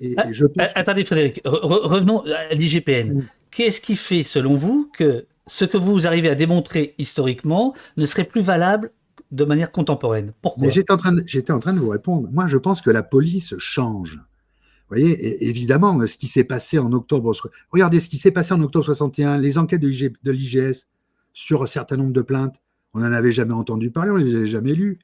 Et, 0.00 0.14
ah, 0.16 0.30
je 0.30 0.46
pense... 0.46 0.68
Attendez, 0.74 1.04
Frédéric, 1.04 1.40
revenons 1.44 2.20
à 2.20 2.54
l'IGPN. 2.54 3.24
Qu'est-ce 3.50 3.80
qui 3.80 3.96
fait, 3.96 4.22
selon 4.22 4.56
vous, 4.56 4.90
que 4.96 5.26
ce 5.46 5.64
que 5.64 5.78
vous 5.78 6.06
arrivez 6.06 6.28
à 6.28 6.34
démontrer 6.34 6.94
historiquement 6.98 7.74
ne 7.96 8.06
serait 8.06 8.24
plus 8.24 8.42
valable 8.42 8.92
de 9.32 9.44
manière 9.44 9.72
contemporaine? 9.72 10.32
Pourquoi? 10.42 10.68
J'étais 10.68 10.92
en, 10.92 10.96
train 10.96 11.12
de, 11.12 11.52
en 11.52 11.58
train 11.58 11.72
de 11.72 11.80
vous 11.80 11.88
répondre. 11.88 12.28
Moi, 12.30 12.46
je 12.46 12.58
pense 12.58 12.80
que 12.82 12.90
la 12.90 13.02
police 13.02 13.54
change 13.58 14.20
voyez, 14.94 15.48
évidemment, 15.48 16.06
ce 16.06 16.18
qui 16.18 16.26
s'est 16.26 16.44
passé 16.44 16.78
en 16.78 16.92
octobre, 16.92 17.32
regardez 17.70 18.00
ce 18.00 18.08
qui 18.08 18.18
s'est 18.18 18.30
passé 18.30 18.52
en 18.52 18.60
octobre 18.60 18.84
61, 18.84 19.38
les 19.38 19.58
enquêtes 19.58 19.80
de 19.80 20.30
l'IGS 20.30 20.86
sur 21.32 21.62
un 21.62 21.66
certain 21.66 21.96
nombre 21.96 22.12
de 22.12 22.22
plaintes, 22.22 22.56
on 22.94 23.00
n'en 23.00 23.12
avait 23.12 23.32
jamais 23.32 23.54
entendu 23.54 23.90
parler, 23.90 24.10
on 24.10 24.18
ne 24.18 24.24
les 24.24 24.36
avait 24.36 24.46
jamais 24.46 24.74
lues. 24.74 24.98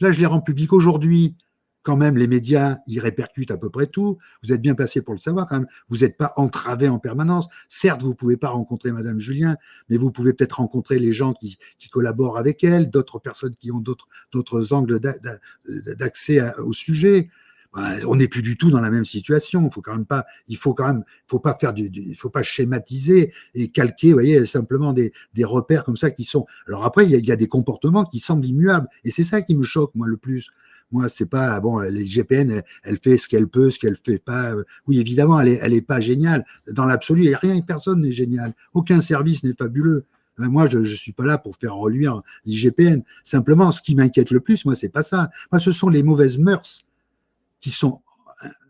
Là, 0.00 0.10
je 0.12 0.20
les 0.20 0.26
rends 0.26 0.40
publiques 0.40 0.72
aujourd'hui. 0.72 1.36
Quand 1.82 1.96
même, 1.96 2.16
les 2.16 2.26
médias, 2.26 2.78
ils 2.88 2.98
répercutent 2.98 3.52
à 3.52 3.56
peu 3.56 3.70
près 3.70 3.86
tout. 3.86 4.18
Vous 4.42 4.52
êtes 4.52 4.60
bien 4.60 4.74
placé 4.74 5.02
pour 5.02 5.14
le 5.14 5.20
savoir 5.20 5.46
quand 5.46 5.60
même. 5.60 5.68
Vous 5.88 5.98
n'êtes 5.98 6.16
pas 6.16 6.32
entravé 6.34 6.88
en 6.88 6.98
permanence. 6.98 7.46
Certes, 7.68 8.02
vous 8.02 8.08
ne 8.08 8.14
pouvez 8.14 8.36
pas 8.36 8.48
rencontrer 8.48 8.90
Madame 8.90 9.20
Julien, 9.20 9.56
mais 9.88 9.96
vous 9.96 10.10
pouvez 10.10 10.32
peut-être 10.32 10.54
rencontrer 10.54 10.98
les 10.98 11.12
gens 11.12 11.32
qui, 11.32 11.58
qui 11.78 11.88
collaborent 11.88 12.38
avec 12.38 12.64
elle, 12.64 12.90
d'autres 12.90 13.20
personnes 13.20 13.54
qui 13.54 13.70
ont 13.70 13.80
d'autres 14.32 14.72
angles 14.72 14.98
d'accès 15.68 16.40
au 16.58 16.72
sujet. 16.72 17.28
On 18.06 18.16
n'est 18.16 18.28
plus 18.28 18.42
du 18.42 18.56
tout 18.56 18.70
dans 18.70 18.80
la 18.80 18.90
même 18.90 19.04
situation. 19.04 19.66
Il 19.66 19.72
faut 19.72 19.82
quand 19.82 19.94
même 19.94 20.06
pas, 20.06 20.24
il 20.48 20.56
faut 20.56 20.74
quand 20.74 20.86
même, 20.86 21.04
faut 21.26 21.40
pas 21.40 21.54
faire 21.60 21.74
du, 21.74 21.90
il 21.94 22.14
faut 22.14 22.30
pas 22.30 22.42
schématiser 22.42 23.32
et 23.54 23.68
calquer, 23.68 24.12
voyez, 24.12 24.46
simplement 24.46 24.92
des, 24.92 25.12
repères 25.44 25.84
comme 25.84 25.96
ça 25.96 26.10
qui 26.10 26.24
sont. 26.24 26.46
Alors 26.66 26.84
après, 26.84 27.04
il 27.06 27.24
y, 27.24 27.32
a, 27.32 27.36
des 27.36 27.48
comportements 27.48 28.04
qui 28.04 28.18
semblent 28.18 28.46
immuables 28.46 28.88
et 29.04 29.10
c'est 29.10 29.24
ça 29.24 29.42
qui 29.42 29.54
me 29.54 29.64
choque 29.64 29.94
moi 29.94 30.06
le 30.08 30.16
plus. 30.16 30.50
Moi, 30.92 31.08
c'est 31.08 31.28
pas 31.28 31.58
bon. 31.60 31.80
Les 31.80 32.20
elle, 32.30 32.98
fait 33.02 33.18
ce 33.18 33.28
qu'elle 33.28 33.48
peut, 33.48 33.70
ce 33.70 33.78
qu'elle 33.78 33.96
fait 33.96 34.18
pas. 34.18 34.54
Oui, 34.86 35.00
évidemment, 35.00 35.40
elle 35.40 35.48
est, 35.48 35.58
elle 35.60 35.74
est 35.74 35.82
pas 35.82 36.00
géniale. 36.00 36.44
Dans 36.70 36.86
l'absolu, 36.86 37.34
rien, 37.34 37.60
personne 37.60 38.00
n'est 38.00 38.12
génial. 38.12 38.54
Aucun 38.72 39.00
service 39.00 39.42
n'est 39.42 39.54
fabuleux. 39.54 40.04
Moi, 40.38 40.68
je 40.68 40.78
ne 40.78 40.84
suis 40.84 41.12
pas 41.12 41.24
là 41.24 41.38
pour 41.38 41.56
faire 41.56 41.74
reluire 41.74 42.22
l'IGPN. 42.44 43.02
Simplement, 43.24 43.72
ce 43.72 43.80
qui 43.80 43.94
m'inquiète 43.94 44.30
le 44.30 44.40
plus, 44.40 44.64
moi, 44.64 44.74
c'est 44.74 44.90
pas 44.90 45.02
ça. 45.02 45.30
Moi, 45.50 45.60
ce 45.60 45.72
sont 45.72 45.88
les 45.88 46.02
mauvaises 46.02 46.38
mœurs 46.38 46.86
qui 47.60 47.70
sont 47.70 48.00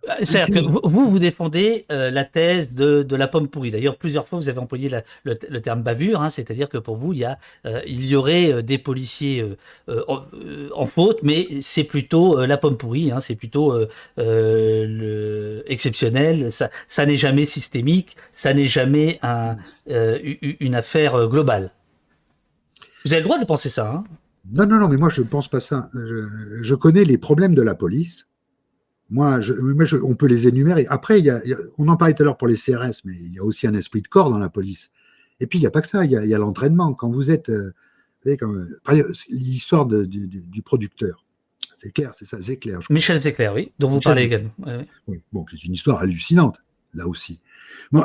euh, 0.09 0.13
c'est-à-dire 0.23 0.63
que 0.63 0.89
vous, 0.89 1.11
vous 1.11 1.19
défendez 1.19 1.87
euh, 1.91 2.11
la 2.11 2.25
thèse 2.25 2.73
de, 2.73 3.03
de, 3.03 3.17
la 3.17 3.27
pomme 3.27 3.49
pourrie. 3.49 3.71
D'ailleurs, 3.71 3.97
plusieurs 3.97 4.29
fois, 4.29 4.39
vous 4.39 4.49
avez 4.49 4.59
employé 4.59 4.91
le, 5.25 5.61
terme 5.61 5.83
bavure, 5.83 6.21
hein, 6.21 6.31
c'est-à-dire 6.31 6.69
que 6.69 6.79
pour 6.79 6.97
vous, 6.97 7.13
il 7.13 7.21
y, 7.21 7.25
a, 7.25 7.39
euh, 7.65 7.81
il 7.87 8.07
y 8.07 8.15
aurait 8.15 8.63
des 8.63 8.79
policiers 8.79 9.45
en, 9.89 10.87
faute, 10.87 11.23
mais 11.23 11.49
c'est 11.61 11.85
plutôt 11.85 12.45
la 12.45 12.57
pomme 12.57 12.77
pourrie, 12.77 13.11
hein, 13.11 13.21
c'est 13.21 13.35
plutôt 13.35 13.77
le, 14.17 15.63
exceptionnel, 15.67 16.53
ça, 16.53 16.71
ça 16.89 17.07
n'est 17.07 17.17
jamais 17.17 17.47
systémique, 17.47 18.17
ça 18.33 18.55
n'est 18.55 18.67
jamais 18.67 19.19
un, 19.23 19.57
une 19.87 20.75
affaire 20.75 21.29
globale. 21.29 21.71
Vous 23.05 23.13
avez 23.13 23.23
le 23.23 23.27
droit 23.27 23.39
de 23.39 23.45
penser 23.45 23.69
ça. 23.69 23.91
Hein 23.91 24.05
non, 24.55 24.67
non, 24.67 24.79
non, 24.79 24.89
mais 24.89 24.97
moi, 24.97 25.09
je 25.09 25.23
ne 25.23 25.27
pense 25.27 25.49
pas 25.49 25.61
ça. 25.61 25.89
je 25.93 26.75
connais 26.75 27.05
les 27.05 27.19
problèmes 27.19 27.55
de 27.55 27.63
la 27.63 27.75
police 27.75 28.27
moi, 29.09 29.41
je, 29.41 29.53
on 30.03 30.15
peut 30.15 30.27
les 30.27 30.49
énumérer. 30.49 30.87
Après, 30.89 31.19
il 31.19 31.25
y 31.25 31.31
a, 31.31 31.41
on 31.79 31.89
en 31.89 31.97
parlait 31.97 32.15
tout 32.15 32.23
à 32.23 32.27
l'heure 32.27 32.37
pour 32.37 32.49
les 32.49 32.57
CRS, 32.57 33.03
mais 33.05 33.15
il 33.15 33.33
y 33.33 33.39
a 33.39 33.45
aussi 33.45 33.67
un 33.67 33.75
esprit 33.75 34.03
de 34.03 34.09
corps 34.09 34.31
dans 34.31 34.39
la 34.39 34.49
police. 34.49 34.91
Et 35.41 35.47
puis, 35.47 35.59
il 35.59 35.63
n'y 35.63 35.67
a 35.67 35.71
pas 35.71 35.83
que 35.83 35.89
ça, 35.89 36.05
il 36.05 36.11
y 36.11 36.35
a, 36.35 36.39
l'entraînement. 36.39 36.95
Quand 36.95 37.11
vous 37.11 37.31
êtes. 37.31 37.51
Euh, 37.51 37.73
comme, 38.37 38.69
l'histoire 39.31 39.87
du, 39.87 40.63
producteur. 40.65 41.25
C'est 41.77 41.93
clair, 41.93 42.13
c'est 42.15 42.25
ça, 42.25 42.41
Zéclair. 42.41 42.81
Michel 42.91 43.21
Zéclair, 43.21 43.55
oui, 43.55 43.71
dont 43.79 43.89
vous 43.89 44.01
parlez 44.01 44.23
également. 44.23 44.51
Oui. 45.07 45.23
bon, 45.33 45.45
c'est 45.49 45.63
une 45.63 45.75
histoire 45.75 46.01
hallucinante, 46.01 46.61
là 46.93 47.07
aussi. 47.07 47.39
Bon, 47.93 48.03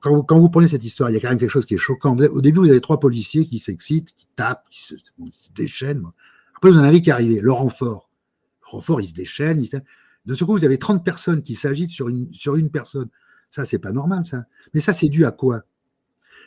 quand, 0.00 0.12
vous, 0.12 0.22
quand, 0.24 0.38
vous, 0.40 0.48
prenez 0.48 0.66
cette 0.66 0.82
histoire, 0.82 1.10
il 1.10 1.14
y 1.14 1.16
a 1.16 1.20
quand 1.20 1.28
même 1.28 1.38
quelque 1.38 1.50
chose 1.50 1.66
qui 1.66 1.74
est 1.74 1.78
choquant. 1.78 2.16
Au 2.16 2.40
début, 2.40 2.58
vous 2.58 2.70
avez 2.70 2.80
trois 2.80 2.98
policiers 2.98 3.46
qui 3.46 3.60
s'excitent, 3.60 4.12
qui 4.14 4.26
tapent, 4.34 4.66
qui 4.68 4.82
se, 4.82 4.94
déchaînent. 5.54 6.02
Après, 6.56 6.70
vous 6.70 6.78
en 6.78 6.82
avez 6.82 7.00
qui 7.00 7.12
arrivent. 7.12 7.40
Le 7.40 7.52
renfort. 7.52 8.10
Le 8.62 8.70
renfort, 8.70 9.00
il 9.00 9.08
se 9.08 9.14
déchaîne. 9.14 9.60
Il 9.60 9.66
se... 9.66 9.76
De 10.26 10.34
ce 10.34 10.44
coup, 10.44 10.52
vous 10.52 10.64
avez 10.64 10.78
30 10.78 11.04
personnes 11.04 11.42
qui 11.42 11.54
s'agitent 11.54 11.90
sur 11.90 12.08
une, 12.08 12.70
personne. 12.70 13.08
Ça, 13.50 13.64
c'est 13.64 13.78
pas 13.78 13.92
normal, 13.92 14.24
ça. 14.24 14.44
Mais 14.74 14.80
ça, 14.80 14.92
c'est 14.92 15.08
dû 15.08 15.24
à 15.24 15.32
quoi? 15.32 15.62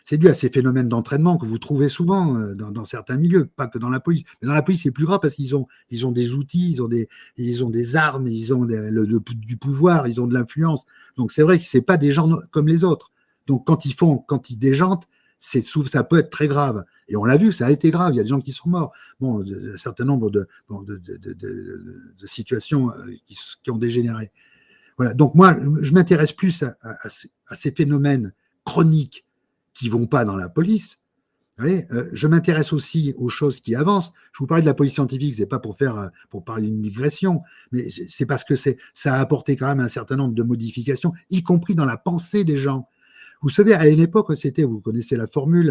C'est 0.06 0.18
dû 0.18 0.28
à 0.28 0.34
ces 0.34 0.50
phénomènes 0.50 0.90
d'entraînement 0.90 1.38
que 1.38 1.46
vous 1.46 1.58
trouvez 1.58 1.88
souvent 1.88 2.36
euh, 2.38 2.56
dans, 2.56 2.86
certains 2.86 3.16
milieux, 3.16 3.46
pas 3.46 3.68
que 3.68 3.78
dans 3.78 3.90
la 3.90 4.02
police. 4.02 4.24
Mais 4.42 4.48
dans 4.48 4.54
la 4.54 4.62
police, 4.62 4.84
c'est 4.84 4.92
plus 4.92 5.06
grave 5.06 5.20
parce 5.22 5.36
qu'ils 5.36 5.56
ont, 5.56 5.68
ils 5.90 6.06
ont 6.06 6.12
des 6.12 6.34
outils, 6.34 6.72
ils 6.72 6.82
ont 6.82 6.90
des, 6.90 7.08
ils 7.38 7.64
ont 7.64 7.70
des 7.70 7.96
armes, 7.96 8.28
ils 8.28 8.54
ont 8.54 8.66
du 8.66 9.58
pouvoir, 9.58 10.08
ils 10.08 10.20
ont 10.20 10.28
de 10.28 10.34
l'influence. 10.34 10.86
Donc, 11.18 11.32
c'est 11.32 11.44
vrai 11.44 11.58
que 11.58 11.66
c'est 11.66 11.82
pas 11.82 11.98
des 11.98 12.12
gens 12.12 12.38
comme 12.52 12.68
les 12.68 12.84
autres. 12.84 13.12
Donc, 13.48 13.66
quand 13.66 13.86
ils 13.86 13.94
font, 13.94 14.18
quand 14.18 14.50
ils 14.50 14.58
déjantent, 14.58 15.08
ça 15.44 16.04
peut 16.04 16.20
être 16.20 16.30
très 16.30 16.48
grave. 16.48 16.86
Et 17.10 17.16
on 17.18 17.26
l'a 17.26 17.38
vu, 17.38 17.52
ça 17.52 17.68
a 17.68 17.72
été 17.72 17.92
grave. 17.92 18.14
Il 18.14 18.18
y 18.18 18.20
a 18.20 18.24
des 18.24 18.30
gens 18.30 18.40
qui 18.40 18.52
sont 18.52 18.70
morts. 18.70 18.94
Bon, 19.20 19.44
un 19.44 19.78
certain 19.78 20.06
nombre 20.06 20.30
de, 20.30 20.48
situations 22.26 22.92
euh, 22.92 23.14
qui, 23.28 23.72
ont 23.72 23.78
dégénéré. 23.78 24.32
Voilà. 24.98 25.14
Donc 25.14 25.36
moi, 25.36 25.58
je 25.82 25.92
m'intéresse 25.94 26.32
plus 26.32 26.64
à, 26.64 27.56
ces 27.56 27.72
phénomènes 27.72 28.34
chroniques 28.64 29.26
qui 29.74 29.90
vont 29.90 30.08
pas 30.08 30.24
dans 30.24 30.36
la 30.36 30.50
police. 30.50 31.00
Euh, 31.60 32.10
je 32.14 32.28
m'intéresse 32.28 32.74
aussi 32.74 33.14
aux 33.18 33.30
choses 33.30 33.60
qui 33.60 33.76
avancent. 33.76 34.12
Je 34.32 34.40
vous 34.40 34.48
parlais 34.48 34.62
de 34.62 34.68
la 34.68 34.74
police 34.74 34.94
scientifique, 34.94 35.36
c'est 35.36 35.46
pas 35.46 35.60
pour 35.60 35.78
faire 35.78 35.98
euh, 35.98 36.08
pour 36.30 36.44
parler 36.44 36.68
d'une 36.68 36.82
digression, 36.82 37.42
mais 37.72 37.90
c'est 38.10 38.26
parce 38.26 38.44
que 38.44 38.56
ça 38.56 38.74
a 39.14 39.20
apporté 39.20 39.56
quand 39.56 39.68
même 39.68 39.80
un 39.80 39.88
certain 39.88 40.16
nombre 40.16 40.34
de 40.34 40.42
modifications, 40.42 41.14
y 41.30 41.44
compris 41.44 41.76
dans 41.76 41.86
la 41.86 41.98
pensée 41.98 42.44
des 42.44 42.58
gens. 42.58 42.88
Vous 43.44 43.50
savez, 43.50 43.74
à 43.74 43.88
une 43.88 44.00
époque, 44.00 44.36
c'était, 44.36 44.64
vous 44.64 44.80
connaissez 44.80 45.18
la 45.18 45.28
formule, 45.28 45.68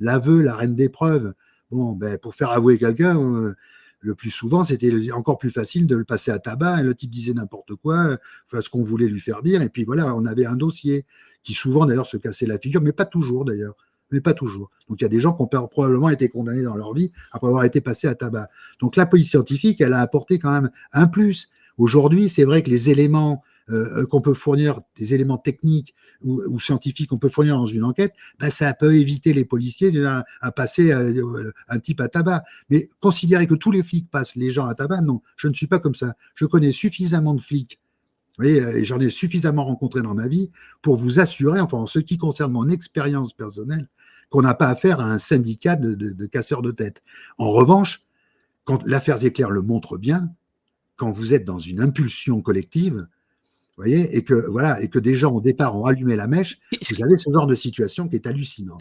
l'aveu, 0.00 0.42
la, 0.42 0.56
reine 0.56 0.74
des 0.74 0.88
preuves. 0.88 1.32
Bon, 1.70 1.92
ben, 1.92 2.18
pour 2.18 2.34
faire 2.34 2.50
avouer 2.50 2.78
quelqu'un, 2.78 3.54
le 4.00 4.14
plus 4.14 4.30
souvent, 4.30 4.64
c'était 4.64 4.92
encore 5.12 5.38
plus 5.38 5.50
facile 5.50 5.86
de 5.86 5.96
le 5.96 6.04
passer 6.04 6.30
à 6.30 6.38
tabac. 6.38 6.82
le 6.82 6.94
type 6.94 7.10
disait 7.10 7.32
n'importe 7.32 7.74
quoi, 7.76 8.18
ce 8.52 8.68
qu'on 8.70 8.82
voulait 8.82 9.06
lui 9.06 9.20
faire 9.20 9.42
dire. 9.42 9.62
Et 9.62 9.68
puis 9.68 9.84
voilà, 9.84 10.14
on 10.14 10.26
avait 10.26 10.46
un 10.46 10.56
dossier 10.56 11.06
qui 11.42 11.54
souvent 11.54 11.86
d'ailleurs 11.86 12.06
se 12.06 12.16
cassait 12.16 12.46
la 12.46 12.58
figure, 12.58 12.82
mais 12.82 12.92
pas 12.92 13.06
toujours 13.06 13.44
d'ailleurs. 13.44 13.76
Mais 14.12 14.20
pas 14.20 14.34
toujours. 14.34 14.70
Donc 14.88 15.00
il 15.00 15.04
y 15.04 15.06
a 15.06 15.08
des 15.08 15.18
gens 15.18 15.32
qui 15.32 15.42
ont 15.42 15.66
probablement 15.68 16.08
été 16.08 16.28
condamnés 16.28 16.62
dans 16.62 16.76
leur 16.76 16.94
vie 16.94 17.10
après 17.32 17.48
avoir 17.48 17.64
été 17.64 17.80
passés 17.80 18.06
à 18.06 18.14
tabac. 18.14 18.48
Donc 18.80 18.96
la 18.96 19.06
police 19.06 19.30
scientifique, 19.30 19.80
elle 19.80 19.92
a 19.92 20.00
apporté 20.00 20.38
quand 20.38 20.52
même 20.52 20.70
un 20.92 21.08
plus. 21.08 21.50
Aujourd'hui, 21.78 22.28
c'est 22.28 22.44
vrai 22.44 22.62
que 22.62 22.70
les 22.70 22.90
éléments 22.90 23.42
qu'on 24.10 24.20
peut 24.20 24.34
fournir 24.34 24.80
des 24.96 25.14
éléments 25.14 25.38
techniques 25.38 25.94
ou, 26.22 26.58
scientifiques 26.60 27.10
qu'on 27.10 27.18
peut 27.18 27.28
fournir 27.28 27.56
dans 27.56 27.66
une 27.66 27.84
enquête, 27.84 28.12
ben 28.38 28.50
ça 28.50 28.72
peut 28.74 28.94
éviter 28.94 29.32
les 29.32 29.44
policiers 29.44 29.92
à, 30.06 30.52
passer 30.52 30.92
un 30.92 31.78
type 31.78 32.00
à 32.00 32.08
tabac. 32.08 32.44
Mais 32.70 32.88
considérer 33.00 33.46
que 33.46 33.54
tous 33.54 33.72
les 33.72 33.82
flics 33.82 34.10
passent 34.10 34.36
les 34.36 34.50
gens 34.50 34.66
à 34.66 34.74
tabac, 34.74 35.00
non, 35.02 35.20
je 35.36 35.48
ne 35.48 35.54
suis 35.54 35.66
pas 35.66 35.78
comme 35.78 35.94
ça. 35.94 36.14
Je 36.34 36.44
connais 36.44 36.72
suffisamment 36.72 37.34
de 37.34 37.40
flics 37.40 37.80
et 38.42 38.84
j'en 38.84 39.00
ai 39.00 39.10
suffisamment 39.10 39.64
rencontré 39.64 40.02
dans 40.02 40.14
ma 40.14 40.28
vie 40.28 40.50
pour 40.82 40.96
vous 40.96 41.20
assurer, 41.20 41.60
enfin 41.60 41.78
en 41.78 41.86
ce 41.86 41.98
qui 41.98 42.18
concerne 42.18 42.52
mon 42.52 42.68
expérience 42.68 43.32
personnelle, 43.32 43.88
qu'on 44.28 44.42
n'a 44.42 44.54
pas 44.54 44.68
affaire 44.68 45.00
à 45.00 45.04
un 45.04 45.18
syndicat 45.18 45.76
de, 45.76 46.26
casseurs 46.26 46.62
de 46.62 46.70
tête. 46.70 47.02
En 47.38 47.50
revanche, 47.50 48.02
quand 48.64 48.84
l'affaire 48.84 49.18
Zéclair 49.18 49.50
le 49.50 49.62
montre 49.62 49.96
bien, 49.96 50.30
quand 50.96 51.10
vous 51.10 51.32
êtes 51.32 51.44
dans 51.44 51.58
une 51.58 51.80
impulsion 51.80 52.42
collective, 52.42 53.06
voyez, 53.76 54.16
et 54.16 54.24
que 54.24 54.48
voilà, 54.50 54.80
et 54.82 54.88
que 54.88 54.98
des 54.98 55.16
gens 55.16 55.32
au 55.32 55.40
départ 55.40 55.76
ont 55.76 55.84
allumé 55.84 56.16
la 56.16 56.26
mèche, 56.26 56.58
vous 56.72 57.04
avez 57.04 57.16
ce 57.16 57.30
genre 57.30 57.46
de 57.46 57.54
situation 57.54 58.08
qui 58.08 58.16
est 58.16 58.26
hallucinant. 58.26 58.78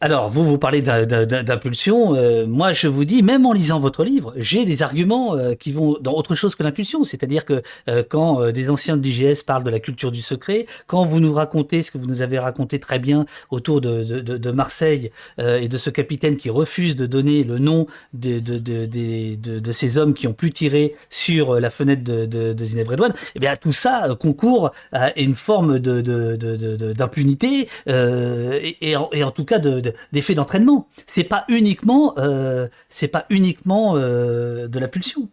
Alors, 0.00 0.30
vous, 0.30 0.44
vous 0.44 0.58
parlez 0.58 0.80
d'impulsion. 0.80 2.14
Euh, 2.14 2.46
moi, 2.46 2.72
je 2.72 2.86
vous 2.86 3.04
dis, 3.04 3.24
même 3.24 3.44
en 3.46 3.52
lisant 3.52 3.80
votre 3.80 4.04
livre, 4.04 4.32
j'ai 4.36 4.64
des 4.64 4.84
arguments 4.84 5.34
euh, 5.34 5.54
qui 5.54 5.72
vont 5.72 5.96
dans 6.00 6.12
autre 6.12 6.36
chose 6.36 6.54
que 6.54 6.62
l'impulsion. 6.62 7.02
C'est-à-dire 7.02 7.44
que 7.44 7.62
euh, 7.88 8.04
quand 8.08 8.48
des 8.52 8.70
anciens 8.70 8.96
de 8.96 9.02
l'IGS 9.02 9.42
parlent 9.42 9.64
de 9.64 9.70
la 9.70 9.80
culture 9.80 10.12
du 10.12 10.22
secret, 10.22 10.66
quand 10.86 11.04
vous 11.04 11.18
nous 11.18 11.32
racontez 11.32 11.82
ce 11.82 11.90
que 11.90 11.98
vous 11.98 12.06
nous 12.06 12.22
avez 12.22 12.38
raconté 12.38 12.78
très 12.78 13.00
bien 13.00 13.26
autour 13.50 13.80
de, 13.80 14.04
de, 14.04 14.36
de 14.36 14.50
Marseille 14.52 15.10
et 15.38 15.66
de 15.68 15.76
ce 15.76 15.90
capitaine 15.90 16.36
qui 16.36 16.48
refuse 16.48 16.94
de 16.94 17.06
donner 17.06 17.42
le 17.42 17.58
nom 17.58 17.88
de, 18.12 18.38
de, 18.38 19.72
ces 19.72 19.98
hommes 19.98 20.14
qui 20.14 20.28
ont 20.28 20.32
pu 20.32 20.52
tirer 20.52 20.94
sur 21.10 21.58
la 21.58 21.70
fenêtre 21.70 22.04
de, 22.04 22.26
de, 22.26 22.64
Zineb 22.64 22.88
Redouane, 22.88 23.14
eh 23.34 23.40
bien, 23.40 23.56
tout 23.56 23.72
ça 23.72 24.06
concourt 24.20 24.70
à 24.92 25.18
une 25.18 25.34
forme 25.34 25.78
d'impunité 25.80 27.68
et, 27.86 28.76
et, 28.80 28.96
et 29.12 29.24
en 29.24 29.30
tout 29.30 29.44
cas 29.44 29.58
de 29.58 29.87
d'effet 30.12 30.34
d'entraînement. 30.34 30.88
C'est 31.06 31.24
pas 31.24 31.44
uniquement, 31.48 32.18
euh, 32.18 32.68
c'est 32.88 33.08
pas 33.08 33.26
uniquement 33.30 33.96
euh, 33.96 34.68
de 34.68 34.78
la 34.78 34.88
pulsion. 34.88 35.28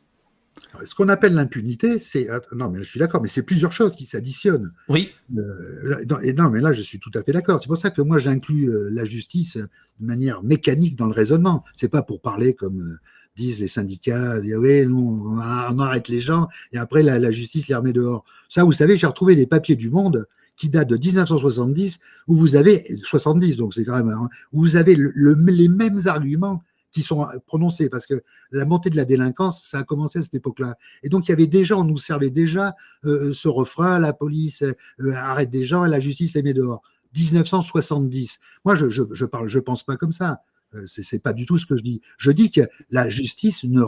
Ce 0.84 0.94
qu'on 0.94 1.08
appelle 1.08 1.34
l'impunité, 1.34 2.00
c'est 2.00 2.28
non, 2.54 2.70
mais 2.70 2.80
je 2.80 2.90
suis 2.90 3.00
d'accord, 3.00 3.22
mais 3.22 3.30
c'est 3.30 3.44
plusieurs 3.44 3.72
choses 3.72 3.96
qui 3.96 4.06
s'additionnent. 4.06 4.74
Oui. 4.90 5.10
Euh, 5.38 6.20
et 6.22 6.34
non, 6.34 6.50
mais 6.50 6.60
là, 6.60 6.74
je 6.74 6.82
suis 6.82 7.00
tout 7.00 7.12
à 7.14 7.24
fait 7.24 7.32
d'accord. 7.32 7.62
C'est 7.62 7.68
pour 7.68 7.78
ça 7.78 7.92
que 7.92 8.02
moi, 8.02 8.20
j'inclus 8.20 8.70
la 8.92 9.06
justice 9.06 9.56
de 9.56 10.06
manière 10.06 10.44
mécanique 10.44 10.98
dans 10.98 11.06
le 11.06 11.14
raisonnement. 11.14 11.64
C'est 11.78 11.88
pas 11.88 12.02
pour 12.02 12.20
parler 12.20 12.54
comme 12.54 12.98
disent 13.38 13.60
les 13.60 13.68
syndicats, 13.68 14.38
oui, 14.40 14.86
on, 14.88 15.40
arrête 15.40 16.08
les 16.08 16.22
gens, 16.22 16.48
et 16.72 16.78
après 16.78 17.04
la, 17.04 17.20
la, 17.20 17.32
justice 17.32 17.68
les 17.68 17.76
remet 17.76 17.92
dehors. 17.92 18.24
Ça, 18.48 18.64
vous 18.64 18.72
savez, 18.72 18.96
j'ai 18.96 19.08
retrouvé 19.08 19.36
des 19.36 19.46
papiers 19.46 19.76
du 19.76 19.90
Monde 19.90 20.26
qui 20.56 20.70
date 20.70 20.90
de 20.90 20.98
1970, 20.98 22.00
où 22.28 22.36
vous 22.36 22.56
avez, 22.56 22.86
70 23.04 23.58
donc 23.58 23.74
c'est 23.74 23.86
quand 23.86 23.96
même, 23.96 24.10
hein, 24.10 24.30
où 24.54 24.62
vous 24.62 24.76
avez 24.76 24.96
les 24.96 25.68
mêmes 25.68 26.00
arguments 26.06 26.64
qui 26.92 27.02
sont 27.02 27.28
prononcés, 27.46 27.90
parce 27.90 28.06
que 28.06 28.24
la 28.52 28.64
montée 28.64 28.90
de 28.90 28.96
la 28.96 29.04
délinquance, 29.04 29.66
ça 29.66 29.80
a 29.80 29.84
commencé 29.84 30.20
à 30.20 30.22
cette 30.22 30.36
époque-là. 30.36 30.78
Et 31.04 31.10
donc 31.10 31.28
il 31.28 31.32
y 31.32 31.34
avait 31.34 31.48
déjà, 31.48 31.78
on 31.78 31.84
nous 31.84 31.98
servait 31.98 32.30
déjà 32.30 32.74
euh, 33.04 33.34
ce 33.34 33.50
refrain, 33.50 34.00
la 34.00 34.14
police 34.14 34.64
euh, 34.64 35.14
arrête 35.14 35.50
des 35.50 35.66
gens 35.66 35.84
et 35.84 35.90
la 35.90 36.00
justice 36.00 36.34
les 36.34 36.42
met 36.42 36.54
dehors. 36.54 36.82
1970. 37.16 38.40
Moi, 38.64 38.76
je, 38.76 38.90
je, 38.90 39.04
je 39.14 39.60
pense 39.60 39.84
pas 39.84 39.98
comme 39.98 40.12
ça. 40.12 40.42
Euh, 40.76 40.84
c'est 40.88 41.22
pas 41.22 41.34
du 41.34 41.46
tout 41.46 41.58
ce 41.58 41.66
que 41.66 41.78
je 41.78 41.84
dis. 41.84 42.02
Je 42.18 42.32
dis 42.32 42.52
que 42.52 42.62
la 42.90 43.10
justice 43.10 43.64
ne, 43.64 43.82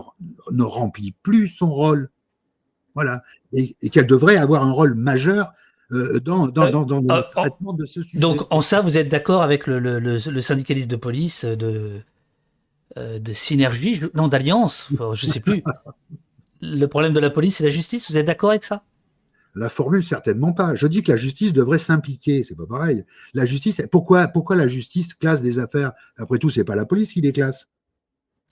remplit 0.64 1.14
plus 1.24 1.48
son 1.48 1.72
rôle. 1.72 2.10
Voilà. 2.96 3.24
Et, 3.54 3.76
qu'elle 3.90 4.08
devrait 4.08 4.38
avoir 4.38 4.64
un 4.64 4.72
rôle 4.72 4.96
majeur 4.96 5.48
euh, 5.48 5.52
dans, 5.90 6.48
dans, 6.48 6.70
dans, 6.70 6.86
dans, 6.86 7.00
le 7.00 7.12
euh, 7.12 7.22
traitement 7.30 7.74
de 7.74 7.86
ce 7.86 8.02
sujet. 8.02 8.20
Donc, 8.20 8.42
en 8.54 8.62
ça, 8.62 8.82
vous 8.82 8.98
êtes 8.98 9.10
d'accord 9.10 9.42
avec 9.42 9.68
le, 9.68 9.80
le, 9.80 10.00
le, 10.00 10.42
syndicaliste 10.42 10.90
de 10.90 10.96
police 10.96 11.46
de, 11.46 12.02
euh, 12.98 13.20
de 13.20 13.34
synergie, 13.34 14.02
non, 14.14 14.28
d'alliance, 14.28 14.90
je 14.92 15.28
ne 15.28 15.32
sais 15.32 15.40
plus. 15.40 15.64
le 16.62 16.86
problème 16.88 17.14
de 17.14 17.20
la 17.20 17.30
police, 17.30 17.58
c'est 17.58 17.64
la 17.64 17.70
justice. 17.70 18.10
Vous 18.10 18.18
êtes 18.18 18.26
d'accord 18.26 18.50
avec 18.50 18.64
ça? 18.64 18.84
La 19.56 19.70
formule, 19.70 20.04
certainement 20.04 20.54
pas. 20.54 20.76
Je 20.76 20.86
dis 20.86 21.02
que 21.02 21.12
la 21.12 21.18
justice 21.18 21.52
devrait 21.52 21.80
s'impliquer. 21.80 22.44
C'est 22.44 22.56
pas 22.56 22.68
pareil. 22.68 23.06
La 23.34 23.46
justice, 23.46 23.82
pourquoi, 23.92 24.28
pourquoi 24.28 24.56
la 24.56 24.68
justice 24.68 25.14
classe 25.14 25.42
des 25.42 25.58
affaires? 25.58 25.94
Après 26.18 26.38
tout, 26.38 26.50
c'est 26.50 26.64
pas 26.64 26.76
la 26.76 26.86
police 26.86 27.14
qui 27.14 27.22
les 27.22 27.34
classe. 27.34 27.68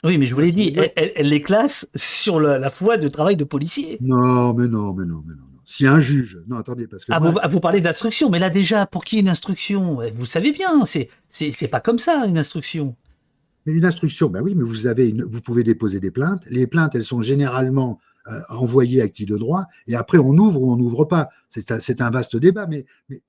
Oui, 0.04 0.18
mais 0.18 0.26
je 0.26 0.34
vous 0.34 0.42
l'ai 0.42 0.52
dit, 0.52 0.76
elle, 0.96 1.30
les 1.30 1.42
classe 1.42 1.88
sur 1.96 2.40
la, 2.40 2.60
la 2.60 2.70
foi 2.70 2.98
de 2.98 3.08
travail 3.08 3.36
de 3.36 3.44
policier. 3.44 3.98
Non, 4.02 4.54
mais 4.54 4.68
non, 4.68 4.94
mais 4.94 5.06
non, 5.06 5.24
mais 5.26 5.36
non 5.36 5.55
si 5.66 5.88
un 5.88 6.00
juge, 6.00 6.40
non 6.48 6.58
attendez 6.58 6.88
parce 6.88 7.06
que 7.06 7.12
ah, 7.12 7.20
vous, 7.20 7.38
ah, 7.42 7.48
vous, 7.48 7.60
parlez 7.60 7.82
d'instruction, 7.82 8.30
mais 8.30 8.40
là 8.40 8.50
déjà 8.50 8.86
pour 8.86 9.04
qui 9.04 9.20
une 9.20 9.30
instruction? 9.30 10.00
Vous 10.16 10.26
savez 10.26 10.52
bien, 10.52 10.86
c'est 10.86 11.10
c'est 11.30 11.68
pas 11.68 11.80
comme 11.80 12.00
ça 12.00 12.26
une 12.26 12.38
instruction. 12.38 12.96
Mais 13.66 13.74
une 13.74 13.86
instruction, 13.86 14.30
ben 14.30 14.42
oui, 14.42 14.54
mais 14.56 14.64
vous 14.64 14.86
avez 14.86 15.10
une, 15.10 15.24
vous 15.24 15.42
pouvez 15.42 15.64
déposer 15.64 16.00
des 16.00 16.12
plaintes. 16.12 16.44
Les 16.50 16.68
plaintes, 16.68 16.94
elles 16.94 17.04
sont 17.04 17.22
généralement 17.22 18.00
euh, 18.28 18.40
envoyées 18.50 19.02
à 19.02 19.10
qui 19.10 19.26
de 19.26 19.38
droit, 19.38 19.66
et 19.88 19.96
après 19.96 20.20
on 20.20 20.34
ouvre 20.34 20.62
ou 20.62 20.72
on 20.72 20.78
n'ouvre 20.78 21.06
pas. 21.06 21.30
C'est 21.50 21.72
un, 21.72 22.06
un, 22.06 22.10
vaste 22.12 22.36
débat, 22.36 22.68
mais, 22.68 22.86
mais, 23.10 23.22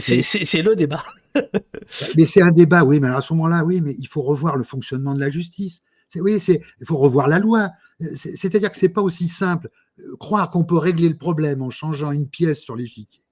c'est 0.00 0.62
le 0.62 0.74
débat. 0.74 1.04
mais 2.16 2.24
c'est 2.24 2.42
un 2.42 2.52
débat, 2.52 2.84
oui, 2.84 2.98
mais 3.00 3.08
à 3.08 3.20
ce 3.20 3.32
moment-là, 3.34 3.64
oui, 3.64 3.80
mais 3.80 3.94
il 3.98 4.08
faut 4.08 4.22
revoir 4.22 4.56
le 4.56 4.64
fonctionnement 4.64 5.14
de 5.14 5.20
la 5.20 5.30
justice. 5.30 5.82
Oui, 6.16 6.40
c'est 6.40 6.62
il 6.80 6.86
faut 6.86 6.96
revoir 6.96 7.28
la 7.28 7.38
loi. 7.38 7.70
C'est-à-dire 8.14 8.70
que 8.70 8.76
c'est 8.78 8.88
pas 8.88 9.02
aussi 9.02 9.28
simple. 9.28 9.68
Euh, 10.00 10.16
croire 10.18 10.50
qu'on 10.50 10.64
peut 10.64 10.76
régler 10.76 11.08
le 11.08 11.16
problème 11.16 11.62
en 11.62 11.70
changeant 11.70 12.10
une 12.10 12.28
pièce 12.28 12.60
sur 12.60 12.76
l'échiquier. 12.76 13.24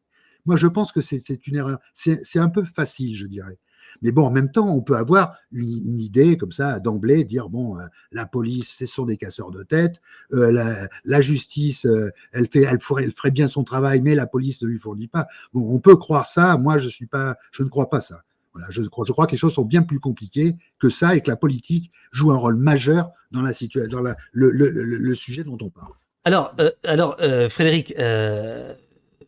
Moi, 0.47 0.57
je 0.57 0.67
pense 0.67 0.93
que 0.93 1.01
c'est 1.01 1.47
une 1.47 1.57
erreur. 1.57 1.79
C'est 1.95 2.39
un 2.39 2.51
peu 2.51 2.65
facile, 2.65 3.17
je 3.17 3.27
dirais. 3.27 3.59
Mais 4.03 4.13
bon, 4.13 4.27
en 4.27 4.31
même 4.31 4.51
temps, 4.51 4.69
on 4.69 4.83
peut 4.83 4.97
avoir 4.97 5.37
une, 5.53 6.01
idée 6.01 6.37
comme 6.37 6.53
ça 6.53 6.81
d'emblée, 6.81 7.25
dire 7.25 7.49
bon, 7.49 7.79
euh, 7.79 7.87
la 8.13 8.27
police, 8.27 8.77
ce 8.79 8.87
sont 8.87 9.07
des 9.07 9.17
casseurs 9.17 9.51
de 9.51 9.63
tête, 9.63 10.03
euh, 10.33 10.89
la, 11.05 11.21
justice, 11.23 11.87
elle 12.33 12.49
fait, 12.49 12.63
elle 12.63 12.81
ferait, 12.81 13.31
bien 13.31 13.47
son 13.47 13.65
travail, 13.65 14.03
mais 14.03 14.15
la 14.15 14.27
police 14.27 14.61
ne 14.63 14.69
lui 14.69 14.79
fournit 14.79 15.09
pas. 15.09 15.27
Bon, 15.55 15.75
on 15.75 15.79
peut 15.79 15.97
croire 15.97 16.27
ça. 16.27 16.59
Moi, 16.59 16.77
je 16.77 16.89
suis 16.89 17.07
pas, 17.07 17.37
je 17.53 17.63
ne 17.63 17.69
crois 17.69 17.89
pas 17.89 18.01
ça. 18.01 18.23
Voilà, 18.55 18.69
je, 18.71 18.83
crois, 18.83 19.05
je 19.07 19.13
crois 19.13 19.27
que 19.27 19.33
les 19.33 19.39
choses 19.39 19.55
sont 19.55 19.65
bien 19.65 19.83
plus 19.83 19.99
compliquées 19.99 20.57
que 20.79 20.89
ça 20.89 21.17
et 21.17 21.21
que 21.21 21.29
la 21.29 21.37
politique 21.37 21.91
joue 22.13 22.31
un 22.31 22.37
rôle 22.37 22.57
majeur 22.57 23.11
dans, 23.33 23.43
la 23.43 23.53
dans 23.89 24.01
le, 24.33 25.15
sujet 25.15 25.43
dont 25.43 25.59
on 25.61 25.71
parle. 25.71 25.93
Alors, 26.25 26.55
euh, 26.59 26.71
alors 26.85 27.17
euh, 27.21 27.51
Frédéric, 27.51 27.95
euh, 27.99 28.73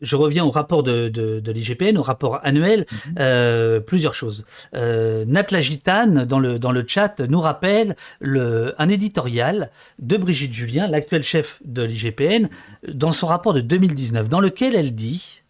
je 0.01 0.17
reviens 0.17 0.45
au 0.45 0.51
rapport 0.51 0.83
de, 0.83 1.09
de, 1.09 1.41
de 1.41 1.53
l'IGPN, 1.53 1.99
au 1.99 2.03
rapport 2.03 2.41
annuel, 2.43 2.87
mhm. 3.19 3.81
plusieurs 3.83 4.15
choses. 4.15 4.45
Euh, 4.75 5.25
Natla 5.27 5.61
Gitane, 5.61 6.25
dans 6.25 6.39
le, 6.39 6.59
dans 6.59 6.73
le 6.73 6.85
chat, 6.87 7.21
nous 7.21 7.41
rappelle 7.41 7.97
le, 8.21 8.75
un 8.79 8.89
éditorial 8.89 9.71
de 9.99 10.17
Brigitte 10.17 10.53
Julien, 10.53 10.87
l'actuelle 10.87 11.23
chef 11.23 11.61
de 11.65 11.83
l'IGPN, 11.83 12.49
dans 12.89 13.13
son 13.13 13.27
rapport 13.27 13.53
de 13.53 13.61
2019, 13.61 14.29
dans 14.29 14.41
lequel 14.41 14.75
elle 14.75 14.95
dit 14.95 15.43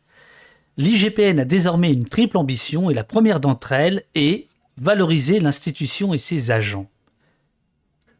L'IGPN 0.78 1.40
a 1.40 1.44
désormais 1.44 1.92
une 1.92 2.06
triple 2.06 2.36
ambition 2.36 2.90
et 2.90 2.94
la 2.94 3.04
première 3.04 3.40
d'entre 3.40 3.72
elles 3.72 4.02
est 4.14 4.46
valoriser 4.78 5.40
l'institution 5.40 6.12
et 6.12 6.18
ses 6.18 6.50
agents. 6.50 6.88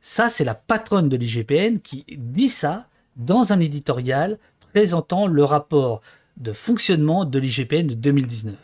Ça, 0.00 0.30
c'est 0.30 0.44
la 0.44 0.54
patronne 0.54 1.08
de 1.08 1.16
l'IGPN 1.16 1.78
qui 1.78 2.04
dit 2.16 2.48
ça 2.48 2.86
dans 3.16 3.52
un 3.52 3.60
éditorial 3.60 4.38
présentant 4.72 5.26
le 5.26 5.44
rapport 5.44 6.02
de 6.36 6.52
fonctionnement 6.52 7.24
de 7.24 7.38
l'IGPN 7.38 7.86
de 7.86 7.94
2019. 7.94 8.54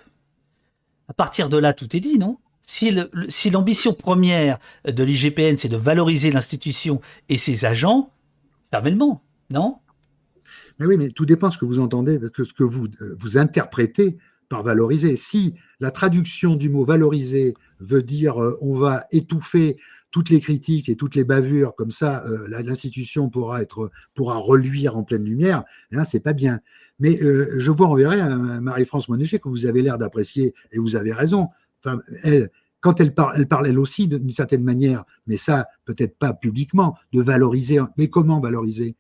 À 1.09 1.15
partir 1.15 1.49
de 1.49 1.57
là, 1.57 1.73
tout 1.73 1.97
est 1.97 2.01
dit, 2.01 2.19
non? 2.19 2.39
Si 2.63 3.51
l'ambition 3.51 3.93
première 3.93 4.59
de 4.85 5.03
l'IGPN, 5.03 5.57
c'est 5.57 5.69
de 5.69 5.77
valoriser 5.77 6.31
l'institution 6.31 7.01
et 7.29 7.37
ses 7.37 7.65
agents, 7.65 8.11
fermement, 8.71 9.23
non? 9.51 9.79
Mais 10.79 10.87
oui, 10.87 10.97
mais 10.97 11.11
tout 11.11 11.27
dépend 11.27 11.49
de 11.49 11.53
ce 11.53 11.59
que 11.59 11.65
vous 11.65 11.81
entendez, 11.81 12.19
ce 12.37 12.53
que 12.53 12.63
vous, 12.63 12.87
euh, 12.87 13.17
vous 13.21 13.37
interprétez 13.37 14.19
par 14.49 14.63
valoriser. 14.63 15.17
Si 15.17 15.55
la 15.81 15.91
traduction 15.91 16.57
du 16.57 16.69
mot 16.69 16.85
valoriser 16.85 17.55
veut 17.81 18.03
dire 18.03 18.43
euh, 18.43 18.57
on 18.61 18.79
va 18.79 19.07
étouffer 19.11 19.79
toutes 20.13 20.31
les 20.31 20.39
critiques 20.39 20.89
et 20.89 20.95
toutes 20.95 21.17
les 21.17 21.25
bavures, 21.25 21.75
comme 21.75 21.91
ça, 21.91 22.23
euh, 22.27 22.47
l'institution 22.63 23.31
pourra 23.31 23.63
être 23.63 23.91
pourra 24.15 24.37
reluire 24.37 24.97
en 24.97 25.03
pleine 25.03 25.25
lumière, 25.25 25.65
hein, 25.91 26.05
c'est 26.05 26.21
pas 26.21 26.35
bien. 26.35 26.61
Mais 27.01 27.19
je 27.19 27.71
vous 27.73 27.85
renverrai 27.85 28.21
à 28.21 28.37
Marie-France 28.37 29.09
Monéché 29.09 29.41
que 29.41 29.49
vous 29.49 29.67
avez 29.67 29.83
l'air 29.83 29.99
d'apprécier 29.99 30.55
et 30.71 30.79
vous 30.79 30.95
avez 30.95 31.13
raison. 31.13 31.49
Elle, 32.23 32.51
quand 32.79 33.01
elle 33.01 33.13
parle, 33.13 33.33
elle 33.37 33.49
parle 33.49 33.67
elle 33.67 33.79
aussi 33.79 34.07
d'une 34.07 34.31
certaine 34.31 34.63
manière, 34.63 35.05
mais 35.27 35.37
ça 35.37 35.67
peut-être 35.85 36.17
pas 36.17 36.33
publiquement, 36.33 36.97
de 37.13 37.21
valoriser. 37.21 37.81
Mais 37.97 38.09
comment 38.09 38.39
valoriser? 38.39 38.95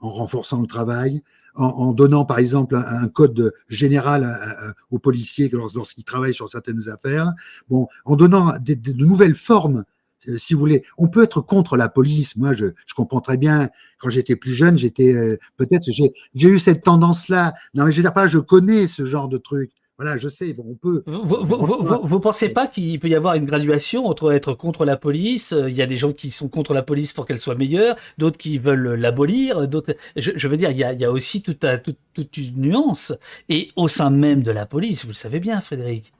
En 0.00 0.10
renforçant 0.10 0.60
le 0.60 0.66
travail, 0.66 1.22
en, 1.54 1.92
donnant 1.92 2.24
par 2.24 2.38
exemple 2.38 2.76
un, 2.76 3.08
code 3.08 3.52
général 3.68 4.74
aux 4.90 4.98
policiers 4.98 5.50
lorsqu'ils 5.52 6.04
travaillent 6.04 6.34
sur 6.34 6.48
certaines 6.48 6.88
affaires, 6.88 7.32
bon, 7.68 7.86
en 8.04 8.16
donnant 8.16 8.54
de 8.60 8.92
nouvelles 8.92 9.36
formes 9.36 9.84
euh, 10.28 10.38
si 10.38 10.54
vous 10.54 10.60
voulez, 10.60 10.84
on 10.98 11.08
peut 11.08 11.22
être 11.22 11.40
contre 11.40 11.76
la 11.76 11.88
police. 11.88 12.36
Moi, 12.36 12.52
je, 12.52 12.66
je 12.86 12.94
comprends 12.94 13.20
très 13.20 13.36
bien. 13.36 13.70
Quand 13.98 14.08
j'étais 14.08 14.36
plus 14.36 14.52
jeune, 14.52 14.78
j'étais 14.78 15.12
euh, 15.12 15.38
peut-être 15.56 15.84
j'ai 15.90 16.48
eu 16.48 16.58
cette 16.58 16.82
tendance-là. 16.82 17.54
Non, 17.74 17.84
mais 17.84 17.92
je 17.92 17.96
veux 17.96 18.02
dire 18.02 18.12
pas, 18.12 18.26
je 18.26 18.38
connais 18.38 18.86
ce 18.86 19.04
genre 19.04 19.28
de 19.28 19.38
truc. 19.38 19.70
Voilà, 19.96 20.16
je 20.16 20.28
sais, 20.28 20.52
bon, 20.54 20.64
on 20.70 20.74
peut. 20.74 21.04
Vous 21.06 22.16
ne 22.16 22.18
pensez 22.18 22.48
pas 22.48 22.66
qu'il 22.66 22.98
peut 22.98 23.08
y 23.08 23.14
avoir 23.14 23.34
une 23.34 23.44
graduation 23.44 24.06
entre 24.06 24.32
être 24.32 24.52
contre 24.52 24.84
la 24.84 24.96
police? 24.96 25.52
Euh, 25.52 25.70
Il 25.70 25.76
y 25.76 25.82
a 25.82 25.86
des 25.86 25.96
gens 25.96 26.12
qui 26.12 26.32
sont 26.32 26.48
contre 26.48 26.74
la 26.74 26.82
police 26.82 27.12
pour 27.12 27.26
qu'elle 27.26 27.38
soit 27.38 27.54
meilleure, 27.54 27.94
d'autres 28.18 28.36
qui 28.36 28.58
veulent 28.58 28.94
l'abolir, 28.94 29.68
d'autres. 29.68 29.94
Je, 30.16 30.48
veux 30.48 30.56
dire, 30.56 30.72
il 30.72 30.78
y 30.78 30.84
a, 30.84 30.92
il 30.92 31.00
y 31.00 31.04
a 31.04 31.12
aussi 31.12 31.42
toute, 31.42 31.64
toute, 31.84 31.98
toute, 32.12 32.36
une 32.36 32.60
nuance. 32.60 33.12
Et 33.48 33.70
au 33.76 33.86
sein 33.86 34.10
même 34.10 34.42
de 34.42 34.50
la 34.50 34.66
police, 34.66 35.04
vous 35.04 35.12
le 35.12 35.14
savez 35.14 35.38
bien, 35.38 35.60
Frédéric, 35.60 36.12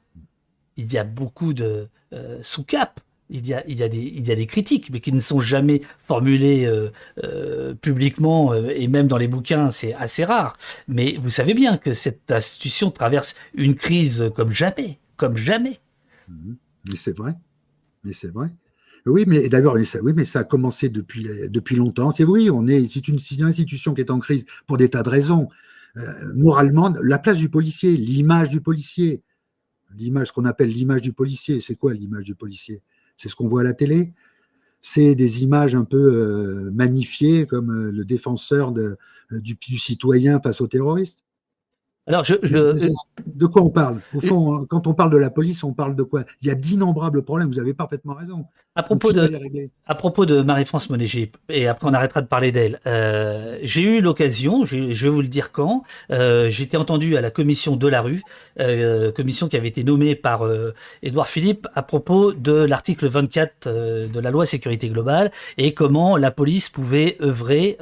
il 0.76 0.92
y 0.92 0.96
a 0.96 1.04
beaucoup 1.04 1.52
de 1.52 1.88
euh, 2.12 2.38
sous-cap 2.42 3.00
il 3.30 3.46
y, 3.46 3.54
a, 3.54 3.64
il, 3.66 3.76
y 3.76 3.82
a 3.82 3.88
des, 3.88 3.98
il 3.98 4.26
y 4.26 4.32
a 4.32 4.34
des 4.34 4.46
critiques, 4.46 4.90
mais 4.90 5.00
qui 5.00 5.12
ne 5.12 5.20
sont 5.20 5.40
jamais 5.40 5.80
formulées 5.98 6.66
euh, 6.66 6.90
euh, 7.22 7.74
publiquement, 7.74 8.52
euh, 8.52 8.70
et 8.74 8.86
même 8.86 9.06
dans 9.06 9.16
les 9.16 9.28
bouquins, 9.28 9.70
c'est 9.70 9.94
assez 9.94 10.24
rare. 10.24 10.56
Mais 10.88 11.16
vous 11.20 11.30
savez 11.30 11.54
bien 11.54 11.78
que 11.78 11.94
cette 11.94 12.30
institution 12.30 12.90
traverse 12.90 13.34
une 13.54 13.74
crise 13.74 14.30
comme 14.34 14.50
jamais, 14.50 14.98
comme 15.16 15.36
jamais. 15.36 15.80
Mhm. 16.28 16.56
Mais 16.88 16.96
c'est 16.96 17.16
vrai, 17.16 17.32
mais 18.04 18.12
c'est 18.12 18.32
vrai. 18.32 18.50
Oui, 19.06 19.24
mais 19.26 19.48
d'abord, 19.48 19.78
ça, 19.84 20.00
oui, 20.02 20.12
mais 20.14 20.24
ça 20.24 20.40
a 20.40 20.44
commencé 20.44 20.88
depuis, 20.88 21.26
depuis 21.48 21.76
longtemps. 21.76 22.10
C'est 22.10 22.24
on 22.24 22.66
est, 22.66 22.88
c'est 22.88 23.06
une, 23.08 23.18
une, 23.38 23.44
institution 23.44 23.94
qui 23.94 24.00
est 24.00 24.10
en 24.10 24.18
crise 24.18 24.44
pour 24.66 24.76
des 24.76 24.88
tas 24.88 25.02
de 25.02 25.10
raisons. 25.10 25.48
moralement, 26.34 26.92
la 27.02 27.18
place 27.18 27.36
du 27.38 27.50
policier, 27.50 27.96
l'image 27.96 28.48
du 28.48 28.62
policier, 28.62 29.22
l'image, 29.94 30.32
qu'on 30.32 30.46
appelle 30.46 30.70
l'image 30.70 31.02
du 31.02 31.12
policier, 31.12 31.60
c'est 31.60 31.76
quoi 31.76 31.92
l'image 31.92 32.24
du 32.24 32.34
policier? 32.34 32.82
C'est 33.16 33.28
ce 33.28 33.36
qu'on 33.36 33.48
voit 33.48 33.60
à 33.60 33.64
la 33.64 33.74
télé. 33.74 34.12
C'est 34.82 35.14
des 35.14 35.42
images 35.42 35.74
un 35.74 35.84
peu 35.84 35.96
euh, 35.96 36.70
magnifiées 36.72 37.46
comme 37.46 37.70
euh, 37.70 37.90
le 37.90 38.04
défenseur 38.04 38.72
euh, 38.76 38.96
du, 39.30 39.54
du, 39.54 39.78
citoyen 39.78 40.40
face 40.40 40.60
aux 40.60 40.66
terroristes. 40.66 41.23
Alors, 42.06 42.22
je, 42.22 42.34
de 42.34 43.46
quoi 43.46 43.62
on 43.62 43.70
parle? 43.70 44.00
Au 44.14 44.20
fond, 44.20 44.66
quand 44.68 44.86
on 44.86 44.92
parle 44.92 45.10
de 45.10 45.16
la 45.16 45.30
police, 45.30 45.64
on 45.64 45.72
parle 45.72 45.96
de 45.96 46.02
quoi? 46.02 46.24
Il 46.42 46.48
y 46.48 46.50
a 46.50 46.54
d'innombrables 46.54 47.22
problèmes. 47.22 47.48
Vous 47.48 47.58
avez 47.58 47.72
parfaitement 47.72 48.12
raison. 48.12 48.44
À 48.76 48.82
propos 48.82 49.12
de, 49.12 49.30
à 49.86 49.94
propos 49.94 50.26
de 50.26 50.42
Marie-France 50.42 50.90
Monéger, 50.90 51.30
et 51.48 51.68
après 51.68 51.88
on 51.88 51.94
arrêtera 51.94 52.22
de 52.22 52.26
parler 52.26 52.50
d'elle. 52.50 52.80
Euh, 52.86 53.56
j'ai 53.62 53.82
eu 53.82 54.00
l'occasion, 54.00 54.64
je, 54.64 54.76
vais 54.76 55.08
vous 55.08 55.22
le 55.22 55.28
dire 55.28 55.52
quand. 55.52 55.84
Euh, 56.10 56.50
j'ai 56.50 56.64
été 56.64 56.76
entendu 56.76 57.16
à 57.16 57.20
la 57.20 57.30
commission 57.30 57.76
de 57.76 57.86
la 57.86 58.02
rue, 58.02 58.22
euh, 58.58 59.12
commission 59.12 59.46
qui 59.46 59.56
avait 59.56 59.68
été 59.68 59.84
nommée 59.84 60.16
par 60.16 60.42
Édouard 61.04 61.28
Philippe 61.28 61.68
à 61.76 61.84
propos 61.84 62.32
de 62.32 62.52
l'article 62.52 63.06
24 63.06 63.68
de 63.68 64.20
la 64.20 64.30
loi 64.32 64.44
sécurité 64.44 64.88
globale 64.88 65.30
et 65.56 65.72
comment 65.72 66.16
la 66.16 66.32
police 66.32 66.68
pouvait 66.68 67.16
œuvrer 67.22 67.78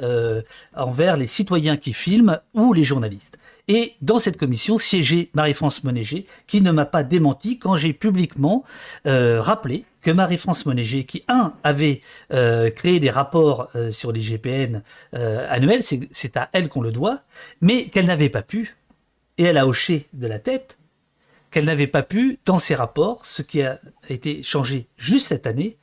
envers 0.75 1.17
les 1.17 1.27
citoyens 1.27 1.75
qui 1.75 1.93
filment 1.93 2.39
ou 2.53 2.71
les 2.71 2.83
journalistes. 2.83 3.39
Et 3.67 3.93
dans 4.01 4.19
cette 4.19 4.37
commission 4.37 4.77
siégeait 4.77 5.29
Marie-France 5.33 5.83
Monéger, 5.83 6.25
qui 6.47 6.61
ne 6.61 6.71
m'a 6.71 6.85
pas 6.85 7.03
démenti 7.03 7.59
quand 7.59 7.77
j'ai 7.77 7.93
publiquement 7.93 8.63
euh, 9.07 9.41
rappelé 9.41 9.85
que 10.01 10.11
Marie-France 10.11 10.65
Monéger, 10.65 11.05
qui, 11.05 11.23
un, 11.29 11.53
avait 11.63 12.01
euh, 12.33 12.69
créé 12.69 12.99
des 12.99 13.09
rapports 13.09 13.69
euh, 13.75 13.91
sur 13.91 14.11
les 14.11 14.19
GPN 14.19 14.83
annuels, 15.13 15.81
c'est 15.83 16.37
à 16.37 16.49
elle 16.51 16.67
qu'on 16.67 16.81
le 16.81 16.91
doit, 16.91 17.21
mais 17.61 17.85
qu'elle 17.85 18.05
n'avait 18.05 18.29
pas 18.29 18.41
pu, 18.41 18.75
et 19.37 19.43
elle 19.43 19.57
a 19.57 19.65
hoché 19.65 20.07
de 20.11 20.27
la 20.27 20.39
tête, 20.39 20.77
qu'elle 21.51 21.65
n'avait 21.65 21.87
pas 21.87 22.03
pu, 22.03 22.39
dans 22.45 22.59
ses 22.59 22.75
rapports, 22.75 23.25
ce 23.25 23.41
qui 23.43 23.61
a 23.61 23.79
été 24.09 24.43
changé 24.43 24.87
juste 24.97 25.27
cette 25.27 25.47
année, 25.47 25.77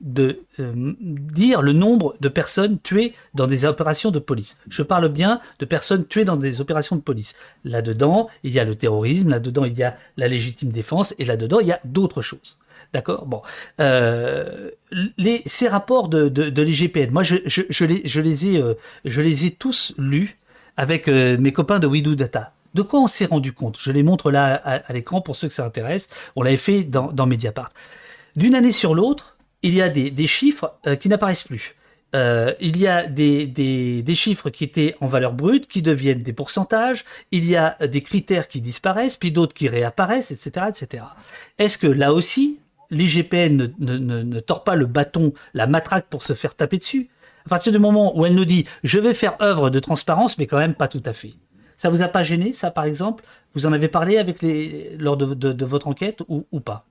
de 0.00 0.40
euh, 0.60 0.94
dire 1.00 1.62
le 1.62 1.72
nombre 1.72 2.16
de 2.20 2.28
personnes 2.28 2.78
tuées 2.80 3.14
dans 3.34 3.46
des 3.46 3.64
opérations 3.64 4.10
de 4.10 4.18
police. 4.18 4.56
Je 4.68 4.82
parle 4.82 5.08
bien 5.08 5.40
de 5.58 5.64
personnes 5.64 6.06
tuées 6.06 6.24
dans 6.24 6.36
des 6.36 6.60
opérations 6.60 6.96
de 6.96 7.00
police. 7.00 7.34
Là-dedans, 7.64 8.28
il 8.42 8.52
y 8.52 8.60
a 8.60 8.64
le 8.64 8.74
terrorisme, 8.74 9.30
là-dedans, 9.30 9.64
il 9.64 9.76
y 9.76 9.82
a 9.82 9.96
la 10.16 10.28
légitime 10.28 10.70
défense, 10.70 11.14
et 11.18 11.24
là-dedans, 11.24 11.60
il 11.60 11.68
y 11.68 11.72
a 11.72 11.80
d'autres 11.84 12.22
choses. 12.22 12.58
D'accord? 12.92 13.26
Bon. 13.26 13.42
Euh, 13.80 14.70
les, 15.16 15.42
ces 15.46 15.66
rapports 15.66 16.08
de, 16.08 16.28
de, 16.28 16.62
l'IGPN, 16.62 17.10
moi, 17.10 17.22
je, 17.22 17.36
je, 17.46 17.84
les, 17.84 18.02
je, 18.06 18.20
les 18.20 18.46
ai, 18.48 18.58
euh, 18.58 18.74
je 19.04 19.20
les 19.20 19.46
ai 19.46 19.50
tous 19.50 19.94
lus 19.98 20.36
avec 20.76 21.08
mes 21.08 21.52
copains 21.52 21.78
de 21.78 21.86
WeDo 21.86 22.14
Data. 22.14 22.52
De 22.74 22.82
quoi 22.82 23.00
on 23.00 23.06
s'est 23.06 23.24
rendu 23.24 23.54
compte? 23.54 23.78
Je 23.80 23.90
les 23.90 24.02
montre 24.02 24.30
là 24.30 24.54
à, 24.54 24.92
l'écran 24.92 25.22
pour 25.22 25.34
ceux 25.34 25.48
que 25.48 25.54
ça 25.54 25.64
intéresse. 25.64 26.10
On 26.36 26.42
l'avait 26.42 26.58
fait 26.58 26.84
dans, 26.84 27.10
dans 27.10 27.24
Mediapart. 27.24 27.70
D'une 28.36 28.54
année 28.54 28.72
sur 28.72 28.94
l'autre, 28.94 29.35
il 29.62 29.74
y 29.74 29.82
a 29.82 29.88
des, 29.88 30.26
chiffres 30.26 30.74
euh, 30.86 30.96
qui 30.96 31.08
n'apparaissent 31.08 31.42
plus. 31.42 31.74
Euh, 32.14 32.54
il 32.60 32.76
y 32.76 32.86
a 32.86 33.06
des, 33.06 34.04
chiffres 34.14 34.48
qui 34.50 34.64
étaient 34.64 34.94
en 35.00 35.08
valeur 35.08 35.32
brute 35.32 35.66
qui 35.66 35.82
deviennent 35.82 36.22
des 36.22 36.32
pourcentages, 36.32 37.04
il 37.32 37.44
y 37.44 37.56
a 37.56 37.76
des 37.86 38.00
critères 38.00 38.48
qui 38.48 38.60
disparaissent, 38.60 39.16
puis 39.16 39.32
d'autres 39.32 39.54
qui 39.54 39.68
réapparaissent, 39.68 40.30
etc. 40.30 40.66
etc. 40.68 41.04
Est-ce 41.58 41.78
que 41.78 41.86
là 41.86 42.12
aussi, 42.12 42.58
l'IGPN 42.90 43.72
ne, 43.78 44.40
tord 44.40 44.64
pas 44.64 44.76
le 44.76 44.86
bâton, 44.86 45.32
la 45.52 45.66
matraque 45.66 46.06
pour 46.06 46.22
se 46.22 46.34
faire 46.34 46.54
taper 46.54 46.78
dessus? 46.78 47.10
À 47.44 47.48
partir 47.48 47.72
du 47.72 47.78
moment 47.78 48.16
où 48.18 48.24
elle 48.24 48.34
nous 48.34 48.44
dit 48.44 48.66
je 48.82 48.98
vais 48.98 49.14
faire 49.14 49.40
œuvre 49.42 49.70
de 49.70 49.78
transparence, 49.78 50.38
mais 50.38 50.46
quand 50.46 50.58
même 50.58 50.74
pas 50.74 50.88
tout 50.88 51.02
à 51.04 51.12
fait. 51.12 51.34
Ça 51.76 51.90
vous 51.90 52.00
a 52.02 52.08
pas 52.08 52.22
gêné, 52.22 52.52
ça 52.52 52.70
par 52.70 52.84
exemple? 52.84 53.24
Vous 53.54 53.66
en 53.66 53.72
avez 53.72 53.88
parlé 53.88 54.16
avec 54.16 54.38
lors 54.98 55.16
de, 55.16 55.64
votre 55.64 55.88
enquête 55.88 56.22
ou 56.28 56.60
pas? 56.60 56.86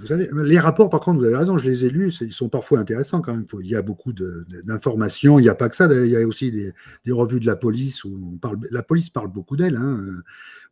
Vous 0.00 0.08
savez, 0.08 0.28
les 0.32 0.58
rapports, 0.58 0.90
par 0.90 1.00
contre, 1.00 1.20
vous 1.20 1.24
avez 1.24 1.36
raison, 1.36 1.56
je 1.56 1.64
les 1.64 1.86
ai 1.86 1.88
lus, 1.88 2.18
ils 2.20 2.32
sont 2.32 2.50
parfois 2.50 2.78
intéressants 2.78 3.22
quand 3.22 3.34
même. 3.34 3.46
Il 3.60 3.66
y 3.66 3.76
a 3.76 3.80
beaucoup 3.80 4.12
d'informations, 4.12 5.38
il 5.38 5.42
n'y 5.42 5.48
a 5.48 5.54
pas 5.54 5.70
que 5.70 5.76
ça, 5.76 5.86
il 5.90 6.10
y 6.10 6.16
a 6.16 6.26
aussi 6.26 6.52
des, 6.52 7.12
revues 7.12 7.40
de 7.40 7.46
la 7.46 7.56
police 7.56 8.04
où 8.04 8.32
on 8.34 8.36
parle, 8.36 8.58
la 8.70 8.82
police 8.82 9.08
parle 9.08 9.28
beaucoup 9.28 9.56
d'elle. 9.56 9.76
Hein. 9.76 9.98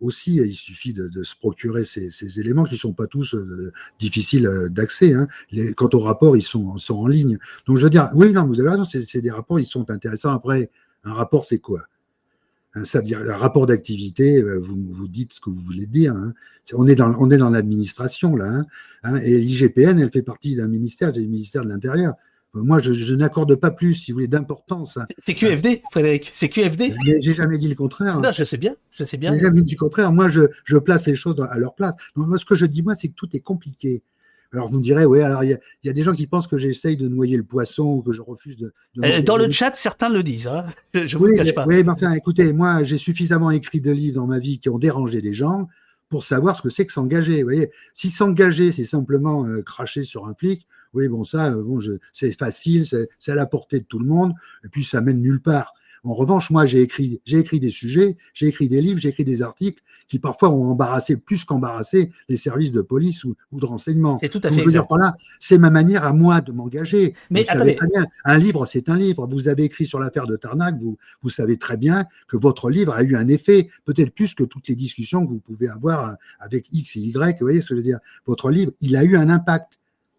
Aussi, 0.01 0.37
il 0.37 0.55
suffit 0.55 0.93
de, 0.93 1.23
se 1.23 1.35
procurer 1.37 1.85
ces, 1.85 2.41
éléments 2.41 2.65
qui 2.65 2.75
ne 2.75 2.79
sont 2.79 2.93
pas 2.93 3.07
tous 3.07 3.35
euh, 3.35 3.73
difficiles 3.99 4.47
euh, 4.47 4.69
d'accès. 4.69 5.15
Hein. 5.15 5.27
Quant 5.75 5.89
aux 5.95 6.01
rapports, 6.01 6.37
ils 6.37 6.43
sont, 6.43 6.77
en 6.91 7.07
ligne. 7.07 7.39
Donc, 7.67 7.79
je 7.79 7.85
veux 7.85 7.91
dire, 7.91 8.11
oui, 8.15 8.33
non, 8.33 8.45
vous 8.45 8.61
avez 8.61 8.71
raison, 8.71 8.85
c'est 8.85 9.21
des 9.23 9.31
rapports, 9.31 9.59
ils 9.59 9.67
sont 9.67 9.91
intéressants. 9.91 10.33
Après, 10.33 10.71
un 11.05 11.15
rapport, 11.15 11.47
c'est 11.47 11.59
quoi? 11.59 11.81
Hein, 12.75 12.85
ça 12.85 12.99
veut 12.99 13.05
dire 13.05 13.21
un 13.21 13.37
rapport 13.37 13.67
d'activité, 13.67 14.43
euh, 14.43 14.59
vous, 14.59 14.77
vous 14.91 15.09
dites 15.09 15.35
ce 15.35 15.41
que 15.41 15.51
vous 15.51 15.61
voulez 15.61 15.87
dire. 15.87 16.13
Hein. 16.15 16.33
On 16.73 16.87
est 16.89 16.97
dans, 16.97 17.15
on 17.19 17.31
est 17.31 17.37
dans 17.37 17.51
l'administration 17.51 18.37
là, 18.37 18.65
hein, 19.05 19.17
et 19.17 19.39
l'IGPN, 19.39 19.99
elle 19.99 20.11
fait 20.11 20.23
partie 20.23 20.57
d'un 20.57 20.67
ministère, 20.67 21.13
c'est 21.15 21.21
le 21.21 21.27
ministère 21.27 21.63
de 21.63 21.69
l'Intérieur. 21.69 22.15
Euh, 22.57 22.63
moi, 22.63 22.79
je, 22.79 23.15
n'accorde 23.15 23.55
pas 23.57 23.71
plus, 23.71 23.95
si 23.95 24.13
vous 24.13 24.17
voulez, 24.17 24.29
d'importance. 24.29 24.99
C'est 25.19 25.35
QFD, 25.35 25.83
Frédéric. 25.91 26.31
C'est 26.33 26.49
QFD. 26.49 26.95
J'ai 27.21 27.35
jamais 27.35 27.59
dit 27.59 27.69
le 27.69 27.75
contraire. 27.75 28.21
Non, 28.21 28.33
je 28.33 28.45
sais 28.45 28.57
bien. 28.57 28.77
Je 28.93 29.05
sais 29.05 29.17
bien. 29.17 29.33
J'ai 29.35 29.41
jamais 29.41 29.63
dit 29.63 29.73
le 29.73 29.79
contraire. 29.79 30.13
Moi, 30.13 30.29
je, 30.29 30.43
je, 30.65 30.77
place 30.77 31.07
les 31.07 31.17
choses 31.17 31.41
à 31.41 31.59
leur 31.59 31.75
place. 31.75 31.95
Donc, 32.17 32.29
moi, 32.29 32.39
ce 32.39 32.45
que 32.45 32.55
je 32.55 32.67
dis, 32.67 32.83
moi, 32.83 32.95
c'est 32.95 33.09
que 33.09 33.15
tout 33.15 33.35
est 33.37 33.41
compliqué. 33.41 34.03
Alors 34.55 34.69
vous 34.69 34.79
me 34.79 34.83
direz, 34.83 35.05
oui, 35.05 35.21
alors 35.21 35.43
il 35.43 35.59
y, 35.83 35.89
a 35.89 35.93
des 35.93 36.03
gens 36.03 36.13
qui 36.13 36.27
pensent 36.27 36.47
que 36.47 36.59
j'essaye 36.59 36.97
de 36.97 37.09
noyer 37.09 37.37
le 37.37 37.43
poisson 37.43 37.85
ou 37.85 38.03
que 38.03 38.13
je 38.13 38.23
refuse 38.23 38.57
de. 38.57 38.73
Euh, 39.03 39.21
dans 39.21 39.37
le 39.37 39.51
chat, 39.51 39.75
certains 39.75 40.09
le 40.09 40.23
disent. 40.23 40.47
Hein. 40.47 40.65
Je 40.95 41.19
ne 41.19 41.23
oui, 41.23 41.37
cache 41.37 41.55
pas. 41.55 41.67
Oui, 41.67 41.83
mais 41.83 41.91
enfin, 41.91 42.13
écoutez, 42.13 42.53
moi, 42.53 42.85
j'ai 42.85 42.99
suffisamment 42.99 43.51
écrit 43.51 43.81
de 43.81 43.91
livres 43.91 44.17
dans 44.17 44.27
ma 44.27 44.39
vie 44.39 44.61
qui 44.61 44.69
ont 44.69 44.79
dérangé 44.79 45.21
des 45.21 45.35
gens 45.35 45.69
pour 46.09 46.23
savoir 46.23 46.57
ce 46.57 46.63
que 46.63 46.71
c'est 46.71 46.87
que 46.87 46.93
s'engager. 46.93 47.43
Vous 47.43 47.49
voyez, 47.49 47.71
si 47.95 48.09
s'engager, 48.09 48.71
c'est 48.71 48.85
simplement 48.85 49.45
euh, 49.45 49.63
cracher 49.63 50.05
sur 50.05 50.27
un 50.29 50.35
flic, 50.35 50.67
oui, 50.93 51.09
bon, 51.09 51.25
ça, 51.25 51.47
euh, 51.47 51.63
bon, 51.63 51.81
c'est 52.13 52.33
facile, 52.33 52.87
c'est 52.87 53.33
à 53.33 53.35
la 53.35 53.47
portée 53.47 53.81
de 53.81 53.85
tout 53.85 53.99
le 53.99 54.07
monde, 54.07 54.33
et 54.65 54.69
puis 54.69 54.85
ça 54.85 55.01
mène 55.01 55.21
nulle 55.21 55.43
part. 55.43 55.75
En 56.05 56.15
revanche, 56.15 56.51
moi, 56.51 56.67
j'ai 56.67 56.83
écrit, 56.83 57.21
j'ai 57.25 57.39
écrit 57.39 57.61
des 57.61 57.71
sujets, 57.71 58.17
j'ai 58.35 58.47
écrit 58.47 58.69
des 58.69 58.81
livres, 58.81 58.99
j'ai 58.99 59.09
écrit 59.09 59.25
des 59.25 59.43
articles 59.43 59.83
qui 60.07 60.19
parfois 60.19 60.51
ont 60.51 60.65
embarrassé 60.65 61.17
plus 61.17 61.45
qu'embarrassé 61.45 62.11
les 62.29 62.37
services 62.37 62.73
de 62.73 62.83
police 62.83 63.25
ou, 63.25 63.37
de 63.53 63.65
renseignement. 63.65 64.17
C'est 64.17 64.29
tout 64.29 64.41
à 64.45 64.53
fait 64.53 64.61
exact. 64.61 64.87
C'est 65.41 65.59
ma 65.59 65.71
manière 65.71 66.05
à 66.05 66.13
moi 66.13 66.41
de 66.41 66.53
m'engager. 66.53 67.15
Mais 67.31 67.41
vous 67.41 67.47
savez 67.47 67.75
très 67.75 67.87
bien, 67.87 68.07
un 68.25 68.39
livre, 68.39 68.67
c'est 68.67 68.89
un 68.89 68.97
livre. 68.97 69.27
Vous 69.27 69.49
avez 69.49 69.65
écrit 69.65 69.87
sur 69.87 69.99
l'affaire 69.99 70.27
de 70.27 70.37
Tarnac, 70.37 70.79
vous, 70.79 70.99
vous 71.23 71.31
savez 71.31 71.57
très 71.57 71.77
bien 71.77 72.05
que 72.29 72.37
votre 72.37 72.71
livre 72.71 72.93
a 72.93 73.03
eu 73.03 73.17
un 73.17 73.29
effet, 73.29 73.69
peut-être 73.85 74.15
plus 74.15 74.35
que 74.35 74.45
toutes 74.45 74.69
les 74.69 74.77
discussions 74.77 75.27
que 75.27 75.33
vous 75.33 75.41
pouvez 75.41 75.69
avoir 75.69 76.17
avec 76.39 76.67
X 76.73 76.97
et 76.97 77.01
Y. 77.01 77.39
Vous 77.41 77.47
voyez 77.47 77.61
ce 77.61 77.69
que 77.69 77.75
je 77.75 77.79
veux 77.79 77.83
dire? 77.83 77.99
Votre 78.27 78.51
livre, 78.51 78.73
il 78.81 78.97
a 78.97 79.05
eu 79.05 79.17
un 79.17 79.31
impact. 79.31 79.79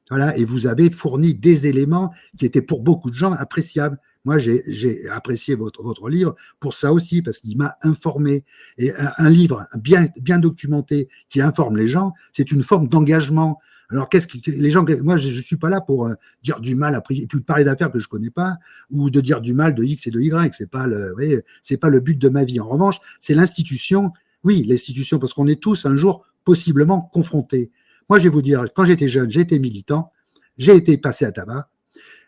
Voilà, 0.10 0.38
et 0.38 0.46
vous 0.46 0.68
avez 0.68 0.92
fourni 0.92 1.34
des 1.34 1.66
éléments 1.66 2.14
qui 2.38 2.46
étaient 2.46 2.62
pour 2.62 2.82
beaucoup 2.82 3.10
de 3.10 3.16
gens 3.16 3.32
appréciables. 3.32 4.00
Moi, 4.26 4.40
j'ai 4.40 5.08
apprécié 5.10 5.54
votre, 5.56 6.10
livre 6.10 6.36
pour 6.60 6.74
ça 6.74 6.92
aussi, 6.92 7.22
parce 7.22 7.38
qu'il 7.38 7.58
m'a 7.58 7.78
informé. 7.84 8.44
Et 8.78 8.92
un, 9.18 9.30
livre 9.30 9.68
bien, 9.78 10.40
documenté 10.40 11.08
qui 11.30 11.42
informe 11.42 11.78
les 11.78 11.88
gens, 11.88 12.14
c'est 12.32 12.52
une 12.52 12.64
forme 12.64 12.88
d'engagement. 12.88 13.60
Alors, 13.92 14.10
qu'est-ce 14.10 14.26
que 14.26 14.38
les 14.50 14.72
gens, 14.72 14.84
moi, 15.04 15.18
je 15.18 15.30
ne 15.30 15.42
suis 15.42 15.58
pas 15.58 15.70
là 15.70 15.80
pour 15.80 16.08
euh, 16.08 16.16
dire 16.42 16.60
du 16.60 16.74
mal, 16.74 17.00
et 17.12 17.28
puis 17.28 17.40
parler 17.42 17.64
d'affaires 17.64 17.92
que 17.92 18.00
je 18.00 18.08
connais 18.08 18.32
pas, 18.32 18.58
ou 18.90 19.12
de 19.12 19.22
dire 19.22 19.42
du 19.42 19.54
mal 19.54 19.76
de 19.76 19.84
X 19.84 20.08
et 20.08 20.12
de 20.12 20.20
Y. 20.20 20.56
C'est 20.56 20.70
pas 20.70 20.88
le, 20.88 21.44
pas 21.80 21.90
le 21.90 22.00
but 22.00 22.18
de 22.18 22.30
ma 22.30 22.46
vie. 22.46 22.60
En 22.60 22.68
revanche, 22.68 22.98
c'est 23.20 23.36
l'institution. 23.36 24.12
Oui, 24.44 24.64
l'institution, 24.68 25.20
parce 25.20 25.36
qu'on 25.36 25.48
est 25.48 25.62
tous 25.62 25.86
un 25.86 25.96
jour 25.96 26.26
possiblement 26.44 27.02
confrontés. 27.02 27.70
Moi, 28.10 28.18
je 28.18 28.24
vais 28.24 28.30
vous 28.30 28.42
dire, 28.42 28.66
quand 28.76 28.86
j'étais 28.86 29.08
jeune, 29.08 29.30
j'étais 29.30 29.60
militant. 29.60 30.12
j'ai 30.58 30.76
été 30.76 30.98
passé 30.98 31.26
à 31.26 31.32
tabac. 31.32 31.70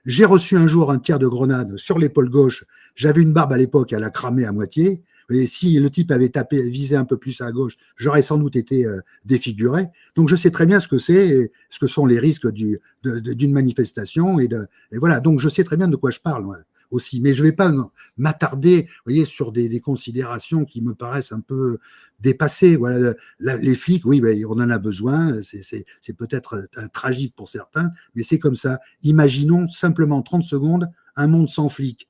J'ai 0.08 0.24
reçu 0.24 0.56
un 0.56 0.68
jour 0.68 0.90
un 0.90 1.00
tir 1.00 1.20
de 1.20 1.28
grenade 1.28 1.76
sur 1.76 2.00
l'épaule 2.00 2.30
gauche. 2.30 2.64
J'avais 2.96 3.22
une 3.22 3.34
barbe 3.34 3.52
à 3.52 3.58
l'époque, 3.58 3.92
elle 3.92 4.06
a 4.06 4.10
cramé 4.10 4.46
à 4.46 4.54
moitié. 4.54 5.04
Et 5.30 5.46
si 5.46 5.78
le 5.78 5.90
type 5.90 6.12
avait 6.12 6.30
tapé, 6.30 6.70
visé 6.70 6.96
un 6.96 7.04
peu 7.04 7.18
plus 7.18 7.42
à 7.42 7.52
gauche, 7.52 7.76
j'aurais 7.98 8.22
sans 8.22 8.38
doute 8.38 8.56
été 8.56 8.86
euh, 8.86 9.02
défiguré. 9.26 9.88
Donc 10.16 10.30
je 10.30 10.38
sais 10.38 10.50
très 10.50 10.66
bien 10.66 10.80
ce 10.80 10.88
que 10.88 10.98
c'est, 10.98 11.52
ce 11.70 11.80
que 11.80 11.88
sont 11.88 12.06
les 12.06 12.20
risques 12.20 12.50
d'une 12.50 12.80
du, 13.04 13.48
manifestation 13.50 14.40
et, 14.40 14.48
de, 14.48 14.66
et 14.94 14.98
voilà. 14.98 15.20
Donc 15.20 15.42
je 15.42 15.50
sais 15.50 15.66
très 15.66 15.76
bien 15.76 15.90
de 15.90 15.98
quoi 15.98 16.10
je 16.10 16.22
parle 16.22 16.46
aussi. 16.91 17.22
Mais 17.22 17.34
je 17.34 17.43
ne 17.43 17.49
vais 17.49 17.55
pas 17.55 17.72
m'attarder, 18.18 18.88
voyez, 19.05 19.26
sur 19.26 19.51
des, 19.51 19.69
des, 19.69 19.80
considérations 19.80 20.65
qui 20.65 20.81
me 20.81 20.93
paraissent 20.93 21.31
un 21.31 21.41
peu 21.41 21.77
dépassées. 22.19 22.76
Voilà, 22.76 23.14
les 23.39 23.76
flics, 23.76 24.05
oui, 24.05 24.22
ben, 24.22 24.38
on 24.45 24.59
en 24.59 24.69
a 24.69 24.77
besoin. 24.77 25.41
C'est 25.43 26.14
peut-être 26.18 26.68
euh, 26.77 26.88
tragique 26.93 27.35
pour 27.35 27.49
certains, 27.49 27.91
mais 28.15 28.23
c'est 28.23 28.39
comme 28.39 28.55
ça. 28.55 28.80
Imaginons 29.03 29.68
simplement 29.68 30.22
30 30.22 30.43
secondes 30.43 30.89
un 31.15 31.27
monde 31.27 31.49
sans 31.49 31.69
flics. 31.69 32.07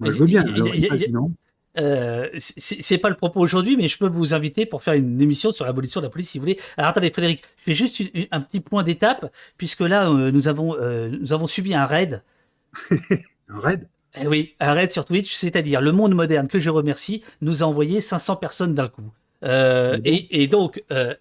Moi, 0.00 0.10
je 0.10 0.18
veux 0.18 0.26
bien. 0.26 0.42
Alors, 0.42 0.74
imaginons. 0.74 1.32
Euh, 1.78 2.28
c'est 2.38 2.98
pas 2.98 3.08
le 3.08 3.16
propos 3.16 3.40
aujourd'hui, 3.40 3.76
mais 3.76 3.88
je 3.88 3.96
peux 3.96 4.08
vous 4.08 4.34
inviter 4.34 4.66
pour 4.66 4.82
faire 4.82 4.94
une 4.94 5.20
émission 5.22 5.52
sur 5.52 5.64
l'abolition 5.64 6.00
de 6.00 6.06
la 6.06 6.10
police 6.10 6.30
si 6.30 6.38
vous 6.38 6.42
voulez. 6.42 6.58
Alors 6.76 6.90
attendez, 6.90 7.10
Frédéric, 7.10 7.42
je 7.58 7.64
fais 7.64 7.74
juste 7.74 8.02
un 8.30 8.40
petit 8.40 8.60
point 8.60 8.82
d'étape, 8.82 9.32
puisque 9.56 9.80
là, 9.80 10.10
euh, 10.10 10.30
nous, 10.30 10.48
avons, 10.48 10.76
euh, 10.76 11.08
nous 11.08 11.32
avons 11.32 11.46
subi 11.46 11.74
un 11.74 11.86
raid 11.86 12.22
un 13.54 13.60
raid 13.60 13.88
eh 14.20 14.26
Oui, 14.26 14.54
un 14.60 14.72
raid 14.72 14.90
sur 14.90 15.04
Twitch, 15.04 15.34
c'est-à-dire 15.34 15.80
le 15.80 15.92
monde 15.92 16.14
moderne, 16.14 16.48
que 16.48 16.60
je 16.60 16.70
remercie, 16.70 17.22
nous 17.40 17.62
a 17.62 17.66
envoyé 17.66 18.00
500 18.00 18.36
personnes 18.36 18.74
d'un 18.74 18.88
coup. 18.88 19.10
Euh, 19.44 19.98
et, 20.04 20.46
donc, 20.46 20.84
euh, 20.92 21.14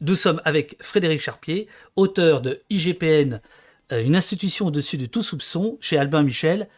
nous 0.00 0.14
sommes 0.14 0.40
avec 0.44 0.76
Frédéric 0.80 1.20
Charpier, 1.20 1.68
auteur 1.96 2.40
de 2.40 2.62
IGPN, 2.68 3.40
euh, 3.92 4.02
une 4.02 4.16
institution 4.16 4.66
au-dessus 4.66 4.98
de 4.98 5.06
tout 5.06 5.22
soupçon, 5.22 5.78
chez 5.80 5.98
Albin 5.98 6.22
Michel. 6.22 6.68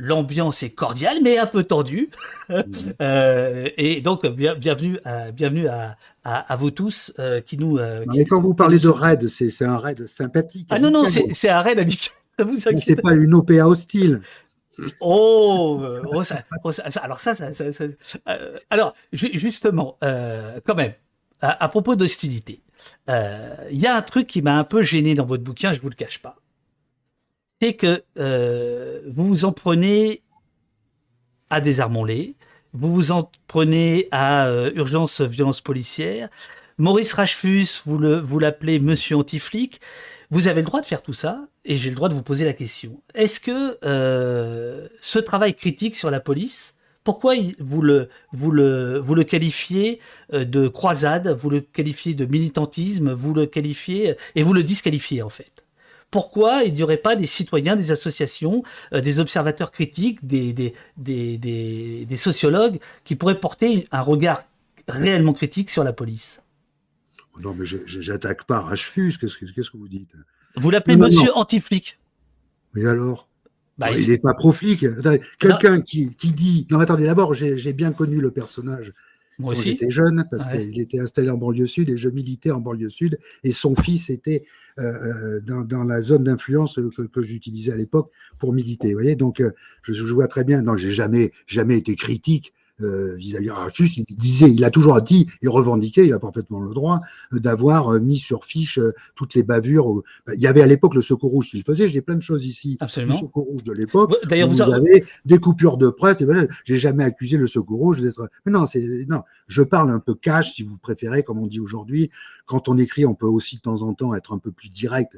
L'ambiance 0.00 0.62
est 0.62 0.70
cordiale, 0.70 1.18
mais 1.22 1.38
un 1.38 1.46
peu 1.46 1.64
tendue. 1.64 2.10
et 3.00 4.00
donc, 4.00 4.26
bienvenue, 4.26 4.98
à, 5.04 5.32
bienvenue 5.32 5.66
à, 5.66 6.56
vous 6.56 6.70
tous 6.70 7.12
qui 7.46 7.58
nous. 7.58 7.80
mais 8.14 8.24
quand 8.24 8.40
vous 8.40 8.54
parlez 8.54 8.78
de 8.78 8.88
raid, 8.88 9.28
c'est 9.28 9.64
un 9.64 9.76
raid 9.76 10.06
sympathique. 10.06 10.68
Ah 10.70 10.78
non, 10.78 10.92
non, 10.92 11.06
c'est 11.32 11.48
un 11.48 11.60
raid 11.62 11.80
amical. 11.80 12.14
C'est 12.80 13.00
pas 13.00 13.14
une 13.14 13.34
OPA 13.34 13.66
hostile. 13.66 14.22
Oh, 15.00 15.80
euh, 15.82 16.02
oh, 16.06 16.22
oh 16.64 16.70
alors 17.02 17.18
ça, 17.18 17.34
ça, 17.34 17.50
euh, 18.28 18.58
alors 18.70 18.94
justement, 19.12 19.98
euh, 20.04 20.60
quand 20.64 20.76
même, 20.76 20.92
à, 21.40 21.68
propos 21.68 21.96
d'hostilité, 21.96 22.62
il 23.08 23.78
y 23.78 23.86
a 23.86 23.96
un 23.96 24.02
truc 24.02 24.26
qui 24.26 24.42
m'a 24.42 24.56
un 24.56 24.64
peu 24.64 24.82
gêné 24.82 25.14
dans 25.14 25.26
votre 25.26 25.42
bouquin, 25.42 25.72
je 25.72 25.80
vous 25.80 25.88
le 25.88 25.94
cache 25.94 26.20
pas, 26.20 26.36
c'est 27.60 27.74
que 27.74 28.04
vous 29.08 29.26
vous 29.26 29.44
en 29.44 29.52
prenez 29.52 30.22
à 31.50 31.60
Désarmons-les, 31.60 32.36
vous 32.72 32.94
vous 32.94 33.10
en 33.10 33.30
prenez 33.48 34.08
à 34.12 34.48
Urgence 34.74 35.20
Violence 35.22 35.60
Policière, 35.60 36.28
Maurice 36.78 37.12
Rachfus, 37.14 37.80
vous 37.84 37.98
le 37.98 38.20
vous 38.20 38.38
l'appelez 38.38 38.78
Monsieur 38.78 39.16
Antiflic. 39.16 39.80
Vous 40.30 40.46
avez 40.46 40.60
le 40.60 40.66
droit 40.66 40.80
de 40.80 40.86
faire 40.86 41.02
tout 41.02 41.14
ça, 41.14 41.48
et 41.68 41.76
j'ai 41.76 41.90
le 41.90 41.96
droit 41.96 42.08
de 42.08 42.14
vous 42.14 42.22
poser 42.22 42.46
la 42.46 42.54
question. 42.54 43.02
Est-ce 43.14 43.38
que 43.38 43.78
euh, 43.84 44.88
ce 45.02 45.18
travail 45.18 45.54
critique 45.54 45.94
sur 45.94 46.10
la 46.10 46.18
police, 46.18 46.74
pourquoi 47.04 47.34
vous 47.60 47.82
le, 47.82 48.08
vous 48.32 48.50
le, 48.50 48.98
vous 48.98 49.14
le 49.14 49.22
qualifiez 49.22 50.00
euh, 50.32 50.46
de 50.46 50.66
croisade, 50.66 51.28
vous 51.28 51.50
le 51.50 51.60
qualifiez 51.60 52.14
de 52.14 52.24
militantisme, 52.24 53.12
vous 53.12 53.34
le 53.34 53.44
qualifiez 53.44 54.16
et 54.34 54.42
vous 54.42 54.54
le 54.54 54.64
disqualifiez 54.64 55.22
en 55.22 55.28
fait? 55.28 55.66
Pourquoi 56.10 56.62
il 56.64 56.72
n'y 56.72 56.82
aurait 56.82 56.96
pas 56.96 57.16
des 57.16 57.26
citoyens, 57.26 57.76
des 57.76 57.92
associations, 57.92 58.62
euh, 58.94 59.02
des 59.02 59.18
observateurs 59.18 59.70
critiques, 59.70 60.26
des, 60.26 60.54
des, 60.54 60.72
des, 60.96 61.36
des, 62.06 62.16
sociologues 62.16 62.80
qui 63.04 63.14
pourraient 63.14 63.38
porter 63.38 63.86
un 63.92 64.00
regard 64.00 64.42
réellement 64.88 65.34
critique 65.34 65.68
sur 65.68 65.84
la 65.84 65.92
police? 65.92 66.40
Non, 67.42 67.54
mais 67.54 67.66
j'attaque 67.66 68.44
pas 68.44 68.60
Rachfus, 68.62 69.18
qu'est-ce 69.20 69.70
que 69.70 69.76
vous 69.76 69.86
dites? 69.86 70.14
Vous 70.58 70.70
l'appelez 70.70 70.96
monsieur 70.96 71.32
anti-flic. 71.34 71.98
Mais 72.74 72.86
alors? 72.86 73.28
Bah, 73.78 73.92
Il 73.96 74.08
n'est 74.08 74.18
pas 74.18 74.34
pro-flic. 74.34 74.84
Quelqu'un 75.38 75.80
qui, 75.80 76.14
dit. 76.22 76.66
Non, 76.70 76.80
attendez, 76.80 77.04
d'abord, 77.04 77.34
j'ai 77.34 77.72
bien 77.72 77.92
connu 77.92 78.20
le 78.20 78.30
personnage. 78.30 78.92
Moi 79.40 79.54
quand 79.54 79.60
j'étais 79.60 79.88
jeune, 79.88 80.26
parce 80.32 80.48
qu'il 80.48 80.80
était 80.80 80.98
installé 80.98 81.30
en 81.30 81.36
banlieue 81.36 81.68
sud 81.68 81.88
et 81.90 81.96
je 81.96 82.08
militais 82.08 82.50
en 82.50 82.58
banlieue 82.58 82.88
sud. 82.88 83.20
Et 83.44 83.52
son 83.52 83.76
fils 83.76 84.10
était 84.10 84.42
euh, 84.80 85.38
euh, 85.38 85.62
dans, 85.62 85.84
la 85.84 86.00
zone 86.00 86.24
d'influence 86.24 86.80
que, 87.12 87.22
j'utilisais 87.22 87.70
à 87.70 87.76
l'époque 87.76 88.10
pour 88.40 88.52
militer. 88.52 88.88
Vous 88.88 88.94
voyez 88.94 89.14
Donc, 89.14 89.40
euh, 89.40 89.52
je, 89.82 89.92
je, 89.92 90.12
vois 90.12 90.26
très 90.26 90.42
bien. 90.42 90.62
Non, 90.62 90.76
j'ai 90.76 90.90
jamais, 90.90 91.30
jamais 91.46 91.78
été 91.78 91.94
critique 91.94 92.52
euh, 92.80 93.16
vis-à-vis 93.16 93.50
Rachus, 93.50 93.96
il 93.96 94.04
disait, 94.16 94.50
il 94.50 94.64
a 94.64 94.70
toujours 94.70 95.00
dit 95.02 95.26
et 95.42 95.48
revendiqué, 95.48 96.06
il 96.06 96.12
a 96.12 96.18
parfaitement 96.18 96.60
le 96.60 96.72
droit, 96.72 97.00
euh, 97.32 97.40
d'avoir 97.40 97.92
euh, 97.92 97.98
mis 97.98 98.18
sur 98.18 98.44
fiche 98.44 98.78
toutes 99.14 99.34
les 99.34 99.42
bavures. 99.42 100.02
Bah, 100.26 100.34
il 100.34 100.40
y 100.40 100.46
avait 100.46 100.62
à 100.62 100.66
l'époque 100.66 100.94
le 100.94 101.02
Secours 101.02 101.30
Rouge 101.30 101.50
qui 101.50 101.58
le 101.58 101.64
faisait, 101.64 101.88
j'ai 101.88 102.00
plein 102.00 102.14
de 102.14 102.22
choses 102.22 102.46
ici. 102.46 102.76
Absolument. 102.80 103.12
Le 103.12 103.18
Secours 103.18 103.44
Rouge 103.44 103.64
de 103.64 103.72
l'époque. 103.72 104.14
D'ailleurs, 104.28 104.48
vous, 104.48 104.62
avez 104.62 105.04
des 105.24 105.38
coupures 105.38 105.76
de 105.76 105.88
presse. 105.88 106.18
j'ai 106.64 106.78
jamais 106.78 107.04
accusé 107.04 107.36
le 107.36 107.46
Secours 107.46 107.78
Rouge 107.78 108.00
d'être. 108.00 108.30
Mais 108.46 108.52
non, 108.52 108.66
c'est 108.66 109.06
non. 109.08 109.22
Je 109.48 109.62
parle 109.62 109.90
un 109.90 110.00
peu 110.00 110.14
cash, 110.14 110.52
si 110.52 110.62
vous 110.62 110.76
préférez, 110.76 111.22
comme 111.22 111.38
on 111.38 111.46
dit 111.46 111.60
aujourd'hui. 111.60 112.10
Quand 112.46 112.68
on 112.68 112.78
écrit, 112.78 113.06
on 113.06 113.14
peut 113.14 113.26
aussi 113.26 113.56
de 113.56 113.62
temps 113.62 113.82
en 113.82 113.94
temps 113.94 114.14
être 114.14 114.32
un 114.32 114.38
peu 114.38 114.52
plus 114.52 114.70
direct 114.70 115.16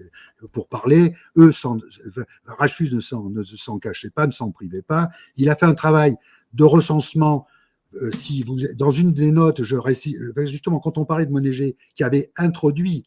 pour 0.52 0.68
parler. 0.68 1.14
Eux, 1.36 1.52
sans, 1.52 1.78
Rachus 2.46 2.92
ne 2.92 3.00
s'en 3.00 3.78
cachait 3.78 4.10
pas, 4.10 4.26
ne 4.26 4.32
s'en 4.32 4.50
privait 4.50 4.82
pas. 4.82 5.10
Il 5.36 5.50
a 5.50 5.56
fait 5.56 5.66
un 5.66 5.74
travail 5.74 6.16
de 6.52 6.64
recensement. 6.64 7.46
Euh, 7.94 8.12
si 8.12 8.42
vous, 8.42 8.56
dans 8.76 8.90
une 8.90 9.12
des 9.12 9.32
notes, 9.32 9.64
je 9.64 9.76
récite, 9.76 10.16
euh, 10.16 10.46
justement, 10.46 10.78
quand 10.78 10.98
on 10.98 11.04
parlait 11.04 11.26
de 11.26 11.32
Monéger, 11.32 11.76
qui 11.94 12.04
avait 12.04 12.30
introduit 12.36 13.04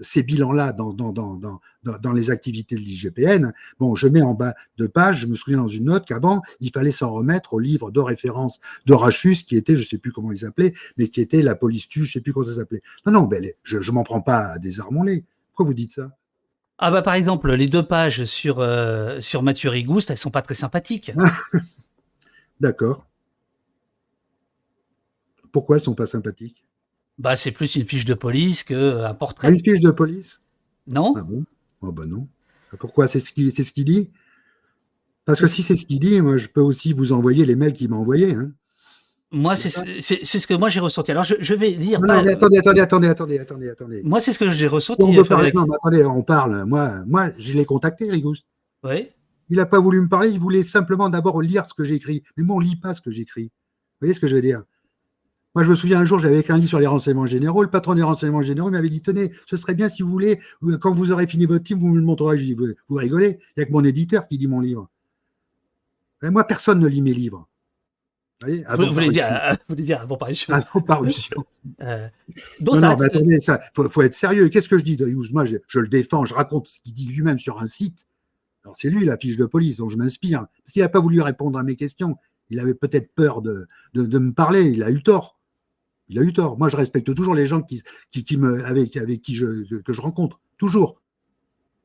ces 0.00 0.22
bilans-là 0.22 0.72
dans, 0.72 0.92
dans, 0.92 1.12
dans, 1.12 1.60
dans, 1.82 2.12
les 2.12 2.30
activités 2.30 2.74
de 2.74 2.80
l'IGPN, 2.80 3.52
bon, 3.78 3.96
je 3.96 4.08
mets 4.08 4.22
en 4.22 4.34
bas 4.34 4.54
de 4.78 4.86
page, 4.86 5.20
je 5.20 5.26
me 5.26 5.34
souviens 5.34 5.58
dans 5.58 5.68
une 5.68 5.84
note 5.84 6.06
qu'avant, 6.06 6.42
il 6.60 6.70
fallait 6.70 6.90
s'en 6.90 7.12
remettre 7.12 7.54
au 7.54 7.58
livre 7.58 7.90
de 7.90 8.00
référence 8.00 8.60
de 8.86 8.94
Rachus, 8.94 9.42
qui 9.42 9.56
était, 9.56 9.76
je 9.76 9.82
sais 9.82 9.98
plus 9.98 10.12
comment 10.12 10.32
il 10.32 10.38
s'appelait, 10.38 10.72
mais 10.96 11.08
qui 11.08 11.20
était 11.20 11.42
la 11.42 11.54
police 11.54 11.88
tue, 11.88 12.04
je 12.04 12.12
sais 12.12 12.20
plus 12.20 12.32
comment 12.32 12.46
ça 12.46 12.54
s'appelait. 12.54 12.82
Non, 13.06 13.12
non, 13.12 13.22
ben, 13.24 13.44
je, 13.62 13.78
ne 13.78 13.90
m'en 13.90 14.04
prends 14.04 14.22
pas 14.22 14.38
à 14.38 14.58
les 14.58 14.76
Pourquoi 14.78 15.66
vous 15.66 15.74
dites 15.74 15.92
ça? 15.92 16.10
Ah 16.82 16.90
bah 16.90 17.02
par 17.02 17.12
exemple, 17.12 17.52
les 17.52 17.66
deux 17.66 17.82
pages 17.82 18.24
sur, 18.24 18.60
euh, 18.60 19.20
sur 19.20 19.42
Mathieu 19.42 19.68
Rigouste, 19.68 20.10
elles 20.10 20.16
sont 20.16 20.30
pas 20.30 20.40
très 20.40 20.54
sympathiques. 20.54 21.12
D'accord. 22.60 23.06
Pourquoi 25.52 25.76
elles 25.76 25.82
sont 25.82 25.94
pas 25.94 26.06
sympathiques? 26.06 26.64
Bah, 27.18 27.36
c'est 27.36 27.50
plus 27.50 27.76
une 27.76 27.86
fiche 27.86 28.04
de 28.04 28.14
police 28.14 28.62
qu'un 28.62 29.14
portrait. 29.14 29.48
Ah, 29.48 29.50
une 29.50 29.62
fiche 29.62 29.80
de 29.80 29.90
police? 29.90 30.40
Non 30.86 31.14
Ah 31.16 31.22
bon? 31.22 31.44
Oh 31.82 31.92
bah 31.92 32.06
non. 32.06 32.28
Pourquoi? 32.78 33.08
C'est 33.08 33.20
ce 33.20 33.32
qu'il 33.32 33.52
ce 33.52 33.80
dit? 33.82 34.10
Parce 35.24 35.40
que 35.40 35.46
si 35.46 35.62
c'est 35.62 35.76
ce 35.76 35.86
qu'il 35.86 36.00
dit, 36.00 36.20
moi 36.20 36.36
je 36.38 36.48
peux 36.48 36.60
aussi 36.60 36.92
vous 36.92 37.12
envoyer 37.12 37.44
les 37.44 37.56
mails 37.56 37.72
qu'il 37.72 37.90
m'a 37.90 37.96
envoyés. 37.96 38.34
Hein. 38.34 38.52
Moi, 39.32 39.54
c'est 39.54 39.70
ce 39.70 40.46
que 40.46 40.54
moi 40.54 40.68
j'ai 40.68 40.80
ressenti. 40.80 41.12
Alors, 41.12 41.22
je, 41.22 41.54
vais 41.54 41.70
lire. 41.70 42.00
Non, 42.00 42.22
mais 42.22 42.32
attendez, 42.32 42.58
attendez, 42.58 42.80
attendez, 42.80 43.08
attendez, 43.08 43.38
attendez, 43.38 43.68
attendez. 43.68 44.02
Moi, 44.02 44.18
c'est 44.18 44.32
ce 44.32 44.40
que 44.40 44.50
j'ai 44.50 44.66
ressenti. 44.66 45.02
On 45.02 45.12
non, 45.12 45.22
mais 45.22 45.74
attendez, 45.76 46.04
on 46.04 46.22
parle. 46.22 46.64
Moi, 46.64 47.04
moi, 47.06 47.30
je 47.38 47.52
l'ai 47.52 47.64
contacté, 47.64 48.10
Rigouste. 48.10 48.44
Oui. 48.82 49.08
Il 49.50 49.56
n'a 49.56 49.66
pas 49.66 49.80
voulu 49.80 50.00
me 50.00 50.08
parler, 50.08 50.30
il 50.30 50.38
voulait 50.38 50.62
simplement 50.62 51.08
d'abord 51.10 51.42
lire 51.42 51.66
ce 51.66 51.74
que 51.74 51.84
j'écris. 51.84 52.22
Mais 52.36 52.44
moi, 52.44 52.56
on 52.56 52.60
ne 52.60 52.64
lit 52.64 52.76
pas 52.76 52.94
ce 52.94 53.00
que 53.00 53.10
j'écris. 53.10 53.44
Vous 53.44 54.06
voyez 54.06 54.14
ce 54.14 54.20
que 54.20 54.28
je 54.28 54.36
veux 54.36 54.42
dire? 54.42 54.62
Moi, 55.54 55.64
je 55.64 55.70
me 55.70 55.74
souviens 55.74 55.98
un 55.98 56.04
jour, 56.04 56.20
j'avais 56.20 56.38
écrit 56.38 56.52
un 56.52 56.56
livre 56.56 56.68
sur 56.68 56.78
les 56.78 56.86
renseignements 56.86 57.26
généraux. 57.26 57.62
Le 57.62 57.70
patron 57.70 57.96
des 57.96 58.04
renseignements 58.04 58.42
généraux 58.42 58.70
m'avait 58.70 58.88
dit 58.88 59.02
Tenez, 59.02 59.32
ce 59.46 59.56
serait 59.56 59.74
bien 59.74 59.88
si 59.88 60.02
vous 60.02 60.10
voulez, 60.10 60.38
euh, 60.62 60.78
quand 60.78 60.92
vous 60.92 61.10
aurez 61.10 61.26
fini 61.26 61.46
votre 61.46 61.64
livre, 61.68 61.80
vous 61.80 61.88
me 61.88 61.98
le 61.98 62.04
montrerez. 62.04 62.38
Je 62.38 62.44
dis 62.44 62.54
Vous, 62.54 62.68
vous 62.88 62.96
rigolez? 62.96 63.38
Il 63.40 63.52
n'y 63.60 63.62
a 63.64 63.66
que 63.66 63.72
mon 63.72 63.82
éditeur 63.82 64.28
qui 64.28 64.38
lit 64.38 64.46
mon 64.46 64.60
livre. 64.60 64.88
Et 66.22 66.30
moi, 66.30 66.44
personne 66.44 66.78
ne 66.78 66.86
lit 66.86 67.02
mes 67.02 67.14
livres. 67.14 67.48
Vous, 68.42 68.46
voyez, 68.46 68.64
vous, 68.76 68.94
voulez 68.94 69.10
dire, 69.10 69.26
euh, 69.30 69.50
vous 69.50 69.74
voulez 69.74 69.82
dire 69.82 70.00
avant 70.00 70.16
parution 70.16 70.54
Avant 70.54 70.80
parution. 70.80 71.44
euh, 71.82 72.08
non, 72.60 72.76
non, 72.76 72.96
mais 72.96 73.06
attendez, 73.06 73.36
il 73.36 73.58
faut, 73.74 73.88
faut, 73.88 74.02
être 74.02 74.14
sérieux. 74.14 74.48
Qu'est-ce 74.48 74.68
que 74.68 74.78
je 74.78 74.84
dis 74.84 74.96
de 74.96 75.06
Moi, 75.32 75.46
je, 75.46 75.56
je, 75.66 75.80
le 75.80 75.88
défends, 75.88 76.24
je 76.24 76.34
raconte 76.34 76.68
ce 76.68 76.80
qu'il 76.80 76.94
dit 76.94 77.08
lui-même 77.08 77.38
sur 77.40 77.60
un 77.60 77.66
site. 77.66 78.06
Alors 78.64 78.76
c'est 78.76 78.90
lui 78.90 79.04
la 79.04 79.16
fiche 79.16 79.36
de 79.36 79.46
police 79.46 79.76
dont 79.78 79.88
je 79.88 79.96
m'inspire. 79.96 80.46
Parce 80.64 80.72
qu'il 80.72 80.82
n'a 80.82 80.88
pas 80.88 81.00
voulu 81.00 81.20
répondre 81.20 81.58
à 81.58 81.62
mes 81.62 81.76
questions. 81.76 82.16
Il 82.50 82.58
avait 82.58 82.74
peut-être 82.74 83.12
peur 83.14 83.42
de, 83.42 83.68
de, 83.94 84.18
me 84.18 84.32
parler. 84.32 84.64
Il 84.64 84.82
a 84.82 84.90
eu 84.90 85.02
tort. 85.02 85.38
Il 86.08 86.18
a 86.18 86.22
eu 86.22 86.32
tort. 86.32 86.58
Moi, 86.58 86.68
je 86.68 86.76
respecte 86.76 87.14
toujours 87.14 87.34
les 87.34 87.46
gens 87.46 87.62
qui, 87.62 87.82
qui, 88.10 88.36
me, 88.36 88.64
avec, 88.64 88.96
avec 88.96 89.22
qui 89.22 89.36
je, 89.36 89.80
que 89.82 89.94
je 89.94 90.00
rencontre. 90.00 90.40
Toujours. 90.58 91.00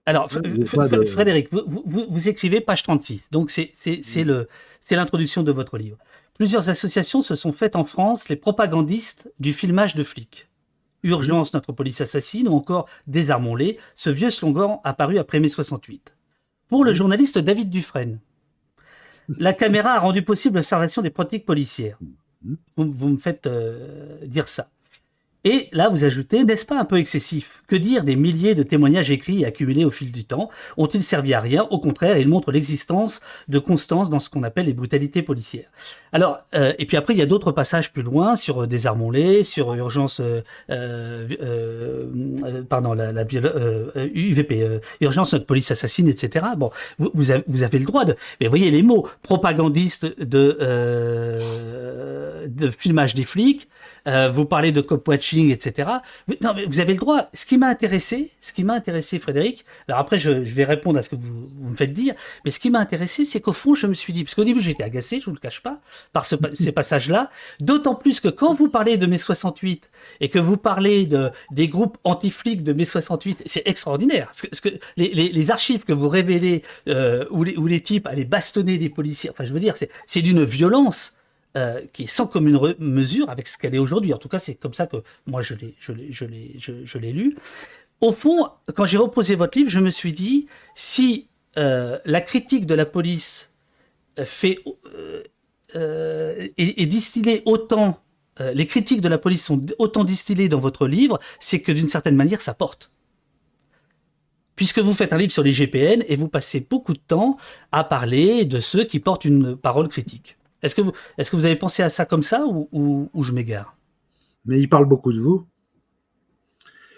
Alors, 0.08 0.30
Frédéric, 0.30 1.50
vous, 1.52 1.84
vous, 1.86 2.30
écrivez 2.30 2.62
page 2.62 2.84
36. 2.84 3.30
Donc, 3.32 3.52
c'est 3.52 4.26
l'introduction 4.92 5.44
de 5.44 5.52
votre 5.52 5.78
livre. 5.78 5.98
Plusieurs 6.36 6.70
associations 6.70 7.22
se 7.22 7.36
sont 7.36 7.52
faites 7.52 7.76
en 7.76 7.86
France 7.86 8.28
les 8.28 8.36
propagandistes 8.36 9.32
du 9.40 9.54
filmage 9.54 9.96
de 9.96 10.04
flics. 10.04 10.50
Urgence, 11.04 11.54
notre 11.54 11.72
police 11.72 12.02
assassine 12.02 12.48
ou 12.48 12.54
encore 12.54 12.90
Désarmons-les, 13.08 13.78
ce 13.96 14.10
vieux 14.10 14.32
slogan 14.32 14.80
apparu 14.84 15.20
après 15.20 15.40
mai 15.40 15.50
68. 15.50 16.15
Pour 16.76 16.84
le 16.84 16.92
journaliste 16.92 17.38
David 17.38 17.70
Dufresne, 17.70 18.20
la 19.30 19.54
caméra 19.54 19.92
a 19.92 20.00
rendu 20.00 20.24
possible 20.24 20.58
l'observation 20.58 21.02
des 21.02 21.10
pratiques 21.10 21.46
policières. 21.46 21.98
Vous, 22.76 23.08
me 23.08 23.16
faites 23.16 23.48
euh, 23.48 24.18
dire 24.26 24.50
ça. 24.50 24.68
Et 25.48 25.68
là, 25.72 25.90
vous 25.90 26.04
ajoutez, 26.04 26.44
n'est-ce 26.44 26.66
pas 26.66 26.80
un 26.80 26.86
peu 26.86 26.98
excessif? 26.98 27.62
Que 27.68 27.76
dire 27.76 28.04
des 28.04 28.16
milliers 28.16 28.56
de 28.56 28.64
témoignages 28.64 29.12
écrits 29.12 29.44
et 29.44 29.46
accumulés 29.46 29.86
au 29.86 29.92
fil 29.92 30.12
du 30.12 30.26
temps? 30.26 30.50
Ont-ils 30.76 31.04
servi 31.04 31.36
à 31.36 31.40
rien? 31.40 31.68
Au 31.70 31.78
contraire, 31.78 32.18
ils 32.18 32.28
montrent 32.28 32.52
l'existence 32.52 33.22
de 33.48 33.60
constance 33.60 34.10
dans 34.10 34.18
ce 34.18 34.32
qu'on 34.32 34.42
appelle 34.42 34.66
les 34.66 34.74
brutalités 34.74 35.22
policières. 35.22 35.70
Alors, 36.12 36.40
euh, 36.56 36.74
et 36.80 36.88
puis 36.88 36.98
après, 36.98 37.14
il 37.14 37.20
y 37.20 37.22
a 37.22 37.28
d'autres 37.28 37.52
passages 37.52 37.94
plus 37.94 38.02
loin 38.02 38.36
sur 38.36 38.64
euh, 38.64 38.68
Désarmons-les, 38.68 39.44
sur 39.44 39.72
urgence, 39.76 40.20
euh, 40.20 40.42
euh, 40.72 42.64
pardon, 42.68 42.94
la, 42.94 43.12
la 43.12 43.24
UVP, 43.24 44.80
urgence, 45.02 45.34
notre 45.34 45.46
police 45.46 45.70
assassine, 45.70 46.08
etc. 46.08 46.44
Bon, 46.58 46.72
vous, 46.98 47.12
vous, 47.14 47.30
avez, 47.30 47.44
vous 47.48 47.62
avez 47.62 47.78
le 47.78 47.86
droit 47.86 48.04
de... 48.04 48.16
Mais 48.42 48.48
voyez 48.48 48.72
les 48.72 48.82
mots, 48.82 49.08
propagandiste 49.22 50.06
de, 50.20 50.58
de 52.48 52.72
filmage 52.72 53.14
des 53.14 53.26
flics, 53.26 53.70
euh, 54.08 54.30
vous 54.30 54.46
parlez 54.46 54.72
de 54.72 54.82
cop 54.82 55.08
watching, 55.08 55.52
etc. 55.52 55.90
non, 56.42 56.54
mais 56.56 56.66
vous 56.66 56.80
avez 56.80 56.94
le 56.94 57.00
droit. 57.00 57.24
Ce 57.34 57.46
qui 57.46 57.58
m'a 57.58 57.68
intéressé, 57.68 58.32
ce 58.42 58.54
qui 58.54 58.64
m'a 58.64 58.74
intéressé, 58.74 59.20
Frédéric. 59.20 59.66
Alors 59.88 60.00
après, 60.00 60.18
je, 60.18 60.30
vais 60.30 60.64
répondre 60.64 61.00
à 61.00 61.04
ce 61.04 61.10
que 61.10 61.16
vous, 61.16 61.50
me 61.62 61.76
faites 61.76 61.94
dire. 61.94 62.14
Mais 62.44 62.52
ce 62.52 62.60
qui 62.60 62.70
m'a 62.70 62.80
intéressé, 62.80 63.26
c'est 63.26 63.42
qu'au 63.42 63.54
fond, 63.54 63.76
je 63.76 63.88
me 63.88 63.94
suis 63.94 64.14
dit, 64.14 64.24
parce 64.24 64.36
qu'au 64.36 64.44
début, 64.44 64.62
j'étais 64.62 64.84
agacé, 64.84 65.20
je 65.20 65.26
vous 65.26 65.32
le 65.32 65.40
cache 65.40 65.62
pas, 65.62 65.80
par 66.14 66.26
ce, 66.26 66.36
ces 66.54 66.72
passages-là. 66.72 67.30
D'autant 67.60 67.96
plus 67.96 68.20
que 68.20 68.28
quand 68.28 68.54
vous 68.54 68.70
parlez 68.70 68.98
de 68.98 69.06
mai 69.06 69.18
68 69.18 69.90
et 70.22 70.30
que 70.30 70.40
vous 70.40 70.58
parlez 70.58 71.06
de 71.06 71.32
des 71.52 71.68
groupes 71.68 71.98
anti-flics 72.04 72.64
de 72.64 72.74
mai 72.74 72.86
68, 72.86 73.44
c'est 73.46 73.68
extraordinaire. 73.68 74.32
Ce 74.34 74.62
que, 74.62 74.70
les, 74.98 75.10
les, 75.14 75.52
archives 75.52 75.84
que 75.84 75.94
vous 75.94 76.10
révélez 76.10 76.64
euh, 76.88 77.26
où, 77.30 77.44
les, 77.44 77.56
où 77.58 77.68
les 77.68 77.82
types 77.82 78.08
allaient 78.08 78.26
bastonner 78.26 78.78
des 78.78 78.90
policiers, 78.90 79.30
enfin, 79.30 79.46
je 79.46 79.54
veux 79.54 79.60
dire, 79.60 79.76
c'est 80.06 80.22
d'une 80.22 80.44
violence 80.44 81.16
euh, 81.56 81.82
qui 81.94 82.04
est 82.04 82.08
sans 82.08 82.28
commune 82.28 82.76
mesure 82.80 83.30
avec 83.30 83.48
ce 83.48 83.58
qu'elle 83.58 83.74
est 83.76 83.80
aujourd'hui. 83.80 84.14
En 84.14 84.18
tout 84.18 84.28
cas, 84.28 84.40
c'est 84.40 84.56
comme 84.56 84.74
ça 84.74 84.88
que 84.88 84.98
moi 85.26 85.42
je 85.42 85.54
l'ai, 85.54 87.12
lu. 87.14 87.38
Au 88.02 88.12
fond, 88.12 88.50
quand 88.76 88.86
j'ai 88.86 88.98
reposé 88.98 89.36
votre 89.36 89.58
livre, 89.58 89.70
je 89.70 89.80
me 89.80 89.90
suis 89.90 90.12
dit 90.12 90.48
si 90.76 91.30
euh, 91.58 91.98
la 92.04 92.20
critique 92.20 92.66
de 92.66 92.76
la 92.76 92.86
police 92.86 93.52
euh, 94.20 95.24
est, 95.76 96.82
est, 96.82 96.86
distillée 96.88 97.42
autant, 97.46 98.04
les 98.54 98.68
critiques 98.68 99.00
de 99.00 99.08
la 99.08 99.18
police 99.18 99.46
sont 99.46 99.62
autant 99.80 100.04
distillées 100.04 100.50
dans 100.50 100.60
votre 100.60 100.88
livre, 100.88 101.20
c'est 101.40 101.62
que 101.62 101.72
d'une 101.72 101.88
certaine 101.88 102.18
manière, 102.18 102.42
ça 102.42 102.54
porte 102.54 102.92
puisque 104.56 104.80
vous 104.80 104.94
faites 104.94 105.14
un 105.14 105.18
livre 105.18 105.32
sur 105.32 105.44
les 105.44 105.52
GPN 105.52 106.04
et 106.08 106.16
vous 106.16 106.28
passez 106.28 106.66
beaucoup 106.70 106.94
de 106.94 107.00
temps 107.00 107.38
à 107.72 107.84
parler 107.84 108.46
de 108.46 108.60
ceux 108.60 108.86
qui 108.86 109.00
portent 109.00 109.26
une 109.26 109.56
parole 109.56 109.88
critique. 109.88 110.35
Est-ce 110.66 110.76
que, 110.76 111.36
vous, 111.36 111.46
avez 111.46 111.56
pensé 111.56 111.84
à 111.84 111.90
ça 111.90 112.06
comme 112.06 112.24
ça 112.24 112.46
ou, 112.48 113.10
je 113.22 113.32
m'égare? 113.32 113.78
Mais 114.46 114.60
il 114.60 114.68
parle 114.68 114.86
beaucoup 114.86 115.14
de 115.14 115.20
vous. 115.20 115.46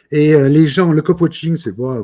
Et 0.10 0.34
euh, 0.34 0.48
les 0.48 0.68
gens, 0.68 0.94
le 0.94 1.02
co-watching, 1.02 1.57
c'est 1.57 1.77
moi, 1.77 2.02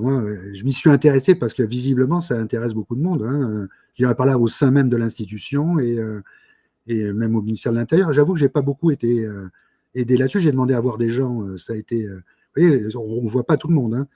je 0.53 0.64
m'y 0.65 0.73
suis 0.73 0.90
intéressé 0.90 1.35
parce 1.35 1.53
que 1.53 1.64
visiblement, 1.64 2.19
ça 2.19 2.35
intéresse 2.35 2.73
beaucoup 2.73 2.98
de 2.98 3.02
monde. 3.02 3.23
Hein. 3.23 3.69
Je 3.94 4.03
dirais 4.03 4.15
par 4.15 4.26
là 4.26 4.38
au 4.38 4.49
sein 4.49 4.72
même 4.72 4.90
de 4.90 4.98
l'institution 4.98 5.80
et, 5.80 5.98
euh, 5.99 7.14
même 7.14 7.35
au 7.35 7.41
ministère 7.41 7.72
de 7.72 7.77
l'Intérieur. 7.77 8.11
J'avoue 8.11 8.34
que 8.34 8.40
j'ai 8.40 8.49
pas 8.49 8.61
beaucoup 8.61 8.91
été 8.91 9.26
euh, 9.26 9.48
aidé 9.95 10.18
là-dessus. 10.18 10.41
J'ai 10.41 10.52
demandé 10.52 10.73
à 10.73 10.81
voir 10.81 10.98
des 10.98 11.11
gens. 11.11 11.57
ça 11.57 11.72
a 11.72 11.76
été. 11.77 12.06
vous 12.07 12.61
voyez, 12.61 12.94
on 12.98 13.23
ne 13.23 13.30
voit 13.30 13.45
pas 13.45 13.56
tout 13.56 13.69
le 13.69 13.76
monde. 13.76 13.95
Hein. 13.95 14.07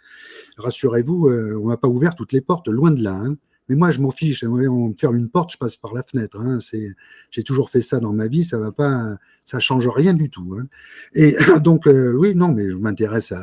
Rassurez-vous, 0.57 1.29
on 1.29 1.69
n'a 1.69 1.77
pas 1.77 1.87
ouvert 1.87 2.13
toutes 2.13 2.33
les 2.33 2.41
portes, 2.41 2.67
loin 2.67 2.91
de 2.91 3.01
là. 3.01 3.15
Hein. 3.15 3.37
Mais 3.69 3.75
moi, 3.75 3.91
je 3.91 3.99
m'en 3.99 4.11
fiche. 4.11 4.43
On 4.43 4.89
me 4.89 4.93
ferme 4.95 5.17
une 5.17 5.29
porte, 5.29 5.51
je 5.51 5.57
passe 5.57 5.75
par 5.75 5.93
la 5.93 6.03
fenêtre. 6.03 6.39
Hein. 6.39 6.59
J'ai 7.31 7.43
toujours 7.43 7.69
fait 7.69 7.81
ça 7.81 7.99
dans 7.99 8.13
ma 8.13 8.27
vie. 8.27 8.45
Ça 8.45 8.57
va 8.57 8.71
pas, 8.71 9.17
ça 9.45 9.59
change 9.59 9.87
rien 9.87 10.13
du 10.13 10.29
tout. 10.29 10.57
Hein. 10.59 10.67
Et 11.13 11.35
donc, 11.61 11.87
euh, 11.87 12.13
oui, 12.13 12.35
non, 12.35 12.49
mais 12.49 12.69
je 12.69 12.75
m'intéresse 12.75 13.33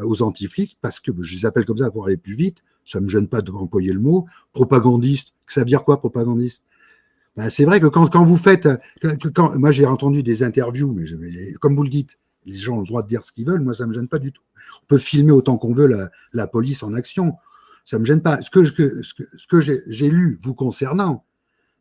aux 0.00 0.22
anti-flics 0.22 0.78
parce 0.80 1.00
que 1.00 1.10
je 1.22 1.34
les 1.34 1.46
appelle 1.46 1.64
comme 1.64 1.78
ça 1.78 1.90
pour 1.90 2.06
aller 2.06 2.16
plus 2.16 2.34
vite. 2.34 2.58
Ça 2.86 3.00
me 3.00 3.08
gêne 3.08 3.28
pas 3.28 3.42
de 3.42 3.50
employer 3.50 3.92
le 3.92 4.00
mot 4.00 4.26
propagandiste. 4.52 5.32
Ça 5.46 5.64
veut 5.64 5.78
quoi, 5.78 5.98
propagandiste? 5.98 6.64
Ben, 7.36 7.48
C'est 7.50 7.64
vrai 7.64 7.80
que 7.80 7.86
quand, 7.86 8.24
vous 8.24 8.36
faites, 8.36 8.68
moi 9.56 9.70
j'ai 9.70 9.86
entendu 9.86 10.22
des 10.22 10.42
interviews, 10.42 10.92
mais 10.92 11.04
comme 11.60 11.76
vous 11.76 11.82
le 11.82 11.88
dites, 11.88 12.18
les 12.46 12.54
gens 12.54 12.76
ont 12.76 12.80
le 12.80 12.86
droit 12.86 13.02
de 13.02 13.08
dire 13.08 13.24
ce 13.24 13.32
qu'ils 13.32 13.46
veulent. 13.46 13.62
Moi, 13.62 13.72
ça 13.72 13.86
me 13.86 13.92
gêne 13.94 14.06
pas 14.08 14.18
du 14.18 14.32
tout. 14.32 14.42
On 14.82 14.86
peut 14.86 14.98
filmer 14.98 15.32
autant 15.32 15.56
qu'on 15.56 15.72
veut 15.72 15.90
la 16.32 16.46
police 16.46 16.82
en 16.82 16.92
action 16.92 17.34
ça 17.84 17.98
me 17.98 18.04
gêne 18.04 18.22
pas. 18.22 18.40
Ce 18.42 18.50
que, 18.50 19.60
j'ai 19.60 20.10
lu 20.10 20.38
vous 20.42 20.54
concernant, 20.54 21.24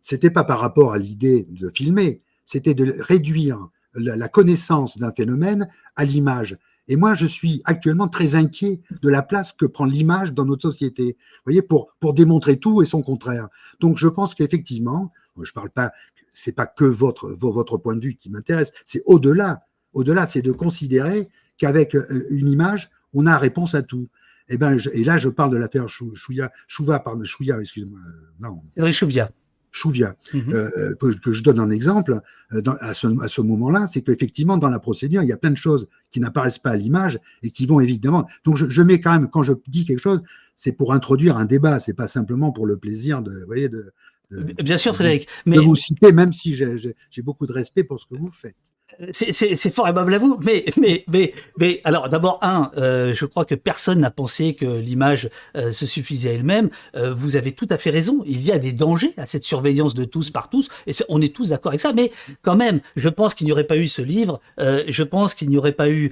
c'était 0.01 0.29
pas 0.29 0.43
par 0.43 0.59
rapport 0.59 0.93
à 0.93 0.97
l'idée 0.97 1.47
de 1.49 1.69
filmer, 1.73 2.21
c'était 2.45 2.73
de 2.73 2.95
réduire 2.99 3.67
la, 3.95 4.27
connaissance 4.27 4.97
d'un 4.97 5.11
phénomène 5.11 5.67
à 5.95 6.03
l'image. 6.03 6.57
Et 6.89 6.97
moi, 6.97 7.13
je 7.13 7.25
suis 7.25 7.61
actuellement 7.63 8.09
très 8.09 8.35
inquiet 8.35 8.81
de 9.01 9.09
la 9.09 9.21
place 9.21 9.53
que 9.53 9.65
prend 9.65 9.85
l'image 9.85 10.33
dans 10.33 10.45
notre 10.45 10.63
société. 10.63 11.15
Vous 11.37 11.41
voyez, 11.45 11.61
pour, 11.61 11.93
démontrer 12.13 12.57
tout 12.57 12.81
et 12.81 12.85
son 12.85 13.01
contraire. 13.01 13.47
Donc, 13.79 13.97
je 13.97 14.07
pense 14.09 14.35
qu'effectivement, 14.35 15.11
je 15.41 15.53
parle 15.53 15.69
pas, 15.69 15.93
c'est 16.33 16.51
pas 16.51 16.65
que 16.65 16.83
votre, 16.83 17.29
votre 17.29 17.77
point 17.77 17.95
de 17.95 18.01
vue 18.01 18.15
qui 18.15 18.29
m'intéresse, 18.29 18.73
c'est 18.85 19.03
au-delà. 19.05 19.63
Au-delà, 19.93 20.25
c'est 20.25 20.41
de 20.41 20.51
considérer 20.51 21.29
qu'avec 21.57 21.95
euh, 21.95 22.25
une 22.31 22.49
image, 22.49 22.89
on 23.13 23.27
a 23.27 23.37
réponse 23.37 23.75
à 23.75 23.83
tout. 23.83 24.09
Et, 24.49 24.55
eh 24.55 24.57
ben, 24.57 24.77
et 24.93 25.03
là, 25.03 25.17
je 25.17 25.29
parle 25.29 25.51
de 25.51 25.57
l'affaire 25.57 25.87
Chouya, 25.87 26.51
Chouva, 26.67 26.99
pardon, 26.99 27.23
Chouya, 27.23 27.59
excusez-moi. 27.59 27.99
Euh, 28.05 28.11
non. 28.41 28.61
Cédric 28.75 28.95
Chouvia. 28.95 29.31
Chouvia, 29.71 30.15
mhm. 30.33 30.53
euh, 30.53 30.95
que, 30.95 31.33
je 31.33 31.41
donne 31.41 31.59
un 31.59 31.71
exemple 31.71 32.19
euh, 32.51 32.61
à 32.81 32.93
ce, 32.93 33.07
à 33.23 33.27
ce 33.27 33.41
moment-là, 33.41 33.87
c'est 33.87 34.03
qu'effectivement, 34.03 34.57
dans 34.57 34.69
la 34.69 34.79
procédure, 34.79 35.23
il 35.23 35.29
y 35.29 35.31
a 35.31 35.37
plein 35.37 35.49
de 35.49 35.57
choses 35.57 35.87
qui 36.11 36.19
n'apparaissent 36.19 36.59
pas 36.59 36.71
à 36.71 36.75
l'image 36.75 37.19
et 37.41 37.49
qui 37.49 37.65
vont 37.65 37.79
évidemment. 37.79 38.27
Donc, 38.45 38.57
je, 38.57 38.81
mets 38.83 38.99
quand 38.99 39.11
même, 39.11 39.29
quand 39.29 39.41
je 39.41 39.53
dis 39.67 39.85
quelque 39.85 40.01
chose, 40.01 40.21
c'est 40.55 40.73
pour 40.73 40.93
introduire 40.93 41.37
un 41.37 41.45
débat, 41.45 41.79
c'est 41.79 41.95
pas 41.95 42.07
simplement 42.07 42.51
pour 42.51 42.67
le 42.67 42.77
plaisir 42.77 43.21
de, 43.21 43.31
vous 43.31 43.47
voyez, 43.47 43.69
de, 43.69 43.91
Bien 44.31 44.77
sûr, 44.77 44.95
Frédéric. 44.95 45.27
Mais... 45.45 45.57
De 45.57 45.61
vous 45.61 45.75
citer, 45.75 46.11
même 46.11 46.33
si 46.33 46.55
j'ai 46.55 47.21
beaucoup 47.21 47.45
de 47.45 47.53
respect 47.53 47.83
pour 47.83 47.99
ce 47.99 48.07
que 48.07 48.15
vous 48.15 48.29
faites 48.29 48.72
c'est 49.11 49.73
fort 49.73 49.87
aimable 49.87 50.13
à 50.13 50.19
vous, 50.19 50.39
mais 50.43 50.65
mais 50.77 51.03
mais 51.07 51.33
mais 51.57 51.81
alors 51.83 52.09
d'abord 52.09 52.39
un, 52.41 52.71
euh, 52.77 53.13
je 53.13 53.25
crois 53.25 53.45
que 53.45 53.55
personne 53.55 53.99
n'a 53.99 54.11
pensé 54.11 54.53
que 54.53 54.65
l'image 54.65 55.29
euh, 55.55 55.71
se 55.71 55.85
suffisait 55.85 56.29
à 56.29 56.33
elle-même. 56.33 56.69
Euh, 56.95 57.13
vous 57.13 57.35
avez 57.35 57.51
tout 57.51 57.67
à 57.69 57.77
fait 57.77 57.89
raison. 57.89 58.23
Il 58.25 58.41
y 58.41 58.51
a 58.51 58.59
des 58.59 58.71
dangers 58.71 59.13
à 59.17 59.25
cette 59.25 59.43
surveillance 59.43 59.93
de 59.93 60.05
tous 60.05 60.29
par 60.29 60.49
tous, 60.49 60.69
et 60.87 60.93
on 61.09 61.21
est 61.21 61.33
tous 61.33 61.49
d'accord 61.49 61.71
avec 61.71 61.81
ça. 61.81 61.93
Mais 61.93 62.11
quand 62.41 62.55
même, 62.55 62.81
je 62.95 63.09
pense 63.09 63.33
qu'il 63.33 63.45
n'y 63.45 63.51
aurait 63.51 63.63
pas 63.63 63.77
eu 63.77 63.87
ce 63.87 64.01
livre. 64.01 64.39
je 64.57 65.03
pense 65.03 65.33
qu'il 65.33 65.49
n'y 65.49 65.57
aurait 65.57 65.73
pas 65.73 65.89
eu 65.89 66.11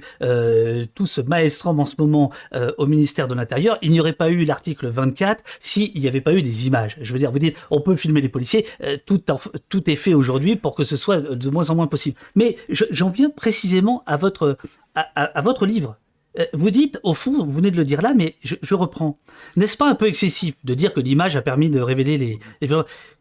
tout 0.94 1.06
ce 1.06 1.20
maelstrom 1.20 1.80
en 1.80 1.86
ce 1.86 1.94
moment 1.98 2.30
au 2.78 2.86
ministère 2.86 3.28
de 3.28 3.34
l'Intérieur. 3.34 3.78
Il 3.82 3.90
n'y 3.90 4.00
aurait 4.00 4.12
pas 4.12 4.30
eu 4.30 4.44
l'article 4.44 4.88
24 4.88 5.42
s'il 5.60 5.92
n'y 5.98 6.08
avait 6.08 6.20
pas 6.20 6.34
eu 6.34 6.42
des 6.42 6.66
images. 6.66 6.96
Je 7.00 7.12
veux 7.12 7.18
dire, 7.18 7.32
vous 7.32 7.38
dites, 7.38 7.56
on 7.70 7.80
peut 7.80 7.96
filmer 7.96 8.20
les 8.20 8.28
policiers. 8.28 8.66
tout 9.06 9.20
tout 9.68 9.90
est 9.90 9.96
fait 9.96 10.14
aujourd'hui 10.14 10.56
pour 10.56 10.74
que 10.74 10.84
ce 10.84 10.96
soit 10.96 11.20
de 11.20 11.50
moins 11.50 11.70
en 11.70 11.74
moins 11.74 11.86
possible. 11.86 12.16
Mais 12.34 12.56
j'en 12.72 13.10
viens 13.10 13.30
précisément 13.30 14.02
à 14.06 14.16
votre, 14.16 14.58
à, 14.94 15.42
votre 15.42 15.66
livre. 15.66 15.98
Euh, 16.38 16.46
vous 16.54 16.70
dites, 16.70 16.98
au 17.02 17.12
fond, 17.12 17.44
vous 17.44 17.52
venez 17.52 17.70
de 17.70 17.76
le 17.76 17.84
dire 17.84 18.00
là, 18.00 18.14
mais 18.14 18.36
je, 18.42 18.74
reprends. 18.74 19.18
N'est-ce 19.56 19.76
pas 19.76 19.88
un 19.88 19.94
peu 19.94 20.06
excessif 20.06 20.54
de 20.64 20.74
dire 20.74 20.94
que 20.94 21.00
l'image 21.00 21.36
a 21.36 21.42
permis 21.42 21.68
de 21.68 21.80
révéler 21.80 22.16
les, 22.16 22.38
les... 22.60 22.68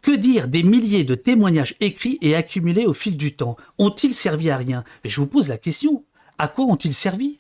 Que 0.02 0.16
dire 0.16 0.48
des 0.48 0.64
milliers 0.64 1.04
de 1.04 1.16
témoignages 1.16 1.76
écrits 1.82 2.18
et 2.22 2.36
accumulés 2.36 2.86
au 2.86 2.94
fil 2.94 3.18
du 3.18 3.36
temps? 3.36 3.58
Ont-ils 3.78 4.14
servi 4.14 4.50
à 4.50 4.58
rien? 4.58 4.86
Mais 5.04 5.10
je 5.10 5.20
vous 5.20 5.28
pose 5.28 5.50
la 5.50 5.58
question, 5.58 6.06
à 6.38 6.48
quoi 6.48 6.66
ont-ils 6.66 6.94
servi? 6.94 7.40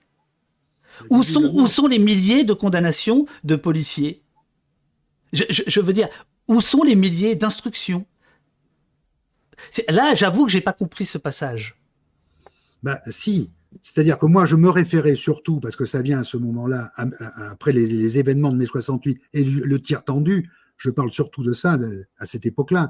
Où 1.09 1.23
sont, 1.23 1.49
où 1.53 1.67
sont 1.67 1.87
les 1.87 1.99
milliers 1.99 2.43
de 2.43 2.53
condamnations 2.53 3.25
de 3.43 3.55
policiers? 3.55 4.21
Je, 5.31 5.45
je, 5.49 5.79
veux 5.79 5.93
dire, 5.93 6.09
où 6.47 6.59
sont 6.59 6.83
les 6.83 6.95
milliers 6.95 7.35
d'instructions? 7.35 8.05
Là, 9.87 10.13
j'avoue 10.15 10.45
que 10.45 10.51
j'ai 10.51 10.61
pas 10.61 10.73
compris 10.73 11.05
ce 11.05 11.17
passage. 11.17 11.80
Ben, 12.83 12.99
si. 13.07 13.51
C'est-à-dire 13.81 14.19
que 14.19 14.25
moi, 14.25 14.45
je 14.45 14.57
me 14.57 14.69
référais 14.69 15.15
surtout, 15.15 15.61
parce 15.61 15.77
que 15.77 15.85
ça 15.85 16.01
vient 16.01 16.19
à 16.19 16.23
ce 16.23 16.35
moment-là, 16.35 16.91
après 17.37 17.71
les, 17.71 18.17
événements 18.17 18.51
de 18.51 18.57
mai 18.57 18.65
68 18.65 19.21
et 19.33 19.45
le, 19.45 19.79
tir 19.79 20.03
tendu, 20.03 20.49
je 20.77 20.89
parle 20.89 21.09
surtout 21.09 21.41
de 21.41 21.53
ça 21.53 21.77
à 22.19 22.25
cette 22.25 22.45
époque-là. 22.45 22.89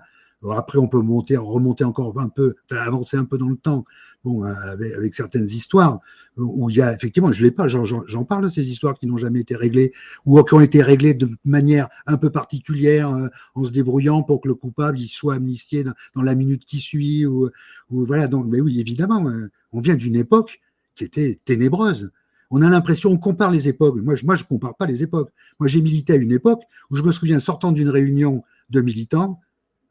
Après, 0.49 0.79
on 0.79 0.87
peut 0.87 1.01
monter, 1.01 1.37
remonter 1.37 1.83
encore 1.83 2.19
un 2.19 2.29
peu, 2.29 2.55
avancer 2.71 3.15
un 3.15 3.25
peu 3.25 3.37
dans 3.37 3.49
le 3.49 3.57
temps, 3.57 3.85
bon, 4.23 4.43
avec, 4.43 5.15
certaines 5.15 5.47
histoires 5.47 5.99
où 6.37 6.69
il 6.69 6.77
y 6.77 6.81
a 6.81 6.93
effectivement, 6.93 7.31
je 7.31 7.43
l'ai 7.43 7.51
pas, 7.51 7.67
j'en 7.67 8.23
parle 8.23 8.43
de 8.43 8.49
ces 8.49 8.69
histoires 8.69 8.97
qui 8.97 9.05
n'ont 9.05 9.17
jamais 9.17 9.41
été 9.41 9.55
réglées 9.55 9.93
ou 10.25 10.41
qui 10.43 10.53
ont 10.53 10.61
été 10.61 10.81
réglées 10.81 11.13
de 11.13 11.29
manière 11.43 11.89
un 12.07 12.17
peu 12.17 12.29
particulière 12.29 13.09
euh, 13.09 13.27
en 13.55 13.63
se 13.63 13.71
débrouillant 13.71 14.23
pour 14.23 14.41
que 14.41 14.47
le 14.47 14.55
coupable 14.55 14.97
soit 14.99 15.35
amnistié 15.35 15.83
dans, 16.15 16.21
la 16.21 16.35
minute 16.35 16.65
qui 16.65 16.79
suit 16.79 17.25
ou, 17.25 17.49
voilà. 17.89 18.27
Donc, 18.27 18.45
mais 18.47 18.61
oui, 18.61 18.79
évidemment, 18.79 19.27
euh, 19.27 19.49
on 19.71 19.81
vient 19.81 19.95
d'une 19.95 20.15
époque 20.15 20.61
qui 20.95 21.03
était 21.03 21.39
ténébreuse. 21.43 22.11
on 22.49 22.61
a 22.61 22.69
l'impression, 22.69 23.09
on 23.09 23.17
compare 23.17 23.51
les 23.51 23.67
époques. 23.67 23.97
Moi, 24.01 24.15
je, 24.15 24.25
moi, 24.25 24.35
je 24.35 24.43
compare 24.43 24.75
pas 24.75 24.85
les 24.85 25.03
époques. 25.03 25.31
Moi, 25.59 25.67
j'ai 25.67 25.81
milité 25.81 26.13
à 26.13 26.15
une 26.15 26.31
époque 26.31 26.61
où 26.89 26.95
je 26.95 27.03
me 27.03 27.11
souviens 27.11 27.39
sortant 27.39 27.71
d'une 27.71 27.89
réunion 27.89 28.43
de 28.69 28.81
militants, 28.81 29.39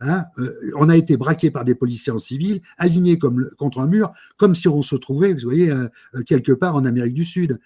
hein, 0.01 0.27
euh, 0.39 0.73
on 0.77 0.89
a 0.89 0.97
été 0.97 1.17
braqué 1.17 1.51
par 1.51 1.65
des 1.65 1.75
policiers 1.75 2.13
en 2.13 2.19
civil, 2.19 2.61
alignés 2.79 3.19
comme 3.19 3.49
contre 3.59 3.81
un 3.81 3.87
mur, 3.87 4.13
comme 4.37 4.55
si 4.55 4.69
on 4.69 4.83
se 4.83 4.97
trouvait, 4.97 5.33
vous 5.35 5.41
voyez, 5.43 5.71
euh, 5.71 5.89
euh, 6.15 6.23
quelque 6.23 6.53
part 6.53 6.75
en 6.75 6.85
Amérique 6.85 7.15
du 7.15 7.25
Sud. 7.25 7.59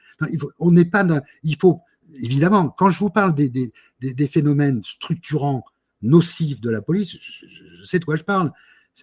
on 0.59 0.71
n'est 0.71 0.85
pas, 0.85 1.07
il 1.43 1.57
faut 1.57 1.81
évidemment, 2.21 2.69
quand 2.69 2.91
je 2.91 2.99
vous 2.99 3.11
parle 3.11 3.35
des, 3.35 3.49
des, 3.49 3.73
des, 4.01 4.29
phénomènes 4.29 4.83
structurants 4.85 5.65
nocifs 6.03 6.61
de 6.61 6.71
la 6.71 6.83
police, 6.83 7.17
je 7.21 7.85
sais 7.85 7.99
de 7.99 8.05
quoi 8.05 8.17
je 8.17 8.23
parle. 8.23 8.53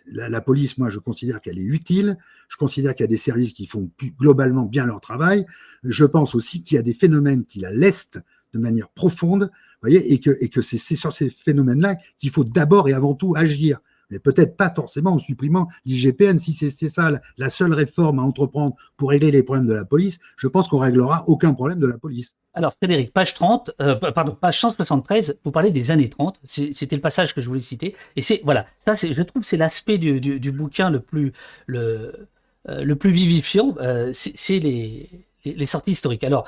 La, 0.05 0.39
police, 0.39 0.77
moi, 0.77 0.89
je 0.89 0.99
considère 0.99 1.41
qu'elle 1.41 1.59
est 1.59 1.65
utile. 1.65 2.17
Je 2.47 2.55
considère 2.55 2.95
qu'il 2.95 3.03
y 3.03 3.05
a 3.05 3.07
des 3.09 3.17
services 3.17 3.51
qui 3.51 3.65
font 3.65 3.91
globalement 4.17 4.65
bien 4.65 4.85
leur 4.85 5.01
travail. 5.01 5.45
Je 5.83 6.05
pense 6.05 6.33
aussi 6.33 6.63
qu'il 6.63 6.75
y 6.75 6.79
a 6.79 6.81
des 6.81 6.93
phénomènes 6.93 7.43
qui 7.43 7.59
la 7.59 7.71
lestent 7.71 8.21
de 8.53 8.59
manière 8.59 8.89
profonde, 8.89 9.51
voyez, 9.81 10.13
et 10.13 10.19
que, 10.19 10.61
c'est 10.61 10.95
sur 10.95 11.11
ces 11.11 11.29
phénomènes-là 11.29 11.95
qu'il 12.17 12.29
faut 12.29 12.43
d'abord 12.43 12.89
et 12.89 12.93
avant 12.93 13.13
tout 13.13 13.33
agir. 13.35 13.79
Mais 14.09 14.19
peut-être 14.19 14.57
pas 14.57 14.71
forcément 14.73 15.13
en 15.13 15.17
supprimant 15.17 15.69
l'IGPN. 15.85 16.37
Si 16.37 16.51
c'est 16.53 16.89
ça 16.89 17.11
la 17.37 17.49
seule 17.49 17.73
réforme 17.73 18.19
à 18.19 18.23
entreprendre 18.23 18.75
pour 18.97 19.09
régler 19.09 19.31
les 19.31 19.41
problèmes 19.41 19.67
de 19.67 19.73
la 19.73 19.85
police, 19.85 20.17
je 20.37 20.47
pense 20.47 20.67
qu'on 20.67 20.79
réglera 20.79 21.23
aucun 21.27 21.53
problème 21.53 21.79
de 21.79 21.87
la 21.87 21.97
police. 21.97 22.35
Alors 22.53 22.73
Frédéric, 22.75 23.13
page 23.13 23.33
30, 23.33 23.71
euh, 23.79 23.95
pardon, 23.95 24.35
page 24.39 24.59
173, 24.59 25.37
vous 25.45 25.51
parlez 25.51 25.71
des 25.71 25.89
années 25.89 26.09
30, 26.09 26.41
c'était 26.43 26.97
le 26.97 27.01
passage 27.01 27.33
que 27.33 27.39
je 27.39 27.47
voulais 27.47 27.61
citer, 27.61 27.95
et 28.17 28.21
c'est 28.21 28.41
voilà, 28.43 28.65
ça 28.85 28.95
je 28.95 29.21
trouve 29.21 29.43
que 29.43 29.47
c'est 29.47 29.55
l'aspect 29.55 29.97
du, 29.97 30.51
bouquin 30.51 30.89
le 30.89 30.99
plus 30.99 31.31
le, 31.65 32.27
euh, 32.67 32.95
plus 32.95 33.11
vivifiant, 33.11 33.75
euh, 33.79 34.11
c'est 34.13 34.59
les, 34.59 35.09
les, 35.45 35.65
sorties 35.65 35.91
historiques. 35.91 36.23
Alors, 36.23 36.45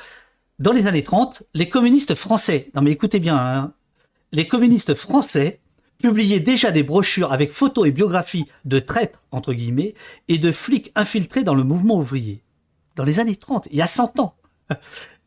dans 0.59 0.71
les 0.71 0.88
années 0.88 1.03
30, 1.03 1.43
les 1.53 1.69
communistes 1.69 2.15
français, 2.15 2.69
non 2.75 2.81
mais 2.81 2.91
écoutez 2.91 3.19
bien, 3.19 3.38
hein, 3.38 3.73
les 4.31 4.47
communistes 4.47 4.95
français 4.95 5.59
publiaient 5.97 6.39
déjà 6.39 6.71
des 6.71 6.84
brochures 6.84 7.31
avec 7.31 7.51
photos 7.51 7.88
et 7.88 7.91
biographies 7.91 8.45
de 8.65 8.80
traîtres 8.80 9.23
entre 9.31 9.53
guillemets 9.53 9.93
et 10.27 10.38
de 10.38 10.51
flics 10.51 10.91
infiltrés 10.95 11.43
dans 11.43 11.55
le 11.55 11.63
mouvement 11.63 11.97
ouvrier. 11.97 12.43
Dans 12.95 13.03
les 13.03 13.19
années 13.19 13.35
30, 13.35 13.67
il 13.71 13.77
y 13.77 13.81
a 13.81 13.88
100 13.88 14.19
ans. 14.19 14.35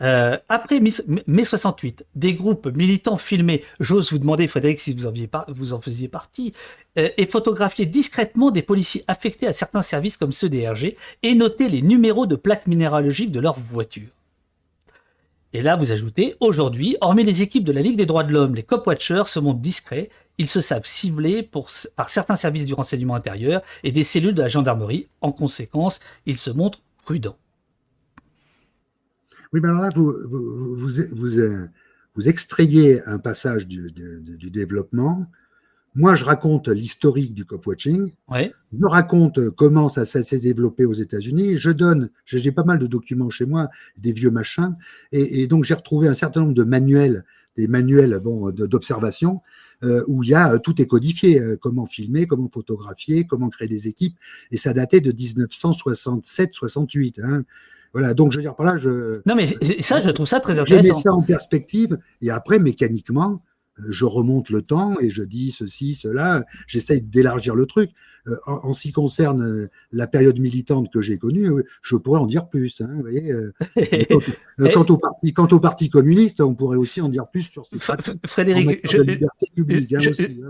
Euh, 0.03 0.37
après 0.51 0.79
mai 0.79 1.45
68, 1.45 2.05
des 2.15 2.35
groupes 2.35 2.67
militants 2.77 3.17
filmés, 3.17 3.65
j'ose 3.81 4.13
vous 4.13 4.19
demander, 4.19 4.47
Frédéric, 4.47 4.79
si 4.79 4.93
vous 4.93 5.07
en, 5.07 5.13
vous 5.49 5.73
en 5.73 5.81
faisiez 5.81 6.07
partie, 6.07 6.53
euh, 6.99 7.09
et 7.17 7.25
photographier 7.25 7.87
discrètement 7.87 8.51
des 8.51 8.61
policiers 8.61 9.05
affectés 9.09 9.47
à 9.47 9.55
certains 9.55 9.81
services 9.81 10.19
comme 10.19 10.33
ceux 10.33 10.51
des 10.51 10.69
RG 10.69 10.97
et 11.23 11.35
noter 11.35 11.71
les 11.71 11.81
numéros 11.81 12.27
de 12.27 12.37
plaques 12.37 12.67
minéralogiques 12.67 13.33
de 13.33 13.41
leurs 13.41 13.59
voitures. 13.59 14.11
Et 15.53 15.63
là, 15.63 15.77
vous 15.77 15.93
ajoutez, 15.93 16.35
aujourd'hui, 16.41 16.97
hormis 17.01 17.25
les 17.25 17.43
équipes 17.43 17.65
de 17.65 17.73
la 17.73 17.81
Ligue 17.81 17.97
des 17.97 18.07
droits 18.07 18.25
de 18.25 18.33
l'homme, 18.33 18.55
les 18.55 18.63
cop-watchers 18.63 19.25
se 19.27 19.39
montrent 19.39 19.61
discrets, 19.61 20.11
ils 20.39 20.49
se 20.49 20.61
savent 20.61 20.85
ciblés 20.85 21.43
par 21.43 22.11
certains 22.11 22.37
services 22.37 22.67
du 22.67 22.75
renseignement 22.75 23.15
intérieur 23.15 23.63
et 23.83 23.93
des 23.93 24.05
cellules 24.05 24.35
de 24.35 24.43
la 24.43 24.49
gendarmerie. 24.49 25.09
En 25.21 25.33
conséquence, 25.33 26.01
ils 26.27 26.39
se 26.39 26.51
montrent 26.51 26.83
prudents. 27.05 27.39
Oui, 29.53 29.61
mais 29.63 29.69
alors 29.69 29.83
là, 29.83 29.91
vous, 29.95 30.11
euh, 30.11 31.69
vous, 32.15 32.29
extrayez 32.29 33.03
un 33.07 33.19
passage 33.19 33.67
du, 33.67 33.91
développement. 34.51 35.27
Moi, 35.97 36.15
je 36.15 36.25
raconte 36.25 36.69
l'historique 36.69 37.33
du 37.33 37.47
cop-watching. 37.47 38.13
Je 38.31 38.85
raconte 38.85 39.49
comment 39.51 39.89
ça, 39.89 40.05
s'est 40.05 40.39
développé 40.39 40.85
aux 40.85 40.93
États-Unis. 40.93 41.57
Je 41.57 41.71
donne, 41.71 42.11
j'ai 42.27 42.53
pas 42.53 42.65
mal 42.65 42.79
de 42.79 42.87
documents 42.87 43.31
chez 43.31 43.47
moi, 43.47 43.71
des 43.97 44.13
vieux 44.13 44.31
machins. 44.31 44.77
Et, 45.11 45.47
donc, 45.47 45.65
j'ai 45.65 45.73
retrouvé 45.73 46.07
un 46.07 46.15
certain 46.15 46.43
nombre 46.43 46.53
de 46.53 46.65
manuels, 46.65 47.25
des 47.57 47.67
manuels 47.67 48.21
bon, 48.23 48.51
d'observation, 48.51 49.41
euh, 49.85 50.05
où 50.07 50.23
il 50.23 50.31
y 50.31 50.35
a 50.35 50.59
tout 50.59 50.83
est 50.83 50.87
codifié, 50.87 51.41
euh, 51.41 51.57
comment 51.59 51.87
filmer, 51.87 52.27
comment 52.27 52.51
photographier, 52.53 53.27
comment 53.27 53.49
créer 53.49 53.69
des 53.69 53.89
équipes. 53.89 54.19
Et 54.51 54.59
ça 54.59 54.75
datait 54.75 55.01
de 55.01 55.13
1967-68. 55.13 57.23
Hein. 57.23 57.45
Voilà, 57.95 58.13
donc 58.13 58.33
je 58.33 58.37
veux 58.37 58.43
dire 58.43 58.55
par 58.55 58.67
là, 58.67 58.77
je. 58.77 59.23
Non, 59.25 59.35
mais 59.35 59.47
ça, 59.81 60.01
je 60.01 60.11
trouve 60.11 60.27
ça 60.27 60.41
très 60.41 60.59
intéressant. 60.59 60.89
Je 60.89 60.95
mets 60.95 61.01
ça 61.01 61.15
en 61.15 61.23
perspective 61.23 61.99
et 62.21 62.31
après, 62.31 62.59
mécaniquement, 62.59 63.33
euh, 63.33 63.37
je 63.79 64.05
remonte 64.05 64.51
le 64.51 64.63
temps 64.63 64.95
et 65.01 65.11
je 65.11 65.23
dis 65.23 65.51
ceci, 65.51 65.95
cela. 65.95 66.45
J'essaye 66.67 67.03
d'élargir 67.03 67.55
le 67.55 67.67
truc. 67.67 67.91
Euh, 68.29 68.35
en, 68.47 68.73
ce 68.73 68.83
qui 68.83 68.93
concerne 68.93 69.43
euh, 69.43 69.71
la 69.93 70.09
période 70.09 70.41
militante 70.41 70.93
que 70.93 71.01
j'ai 71.01 71.17
connue, 71.17 71.63
je 71.83 71.95
pourrais 71.95 72.19
en 72.19 72.27
dire 72.27 72.49
plus. 72.49 72.81
Hein, 72.81 72.89
vous 72.93 73.03
voyez, 73.03 73.33
quant, 74.75 74.87
au 74.89 74.97
parti, 74.97 75.33
quant 75.33 75.49
au 75.53 75.61
Parti 75.61 75.91
communiste, 75.91 76.41
on 76.41 76.55
pourrait 76.55 76.77
aussi 76.77 77.01
en 77.01 77.09
dire 77.09 77.29
plus 77.29 77.51
sur 77.51 77.67
ces 77.67 77.79
Frédéric, 78.27 78.81
je, 78.91 78.99
liberté 78.99 79.47
publique. 79.55 79.93
Hein, 79.93 80.01
aussi, 80.09 80.41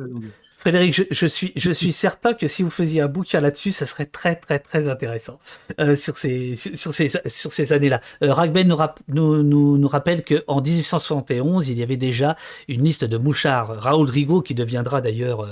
Frédéric, 0.67 1.01
je, 1.13 1.27
suis, 1.27 1.53
je 1.55 1.71
suis 1.71 1.93
certain 2.07 2.35
que 2.35 2.49
si 2.49 2.65
vous 2.65 2.71
faisiez 2.71 3.01
un 3.01 3.07
bouquin 3.07 3.41
là-dessus, 3.41 3.71
ça 3.71 3.87
serait 3.87 4.07
très, 4.07 4.35
très, 4.35 4.59
très 4.59 4.89
intéressant 4.89 5.39
euh, 5.79 5.95
sur 5.95 6.19
ces, 6.19 6.57
sur 6.57 6.93
ces, 6.93 7.09
sur 7.27 7.53
ces 7.53 7.73
années-là. 7.73 8.01
Euh, 8.25 8.33
Ragben 8.33 8.67
nous, 8.67 9.45
nous, 9.45 9.79
nous, 9.79 9.87
rappelle 9.89 10.25
qu'en 10.25 10.61
1871, 10.61 11.69
il 11.69 11.79
y 11.79 11.85
avait 11.85 11.97
déjà 11.97 12.37
une 12.67 12.83
liste 12.83 13.05
de 13.05 13.17
mouchards. 13.17 13.81
Raoul 13.81 14.11
Rigaud, 14.11 14.43
qui 14.43 14.57
deviendra 14.57 15.01
d'ailleurs 15.01 15.43
euh, 15.43 15.51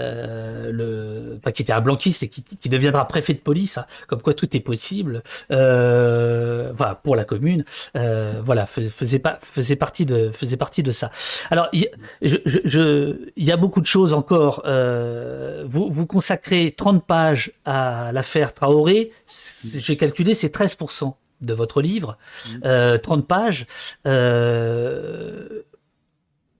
euh 0.00 0.72
le, 0.72 1.38
enfin, 1.38 1.52
qui 1.52 1.62
était 1.62 1.72
un 1.72 1.80
blanquiste 1.80 2.24
et 2.24 2.28
qui, 2.28 2.42
qui 2.42 2.68
deviendra 2.68 3.06
préfet 3.06 3.34
de 3.34 3.38
police, 3.38 3.78
hein, 3.78 3.86
comme 4.08 4.20
quoi 4.20 4.34
tout 4.34 4.56
est 4.56 4.60
possible. 4.60 5.22
Euh, 5.52 6.72
voilà, 6.76 6.96
pour 6.96 7.14
la 7.14 7.22
commune, 7.22 7.64
euh, 7.96 8.42
voilà, 8.44 8.66
faisait 8.66 9.20
pas, 9.20 9.38
faisait 9.42 9.76
partie 9.76 10.06
de, 10.06 10.32
faisait 10.32 10.56
partie 10.56 10.82
de 10.82 10.90
ça. 10.90 11.12
Alors, 11.52 11.68
il, 11.72 11.86
je, 12.20 12.38
je, 12.44 12.58
je, 12.64 13.30
il 13.36 13.44
y 13.44 13.52
a 13.52 13.56
beaucoup 13.56 13.80
de 13.80 13.86
choses 13.86 14.12
encore 14.12 14.55
euh, 14.64 15.64
vous, 15.68 15.90
vous 15.90 16.06
consacrez 16.06 16.72
30 16.72 17.04
pages 17.04 17.52
à 17.64 18.10
l'affaire 18.12 18.52
Traoré. 18.54 19.12
J'ai 19.28 19.96
calculé, 19.96 20.34
c'est 20.34 20.54
13% 20.54 21.14
de 21.40 21.54
votre 21.54 21.82
livre. 21.82 22.16
30 22.62 22.64
euh, 22.64 22.98
pages. 23.22 23.66
Euh, 24.06 25.62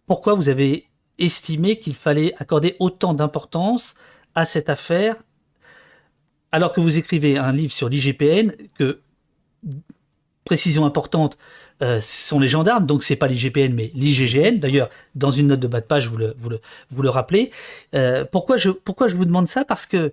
pourquoi 0.06 0.34
vous 0.34 0.48
avez 0.48 0.86
estimé 1.18 1.78
qu'il 1.78 1.94
fallait 1.94 2.34
accorder 2.38 2.76
autant 2.78 3.14
d'importance 3.14 3.94
à 4.34 4.44
cette 4.44 4.68
affaire 4.68 5.16
alors 6.52 6.72
que 6.72 6.80
vous 6.80 6.98
écrivez 6.98 7.38
un 7.38 7.52
livre 7.52 7.72
sur 7.72 7.88
l'IGPN 7.88 8.52
que 8.78 9.00
précision 10.44 10.86
importante, 10.86 11.36
euh, 11.82 12.00
sont 12.00 12.40
les 12.40 12.48
gendarmes, 12.48 12.86
donc 12.86 13.02
c'est 13.02 13.16
pas 13.16 13.28
l'IGPN 13.28 13.74
mais 13.74 13.90
l'IGGN. 13.94 14.58
D'ailleurs, 14.58 14.88
dans 15.14 15.30
une 15.30 15.48
note 15.48 15.60
de 15.60 15.66
bas 15.66 15.80
de 15.80 15.86
page, 15.86 16.08
vous 16.08 16.16
le, 16.16 16.34
vous 16.38 16.48
le, 16.48 16.60
vous 16.90 17.02
le 17.02 17.10
rappelez. 17.10 17.50
Euh, 17.94 18.24
pourquoi, 18.24 18.56
je, 18.56 18.70
pourquoi 18.70 19.08
je 19.08 19.16
vous 19.16 19.24
demande 19.24 19.48
ça? 19.48 19.64
Parce 19.64 19.84
que 19.84 20.12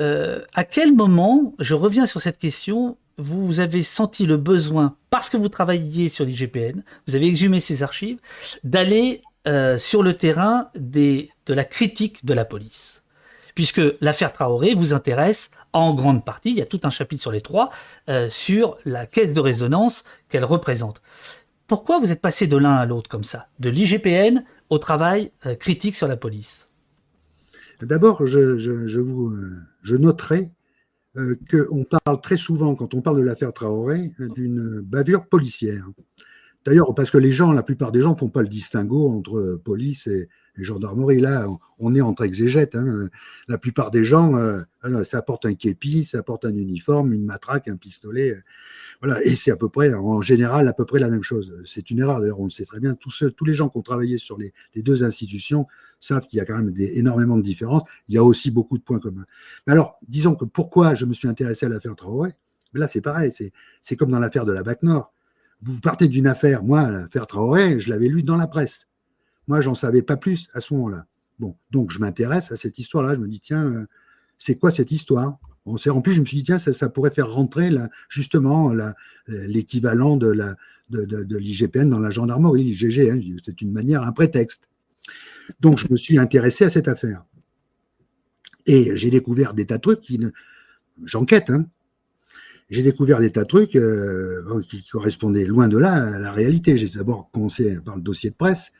euh, 0.00 0.44
à 0.54 0.64
quel 0.64 0.94
moment, 0.94 1.54
je 1.58 1.74
reviens 1.74 2.06
sur 2.06 2.20
cette 2.20 2.38
question, 2.38 2.96
vous 3.18 3.60
avez 3.60 3.82
senti 3.82 4.26
le 4.26 4.36
besoin, 4.36 4.96
parce 5.10 5.30
que 5.30 5.36
vous 5.36 5.48
travailliez 5.48 6.08
sur 6.08 6.24
l'IGPN, 6.24 6.82
vous 7.06 7.14
avez 7.14 7.26
exhumé 7.26 7.60
ces 7.60 7.82
archives, 7.82 8.18
d'aller 8.64 9.22
sur 9.78 10.02
le 10.02 10.12
terrain 10.12 10.68
des, 10.74 11.30
de 11.46 11.54
la 11.54 11.64
critique 11.64 12.22
de 12.26 12.34
la 12.34 12.44
police 12.44 13.02
puisque 13.58 13.82
l'affaire 14.00 14.32
Traoré 14.32 14.74
vous 14.74 14.94
intéresse 14.94 15.50
en 15.72 15.94
grande 15.94 16.24
partie, 16.24 16.50
il 16.50 16.56
y 16.56 16.62
a 16.62 16.66
tout 16.66 16.80
un 16.84 16.90
chapitre 16.90 17.22
sur 17.22 17.32
les 17.32 17.40
trois, 17.40 17.70
euh, 18.08 18.28
sur 18.28 18.78
la 18.84 19.06
caisse 19.06 19.32
de 19.32 19.40
résonance 19.40 20.04
qu'elle 20.28 20.44
représente. 20.44 21.02
Pourquoi 21.66 21.98
vous 21.98 22.10
êtes 22.12 22.20
passé 22.20 22.46
de 22.46 22.56
l'un 22.56 22.74
à 22.74 22.86
l'autre 22.86 23.10
comme 23.10 23.24
ça 23.24 23.48
De 23.58 23.68
l'IGPN 23.68 24.44
au 24.70 24.78
travail 24.78 25.32
euh, 25.46 25.54
critique 25.54 25.94
sur 25.94 26.08
la 26.08 26.16
police? 26.16 26.68
D'abord, 27.82 28.26
je, 28.26 28.38
euh, 28.38 29.98
noterai 29.98 30.52
qu'on 31.50 31.84
parle 31.84 32.20
très 32.20 32.36
souvent, 32.36 32.74
quand 32.74 32.94
on 32.94 33.00
parle 33.00 33.18
de 33.18 33.22
l'affaire 33.22 33.52
Traoré, 33.52 34.12
d'une 34.18 34.80
bavure 34.80 35.26
policière. 35.26 35.84
D'ailleurs, 36.64 36.94
parce 36.94 37.10
que 37.10 37.18
les 37.18 37.32
gens, 37.32 37.50
la 37.50 37.62
plupart 37.62 37.90
des 37.90 38.02
gens, 38.02 38.14
font 38.14 38.28
pas 38.28 38.42
le 38.42 38.48
distinguo 38.48 39.10
entre 39.10 39.60
police 39.64 40.06
et, 40.06 40.28
les 40.58 40.64
gendarmeries. 40.64 41.20
Là, 41.20 41.46
on 41.78 41.94
est 41.94 42.00
entre 42.00 42.24
exégètes. 42.24 42.74
Hein. 42.74 43.08
La 43.46 43.56
plupart 43.56 43.90
des 43.90 44.04
gens, 44.04 44.36
euh, 44.36 44.62
ça 45.04 45.18
apporte 45.18 45.46
un 45.46 45.54
képi, 45.54 46.04
ça 46.04 46.18
apporte 46.18 46.44
un 46.44 46.54
uniforme, 46.54 47.12
une 47.12 47.24
matraque, 47.24 47.68
un 47.68 47.76
pistolet. 47.76 48.32
Euh, 48.32 48.40
voilà, 49.00 49.24
et 49.24 49.36
c'est 49.36 49.52
à 49.52 49.56
peu 49.56 49.68
près, 49.68 49.94
en 49.94 50.20
général, 50.20 50.66
à 50.66 50.72
peu 50.72 50.84
près 50.84 50.98
la 50.98 51.08
même 51.08 51.22
chose. 51.22 51.62
C'est 51.64 51.90
une 51.90 52.00
erreur, 52.00 52.20
d'ailleurs, 52.20 52.40
on 52.40 52.44
le 52.44 52.50
sait 52.50 52.64
très 52.64 52.80
bien. 52.80 52.94
Tous, 52.94 53.24
les 53.46 53.54
gens 53.54 53.68
qui 53.68 53.78
ont 53.78 53.82
travaillé 53.82 54.18
sur 54.18 54.36
les, 54.36 54.52
deux 54.74 55.04
institutions 55.04 55.66
savent 56.00 56.26
qu'il 56.26 56.38
y 56.38 56.40
a 56.40 56.44
quand 56.44 56.56
même 56.56 56.74
énormément 56.76 57.36
de 57.36 57.42
différences. 57.42 57.82
Il 58.08 58.14
y 58.14 58.18
a 58.18 58.24
aussi 58.24 58.50
beaucoup 58.50 58.76
de 58.76 58.82
points 58.82 58.98
communs. 58.98 59.26
Mais 59.66 59.72
alors, 59.72 59.98
disons 60.08 60.34
que 60.34 60.44
pourquoi 60.44 60.94
je 60.94 61.06
me 61.06 61.12
suis 61.12 61.28
intéressé 61.28 61.66
à 61.66 61.68
l'affaire 61.68 61.94
Traoré? 61.94 62.34
Là, 62.74 62.88
c'est 62.88 63.00
pareil, 63.00 63.32
c'est 63.82 63.96
comme 63.96 64.10
dans 64.10 64.18
l'affaire 64.18 64.44
de 64.44 64.52
la 64.52 64.62
BAC 64.62 64.82
Nord. 64.82 65.12
Vous 65.60 65.80
partez 65.80 66.08
d'une 66.08 66.26
affaire, 66.26 66.62
moi, 66.62 66.90
l'affaire 66.90 67.26
Traoré, 67.26 67.80
je 67.80 67.90
l'avais 67.90 68.08
lu 68.08 68.22
dans 68.22 68.36
la 68.36 68.46
presse. 68.46 68.87
Moi, 69.48 69.60
j'en 69.60 69.74
savais 69.74 70.02
pas 70.02 70.16
plus 70.16 70.48
à 70.52 70.60
ce 70.60 70.72
moment-là. 70.74 71.06
Bon, 71.38 71.56
donc 71.70 71.90
je 71.90 71.98
m'intéresse 71.98 72.52
à 72.52 72.56
cette 72.56 72.78
histoire-là. 72.78 73.14
Je 73.14 73.20
me 73.20 73.28
dis, 73.28 73.40
tiens, 73.40 73.64
euh, 73.64 73.86
c'est 74.36 74.54
quoi 74.54 74.70
cette 74.70 74.92
histoire? 74.92 75.38
Bon, 75.66 75.76
en 75.90 76.00
plus, 76.00 76.12
je 76.12 76.20
me 76.20 76.26
suis 76.26 76.38
dit, 76.38 76.44
tiens, 76.44 76.58
ça, 76.58 76.88
pourrait 76.88 77.10
faire 77.10 77.30
rentrer 77.30 77.70
justement 78.08 78.72
l'équivalent 79.26 80.16
de, 80.16 80.54
l'IGPN 80.90 81.90
dans 81.90 81.98
la 81.98 82.10
gendarmerie, 82.10 82.64
l'IGG. 82.64 83.40
C'est 83.44 83.60
une 83.60 83.72
manière, 83.72 84.02
un 84.02 84.12
prétexte. 84.12 84.68
Donc, 85.60 85.78
je 85.78 85.86
me 85.90 85.96
suis 85.96 86.18
intéressé 86.18 86.64
à 86.64 86.70
cette 86.70 86.88
affaire. 86.88 87.24
Et 88.66 88.96
j'ai 88.96 89.10
découvert 89.10 89.54
des 89.54 89.66
tas 89.66 89.76
de 89.76 89.82
trucs 89.82 90.00
qui. 90.00 90.20
J'enquête, 91.04 91.50
hein. 91.50 91.66
J'ai 92.70 92.82
découvert 92.82 93.18
des 93.18 93.30
tas 93.30 93.44
de 93.44 93.48
trucs 93.48 93.76
euh, 93.76 94.42
qui 94.68 94.84
correspondaient 94.84 95.46
loin 95.46 95.68
de 95.68 95.78
là 95.78 96.16
à 96.16 96.18
la 96.18 96.32
réalité. 96.32 96.76
J'ai 96.76 96.88
d'abord 96.88 97.30
commencé 97.32 97.80
par 97.80 97.96
le 97.96 98.02
dossier 98.02 98.30
de 98.30 98.34
presse, 98.34 98.72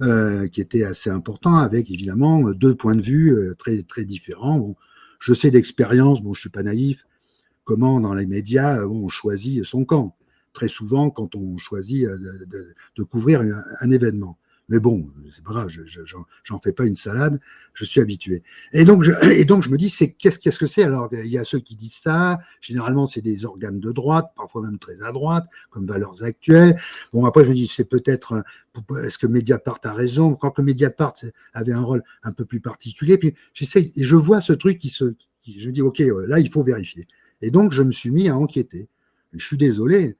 qui 0.00 0.60
était 0.60 0.84
assez 0.84 1.10
important, 1.10 1.56
avec 1.56 1.90
évidemment 1.90 2.50
deux 2.52 2.74
points 2.74 2.94
de 2.94 3.02
vue 3.02 3.32
euh, 3.32 3.54
très, 3.54 3.82
très 3.82 4.04
différents. 4.04 4.76
je 5.18 5.34
sais 5.34 5.50
d'expérience, 5.50 6.22
bon, 6.22 6.34
je 6.34 6.40
suis 6.40 6.50
pas 6.50 6.62
naïf, 6.62 7.04
comment 7.64 8.00
dans 8.00 8.14
les 8.14 8.26
médias 8.26 8.84
on 8.86 9.08
choisit 9.08 9.64
son 9.64 9.84
camp. 9.84 10.16
Très 10.52 10.68
souvent, 10.68 11.10
quand 11.10 11.34
on 11.34 11.58
choisit 11.58 12.04
de, 12.04 13.02
couvrir 13.02 13.42
un 13.80 13.90
événement. 13.90 14.38
Mais 14.68 14.80
bon, 14.80 15.10
c'est 15.34 15.42
pas 15.42 15.52
grave, 15.52 15.70
j'en 16.44 16.58
fais 16.58 16.72
pas 16.72 16.84
une 16.84 16.96
salade, 16.96 17.40
je 17.72 17.86
suis 17.86 18.02
habitué. 18.02 18.42
Et 18.72 18.84
donc, 18.84 19.02
je, 19.02 19.12
me 19.70 19.76
dis, 19.76 19.88
c'est 19.88 20.12
qu'est-ce 20.12 20.38
qu'est-ce 20.38 20.58
que 20.58 20.66
c'est? 20.66 20.82
Alors, 20.82 21.08
il 21.10 21.26
y 21.26 21.38
a 21.38 21.44
ceux 21.44 21.58
qui 21.58 21.74
disent 21.74 21.94
ça. 21.94 22.38
Généralement, 22.60 23.06
c'est 23.06 23.22
des 23.22 23.46
organes 23.46 23.80
de 23.80 23.92
droite, 23.92 24.30
parfois 24.36 24.62
même 24.62 24.78
très 24.78 25.00
à 25.02 25.10
droite, 25.10 25.46
comme 25.70 25.86
Valeurs 25.86 26.22
Actuelles. 26.22 26.78
Bon, 27.14 27.24
après, 27.24 27.44
je 27.44 27.48
me 27.48 27.54
dis, 27.54 27.66
c'est 27.66 27.88
peut-être, 27.88 28.44
est-ce 29.02 29.16
que 29.16 29.26
Mediapart 29.26 29.80
a 29.84 29.92
raison? 29.92 30.34
Quand 30.34 30.50
que 30.50 30.62
Mediapart 30.62 31.14
avait 31.54 31.72
un 31.72 31.80
rôle 31.80 32.02
un 32.22 32.32
peu 32.32 32.44
plus 32.44 32.60
particulier. 32.60 33.16
Puis 33.16 33.34
j'essaie, 33.54 33.90
et 33.96 34.04
je 34.04 34.16
vois 34.16 34.42
ce 34.42 34.52
truc 34.52 34.78
qui 34.78 34.90
se, 34.90 35.14
qui, 35.42 35.60
je 35.60 35.70
dis, 35.70 35.80
ok, 35.80 36.02
là, 36.26 36.40
il 36.40 36.52
faut 36.52 36.62
vérifier. 36.62 37.06
Et 37.40 37.50
donc, 37.50 37.72
je 37.72 37.82
me 37.82 37.90
suis 37.90 38.10
mis 38.10 38.28
à 38.28 38.36
enquêter. 38.36 38.88
je 39.32 39.44
suis 39.44 39.56
désolé, 39.56 40.16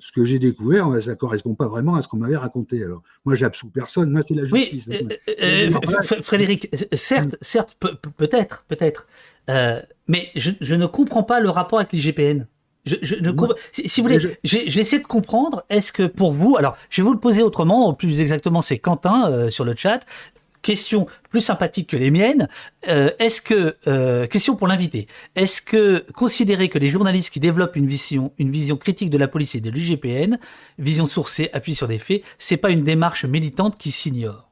ce 0.00 0.12
que 0.12 0.24
j'ai 0.24 0.38
découvert, 0.38 0.90
ça 1.02 1.10
ne 1.10 1.14
correspond 1.14 1.54
pas 1.54 1.68
vraiment 1.68 1.94
à 1.94 2.02
ce 2.02 2.08
qu'on 2.08 2.16
m'avait 2.16 2.36
raconté. 2.36 2.82
Alors, 2.82 3.02
moi, 3.24 3.34
j'absous 3.34 3.70
personne, 3.70 4.10
moi, 4.10 4.22
c'est 4.26 4.34
la 4.34 4.44
justice. 4.44 4.86
Oui, 4.88 5.08
euh, 5.40 5.70
euh, 5.72 6.22
Frédéric, 6.22 6.74
certes, 6.94 7.36
certes, 7.40 7.76
peut-être, 8.16 8.64
peut-être, 8.68 9.06
euh, 9.50 9.80
mais 10.08 10.30
je, 10.34 10.74
ne 10.74 10.86
comprends 10.86 11.22
pas 11.22 11.40
le 11.40 11.50
rapport 11.50 11.78
avec 11.78 11.92
l'IGPN. 11.92 12.46
Je, 12.84 13.16
ne 13.16 13.32
si, 13.72 14.00
vous 14.00 14.08
voulez, 14.08 14.38
j'ai 14.44 14.80
essayé 14.80 15.02
de 15.02 15.08
comprendre. 15.08 15.64
Est-ce 15.70 15.92
que 15.92 16.04
pour 16.04 16.32
vous, 16.32 16.56
alors, 16.56 16.76
je 16.88 17.02
vais 17.02 17.06
vous 17.06 17.14
le 17.14 17.18
poser 17.18 17.42
autrement. 17.42 17.92
Plus 17.94 18.20
exactement, 18.20 18.62
c'est 18.62 18.78
Quentin 18.78 19.50
sur 19.50 19.64
le 19.64 19.74
chat 19.74 20.06
question 20.66 21.06
plus 21.30 21.42
sympathique 21.42 21.90
que 21.90 21.96
les 21.96 22.10
miennes. 22.10 22.48
Euh, 22.88 23.10
est-ce 23.20 23.40
que, 23.40 23.76
euh, 23.86 24.26
question 24.26 24.56
pour 24.56 24.66
l'invité, 24.66 25.06
est-ce 25.36 25.62
que 25.62 26.04
considérer 26.12 26.68
que 26.68 26.78
les 26.78 26.88
journalistes 26.88 27.32
qui 27.32 27.38
développent 27.38 27.76
une 27.76 27.86
vision, 27.86 28.32
une 28.38 28.50
vision 28.50 28.76
critique 28.76 29.10
de 29.10 29.18
la 29.18 29.28
police 29.28 29.54
et 29.54 29.60
de 29.60 29.70
l'UGPN, 29.70 30.38
vision 30.78 31.06
sourcée, 31.06 31.50
appuyée 31.52 31.76
sur 31.76 31.86
des 31.86 32.00
faits, 32.00 32.22
c'est 32.38 32.56
pas 32.56 32.70
une 32.70 32.82
démarche 32.82 33.24
militante 33.24 33.78
qui 33.78 33.92
s'ignore? 33.92 34.45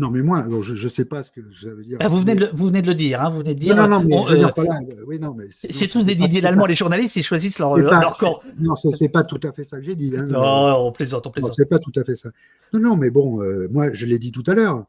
Non, 0.00 0.10
mais 0.10 0.22
moi, 0.22 0.46
je 0.62 0.72
ne 0.72 0.88
sais 0.88 1.04
pas 1.04 1.22
ce 1.22 1.30
que 1.30 1.42
ça 1.60 1.68
veut 1.68 1.84
dire. 1.84 1.98
Ah, 2.00 2.08
vous, 2.08 2.20
venez 2.20 2.34
de 2.34 2.40
le, 2.40 2.50
vous 2.54 2.68
venez 2.68 2.80
de 2.80 2.86
le 2.86 2.94
dire. 2.94 3.20
Hein, 3.20 3.28
vous 3.28 3.40
venez 3.40 3.54
de 3.54 3.60
dire. 3.60 3.76
Non, 3.76 3.86
non, 3.86 4.02
mais 4.02 4.16
je 4.24 4.32
veux 4.32 4.38
dire 4.38 4.54
pas 4.54 4.64
là. 4.64 4.80
Oui, 5.06 5.18
non, 5.18 5.34
mais 5.34 5.44
c'est 5.50 5.88
tous 5.88 6.02
des 6.02 6.14
Didier 6.14 6.40
Lallemand, 6.40 6.64
les 6.64 6.74
journalistes, 6.74 7.16
ils 7.16 7.22
choisissent 7.22 7.58
leur, 7.58 7.76
leur 7.76 8.16
corps. 8.16 8.42
Non, 8.58 8.74
ce 8.76 8.88
n'est 8.98 9.10
pas 9.10 9.24
tout 9.24 9.40
à 9.42 9.52
fait 9.52 9.62
ça 9.62 9.78
que 9.78 9.84
j'ai 9.84 9.94
dit. 9.94 10.16
Hein, 10.16 10.24
non, 10.24 10.86
on 10.86 10.90
plaisante, 10.92 11.26
on 11.26 11.30
plaisante. 11.30 11.52
C'est 11.54 11.68
pas 11.68 11.78
tout 11.78 11.92
à 11.96 12.04
fait 12.04 12.16
ça. 12.16 12.30
Non, 12.72 12.80
non, 12.80 12.96
mais 12.96 13.10
bon, 13.10 13.42
euh, 13.42 13.68
moi, 13.70 13.92
je 13.92 14.06
l'ai 14.06 14.18
dit 14.18 14.32
tout 14.32 14.44
à 14.46 14.54
l'heure. 14.54 14.86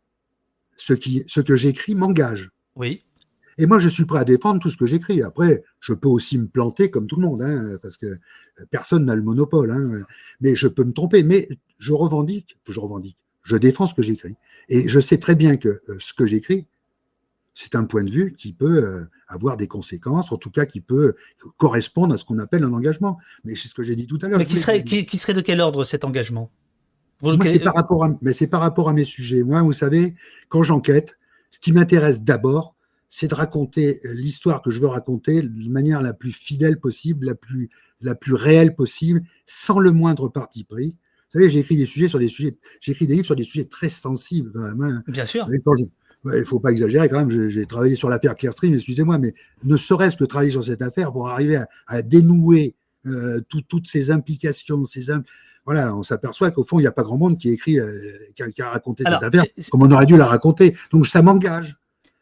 Ce, 0.78 0.94
qui, 0.94 1.24
ce 1.28 1.42
que 1.42 1.58
j'écris 1.58 1.94
m'engage. 1.94 2.50
Oui. 2.78 3.04
Et 3.58 3.66
moi, 3.66 3.78
je 3.80 3.90
suis 3.90 4.06
prêt 4.06 4.20
à 4.20 4.24
défendre 4.24 4.62
tout 4.62 4.70
ce 4.70 4.78
que 4.78 4.88
j'écris. 4.88 5.22
Après, 5.22 5.64
je 5.82 5.94
peux 5.94 6.08
aussi 6.08 6.38
me 6.38 6.48
planter 6.48 6.90
comme 6.90 7.06
tout 7.06 7.18
le 7.18 7.28
monde, 7.28 7.42
hein, 7.42 7.78
parce 7.82 7.98
que 7.98 8.18
personne 8.72 9.06
n'a 9.06 9.16
le 9.16 9.22
monopole. 9.22 9.72
Hein, 9.72 10.06
mais 10.40 10.56
je 10.56 10.70
peux 10.70 10.86
me 10.86 10.94
tromper. 10.94 11.22
Mais 11.24 11.50
je 11.78 11.92
revendique, 11.92 12.58
je 12.70 12.80
revendique, 12.80 13.18
je 13.44 13.58
défends 13.58 13.88
ce 13.88 13.94
que 13.94 14.02
j'écris. 14.02 14.38
Et 14.72 14.88
je 14.88 15.02
sais 15.02 15.18
très 15.18 15.36
bien 15.36 15.58
que 15.58 15.68
euh, 15.68 15.98
ce 16.00 16.14
que 16.14 16.26
j'écris, 16.26 16.66
c'est 17.54 17.76
un 17.76 17.84
point 17.84 18.06
de 18.06 18.10
vue 18.10 18.34
qui 18.34 18.54
peut 18.54 18.84
euh, 18.84 19.06
avoir 19.28 19.58
des 19.58 19.68
conséquences, 19.68 20.32
en 20.32 20.38
tout 20.38 20.50
cas 20.50 20.66
qui 20.66 20.80
peut 20.80 21.16
correspondre 21.58 22.14
à 22.14 22.18
ce 22.18 22.24
qu'on 22.24 22.40
appelle 22.40 22.64
un 22.64 22.72
engagement. 22.72 23.18
Mais 23.44 23.54
c'est 23.56 23.68
ce 23.68 23.74
que 23.74 23.84
j'ai 23.84 23.98
dit 23.98 24.08
tout 24.08 24.18
à 24.22 24.30
l'heure. 24.30 24.40
Mais 24.40 24.46
qui 24.46 24.56
serait, 24.56 24.82
qui, 24.82 25.18
serait 25.18 25.34
de 25.34 25.42
quel 25.42 25.60
ordre 25.60 25.84
cet 25.84 26.06
engagement? 26.06 26.50
Moi, 27.22 27.38
c'est 27.46 27.60
par, 27.60 27.76
rapport 27.76 28.06
à, 28.06 28.18
mais 28.22 28.32
c'est 28.32 28.48
par 28.48 28.62
rapport 28.62 28.88
à 28.88 28.94
mes 28.94 29.04
sujets. 29.04 29.44
Moi, 29.44 29.62
vous 29.62 29.74
savez, 29.74 30.16
quand 30.48 30.64
j'enquête, 30.64 31.20
ce 31.52 31.60
qui 31.60 31.74
m'intéresse 31.74 32.24
d'abord, 32.24 32.74
c'est 33.10 33.28
de 33.28 33.36
raconter 33.36 34.00
euh, 34.06 34.14
l'histoire 34.14 34.62
que 34.62 34.72
je 34.72 34.80
veux 34.80 34.88
raconter 34.88 35.42
de 35.42 35.70
manière 35.70 36.02
la 36.02 36.14
plus 36.14 36.32
fidèle 36.32 36.80
possible, 36.80 37.26
la 37.26 37.36
plus, 37.36 37.70
la 38.00 38.16
plus 38.16 38.36
réelle 38.36 38.74
possible, 38.74 39.22
sans 39.46 39.80
le 39.80 39.92
moindre 39.92 40.30
parti 40.30 40.64
pris. 40.64 40.96
Vous 41.34 41.40
savez, 41.40 41.50
j'ai 41.50 41.60
écrit 41.60 41.78
des 41.78 41.86
sujets 41.86 42.10
sur 42.10 42.20
des 42.20 42.28
sujets, 42.28 42.58
j'ai 42.82 42.92
écrit 42.92 43.08
des 43.08 43.14
livres 43.14 43.26
sur 43.26 43.36
des 43.36 43.44
sujets 43.44 43.66
très 43.66 43.90
sensibles 43.90 44.52
quand 44.52 44.60
même. 44.60 44.82
Hein. 44.82 45.04
Bien 45.08 45.26
sûr. 45.26 45.48
Il 45.50 46.32
ne 46.32 46.44
faut 46.44 46.60
pas 46.60 46.72
exagérer 46.72 47.10
quand 47.10 47.26
même. 47.26 47.50
J'ai 47.50 47.66
travaillé 47.66 47.96
sur 47.96 48.10
l'affaire 48.10 48.36
Clearstream, 48.36 48.74
excusez-moi, 48.74 49.18
mais 49.18 49.34
ne 49.64 49.78
serait-ce 49.78 50.18
que 50.18 50.26
travailler 50.26 50.52
sur 50.52 50.64
cette 50.64 50.82
affaire 50.82 51.12
pour 51.12 51.30
arriver 51.30 51.64
à, 51.88 52.02
dénouer 52.02 52.76
euh, 53.08 53.42
toutes 53.50 53.88
ces 53.88 54.12
implications, 54.12 54.86
ces 54.86 55.10
voilà, 55.66 55.96
on 55.96 56.04
s'aperçoit 56.04 56.52
qu'au 56.52 56.64
fond, 56.64 56.80
il 56.80 56.84
n'y 56.84 56.88
a 56.88 56.92
pas 56.92 57.04
grand 57.04 57.18
monde 57.18 57.38
qui 57.38 57.50
écrit, 57.50 57.80
euh, 57.80 58.18
qui, 58.36 58.62
a, 58.62 58.70
raconté 58.70 59.04
cette 59.04 59.24
affaire 59.24 59.44
comme 59.72 59.84
on 59.84 59.92
aurait 59.92 60.06
dû 60.06 60.18
la 60.18 60.26
raconter. 60.26 60.76
Donc 60.92 61.08
ça 61.08 61.22
m'engage. 61.22 61.78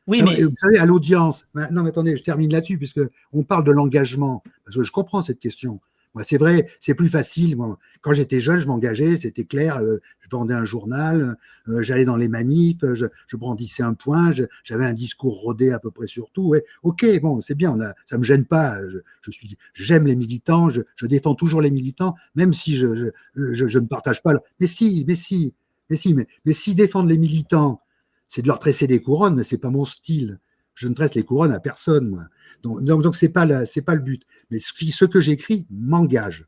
Oui, 0.08 0.24
mais 0.24 0.42
vous 0.42 0.56
savez, 0.56 0.78
à 0.80 0.86
l'audience. 0.86 1.48
Non, 1.54 1.84
mais 1.84 1.90
attendez, 1.90 2.18
je 2.18 2.24
termine 2.24 2.52
là-dessus 2.52 2.78
puisque 2.78 3.02
on 3.32 3.44
parle 3.44 3.64
de 3.64 3.72
l'engagement. 3.72 4.44
Parce 4.66 4.76
que 4.76 4.84
je 4.84 4.92
comprends 4.92 5.22
cette 5.22 5.40
question. 5.40 5.80
C'est 6.24 6.38
vrai, 6.38 6.68
c'est 6.80 6.96
plus 6.96 7.08
facile. 7.08 7.56
Quand 8.02 8.14
j'étais 8.14 8.40
jeune, 8.40 8.58
je 8.58 8.68
m'engageais, 8.68 9.16
c'était 9.18 9.46
clair. 9.46 9.78
Euh, 9.78 10.00
je 10.22 10.30
vendais 10.30 10.56
un 10.56 10.66
journal, 10.66 11.38
euh, 11.68 11.84
j'allais 11.84 12.06
dans 12.06 12.16
les 12.16 12.28
manifs, 12.28 12.84
je, 12.94 13.06
brandissais 13.38 13.84
un 13.84 13.94
point, 13.94 14.32
j'avais 14.64 14.86
un 14.86 14.94
discours 14.94 15.40
rodé 15.40 15.72
à 15.72 15.80
peu 15.80 15.92
près 15.92 16.08
sur 16.08 16.32
tout. 16.32 16.50
Ouais. 16.50 16.64
Ok, 16.84 17.06
bon, 17.22 17.42
c'est 17.42 17.56
bien, 17.56 17.72
on 17.72 17.82
a, 17.82 17.94
ça 18.06 18.18
me 18.18 18.24
gêne 18.24 18.46
pas. 18.46 18.80
Je, 19.22 19.32
suis, 19.32 19.56
j'aime 19.76 20.08
les 20.08 20.16
militants, 20.16 20.70
je, 20.70 20.82
défends 21.06 21.36
toujours 21.36 21.62
les 21.62 21.72
militants, 21.72 22.16
même 22.36 22.54
si 22.54 22.76
je, 22.76 23.12
ne 23.36 23.80
partage 23.88 24.24
pas. 24.24 24.34
Mais 24.60 24.68
si, 24.68 25.06
mais 25.08 25.16
si, 25.16 25.54
mais 25.90 25.96
si, 25.96 26.14
mais, 26.14 26.54
si 26.54 26.76
défendre 26.76 27.10
les 27.10 27.18
militants, 27.18 27.82
c'est 28.28 28.42
de 28.42 28.48
leur 28.48 28.60
tresser 28.60 28.88
des 28.88 29.02
couronnes, 29.02 29.44
c'est 29.44 29.58
pas 29.58 29.70
mon 29.70 29.86
style. 29.86 30.40
Je 30.80 30.88
ne 30.88 30.94
tresse 30.94 31.14
les 31.14 31.24
couronnes 31.24 31.52
à 31.52 31.60
personne, 31.60 32.08
moi. 32.08 32.24
Donc, 32.64 32.82
donc, 32.86 33.14
c'est 33.18 33.28
pas 33.28 33.46
le 33.46 34.00
but. 34.00 34.24
Mais 34.50 34.60
ce, 34.60 34.72
ce 34.74 35.04
que 35.04 35.20
j'écris 35.20 35.66
m'engage. 35.70 36.46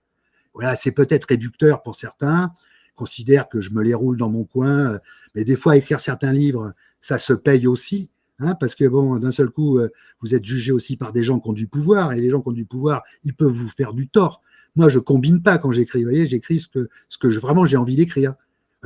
Voilà, 0.54 0.78
c'est 0.78 0.94
peut-être 0.94 1.26
réducteur 1.26 1.84
pour 1.84 1.98
certains, 1.98 2.54
considèrent 2.96 3.50
que 3.50 3.60
je 3.60 3.72
me 3.72 3.84
les 3.84 3.94
roule 3.94 4.16
dans 4.16 4.30
mon 4.30 4.46
coin, 4.46 5.00
mais 5.36 5.44
des 5.44 5.58
fois 5.58 5.76
écrire 5.76 6.00
certains 6.00 6.32
livres, 6.32 6.72
ça 7.02 7.18
se 7.18 7.34
paye 7.34 7.68
aussi. 7.68 8.10
Hein, 8.40 8.56
parce 8.56 8.74
que 8.74 8.86
bon, 8.88 9.18
d'un 9.18 9.32
seul 9.32 9.50
coup, 9.50 9.80
euh, 9.80 9.90
vous 10.22 10.34
êtes 10.34 10.46
jugé 10.46 10.72
aussi 10.72 10.96
par 10.96 11.12
des 11.12 11.24
gens 11.24 11.42
qui 11.42 11.50
ont 11.50 11.54
du 11.54 11.68
pouvoir, 11.68 12.14
et 12.14 12.22
les 12.22 12.30
gens 12.30 12.40
qui 12.40 12.48
ont 12.48 12.54
du 12.54 12.66
pouvoir, 12.66 13.04
ils 13.26 13.36
peuvent 13.36 13.52
vous 13.52 13.68
faire 13.68 13.92
du 13.92 14.08
tort. 14.08 14.42
Moi, 14.78 14.88
je 14.88 15.00
combine 15.00 15.44
pas 15.44 15.58
quand 15.58 15.74
j'écris. 15.74 16.04
Vous 16.04 16.10
voyez, 16.10 16.26
j'écris 16.26 16.62
ce 16.62 17.18
que, 17.18 17.28
vraiment 17.28 17.66
j'ai 17.66 17.76
envie 17.76 17.98
d'écrire. 17.98 18.36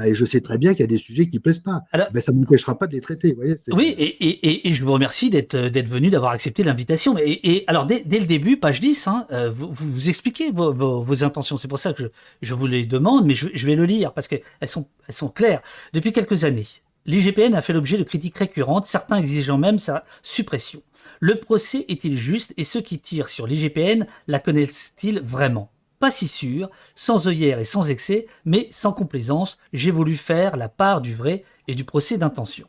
Et 0.03 0.13
je 0.13 0.25
sais 0.25 0.41
très 0.41 0.57
bien 0.57 0.73
qu'il 0.73 0.81
y 0.81 0.83
a 0.83 0.87
des 0.87 0.97
sujets 0.97 1.27
qui 1.27 1.37
ne 1.37 1.41
plaisent 1.41 1.59
pas. 1.59 1.81
Ben, 1.93 2.21
ça 2.21 2.33
ne 2.33 2.39
m'empêchera 2.39 2.77
pas 2.77 2.85
de 2.87 2.93
les 2.93 3.01
traiter. 3.01 3.33
voyez, 3.33 3.55
oui, 3.69 3.95
et, 3.97 4.69
et, 4.69 4.73
je 4.73 4.83
vous 4.83 4.91
remercie 4.91 5.29
d'être 5.29 5.55
venu, 5.55 6.09
d'avoir 6.09 6.31
accepté 6.31 6.63
l'invitation. 6.63 7.15
Et, 7.17 7.63
alors, 7.67 7.85
dès, 7.85 8.03
le 8.05 8.25
début, 8.25 8.57
page 8.57 8.81
10, 8.81 9.07
hein, 9.07 9.25
euh, 9.31 9.49
vous, 9.49 9.69
vous, 9.71 10.09
expliquez 10.09 10.51
vos, 10.51 10.73
vos, 10.73 11.23
intentions. 11.23 11.57
C'est 11.57 11.69
pour 11.69 11.79
ça 11.79 11.93
que 11.93 12.03
je, 12.03 12.07
je, 12.41 12.53
vous 12.53 12.67
les 12.67 12.85
demande, 12.85 13.25
mais 13.25 13.35
je, 13.35 13.47
je 13.53 13.65
vais 13.65 13.75
le 13.75 13.85
lire 13.85 14.13
parce 14.13 14.27
qu'elles 14.27 14.41
sont, 14.65 14.87
elles 15.07 15.15
sont 15.15 15.29
claires. 15.29 15.61
Depuis 15.93 16.11
quelques 16.11 16.43
années, 16.43 16.67
l'IGPN 17.05 17.55
a 17.55 17.61
fait 17.61 17.73
l'objet 17.73 17.97
de 17.97 18.03
critiques 18.03 18.37
récurrentes, 18.37 18.87
certains 18.87 19.17
exigeant 19.17 19.57
même 19.57 19.79
sa 19.79 20.03
suppression. 20.21 20.81
Le 21.21 21.39
procès 21.39 21.85
est-il 21.87 22.17
juste 22.17 22.53
et 22.57 22.65
ceux 22.65 22.81
qui 22.81 22.99
tirent 22.99 23.29
sur 23.29 23.47
l'IGPN 23.47 24.05
la 24.27 24.39
connaissent-ils 24.39 25.21
vraiment? 25.21 25.71
Pas 26.05 26.11
si 26.11 26.27
sûr, 26.27 26.69
sans 26.93 27.27
œillère 27.27 27.57
et 27.57 27.63
sans 27.63 27.89
excès, 27.89 28.27
mais 28.45 28.67
sans 28.69 28.93
complaisance, 28.93 29.57
j'ai 29.73 29.89
voulu 29.89 30.17
faire 30.17 30.55
la 30.55 30.69
part 30.69 31.01
du 31.01 31.15
vrai 31.15 31.43
et 31.67 31.73
du 31.73 31.83
procès 31.83 32.19
d'intention. 32.19 32.67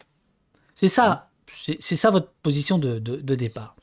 C'est 0.75 0.89
ça, 0.89 1.29
c'est 1.79 1.97
ça 1.97 2.09
votre 2.11 2.31
position 2.43 2.79
de, 2.79 2.99
départ. 3.35 3.77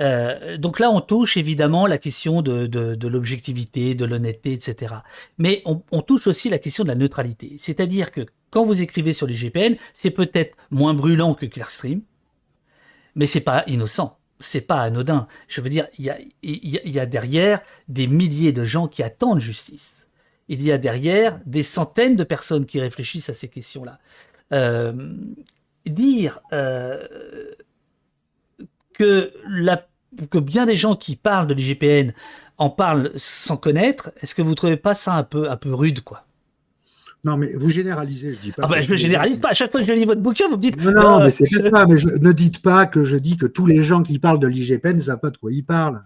Euh, 0.00 0.56
donc 0.56 0.80
là, 0.80 0.90
on 0.90 1.00
touche 1.00 1.36
évidemment 1.36 1.86
la 1.86 1.98
question 1.98 2.42
de, 2.42 3.06
l'objectivité, 3.06 3.94
de 3.94 4.04
l'honnêteté, 4.04 4.54
etc. 4.54 4.94
Mais 5.38 5.62
on, 5.66 5.84
on, 5.92 6.02
touche 6.02 6.26
aussi 6.26 6.48
la 6.48 6.58
question 6.58 6.82
de 6.82 6.88
la 6.88 6.96
neutralité. 6.96 7.54
C'est-à-dire 7.58 8.10
que 8.10 8.26
quand 8.50 8.64
vous 8.64 8.82
écrivez 8.82 9.12
sur 9.12 9.28
les 9.28 9.34
GPN, 9.34 9.76
c'est 9.94 10.10
peut-être 10.10 10.56
moins 10.72 10.94
brûlant 10.94 11.34
que 11.34 11.46
Clearstream, 11.46 12.02
mais 13.14 13.26
c'est 13.26 13.42
pas 13.42 13.62
innocent 13.68 14.18
c'est 14.40 14.62
pas 14.62 14.80
anodin. 14.80 15.26
Je 15.48 15.60
veux 15.60 15.68
dire, 15.68 15.86
il 15.98 16.04
y 16.04 16.98
a, 16.98 17.06
derrière 17.06 17.60
des 17.88 18.06
milliers 18.06 18.52
de 18.52 18.64
gens 18.64 18.88
qui 18.88 19.02
attendent 19.02 19.40
justice. 19.40 20.08
Il 20.48 20.62
y 20.62 20.72
a 20.72 20.78
derrière 20.78 21.38
des 21.46 21.62
centaines 21.62 22.16
de 22.16 22.24
personnes 22.24 22.66
qui 22.66 22.80
réfléchissent 22.80 23.28
à 23.28 23.34
ces 23.34 23.48
questions-là. 23.48 24.00
Euh, 24.52 25.14
dire, 25.86 26.40
euh, 26.52 27.06
que, 28.94 29.32
que 30.30 30.38
bien 30.38 30.66
des 30.66 30.76
gens 30.76 30.96
qui 30.96 31.16
parlent 31.16 31.46
de 31.46 31.54
l'IGPN 31.54 32.12
en 32.58 32.68
parlent 32.68 33.12
sans 33.16 33.56
connaître. 33.56 34.12
Est-ce 34.20 34.34
que 34.34 34.42
vous 34.42 34.54
trouvez 34.54 34.76
pas 34.76 34.94
ça 34.94 35.14
un 35.14 35.22
peu, 35.22 35.50
un 35.50 35.56
peu 35.56 35.72
rude, 35.72 36.02
quoi? 36.02 36.26
Non, 37.22 37.36
mais 37.36 37.52
vous 37.54 37.68
généralisez, 37.68 38.34
je 38.34 38.40
dis 38.40 38.52
pas. 38.52 38.62
Ah 38.64 38.68
ben, 38.68 38.80
je 38.80 38.90
ne 38.90 38.96
généralise 38.96 39.38
pas. 39.38 39.50
À 39.50 39.54
chaque 39.54 39.70
fois 39.70 39.80
que 39.80 39.86
je 39.86 39.92
lis 39.92 40.06
votre 40.06 40.22
bouquin, 40.22 40.48
vous 40.48 40.56
me 40.56 40.62
dites. 40.62 40.82
Non, 40.82 40.92
non, 40.92 41.20
euh, 41.20 41.24
mais 41.24 41.30
c'est 41.30 41.44
pas 41.50 41.60
ça. 41.60 41.86
Mais 41.86 41.96
ne 41.96 42.32
dites 42.32 42.62
pas 42.62 42.86
que 42.86 43.04
je 43.04 43.16
dis 43.16 43.36
que 43.36 43.46
tous 43.46 43.66
les 43.66 43.82
gens 43.82 44.02
qui 44.02 44.18
parlent 44.18 44.38
de 44.38 44.46
l'IGPN 44.46 44.94
ne 44.94 45.00
savent 45.00 45.20
pas 45.20 45.30
de 45.30 45.36
quoi 45.36 45.52
ils 45.52 45.64
parlent. 45.64 46.02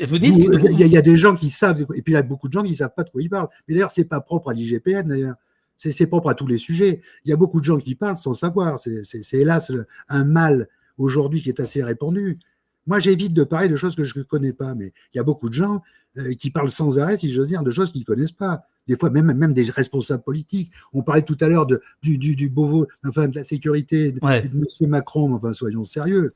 Et 0.00 0.06
vous 0.06 0.18
dites. 0.18 0.34
Il 0.36 0.88
y, 0.88 0.96
a 0.96 1.02
des 1.02 1.16
gens 1.16 1.36
qui 1.36 1.50
savent, 1.50 1.80
et 1.80 2.02
puis 2.02 2.12
il 2.12 2.14
y 2.14 2.16
a 2.16 2.22
beaucoup 2.22 2.48
de 2.48 2.52
gens 2.52 2.62
qui 2.62 2.72
ne 2.72 2.76
savent 2.76 2.94
pas 2.94 3.04
de 3.04 3.10
quoi 3.10 3.22
ils 3.22 3.30
parlent. 3.30 3.48
Mais 3.68 3.74
d'ailleurs, 3.74 3.92
c'est 3.92 4.04
pas 4.04 4.20
propre 4.20 4.50
à 4.50 4.52
l'IGPN, 4.52 5.06
d'ailleurs. 5.06 5.36
C'est 5.78 6.06
propre 6.06 6.28
à 6.28 6.34
tous 6.34 6.46
les 6.46 6.58
sujets. 6.58 7.00
Il 7.24 7.30
y 7.30 7.32
a 7.32 7.36
beaucoup 7.36 7.60
de 7.60 7.64
gens 7.64 7.78
qui 7.78 7.94
parlent 7.94 8.16
sans 8.16 8.34
savoir. 8.34 8.78
C'est 8.80 9.34
hélas 9.34 9.70
un 10.08 10.24
mal 10.24 10.68
aujourd'hui 10.98 11.42
qui 11.42 11.48
est 11.48 11.60
assez 11.60 11.82
répandu. 11.82 12.38
Moi, 12.86 12.98
j'évite 12.98 13.32
de 13.32 13.44
parler 13.44 13.68
de 13.68 13.76
choses 13.76 13.94
que 13.94 14.04
je 14.04 14.18
ne 14.18 14.24
connais 14.24 14.52
pas, 14.52 14.74
mais 14.74 14.92
il 15.12 15.16
y 15.16 15.20
a 15.20 15.22
beaucoup 15.22 15.48
de 15.48 15.54
gens 15.54 15.82
euh, 16.18 16.34
qui 16.34 16.50
parlent 16.50 16.70
sans 16.70 16.98
arrêt, 16.98 17.16
si 17.16 17.34
veux 17.34 17.46
dire, 17.46 17.62
de 17.62 17.70
choses 17.70 17.92
qu'ils 17.92 18.02
ne 18.02 18.06
connaissent 18.06 18.32
pas 18.32 18.66
des 18.88 18.96
fois 18.96 19.10
même, 19.10 19.32
même 19.32 19.52
des 19.52 19.70
responsables 19.70 20.22
politiques. 20.22 20.72
On 20.92 21.02
parlait 21.02 21.22
tout 21.22 21.36
à 21.40 21.48
l'heure 21.48 21.66
de, 21.66 21.80
du, 22.02 22.18
du, 22.18 22.34
du 22.34 22.48
Beauvau, 22.48 22.86
enfin 23.06 23.28
de 23.28 23.36
la 23.36 23.44
sécurité 23.44 24.12
de, 24.12 24.18
de 24.18 24.26
M. 24.26 24.90
Macron, 24.90 25.32
enfin 25.34 25.52
soyons 25.52 25.84
sérieux. 25.84 26.34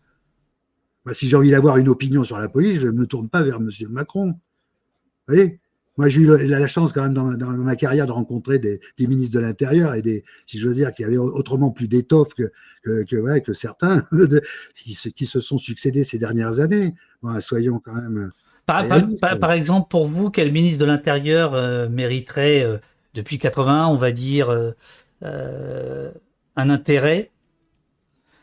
si 1.12 1.28
j'ai 1.28 1.36
envie 1.36 1.50
d'avoir 1.50 1.76
une 1.76 1.88
opinion 1.88 2.24
sur 2.24 2.38
la 2.38 2.48
police, 2.48 2.80
je 2.80 2.86
ne 2.86 2.92
me 2.92 3.06
tourne 3.06 3.28
pas 3.28 3.42
vers 3.42 3.56
M. 3.56 3.68
Macron. 3.90 4.28
Vous 4.28 5.34
voyez? 5.34 5.60
Moi, 5.98 6.08
j'ai 6.08 6.20
eu 6.20 6.46
la 6.46 6.66
chance 6.66 6.92
quand 6.92 7.02
même 7.02 7.14
dans, 7.14 7.46
ma 7.56 7.74
carrière 7.74 8.06
de 8.06 8.12
rencontrer 8.12 8.58
des, 8.58 8.80
ministres 8.98 9.34
de 9.34 9.40
l'Intérieur 9.40 9.94
et 9.94 10.02
des, 10.02 10.24
si 10.46 10.58
je 10.58 10.68
veux 10.68 10.74
dire, 10.74 10.92
qui 10.92 11.04
avaient 11.04 11.16
autrement 11.16 11.70
plus 11.70 11.88
d'étoffe 11.88 12.34
que, 12.34 12.52
que, 12.84 13.16
ouais, 13.16 13.40
que 13.40 13.54
certains 13.54 14.06
qui, 14.74 14.92
se, 14.92 15.08
qui 15.08 15.24
se 15.24 15.40
sont 15.40 15.56
succédés 15.56 16.04
ces 16.04 16.18
dernières 16.18 16.60
années. 16.60 16.94
soyons 17.40 17.80
quand 17.82 17.94
même 17.94 18.30
par, 18.66 19.52
exemple, 19.52 19.88
pour 19.88 20.06
vous, 20.06 20.30
quel 20.30 20.52
ministre 20.52 20.78
de 20.78 20.84
l'Intérieur 20.84 21.54
euh, 21.54 21.88
mériterait, 21.88 22.62
euh, 22.62 22.78
depuis 23.14 23.38
80, 23.38 23.88
on 23.88 23.96
va 23.96 24.10
dire, 24.10 24.50
euh, 25.22 26.10
un 26.56 26.70
intérêt? 26.70 27.30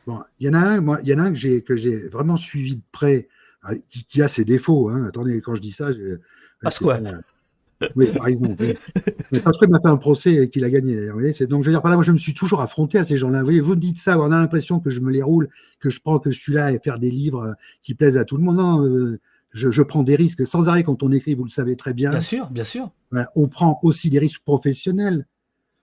Bon, 0.07 0.19
il 0.39 0.47
y 0.47 0.49
en 0.49 0.53
a 0.53 0.59
un, 0.59 0.81
moi, 0.81 0.99
il 1.03 1.09
y 1.09 1.13
en 1.13 1.19
a 1.19 1.23
un 1.23 1.29
que 1.29 1.37
j'ai 1.37 1.61
que 1.61 1.75
j'ai 1.75 2.07
vraiment 2.07 2.35
suivi 2.35 2.77
de 2.77 2.81
près, 2.91 3.27
qui, 4.09 4.21
a 4.21 4.27
ses 4.27 4.43
défauts. 4.43 4.89
Hein. 4.89 5.05
Attendez, 5.05 5.39
quand 5.41 5.55
je 5.55 5.61
dis 5.61 5.71
ça, 5.71 5.91
je, 5.91 6.17
parce 6.61 6.79
quoi? 6.79 6.99
Oui, 7.95 8.07
par 8.15 8.27
exemple. 8.27 8.75
Parce 9.43 9.57
qu'il 9.57 9.69
m'a 9.69 9.79
fait 9.81 9.89
un 9.89 9.97
procès 9.97 10.33
et 10.35 10.49
qu'il 10.49 10.63
a 10.63 10.69
gagné. 10.69 11.07
Vous 11.07 11.19
voyez, 11.19 11.33
donc, 11.47 11.63
je 11.63 11.69
veux 11.69 11.73
dire, 11.73 11.81
par 11.81 11.91
là, 11.91 11.97
moi, 11.97 12.03
je 12.05 12.13
me 12.13 12.17
suis 12.17 12.33
toujours 12.33 12.61
affronté 12.61 12.97
à 12.97 13.03
ces 13.03 13.17
gens-là. 13.17 13.39
Vous 13.39 13.45
voyez, 13.45 13.59
vous 13.59 13.75
me 13.75 13.79
dites 13.79 13.97
ça, 13.97 14.17
on 14.17 14.31
a 14.31 14.37
l'impression 14.37 14.79
que 14.79 14.89
je 14.89 15.01
me 15.01 15.11
les 15.11 15.21
roule, 15.21 15.49
que 15.79 15.89
je 15.89 15.99
prends, 15.99 16.19
que 16.19 16.31
je 16.31 16.39
suis 16.39 16.53
là 16.53 16.65
à 16.67 16.79
faire 16.79 16.97
des 16.97 17.11
livres 17.11 17.55
qui 17.81 17.93
plaisent 17.93 18.17
à 18.17 18.23
tout 18.23 18.37
le 18.37 18.43
monde. 18.43 18.57
Non, 18.57 19.17
je, 19.53 19.81
prends 19.81 20.03
des 20.03 20.15
risques 20.15 20.45
sans 20.45 20.67
arrêt 20.67 20.83
quand 20.83 21.03
on 21.03 21.11
écrit, 21.11 21.35
vous 21.35 21.43
le 21.43 21.49
savez 21.49 21.75
très 21.75 21.93
bien. 21.93 22.09
Bien 22.11 22.21
sûr, 22.21 22.49
bien 22.49 22.63
sûr. 22.63 22.89
on 23.35 23.47
prend 23.47 23.79
aussi 23.83 24.09
des 24.09 24.19
risques 24.19 24.41
professionnels. 24.43 25.27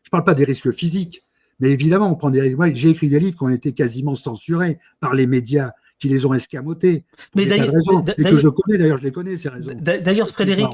Je 0.03 0.09
ne 0.09 0.11
parle 0.11 0.25
pas 0.25 0.35
des 0.35 0.45
risques 0.45 0.73
physiques, 0.73 1.25
mais 1.61 1.71
évidemment, 1.71 2.11
on 2.11 2.17
prend 2.17 2.31
des 2.31 2.41
risques. 2.41 2.59
J'ai 2.75 2.91
écrit 2.91 3.09
des 3.09 3.21
livres 3.21 3.37
qui 3.37 3.45
ont 3.45 3.49
été 3.49 3.73
quasiment 3.73 4.15
censurés 4.15 4.79
par 4.99 5.15
les 5.15 5.27
médias 5.27 5.73
qui 6.01 6.09
les 6.09 6.27
ont 6.27 6.35
escamotés. 6.35 7.05
Mais 7.35 7.47
d'ailleurs, 7.47 7.73
et 8.17 8.25
que 8.25 8.39
je 8.39 8.49
connais 8.49 8.79
d'ailleurs, 8.79 8.99
je 8.99 9.05
les 9.05 9.13
connais 9.13 9.37
ces 9.37 9.51
raisons. 9.51 9.73
D'ailleurs, 9.81 10.31
Frédéric, 10.31 10.69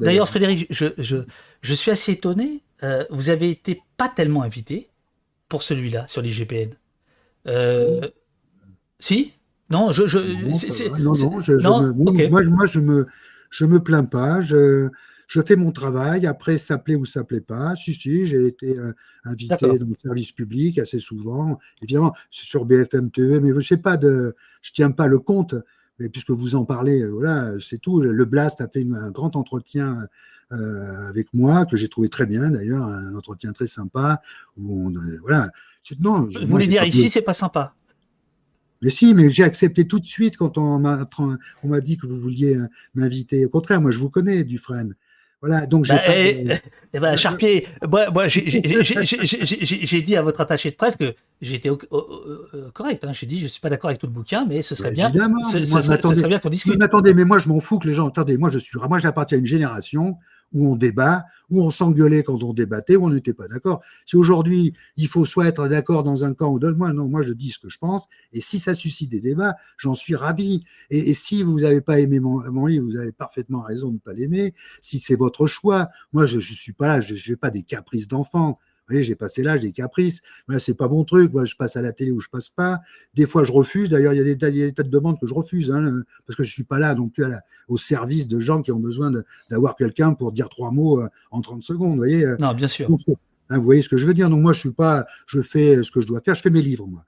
d'ailleurs, 0.00 0.28
Frédéric, 0.28 0.68
je, 0.70 0.86
je, 0.96 1.16
je, 1.60 1.74
suis 1.74 1.90
assez 1.90 2.12
étonné. 2.12 2.62
Euh, 2.84 3.04
vous 3.10 3.28
avez 3.28 3.50
été 3.50 3.82
pas 3.96 4.08
tellement 4.08 4.42
invité 4.42 4.88
pour 5.48 5.64
celui-là 5.64 6.06
sur 6.06 6.22
l'IGPN. 6.22 6.70
Euh, 7.48 8.08
si? 9.00 9.32
Non, 9.70 9.92
je, 9.92 10.06
je 10.06 10.18
non, 10.18 11.12
non, 11.14 11.40
je, 11.40 11.52
me, 11.52 11.92
moi, 12.30 12.42
moi, 12.44 12.66
je 12.66 12.80
me, 12.80 13.06
je 13.50 13.64
me 13.66 13.80
plains 13.80 14.04
pas. 14.04 14.40
Je, 14.40 14.88
je 15.26 15.40
fais 15.42 15.56
mon 15.56 15.72
travail. 15.72 16.26
Après, 16.26 16.56
ça 16.58 16.78
plaît 16.78 16.96
ou 16.96 17.04
ça 17.04 17.22
plaît 17.22 17.42
pas. 17.42 17.76
Si, 17.76 17.92
si, 17.92 18.26
j'ai 18.26 18.46
été 18.46 18.76
euh, 18.78 18.92
invité 19.24 19.78
dans 19.78 19.86
le 19.86 19.96
service 20.02 20.32
public 20.32 20.78
assez 20.78 20.98
souvent. 20.98 21.58
Évidemment, 21.82 22.14
c'est 22.30 22.46
sur 22.46 22.64
BFM 22.64 23.10
TV, 23.10 23.40
mais 23.40 23.50
je 23.54 23.60
sais 23.60 23.76
pas 23.76 23.98
de, 23.98 24.34
je 24.62 24.72
tiens 24.72 24.90
pas 24.90 25.06
le 25.06 25.18
compte. 25.18 25.54
Mais 25.98 26.08
puisque 26.08 26.30
vous 26.30 26.54
en 26.54 26.64
parlez, 26.64 27.02
euh, 27.02 27.10
voilà, 27.10 27.52
c'est 27.60 27.78
tout. 27.78 28.00
Le 28.00 28.24
Blast 28.24 28.60
a 28.62 28.68
fait 28.68 28.86
un 28.90 29.10
grand 29.10 29.36
entretien 29.36 30.06
euh, 30.52 31.08
avec 31.08 31.34
moi 31.34 31.66
que 31.66 31.76
j'ai 31.76 31.88
trouvé 31.88 32.08
très 32.08 32.24
bien 32.24 32.50
d'ailleurs, 32.50 32.84
un 32.84 33.14
entretien 33.14 33.52
très 33.52 33.66
sympa 33.66 34.22
où 34.56 34.88
on, 34.88 34.94
voilà. 35.20 35.50
Non, 36.00 36.28
vous 36.40 36.46
voulez 36.46 36.66
dire 36.66 36.84
ici, 36.84 37.10
c'est 37.10 37.22
pas 37.22 37.34
sympa? 37.34 37.74
Mais 38.82 38.90
si, 38.90 39.14
mais 39.14 39.28
j'ai 39.30 39.44
accepté 39.44 39.86
tout 39.86 39.98
de 39.98 40.04
suite 40.04 40.36
quand 40.36 40.58
on 40.58 40.78
m'a 40.78 41.08
on 41.18 41.68
m'a 41.68 41.80
dit 41.80 41.96
que 41.96 42.06
vous 42.06 42.16
vouliez 42.16 42.56
euh, 42.56 42.68
m'inviter. 42.94 43.44
Au 43.46 43.48
contraire, 43.48 43.80
moi 43.80 43.90
je 43.90 43.98
vous 43.98 44.10
connais, 44.10 44.44
Dufresne. 44.44 44.94
Voilà, 45.40 45.66
donc 45.66 45.84
j'ai. 45.84 45.94
Bah, 45.94 46.16
et, 46.16 46.44
eh, 46.48 46.56
eh 46.94 47.00
ben, 47.00 47.14
Charpier, 47.16 47.64
moi, 47.88 48.10
moi 48.10 48.26
j'ai 48.26 50.02
dit 50.02 50.16
à 50.16 50.22
votre 50.22 50.40
attaché 50.40 50.72
de 50.72 50.76
presse 50.76 50.96
que 50.96 51.14
j'étais 51.40 51.70
euh, 51.70 52.70
correct. 52.74 53.04
Hein. 53.04 53.12
J'ai 53.12 53.26
dit, 53.26 53.38
je 53.38 53.46
suis 53.46 53.60
pas 53.60 53.70
d'accord 53.70 53.90
avec 53.90 54.00
tout 54.00 54.08
le 54.08 54.12
bouquin, 54.12 54.46
mais 54.48 54.62
ce 54.62 54.74
serait 54.74 54.90
bien. 54.90 55.12
Ce, 55.12 55.64
serait, 55.64 56.28
bien 56.28 56.40
qu'on 56.40 56.48
discute. 56.48 56.82
attendez, 56.82 57.14
mais 57.14 57.24
moi 57.24 57.38
je 57.38 57.48
m'en 57.48 57.60
fous 57.60 57.78
que 57.78 57.86
les 57.86 57.94
gens. 57.94 58.08
Attendez, 58.08 58.36
moi 58.36 58.50
je 58.50 58.58
suis. 58.58 58.78
Moi 58.88 58.98
j'appartiens 58.98 59.38
à 59.38 59.40
une 59.40 59.46
génération 59.46 60.16
où 60.52 60.70
on 60.70 60.76
débat, 60.76 61.24
où 61.50 61.62
on 61.62 61.70
s'engueulait 61.70 62.22
quand 62.22 62.42
on 62.42 62.52
débattait, 62.52 62.96
où 62.96 63.04
on 63.04 63.10
n'était 63.10 63.34
pas 63.34 63.48
d'accord. 63.48 63.82
Si 64.06 64.16
aujourd'hui, 64.16 64.74
il 64.96 65.08
faut 65.08 65.24
soit 65.24 65.46
être 65.46 65.68
d'accord 65.68 66.04
dans 66.04 66.24
un 66.24 66.34
camp 66.34 66.52
ou 66.52 66.58
dans 66.58 66.74
moi, 66.76 66.92
non, 66.92 67.08
moi 67.08 67.22
je 67.22 67.32
dis 67.32 67.50
ce 67.50 67.58
que 67.58 67.68
je 67.68 67.78
pense, 67.78 68.06
et 68.32 68.40
si 68.40 68.58
ça 68.58 68.74
suscite 68.74 69.10
des 69.10 69.20
débats, 69.20 69.56
j'en 69.76 69.94
suis 69.94 70.14
ravi. 70.14 70.64
Et, 70.90 71.14
si 71.14 71.42
vous 71.42 71.60
n'avez 71.60 71.80
pas 71.80 72.00
aimé 72.00 72.20
mon, 72.20 72.66
livre, 72.66 72.86
vous 72.86 72.96
avez 72.96 73.12
parfaitement 73.12 73.62
raison 73.62 73.88
de 73.88 73.94
ne 73.94 73.98
pas 73.98 74.12
l'aimer. 74.12 74.54
Si 74.82 74.98
c'est 74.98 75.16
votre 75.16 75.46
choix, 75.46 75.88
moi 76.12 76.26
je 76.26 76.36
ne 76.36 76.40
suis 76.40 76.72
pas 76.72 76.88
là, 76.88 77.00
je 77.00 77.14
ne 77.14 77.18
fais 77.18 77.36
pas 77.36 77.50
des 77.50 77.62
caprices 77.62 78.08
d'enfant 78.08 78.58
voyez, 78.88 79.02
j'ai 79.02 79.14
passé 79.14 79.42
l'âge 79.42 79.60
des 79.60 79.72
caprices. 79.72 80.20
Voilà, 80.46 80.60
c'est 80.60 80.74
pas 80.74 80.88
mon 80.88 81.04
truc. 81.04 81.32
Moi, 81.32 81.44
je 81.44 81.56
passe 81.56 81.76
à 81.76 81.82
la 81.82 81.92
télé 81.92 82.10
ou 82.10 82.20
je 82.20 82.28
passe 82.28 82.48
pas. 82.48 82.80
Des 83.14 83.26
fois, 83.26 83.44
je 83.44 83.52
refuse. 83.52 83.88
D'ailleurs, 83.88 84.12
il 84.14 84.16
y 84.16 84.20
a 84.20 84.24
des, 84.24 84.72
tas, 84.72 84.82
de 84.82 84.88
demandes 84.88 85.18
que 85.20 85.26
je 85.26 85.34
refuse, 85.34 85.70
hein, 85.70 86.02
parce 86.26 86.36
que 86.36 86.44
je 86.44 86.52
suis 86.52 86.64
pas 86.64 86.78
là 86.78 86.94
non 86.94 87.08
plus 87.08 87.24
au 87.68 87.76
service 87.76 88.28
de 88.28 88.40
gens 88.40 88.62
qui 88.62 88.72
ont 88.72 88.80
besoin 88.80 89.12
d'avoir 89.50 89.76
quelqu'un 89.76 90.14
pour 90.14 90.32
dire 90.32 90.48
trois 90.48 90.70
mots 90.70 91.00
euh, 91.00 91.08
en 91.30 91.40
30 91.40 91.62
secondes. 91.62 91.92
Vous 91.92 91.96
voyez 91.96 92.24
euh. 92.24 92.36
Non, 92.38 92.54
bien 92.54 92.68
sûr. 92.68 92.88
Hein, 93.50 93.58
vous 93.58 93.64
voyez 93.64 93.82
ce 93.82 93.88
que 93.88 93.98
je 93.98 94.06
veux 94.06 94.14
dire. 94.14 94.28
Donc, 94.30 94.42
moi, 94.42 94.52
je 94.52 94.60
suis 94.60 94.72
pas, 94.72 95.06
je 95.26 95.40
fais 95.40 95.82
ce 95.82 95.90
que 95.90 96.00
je 96.00 96.06
dois 96.06 96.20
faire. 96.20 96.34
Je 96.34 96.42
fais 96.42 96.50
mes 96.50 96.62
livres, 96.62 96.86
moi. 96.86 97.04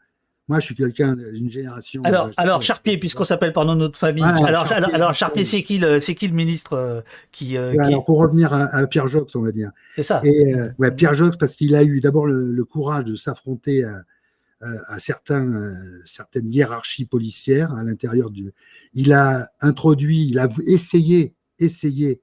Moi, 0.51 0.59
je 0.59 0.65
suis 0.65 0.75
quelqu'un 0.75 1.15
d'une 1.15 1.49
génération. 1.49 2.03
Alors, 2.03 2.27
euh, 2.27 2.33
alors 2.37 2.61
Charpier, 2.61 2.99
puisqu'on 2.99 3.23
s'appelle 3.23 3.53
par 3.53 3.65
notre 3.65 3.97
famille. 3.97 4.25
alors, 4.25 4.67
Charpier, 4.67 4.95
alors, 4.95 5.15
Charpier, 5.15 5.45
c'est 5.45 5.63
qui 5.63 5.79
le, 5.79 6.01
c'est 6.01 6.17
qui 6.17 6.27
le 6.27 6.35
ministre 6.35 6.73
euh, 6.73 7.01
qui, 7.31 7.57
euh, 7.57 7.73
Alors, 7.79 8.05
pour 8.05 8.19
revenir 8.19 8.53
à, 8.53 8.85
Pierre 8.89 9.07
Jox, 9.07 9.37
on 9.37 9.43
va 9.43 9.53
dire. 9.53 9.71
C'est 9.95 10.03
ça. 10.03 10.21
Et, 10.25 10.53
ouais, 10.81 10.91
Pierre 10.91 11.15
Jox, 11.15 11.37
parce 11.37 11.55
qu'il 11.55 11.77
a 11.77 11.85
eu 11.85 12.01
d'abord 12.01 12.27
le, 12.27 12.65
courage 12.65 13.05
de 13.05 13.15
s'affronter 13.15 13.85
à, 13.85 14.03
à, 14.89 14.99
certains, 14.99 15.73
certaines 16.05 16.51
hiérarchies 16.51 17.05
policières 17.05 17.73
à 17.73 17.85
l'intérieur 17.85 18.31
du. 18.31 18.51
Il 18.93 19.13
a 19.13 19.53
introduit, 19.61 20.27
il 20.29 20.41
a 20.41 20.49
essayé, 20.67 21.33
essayé 21.61 22.23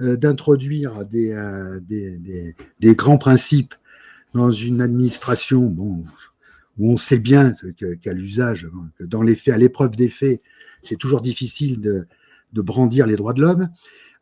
d'introduire 0.00 1.04
des, 1.04 1.34
des, 1.82 2.16
des, 2.16 2.56
des, 2.80 2.94
grands 2.94 3.18
principes 3.18 3.74
dans 4.32 4.50
une 4.50 4.80
administration. 4.80 5.66
Bon, 5.66 6.04
où 6.78 6.92
on 6.92 6.96
sait 6.96 7.18
bien 7.18 7.52
qu'à 8.02 8.12
l'usage, 8.12 8.68
que 8.96 9.04
dans 9.04 9.22
les 9.22 9.36
faits, 9.36 9.54
à 9.54 9.58
l'épreuve 9.58 9.96
des 9.96 10.08
faits, 10.08 10.40
c'est 10.82 10.96
toujours 10.96 11.20
difficile 11.20 11.80
de, 11.80 12.06
brandir 12.52 13.06
les 13.06 13.16
droits 13.16 13.34
de 13.34 13.42
l'homme. 13.42 13.68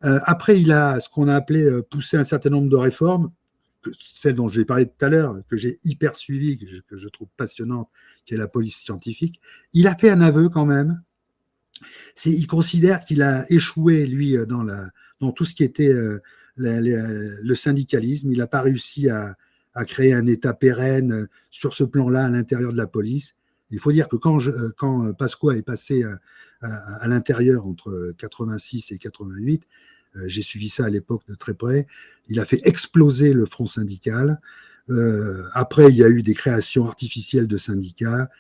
Euh, 0.05 0.19
après, 0.25 0.61
il 0.61 0.73
a 0.73 0.99
ce 0.99 1.09
qu'on 1.09 1.29
a 1.29 1.35
appelé 1.35 1.63
euh, 1.63 1.83
pousser 1.83 2.17
un 2.17 2.25
certain 2.25 2.51
nombre 2.51 2.69
de 2.69 2.77
réformes, 2.77 3.31
celle 4.01 4.35
dont 4.35 4.49
j'ai 4.49 4.65
parlé 4.65 4.87
tout 4.87 5.05
à 5.05 5.09
l'heure, 5.09 5.37
que 5.49 5.57
j'ai 5.57 5.79
hyper 5.85 6.17
suivi, 6.17 6.59
que 6.59 6.97
je, 6.97 7.09
trouve 7.09 7.29
passionnante, 7.37 7.89
qui 8.27 8.35
est 8.35 8.37
la 8.37 8.49
police 8.49 8.77
scientifique. 8.77 9.41
Il 9.73 9.87
a 9.87 9.95
fait 9.95 10.11
un 10.11 10.21
aveu 10.21 10.49
quand 10.49 10.67
même. 10.67 11.03
Il 12.25 12.47
considère 12.47 13.05
qu'il 13.05 13.23
a 13.23 13.51
échoué, 13.53 14.07
lui, 14.07 14.37
dans, 14.49 14.65
la, 14.65 14.89
dans 15.21 15.33
tout 15.33 15.45
ce 15.45 15.55
qui 15.55 15.63
était 15.65 15.93
euh, 15.93 16.21
le 16.59 17.55
syndicalisme. 17.55 18.33
Il 18.33 18.39
n'a 18.39 18.47
pas 18.47 18.63
réussi 18.63 19.09
à, 19.11 19.37
à 19.75 19.85
créer 19.85 20.13
un 20.13 20.27
État 20.27 20.55
pérenne 20.55 21.13
euh, 21.13 21.27
sur 21.51 21.75
ce 21.75 21.85
plan-là 21.85 22.27
à 22.27 22.31
l'intérieur 22.31 22.73
de 22.73 22.77
la 22.77 22.87
police. 22.87 23.35
Il 23.71 23.81
faut 23.81 23.93
dire 23.93 24.09
que 24.09 24.17
quand, 24.17 24.39
je, 24.39 24.51
euh, 24.51 24.71
quand 24.77 25.07
euh, 25.07 25.13
Pasqua 25.13 25.57
est 25.57 25.63
passé 25.63 26.05
à, 26.63 27.09
l'intérieur 27.09 27.67
entre 27.67 28.15
86 28.17 28.93
et 28.93 28.99
88, 28.99 29.65
j'ai 30.25 30.41
suivi 30.41 30.71
ça 30.71 30.87
à 30.87 30.89
l'époque 30.89 31.21
de 31.29 31.35
très 31.35 31.53
près, 31.53 31.87
il 32.27 32.41
a 32.41 32.47
fait 32.47 32.67
exploser 32.67 33.35
le 33.35 33.45
front 33.45 33.67
syndical. 33.67 34.41
après, 35.53 35.91
il 35.91 35.97
y 35.97 36.03
a 36.03 36.09
eu 36.09 36.23
des 36.23 36.33
créations 36.33 36.87
artificielles 36.87 37.49
de 37.49 37.59
syndicats. 37.59 38.31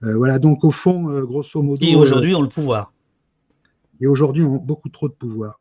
voilà, 0.00 0.40
donc 0.40 0.64
au 0.64 0.72
fond, 0.72 1.20
grosso 1.20 1.62
modo. 1.62 1.86
Et 1.86 1.94
aujourd'hui 1.94 2.34
ont 2.34 2.42
le 2.42 2.48
pouvoir. 2.48 2.92
Et 4.00 4.08
aujourd'hui 4.08 4.42
ont 4.42 4.56
beaucoup 4.56 4.88
trop 4.88 5.08
de 5.08 5.14
pouvoir. 5.14 5.60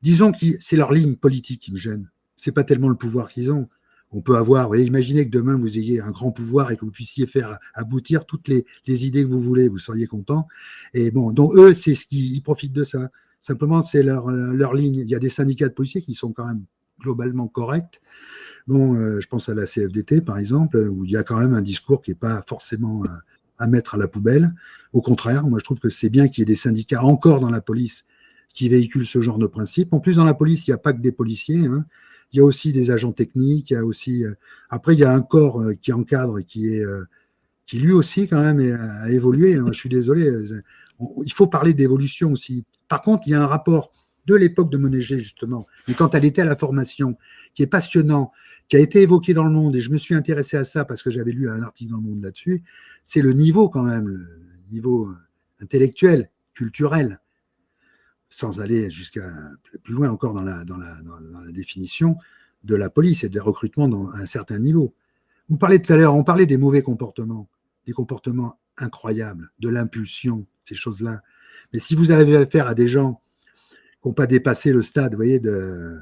Disons 0.00 0.32
que 0.32 0.46
c'est 0.58 0.76
leur 0.76 0.92
ligne 0.92 1.14
politique 1.14 1.60
qui 1.60 1.72
me 1.72 1.78
gêne. 1.78 2.10
C'est 2.36 2.50
pas 2.50 2.64
tellement 2.64 2.88
le 2.88 2.96
pouvoir 2.96 3.28
qu'ils 3.28 3.52
ont. 3.52 3.68
On 4.12 4.20
peut 4.20 4.36
avoir, 4.36 4.68
vous 4.68 4.74
imaginez 4.76 5.24
que 5.24 5.30
demain 5.30 5.56
vous 5.56 5.78
ayez 5.78 6.00
un 6.00 6.10
grand 6.10 6.32
pouvoir 6.32 6.70
et 6.70 6.76
que 6.76 6.84
vous 6.84 6.90
puissiez 6.90 7.26
faire 7.26 7.58
aboutir 7.74 8.26
toutes 8.26 8.48
les, 8.48 8.64
idées 9.06 9.22
que 9.22 9.28
vous 9.28 9.40
voulez, 9.40 9.68
vous 9.68 9.78
seriez 9.78 10.06
content. 10.06 10.46
Et 10.92 11.10
bon, 11.10 11.32
donc 11.32 11.54
eux, 11.56 11.72
c'est 11.74 11.94
ce 11.94 12.06
qu'ils 12.06 12.42
profitent 12.42 12.74
de 12.74 12.84
ça. 12.84 13.10
Simplement, 13.40 13.82
c'est 13.82 14.02
leur, 14.02 14.30
leur 14.30 14.74
ligne. 14.74 14.96
Il 14.96 15.06
y 15.06 15.14
a 15.14 15.18
des 15.18 15.30
syndicats 15.30 15.68
de 15.68 15.72
policiers 15.72 16.02
qui 16.02 16.14
sont 16.14 16.32
quand 16.32 16.46
même 16.46 16.62
globalement 17.00 17.48
corrects. 17.48 18.00
Bon, 18.66 18.94
euh, 18.94 19.20
je 19.20 19.26
pense 19.26 19.48
à 19.48 19.54
la 19.54 19.66
CFDT, 19.66 20.20
par 20.20 20.38
exemple, 20.38 20.76
où 20.78 21.04
il 21.04 21.10
y 21.10 21.16
a 21.16 21.24
quand 21.24 21.38
même 21.38 21.54
un 21.54 21.62
discours 21.62 22.02
qui 22.02 22.10
n'est 22.10 22.16
pas 22.16 22.44
forcément 22.46 23.02
à, 23.58 23.66
mettre 23.66 23.94
à 23.94 23.98
la 23.98 24.08
poubelle. 24.08 24.52
Au 24.92 25.00
contraire, 25.00 25.44
moi, 25.44 25.58
je 25.58 25.64
trouve 25.64 25.80
que 25.80 25.88
c'est 25.88 26.10
bien 26.10 26.28
qu'il 26.28 26.40
y 26.40 26.42
ait 26.42 26.46
des 26.46 26.56
syndicats 26.56 27.02
encore 27.02 27.40
dans 27.40 27.50
la 27.50 27.60
police 27.60 28.04
qui 28.54 28.68
véhiculent 28.68 29.06
ce 29.06 29.20
genre 29.20 29.38
de 29.38 29.46
principe. 29.46 29.92
En 29.94 30.00
plus, 30.00 30.16
dans 30.16 30.24
la 30.24 30.34
police, 30.34 30.66
il 30.66 30.70
n'y 30.70 30.74
a 30.74 30.78
pas 30.78 30.92
que 30.92 31.00
des 31.00 31.12
policiers. 31.12 31.66
Hein 31.66 31.86
il 32.32 32.38
y 32.38 32.40
a 32.40 32.44
aussi 32.44 32.72
des 32.72 32.90
agents 32.90 33.12
techniques, 33.12 33.70
il 33.70 33.74
y 33.74 33.76
a 33.76 33.84
aussi 33.84 34.24
euh, 34.24 34.34
après 34.70 34.94
il 34.94 35.00
y 35.00 35.04
a 35.04 35.12
un 35.12 35.20
corps 35.20 35.60
euh, 35.60 35.74
qui 35.74 35.92
encadre 35.92 36.40
qui 36.40 36.74
est 36.74 36.84
euh, 36.84 37.04
qui 37.66 37.78
lui 37.78 37.92
aussi 37.92 38.28
quand 38.28 38.40
même 38.40 38.60
a 38.60 39.10
évolué. 39.10 39.54
Hein. 39.54 39.66
Je 39.68 39.78
suis 39.78 39.88
désolé, 39.88 40.30
il 41.24 41.32
faut 41.32 41.46
parler 41.46 41.72
d'évolution 41.72 42.32
aussi. 42.32 42.64
Par 42.88 43.00
contre, 43.00 43.22
il 43.26 43.30
y 43.30 43.34
a 43.34 43.42
un 43.42 43.46
rapport 43.46 43.92
de 44.26 44.34
l'époque 44.34 44.70
de 44.70 44.76
Monéger 44.76 45.18
justement, 45.20 45.66
mais 45.88 45.94
quand 45.94 46.14
elle 46.14 46.24
était 46.24 46.42
à 46.42 46.44
la 46.44 46.56
formation, 46.56 47.16
qui 47.54 47.62
est 47.62 47.68
passionnant, 47.68 48.30
qui 48.68 48.76
a 48.76 48.80
été 48.80 49.00
évoqué 49.00 49.32
dans 49.32 49.44
le 49.44 49.50
monde, 49.50 49.74
et 49.76 49.80
je 49.80 49.90
me 49.90 49.96
suis 49.96 50.14
intéressé 50.14 50.58
à 50.58 50.64
ça 50.64 50.84
parce 50.84 51.02
que 51.02 51.10
j'avais 51.10 51.30
lu 51.30 51.48
un 51.48 51.62
article 51.62 51.92
dans 51.92 51.98
le 51.98 52.02
monde 52.02 52.22
là-dessus, 52.22 52.62
c'est 53.04 53.22
le 53.22 53.32
niveau 53.32 53.70
quand 53.70 53.84
même, 53.84 54.08
le 54.08 54.26
niveau 54.70 55.10
intellectuel, 55.60 56.30
culturel 56.52 57.21
sans 58.32 58.60
aller 58.60 58.90
jusqu'à 58.90 59.30
plus 59.82 59.92
loin 59.92 60.10
encore 60.10 60.32
dans 60.32 60.42
la, 60.42 60.64
définition 61.52 62.16
de 62.64 62.74
la 62.74 62.88
police 62.88 63.24
et 63.24 63.28
des 63.28 63.40
recrutements 63.40 63.88
dans 63.88 64.10
un 64.12 64.26
certain 64.26 64.58
niveau. 64.58 64.94
Vous 65.48 65.58
parlez 65.58 65.82
tout 65.82 65.92
à 65.92 65.96
l'heure, 65.96 66.14
on 66.14 66.24
parlait 66.24 66.46
des 66.46 66.56
mauvais 66.56 66.82
comportements, 66.82 67.48
des 67.86 67.92
comportements 67.92 68.58
incroyables, 68.78 69.50
de 69.58 69.68
l'impulsion, 69.68 70.46
ces 70.64 70.74
choses-là. 70.74 71.20
Mais 71.72 71.78
si 71.78 71.94
vous 71.94 72.10
avez 72.10 72.36
affaire 72.36 72.68
à 72.68 72.74
des 72.74 72.88
gens 72.88 73.20
qui 74.00 74.08
n'ont 74.08 74.14
pas 74.14 74.26
dépassé 74.26 74.72
le 74.72 74.82
stade, 74.82 75.12
vous 75.12 75.18
voyez, 75.18 75.38
de 75.38 76.00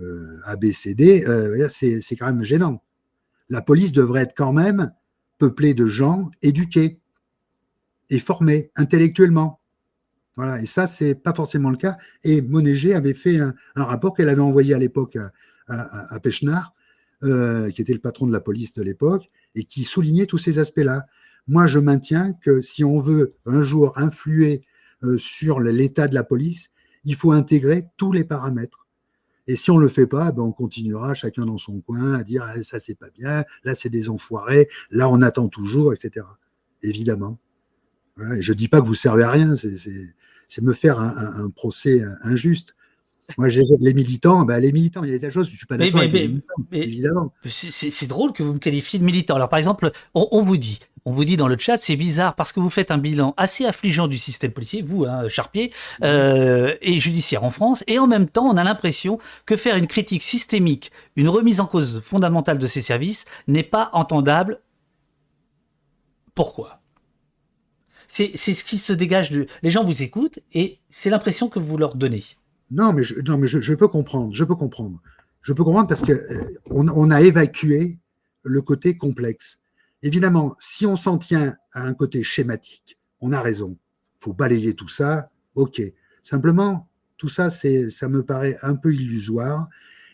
euh, 0.00 0.40
ABCD, 0.46 1.24
euh, 1.28 1.68
c'est 1.68 2.16
quand 2.16 2.26
même 2.26 2.42
gênant. 2.42 2.82
La 3.48 3.62
police 3.62 3.92
devrait 3.92 4.22
être 4.22 4.34
quand 4.36 4.52
même 4.52 4.92
peuplée 5.38 5.74
de 5.74 5.86
gens 5.86 6.30
éduqués 6.42 6.98
et 8.10 8.18
formés 8.18 8.72
intellectuellement. 8.74 9.57
Voilà, 10.38 10.62
et 10.62 10.66
ça, 10.66 10.86
c'est 10.86 11.16
pas 11.16 11.34
forcément 11.34 11.68
le 11.68 11.76
cas. 11.76 11.96
Et 12.22 12.40
Monéger 12.40 12.94
avait 12.94 13.12
fait 13.12 13.40
un, 13.40 13.54
rapport 13.74 14.14
qu'elle 14.14 14.28
avait 14.28 14.40
envoyé 14.40 14.72
à 14.72 14.78
l'époque 14.78 15.16
à, 15.16 15.32
à, 16.14 16.20
euh, 17.24 17.70
qui 17.70 17.82
était 17.82 17.92
le 17.92 17.98
patron 17.98 18.24
de 18.24 18.32
la 18.32 18.40
police 18.40 18.72
de 18.74 18.84
l'époque, 18.84 19.32
et 19.56 19.64
qui 19.64 19.82
soulignait 19.82 20.26
tous 20.26 20.38
ces 20.38 20.60
aspects-là. 20.60 21.06
Moi, 21.48 21.66
je 21.66 21.80
maintiens 21.80 22.34
que 22.34 22.60
si 22.60 22.84
on 22.84 23.00
veut 23.00 23.34
un 23.46 23.64
jour 23.64 23.98
influer 23.98 24.62
euh, 25.02 25.18
sur 25.18 25.58
l'état 25.58 26.06
de 26.06 26.14
la 26.14 26.22
police, 26.22 26.70
il 27.02 27.16
faut 27.16 27.32
intégrer 27.32 27.86
tous 27.96 28.12
les 28.12 28.22
paramètres. 28.22 28.86
Et 29.48 29.56
si 29.56 29.72
on 29.72 29.78
ne 29.78 29.82
le 29.82 29.88
fait 29.88 30.06
pas, 30.06 30.30
ben 30.30 30.42
on 30.44 30.52
continuera 30.52 31.14
chacun 31.14 31.46
dans 31.46 31.58
son 31.58 31.80
coin 31.80 32.14
à 32.14 32.22
dire 32.22 32.46
ah, 32.46 32.62
ça 32.62 32.78
c'est 32.78 32.94
pas 32.94 33.10
bien, 33.10 33.44
là 33.64 33.74
c'est 33.74 33.88
des 33.88 34.08
enfoirés, 34.08 34.68
là 34.92 35.08
on 35.08 35.20
attend 35.20 35.48
toujours, 35.48 35.92
etc. 35.92 36.24
Évidemment. 36.84 37.40
Voilà. 38.16 38.40
je 38.40 38.52
ne 38.52 38.56
dis 38.56 38.68
pas 38.68 38.80
que 38.80 38.86
vous 38.86 38.94
servez 38.94 39.24
à 39.24 39.30
rien, 39.30 39.56
c'est 40.48 40.62
me 40.62 40.72
faire 40.72 40.98
un, 40.98 41.50
procès 41.50 42.02
injuste. 42.22 42.74
Moi, 43.36 43.50
j'ai 43.50 43.62
les 43.80 43.92
militants, 43.92 44.44
ben, 44.44 44.58
les 44.58 44.72
militants, 44.72 45.04
il 45.04 45.10
y 45.10 45.14
a 45.14 45.18
des 45.18 45.30
choses, 45.30 45.48
je 45.48 45.52
ne 45.52 45.56
suis 45.58 45.66
pas 45.66 45.76
d'accord 45.76 46.02
évidemment. 46.72 47.32
C'est 47.44 48.06
drôle 48.06 48.32
que 48.32 48.42
vous 48.42 48.54
me 48.54 48.58
qualifiez 48.58 48.98
de 48.98 49.04
militant. 49.04 49.34
Alors, 49.36 49.50
par 49.50 49.58
exemple, 49.58 49.92
on, 50.14 50.42
vous 50.42 50.56
dit, 50.56 50.80
on 51.04 51.12
vous 51.12 51.26
dit 51.26 51.36
dans 51.36 51.46
le 51.46 51.58
chat, 51.58 51.76
c'est 51.76 51.96
bizarre 51.96 52.34
parce 52.34 52.52
que 52.52 52.60
vous 52.60 52.70
faites 52.70 52.90
un 52.90 52.96
bilan 52.96 53.34
assez 53.36 53.66
affligeant 53.66 54.08
du 54.08 54.16
système 54.16 54.52
policier, 54.52 54.80
vous, 54.80 55.04
hein, 55.04 55.28
Charpier, 55.28 55.72
euh, 56.02 56.74
et 56.80 56.98
judiciaire 56.98 57.44
en 57.44 57.50
France, 57.50 57.84
et 57.86 57.98
en 57.98 58.06
même 58.06 58.28
temps, 58.28 58.46
on 58.46 58.56
a 58.56 58.64
l'impression 58.64 59.18
que 59.44 59.56
faire 59.56 59.76
une 59.76 59.86
critique 59.86 60.22
systémique, 60.22 60.90
une 61.16 61.28
remise 61.28 61.60
en 61.60 61.66
cause 61.66 62.00
fondamentale 62.00 62.56
de 62.56 62.66
ces 62.66 62.80
services 62.80 63.26
n'est 63.46 63.62
pas 63.62 63.90
entendable. 63.92 64.60
Pourquoi? 66.34 66.77
C'est 68.08 68.36
ce 68.36 68.64
qui 68.64 68.78
se 68.78 68.92
dégage 68.92 69.30
de. 69.30 69.46
Les 69.62 69.70
gens 69.70 69.84
vous 69.84 70.02
écoutent 70.02 70.40
et 70.52 70.80
c'est 70.88 71.10
l'impression 71.10 71.48
que 71.48 71.58
vous 71.58 71.76
leur 71.76 71.94
donnez. 71.94 72.24
Non, 72.70 72.92
mais, 72.92 73.02
je, 73.02 73.20
non, 73.20 73.38
mais 73.38 73.48
peux 73.76 73.88
comprendre. 73.88 74.34
Je 74.34 74.44
peux 74.44 74.54
comprendre. 74.54 75.00
Je 75.42 75.52
peux 75.52 75.64
comprendre 75.64 75.88
parce 75.88 76.02
que 76.02 76.12
euh, 76.12 77.10
a 77.10 77.22
évacué 77.22 77.98
le 78.42 78.62
côté 78.62 78.96
complexe. 78.96 79.60
Évidemment, 80.02 80.56
si 80.58 80.86
on 80.86 80.96
s'en 80.96 81.18
tient 81.18 81.56
à 81.72 81.82
un 81.82 81.94
côté 81.94 82.22
schématique, 82.22 82.98
on 83.20 83.32
a 83.32 83.40
raison. 83.40 83.76
Il 84.20 84.24
faut 84.24 84.32
balayer 84.32 84.74
tout 84.74 84.88
ça. 84.88 85.30
OK. 85.54 85.80
Simplement, 86.22 86.88
tout 87.16 87.28
ça, 87.28 87.50
ça 87.50 88.08
me 88.08 88.22
paraît 88.22 88.58
un 88.62 88.76
peu 88.76 88.94
illusoire. 88.94 89.68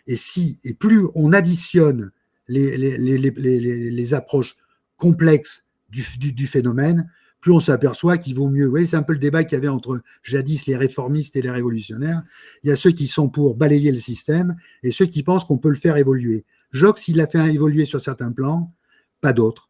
Et 0.06 0.16
si, 0.16 0.58
et 0.64 0.74
plus 0.74 1.06
on 1.14 1.32
additionne 1.32 2.10
les, 2.48 4.14
approches 4.14 4.56
complexes 4.96 5.64
du, 5.90 6.46
phénomène, 6.46 7.10
plus 7.44 7.52
on 7.52 7.60
s'aperçoit 7.60 8.16
qu'il 8.16 8.34
vaut 8.34 8.48
mieux. 8.48 8.64
Vous 8.64 8.70
voyez, 8.70 8.86
c'est 8.86 8.96
un 8.96 9.02
peu 9.02 9.12
le 9.12 9.18
débat 9.18 9.44
qu'il 9.44 9.56
y 9.56 9.58
avait 9.58 9.68
entre 9.68 10.00
jadis 10.22 10.64
les 10.64 10.76
réformistes 10.76 11.36
et 11.36 11.42
les 11.42 11.50
révolutionnaires. 11.50 12.22
Il 12.62 12.70
y 12.70 12.72
a 12.72 12.76
ceux 12.76 12.90
qui 12.90 13.06
sont 13.06 13.28
pour 13.28 13.54
balayer 13.54 13.92
le 13.92 14.00
système 14.00 14.56
et 14.82 14.92
ceux 14.92 15.04
qui 15.04 15.22
pensent 15.22 15.44
qu'on 15.44 15.58
peut 15.58 15.68
le 15.68 15.74
faire 15.74 15.98
évoluer. 15.98 16.46
Jox, 16.72 17.06
il 17.06 17.18
l'a 17.18 17.26
fait 17.26 17.52
évoluer 17.52 17.84
sur 17.84 18.00
certains 18.00 18.32
plans, 18.32 18.72
pas 19.20 19.34
d'autres. 19.34 19.68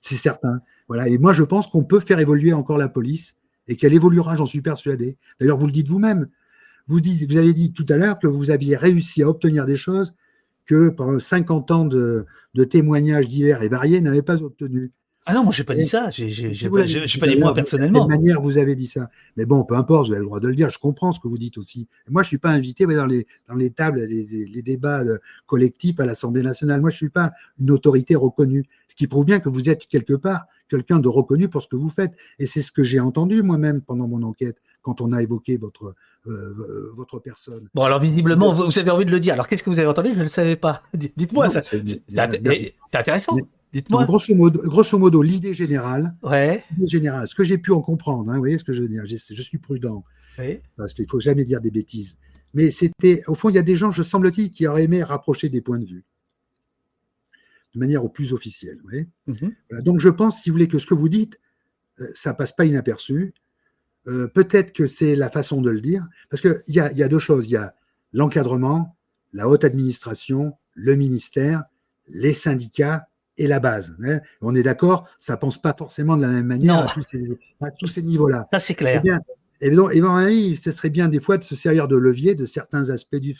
C'est 0.00 0.16
certain. 0.16 0.60
Voilà. 0.88 1.06
Et 1.06 1.18
moi, 1.18 1.32
je 1.32 1.44
pense 1.44 1.68
qu'on 1.68 1.84
peut 1.84 2.00
faire 2.00 2.18
évoluer 2.18 2.52
encore 2.52 2.78
la 2.78 2.88
police 2.88 3.36
et 3.68 3.76
qu'elle 3.76 3.94
évoluera, 3.94 4.34
j'en 4.34 4.46
suis 4.46 4.60
persuadé. 4.60 5.16
D'ailleurs, 5.38 5.56
vous 5.56 5.66
le 5.66 5.72
dites 5.72 5.86
vous-même. 5.86 6.28
Vous, 6.88 6.98
avez 6.98 7.54
dit 7.54 7.72
tout 7.72 7.86
à 7.90 7.96
l'heure 7.96 8.18
que 8.18 8.26
vous 8.26 8.50
aviez 8.50 8.74
réussi 8.74 9.22
à 9.22 9.28
obtenir 9.28 9.66
des 9.66 9.76
choses 9.76 10.14
que 10.66 10.88
pendant 10.88 11.20
50 11.20 11.70
ans 11.70 11.84
de, 11.84 12.26
de 12.54 12.64
témoignages 12.64 13.28
divers 13.28 13.62
et 13.62 13.68
variés 13.68 14.00
n'avaient 14.00 14.20
pas 14.20 14.42
obtenues. 14.42 14.90
Ah 15.30 15.34
non, 15.34 15.44
moi 15.44 15.52
j'ai 15.52 15.62
pas 15.62 15.74
dit 15.74 15.84
ça. 15.84 16.10
J'ai 16.10 16.70
pas 16.70 17.26
dit 17.26 17.36
moi 17.36 17.52
personnellement. 17.52 18.06
De 18.06 18.10
quelle 18.10 18.18
manière 18.18 18.40
vous 18.40 18.56
avez 18.56 18.74
dit 18.74 18.86
ça? 18.86 19.10
Mais 19.36 19.44
bon, 19.44 19.62
peu 19.62 19.74
importe, 19.74 20.06
vous 20.06 20.12
avez 20.12 20.20
le 20.20 20.24
droit 20.24 20.40
de 20.40 20.48
le 20.48 20.54
dire. 20.54 20.70
Je 20.70 20.78
comprends 20.78 21.12
ce 21.12 21.20
que 21.20 21.28
vous 21.28 21.36
dites 21.36 21.58
aussi. 21.58 21.86
Moi, 22.08 22.22
je 22.22 22.28
suis 22.28 22.38
pas 22.38 22.48
invité 22.48 22.86
dans 22.86 23.04
les 23.04 23.26
dans 23.46 23.54
les 23.54 23.68
tables, 23.68 24.00
les, 24.00 24.62
débats 24.62 25.00
euh, 25.00 25.18
collectifs 25.46 26.00
à 26.00 26.06
l'Assemblée 26.06 26.42
nationale. 26.42 26.80
Moi, 26.80 26.88
je 26.88 26.96
suis 26.96 27.10
pas 27.10 27.32
une 27.60 27.70
autorité 27.70 28.16
reconnue. 28.16 28.64
Ce 28.88 28.94
qui 28.94 29.06
prouve 29.06 29.26
bien 29.26 29.38
que 29.38 29.50
vous 29.50 29.68
êtes 29.68 29.86
quelque 29.86 30.14
part 30.14 30.46
quelqu'un 30.70 30.98
de 30.98 31.08
reconnu 31.08 31.48
pour 31.48 31.62
ce 31.62 31.68
que 31.68 31.76
vous 31.76 31.88
faites. 31.88 32.12
Et 32.38 32.46
c'est 32.46 32.62
ce 32.62 32.72
que 32.72 32.82
j'ai 32.82 33.00
entendu 33.00 33.42
moi-même 33.42 33.80
pendant 33.80 34.06
mon 34.06 34.22
enquête 34.22 34.56
quand 34.82 35.00
on 35.00 35.12
a 35.12 35.22
évoqué 35.22 35.56
votre, 35.56 35.94
euh, 36.26 36.30
euh, 36.30 36.92
votre 36.94 37.18
personne. 37.18 37.68
Bon, 37.74 37.82
alors 37.82 38.00
visiblement, 38.00 38.52
vous 38.52 38.78
avez 38.78 38.90
envie 38.90 39.04
de 39.04 39.10
le 39.10 39.20
dire. 39.20 39.34
Alors, 39.34 39.48
qu'est-ce 39.48 39.62
que 39.62 39.70
vous 39.70 39.78
avez 39.78 39.88
entendu? 39.88 40.10
Je 40.10 40.18
ne 40.18 40.22
le 40.22 40.28
savais 40.28 40.56
pas. 40.56 40.82
Dites-moi, 40.94 41.48
c'est 41.48 42.74
intéressant. 42.94 43.36
Dites-moi. 43.72 44.04
Grosso 44.04 44.34
modo, 44.34 44.60
grosso 44.62 44.98
modo 44.98 45.20
l'idée 45.20 45.52
générale, 45.52 46.16
ouais. 46.22 46.64
générale, 46.82 47.28
ce 47.28 47.34
que 47.34 47.44
j'ai 47.44 47.58
pu 47.58 47.72
en 47.72 47.82
comprendre, 47.82 48.30
hein, 48.30 48.34
vous 48.34 48.40
voyez 48.40 48.58
ce 48.58 48.64
que 48.64 48.72
je 48.72 48.80
veux 48.80 48.88
dire, 48.88 49.04
je, 49.04 49.42
suis 49.42 49.58
prudent, 49.58 50.04
parce 50.76 50.94
qu'il 50.94 51.04
ne 51.04 51.10
faut 51.10 51.20
jamais 51.20 51.44
dire 51.44 51.60
des 51.60 51.70
bêtises. 51.70 52.16
Mais 52.54 52.70
c'était, 52.70 53.22
au 53.26 53.34
fond, 53.34 53.50
il 53.50 53.56
y 53.56 53.58
a 53.58 53.62
des 53.62 53.76
gens, 53.76 53.92
je 53.92 54.02
semble-t-il, 54.02 54.50
qui 54.50 54.66
auraient 54.66 54.84
aimé 54.84 55.02
rapprocher 55.02 55.50
des 55.50 55.60
points 55.60 55.78
de 55.78 55.84
vue 55.84 56.04
de 57.74 57.78
manière 57.78 58.02
au 58.02 58.08
plus 58.08 58.32
officielle. 58.32 58.78
Vous 58.82 58.88
voyez 58.88 59.08
mhm. 59.26 59.82
Donc 59.82 60.00
je 60.00 60.08
pense, 60.08 60.42
si 60.42 60.48
vous 60.48 60.54
voulez, 60.54 60.68
que 60.68 60.78
ce 60.78 60.86
que 60.86 60.94
vous 60.94 61.10
dites, 61.10 61.38
euh, 62.00 62.06
ça 62.14 62.32
passe 62.32 62.52
pas 62.52 62.64
inaperçu. 62.64 63.34
Euh, 64.06 64.26
peut-être 64.28 64.72
que 64.72 64.86
c'est 64.86 65.14
la 65.14 65.30
façon 65.30 65.60
de 65.60 65.68
le 65.68 65.82
dire, 65.82 66.06
parce 66.30 66.40
qu'il 66.40 66.62
y 66.68 66.80
a, 66.80 66.90
y 66.92 67.02
a 67.02 67.08
deux 67.08 67.18
choses. 67.18 67.50
Il 67.50 67.52
y 67.52 67.56
a 67.56 67.74
l'encadrement, 68.14 68.96
la 69.34 69.48
haute 69.48 69.64
administration, 69.64 70.56
le 70.72 70.94
ministère, 70.94 71.64
les 72.08 72.32
syndicats 72.32 73.08
et 73.38 73.46
la 73.46 73.60
base. 73.60 73.96
Hein. 74.04 74.20
On 74.42 74.54
est 74.54 74.62
d'accord, 74.62 75.08
ça 75.18 75.36
pense 75.36 75.58
pas 75.60 75.74
forcément 75.76 76.16
de 76.16 76.22
la 76.22 76.28
même 76.28 76.46
manière 76.46 76.78
à 76.78 76.86
tous, 77.70 77.86
ces, 77.86 78.02
niveaux-là. 78.02 78.48
Ça, 78.52 78.60
c'est 78.60 78.74
clair. 78.74 79.02
Et, 79.60 79.70
donc, 79.70 79.94
et 79.94 80.00
à 80.00 80.02
mon 80.02 80.14
avis, 80.14 80.56
ce 80.56 80.70
serait 80.70 80.90
bien 80.90 81.08
des 81.08 81.20
fois 81.20 81.38
de 81.38 81.44
se 81.44 81.56
servir 81.56 81.88
de 81.88 81.96
levier 81.96 82.34
de 82.34 82.46
certains 82.46 82.90
aspects 82.90 83.16
du 83.16 83.34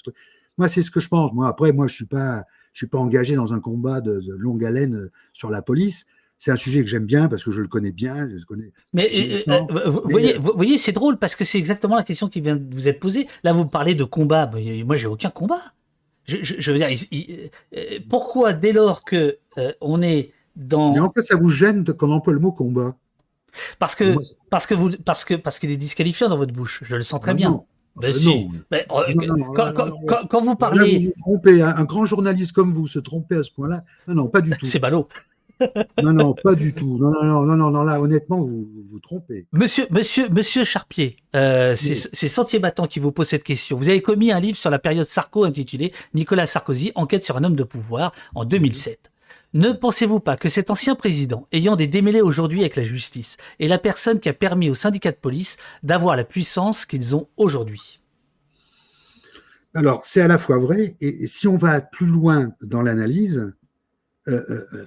Moi, 0.56 0.68
c'est 0.68 0.82
ce 0.82 0.90
que 0.90 1.00
je 1.00 1.08
pense. 1.08 1.32
Moi, 1.32 1.46
après, 1.48 1.72
moi, 1.72 1.86
je 1.86 1.94
suis 1.94 2.06
pas, 2.06 2.44
je 2.72 2.78
suis 2.78 2.86
pas 2.86 2.98
engagé 2.98 3.34
dans 3.34 3.52
un 3.52 3.60
combat 3.60 4.00
de, 4.00 4.20
longue 4.38 4.64
haleine 4.64 4.94
euh, 4.94 5.10
sur 5.32 5.50
la 5.50 5.62
police. 5.62 6.06
C'est 6.40 6.52
un 6.52 6.56
sujet 6.56 6.82
que 6.82 6.88
j'aime 6.88 7.06
bien 7.06 7.28
parce 7.28 7.42
que 7.42 7.50
je 7.50 7.60
le 7.60 7.66
connais 7.66 7.90
bien. 7.90 8.28
Je 8.28 8.44
connais 8.44 8.72
mais 8.92 9.10
euh, 9.12 9.42
euh, 9.48 9.90
vous, 9.90 10.02
voyez, 10.08 10.38
vous 10.38 10.52
voyez, 10.54 10.78
c'est 10.78 10.92
drôle 10.92 11.18
parce 11.18 11.34
que 11.34 11.44
c'est 11.44 11.58
exactement 11.58 11.96
la 11.96 12.04
question 12.04 12.28
qui 12.28 12.40
vient 12.40 12.54
de 12.54 12.74
vous 12.74 12.86
être 12.86 13.00
posée. 13.00 13.26
Là, 13.42 13.52
vous 13.52 13.66
parlez 13.66 13.96
de 13.96 14.04
combat. 14.04 14.48
Moi, 14.84 14.96
j'ai 14.96 15.08
aucun 15.08 15.30
combat. 15.30 15.74
Je, 16.28 16.72
veux 16.72 16.78
dire, 16.78 16.88
euh, 17.74 17.98
pourquoi 18.10 18.52
dès 18.52 18.72
lors 18.72 19.02
que 19.02 19.38
euh, 19.56 19.72
on 19.80 20.02
est 20.02 20.32
dans. 20.56 20.92
Mais 20.92 21.00
en 21.00 21.08
quoi 21.08 21.22
ça 21.22 21.36
vous 21.36 21.48
gêne 21.48 21.84
qu'on 21.84 22.12
emploie 22.12 22.34
le 22.34 22.38
mot 22.38 22.52
combat 22.52 22.94
Parce 23.78 23.94
que 23.94 24.14
parce 24.50 24.66
que 24.66 24.74
vous 24.74 24.90
parce 25.04 25.24
que 25.24 25.34
parce 25.34 25.58
qu'il 25.58 25.70
est 25.70 25.78
disqualifiant 25.78 26.28
dans 26.28 26.36
votre 26.36 26.52
bouche. 26.52 26.80
Je 26.84 26.96
le 26.96 27.02
sens 27.02 27.20
très 27.20 27.34
bien. 27.34 27.62
Ben 27.96 28.12
si. 28.12 28.46
Quand 30.28 30.42
vous 30.42 30.54
parlez. 30.54 30.98
vous 30.98 31.04
vous 31.06 31.12
trompez. 31.18 31.62
Un, 31.62 31.84
grand 31.84 32.04
journaliste 32.04 32.52
comme 32.52 32.72
vous 32.72 32.86
se 32.86 32.98
tromper 32.98 33.36
à 33.36 33.42
ce 33.42 33.50
point-là. 33.50 33.82
Non, 34.06 34.14
non, 34.14 34.28
pas 34.28 34.42
du 34.42 34.50
tout. 34.58 34.66
C'est 34.66 34.78
ballot. 34.78 35.08
Non, 36.02 36.12
non, 36.12 36.34
pas 36.42 36.54
du 36.54 36.72
tout. 36.72 36.98
Non, 36.98 37.10
non, 37.10 37.44
non, 37.44 37.56
non, 37.56 37.70
non, 37.70 37.82
là, 37.82 38.00
honnêtement, 38.00 38.40
vous 38.40 38.68
vous, 38.90 39.00
trompez. 39.00 39.46
Monsieur, 39.52 39.86
monsieur, 39.90 40.28
monsieur 40.28 40.64
Charpier, 40.64 41.16
euh, 41.34 41.74
c'est 41.76 42.28
Sentier 42.28 42.58
Battant 42.58 42.86
qui 42.86 43.00
vous 43.00 43.12
pose 43.12 43.28
cette 43.28 43.44
question. 43.44 43.76
Vous 43.76 43.88
avez 43.88 44.02
commis 44.02 44.32
un 44.32 44.40
livre 44.40 44.56
sur 44.56 44.70
la 44.70 44.78
période 44.78 45.06
Sarko 45.06 45.44
intitulé 45.44 45.92
Nicolas 46.14 46.46
Sarkozy, 46.46 46.92
enquête 46.94 47.24
sur 47.24 47.36
un 47.36 47.44
homme 47.44 47.56
de 47.56 47.64
pouvoir 47.64 48.12
en 48.34 48.44
2007. 48.44 49.10
Ne 49.54 49.72
pensez-vous 49.72 50.20
pas 50.20 50.36
que 50.36 50.48
cet 50.48 50.70
ancien 50.70 50.94
président, 50.94 51.46
ayant 51.52 51.74
des 51.74 51.86
démêlés 51.86 52.20
aujourd'hui 52.20 52.60
avec 52.60 52.76
la 52.76 52.82
justice, 52.82 53.38
est 53.60 53.68
la 53.68 53.78
personne 53.78 54.20
qui 54.20 54.28
a 54.28 54.34
permis 54.34 54.68
aux 54.68 54.74
syndicats 54.74 55.12
de 55.12 55.16
police 55.16 55.56
d'avoir 55.82 56.16
la 56.16 56.24
puissance 56.24 56.84
qu'ils 56.84 57.16
ont 57.16 57.28
aujourd'hui? 57.38 58.00
Alors, 59.74 60.04
c'est 60.04 60.20
à 60.20 60.28
la 60.28 60.38
fois 60.38 60.58
vrai, 60.58 60.96
et 61.00 61.26
si 61.26 61.46
on 61.46 61.56
va 61.56 61.80
plus 61.80 62.06
loin 62.06 62.52
dans 62.62 62.82
l'analyse, 62.82 63.54
euh, 64.28 64.44
euh, 64.50 64.66
euh, 64.74 64.86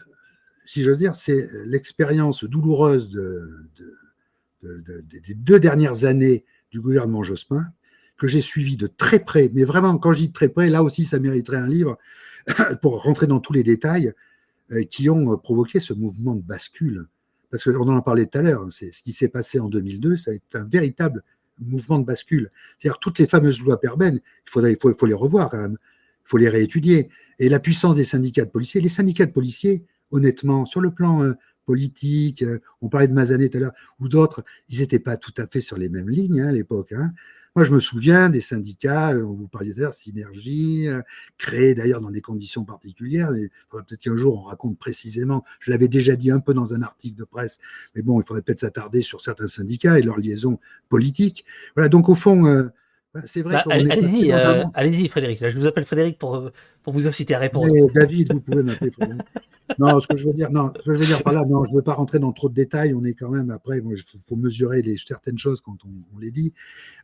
si 0.72 0.84
veux 0.84 0.95
dire, 0.95 1.15
c'est 1.15 1.49
l'expérience 1.65 2.43
douloureuse 2.43 3.10
des 4.61 5.34
deux 5.35 5.60
dernières 5.60 6.06
années 6.06 6.45
du 6.72 6.81
gouvernement 6.81 7.23
Jospin 7.23 7.65
que 8.18 8.27
j'ai 8.27 8.41
suivi 8.41 8.77
de 8.77 8.88
très 8.88 9.19
près, 9.19 9.49
mais 9.53 9.64
vraiment, 9.64 9.98
quand 9.98 10.14
je 10.14 10.19
dis 10.19 10.31
très 10.31 10.49
près, 10.49 10.69
là 10.69 10.84
aussi, 10.84 11.06
ça 11.06 11.19
mériterait 11.19 11.57
un 11.57 11.68
livre 11.68 11.98
pour 12.81 13.02
rentrer 13.02 13.26
dans 13.26 13.39
tous 13.39 13.53
les 13.53 13.64
détails. 13.64 14.14
Euh, 14.72 14.84
qui 14.84 15.10
ont 15.10 15.34
euh, 15.34 15.38
provoqué 15.38 15.81
ce 15.81 15.93
mouvement 15.93 16.34
de 16.34 16.41
bascule. 16.41 17.07
Parce 17.49 17.65
qu'on 17.65 17.89
en 17.89 17.98
a 17.98 18.02
parlé 18.02 18.26
tout 18.27 18.38
à 18.38 18.41
l'heure, 18.41 18.61
hein, 18.61 18.69
c'est 18.72 18.93
ce 18.93 19.03
qui 19.03 19.11
s'est 19.11 19.27
passé 19.27 19.60
en 19.60 19.68
2002, 19.68 20.15
ça 20.15 20.31
a 20.31 20.34
été 20.34 20.57
un 20.57 20.64
véritable 20.64 21.23
mouvement 21.60 21.99
de 21.99 22.06
bascule. 22.06 22.49
C'est-à-dire 22.77 22.98
toutes 22.99 23.19
les 23.19 23.27
fameuses 23.27 23.60
lois 23.61 23.81
Perben, 23.81 24.22
il, 24.23 24.49
faudrait, 24.49 24.77
faut, 24.81 24.93
faut, 24.98 25.06
les 25.07 25.14
revoir 25.14 25.49
quand 25.49 25.57
même, 25.57 25.77
il 25.81 26.30
faut 26.30 26.38
les 26.38 26.48
réétudier. 26.48 27.10
Et 27.38 27.49
la 27.49 27.60
puissance 27.60 27.95
des 27.95 28.06
syndicats 28.06 28.45
de 28.45 28.49
policiers, 28.49 28.80
les 28.80 28.88
syndicats 28.88 29.26
de 29.26 29.31
policiers, 29.31 29.84
honnêtement, 30.11 30.65
sur 30.65 30.81
le 30.81 30.91
plan 30.91 31.23
euh, 31.23 31.33
politique, 31.65 32.43
on 32.81 32.89
parlait 32.89 33.07
de 33.07 33.13
Mazanet 33.13 33.49
tout 33.49 33.57
à 33.57 33.61
l'heure, 33.61 33.73
ou 33.99 34.09
d'autres, 34.09 34.43
ils 34.69 34.79
n'étaient 34.79 34.99
pas 34.99 35.17
tout 35.17 35.33
à 35.38 35.47
fait 35.47 35.61
sur 35.61 35.77
les 35.77 35.89
mêmes 35.89 36.09
lignes 36.09 36.41
hein, 36.41 36.47
à 36.47 36.51
l'époque. 36.51 36.91
Hein. 36.91 37.13
Moi, 37.53 37.65
je 37.65 37.71
me 37.73 37.81
souviens 37.81 38.29
des 38.29 38.39
syndicats, 38.39 39.11
euh, 39.11 39.25
on 39.25 39.33
vous 39.33 39.49
parlait 39.49 39.73
d'ailleurs, 39.73 39.93
Synergie, 39.93 40.88
euh, 40.88 41.01
créés 41.38 41.75
d'ailleurs 41.75 41.99
dans 41.99 42.09
des 42.09 42.21
conditions 42.21 42.63
particulières. 42.63 43.35
Il 43.35 43.49
faudrait 43.67 43.85
peut-être 43.85 43.99
qu'un 43.99 44.15
jour 44.15 44.38
on 44.38 44.43
raconte 44.43 44.79
précisément, 44.79 45.43
je 45.59 45.69
l'avais 45.71 45.89
déjà 45.89 46.15
dit 46.15 46.31
un 46.31 46.39
peu 46.39 46.53
dans 46.53 46.73
un 46.73 46.81
article 46.81 47.17
de 47.17 47.25
presse, 47.25 47.59
mais 47.93 48.03
bon, 48.03 48.21
il 48.21 48.25
faudrait 48.25 48.41
peut-être 48.41 48.61
s'attarder 48.61 49.01
sur 49.01 49.19
certains 49.19 49.49
syndicats 49.49 49.99
et 49.99 50.01
leurs 50.01 50.17
liaisons 50.17 50.59
politiques. 50.88 51.43
Voilà, 51.75 51.89
donc 51.89 52.07
au 52.07 52.15
fond, 52.15 52.45
euh, 52.45 52.69
c'est 53.25 53.41
vrai. 53.41 53.63
Bah, 53.65 53.73
allez-y, 53.73 54.31
allez 54.31 55.07
Frédéric. 55.09 55.39
Là, 55.39 55.49
je 55.49 55.59
vous 55.59 55.65
appelle 55.65 55.85
Frédéric 55.85 56.17
pour, 56.17 56.49
pour 56.83 56.93
vous 56.93 57.07
inciter 57.07 57.35
à 57.35 57.39
répondre. 57.39 57.73
David, 57.93 58.33
vous 58.33 58.41
pouvez 58.41 58.63
m'appeler 58.63 58.91
Frédéric. 58.91 59.21
non, 59.79 59.99
ce 59.99 60.07
que 60.07 60.17
je 60.17 60.25
veux 60.25 60.33
dire, 60.33 60.51
non, 60.51 60.71
ce 60.77 60.83
que 60.83 60.93
je 60.93 60.99
veux 60.99 61.05
dire 61.05 61.23
par 61.23 61.33
là, 61.33 61.43
non, 61.45 61.65
je 61.65 61.71
ne 61.71 61.77
veux 61.77 61.83
pas 61.83 61.93
rentrer 61.93 62.19
dans 62.19 62.31
trop 62.31 62.49
de 62.49 62.53
détails. 62.53 62.93
On 62.93 63.03
est 63.03 63.13
quand 63.13 63.29
même 63.29 63.49
après, 63.49 63.79
il 63.79 64.03
faut, 64.25 64.35
mesurer 64.35 64.81
les, 64.81 64.97
certaines 64.97 65.38
choses 65.38 65.61
quand 65.61 65.77
on, 65.85 66.19
les 66.19 66.31
dit 66.31 66.53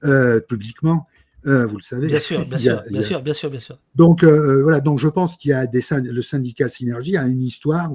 euh, 0.04 0.40
publiquement. 0.40 1.08
Euh, 1.46 1.66
vous 1.66 1.78
le 1.78 1.84
savez. 1.84 2.08
Bien 2.08 2.20
sûr, 2.20 2.46
bien, 2.46 2.58
sûr, 2.58 2.82
bien, 2.90 3.02
sûr, 3.02 3.22
bien 3.22 3.34
sûr, 3.34 3.50
bien 3.50 3.60
sûr. 3.60 3.78
Donc 3.96 4.24
euh, 4.24 4.62
voilà, 4.64 4.82
donc 4.82 5.00
je 5.00 5.08
pense 5.08 5.38
qu'il 5.38 5.52
y 5.52 5.54
a 5.54 5.66
des 5.68 5.82
le 5.92 6.22
syndicat 6.22 6.68
Synergie 6.68 7.16
a 7.16 7.26
une 7.26 7.42
histoire 7.42 7.92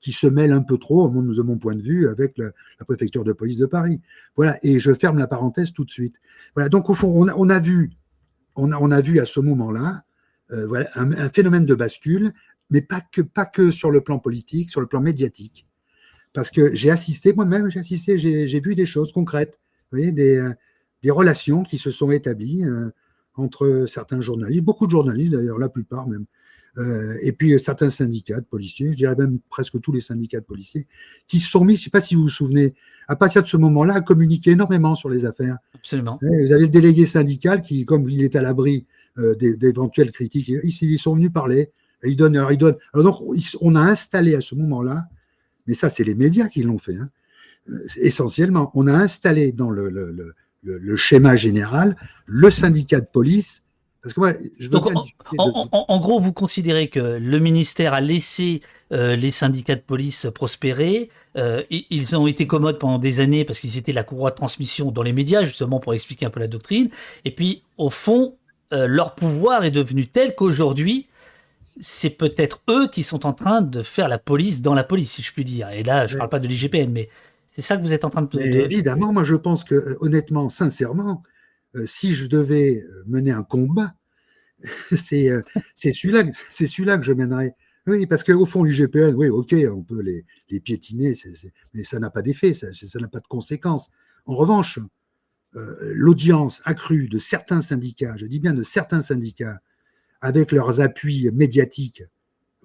qui, 0.00 0.12
se 0.12 0.26
mêle 0.26 0.52
un 0.52 0.62
peu 0.62 0.78
trop, 0.78 1.08
de 1.08 1.42
mon 1.42 1.58
point 1.58 1.74
de 1.74 1.82
vue, 1.82 2.08
avec 2.08 2.38
la, 2.38 2.50
préfecture 2.86 3.24
de 3.24 3.32
police 3.32 3.56
de 3.56 3.66
Paris. 3.66 4.00
Voilà, 4.36 4.56
et 4.62 4.80
je 4.80 4.92
ferme 4.94 5.18
la 5.18 5.26
parenthèse 5.26 5.72
tout 5.72 5.84
de 5.84 5.90
suite. 5.90 6.14
Voilà, 6.54 6.68
donc 6.68 6.88
au 6.90 6.94
fond, 6.94 7.12
on 7.14 7.28
a, 7.28 7.34
on 7.36 7.48
a 7.50 7.58
vu, 7.58 7.90
on 8.56 8.72
a, 8.72 8.78
on 8.78 8.90
a 8.90 9.00
vu 9.00 9.20
à 9.20 9.24
ce 9.24 9.40
moment-là, 9.40 10.04
voilà, 10.50 10.88
un, 10.94 11.28
phénomène 11.28 11.66
de 11.66 11.74
bascule 11.74 12.32
mais 12.70 12.82
pas 12.82 13.00
que, 13.00 13.22
pas 13.22 13.46
que 13.46 13.70
sur 13.70 13.90
le 13.90 14.00
plan 14.00 14.18
politique, 14.18 14.70
sur 14.70 14.80
le 14.80 14.86
plan 14.86 15.00
médiatique. 15.00 15.66
Parce 16.32 16.50
que 16.50 16.74
j'ai 16.74 16.90
assisté, 16.90 17.32
moi-même, 17.32 17.70
j'ai 17.70 17.80
assisté, 17.80 18.18
j'ai 18.18 18.60
vu 18.60 18.74
des 18.74 18.86
choses 18.86 19.12
concrètes, 19.12 19.58
vous 19.90 19.98
voyez, 19.98 20.12
des, 20.12 20.36
euh, 20.36 20.52
des 21.02 21.10
relations 21.10 21.62
qui 21.62 21.78
se 21.78 21.90
sont 21.90 22.10
établies 22.10 22.64
euh, 22.64 22.90
entre 23.34 23.86
certains 23.86 24.20
journalistes, 24.20 24.62
beaucoup 24.62 24.86
de 24.86 24.90
journalistes 24.90 25.32
d'ailleurs, 25.32 25.58
la 25.58 25.68
plupart 25.68 26.06
même, 26.06 26.22
euh, 26.22 26.24
et 27.22 27.32
puis 27.32 27.58
certains 27.58 27.90
syndicats 27.90 28.40
de 28.40 28.44
policiers, 28.44 28.92
je 28.92 28.96
dirais 28.96 29.16
même 29.16 29.38
presque 29.50 29.80
tous 29.80 29.92
les 29.92 30.00
syndicats 30.00 30.40
de 30.40 30.44
policiers, 30.44 30.86
qui 31.26 31.38
se 31.38 31.50
sont 31.50 31.64
mis, 31.64 31.74
je 31.74 31.80
ne 31.80 31.84
sais 31.84 31.90
pas 31.90 32.00
si 32.00 32.14
vous 32.14 32.22
vous 32.22 32.28
souvenez, 32.28 32.74
à 33.08 33.16
partir 33.16 33.42
de 33.42 33.48
ce 33.48 33.56
moment-là, 33.56 33.94
à 33.94 34.00
communiquer 34.00 34.52
énormément 34.52 34.94
sur 34.94 35.08
les 35.08 35.24
affaires. 35.24 35.58
Absolument. 35.74 36.18
Vous 36.22 36.52
avez 36.52 36.64
le 36.64 36.68
délégué 36.68 37.06
syndical 37.06 37.62
qui, 37.62 37.84
comme 37.84 38.08
il 38.08 38.22
est 38.22 38.36
à 38.36 38.42
l'abri 38.42 38.86
d'éventuelles 39.16 40.12
critiques, 40.12 40.48
ils 40.48 40.98
sont 40.98 41.16
venus 41.16 41.32
parler 41.32 41.72
il 42.04 42.16
donne, 42.16 42.36
alors 42.36 42.52
il 42.52 42.58
donne. 42.58 42.76
Alors 42.92 43.18
donc, 43.18 43.36
on 43.60 43.74
a 43.74 43.80
installé 43.80 44.34
à 44.34 44.40
ce 44.40 44.54
moment-là, 44.54 45.08
mais 45.66 45.74
ça, 45.74 45.88
c'est 45.88 46.04
les 46.04 46.14
médias 46.14 46.48
qui 46.48 46.62
l'ont 46.62 46.78
fait, 46.78 46.96
hein, 46.96 47.10
euh, 47.68 47.86
essentiellement, 47.96 48.70
on 48.74 48.86
a 48.86 48.92
installé 48.92 49.52
dans 49.52 49.70
le, 49.70 49.90
le, 49.90 50.34
le, 50.62 50.96
schéma 50.96 51.36
général 51.36 51.96
le 52.26 52.50
syndicat 52.50 53.00
de 53.00 53.06
police. 53.06 53.62
Parce 54.08 54.14
que 54.14 54.20
moi, 54.20 54.32
je 54.58 54.68
donc, 54.68 54.86
en, 55.36 55.98
gros, 56.00 56.20
vous 56.20 56.32
considérez 56.32 56.88
que 56.88 56.98
le 56.98 57.38
ministère 57.38 57.92
a 57.92 58.00
laissé 58.00 58.62
euh, 58.92 59.16
les 59.16 59.30
syndicats 59.30 59.76
de 59.76 59.80
police 59.80 60.26
prospérer. 60.34 61.10
Euh, 61.36 61.62
ils 61.70 62.16
ont 62.16 62.26
été 62.26 62.46
commodes 62.46 62.78
pendant 62.78 62.98
des 62.98 63.20
années 63.20 63.44
parce 63.44 63.60
qu'ils 63.60 63.76
étaient 63.76 63.92
la 63.92 64.02
courroie 64.02 64.30
de 64.30 64.36
transmission 64.36 64.90
dans 64.90 65.02
les 65.02 65.12
médias, 65.12 65.44
justement 65.44 65.78
pour 65.78 65.92
expliquer 65.94 66.26
un 66.26 66.30
peu 66.30 66.40
la 66.40 66.46
doctrine. 66.46 66.88
Et 67.24 67.30
puis, 67.30 67.62
au 67.76 67.90
fond, 67.90 68.34
leur 68.70 69.14
pouvoir 69.14 69.64
est 69.64 69.70
devenu 69.70 70.06
tel 70.06 70.34
qu'aujourd'hui, 70.34 71.06
c'est 71.80 72.10
peut-être 72.10 72.60
eux 72.68 72.88
qui 72.88 73.02
sont 73.02 73.26
en 73.26 73.32
train 73.32 73.62
de 73.62 73.82
faire 73.82 74.08
la 74.08 74.18
police 74.18 74.62
dans 74.62 74.74
la 74.74 74.84
police, 74.84 75.12
si 75.12 75.22
je 75.22 75.32
puis 75.32 75.44
dire. 75.44 75.70
Et 75.70 75.82
là, 75.82 76.06
je 76.06 76.14
ne 76.14 76.18
parle 76.18 76.30
pas 76.30 76.38
de 76.38 76.48
l'IGPN, 76.48 76.90
mais 76.90 77.08
c'est 77.50 77.62
ça 77.62 77.76
que 77.76 77.82
vous 77.82 77.92
êtes 77.92 78.04
en 78.04 78.10
train 78.10 78.22
de... 78.22 78.40
Évidemment, 78.40 79.12
moi 79.12 79.24
je 79.24 79.34
pense 79.34 79.64
que, 79.64 79.74
euh, 79.74 79.96
honnêtement, 80.00 80.48
sincèrement, 80.48 81.24
euh, 81.74 81.84
si 81.86 82.14
je 82.14 82.26
devais 82.26 82.84
euh, 82.84 83.02
mener 83.08 83.32
un 83.32 83.42
combat, 83.42 83.94
c'est 84.96 85.30
celui-là 85.92 86.24
celui 86.50 86.98
que 86.98 87.02
je 87.02 87.12
mènerais. 87.12 87.54
Oui, 87.86 88.06
parce 88.06 88.22
qu'au 88.22 88.44
fond, 88.44 88.64
l'IGPN, 88.64 89.14
oui, 89.14 89.28
ok, 89.28 89.54
on 89.72 89.82
peut 89.82 90.02
les, 90.02 90.26
les 90.50 90.60
piétiner, 90.60 91.14
mais 91.72 91.84
ça 91.84 91.98
n'a 91.98 92.10
pas 92.10 92.20
d'effet, 92.20 92.52
ça 92.52 92.68
n'a 93.00 93.08
pas 93.08 93.20
de 93.20 93.26
conséquences. 93.26 93.88
En 94.26 94.34
revanche, 94.34 94.78
l'audience 95.54 96.60
accrue 96.64 97.08
de 97.08 97.18
certains 97.18 97.62
syndicats, 97.62 98.14
je 98.16 98.26
dis 98.26 98.40
bien 98.40 98.52
de 98.52 98.62
certains 98.62 99.00
syndicats, 99.00 99.60
avec 100.20 100.52
leurs 100.52 100.80
appuis 100.80 101.30
médiatiques. 101.32 102.02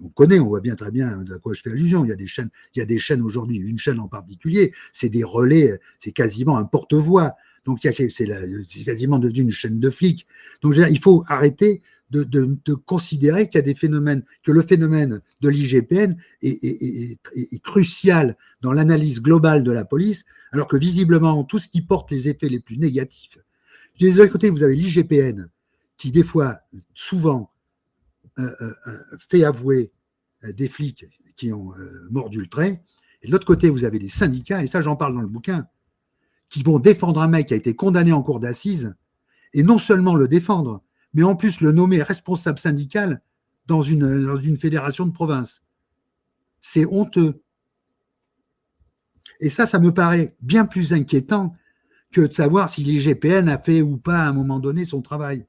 On 0.02 0.08
connaît, 0.08 0.40
on 0.40 0.46
voit 0.46 0.60
bien 0.60 0.74
très 0.74 0.90
bien 0.90 1.22
de 1.22 1.36
quoi 1.36 1.54
je 1.54 1.62
fais 1.62 1.70
allusion. 1.70 2.04
Il 2.04 2.08
y 2.08 2.12
a 2.12 2.16
des 2.16 2.26
chaînes, 2.26 2.50
il 2.74 2.80
y 2.80 2.82
a 2.82 2.86
des 2.86 2.98
chaînes 2.98 3.22
aujourd'hui, 3.22 3.58
une 3.58 3.78
chaîne 3.78 4.00
en 4.00 4.08
particulier, 4.08 4.72
c'est 4.92 5.08
des 5.08 5.24
relais, 5.24 5.78
c'est 5.98 6.12
quasiment 6.12 6.58
un 6.58 6.64
porte-voix. 6.64 7.34
Donc 7.64 7.80
c'est 7.82 8.84
quasiment 8.84 9.18
devenu 9.18 9.40
une 9.40 9.52
chaîne 9.52 9.80
de 9.80 9.90
flics. 9.90 10.26
Donc 10.62 10.76
il 10.76 10.98
faut 10.98 11.24
arrêter 11.28 11.82
de, 12.10 12.74
considérer 12.74 13.48
qu'il 13.48 13.56
y 13.56 13.58
a 13.58 13.62
des 13.62 13.74
phénomènes, 13.74 14.22
que 14.42 14.52
le 14.52 14.62
phénomène 14.62 15.20
de 15.40 15.48
l'IGPN 15.48 16.16
est, 16.42 17.18
crucial 17.62 18.36
dans 18.60 18.72
l'analyse 18.72 19.20
globale 19.20 19.64
de 19.64 19.72
la 19.72 19.84
police, 19.84 20.24
alors 20.52 20.66
que 20.66 20.76
visiblement 20.76 21.42
tout 21.44 21.58
ce 21.58 21.68
qui 21.68 21.82
porte 21.82 22.10
les 22.10 22.28
effets 22.28 22.48
les 22.48 22.60
plus 22.60 22.78
négatifs. 22.78 23.38
L'autre 24.00 24.32
côté, 24.32 24.50
vous 24.50 24.62
avez 24.62 24.76
l'IGPN, 24.76 25.48
qui 25.96 26.10
des 26.10 26.24
fois, 26.24 26.60
souvent, 26.94 27.50
euh, 28.38 28.50
euh, 28.60 28.74
euh, 28.88 28.98
fait 29.18 29.44
avouer 29.44 29.92
des 30.42 30.68
flics 30.68 31.06
qui 31.36 31.52
ont 31.52 31.72
mordu 32.10 32.40
le 32.40 32.48
trait. 32.48 32.82
Et 33.22 33.28
de 33.28 33.32
l'autre 33.32 33.46
côté, 33.46 33.70
vous 33.70 33.84
avez 33.84 33.98
des 33.98 34.08
syndicats, 34.08 34.62
et 34.62 34.66
ça 34.66 34.82
j'en 34.82 34.94
parle 34.94 35.14
dans 35.14 35.22
le 35.22 35.28
bouquin, 35.28 35.66
qui 36.48 36.62
vont 36.62 36.78
défendre 36.78 37.20
un 37.20 37.28
mec 37.28 37.48
qui 37.48 37.54
a 37.54 37.56
été 37.56 37.74
condamné 37.74 38.12
en 38.12 38.22
cour 38.22 38.40
d'assises, 38.40 38.94
et 39.52 39.62
non 39.62 39.78
seulement 39.78 40.14
le 40.14 40.28
défendre, 40.28 40.82
mais 41.14 41.22
en 41.22 41.36
plus 41.36 41.60
le 41.60 41.72
nommer 41.72 42.02
responsable 42.02 42.58
syndical 42.58 43.22
dans 43.66 43.82
une, 43.82 44.56
fédération 44.58 45.06
de 45.06 45.12
province. 45.12 45.62
C'est 46.60 46.86
honteux. 46.86 47.40
Et 49.40 49.48
ça, 49.48 49.66
ça 49.66 49.78
me 49.78 49.92
paraît 49.92 50.36
bien 50.40 50.64
plus 50.64 50.92
inquiétant 50.92 51.54
que 52.12 52.22
de 52.22 52.32
savoir 52.32 52.68
si 52.68 52.82
l'IGPN 52.84 53.48
a 53.48 53.58
fait 53.58 53.82
ou 53.82 53.96
pas 53.96 54.18
à 54.18 54.28
un 54.28 54.32
moment 54.32 54.58
donné 54.58 54.84
son 54.84 55.02
travail 55.02 55.46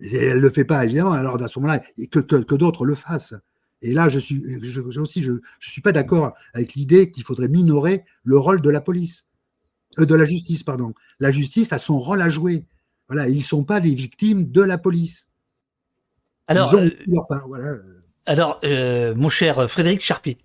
elle 0.00 0.36
ne 0.36 0.40
le 0.40 0.50
fait 0.50 0.64
pas, 0.64 0.84
évidemment, 0.84 1.12
alors 1.12 1.42
à 1.42 1.48
ce 1.48 1.58
moment-là, 1.58 1.80
que, 2.10 2.20
que, 2.20 2.54
d'autres 2.54 2.84
le 2.84 2.94
fassent. 2.94 3.34
Et 3.82 3.92
là, 3.92 4.08
je 4.08 4.18
suis 4.18 4.40
aussi, 4.98 5.22
je 5.22 5.32
ne 5.32 5.40
suis 5.60 5.82
pas 5.82 5.92
d'accord 5.92 6.34
avec 6.54 6.74
l'idée 6.74 7.10
qu'il 7.10 7.24
faudrait 7.24 7.48
minorer 7.48 8.04
le 8.24 8.36
rôle 8.36 8.60
de 8.60 8.70
la 8.70 8.80
police, 8.80 9.25
euh, 9.98 10.06
de 10.06 10.14
la 10.14 10.24
justice, 10.24 10.62
pardon. 10.62 10.92
La 11.20 11.30
justice 11.30 11.72
a 11.72 11.78
son 11.78 11.98
rôle 11.98 12.22
à 12.22 12.28
jouer. 12.28 12.64
Voilà, 13.08 13.28
ils 13.28 13.38
ne 13.38 13.42
sont 13.42 13.64
pas 13.64 13.80
les 13.80 13.94
victimes 13.94 14.50
de 14.50 14.62
la 14.62 14.78
police. 14.78 15.28
Alors, 16.48 16.74
euh, 16.74 16.90
voilà. 17.46 17.76
alors 18.26 18.60
euh, 18.64 19.14
mon 19.14 19.28
cher 19.28 19.68
Frédéric 19.68 20.00
Charpier. 20.00 20.38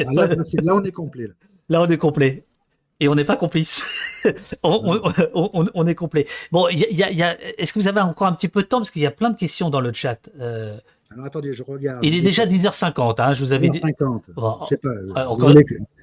Ah, 0.00 0.04
là, 0.12 0.26
là, 0.26 0.74
on 0.74 0.84
est 0.84 0.92
complet. 0.92 1.26
Là. 1.26 1.34
là, 1.68 1.82
on 1.82 1.88
est 1.88 1.98
complet. 1.98 2.44
Et 2.98 3.08
on 3.08 3.14
n'est 3.14 3.24
pas 3.24 3.36
complice. 3.36 4.22
on, 4.62 5.86
est 5.86 5.94
complet. 5.94 6.26
Bon, 6.50 6.68
y 6.70 6.86
y 6.90 7.22
a, 7.22 7.36
est-ce 7.60 7.72
que 7.72 7.78
vous 7.78 7.88
avez 7.88 8.00
encore 8.00 8.26
un 8.26 8.32
petit 8.32 8.48
peu 8.48 8.62
de 8.62 8.68
temps? 8.68 8.78
Parce 8.78 8.90
qu'il 8.90 9.02
y 9.02 9.06
a 9.06 9.10
plein 9.10 9.30
de 9.30 9.36
questions 9.36 9.68
dans 9.68 9.80
le 9.80 9.92
chat. 9.92 10.30
Euh... 10.40 10.78
Alors 11.12 11.26
attendez, 11.26 11.52
je 11.52 11.62
regarde. 11.62 12.04
Il 12.04 12.14
est 12.14 12.20
déjà 12.20 12.46
10h50, 12.46 13.20
hein, 13.20 13.32
je 13.32 13.44
vous 13.44 13.52
avais 13.52 13.68
dit. 13.68 13.78
10h50, 13.80 14.22
bon, 14.34 14.58
je 14.62 14.68
sais 14.68 14.76
pas. 14.76 14.88
Euh, 14.88 15.26
encore... 15.26 15.52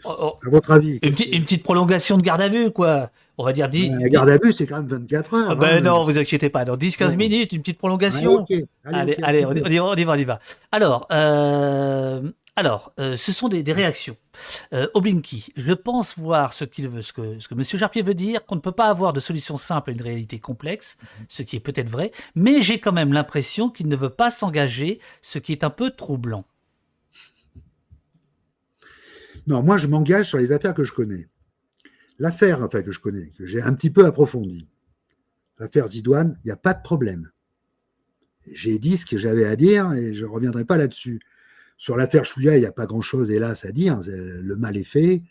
Oh, 0.06 0.16
oh. 0.20 0.34
À 0.46 0.50
votre 0.50 0.72
avis 0.72 1.00
une, 1.02 1.14
une, 1.32 1.44
petite 1.44 1.64
prolongation 1.64 2.18
de 2.18 2.22
garde 2.22 2.42
à 2.42 2.50
vue, 2.50 2.72
quoi 2.72 3.10
on 3.38 3.44
va 3.44 3.54
dire 3.54 3.70
10. 3.70 3.92
La 4.00 4.10
garde 4.10 4.30
à 4.30 4.38
vue, 4.38 4.54
c'est 4.54 4.66
quand 4.66 4.78
même 4.78 4.88
24 4.88 5.34
heures. 5.34 5.48
Ah 5.52 5.56
ben 5.56 5.78
hein. 5.78 5.80
non, 5.82 6.04
vous 6.04 6.18
inquiétez 6.18 6.50
pas. 6.50 6.66
Dans 6.66 6.78
10-15 6.78 7.16
minutes, 7.16 7.52
une 7.52 7.62
petite 7.62 7.78
prolongation. 7.78 8.46
Allez, 8.86 9.18
allez, 9.24 9.46
on, 9.46 9.54
y 9.54 9.78
va, 9.78 9.86
on, 9.86 9.96
y 9.96 10.04
va, 10.04 10.14
on 10.14 10.16
y 10.16 10.24
va. 10.24 10.40
Alors, 10.72 11.08
euh, 11.12 12.22
alors, 12.56 12.94
euh, 13.00 13.18
ce 13.18 13.32
sont 13.32 13.50
des, 13.50 13.64
réactions. 13.74 14.16
Euh, 14.74 14.88
Oblinky, 14.94 15.52
je 15.56 15.74
pense 15.74 16.18
voir 16.20 16.54
ce 16.54 16.66
qu'il 16.66 16.88
veut, 16.88 17.02
ce 17.02 17.12
que, 17.12 17.40
ce 17.40 17.48
que 17.48 17.56
M. 17.56 17.64
Jarpier 17.64 18.04
veut 18.04 18.14
dire, 18.14 18.46
qu'on 18.46 18.56
ne 18.56 18.62
peut 18.62 18.72
pas 18.72 18.90
avoir 18.90 19.12
de 19.12 19.20
solution 19.20 19.58
simple 19.58 19.90
à 19.90 19.94
une 19.94 20.02
réalité 20.02 20.40
complexe, 20.40 20.98
ce 21.30 21.42
qui 21.42 21.56
est 21.56 21.60
peut-être 21.60 21.90
vrai, 21.90 22.12
mais 22.36 22.62
j'ai 22.62 22.80
quand 22.80 22.92
même 22.92 23.12
l'impression 23.12 23.72
qu'il 23.72 23.88
ne 23.88 23.96
veut 23.96 24.12
pas 24.12 24.30
s'engager, 24.30 25.00
ce 25.24 25.40
qui 25.40 25.52
est 25.52 25.64
un 25.64 25.72
peu 25.72 25.90
troublant. 25.90 26.46
Non, 29.48 29.64
moi 29.64 29.78
je 29.78 29.88
m'engage 29.88 30.30
sur 30.30 30.38
les 30.38 30.52
affaires 30.52 30.76
que 30.76 30.84
je 30.84 30.94
connais. 30.94 31.28
L'affaire, 32.20 32.62
enfin 32.62 32.84
que 32.84 32.92
je 32.92 33.00
connais, 33.00 33.32
que 33.36 33.48
j'ai 33.48 33.64
un 33.64 33.74
petit 33.74 33.90
peu 33.90 34.06
approfondie, 34.06 34.68
l'affaire 35.58 35.88
Zidouane, 35.88 36.38
il 36.44 36.48
n'y 36.48 36.52
a 36.52 36.58
pas 36.58 36.76
de 36.76 36.84
problème. 36.84 37.32
J'ai 38.52 38.78
dit 38.78 38.98
ce 38.98 39.08
que 39.08 39.18
j'avais 39.18 39.46
à 39.46 39.56
dire 39.56 39.92
et 39.94 40.14
je 40.14 40.26
ne 40.26 40.30
reviendrai 40.30 40.66
pas 40.66 40.78
là-dessus. 40.78 41.20
Sur 41.78 41.98
l'affaire 41.98 42.26
Chouya, 42.26 42.58
il 42.58 42.62
n'y 42.62 42.66
a 42.66 42.72
pas 42.72 42.86
grand-chose, 42.86 43.32
hélas, 43.32 43.66
à 43.66 43.72
dire. 43.72 44.00
Le 44.06 44.56
mal 44.56 44.78
est 44.78 44.84
fait. 44.84 45.24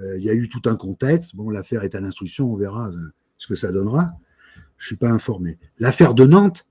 Euh, 0.00 0.18
il 0.18 0.24
y 0.24 0.30
a 0.30 0.34
eu 0.34 0.48
tout 0.48 0.62
un 0.66 0.76
contexte. 0.76 1.36
Bon, 1.36 1.50
l'affaire 1.50 1.84
est 1.84 1.94
à 1.94 2.00
l'instruction, 2.00 2.52
on 2.52 2.56
verra 2.56 2.88
euh, 2.88 3.12
ce 3.38 3.46
que 3.46 3.54
ça 3.54 3.70
donnera. 3.70 4.12
Je 4.76 4.84
ne 4.84 4.86
suis 4.86 4.96
pas 4.96 5.10
informé. 5.10 5.58
L'affaire 5.78 6.14
de 6.14 6.26
Nantes, 6.26 6.66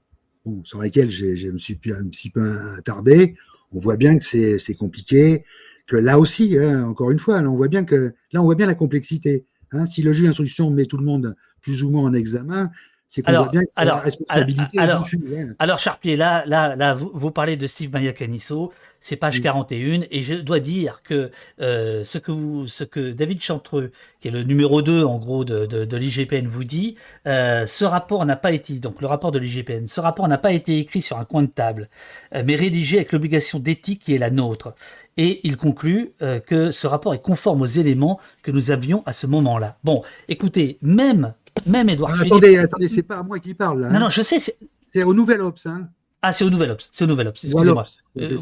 bon, 0.45 0.63
sur 0.65 0.81
laquelle 0.81 1.09
je 1.09 1.49
me 1.49 1.57
suis 1.57 1.79
un 1.85 2.09
petit 2.09 2.29
peu 2.29 2.59
attardé, 2.77 3.35
on 3.71 3.79
voit 3.79 3.97
bien 3.97 4.17
que 4.17 4.23
c'est 4.23 4.75
compliqué, 4.75 5.45
que 5.87 5.95
là 5.95 6.19
aussi, 6.19 6.57
hein, 6.57 6.83
encore 6.85 7.11
une 7.11 7.19
fois, 7.19 7.41
là, 7.41 7.49
on 7.49 7.55
voit 7.55 7.69
bien 7.69 7.85
que 7.85 8.13
là, 8.31 8.41
on 8.41 8.45
voit 8.45 8.55
bien 8.55 8.67
la 8.67 8.75
complexité. 8.75 9.45
Hein. 9.71 9.87
si 9.87 10.03
le 10.03 10.13
juge 10.13 10.25
d'instruction 10.25 10.69
met 10.69 10.85
tout 10.85 10.97
le 10.97 11.05
monde 11.05 11.35
plus 11.61 11.83
ou 11.83 11.89
moins 11.89 12.03
en 12.03 12.13
examen, 12.13 12.69
c'est 13.07 13.23
qu'on 13.23 13.31
voit 13.31 13.49
bien 13.49 13.63
que 13.63 13.69
alors, 13.75 13.97
la 13.97 14.01
responsabilité 14.03 14.77
alors, 14.77 15.07
est 15.11 15.55
alors, 15.57 15.79
Charpier, 15.79 16.15
là, 16.15 16.43
là, 16.45 16.75
là, 16.75 16.93
vous, 16.93 17.11
vous 17.13 17.31
parlez 17.31 17.57
de 17.57 17.65
Steve 17.65 17.91
Canisso 18.13 18.71
c'est 19.03 19.17
page 19.17 19.41
41, 19.41 20.03
et 20.09 20.21
je 20.21 20.33
dois 20.33 20.61
dire 20.61 21.01
que, 21.03 21.29
euh, 21.61 22.03
ce, 22.05 22.17
que 22.17 22.31
vous, 22.31 22.67
ce 22.67 22.85
que 22.85 23.11
David 23.11 23.41
Chantreux, 23.41 23.91
qui 24.21 24.29
est 24.29 24.31
le 24.31 24.43
numéro 24.43 24.81
2 24.81 25.03
en 25.03 25.19
gros 25.19 25.43
de, 25.43 25.65
de, 25.65 25.97
l'IGPN, 25.97 26.47
vous 26.47 26.63
dit, 26.63 26.95
euh, 27.27 27.67
ce 27.67 27.83
rapport 27.83 28.25
n'a 28.25 28.37
pas 28.37 28.53
été, 28.53 28.75
donc 28.75 29.01
le 29.01 29.07
rapport 29.07 29.33
de 29.33 29.39
l'IGPN, 29.39 29.87
ce 29.87 29.99
rapport 29.99 30.27
n'a 30.29 30.37
pas 30.37 30.53
été 30.53 30.79
écrit 30.79 31.01
sur 31.01 31.17
un 31.17 31.25
coin 31.25 31.43
de 31.43 31.47
table, 31.47 31.89
euh, 32.33 32.43
mais 32.45 32.55
rédigé 32.55 32.97
avec 32.97 33.11
l'obligation 33.11 33.59
d'éthique 33.59 34.03
qui 34.05 34.15
est 34.15 34.19
la 34.19 34.29
nôtre. 34.29 34.73
Et 35.17 35.41
il 35.47 35.57
conclut 35.57 36.13
que 36.47 36.71
ce 36.71 36.87
rapport 36.87 37.13
est 37.13 37.21
conforme 37.21 37.61
aux 37.61 37.67
éléments 37.67 38.19
que 38.41 38.49
nous 38.49 38.71
avions 38.71 39.03
à 39.05 39.13
ce 39.13 39.27
moment-là. 39.27 39.77
Bon, 39.83 40.01
écoutez, 40.27 40.79
même, 40.81 41.35
même 41.67 41.87
Edouard 41.89 42.15
Philippe... 42.15 42.33
Attendez, 42.33 42.57
attendez, 42.57 42.87
c'est 42.87 43.03
pas 43.03 43.17
à 43.19 43.23
moi 43.23 43.37
qui 43.37 43.53
parle 43.53 43.81
là. 43.81 43.89
Non, 43.91 43.99
non, 43.99 44.05
hein. 44.07 44.09
je 44.09 44.23
sais. 44.23 44.39
C'est 44.39 45.03
au 45.03 45.13
Nouvel 45.13 45.41
Obs. 45.41 45.67
Hein. 45.67 45.87
Ah, 46.25 46.31
c'est 46.31 46.45
au 46.45 46.49
Nouvel 46.49 46.71
Obs. 46.71 46.87
C'est 46.93 47.03
au 47.03 47.07
Nouvel 47.07 47.27
Obs. 47.27 47.43
Excusez-moi. 47.43 47.85
Euh, 48.17 48.37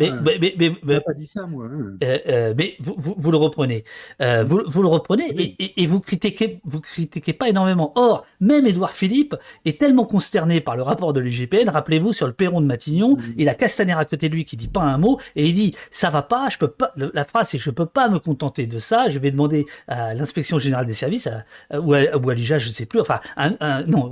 mais, 0.00 0.10
mais, 0.40 0.54
mais, 0.56 0.72
mais, 0.82 1.00
pas 1.00 1.12
dit 1.12 1.26
ça, 1.26 1.46
moi. 1.46 1.66
Hein. 1.66 1.96
Euh, 2.02 2.18
euh, 2.28 2.54
mais 2.56 2.76
vous, 2.80 2.94
vous, 2.96 3.14
vous, 3.18 3.30
le 3.30 3.36
reprenez. 3.36 3.84
Euh, 4.22 4.42
vous, 4.42 4.62
vous, 4.64 4.80
le 4.80 4.88
reprenez 4.88 5.26
et, 5.36 5.62
et, 5.62 5.82
et, 5.82 5.86
vous 5.86 6.00
critiquez, 6.00 6.60
vous 6.64 6.80
critiquez 6.80 7.34
pas 7.34 7.50
énormément. 7.50 7.92
Or, 7.94 8.24
même 8.40 8.66
Édouard 8.66 8.92
Philippe 8.92 9.36
est 9.66 9.78
tellement 9.78 10.06
consterné 10.06 10.62
par 10.62 10.76
le 10.76 10.82
rapport 10.82 11.12
de 11.12 11.20
l'IGPN. 11.20 11.68
Rappelez-vous, 11.68 12.14
sur 12.14 12.26
le 12.26 12.32
perron 12.32 12.62
de 12.62 12.66
Matignon, 12.66 13.18
il 13.36 13.50
a 13.50 13.54
Castaner 13.54 13.92
à 13.92 14.06
côté 14.06 14.30
de 14.30 14.34
lui 14.34 14.46
qui 14.46 14.56
dit 14.56 14.68
pas 14.68 14.80
un 14.80 14.96
mot 14.96 15.20
et 15.36 15.44
il 15.44 15.54
dit 15.54 15.74
ça 15.90 16.08
va 16.08 16.22
pas, 16.22 16.48
je 16.48 16.56
peux 16.56 16.68
pas. 16.68 16.94
La 16.96 17.24
phrase 17.24 17.48
c'est 17.50 17.58
je 17.58 17.70
peux 17.70 17.86
pas 17.86 18.08
me 18.08 18.18
contenter 18.18 18.66
de 18.66 18.78
ça. 18.78 19.10
Je 19.10 19.18
vais 19.18 19.30
demander 19.30 19.66
à 19.88 20.14
l'inspection 20.14 20.58
générale 20.58 20.86
des 20.86 20.94
services 20.94 21.26
à, 21.26 21.80
ou 21.80 21.92
à, 21.92 22.16
ou 22.16 22.30
à 22.30 22.34
l'IGA, 22.34 22.58
je 22.58 22.70
sais 22.70 22.86
plus. 22.86 23.00
Enfin, 23.00 23.20
un, 23.36 23.56
un, 23.60 23.82
non, 23.82 24.10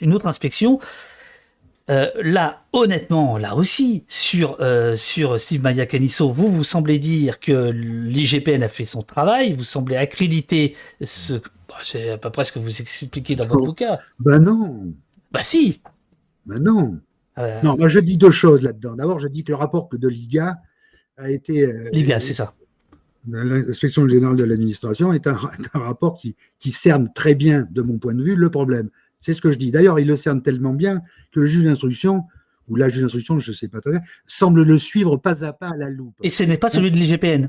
une 0.00 0.14
autre 0.14 0.26
inspection. 0.26 0.80
Euh, 1.90 2.10
là, 2.22 2.64
honnêtement, 2.72 3.36
là 3.36 3.54
aussi, 3.54 4.04
sur, 4.08 4.56
euh, 4.60 4.96
sur 4.96 5.38
Steve 5.38 5.62
Maya 5.62 5.84
Canisso, 5.84 6.30
vous, 6.30 6.50
vous 6.50 6.64
semblez 6.64 6.98
dire 6.98 7.40
que 7.40 7.70
l'IGPN 7.70 8.62
a 8.62 8.68
fait 8.68 8.86
son 8.86 9.02
travail, 9.02 9.52
vous 9.52 9.64
semblez 9.64 9.96
accréditer 9.96 10.76
ce. 11.02 11.34
Bah, 11.68 11.76
c'est 11.82 12.10
à 12.10 12.18
peu 12.18 12.30
près 12.30 12.44
ce 12.44 12.52
que 12.52 12.58
vous 12.58 12.80
expliquez 12.80 13.36
dans 13.36 13.44
votre 13.44 13.60
oh, 13.62 13.66
bouquin. 13.66 13.98
Ben 14.18 14.38
non. 14.38 14.94
Bah 15.30 15.42
si. 15.42 15.82
Ben 16.46 16.58
non. 16.58 16.98
Euh, 17.36 17.60
non, 17.62 17.76
moi 17.76 17.88
je 17.88 17.98
dis 17.98 18.16
deux 18.16 18.30
choses 18.30 18.62
là-dedans. 18.62 18.94
D'abord, 18.94 19.18
je 19.18 19.28
dis 19.28 19.44
que 19.44 19.52
le 19.52 19.56
rapport 19.56 19.90
de 19.92 20.08
l'IGA 20.08 20.56
a 21.18 21.30
été. 21.30 21.66
L'IGA, 21.92 22.18
c'est 22.18 22.34
ça. 22.34 22.54
L'inspection 23.26 24.08
générale 24.08 24.36
de 24.36 24.44
l'administration 24.44 25.12
est 25.12 25.26
un, 25.26 25.38
un 25.74 25.78
rapport 25.80 26.14
qui, 26.18 26.34
qui 26.58 26.70
cerne 26.70 27.10
très 27.14 27.34
bien, 27.34 27.66
de 27.70 27.82
mon 27.82 27.98
point 27.98 28.14
de 28.14 28.22
vue, 28.22 28.36
le 28.36 28.50
problème. 28.50 28.88
C'est 29.24 29.32
ce 29.32 29.40
que 29.40 29.50
je 29.50 29.56
dis. 29.56 29.70
D'ailleurs, 29.70 29.98
il 29.98 30.06
le 30.06 30.16
cerne 30.16 30.42
tellement 30.42 30.74
bien 30.74 31.00
que 31.32 31.40
le 31.40 31.46
juge 31.46 31.64
d'instruction, 31.64 32.24
ou 32.68 32.76
la 32.76 32.90
juge 32.90 33.00
d'instruction, 33.00 33.38
je 33.38 33.52
ne 33.52 33.56
sais 33.56 33.68
pas 33.68 33.80
très 33.80 33.92
bien, 33.92 34.02
semble 34.26 34.62
le 34.64 34.76
suivre 34.76 35.16
pas 35.16 35.46
à 35.46 35.54
pas 35.54 35.68
à 35.68 35.76
la 35.78 35.88
loupe. 35.88 36.14
Et 36.22 36.28
ce 36.28 36.42
n'est 36.42 36.58
pas 36.58 36.68
celui 36.68 36.90
de 36.90 36.96
l'IGPN. 36.98 37.48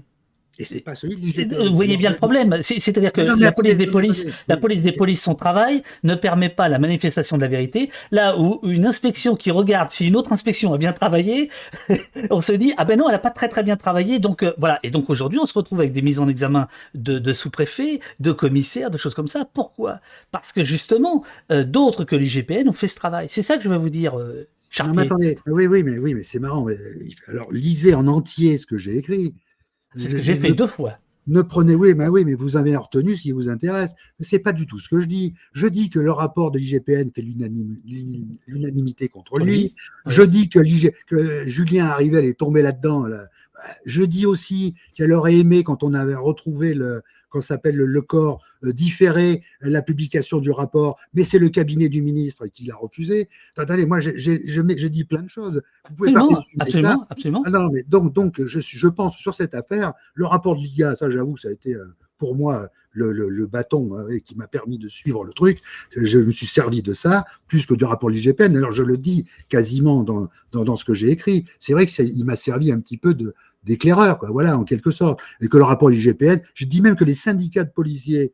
Et 0.58 0.64
c'est 0.64 0.80
pas 0.80 0.96
celui 0.96 1.16
de 1.16 1.68
Vous 1.70 1.76
voyez 1.76 1.98
bien 1.98 2.10
le 2.10 2.16
problème. 2.16 2.58
C'est-à-dire 2.62 3.12
que 3.12 3.22
la 3.22 3.52
police 3.52 3.78
des 3.78 3.88
polices, 3.88 4.28
la 4.48 4.58
police 4.58 4.82
des 4.82 4.92
polices, 4.92 5.22
son 5.22 5.36
travail 5.36 5.84
ne 6.04 6.16
permet 6.16 6.50
pas 6.50 6.70
la 6.70 6.80
manifestation 6.80 7.38
de 7.38 7.42
la 7.42 7.48
vérité. 7.48 7.90
Là 8.12 8.38
où 8.38 8.60
une 8.64 8.86
inspection 8.86 9.36
qui 9.36 9.52
regarde 9.52 9.92
si 9.92 10.08
une 10.08 10.16
autre 10.16 10.32
inspection 10.32 10.74
a 10.74 10.78
bien 10.78 10.94
travaillé, 10.94 11.50
on 12.30 12.42
se 12.42 12.54
dit 12.54 12.74
ah 12.78 12.86
ben 12.86 12.98
non, 12.98 13.10
elle 13.10 13.16
a 13.16 13.20
pas 13.20 13.32
très 13.32 13.50
très 13.50 13.64
bien 13.64 13.76
travaillé. 13.76 14.20
Donc 14.20 14.44
euh, 14.44 14.54
voilà. 14.58 14.80
Et 14.84 14.92
donc 14.92 15.10
aujourd'hui, 15.10 15.40
on 15.40 15.46
se 15.46 15.54
retrouve 15.54 15.80
avec 15.80 15.92
des 15.92 16.02
mises 16.02 16.20
en 16.20 16.28
examen 16.28 16.68
de, 16.94 17.20
de 17.20 17.34
sous-préfets, 17.34 18.00
de 18.20 18.32
commissaires, 18.32 18.92
de 18.92 18.98
choses 18.98 19.14
comme 19.14 19.28
ça. 19.28 19.46
Pourquoi? 19.54 20.00
Parce 20.32 20.52
que 20.52 20.64
justement, 20.64 21.24
euh, 21.52 21.64
d'autres 21.64 22.06
que 22.06 22.16
l'IGPN 22.16 22.70
ont 22.70 22.74
fait 22.74 22.88
ce 22.88 22.96
travail. 22.96 23.28
C'est 23.30 23.42
ça 23.42 23.58
que 23.58 23.64
je 23.64 23.70
veux 23.70 23.78
vous 23.78 23.90
dire. 23.90 24.18
Euh, 24.20 24.48
non, 24.84 24.94
mais 24.94 25.04
attendez, 25.04 25.38
oui, 25.48 25.68
oui, 25.68 25.84
mais 25.84 25.98
oui, 25.98 26.14
mais 26.14 26.24
c'est 26.24 26.40
marrant. 26.40 26.68
Alors 27.28 27.52
lisez 27.52 27.94
en 27.94 28.08
entier 28.08 28.58
ce 28.58 28.66
que 28.66 28.78
j'ai 28.78 28.98
écrit. 28.98 29.34
C'est 29.96 30.10
ce 30.10 30.16
que 30.16 30.22
j'ai 30.22 30.36
fait 30.36 30.54
deux 30.54 30.68
fois. 30.68 31.00
Ne 31.28 31.42
prenez, 31.42 31.74
oui, 31.74 31.96
mais 31.96 32.08
oui, 32.08 32.24
mais 32.24 32.36
vous 32.36 32.56
avez 32.56 32.76
retenu 32.76 33.18
ce 33.18 33.24
qui 33.24 33.32
vous 33.32 33.50
intéresse. 33.50 33.96
C'est 34.20 34.38
pas 34.40 34.54
du 34.54 34.68
tout 34.68 34.78
ce 34.78 34.88
que 34.90 35.02
je 35.02 35.08
dis. 35.08 35.34
Je 35.54 35.66
dis 35.66 35.90
que 35.90 35.98
le 36.00 36.12
rapport 36.12 36.52
de 36.52 36.60
l'IGPN 36.60 37.10
fait 37.10 37.24
l'unanimité 37.24 39.08
contre 39.08 39.40
lui. 39.40 39.74
Je 40.06 40.22
dis 40.22 40.50
que, 40.50 40.60
que 41.08 41.48
Julien 41.48 41.86
Arrivel 41.86 42.26
est 42.26 42.38
tombé 42.38 42.62
là-dedans. 42.62 43.08
Je 43.86 44.04
dis 44.04 44.28
aussi 44.28 44.76
qu'elle 44.94 45.14
aurait 45.14 45.38
aimé, 45.38 45.64
quand 45.64 45.82
on 45.82 45.96
avait 45.96 46.14
retrouvé 46.14 46.76
le, 46.76 47.02
qu'on 47.36 47.42
s'appelle 47.42 47.76
le, 47.76 48.02
corps, 48.02 48.42
euh, 48.64 48.72
différé 48.72 49.44
la 49.60 49.82
publication 49.82 50.40
du 50.40 50.52
rapport, 50.52 50.98
mais 51.14 51.26
c'est 51.26 51.40
le 51.40 51.50
cabinet 51.50 51.90
du 51.90 52.02
ministre 52.02 52.48
qui 52.48 52.66
l'a 52.66 52.76
refusé. 52.76 53.28
Attendez, 53.58 53.86
moi, 53.86 54.00
je, 54.00 54.88
dis 54.88 55.04
plein 55.04 55.22
de 55.22 55.30
choses. 55.30 55.62
Vous 55.90 55.96
pouvez 55.96 56.14
pas 56.14 56.28
absolument, 56.60 57.06
absolument. 57.10 57.44
Ah 57.46 57.50
non, 57.50 57.70
mais 57.72 57.84
donc, 57.84 58.14
donc 58.14 58.44
je, 58.46 58.60
je 58.62 58.88
pense 58.88 59.18
sur 59.18 59.34
cette 59.34 59.54
affaire, 59.54 59.94
le 60.14 60.26
rapport 60.26 60.56
de 60.56 60.62
l'IGA, 60.62 60.96
ça 60.96 61.10
j'avoue, 61.10 61.36
ça 61.36 61.50
a 61.50 61.52
été 61.52 61.76
euh, 61.76 61.86
pour 62.18 62.36
moi 62.36 62.70
le, 62.92 63.12
le, 63.12 63.46
bâton 63.46 63.92
hein, 63.94 64.06
qui 64.24 64.36
m'a 64.38 64.48
permis 64.48 64.78
de 64.78 64.88
suivre 64.88 65.26
le 65.26 65.34
truc. 65.34 65.60
Je 65.98 66.18
me 66.20 66.32
suis 66.32 66.46
servi 66.46 66.82
de 66.82 66.94
ça 66.94 67.26
plus 67.50 67.66
que 67.66 67.74
du 67.74 67.84
rapport 67.84 68.10
de 68.10 68.16
l'IGPN. 68.16 68.56
Alors 68.56 68.72
je 68.72 68.84
le 68.84 68.98
dis 68.98 69.26
quasiment 69.50 70.04
dans, 70.04 70.30
dans, 70.54 70.64
dans 70.64 70.78
ce 70.78 70.86
que 70.86 70.94
j'ai 70.94 71.10
écrit. 71.10 71.44
C'est 71.60 71.74
vrai 71.74 71.86
qu'il 71.86 72.24
m'a 72.24 72.38
servi 72.38 72.72
un 72.72 72.80
petit 72.80 72.96
peu 72.98 73.14
de, 73.14 73.34
d'éclaireur, 73.66 74.20
quoi, 74.20 74.30
voilà, 74.30 74.58
en 74.58 74.64
quelque 74.64 74.92
sorte. 74.92 75.20
Et 75.42 75.48
que 75.48 75.58
le 75.58 75.64
rapport 75.64 75.90
du 75.90 75.98
GPN, 75.98 76.42
je 76.54 76.66
dis 76.66 76.82
même 76.82 76.96
que 76.96 77.04
les 77.04 77.14
syndicats 77.14 77.64
de 77.64 77.72
policiers 77.72 78.34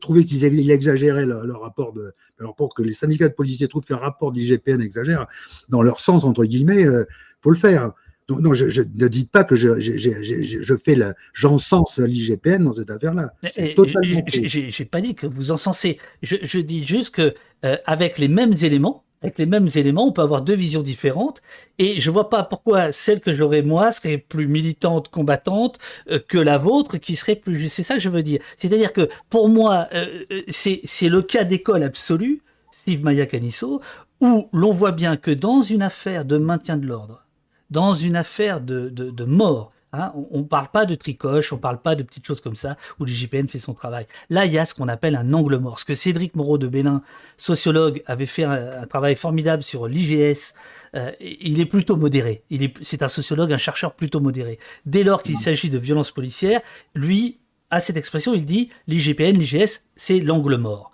trouvaient 0.00 0.24
qu'ils 0.24 0.70
exagéraient 0.70 1.26
leur, 1.26 1.60
rapport 1.60 1.92
de, 1.92 2.12
leur 2.38 2.50
rapport 2.50 2.74
que 2.74 2.82
les 2.82 2.92
syndicats 2.92 3.28
de 3.28 3.34
policiers 3.34 3.68
trouvent 3.68 3.84
que 3.84 3.94
le 3.94 4.00
rapport 4.00 4.32
du 4.32 4.42
GPN 4.42 4.80
exagère 4.80 5.26
dans 5.68 5.82
leur 5.82 6.00
sens 6.00 6.24
entre 6.24 6.44
guillemets, 6.44 6.84
euh, 6.84 7.04
faut 7.40 7.50
le 7.50 7.56
faire. 7.56 7.92
Donc, 8.28 8.40
non, 8.40 8.54
je, 8.54 8.80
ne 8.80 9.08
dites 9.08 9.30
pas 9.32 9.42
que 9.42 9.56
je, 9.56 9.80
je, 9.80 9.96
je 9.96 10.76
fais 10.76 10.96
j'encense 11.32 11.98
l'IGPN 11.98 12.62
dans 12.62 12.72
cette 12.72 12.90
affaire-là. 12.90 13.32
C'est 13.50 13.74
totalement. 13.74 14.20
J'ai 14.28 14.84
pas 14.84 15.00
dit 15.00 15.16
que 15.16 15.26
vous 15.26 15.50
encensez. 15.50 15.98
Je, 16.22 16.58
dis 16.58 16.86
juste 16.86 17.12
que 17.12 17.34
euh, 17.64 17.76
avec 17.86 18.18
les 18.18 18.28
mêmes 18.28 18.54
éléments, 18.62 19.04
avec 19.22 19.38
les 19.38 19.46
mêmes 19.46 19.68
éléments, 19.74 20.06
on 20.06 20.12
peut 20.12 20.22
avoir 20.22 20.42
deux 20.42 20.54
visions 20.54 20.82
différentes. 20.82 21.42
Et 21.78 22.00
je 22.00 22.10
vois 22.10 22.30
pas 22.30 22.42
pourquoi 22.42 22.92
celle 22.92 23.20
que 23.20 23.34
j'aurais 23.34 23.62
moi 23.62 23.92
serait 23.92 24.18
plus 24.18 24.48
militante, 24.48 25.08
combattante 25.08 25.78
euh, 26.10 26.18
que 26.26 26.38
la 26.38 26.58
vôtre, 26.58 26.96
qui 26.96 27.16
serait 27.16 27.36
plus. 27.36 27.68
C'est 27.68 27.82
ça 27.82 27.94
que 27.94 28.00
je 28.00 28.08
veux 28.08 28.22
dire. 28.22 28.40
C'est-à-dire 28.56 28.92
que 28.92 29.08
pour 29.28 29.48
moi, 29.48 29.88
euh, 29.92 30.24
euh, 30.30 30.42
c'est 30.48 31.08
le 31.08 31.22
cas 31.22 31.44
d'école 31.44 31.82
absolu, 31.82 32.42
Steve 32.72 33.02
Maya 33.02 33.26
Canisso, 33.26 33.80
où 34.20 34.48
l'on 34.52 34.72
voit 34.72 34.92
bien 34.92 35.16
que 35.16 35.30
dans 35.30 35.62
une 35.62 35.82
affaire 35.82 36.24
de 36.24 36.38
maintien 36.38 36.76
de 36.78 36.86
l'ordre, 36.86 37.26
dans 37.70 37.94
une 37.94 38.16
affaire 38.16 38.60
de, 38.60 38.88
de 38.88 39.24
mort, 39.24 39.72
Hein, 39.92 40.12
on 40.30 40.38
ne 40.38 40.44
parle 40.44 40.68
pas 40.68 40.86
de 40.86 40.94
tricoche, 40.94 41.52
on 41.52 41.56
ne 41.56 41.60
parle 41.60 41.82
pas 41.82 41.96
de 41.96 42.04
petites 42.04 42.24
choses 42.24 42.40
comme 42.40 42.54
ça 42.54 42.76
où 43.00 43.04
l'IGPN 43.04 43.48
fait 43.48 43.58
son 43.58 43.74
travail. 43.74 44.06
Là, 44.28 44.46
il 44.46 44.52
y 44.52 44.58
a 44.58 44.64
ce 44.64 44.72
qu'on 44.72 44.86
appelle 44.86 45.16
un 45.16 45.32
angle 45.32 45.56
mort. 45.56 45.80
Ce 45.80 45.84
que 45.84 45.96
Cédric 45.96 46.36
Moreau 46.36 46.58
de 46.58 46.68
Bénin, 46.68 47.02
sociologue, 47.38 48.02
avait 48.06 48.26
fait 48.26 48.44
un, 48.44 48.86
travail 48.86 49.16
formidable 49.16 49.64
sur 49.64 49.88
l'IGS. 49.88 50.54
Euh, 50.94 51.10
il 51.20 51.58
est 51.60 51.66
plutôt 51.66 51.96
modéré. 51.96 52.44
C'est 52.82 53.02
un 53.02 53.08
sociologue, 53.08 53.52
un 53.52 53.56
chercheur 53.56 53.94
plutôt 53.94 54.20
modéré. 54.20 54.60
Dès 54.86 55.02
lors 55.02 55.24
qu'il 55.24 55.38
s'agit 55.38 55.70
de 55.70 55.78
violences 55.78 56.12
policières, 56.12 56.60
lui, 56.94 57.38
à 57.70 57.80
cette 57.80 57.96
expression, 57.96 58.32
il 58.32 58.44
dit 58.44 58.70
l'IGPN, 58.86 59.36
l'IGS, 59.36 59.86
c'est 59.96 60.20
l'angle 60.20 60.56
mort. 60.56 60.92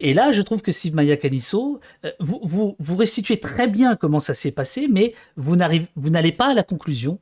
Et 0.00 0.14
là, 0.14 0.32
je 0.32 0.42
trouve 0.42 0.62
que 0.62 0.72
Steve 0.72 0.94
Maya 0.94 1.16
Canisso, 1.16 1.80
euh, 2.04 2.10
vous, 2.20 2.74
vous, 2.78 2.96
restituez 2.96 3.38
très 3.38 3.68
bien 3.68 3.96
comment 3.96 4.20
ça 4.20 4.34
s'est 4.34 4.50
passé, 4.50 4.88
mais 4.90 5.14
vous 5.36 5.56
n'allez 5.56 6.32
pas 6.32 6.50
à 6.50 6.54
la 6.54 6.62
conclusion, 6.62 7.20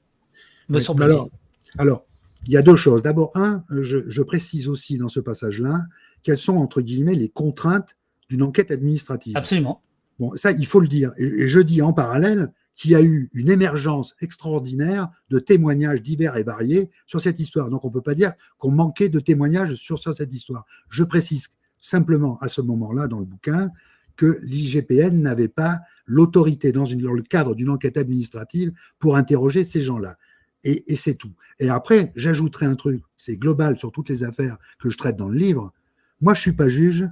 me 0.69 0.81
semble-t-il. 0.81 1.31
Alors, 1.79 2.05
il 2.47 2.53
y 2.53 2.57
a 2.57 2.63
deux 2.63 2.77
choses. 2.77 3.03
D'abord, 3.03 3.31
un, 3.35 3.65
je, 3.71 4.23
précise 4.23 4.69
aussi 4.69 4.99
dans 4.99 5.09
ce 5.09 5.21
passage-là 5.21 5.83
quelles 6.23 6.39
sont, 6.39 6.57
entre 6.57 6.81
guillemets, 6.81 7.15
les 7.15 7.29
contraintes 7.29 7.97
d'une 8.29 8.43
enquête 8.43 8.71
administrative. 8.71 9.37
Absolument. 9.37 9.83
Bon, 10.19 10.33
ça, 10.37 10.53
il 10.53 10.67
faut 10.67 10.81
le 10.81 10.89
dire. 10.89 11.13
Et, 11.17 11.49
je 11.49 11.61
dis 11.61 11.83
en 11.83 11.93
parallèle 11.93 12.53
qu'il 12.75 12.93
y 12.93 12.95
a 12.95 13.03
eu 13.03 13.29
une 13.33 13.51
émergence 13.51 14.15
extraordinaire 14.21 15.09
de 15.31 15.39
témoignages 15.39 16.03
divers 16.03 16.37
et 16.37 16.43
variés 16.43 16.91
sur 17.07 17.21
cette 17.21 17.39
histoire. 17.39 17.71
Donc, 17.71 17.85
on 17.85 17.89
ne 17.89 17.93
peut 17.93 18.03
pas 18.03 18.15
dire 18.15 18.33
qu'on 18.59 18.71
manquait 18.71 19.09
de 19.09 19.21
témoignages 19.21 19.75
sur, 19.75 19.99
sur 19.99 20.15
cette 20.15 20.33
histoire. 20.33 20.65
Je 20.91 21.05
précise 21.05 21.49
simplement 21.81 22.39
à 22.41 22.49
ce 22.49 22.61
moment-là 22.61 23.09
dans 23.09 23.19
le 23.19 23.27
bouquin 23.27 23.71
que 24.17 24.39
l'IGPN 24.43 25.21
n'avait 25.21 25.49
pas 25.49 25.81
l'autorité 26.07 26.73
dans, 26.73 26.85
le 26.85 27.23
cadre 27.23 27.55
d'une 27.55 27.71
enquête 27.71 27.97
administrative 27.97 28.73
pour 28.99 29.17
interroger 29.17 29.65
ces 29.65 29.83
gens-là. 29.83 30.17
Et, 30.65 30.97
c'est 30.97 31.15
tout. 31.15 31.33
Et 31.59 31.71
après, 31.71 32.13
j'ajouterai 32.15 32.67
un 32.67 32.77
truc, 32.77 33.03
c'est 33.17 33.37
global 33.37 33.79
sur 33.79 33.91
toutes 33.91 34.09
les 34.09 34.23
affaires 34.23 34.59
que 34.79 34.91
je 34.91 34.97
traite 34.97 35.17
dans 35.17 35.29
le 35.29 35.37
livre. 35.37 35.73
Moi, 36.21 36.35
je 36.35 36.41
suis 36.41 36.53
pas 36.53 36.69
juge, 36.69 37.05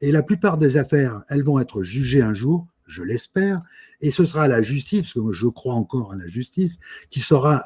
et 0.00 0.10
la 0.10 0.22
plupart 0.22 0.58
des 0.58 0.76
affaires, 0.76 1.22
elles 1.28 1.44
vont 1.44 1.60
être 1.60 1.82
jugées 1.82 2.22
un 2.22 2.34
jour, 2.34 2.66
je 2.88 3.02
l'espère, 3.02 3.62
et 4.00 4.10
ce 4.10 4.24
sera 4.24 4.48
la 4.48 4.62
justice, 4.62 5.00
parce 5.00 5.12
que 5.14 5.32
je 5.32 5.46
crois 5.46 5.74
encore 5.74 6.12
à 6.12 6.16
la 6.16 6.26
justice, 6.26 6.78
qui 7.10 7.20
sera 7.20 7.56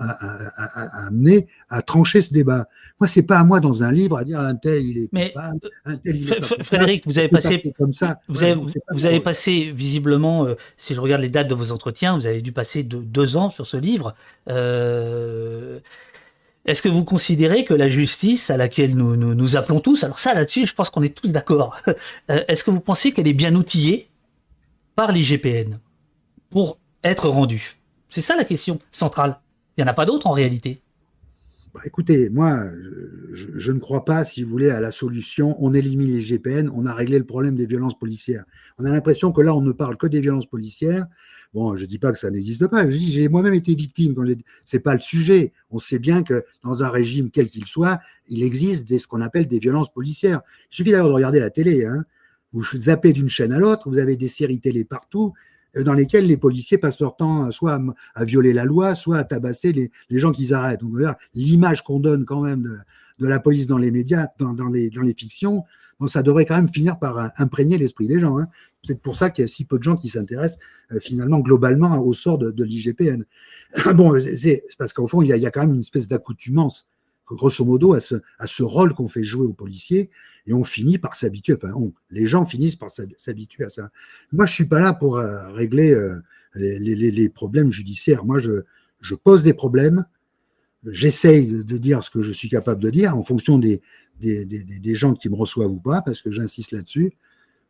amenée 1.07 1.47
à, 1.69 1.83
trancher 1.83 2.23
ce 2.23 2.33
débat. 2.33 2.69
Moi, 3.01 3.09
c'est 3.09 3.23
pas 3.23 3.39
à 3.39 3.45
moi 3.45 3.61
dans 3.61 3.83
un 3.83 3.93
livre 3.93 4.17
à 4.17 4.25
dire 4.25 4.41
un 4.41 4.55
tel 4.55 4.83
il 4.83 4.99
est 4.99 5.09
coupable, 5.09 5.61
un 5.85 5.97
tel 5.97 6.17
il 6.17 6.33
est 6.33 6.65
Frédéric, 6.65 7.07
vous 7.07 7.19
avez 7.19 7.29
passé 7.29 7.73
comme 7.77 7.93
ça. 7.93 8.21
Vous 8.29 8.43
avez, 8.43 8.55
vous, 8.93 9.07
avez 9.07 9.21
passé 9.21 9.73
visiblement, 9.75 10.47
euh, 10.47 10.55
si 10.77 10.95
je 10.95 11.01
regarde 11.01 11.23
les 11.23 11.29
dates 11.29 11.49
de 11.49 11.55
vos 11.55 11.71
entretiens, 11.71 12.17
vous 12.17 12.27
avez 12.27 12.41
dû 12.41 12.53
passer 12.53 12.83
deux 12.83 13.37
ans 13.37 13.51
sur 13.51 13.67
ce 13.67 13.77
livre. 13.77 14.15
Euh, 14.49 15.81
est-ce 16.65 16.81
que 16.81 16.89
vous 16.89 17.05
considérez 17.05 17.65
que 17.65 17.75
la 17.75 17.89
justice 17.89 18.49
à 18.49 18.57
laquelle 18.57 18.95
nous 18.95 19.17
nous, 19.17 19.35
nous 19.35 19.57
appelons 19.57 19.81
tous, 19.81 20.05
alors 20.05 20.19
ça 20.19 20.33
là-dessus, 20.33 20.67
je 20.67 20.75
pense 20.75 20.91
qu'on 20.91 21.03
est 21.03 21.15
tous 21.15 21.29
d'accord, 21.29 21.77
euh, 22.31 22.45
est-ce 22.49 22.65
que 22.65 22.71
vous 22.71 22.81
pensez 22.81 23.13
qu'elle 23.13 23.29
est 23.29 23.35
bien 23.35 23.55
outillée? 23.55 24.09
Par 24.95 25.13
l'IGPN 25.13 25.79
pour 26.51 26.79
être 27.05 27.29
rendu 27.29 27.79
C'est 28.11 28.21
ça 28.21 28.37
la 28.37 28.45
question 28.45 28.79
centrale. 28.91 29.41
Il 29.77 29.83
n'y 29.83 29.89
en 29.89 29.91
a 29.91 29.95
pas 29.95 30.05
d'autre 30.05 30.27
en 30.27 30.33
réalité. 30.33 30.83
Bah, 31.75 31.81
écoutez, 31.87 32.29
moi, 32.29 32.61
je, 33.33 33.73
ne 33.73 33.79
crois 33.79 34.05
pas, 34.05 34.27
si 34.27 34.43
vous 34.43 34.51
voulez, 34.51 34.69
à 34.69 34.81
la 34.81 34.91
solution. 34.91 35.57
On 35.59 35.73
élimine 35.73 36.13
les 36.13 36.21
GPN, 36.21 36.71
on 36.75 36.85
a 36.85 36.93
réglé 36.93 37.19
le 37.19 37.25
problème 37.25 37.57
des 37.57 37.65
violences 37.65 37.99
policières. 37.99 38.45
On 38.79 38.85
a 38.85 38.91
l'impression 38.91 39.33
que 39.33 39.41
là, 39.41 39.55
on 39.55 39.63
ne 39.63 39.73
parle 39.73 39.97
que 39.97 40.07
des 40.07 40.21
violences 40.21 40.47
policières. 40.47 41.07
Bon, 41.55 41.77
je 41.77 41.83
ne 41.83 41.89
dis 41.89 41.99
pas 41.99 42.13
que 42.13 42.19
ça 42.19 42.31
n'existe 42.31 42.67
pas. 42.67 42.89
J'ai 42.89 43.29
moi-même 43.29 43.55
été 43.55 43.75
victime. 43.75 44.15
Ce 44.65 44.77
n'est 44.77 44.83
pas 44.83 44.95
le 44.95 45.01
sujet. 45.01 45.53
On 45.71 45.79
sait 45.79 45.99
bien 45.99 46.23
que 46.23 46.45
dans 46.63 46.83
un 46.83 46.91
régime 46.91 47.31
quel 47.31 47.49
qu'il 47.49 47.67
soit, 47.67 48.01
il 48.29 48.43
existe 48.43 48.87
des, 48.87 48.99
ce 48.99 49.07
qu'on 49.07 49.21
appelle 49.23 49.47
des 49.47 49.59
violences 49.59 49.93
policières. 49.93 50.41
Il 50.71 50.77
suffit 50.77 50.91
d'ailleurs 50.91 51.09
de 51.09 51.15
regarder 51.15 51.41
la 51.41 51.51
télé. 51.51 51.87
Hein. 51.87 52.05
Vous 52.53 52.63
zappez 52.77 53.13
d'une 53.13 53.29
chaîne 53.29 53.53
à 53.53 53.59
l'autre, 53.59 53.89
vous 53.89 53.99
avez 53.99 54.17
des 54.17 54.29
séries 54.29 54.61
télé 54.61 54.85
partout 54.85 55.33
euh, 55.77 55.85
dans 55.85 55.95
lesquelles 55.95 56.27
les 56.27 56.37
policiers 56.37 56.79
passent 56.79 57.01
leur 57.01 57.17
temps 57.17 57.51
soit 57.51 57.81
à, 58.15 58.25
violer 58.25 58.53
la 58.53 58.65
loi, 58.65 58.95
soit 58.95 59.19
à 59.19 59.25
tabasser 59.25 59.73
les, 59.73 59.91
gens 60.19 60.33
qu'ils 60.33 60.55
arrêtent. 60.55 60.81
Donc, 60.81 60.99
l'image 61.35 61.83
qu'on 61.83 61.99
donne 61.99 62.25
quand 62.25 62.43
même 62.43 62.63
de, 63.19 63.27
la 63.27 63.41
police 63.41 63.67
dans 63.67 63.79
les 63.79 63.91
médias, 63.91 64.29
dans, 64.39 64.69
les, 64.69 64.91
dans 64.91 65.03
les 65.03 65.15
fictions, 65.15 65.65
bon, 65.99 66.07
ça 66.09 66.23
devrait 66.23 66.45
quand 66.45 66.57
même 66.57 66.69
finir 66.69 66.99
par 66.99 67.19
euh, 67.19 67.29
imprégner 67.39 67.79
l'esprit 67.79 68.07
des 68.07 68.21
gens. 68.21 68.39
Hein. 68.39 68.49
C'est 68.83 69.01
pour 69.01 69.17
ça 69.17 69.31
qu'il 69.31 69.43
y 69.43 69.45
a 69.47 69.49
si 69.49 69.65
peu 69.65 69.79
de 69.79 69.85
gens 69.85 69.97
qui 69.97 70.09
s'intéressent 70.09 70.59
euh, 70.91 71.01
finalement 71.01 71.39
globalement 71.39 71.99
au 72.01 72.13
sort 72.13 72.37
de, 72.37 72.65
l'IGPN. 72.65 73.25
bon, 73.95 74.19
c'est 74.21 74.65
parce 74.77 74.93
qu'au 74.93 75.07
fond, 75.07 75.23
il 75.23 75.29
y, 75.29 75.33
a, 75.33 75.37
il 75.37 75.43
y, 75.43 75.47
a, 75.47 75.51
quand 75.51 75.61
même 75.61 75.75
une 75.75 75.81
espèce 75.81 76.09
d'accoutumance, 76.09 76.89
grosso 77.27 77.65
modo, 77.65 77.95
à 77.95 78.01
ce, 78.01 78.17
à 78.39 78.47
ce 78.47 78.63
rôle 78.63 78.93
qu'on 78.93 79.09
fait 79.09 79.23
jouer 79.23 79.47
aux 79.47 79.55
policiers 79.55 80.11
et 80.47 80.53
on 80.53 80.65
finit 80.65 80.99
par 80.99 81.15
s'habituer, 81.15 81.55
enfin, 81.55 81.73
les 82.11 82.27
gens 82.27 82.45
finissent 82.45 82.77
par 82.77 82.91
s'habituer 82.91 83.65
à 83.65 83.69
ça. 83.69 83.91
Moi, 84.33 84.47
je 84.47 84.53
suis 84.53 84.65
pas 84.65 84.81
là 84.81 84.93
pour 84.93 85.17
euh, 85.17 85.49
régler 85.53 85.93
euh, 85.93 86.21
les, 86.55 87.29
problèmes 87.29 87.71
judiciaires. 87.71 88.25
Moi, 88.25 88.39
je, 88.39 89.15
pose 89.15 89.43
des 89.43 89.55
problèmes, 89.55 90.05
j'essaye 90.85 91.65
de 91.65 91.79
dire 91.79 92.03
ce 92.03 92.11
que 92.11 92.23
je 92.23 92.33
suis 92.33 92.49
capable 92.49 92.83
de 92.83 92.91
dire 92.91 93.17
en 93.17 93.23
fonction 93.23 93.59
des, 93.59 93.81
gens 94.95 95.15
qui 95.15 95.29
me 95.29 95.37
reçoivent 95.37 95.71
ou 95.71 95.81
pas, 95.81 96.03
parce 96.03 96.21
que 96.21 96.33
j'insiste 96.33 96.73
là-dessus. 96.73 97.13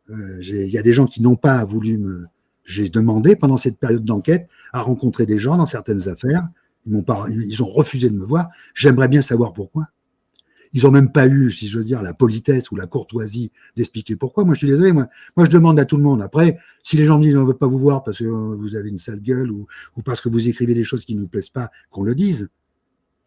Euh, 0.09 0.39
il 0.41 0.69
y 0.69 0.77
a 0.77 0.81
des 0.81 0.93
gens 0.93 1.05
qui 1.05 1.21
n'ont 1.21 1.35
pas 1.37 1.63
voulu 1.63 1.97
me. 1.97 2.25
J'ai 2.65 2.89
demandé 2.89 3.35
pendant 3.35 3.57
cette 3.57 3.77
période 3.77 4.05
d'enquête 4.05 4.47
à 4.71 4.81
rencontrer 4.81 5.25
des 5.25 5.37
gens 5.37 5.57
dans 5.57 5.65
certaines 5.65 6.07
affaires. 6.07 6.47
Ils 6.85 7.61
ont 7.61 7.67
refusé 7.67 8.09
de 8.09 8.15
me 8.15 8.23
voir. 8.23 8.49
J'aimerais 8.73 9.09
bien 9.09 9.21
savoir 9.21 9.53
pourquoi. 9.53 9.87
Ils 10.73 10.87
ont 10.87 10.91
même 10.91 11.11
pas 11.11 11.27
eu, 11.27 11.51
si 11.51 11.67
je 11.67 11.77
veux 11.77 11.83
dire, 11.83 12.01
la 12.01 12.13
politesse 12.13 12.71
ou 12.71 12.75
la 12.75 12.87
courtoisie 12.87 13.51
d'expliquer 13.77 14.15
pourquoi. 14.15 14.43
Moi, 14.43 14.55
je 14.55 14.59
suis 14.59 14.67
désolé. 14.67 14.91
Moi, 14.91 15.07
je 15.37 15.45
demande 15.45 15.79
à 15.79 15.85
tout 15.85 15.97
le 15.97 16.03
monde. 16.03 16.21
Après, 16.21 16.57
si 16.81 16.97
les 16.97 17.05
gens 17.05 17.19
me 17.19 17.23
disent 17.23 17.35
on 17.35 17.43
veut 17.43 17.53
pas 17.53 17.67
vous 17.67 17.77
voir 17.77 18.03
parce 18.03 18.19
que 18.19 18.23
euh, 18.25 18.55
vous 18.55 18.75
avez 18.75 18.89
une 18.89 18.97
sale 18.97 19.21
gueule 19.21 19.51
ou, 19.51 19.67
ou 19.95 20.01
parce 20.01 20.19
que 20.19 20.29
vous 20.29 20.49
écrivez 20.49 20.73
des 20.73 20.83
choses 20.83 21.05
qui 21.05 21.15
ne 21.15 21.21
nous 21.21 21.27
plaisent 21.27 21.49
pas, 21.49 21.69
qu'on 21.91 22.03
le 22.03 22.15
dise. 22.15 22.49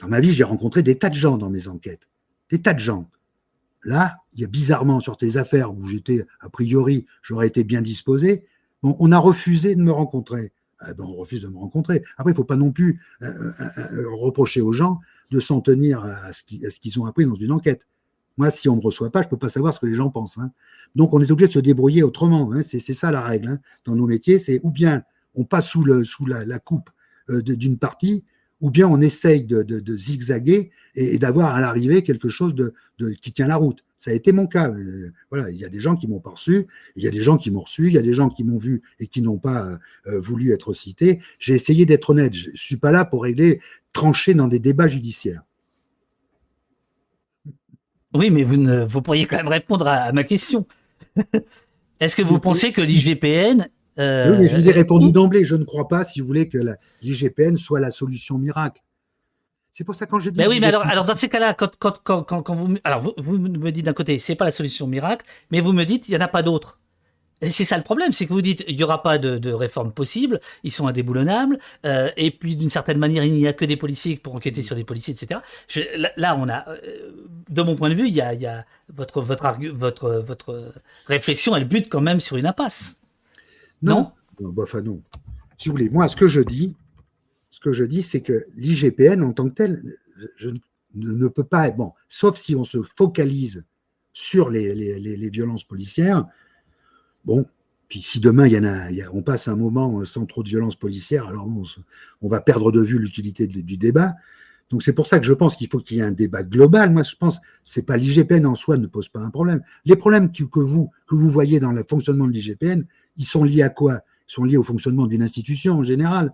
Dans 0.00 0.08
ma 0.08 0.20
vie, 0.20 0.32
j'ai 0.32 0.44
rencontré 0.44 0.82
des 0.82 0.96
tas 0.96 1.08
de 1.08 1.14
gens 1.14 1.38
dans 1.38 1.48
mes 1.48 1.68
enquêtes. 1.68 2.08
Des 2.50 2.60
tas 2.60 2.74
de 2.74 2.80
gens. 2.80 3.08
Là, 3.84 4.18
il 4.34 4.40
y 4.40 4.44
a 4.44 4.48
bizarrement 4.48 4.98
sur 4.98 5.16
tes 5.16 5.36
affaires 5.36 5.72
où 5.72 5.86
j'étais, 5.86 6.26
a 6.40 6.50
priori, 6.50 7.06
j'aurais 7.22 7.46
été 7.46 7.62
bien 7.62 7.80
disposé, 7.80 8.44
on 8.82 9.10
a 9.12 9.18
refusé 9.18 9.74
de 9.74 9.82
me 9.82 9.92
rencontrer. 9.92 10.52
Eh 10.88 10.94
ben, 10.94 11.04
on 11.04 11.14
refuse 11.14 11.42
de 11.42 11.48
me 11.48 11.56
rencontrer. 11.56 12.02
Après, 12.16 12.30
il 12.30 12.34
ne 12.34 12.36
faut 12.36 12.44
pas 12.44 12.56
non 12.56 12.72
plus 12.72 13.00
euh, 13.22 13.26
euh, 13.78 14.10
reprocher 14.14 14.60
aux 14.60 14.72
gens 14.72 15.00
de 15.30 15.40
s'en 15.40 15.60
tenir 15.60 16.04
à 16.04 16.32
ce 16.32 16.42
qu'ils 16.44 17.00
ont 17.00 17.06
appris 17.06 17.24
dans 17.24 17.34
une 17.34 17.52
enquête. 17.52 17.86
Moi, 18.36 18.50
si 18.50 18.68
on 18.68 18.72
ne 18.72 18.80
me 18.80 18.84
reçoit 18.84 19.10
pas, 19.10 19.22
je 19.22 19.26
ne 19.26 19.30
peux 19.30 19.38
pas 19.38 19.48
savoir 19.48 19.72
ce 19.72 19.80
que 19.80 19.86
les 19.86 19.94
gens 19.94 20.10
pensent. 20.10 20.38
Hein. 20.38 20.52
Donc, 20.94 21.14
on 21.14 21.20
est 21.20 21.30
obligé 21.30 21.48
de 21.48 21.52
se 21.52 21.58
débrouiller 21.58 22.02
autrement. 22.02 22.52
Hein. 22.52 22.62
C'est 22.62 22.80
ça 22.80 23.10
la 23.10 23.22
règle 23.22 23.48
hein. 23.48 23.58
dans 23.84 23.96
nos 23.96 24.06
métiers. 24.06 24.38
C'est 24.38 24.60
ou 24.62 24.70
bien 24.70 25.02
on 25.34 25.44
passe 25.44 25.68
sous, 25.68 25.84
la, 25.84 26.58
coupe 26.58 26.90
euh, 27.30 27.42
d'une 27.42 27.78
partie, 27.78 28.24
ou 28.60 28.70
bien 28.70 28.88
on 28.88 29.00
essaye 29.00 29.44
de, 29.44 29.96
zigzaguer 29.96 30.70
et, 30.94 31.18
d'avoir 31.18 31.54
à 31.54 31.60
l'arrivée 31.60 32.02
quelque 32.02 32.28
chose 32.28 32.54
de, 32.54 32.74
qui 33.20 33.32
tient 33.32 33.48
la 33.48 33.56
route. 33.56 33.82
Ça 33.98 34.10
a 34.10 34.14
été 34.14 34.30
mon 34.30 34.46
cas. 34.46 34.70
Euh, 34.70 35.10
voilà, 35.30 35.50
il 35.50 35.56
y 35.56 35.64
a 35.64 35.68
des 35.68 35.80
gens 35.80 35.96
qui 35.96 36.06
m'ont 36.06 36.20
pas 36.20 36.30
reçu, 36.30 36.66
il 36.96 37.02
y 37.02 37.08
a 37.08 37.10
des 37.10 37.22
gens 37.22 37.38
qui 37.38 37.50
m'ont 37.50 37.60
reçu, 37.60 37.88
il 37.88 37.94
y 37.94 37.98
a 37.98 38.02
des 38.02 38.14
gens 38.14 38.28
qui 38.28 38.44
m'ont 38.44 38.58
vu 38.58 38.82
et 39.00 39.06
qui 39.06 39.22
n'ont 39.22 39.38
pas 39.38 39.78
euh, 40.06 40.20
voulu 40.20 40.52
être 40.52 40.74
cités. 40.74 41.20
J'ai 41.38 41.54
essayé 41.54 41.86
d'être 41.86 42.10
honnête. 42.10 42.34
Je, 42.34 42.50
ne 42.50 42.56
suis 42.56 42.76
pas 42.76 42.92
là 42.92 43.04
pour 43.04 43.22
régler, 43.22 43.60
trancher 43.92 44.34
dans 44.34 44.48
des 44.48 44.58
débats 44.58 44.86
judiciaires. 44.86 45.42
Oui, 48.14 48.30
mais 48.30 48.44
vous, 48.44 48.56
ne, 48.56 48.84
vous 48.84 49.02
pourriez 49.02 49.26
quand 49.26 49.36
même 49.36 49.48
répondre 49.48 49.86
à, 49.86 50.12
ma 50.12 50.24
question. 50.24 50.66
Est-ce 52.00 52.16
que 52.16 52.22
vous 52.22 52.38
pensez 52.38 52.72
que 52.72 52.80
l'IGPN 52.80 53.68
euh, 53.98 54.32
oui, 54.32 54.38
mais 54.40 54.48
je 54.48 54.56
vous 54.56 54.68
ai 54.68 54.72
répondu 54.72 55.10
d'emblée. 55.10 55.44
Je 55.44 55.54
ne 55.54 55.64
crois 55.64 55.88
pas, 55.88 56.04
si 56.04 56.20
vous 56.20 56.26
voulez, 56.26 56.48
que 56.48 56.58
l'IGPN 57.02 57.56
soit 57.56 57.80
la 57.80 57.90
solution 57.90 58.38
miracle. 58.38 58.82
C'est 59.72 59.84
pour 59.84 59.94
ça 59.94 60.06
quand 60.06 60.20
je 60.20 60.30
dis. 60.30 60.40
Mais 60.40 60.46
oui, 60.46 60.58
mais 60.58 60.68
alors, 60.68 60.86
alors 60.86 61.04
dans 61.04 61.14
ces 61.14 61.28
cas-là, 61.28 61.52
quand, 61.52 61.70
quand, 61.78 62.02
quand, 62.02 62.22
quand, 62.22 62.54
vous, 62.54 62.76
alors 62.82 63.14
vous, 63.18 63.38
me 63.38 63.70
dites 63.70 63.84
d'un 63.84 63.92
côté, 63.92 64.18
c'est 64.18 64.34
pas 64.34 64.46
la 64.46 64.50
solution 64.50 64.86
miracle, 64.86 65.24
mais 65.50 65.60
vous 65.60 65.72
me 65.72 65.84
dites, 65.84 66.08
il 66.08 66.12
y 66.12 66.16
en 66.16 66.20
a 66.20 66.28
pas 66.28 66.42
d'autre. 66.42 66.78
Et 67.42 67.50
c'est 67.50 67.66
ça 67.66 67.76
le 67.76 67.82
problème, 67.82 68.12
c'est 68.12 68.24
que 68.24 68.32
vous 68.32 68.40
dites, 68.40 68.64
il 68.66 68.76
n'y 68.76 68.82
aura 68.82 69.02
pas 69.02 69.18
de, 69.18 69.36
de, 69.36 69.52
réforme 69.52 69.92
possible, 69.92 70.40
ils 70.64 70.72
sont 70.72 70.86
indéboulonnables, 70.86 71.58
euh, 71.84 72.10
et 72.16 72.30
puis 72.30 72.56
d'une 72.56 72.70
certaine 72.70 72.96
manière, 72.96 73.24
il 73.24 73.34
n'y 73.34 73.46
a 73.46 73.52
que 73.52 73.66
des 73.66 73.76
policiers 73.76 74.16
pour 74.16 74.34
enquêter 74.34 74.62
sur 74.62 74.74
des 74.74 74.84
policiers, 74.84 75.12
etc. 75.12 75.40
là, 76.16 76.34
on 76.38 76.48
a, 76.48 76.66
euh, 76.70 77.10
de 77.50 77.60
mon 77.60 77.76
point 77.76 77.90
de 77.90 77.94
vue, 77.94 78.08
il 78.08 78.14
y 78.14 78.22
a, 78.22 78.32
il 78.32 78.40
y 78.40 78.46
a 78.46 78.64
votre, 78.94 79.20
votre, 79.20 79.54
votre, 79.74 80.24
votre 80.26 80.72
réflexion, 81.06 81.54
elle 81.54 81.66
bute 81.66 81.90
quand 81.90 82.00
même 82.00 82.20
sur 82.20 82.38
une 82.38 82.46
impasse. 82.46 82.96
Non, 83.82 84.12
non, 84.40 84.50
bah, 84.50 84.64
enfin 84.64 84.82
non. 84.82 85.02
Si 85.58 85.68
vous 85.68 85.74
voulez, 85.74 85.88
moi, 85.88 86.08
ce 86.08 86.16
que 86.16 86.28
je 86.28 86.40
dis, 86.40 86.76
ce 87.50 87.60
que 87.60 87.72
je 87.72 87.84
dis, 87.84 88.02
c'est 88.02 88.20
que 88.20 88.46
l'IGPN 88.56 89.22
en 89.22 89.32
tant 89.32 89.48
que 89.48 89.54
tel 89.54 89.96
je, 90.36 90.50
ne, 90.94 91.28
peut 91.28 91.44
pas 91.44 91.68
être 91.68 91.76
bon, 91.76 91.92
sauf 92.08 92.36
si 92.36 92.54
on 92.54 92.64
se 92.64 92.78
focalise 92.96 93.64
sur 94.12 94.50
les, 94.50 95.30
violences 95.30 95.64
policières. 95.64 96.26
Bon, 97.24 97.46
puis 97.88 98.00
si 98.00 98.20
demain 98.20 98.46
il 98.46 98.52
y 98.52 98.58
en 98.58 98.64
a, 98.64 98.90
on 99.12 99.22
passe 99.22 99.48
un 99.48 99.56
moment 99.56 100.04
sans 100.04 100.26
trop 100.26 100.42
de 100.42 100.48
violences 100.48 100.76
policières, 100.76 101.26
alors 101.26 101.48
on, 102.22 102.28
va 102.28 102.40
perdre 102.40 102.72
de 102.72 102.80
vue 102.80 102.98
l'utilité 102.98 103.46
du 103.46 103.76
débat. 103.76 104.14
Donc 104.70 104.82
c'est 104.82 104.92
pour 104.92 105.06
ça 105.06 105.18
que 105.20 105.24
je 105.24 105.32
pense 105.32 105.54
qu'il 105.54 105.68
faut 105.68 105.78
qu'il 105.78 105.98
y 105.98 106.00
ait 106.00 106.04
un 106.04 106.12
débat 106.12 106.42
global. 106.42 106.90
Moi, 106.90 107.04
je 107.04 107.14
pense 107.14 107.40
c'est 107.62 107.82
pas 107.82 107.96
l'IGPN 107.96 108.46
en 108.46 108.54
soi 108.54 108.76
ne 108.76 108.86
pose 108.86 109.08
pas 109.08 109.20
un 109.20 109.30
problème. 109.30 109.62
Les 109.84 109.96
problèmes 109.96 110.32
que, 110.32 110.60
vous 110.60 110.90
que 111.06 111.14
vous 111.14 111.28
voyez 111.28 111.60
dans 111.60 111.72
le 111.72 111.84
fonctionnement 111.88 112.26
de 112.26 112.32
l'IGPN, 112.32 112.84
ils 113.16 113.24
sont 113.24 113.44
liés 113.44 113.62
à 113.62 113.68
quoi? 113.68 114.00
Ils 114.28 114.32
sont 114.32 114.44
liés 114.44 114.56
au 114.56 114.62
fonctionnement 114.62 115.06
d'une 115.06 115.22
institution 115.22 115.74
en 115.74 115.82
général, 115.82 116.32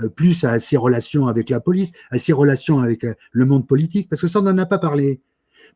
euh, 0.00 0.08
plus 0.08 0.44
à 0.44 0.60
ses 0.60 0.76
relations 0.76 1.26
avec 1.26 1.50
la 1.50 1.60
police, 1.60 1.92
à 2.10 2.18
ses 2.18 2.32
relations 2.32 2.78
avec 2.80 3.04
euh, 3.04 3.14
le 3.32 3.44
monde 3.44 3.66
politique, 3.66 4.08
parce 4.08 4.20
que 4.20 4.28
ça 4.28 4.40
on 4.40 4.42
n'en 4.42 4.58
a 4.58 4.66
pas 4.66 4.78
parlé. 4.78 5.20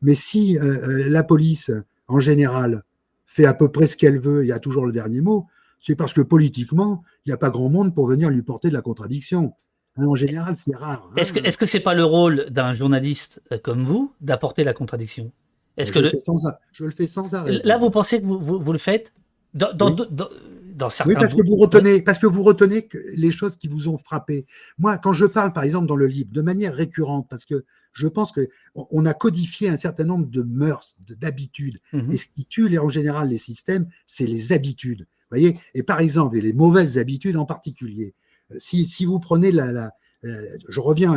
Mais 0.01 0.15
si 0.15 0.57
euh, 0.57 1.09
la 1.09 1.23
police 1.23 1.71
en 2.07 2.19
général 2.19 2.83
fait 3.25 3.45
à 3.45 3.53
peu 3.53 3.69
près 3.69 3.87
ce 3.87 3.97
qu'elle 3.97 4.19
veut, 4.19 4.43
il 4.43 4.47
y 4.47 4.51
a 4.51 4.59
toujours 4.59 4.85
le 4.85 4.91
dernier 4.91 5.21
mot. 5.21 5.47
C'est 5.79 5.95
parce 5.95 6.13
que 6.13 6.21
politiquement, 6.21 7.03
il 7.25 7.29
n'y 7.29 7.33
a 7.33 7.37
pas 7.37 7.49
grand 7.49 7.69
monde 7.69 7.93
pour 7.93 8.07
venir 8.07 8.29
lui 8.29 8.41
porter 8.41 8.69
de 8.69 8.73
la 8.73 8.81
contradiction. 8.81 9.53
En 9.97 10.15
général, 10.15 10.55
c'est 10.55 10.75
rare. 10.75 11.07
Hein. 11.09 11.13
Est-ce 11.17 11.33
que 11.33 11.57
que 11.57 11.65
c'est 11.65 11.81
pas 11.81 11.93
le 11.93 12.05
rôle 12.05 12.45
d'un 12.49 12.73
journaliste 12.73 13.41
comme 13.63 13.83
vous 13.83 14.13
d'apporter 14.21 14.63
la 14.63 14.73
contradiction? 14.73 15.31
Est-ce 15.77 15.91
que 15.91 15.99
je, 15.99 16.11
le... 16.11 16.19
Sans, 16.19 16.35
je 16.71 16.85
le 16.85 16.91
fais 16.91 17.07
sans 17.07 17.33
arrêt. 17.33 17.61
Là, 17.63 17.77
vous 17.77 17.89
pensez 17.89 18.21
que 18.21 18.25
vous, 18.25 18.59
vous, 18.59 18.71
le 18.71 18.79
faites? 18.79 19.13
Dans, 19.53 19.73
dans, 19.73 19.91
dans, 19.91 20.89
certains. 20.89 21.11
Oui, 21.11 21.15
parce 21.15 21.33
que 21.33 21.47
vous 21.47 21.57
retenez, 21.57 22.01
parce 22.01 22.19
que 22.19 22.27
vous 22.27 22.43
retenez 22.43 22.89
les 23.15 23.31
choses 23.31 23.55
qui 23.55 23.67
vous 23.67 23.87
ont 23.87 23.97
frappé. 23.97 24.45
Moi, 24.77 24.97
quand 24.97 25.13
je 25.13 25.25
parle, 25.25 25.53
par 25.53 25.63
exemple, 25.63 25.87
dans 25.87 25.95
le 25.95 26.07
livre, 26.07 26.31
de 26.31 26.41
manière 26.41 26.73
récurrente, 26.73 27.27
parce 27.29 27.45
que 27.45 27.63
je 27.93 28.07
pense 28.07 28.31
que 28.31 28.49
on 28.75 29.05
a 29.05 29.13
codifié 29.13 29.69
un 29.69 29.77
certain 29.77 30.03
nombre 30.03 30.25
de 30.25 30.41
mœurs, 30.41 30.95
d'habitudes, 30.99 31.79
mmh 31.91 32.11
et 32.11 32.17
ce 32.17 32.27
qui 32.27 32.45
tue 32.45 32.77
en 32.79 32.89
général 32.89 33.29
les 33.29 33.37
systèmes, 33.37 33.87
c'est 34.07 34.25
les 34.25 34.51
habitudes. 34.51 35.07
Voyez 35.29 35.59
Et 35.73 35.83
par 35.83 35.99
exemple, 35.99 36.37
et 36.37 36.41
les 36.41 36.53
mauvaises 36.53 36.97
habitudes 36.97 37.37
en 37.37 37.45
particulier 37.45 38.13
si, 38.59 39.05
vous 39.05 39.19
prenez 39.19 39.51
la, 39.51 39.91
euh, 40.23 40.57
je 40.67 40.79
reviens 40.79 41.13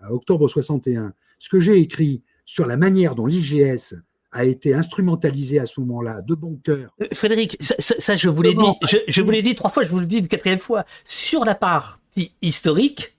à, 0.00 0.12
octobre 0.12 0.48
61, 0.48 1.12
ce 1.38 1.48
que 1.48 1.60
j'ai 1.60 1.78
écrit 1.78 2.22
sur 2.44 2.66
la 2.66 2.76
manière 2.76 3.14
dont 3.14 3.26
l'IGS 3.26 3.94
a 4.32 4.44
été 4.44 4.74
instrumentalisé 4.74 5.58
à 5.58 5.66
ce 5.66 5.80
moment-là, 5.80 6.22
de 6.22 6.34
bon 6.34 6.56
cœur. 6.62 6.90
Euh, 7.00 7.06
Frédéric, 7.12 7.56
ça, 7.60 8.16
je 8.16 8.28
vous 8.28 8.42
l'ai 8.42 8.54
dit, 8.54 8.64
je, 9.08 9.22
vous 9.22 9.30
l'ai 9.30 9.42
dit 9.42 9.54
trois 9.54 9.70
fois, 9.70 9.82
je 9.82 9.88
vous 9.88 10.00
le 10.00 10.06
dis 10.06 10.18
une 10.18 10.28
quatrième 10.28 10.58
fois. 10.58 10.84
Sur 11.04 11.44
la 11.44 11.54
partie 11.54 12.32
historique, 12.42 13.16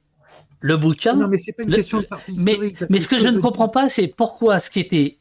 le 0.61 0.77
bouquin. 0.77 1.15
Non, 1.15 1.27
mais 1.27 1.37
c'est 1.37 1.53
pas 1.53 1.63
une 1.63 1.73
question 1.73 1.99
de 1.99 2.05
partie 2.05 2.33
historique. 2.33 2.77
Mais, 2.89 2.99
ce 2.99 3.07
que, 3.07 3.17
je 3.17 3.27
ne 3.27 3.39
comprends 3.39 3.69
pas, 3.69 3.89
c'est 3.89 4.07
pourquoi 4.07 4.59
ce 4.59 4.69
qui 4.69 4.79
était 4.79 5.17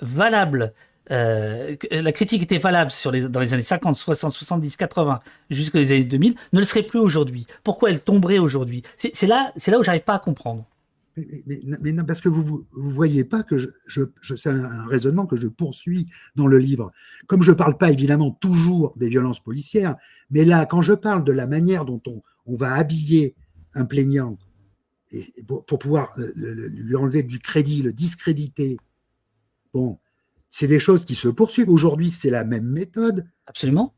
valable 0.00 0.72
euh, 1.10 1.74
la 1.90 2.12
critique 2.12 2.42
était 2.42 2.58
valable 2.58 2.90
sur 2.90 3.10
les, 3.10 3.28
dans 3.28 3.40
les 3.40 3.52
années 3.54 3.62
50, 3.62 3.96
60, 3.96 4.32
70, 4.32 4.76
80, 4.76 5.18
jusqu'aux 5.50 5.78
années 5.78 6.04
2000, 6.04 6.34
ne 6.52 6.58
le 6.58 6.64
serait 6.64 6.84
plus 6.84 7.00
aujourd'hui. 7.00 7.46
Pourquoi 7.64 7.90
elle 7.90 8.00
tomberait 8.00 8.38
aujourd'hui? 8.38 8.82
C'est 8.96 9.26
là, 9.26 9.52
là 9.66 9.78
où 9.78 9.82
j'arrive 9.82 10.02
pas 10.02 10.14
à 10.14 10.18
comprendre. 10.20 10.64
Mais, 11.46 11.92
non, 11.92 12.04
parce 12.04 12.20
que 12.20 12.28
vous 12.28 12.66
ne 12.76 12.90
voyez 12.90 13.24
pas 13.24 13.42
que 13.42 13.58
je, 13.58 13.68
je, 13.86 14.34
c'est 14.34 14.48
un, 14.50 14.86
raisonnement 14.86 15.26
que 15.26 15.36
je 15.36 15.46
poursuis 15.46 16.06
dans 16.36 16.46
le 16.46 16.58
livre. 16.58 16.92
Comme 17.26 17.42
je 17.42 17.50
ne 17.50 17.56
parle 17.56 17.76
pas 17.76 17.90
évidemment 17.90 18.30
toujours 18.30 18.94
des 18.96 19.08
violences 19.08 19.40
policières, 19.40 19.96
mais 20.30 20.44
là, 20.44 20.64
quand 20.66 20.82
je 20.82 20.94
parle 20.94 21.24
de 21.24 21.32
la 21.32 21.46
manière 21.46 21.84
dont 21.84 22.00
on, 22.06 22.22
on 22.46 22.54
va 22.54 22.74
habiller 22.74 23.34
un 23.74 23.84
plaignant 23.84 24.38
pour, 25.46 25.64
pour, 25.66 25.78
pouvoir 25.78 26.14
lui 26.36 26.96
enlever 26.96 27.22
du 27.22 27.38
crédit, 27.38 27.82
le 27.82 27.92
discréditer, 27.92 28.78
bon, 29.72 29.98
c'est 30.50 30.66
des 30.66 30.80
choses 30.80 31.04
qui 31.04 31.14
se 31.14 31.28
poursuivent. 31.28 31.70
Aujourd'hui, 31.70 32.10
c'est 32.10 32.30
la 32.30 32.44
même 32.44 32.66
méthode. 32.66 33.26
Absolument. 33.46 33.94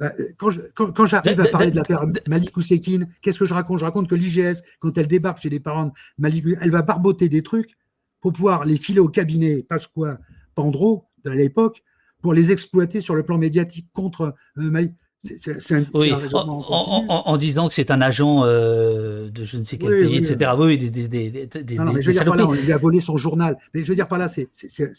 Bah, 0.00 0.12
quand, 0.38 1.06
j'arrive 1.06 1.40
à 1.40 1.48
parler 1.48 1.70
de 1.70 1.76
l'affaire 1.76 2.06
Malik 2.26 2.56
Ousekine, 2.56 3.06
qu'est-ce 3.20 3.38
que 3.38 3.44
je 3.44 3.52
raconte? 3.52 3.80
Je 3.80 3.84
raconte 3.84 4.08
que 4.08 4.14
l'IGS, 4.14 4.62
quand 4.78 4.96
elle 4.96 5.06
débarque 5.06 5.42
chez 5.42 5.50
les 5.50 5.60
parents 5.60 5.86
de 5.86 5.92
Malik, 6.16 6.46
elle 6.62 6.70
va 6.70 6.80
barboter 6.80 7.28
des 7.28 7.42
trucs 7.42 7.76
pour 8.20 8.32
pouvoir 8.32 8.64
les 8.64 8.78
filer 8.78 9.00
au 9.00 9.08
cabinet 9.08 9.62
Pasqua 9.62 10.18
Pandro 10.54 11.04
de 11.24 11.30
l'époque 11.30 11.82
pour 12.22 12.32
les 12.32 12.50
exploiter 12.50 13.00
sur 13.02 13.14
le 13.14 13.24
plan 13.24 13.36
médiatique 13.36 13.88
contre 13.92 14.34
euh, 14.56 14.70
Malik. 14.70 14.94
C'est 15.22 15.74
un, 15.74 15.84
oui, 15.92 16.14
en, 16.32 17.36
disant 17.36 17.68
que 17.68 17.74
c'est 17.74 17.90
un 17.90 18.00
agent 18.00 18.42
euh, 18.46 19.28
de 19.28 19.44
je 19.44 19.58
ne 19.58 19.64
sais 19.64 19.76
quel 19.76 19.90
pays, 19.90 20.16
etc. 20.16 20.52
Oui, 20.58 20.78
des, 20.78 20.90
des, 20.90 21.08
des, 21.08 21.46
des 21.46 21.74
non, 21.74 21.92
mais 21.92 22.00
je 22.00 22.06
veux 22.06 22.14
dire 22.14 22.24
par 22.24 22.36
là, 22.36 22.46
on 22.48 22.54
lui 22.54 22.72
a 22.72 22.78
volé 22.78 23.00
son 23.00 23.18
journal. 23.18 23.58
Mais 23.74 23.82
je 23.82 23.88
veux 23.88 23.94
dire 23.94 24.08
par 24.08 24.16
là, 24.16 24.28
c'est 24.28 24.48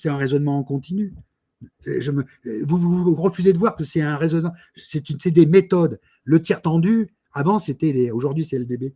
un 0.06 0.18
raisonnement 0.18 0.60
en 0.60 0.64
continu. 0.64 1.16
Je 1.86 2.12
me, 2.12 2.24
vous, 2.66 2.78
vous, 2.78 3.16
refusez 3.16 3.54
de 3.54 3.58
voir 3.58 3.76
que 3.76 3.84
c'est 3.84 4.02
un 4.02 4.18
raisonnement, 4.18 4.54
c'est 4.76 5.28
des 5.28 5.46
méthodes. 5.46 6.00
Le 6.24 6.42
tir 6.42 6.62
tendu, 6.62 7.10
avant, 7.34 7.60
c'était 7.60 8.12
aujourd'hui, 8.12 8.44
c'est 8.44 8.60
LDB, 8.60 8.94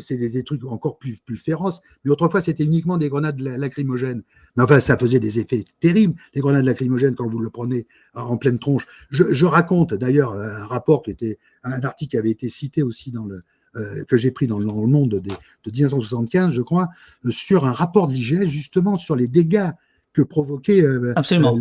c'est 0.00 0.16
des, 0.16 0.44
trucs 0.44 0.64
encore 0.64 0.98
plus, 0.98 1.18
plus 1.24 1.38
féroces. 1.38 1.80
Mais 2.04 2.10
autrefois, 2.10 2.40
c'était 2.40 2.64
uniquement 2.64 2.98
des 2.98 3.08
grenades 3.08 3.40
lacrymogènes. 3.40 4.22
Mais 4.56 4.62
enfin, 4.62 4.80
ça 4.80 4.98
faisait 4.98 5.20
des 5.20 5.38
effets 5.38 5.64
terribles, 5.80 6.14
les 6.34 6.40
grenades 6.40 6.64
lacrymogènes, 6.64 7.14
quand 7.14 7.28
vous 7.28 7.38
le 7.38 7.50
prenez 7.50 7.86
en 8.14 8.36
pleine 8.36 8.58
tronche. 8.58 8.86
Je, 9.10 9.44
raconte 9.46 9.94
d'ailleurs 9.94 10.34
un 10.34 10.66
rapport 10.66 11.02
qui 11.02 11.10
était, 11.10 11.38
un 11.64 11.80
article 11.82 12.10
qui 12.10 12.16
avait 12.18 12.30
été 12.30 12.50
cité 12.50 12.82
aussi 12.82 13.12
dans 13.12 13.24
le, 13.24 13.42
euh, 13.76 14.04
que 14.04 14.16
j'ai 14.16 14.32
pris 14.32 14.48
dans, 14.48 14.58
le 14.58 14.66
Monde 14.66 15.10
de, 15.10 15.20
de 15.20 15.70
1975, 15.70 16.52
je 16.52 16.62
crois, 16.62 16.88
euh, 17.24 17.30
sur 17.30 17.66
un 17.66 17.72
rapport 17.72 18.08
de 18.08 18.14
l'IGS, 18.14 18.48
justement 18.48 18.96
sur 18.96 19.14
les 19.14 19.28
dégâts 19.28 19.70
que 20.12 20.22
provoquait. 20.22 20.82
Euh, 20.82 21.12
Absolument. 21.14 21.56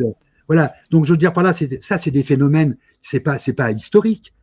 Voilà. 0.50 0.74
Donc, 0.92 1.06
je 1.06 1.12
veux 1.12 1.18
dire 1.18 1.32
par 1.32 1.44
là, 1.44 1.54
ça, 1.54 1.98
c'est 1.98 2.12
des 2.12 2.24
phénomènes, 2.24 2.76
c'est 3.02 3.22
pas, 3.22 3.38
c'est 3.38 3.54
pas 3.54 3.72
historique 3.72 4.34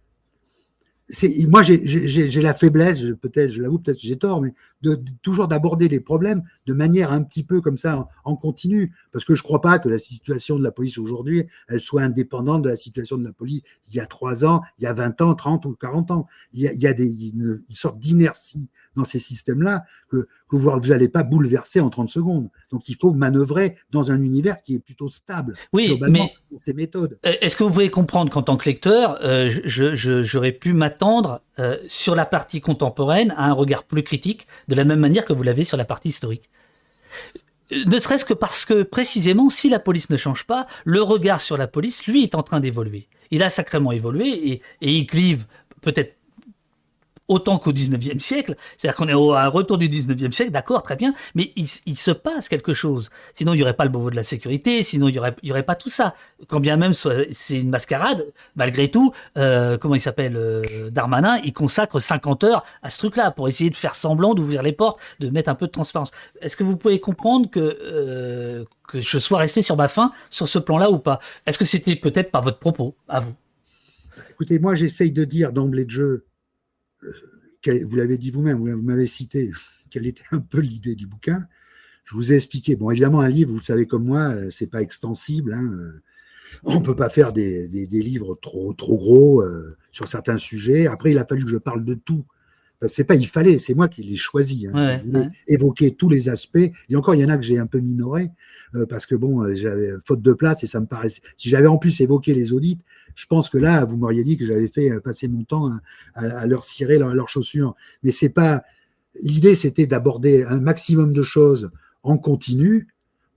moi, 1.46 1.62
j'ai 1.62 2.42
la 2.42 2.54
faiblesse, 2.54 3.02
peut-être, 3.20 3.52
je 3.52 3.62
l'avoue, 3.62 3.78
peut-être 3.78 4.00
j'ai 4.00 4.16
tort, 4.16 4.42
mais 4.42 4.52
de, 4.82 5.00
toujours 5.22 5.46
d'aborder 5.46 5.88
les 5.88 6.00
problèmes 6.00 6.42
de 6.66 6.72
manière 6.72 7.12
un 7.12 7.22
petit 7.22 7.44
peu 7.44 7.60
comme 7.60 7.78
ça, 7.78 8.08
en, 8.24 8.36
continu, 8.36 8.92
parce 9.12 9.24
que 9.24 9.34
je 9.34 9.40
ne 9.40 9.44
crois 9.44 9.60
pas 9.60 9.78
que 9.78 9.88
la 9.88 9.98
situation 9.98 10.58
de 10.58 10.64
la 10.64 10.72
police 10.72 10.98
aujourd'hui, 10.98 11.46
soit 11.78 12.02
indépendante 12.02 12.62
de 12.62 12.70
la 12.70 12.76
situation 12.76 13.18
de 13.18 13.24
la 13.24 13.32
police 13.32 13.62
il 13.88 13.94
y 13.94 14.00
a 14.00 14.06
trois 14.06 14.44
ans, 14.44 14.62
il 14.78 14.84
y 14.84 14.86
a 14.86 14.92
20 14.92 15.20
ans, 15.20 15.34
30 15.34 15.66
ou 15.66 15.76
40 15.76 16.10
ans. 16.10 16.26
Il 16.52 16.62
y 16.62 16.86
a, 16.86 16.90
une, 16.90 17.60
sorte 17.70 17.98
d'inertie 18.00 18.68
dans 18.96 19.04
ces 19.04 19.18
systèmes-là 19.18 19.84
que, 20.10 20.26
que 20.48 20.56
vous 20.56 20.70
n'allez 20.88 21.08
pas 21.08 21.22
bouleverser 21.22 21.80
en 21.80 21.90
30 21.90 22.10
secondes. 22.10 22.48
Donc, 22.70 22.88
il 22.88 22.96
faut 22.96 23.12
manœuvrer 23.12 23.76
dans 23.90 24.10
un 24.10 24.20
univers 24.22 24.62
qui 24.62 24.74
est 24.74 24.78
plutôt 24.80 25.08
stable. 25.08 25.54
Oui, 25.72 25.98
mais 26.08 26.32
ces 26.56 26.72
méthodes. 26.72 27.18
Euh, 27.26 27.34
est-ce 27.40 27.56
que 27.56 27.64
vous 27.64 27.70
pouvez 27.70 27.90
comprendre 27.90 28.32
qu'en 28.32 28.42
tant 28.42 28.56
que 28.56 28.64
lecteur, 28.64 29.18
euh, 29.22 29.50
j'aurais 29.64 30.52
pu 30.52 30.72
m'attendre 30.72 31.42
euh, 31.58 31.76
sur 31.88 32.14
la 32.14 32.26
partie 32.26 32.60
contemporaine 32.60 33.34
à 33.36 33.46
un 33.46 33.52
regard 33.52 33.84
plus 33.84 34.02
critique, 34.02 34.46
de 34.68 34.74
la 34.74 34.84
même 34.84 35.00
manière 35.00 35.24
que 35.24 35.32
vous 35.32 35.42
l'avez 35.42 35.64
sur 35.64 35.76
la 35.76 35.84
partie 35.84 36.08
historique? 36.08 36.48
Ne 37.86 37.98
serait-ce 37.98 38.24
que 38.24 38.34
parce 38.34 38.64
que 38.64 38.84
précisément, 38.84 39.50
si 39.50 39.68
la 39.68 39.80
police 39.80 40.08
ne 40.10 40.16
change 40.16 40.44
pas, 40.44 40.66
le 40.84 41.02
regard 41.02 41.40
sur 41.40 41.56
la 41.56 41.66
police, 41.66 42.06
lui, 42.06 42.22
est 42.22 42.36
en 42.36 42.44
train 42.44 42.60
d'évoluer. 42.60 43.08
Il 43.32 43.42
a 43.42 43.50
sacrément 43.50 43.90
évolué 43.90 44.52
et, 44.52 44.62
et 44.80 44.92
il 44.92 45.06
clive 45.06 45.46
peut-être 45.82 46.15
autant 47.28 47.58
qu'au 47.58 47.72
19e 47.72 48.20
siècle. 48.20 48.54
C'est-à-dire 48.76 48.96
qu'on 48.96 49.08
est 49.08 49.14
au, 49.14 49.28
retour 49.50 49.78
du 49.78 49.88
19e 49.88 50.32
siècle, 50.32 50.50
d'accord, 50.50 50.82
très 50.82 50.96
bien, 50.96 51.14
mais 51.34 51.52
il, 51.56 51.66
se 51.96 52.10
passe 52.10 52.48
quelque 52.48 52.74
chose. 52.74 53.10
Sinon, 53.34 53.54
il 53.54 53.56
n'y 53.56 53.62
aurait 53.62 53.74
pas 53.74 53.84
le 53.84 53.90
Beauvau 53.90 54.10
de 54.10 54.16
la 54.16 54.24
sécurité, 54.24 54.82
sinon, 54.82 55.08
il 55.08 55.20
n'y 55.42 55.50
aurait 55.50 55.62
pas 55.62 55.74
tout 55.74 55.90
ça. 55.90 56.14
Quand 56.48 56.60
bien 56.60 56.76
même 56.76 56.92
c'est 56.94 57.58
une 57.58 57.70
mascarade, 57.70 58.26
malgré 58.54 58.90
tout, 58.90 59.12
euh, 59.36 59.78
comment 59.78 59.94
il 59.94 60.00
s'appelle 60.00 60.36
euh, 60.36 60.90
Darmanin, 60.90 61.38
il 61.44 61.52
consacre 61.52 61.98
50 61.98 62.44
heures 62.44 62.64
à 62.82 62.90
ce 62.90 62.98
truc-là 62.98 63.30
pour 63.30 63.48
essayer 63.48 63.70
de 63.70 63.76
faire 63.76 63.94
semblant 63.94 64.34
d'ouvrir 64.34 64.62
les 64.62 64.72
portes, 64.72 65.00
de 65.20 65.30
mettre 65.30 65.48
un 65.48 65.54
peu 65.54 65.66
de 65.66 65.72
transparence. 65.72 66.10
Est-ce 66.40 66.56
que 66.56 66.64
vous 66.64 66.76
pouvez 66.76 67.00
comprendre 67.00 67.50
que, 67.50 67.78
euh, 67.82 68.64
que 68.88 69.00
je 69.00 69.18
sois 69.18 69.38
resté 69.38 69.62
sur 69.62 69.76
ma 69.76 69.88
faim 69.88 70.12
sur 70.30 70.48
ce 70.48 70.58
plan-là 70.58 70.90
ou 70.90 70.98
pas? 70.98 71.20
Est-ce 71.46 71.58
que 71.58 71.64
c'était 71.64 71.96
peut-être 71.96 72.30
par 72.30 72.42
votre 72.42 72.58
propos, 72.58 72.96
à 73.08 73.20
vous? 73.20 73.34
Écoutez, 74.30 74.58
moi 74.58 74.74
j'essaye 74.74 75.12
de 75.12 75.24
dire 75.24 75.52
d'emblée 75.52 75.84
de 75.84 75.90
jeu, 75.90 76.26
vous 77.84 77.96
l'avez 77.96 78.18
dit 78.18 78.30
vous-même, 78.30 78.58
vous 78.58 78.82
m'avez 78.82 79.06
cité 79.06 79.50
quelle 79.90 80.06
était 80.06 80.24
un 80.32 80.40
peu 80.40 80.60
l'idée 80.60 80.94
du 80.94 81.06
bouquin. 81.06 81.46
Je 82.04 82.14
vous 82.14 82.32
ai 82.32 82.36
expliqué. 82.36 82.76
Bon, 82.76 82.90
évidemment, 82.90 83.20
un 83.20 83.28
livre, 83.28 83.50
vous 83.50 83.58
le 83.58 83.64
savez 83.64 83.86
comme 83.86 84.04
moi, 84.04 84.28
euh, 84.28 84.48
c'est 84.50 84.68
pas 84.68 84.80
extensible. 84.80 85.52
Hein. 85.52 85.72
Euh, 85.72 86.00
on 86.62 86.80
peut 86.80 86.94
pas 86.94 87.08
faire 87.08 87.32
des, 87.32 87.66
livres 87.90 88.38
trop 88.40 88.72
trop 88.72 88.96
gros 88.96 89.42
euh, 89.42 89.76
sur 89.90 90.06
certains 90.08 90.38
sujets. 90.38 90.86
Après, 90.86 91.10
il 91.10 91.18
a 91.18 91.26
fallu 91.26 91.44
que 91.44 91.50
je 91.50 91.56
parle 91.56 91.84
de 91.84 91.94
tout. 91.94 92.24
C'est 92.86 93.04
pas 93.04 93.14
il 93.14 93.26
fallait, 93.26 93.58
c'est 93.58 93.74
moi 93.74 93.88
qui 93.88 94.02
l'ai 94.02 94.16
choisi. 94.16 94.68
Hein. 94.72 95.00
évoquer 95.48 95.92
tous 95.92 96.10
les 96.10 96.28
aspects. 96.28 96.70
Et 96.88 96.96
encore, 96.96 97.14
il 97.14 97.22
y 97.22 97.24
en 97.24 97.30
a 97.30 97.38
que 97.38 97.42
j'ai 97.42 97.58
un 97.58 97.66
peu 97.66 97.80
minoré 97.80 98.30
parce 98.90 99.06
que 99.06 99.14
bon, 99.14 99.56
j'avais 99.56 99.92
faute 100.04 100.20
de 100.20 100.34
place 100.34 100.62
et 100.62 100.66
ça 100.66 100.78
me 100.78 100.86
paraissait. 100.86 101.22
Si 101.38 101.48
j'avais 101.48 101.68
en 101.68 101.78
plus 101.78 102.02
évoqué 102.02 102.34
les 102.34 102.52
audits, 102.52 102.78
je 103.16 103.26
pense 103.26 103.50
que 103.50 103.58
là, 103.58 103.84
vous 103.84 103.96
m'auriez 103.96 104.22
dit 104.22 104.36
que 104.36 104.46
j'avais 104.46 104.68
fait 104.68 104.92
euh, 104.92 105.00
passer 105.00 105.26
mon 105.26 105.42
temps 105.42 105.70
à, 106.14 106.46
leur 106.46 106.64
cirer 106.64 106.98
leurs 106.98 107.28
chaussures. 107.28 107.74
Mais 108.04 108.12
c'est 108.12 108.28
pas. 108.28 108.62
L'idée, 109.22 109.56
c'était 109.56 109.86
d'aborder 109.86 110.44
un 110.44 110.60
maximum 110.60 111.12
de 111.12 111.22
choses 111.22 111.70
en 112.02 112.18
continu. 112.18 112.86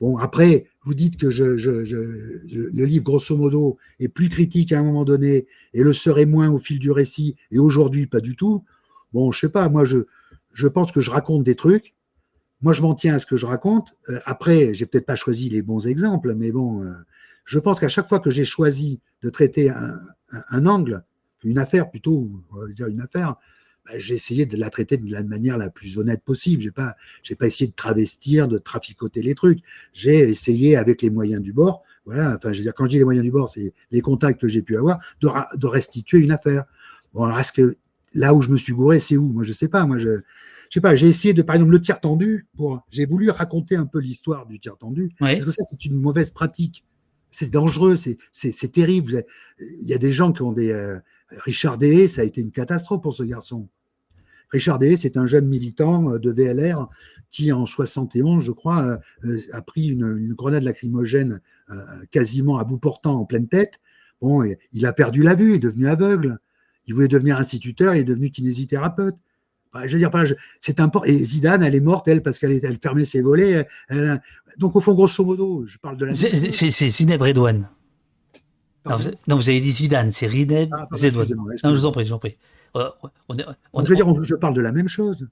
Bon, 0.02 0.18
après, 0.18 0.68
vous 0.84 0.94
dites 0.94 1.18
que 1.18 1.32
je, 1.32 1.44
le 1.44 2.86
livre, 2.86 3.04
grosso 3.04 3.36
modo, 3.36 3.78
est 4.00 4.10
plus 4.10 4.30
critique 4.30 4.72
à 4.74 4.80
un 4.80 4.84
moment 4.84 5.06
donné 5.06 5.48
et 5.74 5.82
le 5.82 5.94
serait 5.94 6.26
moins 6.26 6.50
au 6.50 6.60
fil 6.60 6.80
du 6.80 6.92
récit, 6.92 7.36
et 7.52 7.60
aujourd'hui, 7.60 8.06
pas 8.08 8.20
du 8.20 8.36
tout. 8.36 8.64
Bon, 9.14 9.32
je 9.32 9.40
sais 9.40 9.50
pas, 9.50 9.68
moi, 9.70 9.86
je, 9.86 10.00
je 10.54 10.68
pense 10.68 10.92
que 10.92 11.02
je 11.02 11.10
raconte 11.10 11.44
des 11.44 11.56
trucs 11.56 11.96
moi, 12.62 12.74
je 12.74 12.82
m'en 12.82 12.94
tiens 12.94 13.16
à 13.16 13.20
ce 13.20 13.26
que 13.26 13.38
je 13.38 13.46
raconte. 13.46 13.94
Euh, 14.10 14.20
après, 14.26 14.74
j'ai 14.74 14.86
peut-être 14.86 15.06
pas 15.06 15.16
choisi 15.16 15.50
les 15.50 15.62
bons 15.62 15.88
exemples, 15.88 16.36
mais 16.36 16.52
bon, 16.52 16.84
euh, 16.84 16.92
je 17.50 17.58
pense 17.58 17.80
qu'à 17.80 17.90
chaque 17.90 18.08
fois 18.08 18.20
que 18.20 18.30
j'ai 18.30 18.46
choisi 18.46 19.02
de 19.24 19.30
traiter 19.30 19.72
un, 19.72 20.66
angle, 20.68 21.04
une 21.44 21.58
affaire 21.58 21.90
plutôt, 21.90 22.30
on 22.52 22.60
va 22.60 22.68
dire 22.68 22.86
une 22.86 23.02
affaire, 23.02 23.38
bah, 23.86 23.94
j'ai 23.98 24.14
essayé 24.14 24.46
de 24.46 24.56
la 24.56 24.70
traiter 24.70 24.98
de 24.98 25.12
la 25.12 25.24
manière 25.24 25.58
la 25.58 25.72
plus 25.72 25.98
honnête 25.98 26.24
possible. 26.24 26.62
J'ai 26.62 26.70
pas, 26.70 26.96
j'ai 27.24 27.34
pas 27.34 27.48
essayé 27.48 27.68
de 27.68 27.76
travestir, 27.76 28.48
de 28.48 28.60
traficoter 28.60 29.24
les 29.24 29.34
trucs. 29.34 29.62
J'ai 29.94 30.30
essayé 30.30 30.78
avec 30.78 31.02
les 31.02 31.10
moyens 31.10 31.42
du 31.42 31.52
bord. 31.52 31.82
Voilà. 32.06 32.36
Enfin, 32.36 32.54
je 32.54 32.60
veux 32.60 32.64
dire, 32.64 32.74
quand 32.76 32.86
je 32.86 32.92
dis 32.92 32.98
les 33.00 33.04
moyens 33.04 33.24
du 33.24 33.32
bord, 33.32 33.50
c'est 33.50 33.74
les 33.90 34.02
contacts 34.02 34.40
que 34.40 34.48
j'ai 34.48 34.62
pu 34.62 34.78
avoir, 34.78 35.00
de, 35.22 35.30
de 35.58 35.66
restituer 35.66 36.20
une 36.20 36.32
affaire. 36.32 36.66
Bon, 37.16 37.24
alors 37.24 37.40
est-ce 37.40 37.52
que 37.52 37.78
là 38.14 38.36
où 38.36 38.44
je 38.44 38.50
me 38.50 38.58
suis 38.58 38.74
gouré, 38.74 39.00
c'est 39.00 39.18
où? 39.18 39.26
Moi, 39.26 39.44
je 39.44 39.54
sais 39.54 39.70
pas. 39.70 39.88
Moi, 39.88 39.98
je, 39.98 40.10
je 40.70 40.76
sais 40.76 40.82
pas, 40.82 40.94
j'ai 40.94 41.08
essayé 41.08 41.34
de, 41.34 41.42
par 41.42 41.56
exemple, 41.56 41.72
le 41.72 41.82
tir 41.82 42.00
tendu, 42.00 42.46
pour, 42.56 42.86
j'ai 42.92 43.08
voulu 43.08 43.32
raconter 43.32 43.76
un 43.76 43.88
peu 43.88 43.98
l'histoire 43.98 44.46
du 44.46 44.60
tir 44.60 44.78
tendu, 44.78 45.10
parce 45.18 45.46
que 45.46 45.52
ça, 45.52 45.64
c'est 45.68 45.84
une 45.86 46.00
mauvaise 46.00 46.30
pratique. 46.30 46.86
C'est 47.32 47.52
dangereux, 47.52 47.96
c'est, 47.96 48.72
terrible. 48.72 49.24
Il 49.60 49.88
y 49.88 49.94
a 49.94 49.98
des 49.98 50.12
gens 50.12 50.32
qui 50.32 50.42
ont 50.42 50.52
des. 50.52 50.72
Euh, 50.72 51.00
Richard 51.46 51.78
Dehé, 51.78 52.08
ça 52.08 52.22
a 52.22 52.24
été 52.24 52.42
une 52.42 52.52
catastrophe 52.52 53.02
pour 53.02 53.14
ce 53.14 53.24
garçon. 53.24 53.68
Richard 54.50 54.80
Dehé, 54.80 54.98
c'est 54.98 55.16
un 55.16 55.28
jeune 55.28 55.48
militant 55.48 56.14
euh, 56.14 56.20
de 56.20 56.32
VLR 56.32 56.90
qui, 57.30 57.52
en 57.52 57.66
71, 57.66 58.44
je 58.44 58.52
crois, 58.52 59.00
euh, 59.24 59.42
a 59.54 59.62
pris 59.62 59.90
une, 59.90 60.34
grenade 60.34 60.64
lacrymogène 60.64 61.42
quasiment 62.10 62.58
à 62.58 62.64
bout 62.64 62.80
portant 62.80 63.20
en 63.20 63.26
pleine 63.26 63.48
tête. 63.48 63.80
Bon, 64.22 64.44
il 64.74 64.86
a 64.88 64.92
perdu 64.92 65.22
la 65.22 65.36
vue, 65.36 65.52
il 65.52 65.56
est 65.58 65.60
devenu 65.60 65.88
aveugle. 65.88 66.40
Il 66.88 66.96
voulait 66.96 67.08
devenir 67.08 67.38
instituteur, 67.38 67.94
il 67.94 68.00
est 68.00 68.04
devenu 68.04 68.32
kinésithérapeute. 68.32 69.16
Je 69.76 69.94
veux 69.94 70.00
dire, 70.00 70.12
c'est 70.60 70.80
important. 70.80 71.08
Et 71.08 71.24
Zidane, 71.24 71.64
elle 71.64 71.76
est 71.76 71.80
morte, 71.80 72.08
elle, 72.08 72.24
parce 72.24 72.40
qu'elle 72.40 72.52
elle 72.64 72.80
fermait 72.82 73.06
ses 73.06 73.22
volets. 73.22 73.68
donc, 74.58 74.76
au 74.76 74.80
fond, 74.80 74.94
grosso 74.94 75.24
modo, 75.24 75.66
je 75.68 75.78
parle 75.78 75.98
de 75.98 76.06
la. 76.06 76.14
C'est 76.14 76.90
Zineb 76.90 77.22
Redouane. 77.22 77.70
Non, 79.28 79.36
vous 79.36 79.50
avez 79.50 79.60
dit 79.60 79.72
Zidane, 79.72 80.12
c'est 80.12 80.28
Rineb 80.28 80.70
ah, 80.74 80.88
Non, 80.92 80.98
je 80.98 81.80
vous 81.80 81.86
en 81.86 81.92
prie, 81.92 82.06
je 82.06 82.10
vous 82.10 82.16
en 82.16 82.20
prie. 82.20 82.36
Je 82.76 83.90
veux 83.90 83.96
dire, 83.96 84.24
je 84.24 84.36
parle 84.36 84.54
de 84.54 84.62
la 84.62 84.72
même 84.72 84.88
chose, 84.88 85.28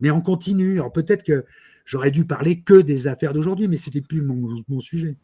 mais 0.00 0.10
on 0.10 0.20
continue. 0.20 0.74
Alors 0.74 0.92
peut-être 0.92 1.22
que 1.22 1.44
j'aurais 1.84 2.10
dû 2.10 2.24
parler 2.24 2.60
que 2.60 2.80
des 2.80 3.06
affaires 3.06 3.32
d'aujourd'hui, 3.32 3.68
mais 3.68 3.76
c'était 3.76 4.00
plus 4.00 4.22
mon 4.22 4.80
sujet. 4.80 5.16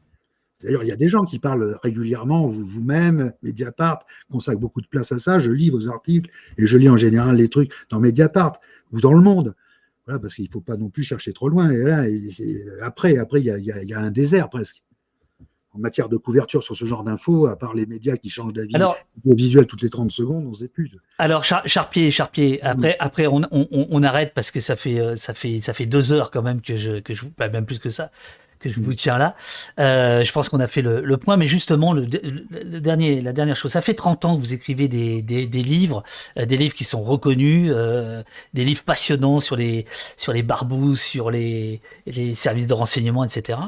D'ailleurs, 0.63 0.83
il 0.83 0.89
y 0.89 0.93
a 0.93 0.97
des 0.97 1.09
gens 1.09 1.25
qui 1.25 1.39
parlent 1.39 1.77
régulièrement, 1.83 2.47
vous-même, 2.47 3.33
Mediapart, 3.43 4.01
consacre 4.31 4.59
beaucoup 4.59 4.81
de 4.81 4.89
place 4.89 5.13
à 5.13 5.19
ça. 5.19 5.39
Je 5.39 5.51
lis 5.51 5.71
vos 5.71 5.89
articles 5.89 6.31
et 6.57 6.67
je 6.67 6.77
lis 6.77 6.89
en 6.89 6.97
général 6.97 7.37
les 7.37 7.49
trucs 7.49 7.73
dans 7.91 8.01
Mediapart 8.01 8.55
ou 8.93 9.01
dans 9.01 9.13
le 9.13 9.21
monde. 9.21 9.55
Voilà, 10.07 10.19
parce 10.19 10.35
qu'il 10.35 10.47
ne 10.47 10.51
faut 10.51 10.61
pas 10.61 10.77
non 10.77 10.89
plus 10.89 11.03
chercher 11.03 11.33
trop 11.33 11.49
loin. 11.49 11.71
Et 11.71 11.83
là, 11.83 12.05
après, 12.83 13.19
après, 13.19 13.41
il 13.41 13.45
y, 13.45 13.93
a, 13.93 14.01
un 14.01 14.11
désert 14.11 14.49
presque. 14.49 14.83
En 15.75 15.81
matière 15.81 16.09
de 16.09 16.17
couverture 16.17 16.63
sur 16.63 16.75
ce 16.75 16.87
genre 16.87 17.05
d'infos, 17.05 17.47
à 17.47 17.57
part 17.57 17.75
les 17.75 17.85
médias 17.85 18.17
qui 18.17 18.31
changent 18.31 18.55
d'avis 18.55 18.75
visuel 19.27 19.67
toutes 19.67 19.83
les 19.83 19.91
30 19.91 20.11
secondes, 20.11 20.47
on 20.47 20.51
ne 20.51 20.55
sait 20.55 20.67
plus. 20.67 20.91
Alors, 21.19 21.45
Charpier, 21.45 22.11
Charpier, 22.11 22.61
après, 22.63 22.97
après 22.99 23.27
on, 23.31 24.03
arrête 24.03 24.33
parce 24.35 24.51
que 24.51 24.61
ça 24.61 24.77
fait, 24.77 24.99
euh, 24.99 25.15
ça, 25.15 25.35
fait, 25.35 25.61
ça 25.61 25.75
fait 25.75 25.85
deux 25.85 26.11
heures 26.11 26.31
quand 26.31 26.43
même 26.43 26.63
que 26.63 26.79
je, 26.79 27.01
que 27.01 27.13
je, 27.13 27.27
pas 27.27 27.51
même 27.51 27.67
plus 27.67 27.79
que 27.79 27.91
ça, 27.91 28.11
que 28.59 28.71
je 28.71 28.81
vous 28.81 28.95
tiens 28.95 29.19
là. 29.19 29.37
Euh, 29.79 30.25
je 30.25 30.33
pense 30.33 30.49
qu'on 30.49 30.61
a 30.61 30.67
fait 30.67 30.83
le, 30.83 31.17
point, 31.17 31.37
mais 31.37 31.47
justement, 31.47 31.93
le, 31.93 32.07
dernier, 32.07 33.21
la 33.21 33.33
dernière 33.33 33.57
chose, 33.57 33.73
ça 33.73 33.83
fait 33.83 33.95
30 33.95 34.25
ans 34.25 34.37
que 34.37 34.41
vous 34.41 34.55
écrivez 34.55 34.89
des, 34.89 35.23
des, 35.23 35.47
livres, 35.63 36.03
euh, 36.39 36.47
des 36.47 36.57
livres 36.57 36.75
qui 36.75 36.85
sont 36.85 37.03
reconnus, 37.03 37.71
euh, 37.75 38.23
des 38.55 38.65
livres 38.65 38.85
passionnants 38.85 39.41
sur 39.41 39.57
les, 39.57 39.87
sur 40.17 40.33
les 40.33 40.43
barbous, 40.43 40.97
sur 40.97 41.31
les, 41.31 41.81
les 42.07 42.35
services 42.35 42.67
de 42.67 42.75
renseignement, 42.75 43.25
etc. 43.25 43.59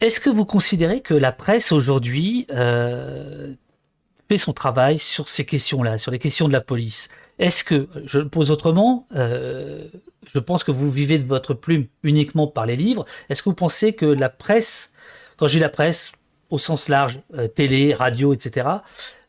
Est-ce 0.00 0.20
que 0.20 0.30
vous 0.30 0.44
considérez 0.44 1.00
que 1.00 1.14
la 1.14 1.32
presse 1.32 1.72
aujourd'hui 1.72 2.46
fait 2.48 4.38
son 4.38 4.52
travail 4.52 4.98
sur 4.98 5.28
ces 5.28 5.44
questions-là, 5.44 5.98
sur 5.98 6.10
les 6.10 6.18
questions 6.18 6.48
de 6.48 6.52
la 6.52 6.60
police? 6.60 7.08
Est-ce 7.40 7.64
que, 7.64 7.88
je 8.04 8.18
le 8.18 8.28
pose 8.28 8.50
autrement, 8.50 9.08
je 9.12 10.38
pense 10.38 10.62
que 10.62 10.70
vous 10.70 10.90
vivez 10.90 11.18
de 11.18 11.26
votre 11.26 11.54
plume 11.54 11.86
uniquement 12.02 12.46
par 12.46 12.66
les 12.66 12.76
livres. 12.76 13.06
Est-ce 13.28 13.42
que 13.42 13.48
vous 13.48 13.54
pensez 13.54 13.94
que 13.94 14.06
la 14.06 14.28
presse, 14.28 14.92
quand 15.36 15.48
je 15.48 15.54
dis 15.54 15.58
la 15.58 15.70
presse, 15.70 16.12
au 16.50 16.58
sens 16.58 16.88
large, 16.88 17.20
euh, 17.34 17.48
télé, 17.48 17.94
radio, 17.94 18.34
etc., 18.34 18.68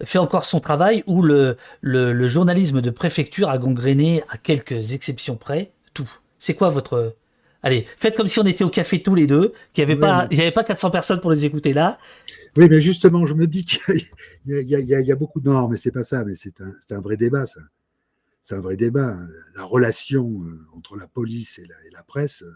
fait 0.03 0.17
encore 0.17 0.43
son 0.43 0.59
travail 0.59 1.03
ou 1.05 1.21
le, 1.21 1.55
le, 1.81 2.27
journalisme 2.27 2.81
de 2.81 2.89
préfecture 2.89 3.49
a 3.49 3.57
gangréné, 3.57 4.23
à 4.29 4.37
quelques 4.37 4.93
exceptions 4.93 5.37
près, 5.37 5.71
tout? 5.93 6.09
C'est 6.39 6.55
quoi 6.55 6.69
votre... 6.69 7.15
Allez, 7.63 7.85
faites 7.97 8.15
comme 8.15 8.27
si 8.27 8.39
on 8.39 8.45
était 8.45 8.63
au 8.63 8.69
café 8.69 9.03
tous 9.03 9.13
les 9.13 9.27
deux, 9.27 9.53
qu'il 9.71 9.85
n'y 9.85 9.93
avait, 9.93 10.03
avait 10.03 10.51
pas 10.51 10.63
400 10.63 10.89
personnes 10.89 11.21
pour 11.21 11.29
les 11.29 11.45
écouter 11.45 11.73
là. 11.73 11.99
Oui, 12.57 12.67
mais 12.67 12.81
justement, 12.81 13.27
je 13.27 13.35
me 13.35 13.45
dis 13.45 13.65
qu'il 13.65 14.03
y, 14.47 14.63
y, 14.63 15.11
a 15.11 15.15
beaucoup 15.15 15.39
de... 15.39 15.47
Non, 15.47 15.67
mais 15.67 15.77
c'est 15.77 15.91
pas 15.91 16.03
ça, 16.03 16.25
mais 16.25 16.33
c'est 16.35 16.59
un, 16.59 16.73
un 16.89 16.99
vrai 16.99 17.17
débat, 17.17 17.45
ça 17.45 17.61
c'est 18.41 18.55
un 18.55 18.61
vrai 18.61 18.77
débat. 18.77 19.11
Hein. 19.11 19.27
La 19.55 19.63
relation 19.63 20.41
euh, 20.43 20.65
entre 20.73 20.97
la 20.97 21.07
police 21.07 21.59
et 21.59 21.67
la, 21.91 22.03
presse, 22.03 22.43
euh, 22.43 22.51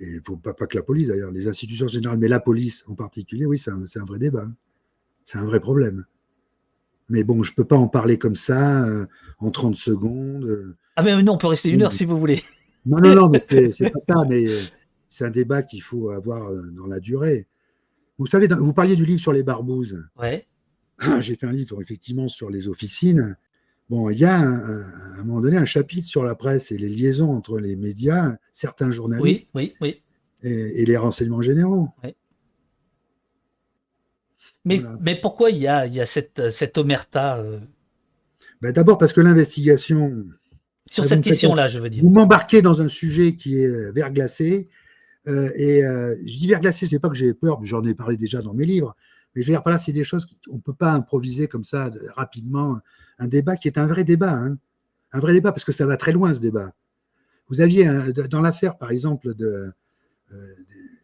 et 0.00 0.20
pas, 0.42 0.54
pas, 0.54 0.66
que 0.66 0.76
la 0.76 0.82
police 0.82 1.08
d'ailleurs, 1.08 1.30
les 1.30 1.48
institutions 1.48 1.88
générales, 1.88 2.18
mais 2.18 2.28
la 2.28 2.40
police 2.40 2.84
en 2.86 2.94
particulier, 2.94 3.46
oui, 3.46 3.58
c'est 3.58 3.70
un, 3.70 4.04
vrai 4.04 4.18
débat. 4.18 4.44
Hein. 4.44 4.54
C'est 5.24 5.38
un 5.38 5.46
vrai 5.46 5.60
problème. 5.60 6.04
Mais 7.08 7.24
bon, 7.24 7.42
je 7.42 7.52
ne 7.52 7.56
peux 7.56 7.64
pas 7.64 7.76
en 7.76 7.88
parler 7.88 8.18
comme 8.18 8.36
ça, 8.36 8.84
euh, 8.84 9.06
en 9.38 9.50
30 9.50 9.76
secondes. 9.76 10.76
Ah, 10.96 11.02
mais 11.02 11.22
non, 11.22 11.34
on 11.34 11.38
peut 11.38 11.46
rester 11.46 11.70
une 11.70 11.82
heure 11.82 11.92
si 11.92 12.04
vous 12.04 12.18
voulez. 12.18 12.42
Non, 12.84 13.00
non, 13.00 13.14
non, 13.14 13.28
mais 13.28 13.38
c'est 13.38 13.90
pas 13.90 14.00
ça, 14.00 14.24
mais 14.28 14.46
c'est 15.08 15.24
un 15.24 15.30
débat 15.30 15.62
qu'il 15.62 15.82
faut 15.82 16.10
avoir 16.10 16.50
dans 16.72 16.86
la 16.86 17.00
durée. 17.00 17.46
Vous 18.18 18.26
savez, 18.26 18.48
vous 18.48 18.72
parliez 18.72 18.96
du 18.96 19.04
livre 19.04 19.20
sur 19.20 19.32
les 19.32 19.42
barbouzes. 19.42 20.08
Ouais. 20.18 20.46
J'ai 21.20 21.36
fait 21.36 21.46
un 21.46 21.52
livre 21.52 21.80
effectivement 21.80 22.28
sur 22.28 22.50
les 22.50 22.68
officines. 22.68 23.36
Bon, 23.88 24.10
il 24.10 24.18
y 24.18 24.24
a 24.24 24.38
à 24.38 24.42
un 24.42 25.24
moment 25.24 25.40
donné 25.40 25.56
un 25.56 25.64
chapitre 25.64 26.06
sur 26.06 26.22
la 26.22 26.34
presse 26.34 26.72
et 26.72 26.78
les 26.78 26.88
liaisons 26.88 27.32
entre 27.32 27.58
les 27.58 27.74
médias, 27.74 28.36
certains 28.52 28.90
journalistes 28.90 29.48
oui, 29.54 29.74
oui, 29.80 30.02
Et, 30.42 30.84
les 30.84 30.96
renseignements 30.96 31.40
généraux. 31.40 31.88
Mais, 34.64 34.82
mais 35.00 35.18
pourquoi 35.18 35.50
il 35.50 35.58
y 35.58 35.66
a, 35.66 35.86
il 35.86 35.94
y 35.94 36.00
a 36.00 36.06
cette, 36.06 36.50
cette 36.50 36.76
omerta 36.76 37.38
euh? 37.38 37.58
Ben 38.60 38.72
D'abord 38.72 38.98
parce 38.98 39.12
que 39.12 39.20
l'investigation. 39.20 40.26
Sur 40.86 41.04
cette 41.04 41.22
question-là, 41.22 41.68
je 41.68 41.78
veux 41.78 41.90
dire. 41.90 42.02
Vous 42.02 42.10
m'embarquez 42.10 42.60
dans 42.60 42.82
un 42.82 42.88
sujet 42.88 43.36
qui 43.36 43.58
est 43.58 43.92
verglacé. 43.92 44.68
Euh, 45.28 45.50
et 45.54 45.84
euh, 45.84 46.16
je 46.26 46.38
dis 46.38 46.46
verglacé, 46.46 46.86
c'est 46.86 46.98
pas 46.98 47.08
que 47.08 47.14
j'ai 47.14 47.34
peur, 47.34 47.62
j'en 47.62 47.84
ai 47.84 47.94
parlé 47.94 48.16
déjà 48.16 48.40
dans 48.40 48.54
mes 48.54 48.64
livres. 48.64 48.96
Mais 49.34 49.42
je 49.42 49.46
veux 49.46 49.52
dire, 49.52 49.62
par 49.62 49.72
là, 49.72 49.78
c'est 49.78 49.92
des 49.92 50.04
choses 50.04 50.26
qu'on 50.26 50.56
ne 50.56 50.60
peut 50.60 50.74
pas 50.74 50.92
improviser 50.92 51.48
comme 51.48 51.64
ça 51.64 51.90
rapidement 52.14 52.78
un 53.18 53.26
débat 53.26 53.56
qui 53.56 53.68
est 53.68 53.78
un 53.78 53.86
vrai 53.86 54.04
débat, 54.04 54.32
hein. 54.32 54.58
un 55.12 55.20
vrai 55.20 55.32
débat, 55.32 55.52
parce 55.52 55.64
que 55.64 55.72
ça 55.72 55.86
va 55.86 55.96
très 55.96 56.12
loin 56.12 56.32
ce 56.32 56.40
débat. 56.40 56.72
Vous 57.48 57.60
aviez, 57.60 57.88
dans 58.30 58.40
l'affaire, 58.40 58.76
par 58.76 58.90
exemple, 58.90 59.34
de. 59.34 59.72
Euh, 60.32 60.54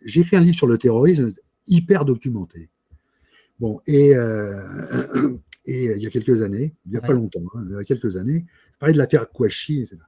j'ai 0.04 0.22
fait 0.22 0.36
un 0.36 0.40
livre 0.40 0.56
sur 0.56 0.66
le 0.66 0.76
terrorisme 0.76 1.32
hyper 1.66 2.04
documenté. 2.04 2.68
Bon, 3.58 3.80
et, 3.86 4.14
euh, 4.14 5.36
et 5.64 5.86
il 5.96 6.02
y 6.02 6.06
a 6.06 6.10
quelques 6.10 6.42
années, 6.42 6.74
il 6.84 6.92
n'y 6.92 6.98
a 6.98 7.00
pas 7.00 7.12
longtemps, 7.12 7.40
hein, 7.54 7.64
il 7.68 7.74
y 7.74 7.78
a 7.78 7.84
quelques 7.84 8.16
années, 8.16 8.44
je 8.72 8.78
parlais 8.78 8.92
de 8.92 8.98
l'affaire 8.98 9.30
Kouachi, 9.30 9.82
etc. 9.82 9.98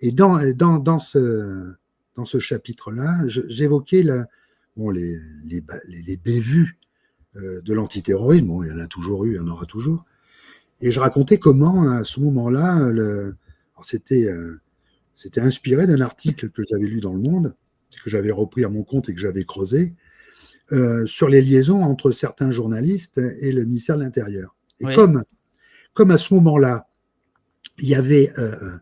Et 0.00 0.12
dans, 0.12 0.38
dans, 0.54 0.78
dans 0.78 0.98
ce, 0.98 1.72
dans 2.16 2.24
ce 2.24 2.38
chapitre-là, 2.38 3.22
j'évoquais 3.26 4.04
bon, 4.76 4.90
les, 4.90 5.18
les, 5.44 5.62
les, 5.88 6.16
bévues 6.16 6.78
euh, 6.79 6.79
de 7.34 7.72
l'antiterrorisme. 7.72 8.46
Bon, 8.46 8.62
il 8.62 8.70
y 8.70 8.72
en 8.72 8.78
a 8.78 8.86
toujours 8.86 9.24
eu, 9.24 9.34
il 9.34 9.36
y 9.36 9.38
en 9.38 9.48
aura 9.48 9.66
toujours. 9.66 10.04
Et 10.80 10.90
je 10.90 11.00
racontais 11.00 11.38
comment, 11.38 11.90
à 11.90 12.04
ce 12.04 12.20
moment-là, 12.20 12.90
c'était 13.82 14.26
euh, 14.26 14.60
c'était 15.14 15.40
inspiré 15.40 15.86
d'un 15.86 16.00
article 16.00 16.50
que 16.50 16.62
j'avais 16.68 16.86
lu 16.86 17.00
dans 17.00 17.12
Le 17.12 17.20
Monde, 17.20 17.54
que 18.02 18.08
j'avais 18.08 18.30
repris 18.30 18.64
à 18.64 18.70
mon 18.70 18.84
compte 18.84 19.10
et 19.10 19.14
que 19.14 19.20
j'avais 19.20 19.44
creusé, 19.44 19.94
euh, 20.72 21.04
sur 21.04 21.28
les 21.28 21.42
liaisons 21.42 21.82
entre 21.82 22.10
certains 22.10 22.50
journalistes 22.50 23.18
et 23.18 23.52
le 23.52 23.64
ministère 23.64 23.98
de 23.98 24.02
l'Intérieur. 24.02 24.56
Et 24.78 24.94
comme, 24.94 25.24
comme 25.92 26.10
à 26.10 26.16
ce 26.16 26.32
moment-là, 26.32 26.88
il 27.78 27.88
y 27.88 27.94
avait 27.94 28.32
euh, 28.38 28.78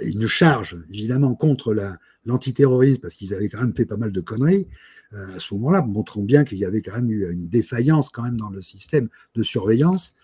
une 0.00 0.26
charge, 0.26 0.78
évidemment, 0.88 1.34
contre 1.34 1.76
l'antiterrorisme, 2.24 3.00
parce 3.02 3.14
qu'ils 3.14 3.34
avaient 3.34 3.50
quand 3.50 3.58
même 3.58 3.74
fait 3.76 3.84
pas 3.84 3.98
mal 3.98 4.10
de 4.10 4.20
conneries, 4.22 4.68
à 5.14 5.38
ce 5.38 5.54
moment-là, 5.54 5.82
montrant 5.82 6.22
bien 6.22 6.44
qu'il 6.44 6.58
y 6.58 6.64
avait 6.64 6.82
quand 6.82 6.94
même 6.94 7.10
eu 7.10 7.30
une 7.30 7.48
défaillance 7.48 8.08
quand 8.08 8.22
même 8.22 8.36
dans 8.36 8.50
le 8.50 8.62
système 8.62 9.08
de 9.34 9.42
surveillance, 9.42 10.14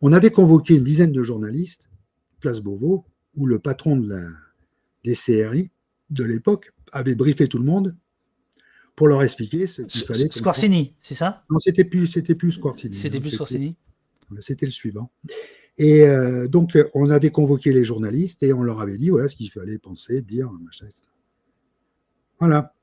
on 0.00 0.12
avait 0.12 0.30
convoqué 0.30 0.76
une 0.76 0.84
dizaine 0.84 1.12
de 1.12 1.22
journalistes, 1.22 1.88
Place 2.40 2.60
Beauvau, 2.60 3.04
où 3.36 3.46
le 3.46 3.58
patron 3.58 3.96
de 3.96 4.08
la, 4.08 4.20
des 5.04 5.14
CRI 5.14 5.70
de 6.10 6.24
l'époque 6.24 6.72
avait 6.92 7.14
briefé 7.14 7.48
tout 7.48 7.58
le 7.58 7.64
monde 7.64 7.96
pour 8.96 9.08
leur 9.08 9.22
expliquer 9.22 9.66
ce 9.66 9.82
qu'il 9.82 10.02
fallait. 10.02 10.28
Scorsini, 10.30 10.94
c'est 11.00 11.14
ça? 11.14 11.44
Non, 11.50 11.58
c'était 11.58 11.84
plus, 11.84 12.06
c'était 12.06 12.34
plus 12.34 12.52
Scorsini. 12.52 12.96
C'était 12.96 13.20
plus 13.20 13.30
Scorsini. 13.30 13.76
C'était 14.40 14.66
le 14.66 14.72
suivant. 14.72 15.10
Et 15.78 16.02
euh, 16.02 16.48
donc, 16.48 16.76
on 16.94 17.08
avait 17.08 17.30
convoqué 17.30 17.72
les 17.72 17.84
journalistes 17.84 18.42
et 18.42 18.52
on 18.52 18.62
leur 18.62 18.80
avait 18.80 18.98
dit 18.98 19.10
voilà 19.10 19.28
ce 19.28 19.36
qu'il 19.36 19.50
fallait 19.50 19.78
penser, 19.78 20.22
dire, 20.22 20.50
machin, 20.50 20.86
etc. 20.86 21.02
Voilà. 22.40 22.74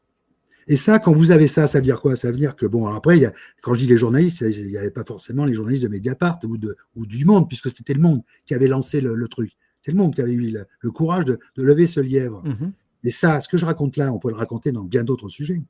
Et 0.68 0.78
ça, 0.78 0.98
quand 0.98 1.14
vous 1.14 1.32
avez 1.32 1.48
ça, 1.48 1.68
ça 1.68 1.78
veut 1.78 1.84
dire 1.84 2.00
quoi? 2.00 2.16
Ça 2.16 2.32
veut 2.32 2.38
dire 2.38 2.56
que, 2.56 2.66
bon, 2.66 2.88
après, 2.88 3.20
y 3.20 3.26
a, 3.26 3.34
quand 3.62 3.74
je 3.74 3.82
dis 3.82 3.88
les 3.88 3.98
journalistes, 3.98 4.42
il 4.42 4.68
n'y 4.68 4.78
avait 4.78 4.92
pas 4.92 5.04
forcément 5.04 5.46
les 5.46 5.54
journalistes 5.54 5.84
de 5.84 5.90
Mediapart 5.90 6.40
ou, 6.44 6.58
de, 6.58 6.76
ou 6.96 7.06
du 7.06 7.24
Monde, 7.24 7.48
puisque 7.48 7.70
c'était 7.70 7.94
le 7.94 8.02
Monde 8.02 8.22
qui 8.46 8.56
avait 8.56 8.68
lancé 8.68 9.00
le, 9.00 9.28
truc. 9.28 9.52
C'est 9.82 9.92
le 9.92 9.98
Monde 9.98 10.16
qui 10.16 10.22
avait 10.22 10.34
eu 10.34 10.52
le, 10.82 10.92
courage 10.92 11.26
de, 11.26 11.40
lever 11.56 11.86
ce 11.86 12.00
lièvre. 12.00 12.42
Mm-hmm. 12.46 12.72
Et 13.04 13.12
ça, 13.12 13.40
ce 13.42 13.48
que 13.48 13.58
je 13.58 13.66
raconte 13.66 13.98
là, 13.98 14.12
on 14.12 14.18
peut 14.18 14.30
le 14.30 14.36
raconter 14.36 14.72
dans 14.72 14.84
bien 14.84 15.04
d'autres 15.04 15.30
sujets. 15.30 15.62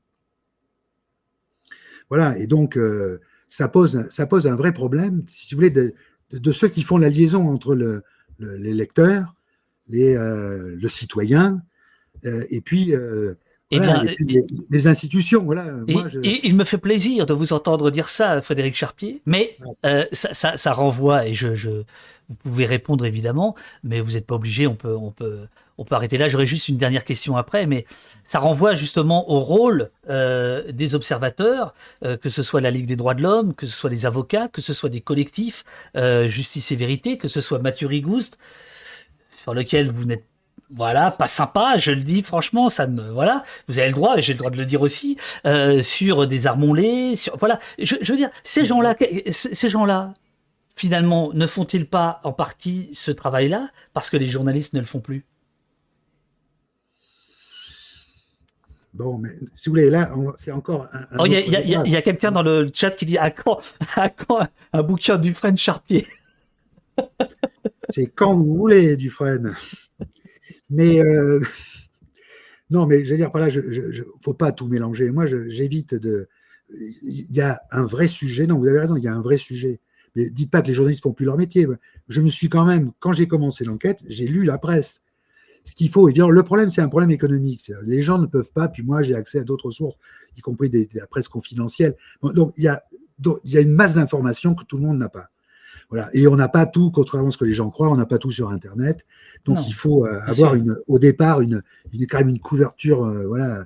Voilà, 2.10 2.38
et 2.38 2.48
donc, 2.48 2.78
euh, 2.78 3.20
ça, 3.50 3.68
pose, 3.68 4.08
ça 4.10 4.26
pose 4.26 4.48
un 4.48 4.56
vrai 4.56 4.74
problème, 4.74 5.24
si 5.28 5.54
vous 5.54 5.58
voulez, 5.58 5.72
de, 5.72 5.94
de 6.32 6.52
ceux 6.52 6.70
qui 6.70 6.84
font 6.84 6.98
la 6.98 7.10
liaison 7.10 7.50
entre 7.50 7.76
le, 7.76 8.04
les 8.40 8.74
lecteurs, 8.74 9.36
les, 9.88 10.16
euh, 10.16 10.76
le 10.80 10.88
citoyen, 10.88 11.62
euh, 12.26 12.46
et 12.50 12.62
puis 12.62 12.94
eh 13.76 13.80
bien, 13.80 14.04
les, 14.70 14.88
institutions, 14.88 15.44
voilà. 15.44 15.68
Et, 16.24 16.48
il 16.48 16.56
me 16.56 16.64
fait 16.64 16.78
plaisir 16.78 17.26
de 17.26 17.34
vous 17.34 17.54
entendre 17.54 17.92
dire 17.92 18.10
ça, 18.10 18.42
Frédéric 18.42 18.76
Charpier, 18.76 19.22
mais 19.26 19.58
euh, 19.86 20.06
ça, 20.12 20.74
renvoie, 20.74 21.28
et 21.28 21.34
je, 21.34 21.56
je, 21.56 21.70
vous 21.70 22.36
pouvez 22.36 22.66
répondre 22.66 23.06
évidemment, 23.06 23.56
mais 23.84 24.02
vous 24.02 24.12
n'êtes 24.12 24.26
pas 24.26 24.36
obligé, 24.36 24.68
on 24.68 24.76
peut, 24.76 24.96
on, 24.96 25.12
peut, 25.12 25.48
on 25.78 25.86
peut 25.86 25.96
arrêter 25.96 26.18
là. 26.18 26.28
J'aurais 26.28 26.46
juste 26.46 26.70
une 26.70 26.78
dernière 26.78 27.04
question 27.04 27.38
après, 27.38 27.66
mais 27.66 27.86
ça 28.24 28.40
renvoie 28.40 28.76
justement 28.76 29.30
au 29.30 29.40
rôle 29.40 29.90
euh, 30.10 30.72
des 30.72 30.96
observateurs, 30.96 31.74
euh, 32.04 32.18
que 32.18 32.30
ce 32.30 32.44
soit 32.44 32.62
la 32.62 32.72
Ligue 32.72 32.88
des 32.88 32.96
droits 32.96 33.14
de 33.16 33.22
l'homme, 33.22 33.54
que 33.54 33.68
ce 33.68 33.76
soit 33.76 33.90
les 33.90 34.06
avocats, 34.06 34.48
que 34.48 34.62
ce 34.62 34.74
soit 34.74 34.90
des 34.90 35.02
collectifs, 35.02 35.64
Justice 35.96 36.72
et 36.72 36.76
Vérité, 36.76 37.18
que 37.18 37.28
ce 37.28 37.42
soit 37.42 37.60
Mathieu 37.60 37.88
Rigouste, 37.88 38.38
sur 39.36 39.54
lequel 39.54 39.92
vous 39.92 40.06
n'êtes 40.06 40.26
voilà, 40.72 41.12
pas 41.12 41.28
sympa, 41.28 41.78
je 41.78 41.92
le 41.92 42.02
dis 42.02 42.24
franchement, 42.24 42.70
ça 42.70 42.88
me 42.88 43.12
voilà, 43.12 43.44
vous 43.68 43.78
avez 43.78 43.88
le 43.88 43.94
droit, 43.94 44.18
j'ai 44.20 44.34
le 44.34 44.40
droit 44.40 44.52
de 44.52 44.58
le 44.58 44.66
dire 44.66 44.82
aussi, 44.82 45.18
euh, 45.46 45.82
sur 45.82 46.28
des 46.28 46.48
armonlés, 46.48 47.16
sur 47.16 47.38
voilà, 47.38 47.60
je, 47.78 47.96
veux 47.96 48.18
dire, 48.18 48.30
ces 48.44 48.66
gens-là, 48.66 48.96
ces 49.32 49.70
gens-là, 49.70 50.14
finalement, 50.76 51.32
ne 51.34 51.48
font-ils 51.48 51.88
pas 51.88 52.20
en 52.24 52.34
partie 52.34 52.90
ce 52.94 53.12
travail-là 53.12 53.70
parce 53.94 54.10
que 54.10 54.18
les 54.18 54.26
journalistes 54.26 54.74
ne 54.74 54.80
le 54.80 54.86
font 54.86 55.00
plus? 55.00 55.26
Bon, 58.94 59.18
mais 59.18 59.30
si 59.56 59.68
vous 59.68 59.74
voulez, 59.74 59.90
là, 59.90 60.10
c'est 60.38 60.54
encore 60.54 60.88
un. 60.94 61.06
Oh, 61.20 61.26
il 61.26 61.34
y 61.34 61.96
a, 61.96 62.02
quelqu'un 62.02 62.32
dans 62.32 62.44
le 62.44 62.72
chat 62.74 62.92
qui 62.92 63.06
dit 63.06 63.18
à 63.18 63.30
quand, 63.30 63.60
à 63.98 64.10
quand 64.10 64.48
un 64.72 64.84
bouquin 64.84 65.18
du 65.18 65.34
French 65.34 65.60
Charpier? 65.60 66.08
C'est 67.90 68.08
quand 68.08 68.34
vous 68.34 68.56
voulez, 68.56 68.96
du 68.96 69.04
Dufresne. 69.04 69.54
Mais 70.70 71.00
euh, 71.00 71.40
non, 72.70 72.86
mais 72.86 73.06
je 73.06 73.12
veux 73.12 73.18
dire, 73.18 73.32
par 73.32 73.42
là, 73.42 73.50
il 73.50 73.60
ne 73.60 74.04
faut 74.22 74.34
pas 74.34 74.52
tout 74.52 74.68
mélanger. 74.68 75.12
Moi, 75.12 75.26
j'évite 75.26 75.96
de. 75.96 76.28
Il 76.70 77.32
y 77.32 77.42
a 77.42 77.62
un 77.72 77.86
vrai 77.86 78.08
sujet. 78.08 78.48
Non, 78.48 78.58
vous 78.58 78.68
avez 78.68 78.80
raison, 78.80 78.96
il 78.96 79.04
y 79.04 79.08
a 79.08 79.14
un 79.14 79.22
vrai 79.22 79.38
sujet. 79.38 79.80
Mais 80.16 80.30
dites 80.30 80.50
pas 80.50 80.62
que 80.62 80.68
les 80.68 80.74
journalistes 80.74 81.04
font 81.04 81.14
plus 81.14 81.26
leur 81.26 81.38
métier. 81.38 81.68
Je 82.08 82.22
me 82.22 82.30
suis 82.30 82.50
quand 82.50 82.66
même, 82.66 82.92
quand 83.00 83.14
j'ai 83.14 83.28
commencé 83.28 83.66
l'enquête, 83.66 84.00
j'ai 84.08 84.28
lu 84.28 84.46
la 84.46 84.58
presse. 84.58 85.02
Ce 85.64 85.74
qu'il 85.74 85.90
faut, 85.90 86.08
et 86.10 86.14
bien, 86.14 86.28
le 86.28 86.44
problème, 86.44 86.70
c'est 86.70 86.82
un 86.82 86.90
problème 86.90 87.12
économique. 87.12 87.72
Les 87.84 88.02
gens 88.02 88.20
ne 88.20 88.28
peuvent 88.28 88.52
pas, 88.52 88.68
puis 88.68 88.84
moi, 88.84 89.02
j'ai 89.02 89.16
accès 89.16 89.40
à 89.40 89.44
d'autres 89.44 89.72
sources, 89.72 89.98
y 90.38 90.42
compris 90.42 90.70
des, 90.70 90.86
de 90.86 91.00
la 91.00 91.08
presse 91.08 91.28
confidentielle. 91.28 91.96
Donc, 92.22 92.54
il 92.56 92.64
y 92.64 93.58
a 93.58 93.62
une 93.62 93.74
masse 93.74 93.96
d'informations 93.96 94.54
que 94.54 94.64
tout 94.64 94.78
le 94.78 94.84
monde 94.84 95.00
n'a 95.00 95.10
pas. 95.10 95.32
Voilà. 95.90 96.10
Et 96.14 96.28
on 96.28 96.36
n'a 96.36 96.50
pas 96.50 96.66
tout, 96.66 96.92
contrairement 96.92 97.30
à 97.30 97.32
ce 97.32 97.38
que 97.38 97.46
les 97.46 97.54
gens 97.54 97.70
croient, 97.70 97.90
on 97.90 97.98
n'a 97.98 98.06
pas 98.06 98.18
tout 98.18 98.32
sur 98.32 98.50
Internet. 98.50 99.06
Donc 99.46 99.68
il 99.68 99.74
faut 99.74 100.06
euh, 100.06 100.20
avoir 100.26 100.56
une, 100.56 100.76
au 100.88 101.00
départ 101.00 101.42
une, 101.42 101.62
une, 101.94 102.08
quand 102.08 102.20
même 102.20 102.30
une 102.30 102.40
couverture 102.40 103.04
euh, 103.04 103.28
voilà, 103.28 103.66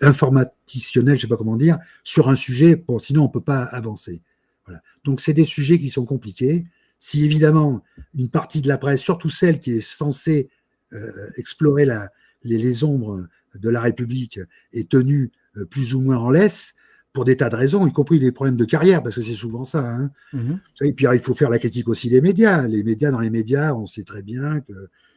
informatitionnelle, 0.00 1.16
je 1.16 1.22
sais 1.22 1.28
pas 1.28 1.36
comment 1.36 1.56
dire, 1.56 1.78
sur 2.04 2.28
un 2.28 2.36
sujet. 2.36 2.76
Bon, 2.76 2.98
sinon 2.98 3.24
on 3.24 3.28
peut 3.28 3.40
pas 3.40 3.62
avancer. 3.62 4.22
Voilà. 4.66 4.80
Donc 5.04 5.20
c'est 5.20 5.32
des 5.32 5.44
sujets 5.44 5.78
qui 5.78 5.90
sont 5.90 6.04
compliqués. 6.04 6.64
Si 6.98 7.24
évidemment 7.24 7.82
une 8.14 8.28
partie 8.28 8.60
de 8.60 8.68
la 8.68 8.78
presse, 8.78 9.00
surtout 9.00 9.30
celle 9.30 9.58
qui 9.58 9.72
est 9.72 9.80
censée 9.80 10.50
euh, 10.92 11.10
explorer 11.36 11.86
la, 11.86 12.10
les, 12.44 12.58
les, 12.58 12.84
ombres 12.84 13.26
de 13.54 13.68
la 13.68 13.80
République, 13.80 14.38
est 14.72 14.88
tenue 14.90 15.32
plus 15.70 15.94
ou 15.94 16.00
moins 16.00 16.18
en 16.18 16.30
laisse, 16.30 16.74
pour 17.12 17.24
des 17.24 17.36
tas 17.36 17.48
de 17.48 17.56
raisons, 17.56 17.86
y 17.86 17.92
compris 17.92 18.20
des 18.20 18.32
problèmes 18.32 18.56
de 18.56 18.64
carrière, 18.64 19.02
parce 19.02 19.16
que 19.16 19.22
c'est 19.22 19.34
souvent 19.34 19.64
ça. 19.64 19.88
Hein. 19.88 20.10
Mhm. 20.32 20.60
Et 20.82 20.92
puis 20.92 21.06
il 21.12 21.20
faut 21.20 21.34
faire 21.34 21.50
la 21.50 21.58
critique 21.58 21.88
aussi 21.88 22.08
des 22.08 22.20
médias. 22.20 22.66
Les 22.66 22.84
médias, 22.84 23.10
dans 23.10 23.20
les 23.20 23.30
médias, 23.30 23.74
on 23.74 23.86
sait 23.86 24.04
très 24.04 24.22
bien 24.22 24.60
que 24.60 24.72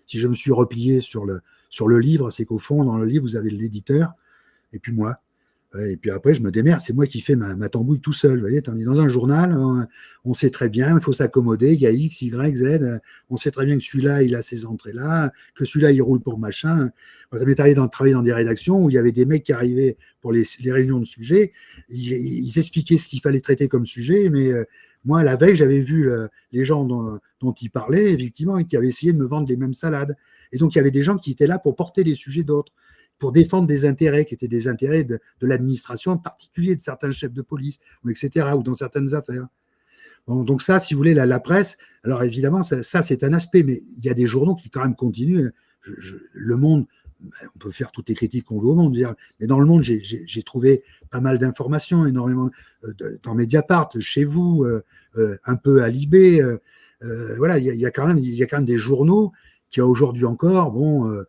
si 0.05 0.19
je 0.19 0.27
me 0.27 0.33
suis 0.33 0.51
replié 0.51 1.01
sur 1.01 1.25
le, 1.25 1.41
sur 1.69 1.87
le 1.87 1.99
livre, 1.99 2.31
c'est 2.31 2.45
qu'au 2.45 2.59
fond, 2.59 2.83
dans 2.83 2.97
le 2.97 3.05
livre, 3.05 3.23
vous 3.23 3.35
avez 3.35 3.51
l'éditeur 3.51 4.13
et 4.73 4.79
puis 4.79 4.91
moi. 4.91 5.17
Et 5.79 5.97
puis 5.97 6.11
après, 6.11 6.35
je 6.35 6.41
me 6.41 6.51
démerde, 6.51 6.81
c'est 6.81 6.93
moi 6.93 7.07
qui 7.07 7.19
fais 7.19 7.35
ma, 7.35 7.67
tambouille 7.67 7.99
tout 7.99 8.13
seul. 8.13 8.35
Vous 8.35 8.41
voyez, 8.41 8.61
dans 8.61 8.99
un 8.99 9.07
journal, 9.07 9.57
on, 10.23 10.33
sait 10.35 10.51
très 10.51 10.69
bien, 10.69 10.95
il 10.95 11.01
faut 11.01 11.13
s'accommoder, 11.13 11.73
il 11.73 11.79
y 11.79 11.87
a 11.87 11.91
X, 11.91 12.21
Y, 12.21 12.55
Z. 12.55 12.99
On 13.29 13.37
sait 13.37 13.49
très 13.49 13.65
bien 13.65 13.77
que 13.77 13.83
celui-là, 13.83 14.21
il 14.21 14.35
a 14.35 14.43
ces 14.43 14.65
entrées-là, 14.65 15.31
que 15.55 15.65
celui-là, 15.65 15.91
il 15.91 16.01
roule 16.01 16.21
pour 16.21 16.37
machin. 16.37 16.91
ça 17.33 17.45
m'est 17.45 17.59
arrivé 17.59 17.75
de 17.79 17.87
travailler 17.87 18.13
dans 18.13 18.21
des 18.21 18.33
rédactions 18.33 18.83
où 18.83 18.89
il 18.89 18.93
y 18.93 18.99
avait 18.99 19.11
des 19.11 19.25
mecs 19.25 19.43
qui 19.43 19.53
arrivaient 19.53 19.97
pour 20.21 20.31
les, 20.31 20.43
réunions 20.65 20.99
de 20.99 21.05
sujets. 21.05 21.51
Ils, 21.89 22.57
expliquaient 22.57 22.97
ce 22.97 23.07
qu'il 23.07 23.21
fallait 23.21 23.41
traiter 23.41 23.67
comme 23.67 23.87
sujet, 23.87 24.29
mais 24.29 24.51
euh, 24.51 24.65
moi, 25.05 25.23
la 25.23 25.35
veille, 25.35 25.55
j'avais 25.55 25.81
vu 25.81 26.09
les 26.51 26.65
gens 26.65 26.85
dont, 26.85 27.19
dont 27.41 27.53
ils 27.53 27.71
parlaient, 27.71 28.13
effectivement, 28.13 28.57
et 28.59 28.65
qui 28.65 28.77
avaient 28.77 28.87
essayé 28.87 29.11
de 29.11 29.17
me 29.17 29.25
vendre 29.25 29.47
les 29.47 29.57
mêmes 29.57 29.73
salades. 29.73 30.15
Et 30.51 30.57
donc, 30.57 30.75
il 30.75 30.77
y 30.77 30.81
avait 30.81 30.91
des 30.91 31.03
gens 31.03 31.17
qui 31.17 31.31
étaient 31.31 31.47
là 31.47 31.57
pour 31.57 31.75
porter 31.75 32.03
les 32.03 32.15
sujets 32.15 32.43
d'autres 32.43 32.71
pour 33.23 33.31
défendre 33.31 33.67
des 33.67 33.85
intérêts 33.85 34.25
qui 34.25 34.33
étaient 34.33 34.49
des 34.49 34.67
intérêts 34.67 35.05
de, 35.05 35.17
l'administration, 35.39 36.11
en 36.11 36.17
particulier 36.17 36.75
de 36.75 36.81
certains 36.81 37.11
chefs 37.11 37.31
de 37.31 37.41
police, 37.41 37.79
etc., 38.05 38.49
ou 38.53 38.63
dans 38.63 38.73
certaines 38.73 39.15
affaires. 39.15 39.47
donc 40.27 40.61
ça, 40.61 40.81
si 40.81 40.93
vous 40.93 40.97
voulez, 40.97 41.13
la, 41.13 41.39
presse, 41.39 41.77
alors 42.03 42.21
évidemment, 42.23 42.63
ça, 42.63 43.01
c'est 43.01 43.23
un 43.23 43.31
aspect, 43.31 43.63
mais 43.63 43.81
il 43.97 44.03
y 44.03 44.09
a 44.09 44.13
des 44.13 44.27
journaux 44.27 44.55
qui 44.55 44.69
quand 44.69 44.81
même 44.81 44.97
continuent. 44.97 45.51
le 46.33 46.57
Monde, 46.57 46.85
on 47.55 47.59
peut 47.59 47.71
faire 47.71 47.93
toutes 47.93 48.09
les 48.09 48.15
critiques 48.15 48.43
qu'on 48.43 48.59
veut 48.59 48.67
au 48.67 48.75
Monde, 48.75 48.97
mais 49.39 49.47
dans 49.47 49.61
le 49.61 49.65
Monde, 49.65 49.83
j'ai 49.83 50.43
trouvé 50.43 50.83
pas 51.09 51.21
mal 51.21 51.39
d'informations, 51.39 52.05
énormément 52.05 52.49
euh, 52.83 53.17
dans 53.23 53.35
Mediapart, 53.35 53.89
chez 54.01 54.25
vous, 54.25 54.65
euh, 54.65 54.83
euh, 55.15 55.37
un 55.45 55.55
peu 55.55 55.81
à 55.81 55.87
Libé. 55.87 56.45
voilà, 57.37 57.57
il 57.57 57.73
y, 57.73 57.85
a, 57.85 57.91
quand 57.91 58.05
même, 58.05 58.17
y 58.17 58.43
a 58.43 58.47
quand 58.47 58.57
même 58.57 58.65
des 58.65 58.79
journaux 58.79 59.31
qui 59.69 59.79
aujourd'hui 59.79 60.25
encore, 60.25 60.71
bon, 60.73 61.23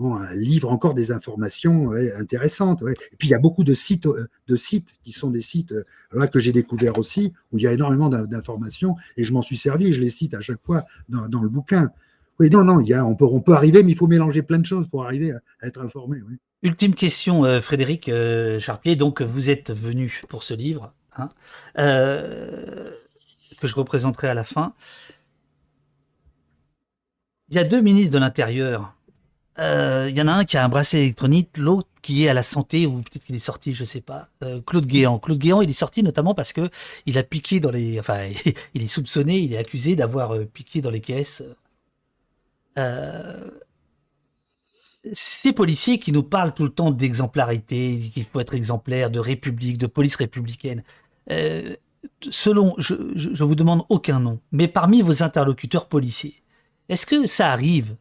bon, 0.00 0.18
livre 0.34 0.70
encore 0.70 0.94
des 0.94 1.12
informations 1.12 1.92
intéressantes. 2.18 2.82
Et 2.82 3.16
puis 3.18 3.28
il 3.28 3.30
y 3.30 3.34
a 3.34 3.38
beaucoup 3.38 3.64
de 3.64 3.74
sites, 3.74 4.06
euh, 4.06 4.28
de 4.48 4.56
sites 4.56 4.98
qui 5.02 5.12
sont 5.12 5.30
des 5.30 5.42
sites 5.42 5.72
euh, 5.72 5.84
là 6.12 6.26
que 6.26 6.40
j'ai 6.40 6.52
découvert 6.52 6.98
aussi, 6.98 7.34
où 7.52 7.58
il 7.58 7.64
y 7.64 7.66
a 7.66 7.72
énormément 7.72 8.08
d'informations, 8.08 8.96
et 9.16 9.24
je 9.24 9.32
m'en 9.32 9.42
suis 9.42 9.58
servi, 9.58 9.92
je 9.92 10.00
les 10.00 10.10
cite 10.10 10.34
à 10.34 10.40
chaque 10.40 10.62
fois 10.62 10.86
dans, 11.08 11.42
le 11.42 11.48
bouquin. 11.48 11.90
Oui, 12.38 12.48
non, 12.48 12.64
non, 12.64 12.80
il 12.80 12.94
on 12.98 13.14
peut 13.14 13.52
arriver, 13.52 13.82
mais 13.82 13.92
il 13.92 13.96
faut 13.96 14.06
mélanger 14.06 14.42
plein 14.42 14.58
de 14.58 14.64
choses 14.64 14.88
pour 14.88 15.04
arriver 15.04 15.32
à, 15.32 15.66
être 15.66 15.80
informé. 15.82 16.18
Ultime 16.62 16.94
question, 16.94 17.44
euh, 17.44 17.60
Frédéric 17.60 18.10
Charpier. 18.58 18.96
Donc, 18.96 19.20
vous 19.20 19.50
êtes 19.50 19.70
venu 19.70 20.22
pour 20.28 20.42
ce 20.42 20.54
livre, 20.54 20.94
hein, 21.16 21.28
que 21.74 23.66
je 23.66 23.74
représenterai 23.74 24.28
à 24.28 24.34
la 24.34 24.44
fin. 24.44 24.72
Il 27.50 27.56
y 27.56 27.58
a 27.58 27.64
deux 27.64 27.80
ministres 27.82 28.12
de 28.12 28.18
l'Intérieur 28.18 28.94
il 29.60 29.66
euh, 29.66 30.08
y 30.08 30.22
en 30.22 30.26
a 30.26 30.32
un 30.32 30.44
qui 30.46 30.56
a 30.56 30.64
un 30.64 30.70
bracelet 30.70 31.02
électronique, 31.02 31.58
l'autre 31.58 31.88
qui 32.00 32.24
est 32.24 32.30
à 32.30 32.34
la 32.34 32.42
santé, 32.42 32.86
ou 32.86 33.02
peut-être 33.02 33.26
qu'il 33.26 33.36
est 33.36 33.38
sorti, 33.38 33.74
je 33.74 33.84
sais 33.84 34.00
pas. 34.00 34.30
Euh, 34.42 34.62
Claude 34.62 34.86
Guéant. 34.86 35.18
Claude 35.18 35.38
Guéant, 35.38 35.60
il 35.60 35.68
est 35.68 35.74
sorti 35.74 36.02
notamment 36.02 36.34
parce 36.34 36.54
que 36.54 36.70
il 37.04 37.18
a 37.18 37.22
piqué 37.22 37.60
dans 37.60 37.70
les, 37.70 38.00
enfin, 38.00 38.30
il 38.74 38.82
est 38.82 38.86
soupçonné, 38.86 39.38
il 39.38 39.52
est 39.52 39.58
accusé 39.58 39.96
d'avoir 39.96 40.34
euh, 40.34 40.46
piqué 40.46 40.80
dans 40.80 40.88
les 40.88 41.02
caisses. 41.02 41.42
ces 45.12 45.52
policiers 45.52 45.98
qui 45.98 46.12
nous 46.12 46.22
parlent 46.22 46.54
tout 46.54 46.64
le 46.64 46.70
temps 46.70 46.90
d'exemplarité, 46.90 48.10
qu'il 48.14 48.24
faut 48.24 48.40
être 48.40 48.54
exemplaire, 48.54 49.10
de 49.10 49.20
république, 49.20 49.76
de 49.76 49.86
police 49.86 50.16
républicaine. 50.16 50.82
selon, 52.30 52.74
je, 52.78 52.94
je 53.14 53.44
vous 53.44 53.54
demande 53.54 53.84
aucun 53.90 54.20
nom, 54.20 54.40
mais 54.52 54.68
parmi 54.68 55.02
vos 55.02 55.22
interlocuteurs 55.22 55.88
policiers, 55.88 56.42
est-ce 56.88 57.04
que 57.04 57.26
ça 57.26 57.50
arrive 57.52 57.96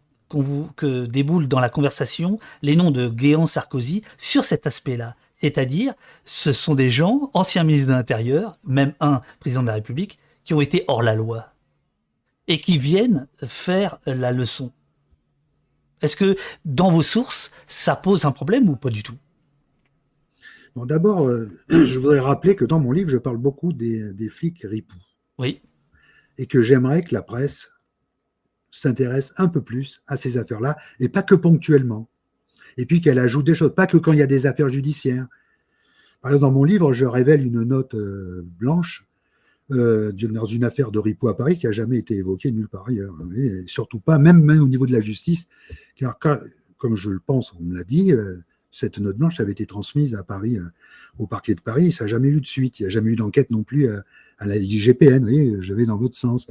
que 0.75 1.05
déboulent 1.05 1.47
dans 1.47 1.59
la 1.59 1.69
conversation 1.69 2.39
les 2.61 2.75
noms 2.75 2.91
de 2.91 3.09
Guéant 3.09 3.47
Sarkozy 3.47 4.03
sur 4.17 4.43
cet 4.43 4.67
aspect-là. 4.67 5.15
C'est-à-dire, 5.33 5.93
ce 6.25 6.51
sont 6.51 6.75
des 6.75 6.89
gens, 6.89 7.31
anciens 7.33 7.63
ministres 7.63 7.87
de 7.87 7.93
l'Intérieur, 7.93 8.51
même 8.65 8.93
un 8.99 9.21
président 9.39 9.61
de 9.61 9.67
la 9.67 9.75
République, 9.75 10.19
qui 10.43 10.53
ont 10.53 10.61
été 10.61 10.83
hors 10.87 11.01
la 11.01 11.15
loi 11.15 11.53
et 12.47 12.59
qui 12.59 12.77
viennent 12.77 13.27
faire 13.45 13.99
la 14.05 14.31
leçon. 14.31 14.73
Est-ce 16.01 16.15
que 16.15 16.35
dans 16.65 16.91
vos 16.91 17.03
sources, 17.03 17.51
ça 17.67 17.95
pose 17.95 18.25
un 18.25 18.31
problème 18.31 18.69
ou 18.69 18.75
pas 18.75 18.89
du 18.89 19.03
tout? 19.03 19.17
Bon, 20.75 20.85
d'abord, 20.85 21.27
euh, 21.27 21.49
je 21.69 21.97
voudrais 21.99 22.19
rappeler 22.19 22.55
que 22.55 22.65
dans 22.65 22.79
mon 22.79 22.91
livre, 22.91 23.09
je 23.09 23.17
parle 23.17 23.37
beaucoup 23.37 23.73
des, 23.73 24.13
des 24.13 24.29
flics 24.29 24.61
ripoux. 24.63 24.97
Oui. 25.37 25.61
Et 26.37 26.47
que 26.47 26.61
j'aimerais 26.61 27.03
que 27.03 27.13
la 27.13 27.21
presse 27.21 27.69
s'intéresse 28.71 29.33
un 29.37 29.47
peu 29.47 29.61
plus 29.61 30.01
à 30.07 30.15
ces 30.15 30.37
affaires-là, 30.37 30.77
et 30.99 31.09
pas 31.09 31.23
que 31.23 31.35
ponctuellement. 31.35 32.09
et 32.77 32.85
puis 32.85 33.01
qu'elle 33.01 33.19
ajoute 33.19 33.45
des 33.45 33.55
choses, 33.55 33.73
pas 33.75 33.87
que 33.87 33.97
quand 33.97 34.13
il 34.13 34.19
y 34.19 34.21
a 34.21 34.27
des 34.27 34.45
affaires 34.45 34.69
judiciaires. 34.69 35.27
Par 36.21 36.31
exemple, 36.31 36.41
dans 36.41 36.51
mon 36.51 36.63
livre, 36.63 36.93
je 36.93 37.05
révèle 37.05 37.45
une 37.45 37.63
note 37.63 37.93
euh, 37.95 38.45
blanche 38.57 39.05
euh, 39.71 40.11
dans 40.13 40.45
une 40.45 40.63
affaire 40.63 40.91
de 40.91 40.99
Ripoux 40.99 41.27
à 41.27 41.37
Paris 41.37 41.57
qui 41.57 41.65
n'a 41.65 41.71
jamais 41.71 41.97
été 41.97 42.15
évoquée 42.15 42.51
nulle 42.51 42.67
part 42.67 42.87
ailleurs. 42.87 43.13
Et 43.35 43.63
surtout 43.67 43.99
pas, 43.99 44.17
même, 44.17 44.43
même 44.43 44.61
au 44.61 44.67
niveau 44.67 44.87
de 44.87 44.93
la 44.93 45.01
justice, 45.01 45.47
car 45.95 46.17
comme 46.77 46.95
je 46.95 47.09
le 47.09 47.19
pense, 47.19 47.53
on 47.53 47.63
me 47.63 47.77
l'a 47.77 47.83
dit, 47.83 48.11
euh, 48.11 48.37
cette 48.71 48.99
note 48.99 49.17
blanche 49.17 49.39
avait 49.39 49.51
été 49.51 49.65
transmise 49.65 50.15
à 50.15 50.23
Paris, 50.23 50.57
au 51.17 51.27
parquet 51.27 51.55
de 51.55 51.61
Paris, 51.61 51.91
ça 51.91 52.03
n'a 52.03 52.09
jamais 52.09 52.29
eu 52.29 52.39
de 52.39 52.45
suite, 52.45 52.79
il 52.79 52.83
n'y 52.83 52.87
a 52.87 52.89
jamais 52.89 53.11
eu 53.11 53.15
d'enquête 53.15 53.49
non 53.49 53.63
plus 53.63 53.89
à 53.89 54.45
la 54.45 54.57
IGPN, 54.57 55.25
oui, 55.25 55.55
je 55.59 55.73
vais 55.73 55.85
dans 55.85 55.97
votre 55.97 56.15
sens. 56.15 56.47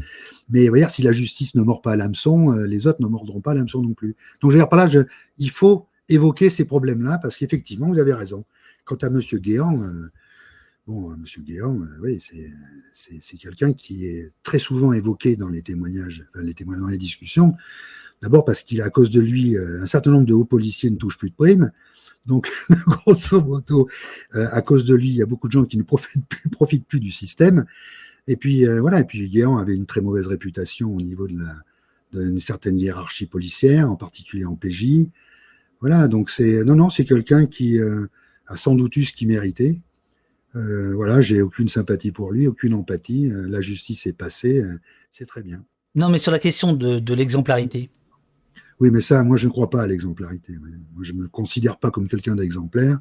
Mais 0.49 0.69
voyez, 0.69 0.89
si 0.89 1.03
la 1.03 1.13
justice 1.13 1.55
ne 1.55 1.63
mord 1.63 1.81
pas 1.81 1.93
à 1.93 1.97
l'hameçon, 1.97 2.53
les 2.53 2.87
autres 2.87 3.01
ne 3.01 3.07
mordront 3.07 3.41
pas 3.41 3.53
à 3.53 3.55
l'hameçon 3.55 3.83
non 3.83 3.95
plus. 3.95 4.17
Donc, 4.41 4.51
je 4.51 4.57
veux 4.57 4.63
dire 4.63 4.69
par 4.69 4.79
là, 4.79 5.05
il 5.39 5.51
faut 5.51 5.87
évoquer 6.09 6.51
ces 6.51 6.65
problèmes-là, 6.65 7.19
parce 7.19 7.37
qu'effectivement, 7.37 7.89
vous 7.89 7.99
avez 7.99 8.15
raison. 8.15 8.45
Quant 8.85 8.97
à 8.97 9.09
M. 9.09 9.21
Guéant, 9.35 9.83
euh, 9.83 10.11
bon, 10.87 11.15
M. 11.15 11.25
Guéant, 11.45 11.79
euh, 11.81 11.99
oui, 12.03 12.23
c'est 12.93 13.37
quelqu'un 13.37 13.73
qui 13.73 14.07
est 14.07 14.33
très 14.43 14.59
souvent 14.59 14.93
évoqué 14.93 15.37
dans 15.37 15.49
les 15.49 15.63
témoignages, 15.63 16.25
les 16.35 16.55
témoignages 16.55 16.83
dans 16.83 16.89
les 16.89 16.99
discussions. 16.99 17.55
D'abord 18.23 18.45
parce 18.45 18.63
qu'il, 18.63 18.83
à 18.83 18.91
cause 18.91 19.11
de 19.11 19.21
lui, 19.21 19.57
euh, 19.57 19.83
un 19.83 19.87
certain 19.87 20.11
nombre 20.11 20.27
de 20.27 20.35
hauts 20.35 20.45
policiers 20.45 20.91
ne 20.91 20.97
touchent 20.97 21.19
plus 21.19 21.31
de 21.31 21.35
primes. 21.35 21.73
Donc, 22.27 22.49
grosso 22.87 23.41
modo, 23.41 23.89
à 24.35 24.61
cause 24.61 24.85
de 24.85 24.95
lui, 24.95 25.09
il 25.09 25.17
y 25.17 25.23
a 25.23 25.27
beaucoup 25.27 25.49
de 25.49 25.53
gens 25.53 25.65
qui 25.65 25.79
ne 25.79 25.83
profitent 25.83 26.87
plus, 26.87 27.01
du 27.01 27.11
système. 27.11 27.65
Et 28.27 28.37
puis, 28.37 28.67
voilà. 28.81 29.01
Et 29.01 29.05
puis, 29.05 29.29
Guéant 29.29 29.57
avait 29.57 29.75
une 29.75 29.87
très 29.87 30.01
mauvaise 30.01 30.27
réputation 30.27 30.95
au 30.95 31.01
niveau 31.01 31.27
d'une 32.13 32.41
certaine 32.41 32.79
hiérarchie 32.79 33.27
policière, 33.27 33.91
en 33.91 33.97
particulier 33.97 34.45
en 34.45 34.57
PJ. 34.57 35.09
Voilà, 35.81 36.09
donc 36.09 36.31
c'est 36.31 36.65
non, 36.65 36.75
non, 36.75 36.91
c'est 36.91 37.05
quelqu'un 37.05 37.47
qui 37.47 37.79
euh, 37.79 38.07
a 38.47 38.57
sans 38.57 38.75
doute 38.75 38.97
eu 38.97 39.05
ce 39.05 39.13
qu'il 39.13 39.29
méritait. 39.29 39.77
Euh, 40.57 40.93
voilà, 40.95 41.21
j'ai 41.21 41.41
aucune 41.41 41.69
sympathie 41.69 42.11
pour 42.11 42.33
lui, 42.33 42.47
aucune 42.47 42.75
empathie. 42.75 43.31
Euh, 43.31 43.47
la 43.49 43.61
justice 43.61 44.07
est 44.07 44.17
passée, 44.17 44.63
c'est 45.13 45.27
très 45.27 45.43
bien. 45.43 45.65
Non, 45.95 46.09
mais 46.09 46.19
sur 46.19 46.33
la 46.33 46.39
question 46.39 46.73
de, 46.73 47.15
l'exemplarité. 47.15 47.91
Oui, 48.81 48.91
mais 48.93 49.01
ça, 49.01 49.23
moi, 49.25 49.37
je 49.37 49.47
ne 49.47 49.51
crois 49.51 49.71
pas 49.71 49.83
à 49.83 49.87
l'exemplarité. 49.87 50.53
Moi, 50.59 51.03
je 51.03 51.13
ne 51.13 51.23
me 51.23 51.29
considère 51.29 51.79
pas 51.79 51.91
comme 51.91 52.09
quelqu'un 52.09 52.37
d'exemplaire. 52.37 52.99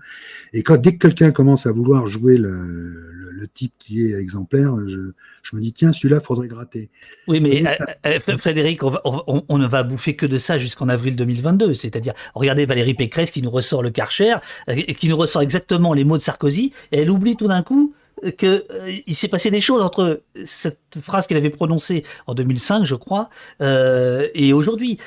Et 0.53 0.63
quand 0.63 0.77
dès 0.77 0.93
que 0.93 1.07
quelqu'un 1.07 1.31
commence 1.31 1.67
à 1.67 1.71
vouloir 1.71 2.07
jouer 2.07 2.37
le, 2.37 3.17
le 3.37 3.47
type 3.47 3.73
qui 3.79 4.01
est 4.01 4.19
exemplaire, 4.19 4.75
je, 4.87 5.55
me 5.55 5.61
dis, 5.61 5.71
tiens, 5.71 5.93
celui-là, 5.93 6.19
faudrait 6.19 6.47
gratter. 6.47 6.89
Oui, 7.27 7.39
mais 7.39 7.65
euh, 7.65 8.19
euh, 8.29 8.37
Frédéric, 8.37 8.81
on, 8.83 9.57
ne 9.57 9.67
va 9.67 9.83
bouffer 9.83 10.15
que 10.15 10.25
de 10.25 10.37
ça 10.37 10.57
jusqu'en 10.57 10.89
avril 10.89 11.15
2022. 11.15 11.73
C'est-à-dire, 11.73 12.13
regardez 12.35 12.65
Valérie 12.65 12.95
Pécresse 12.95 13.31
qui 13.31 13.41
nous 13.41 13.51
ressort 13.51 13.83
le 13.83 13.91
Karcher, 13.91 14.35
euh, 14.69 14.73
et 14.75 14.95
qui 14.95 15.07
nous 15.07 15.17
ressort 15.17 15.41
exactement 15.41 15.93
les 15.93 16.03
mots 16.03 16.17
de 16.17 16.23
Sarkozy, 16.23 16.73
et 16.91 17.01
elle 17.01 17.11
oublie 17.11 17.35
tout 17.35 17.47
d'un 17.47 17.63
coup 17.63 17.93
qu'il 18.37 18.63
il 19.05 19.15
s'est 19.15 19.27
passé 19.27 19.51
des 19.51 19.61
choses 19.61 19.81
entre 19.81 20.23
cette 20.45 20.99
phrase 21.01 21.27
qu'elle 21.27 21.37
avait 21.37 21.49
prononcée 21.49 22.03
en 22.25 22.33
2005, 22.33 22.83
je 22.83 22.95
crois, 22.95 23.29
et 23.59 24.53
aujourd'hui. 24.53 24.97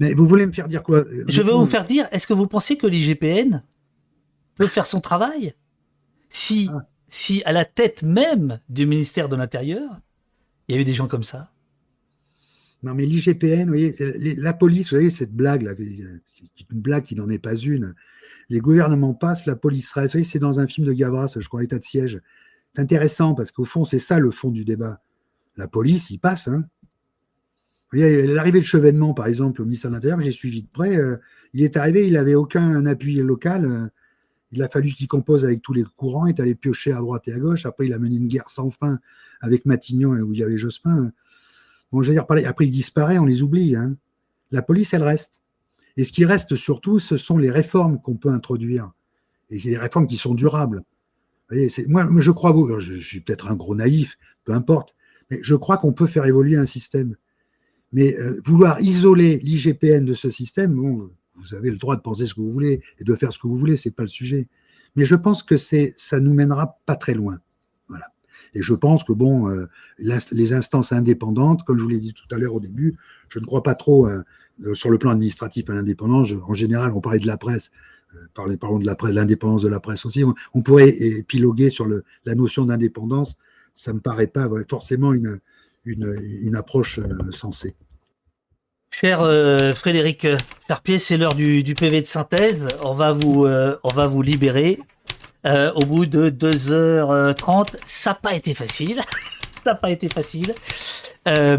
Mais 0.00 0.14
vous 0.14 0.26
voulez 0.26 0.46
me 0.46 0.52
faire 0.52 0.68
dire 0.68 0.82
quoi 0.82 1.04
Je 1.26 1.42
veux 1.42 1.52
vous 1.52 1.66
faire 1.66 1.84
dire, 1.84 2.08
est-ce 2.12 2.26
que 2.26 2.32
vous 2.32 2.46
pensez 2.46 2.76
que 2.76 2.86
l'IGPN 2.86 3.62
peut 4.54 4.66
faire 4.66 4.86
son 4.86 5.00
travail 5.00 5.54
si, 6.30 6.68
ah. 6.72 6.86
si 7.06 7.42
à 7.44 7.52
la 7.52 7.64
tête 7.64 8.02
même 8.02 8.60
du 8.68 8.86
ministère 8.86 9.28
de 9.28 9.36
l'Intérieur, 9.36 9.96
il 10.68 10.74
y 10.74 10.78
a 10.78 10.80
eu 10.80 10.84
des 10.84 10.92
gens 10.92 11.08
comme 11.08 11.24
ça? 11.24 11.50
Non, 12.82 12.94
mais 12.94 13.06
l'IGPN, 13.06 13.62
vous 13.62 13.68
voyez, 13.68 13.94
la 14.36 14.52
police, 14.52 14.90
vous 14.90 14.96
voyez, 14.96 15.10
cette 15.10 15.32
blague, 15.32 15.62
là, 15.62 15.72
une 15.78 16.80
blague 16.80 17.04
qui 17.04 17.16
n'en 17.16 17.28
est 17.28 17.40
pas 17.40 17.56
une. 17.56 17.94
Les 18.48 18.60
gouvernements 18.60 19.14
passent, 19.14 19.46
la 19.46 19.56
police 19.56 19.92
reste. 19.92 20.14
Vous 20.14 20.18
voyez, 20.18 20.24
c'est 20.24 20.38
dans 20.38 20.60
un 20.60 20.66
film 20.66 20.86
de 20.86 20.92
Gavras, 20.92 21.34
je 21.38 21.48
crois, 21.48 21.62
État 21.62 21.78
de 21.78 21.84
siège. 21.84 22.20
C'est 22.74 22.82
intéressant 22.82 23.34
parce 23.34 23.52
qu'au 23.52 23.64
fond, 23.64 23.84
c'est 23.84 23.98
ça 23.98 24.18
le 24.18 24.30
fond 24.30 24.50
du 24.50 24.64
débat. 24.64 25.00
La 25.56 25.68
police, 25.68 26.10
il 26.10 26.18
passe. 26.18 26.48
Hein. 26.48 26.64
Vous 27.92 27.98
voyez, 27.98 28.26
l'arrivée 28.26 28.60
de 28.60 28.64
Chevènement, 28.64 29.14
par 29.14 29.26
exemple, 29.26 29.62
au 29.62 29.64
ministère 29.64 29.90
de 29.90 29.96
l'Intérieur, 29.96 30.20
j'ai 30.20 30.32
suivi 30.32 30.62
de 30.62 30.68
près, 30.68 30.96
euh, 30.96 31.16
il 31.54 31.62
est 31.62 31.76
arrivé, 31.76 32.06
il 32.06 32.14
n'avait 32.14 32.34
aucun 32.34 32.84
appui 32.86 33.16
local. 33.16 33.64
Euh, 33.64 33.86
il 34.52 34.62
a 34.62 34.68
fallu 34.68 34.92
qu'il 34.92 35.08
compose 35.08 35.44
avec 35.44 35.60
tous 35.60 35.74
les 35.74 35.84
courants, 35.84 36.26
il 36.26 36.30
est 36.30 36.40
allé 36.40 36.54
piocher 36.54 36.92
à 36.92 36.98
droite 36.98 37.28
et 37.28 37.32
à 37.32 37.38
gauche. 37.38 37.66
Après, 37.66 37.86
il 37.86 37.92
a 37.92 37.98
mené 37.98 38.16
une 38.16 38.28
guerre 38.28 38.48
sans 38.48 38.70
fin 38.70 38.98
avec 39.40 39.66
Matignon 39.66 40.16
et 40.16 40.22
où 40.22 40.32
il 40.32 40.38
y 40.38 40.42
avait 40.42 40.56
Jospin. 40.56 41.12
Bon, 41.92 42.02
je 42.02 42.08
veux 42.08 42.14
dire, 42.14 42.24
après, 42.46 42.66
il 42.66 42.70
disparaît, 42.70 43.18
on 43.18 43.26
les 43.26 43.42
oublie. 43.42 43.76
Hein. 43.76 43.96
La 44.50 44.62
police, 44.62 44.94
elle 44.94 45.02
reste. 45.02 45.42
Et 45.98 46.04
ce 46.04 46.12
qui 46.12 46.24
reste 46.24 46.54
surtout, 46.54 47.00
ce 47.00 47.16
sont 47.16 47.36
les 47.36 47.50
réformes 47.50 48.00
qu'on 48.00 48.16
peut 48.16 48.30
introduire. 48.30 48.92
Et 49.50 49.58
les 49.58 49.76
réformes 49.76 50.06
qui 50.06 50.16
sont 50.16 50.32
durables. 50.32 50.82
moi, 51.88 52.08
je 52.18 52.30
crois, 52.30 52.54
je, 52.78 52.94
je 52.94 53.06
suis 53.06 53.20
peut-être 53.20 53.48
un 53.48 53.56
gros 53.56 53.74
naïf, 53.74 54.16
peu 54.44 54.52
importe, 54.52 54.94
mais 55.28 55.40
je 55.42 55.56
crois 55.56 55.76
qu'on 55.76 55.92
peut 55.92 56.06
faire 56.06 56.24
évoluer 56.24 56.56
un 56.56 56.66
système. 56.66 57.16
Mais 57.92 58.16
euh, 58.16 58.40
vouloir 58.44 58.80
isoler 58.80 59.38
l'IGPN 59.38 60.04
de 60.04 60.14
ce 60.14 60.30
système, 60.30 60.76
bon, 60.76 61.10
vous 61.34 61.54
avez 61.54 61.70
le 61.70 61.78
droit 61.78 61.96
de 61.96 62.00
penser 62.00 62.26
ce 62.26 62.34
que 62.34 62.42
vous 62.42 62.52
voulez 62.52 62.80
et 63.00 63.04
de 63.04 63.14
faire 63.16 63.32
ce 63.32 63.40
que 63.40 63.48
vous 63.48 63.56
voulez, 63.56 63.76
c'est 63.76 63.90
pas 63.90 64.04
le 64.04 64.08
sujet. 64.08 64.46
Mais 64.94 65.04
je 65.04 65.16
pense 65.16 65.42
que 65.42 65.56
c'est, 65.56 65.94
ça 65.98 66.20
nous 66.20 66.32
mènera 66.32 66.78
pas 66.86 66.94
très 66.94 67.14
loin. 67.14 67.40
Voilà. 67.88 68.06
Et 68.54 68.62
je 68.62 68.74
pense 68.74 69.02
que 69.02 69.12
bon, 69.12 69.50
euh, 69.50 69.66
les 69.98 70.52
instances 70.52 70.92
indépendantes, 70.92 71.64
comme 71.64 71.76
je 71.76 71.82
vous 71.82 71.88
l'ai 71.88 72.00
dit 72.00 72.14
tout 72.14 72.32
à 72.32 72.38
l'heure 72.38 72.54
au 72.54 72.60
début, 72.60 72.96
je 73.30 73.40
ne 73.40 73.44
crois 73.44 73.64
pas 73.64 73.74
trop 73.74 74.06
euh, 74.06 74.22
sur 74.74 74.90
le 74.90 74.98
plan 74.98 75.10
administratif 75.10 75.68
à 75.70 75.74
l'indépendance. 75.74 76.32
En 76.46 76.54
général, 76.54 76.92
on 76.94 77.00
parlait 77.00 77.18
de 77.18 77.26
la 77.26 77.36
presse, 77.36 77.70
parlons 78.34 78.78
de 78.78 79.12
l'indépendance 79.12 79.62
de 79.62 79.68
la 79.68 79.80
presse 79.80 80.04
aussi. 80.06 80.24
On, 80.54 80.62
pourrait 80.62 80.88
épiloguer 80.88 81.70
sur 81.70 81.86
la 81.86 82.34
notion 82.34 82.64
d'indépendance. 82.64 83.36
Ça 83.74 83.92
me 83.92 84.00
paraît 84.00 84.26
pas 84.26 84.48
forcément 84.68 85.12
une, 85.12 86.56
approche 86.56 87.00
sensée. 87.30 87.74
Cher 88.90 89.20
euh, 89.20 89.74
Frédéric 89.74 90.26
Charpier, 90.66 90.98
c'est 90.98 91.16
l'heure 91.16 91.34
du, 91.34 91.62
PV 91.74 92.02
de 92.02 92.06
synthèse. 92.06 92.64
On 92.82 92.94
va 92.94 93.12
vous, 93.12 93.44
euh, 93.44 93.76
libérer 94.22 94.80
euh, 95.46 95.72
au 95.74 95.80
bout 95.80 96.06
de 96.06 96.30
2h30. 96.30 97.76
Ça 97.86 98.10
n'a 98.10 98.14
pas 98.14 98.34
été 98.34 98.54
facile. 98.54 99.02
Ça 99.64 99.72
n'a 99.72 99.74
pas 99.74 99.90
été 99.90 100.08
facile. 100.08 100.54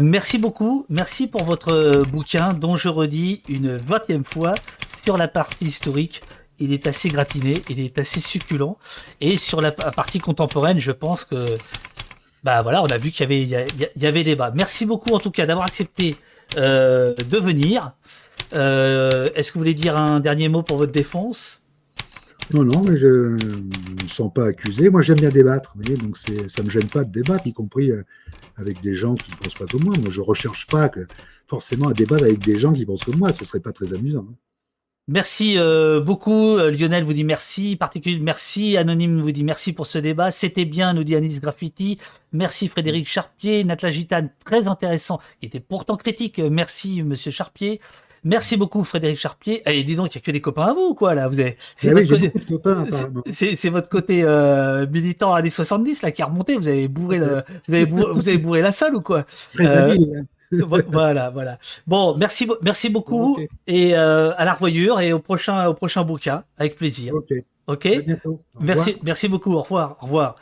Merci 0.00 0.38
beaucoup. 0.38 0.86
Merci 0.88 1.26
pour 1.26 1.44
votre 1.44 2.04
bouquin 2.10 2.52
dont 2.52 2.76
je 2.76 2.88
redis 2.88 3.42
une 3.48 3.76
vingtième 3.76 4.24
fois 4.24 4.54
sur 5.04 5.16
la 5.16 5.28
partie 5.28 5.66
historique. 5.66 6.22
Il 6.58 6.72
est 6.72 6.86
assez 6.86 7.08
gratiné, 7.08 7.54
il 7.70 7.80
est 7.80 7.98
assez 7.98 8.20
succulent. 8.20 8.76
Et 9.20 9.36
sur 9.36 9.60
la, 9.60 9.72
partie 9.72 10.18
contemporaine, 10.18 10.78
je 10.78 10.92
pense 10.92 11.24
que 11.24 11.56
bah 12.44 12.62
voilà, 12.62 12.82
on 12.82 12.86
a 12.86 12.98
vu 12.98 13.10
qu'il 13.10 13.20
y 13.20 13.24
avait, 13.24 13.68
il 13.96 14.02
y 14.02 14.06
avait 14.06 14.24
débat. 14.24 14.50
Merci 14.54 14.86
beaucoup 14.86 15.14
en 15.14 15.18
tout 15.18 15.30
cas 15.30 15.46
d'avoir 15.46 15.66
accepté 15.66 16.16
euh, 16.56 17.14
de 17.14 17.38
venir. 17.38 17.90
Euh, 18.54 19.30
est-ce 19.34 19.52
que 19.52 19.54
vous 19.54 19.60
voulez 19.60 19.74
dire 19.74 19.96
un 19.96 20.20
dernier 20.20 20.48
mot 20.48 20.62
pour 20.62 20.78
votre 20.78 20.92
défense? 20.92 21.62
Non, 22.52 22.64
non, 22.64 22.82
mais 22.82 22.96
je 22.96 23.06
ne 23.06 24.02
me 24.02 24.08
sens 24.08 24.32
pas 24.32 24.46
accusé. 24.46 24.90
Moi, 24.90 25.02
j'aime 25.02 25.20
bien 25.20 25.30
débattre, 25.30 25.76
donc 25.76 26.16
ça 26.16 26.32
ne 26.32 26.66
me 26.66 26.70
gêne 26.70 26.88
pas 26.88 27.04
de 27.04 27.12
débattre, 27.12 27.46
y 27.46 27.52
compris 27.52 27.92
euh, 27.92 28.02
avec 28.60 28.80
des 28.80 28.94
gens 28.94 29.14
qui 29.14 29.30
ne 29.30 29.36
pensent 29.36 29.54
pas 29.54 29.66
comme 29.66 29.84
moi. 29.84 29.94
Moi, 30.00 30.10
je 30.10 30.20
ne 30.20 30.26
recherche 30.26 30.66
pas 30.66 30.90
forcément 31.46 31.88
à 31.88 31.92
débattre 31.92 32.24
avec 32.24 32.38
des 32.40 32.58
gens 32.58 32.72
qui 32.72 32.84
pensent 32.86 33.04
comme 33.04 33.18
moi. 33.18 33.32
Ce 33.32 33.42
ne 33.42 33.46
serait 33.46 33.60
pas 33.60 33.72
très 33.72 33.92
amusant. 33.92 34.26
Merci 35.08 35.58
euh, 35.58 36.00
beaucoup. 36.00 36.56
Euh, 36.56 36.70
Lionel 36.70 37.02
vous 37.02 37.12
dit 37.12 37.24
merci. 37.24 37.74
Particulier, 37.74 38.20
merci. 38.20 38.76
Anonyme 38.76 39.20
vous 39.20 39.32
dit 39.32 39.42
merci 39.42 39.72
pour 39.72 39.86
ce 39.86 39.98
débat. 39.98 40.30
C'était 40.30 40.64
bien, 40.64 40.92
nous 40.92 41.02
dit 41.02 41.16
Anis 41.16 41.40
Graffiti. 41.40 41.98
Merci 42.32 42.68
Frédéric 42.68 43.08
Charpier. 43.08 43.64
Natla 43.64 43.90
Gitane, 43.90 44.30
très 44.44 44.68
intéressant, 44.68 45.18
qui 45.40 45.46
était 45.46 45.58
pourtant 45.58 45.96
critique. 45.96 46.38
Merci 46.38 47.02
Monsieur 47.02 47.32
Charpier. 47.32 47.80
Merci 48.24 48.56
beaucoup 48.56 48.84
Frédéric 48.84 49.18
Charpier. 49.18 49.62
Et 49.66 49.82
dis 49.84 49.96
donc, 49.96 50.14
il 50.14 50.18
n'y 50.18 50.22
a 50.22 50.24
que 50.24 50.30
des 50.30 50.40
copains 50.40 50.66
à 50.66 50.72
vous, 50.72 50.94
quoi, 50.94 51.14
là. 51.14 51.28
Vous 51.28 51.40
avez, 51.40 51.56
c'est, 51.76 51.92
votre, 51.92 52.08
côté, 52.08 53.56
c'est, 53.56 53.68
votre 53.68 53.88
côté 53.88 54.22
euh, 54.22 54.86
militant 54.86 55.34
années 55.34 55.50
70 55.50 56.02
là 56.02 56.10
qui 56.10 56.22
a 56.22 56.26
remonté. 56.26 56.56
Vous 56.56 56.68
avez 56.68 56.88
bourré, 56.88 57.18
le, 57.18 57.42
vous, 57.66 57.74
avez 57.74 57.86
bourré, 57.86 58.12
vous 58.12 58.28
avez 58.28 58.38
bourré 58.38 58.62
la 58.62 58.72
salle 58.72 58.94
ou 58.94 59.00
quoi? 59.00 59.24
Très 59.54 59.74
habile. 59.74 60.12
Hein 60.20 60.24
voilà, 60.88 61.30
voilà. 61.30 61.58
Bon, 61.86 62.16
merci, 62.16 62.48
merci 62.62 62.88
beaucoup 62.88 63.38
et 63.66 63.96
euh, 63.96 64.32
à 64.36 64.44
la 64.44 64.54
revoyure 64.54 65.00
et 65.00 65.12
au 65.12 65.20
prochain, 65.20 65.68
au 65.68 65.74
prochain 65.74 66.02
bouquin, 66.02 66.44
avec 66.58 66.76
plaisir. 66.76 67.14
Ok. 67.14 67.32
Ok? 67.66 67.88
Merci, 68.60 68.96
merci 69.04 69.28
beaucoup. 69.28 69.54
Au 69.54 69.62
revoir. 69.62 69.96
Au 70.00 70.06
revoir. 70.06 70.36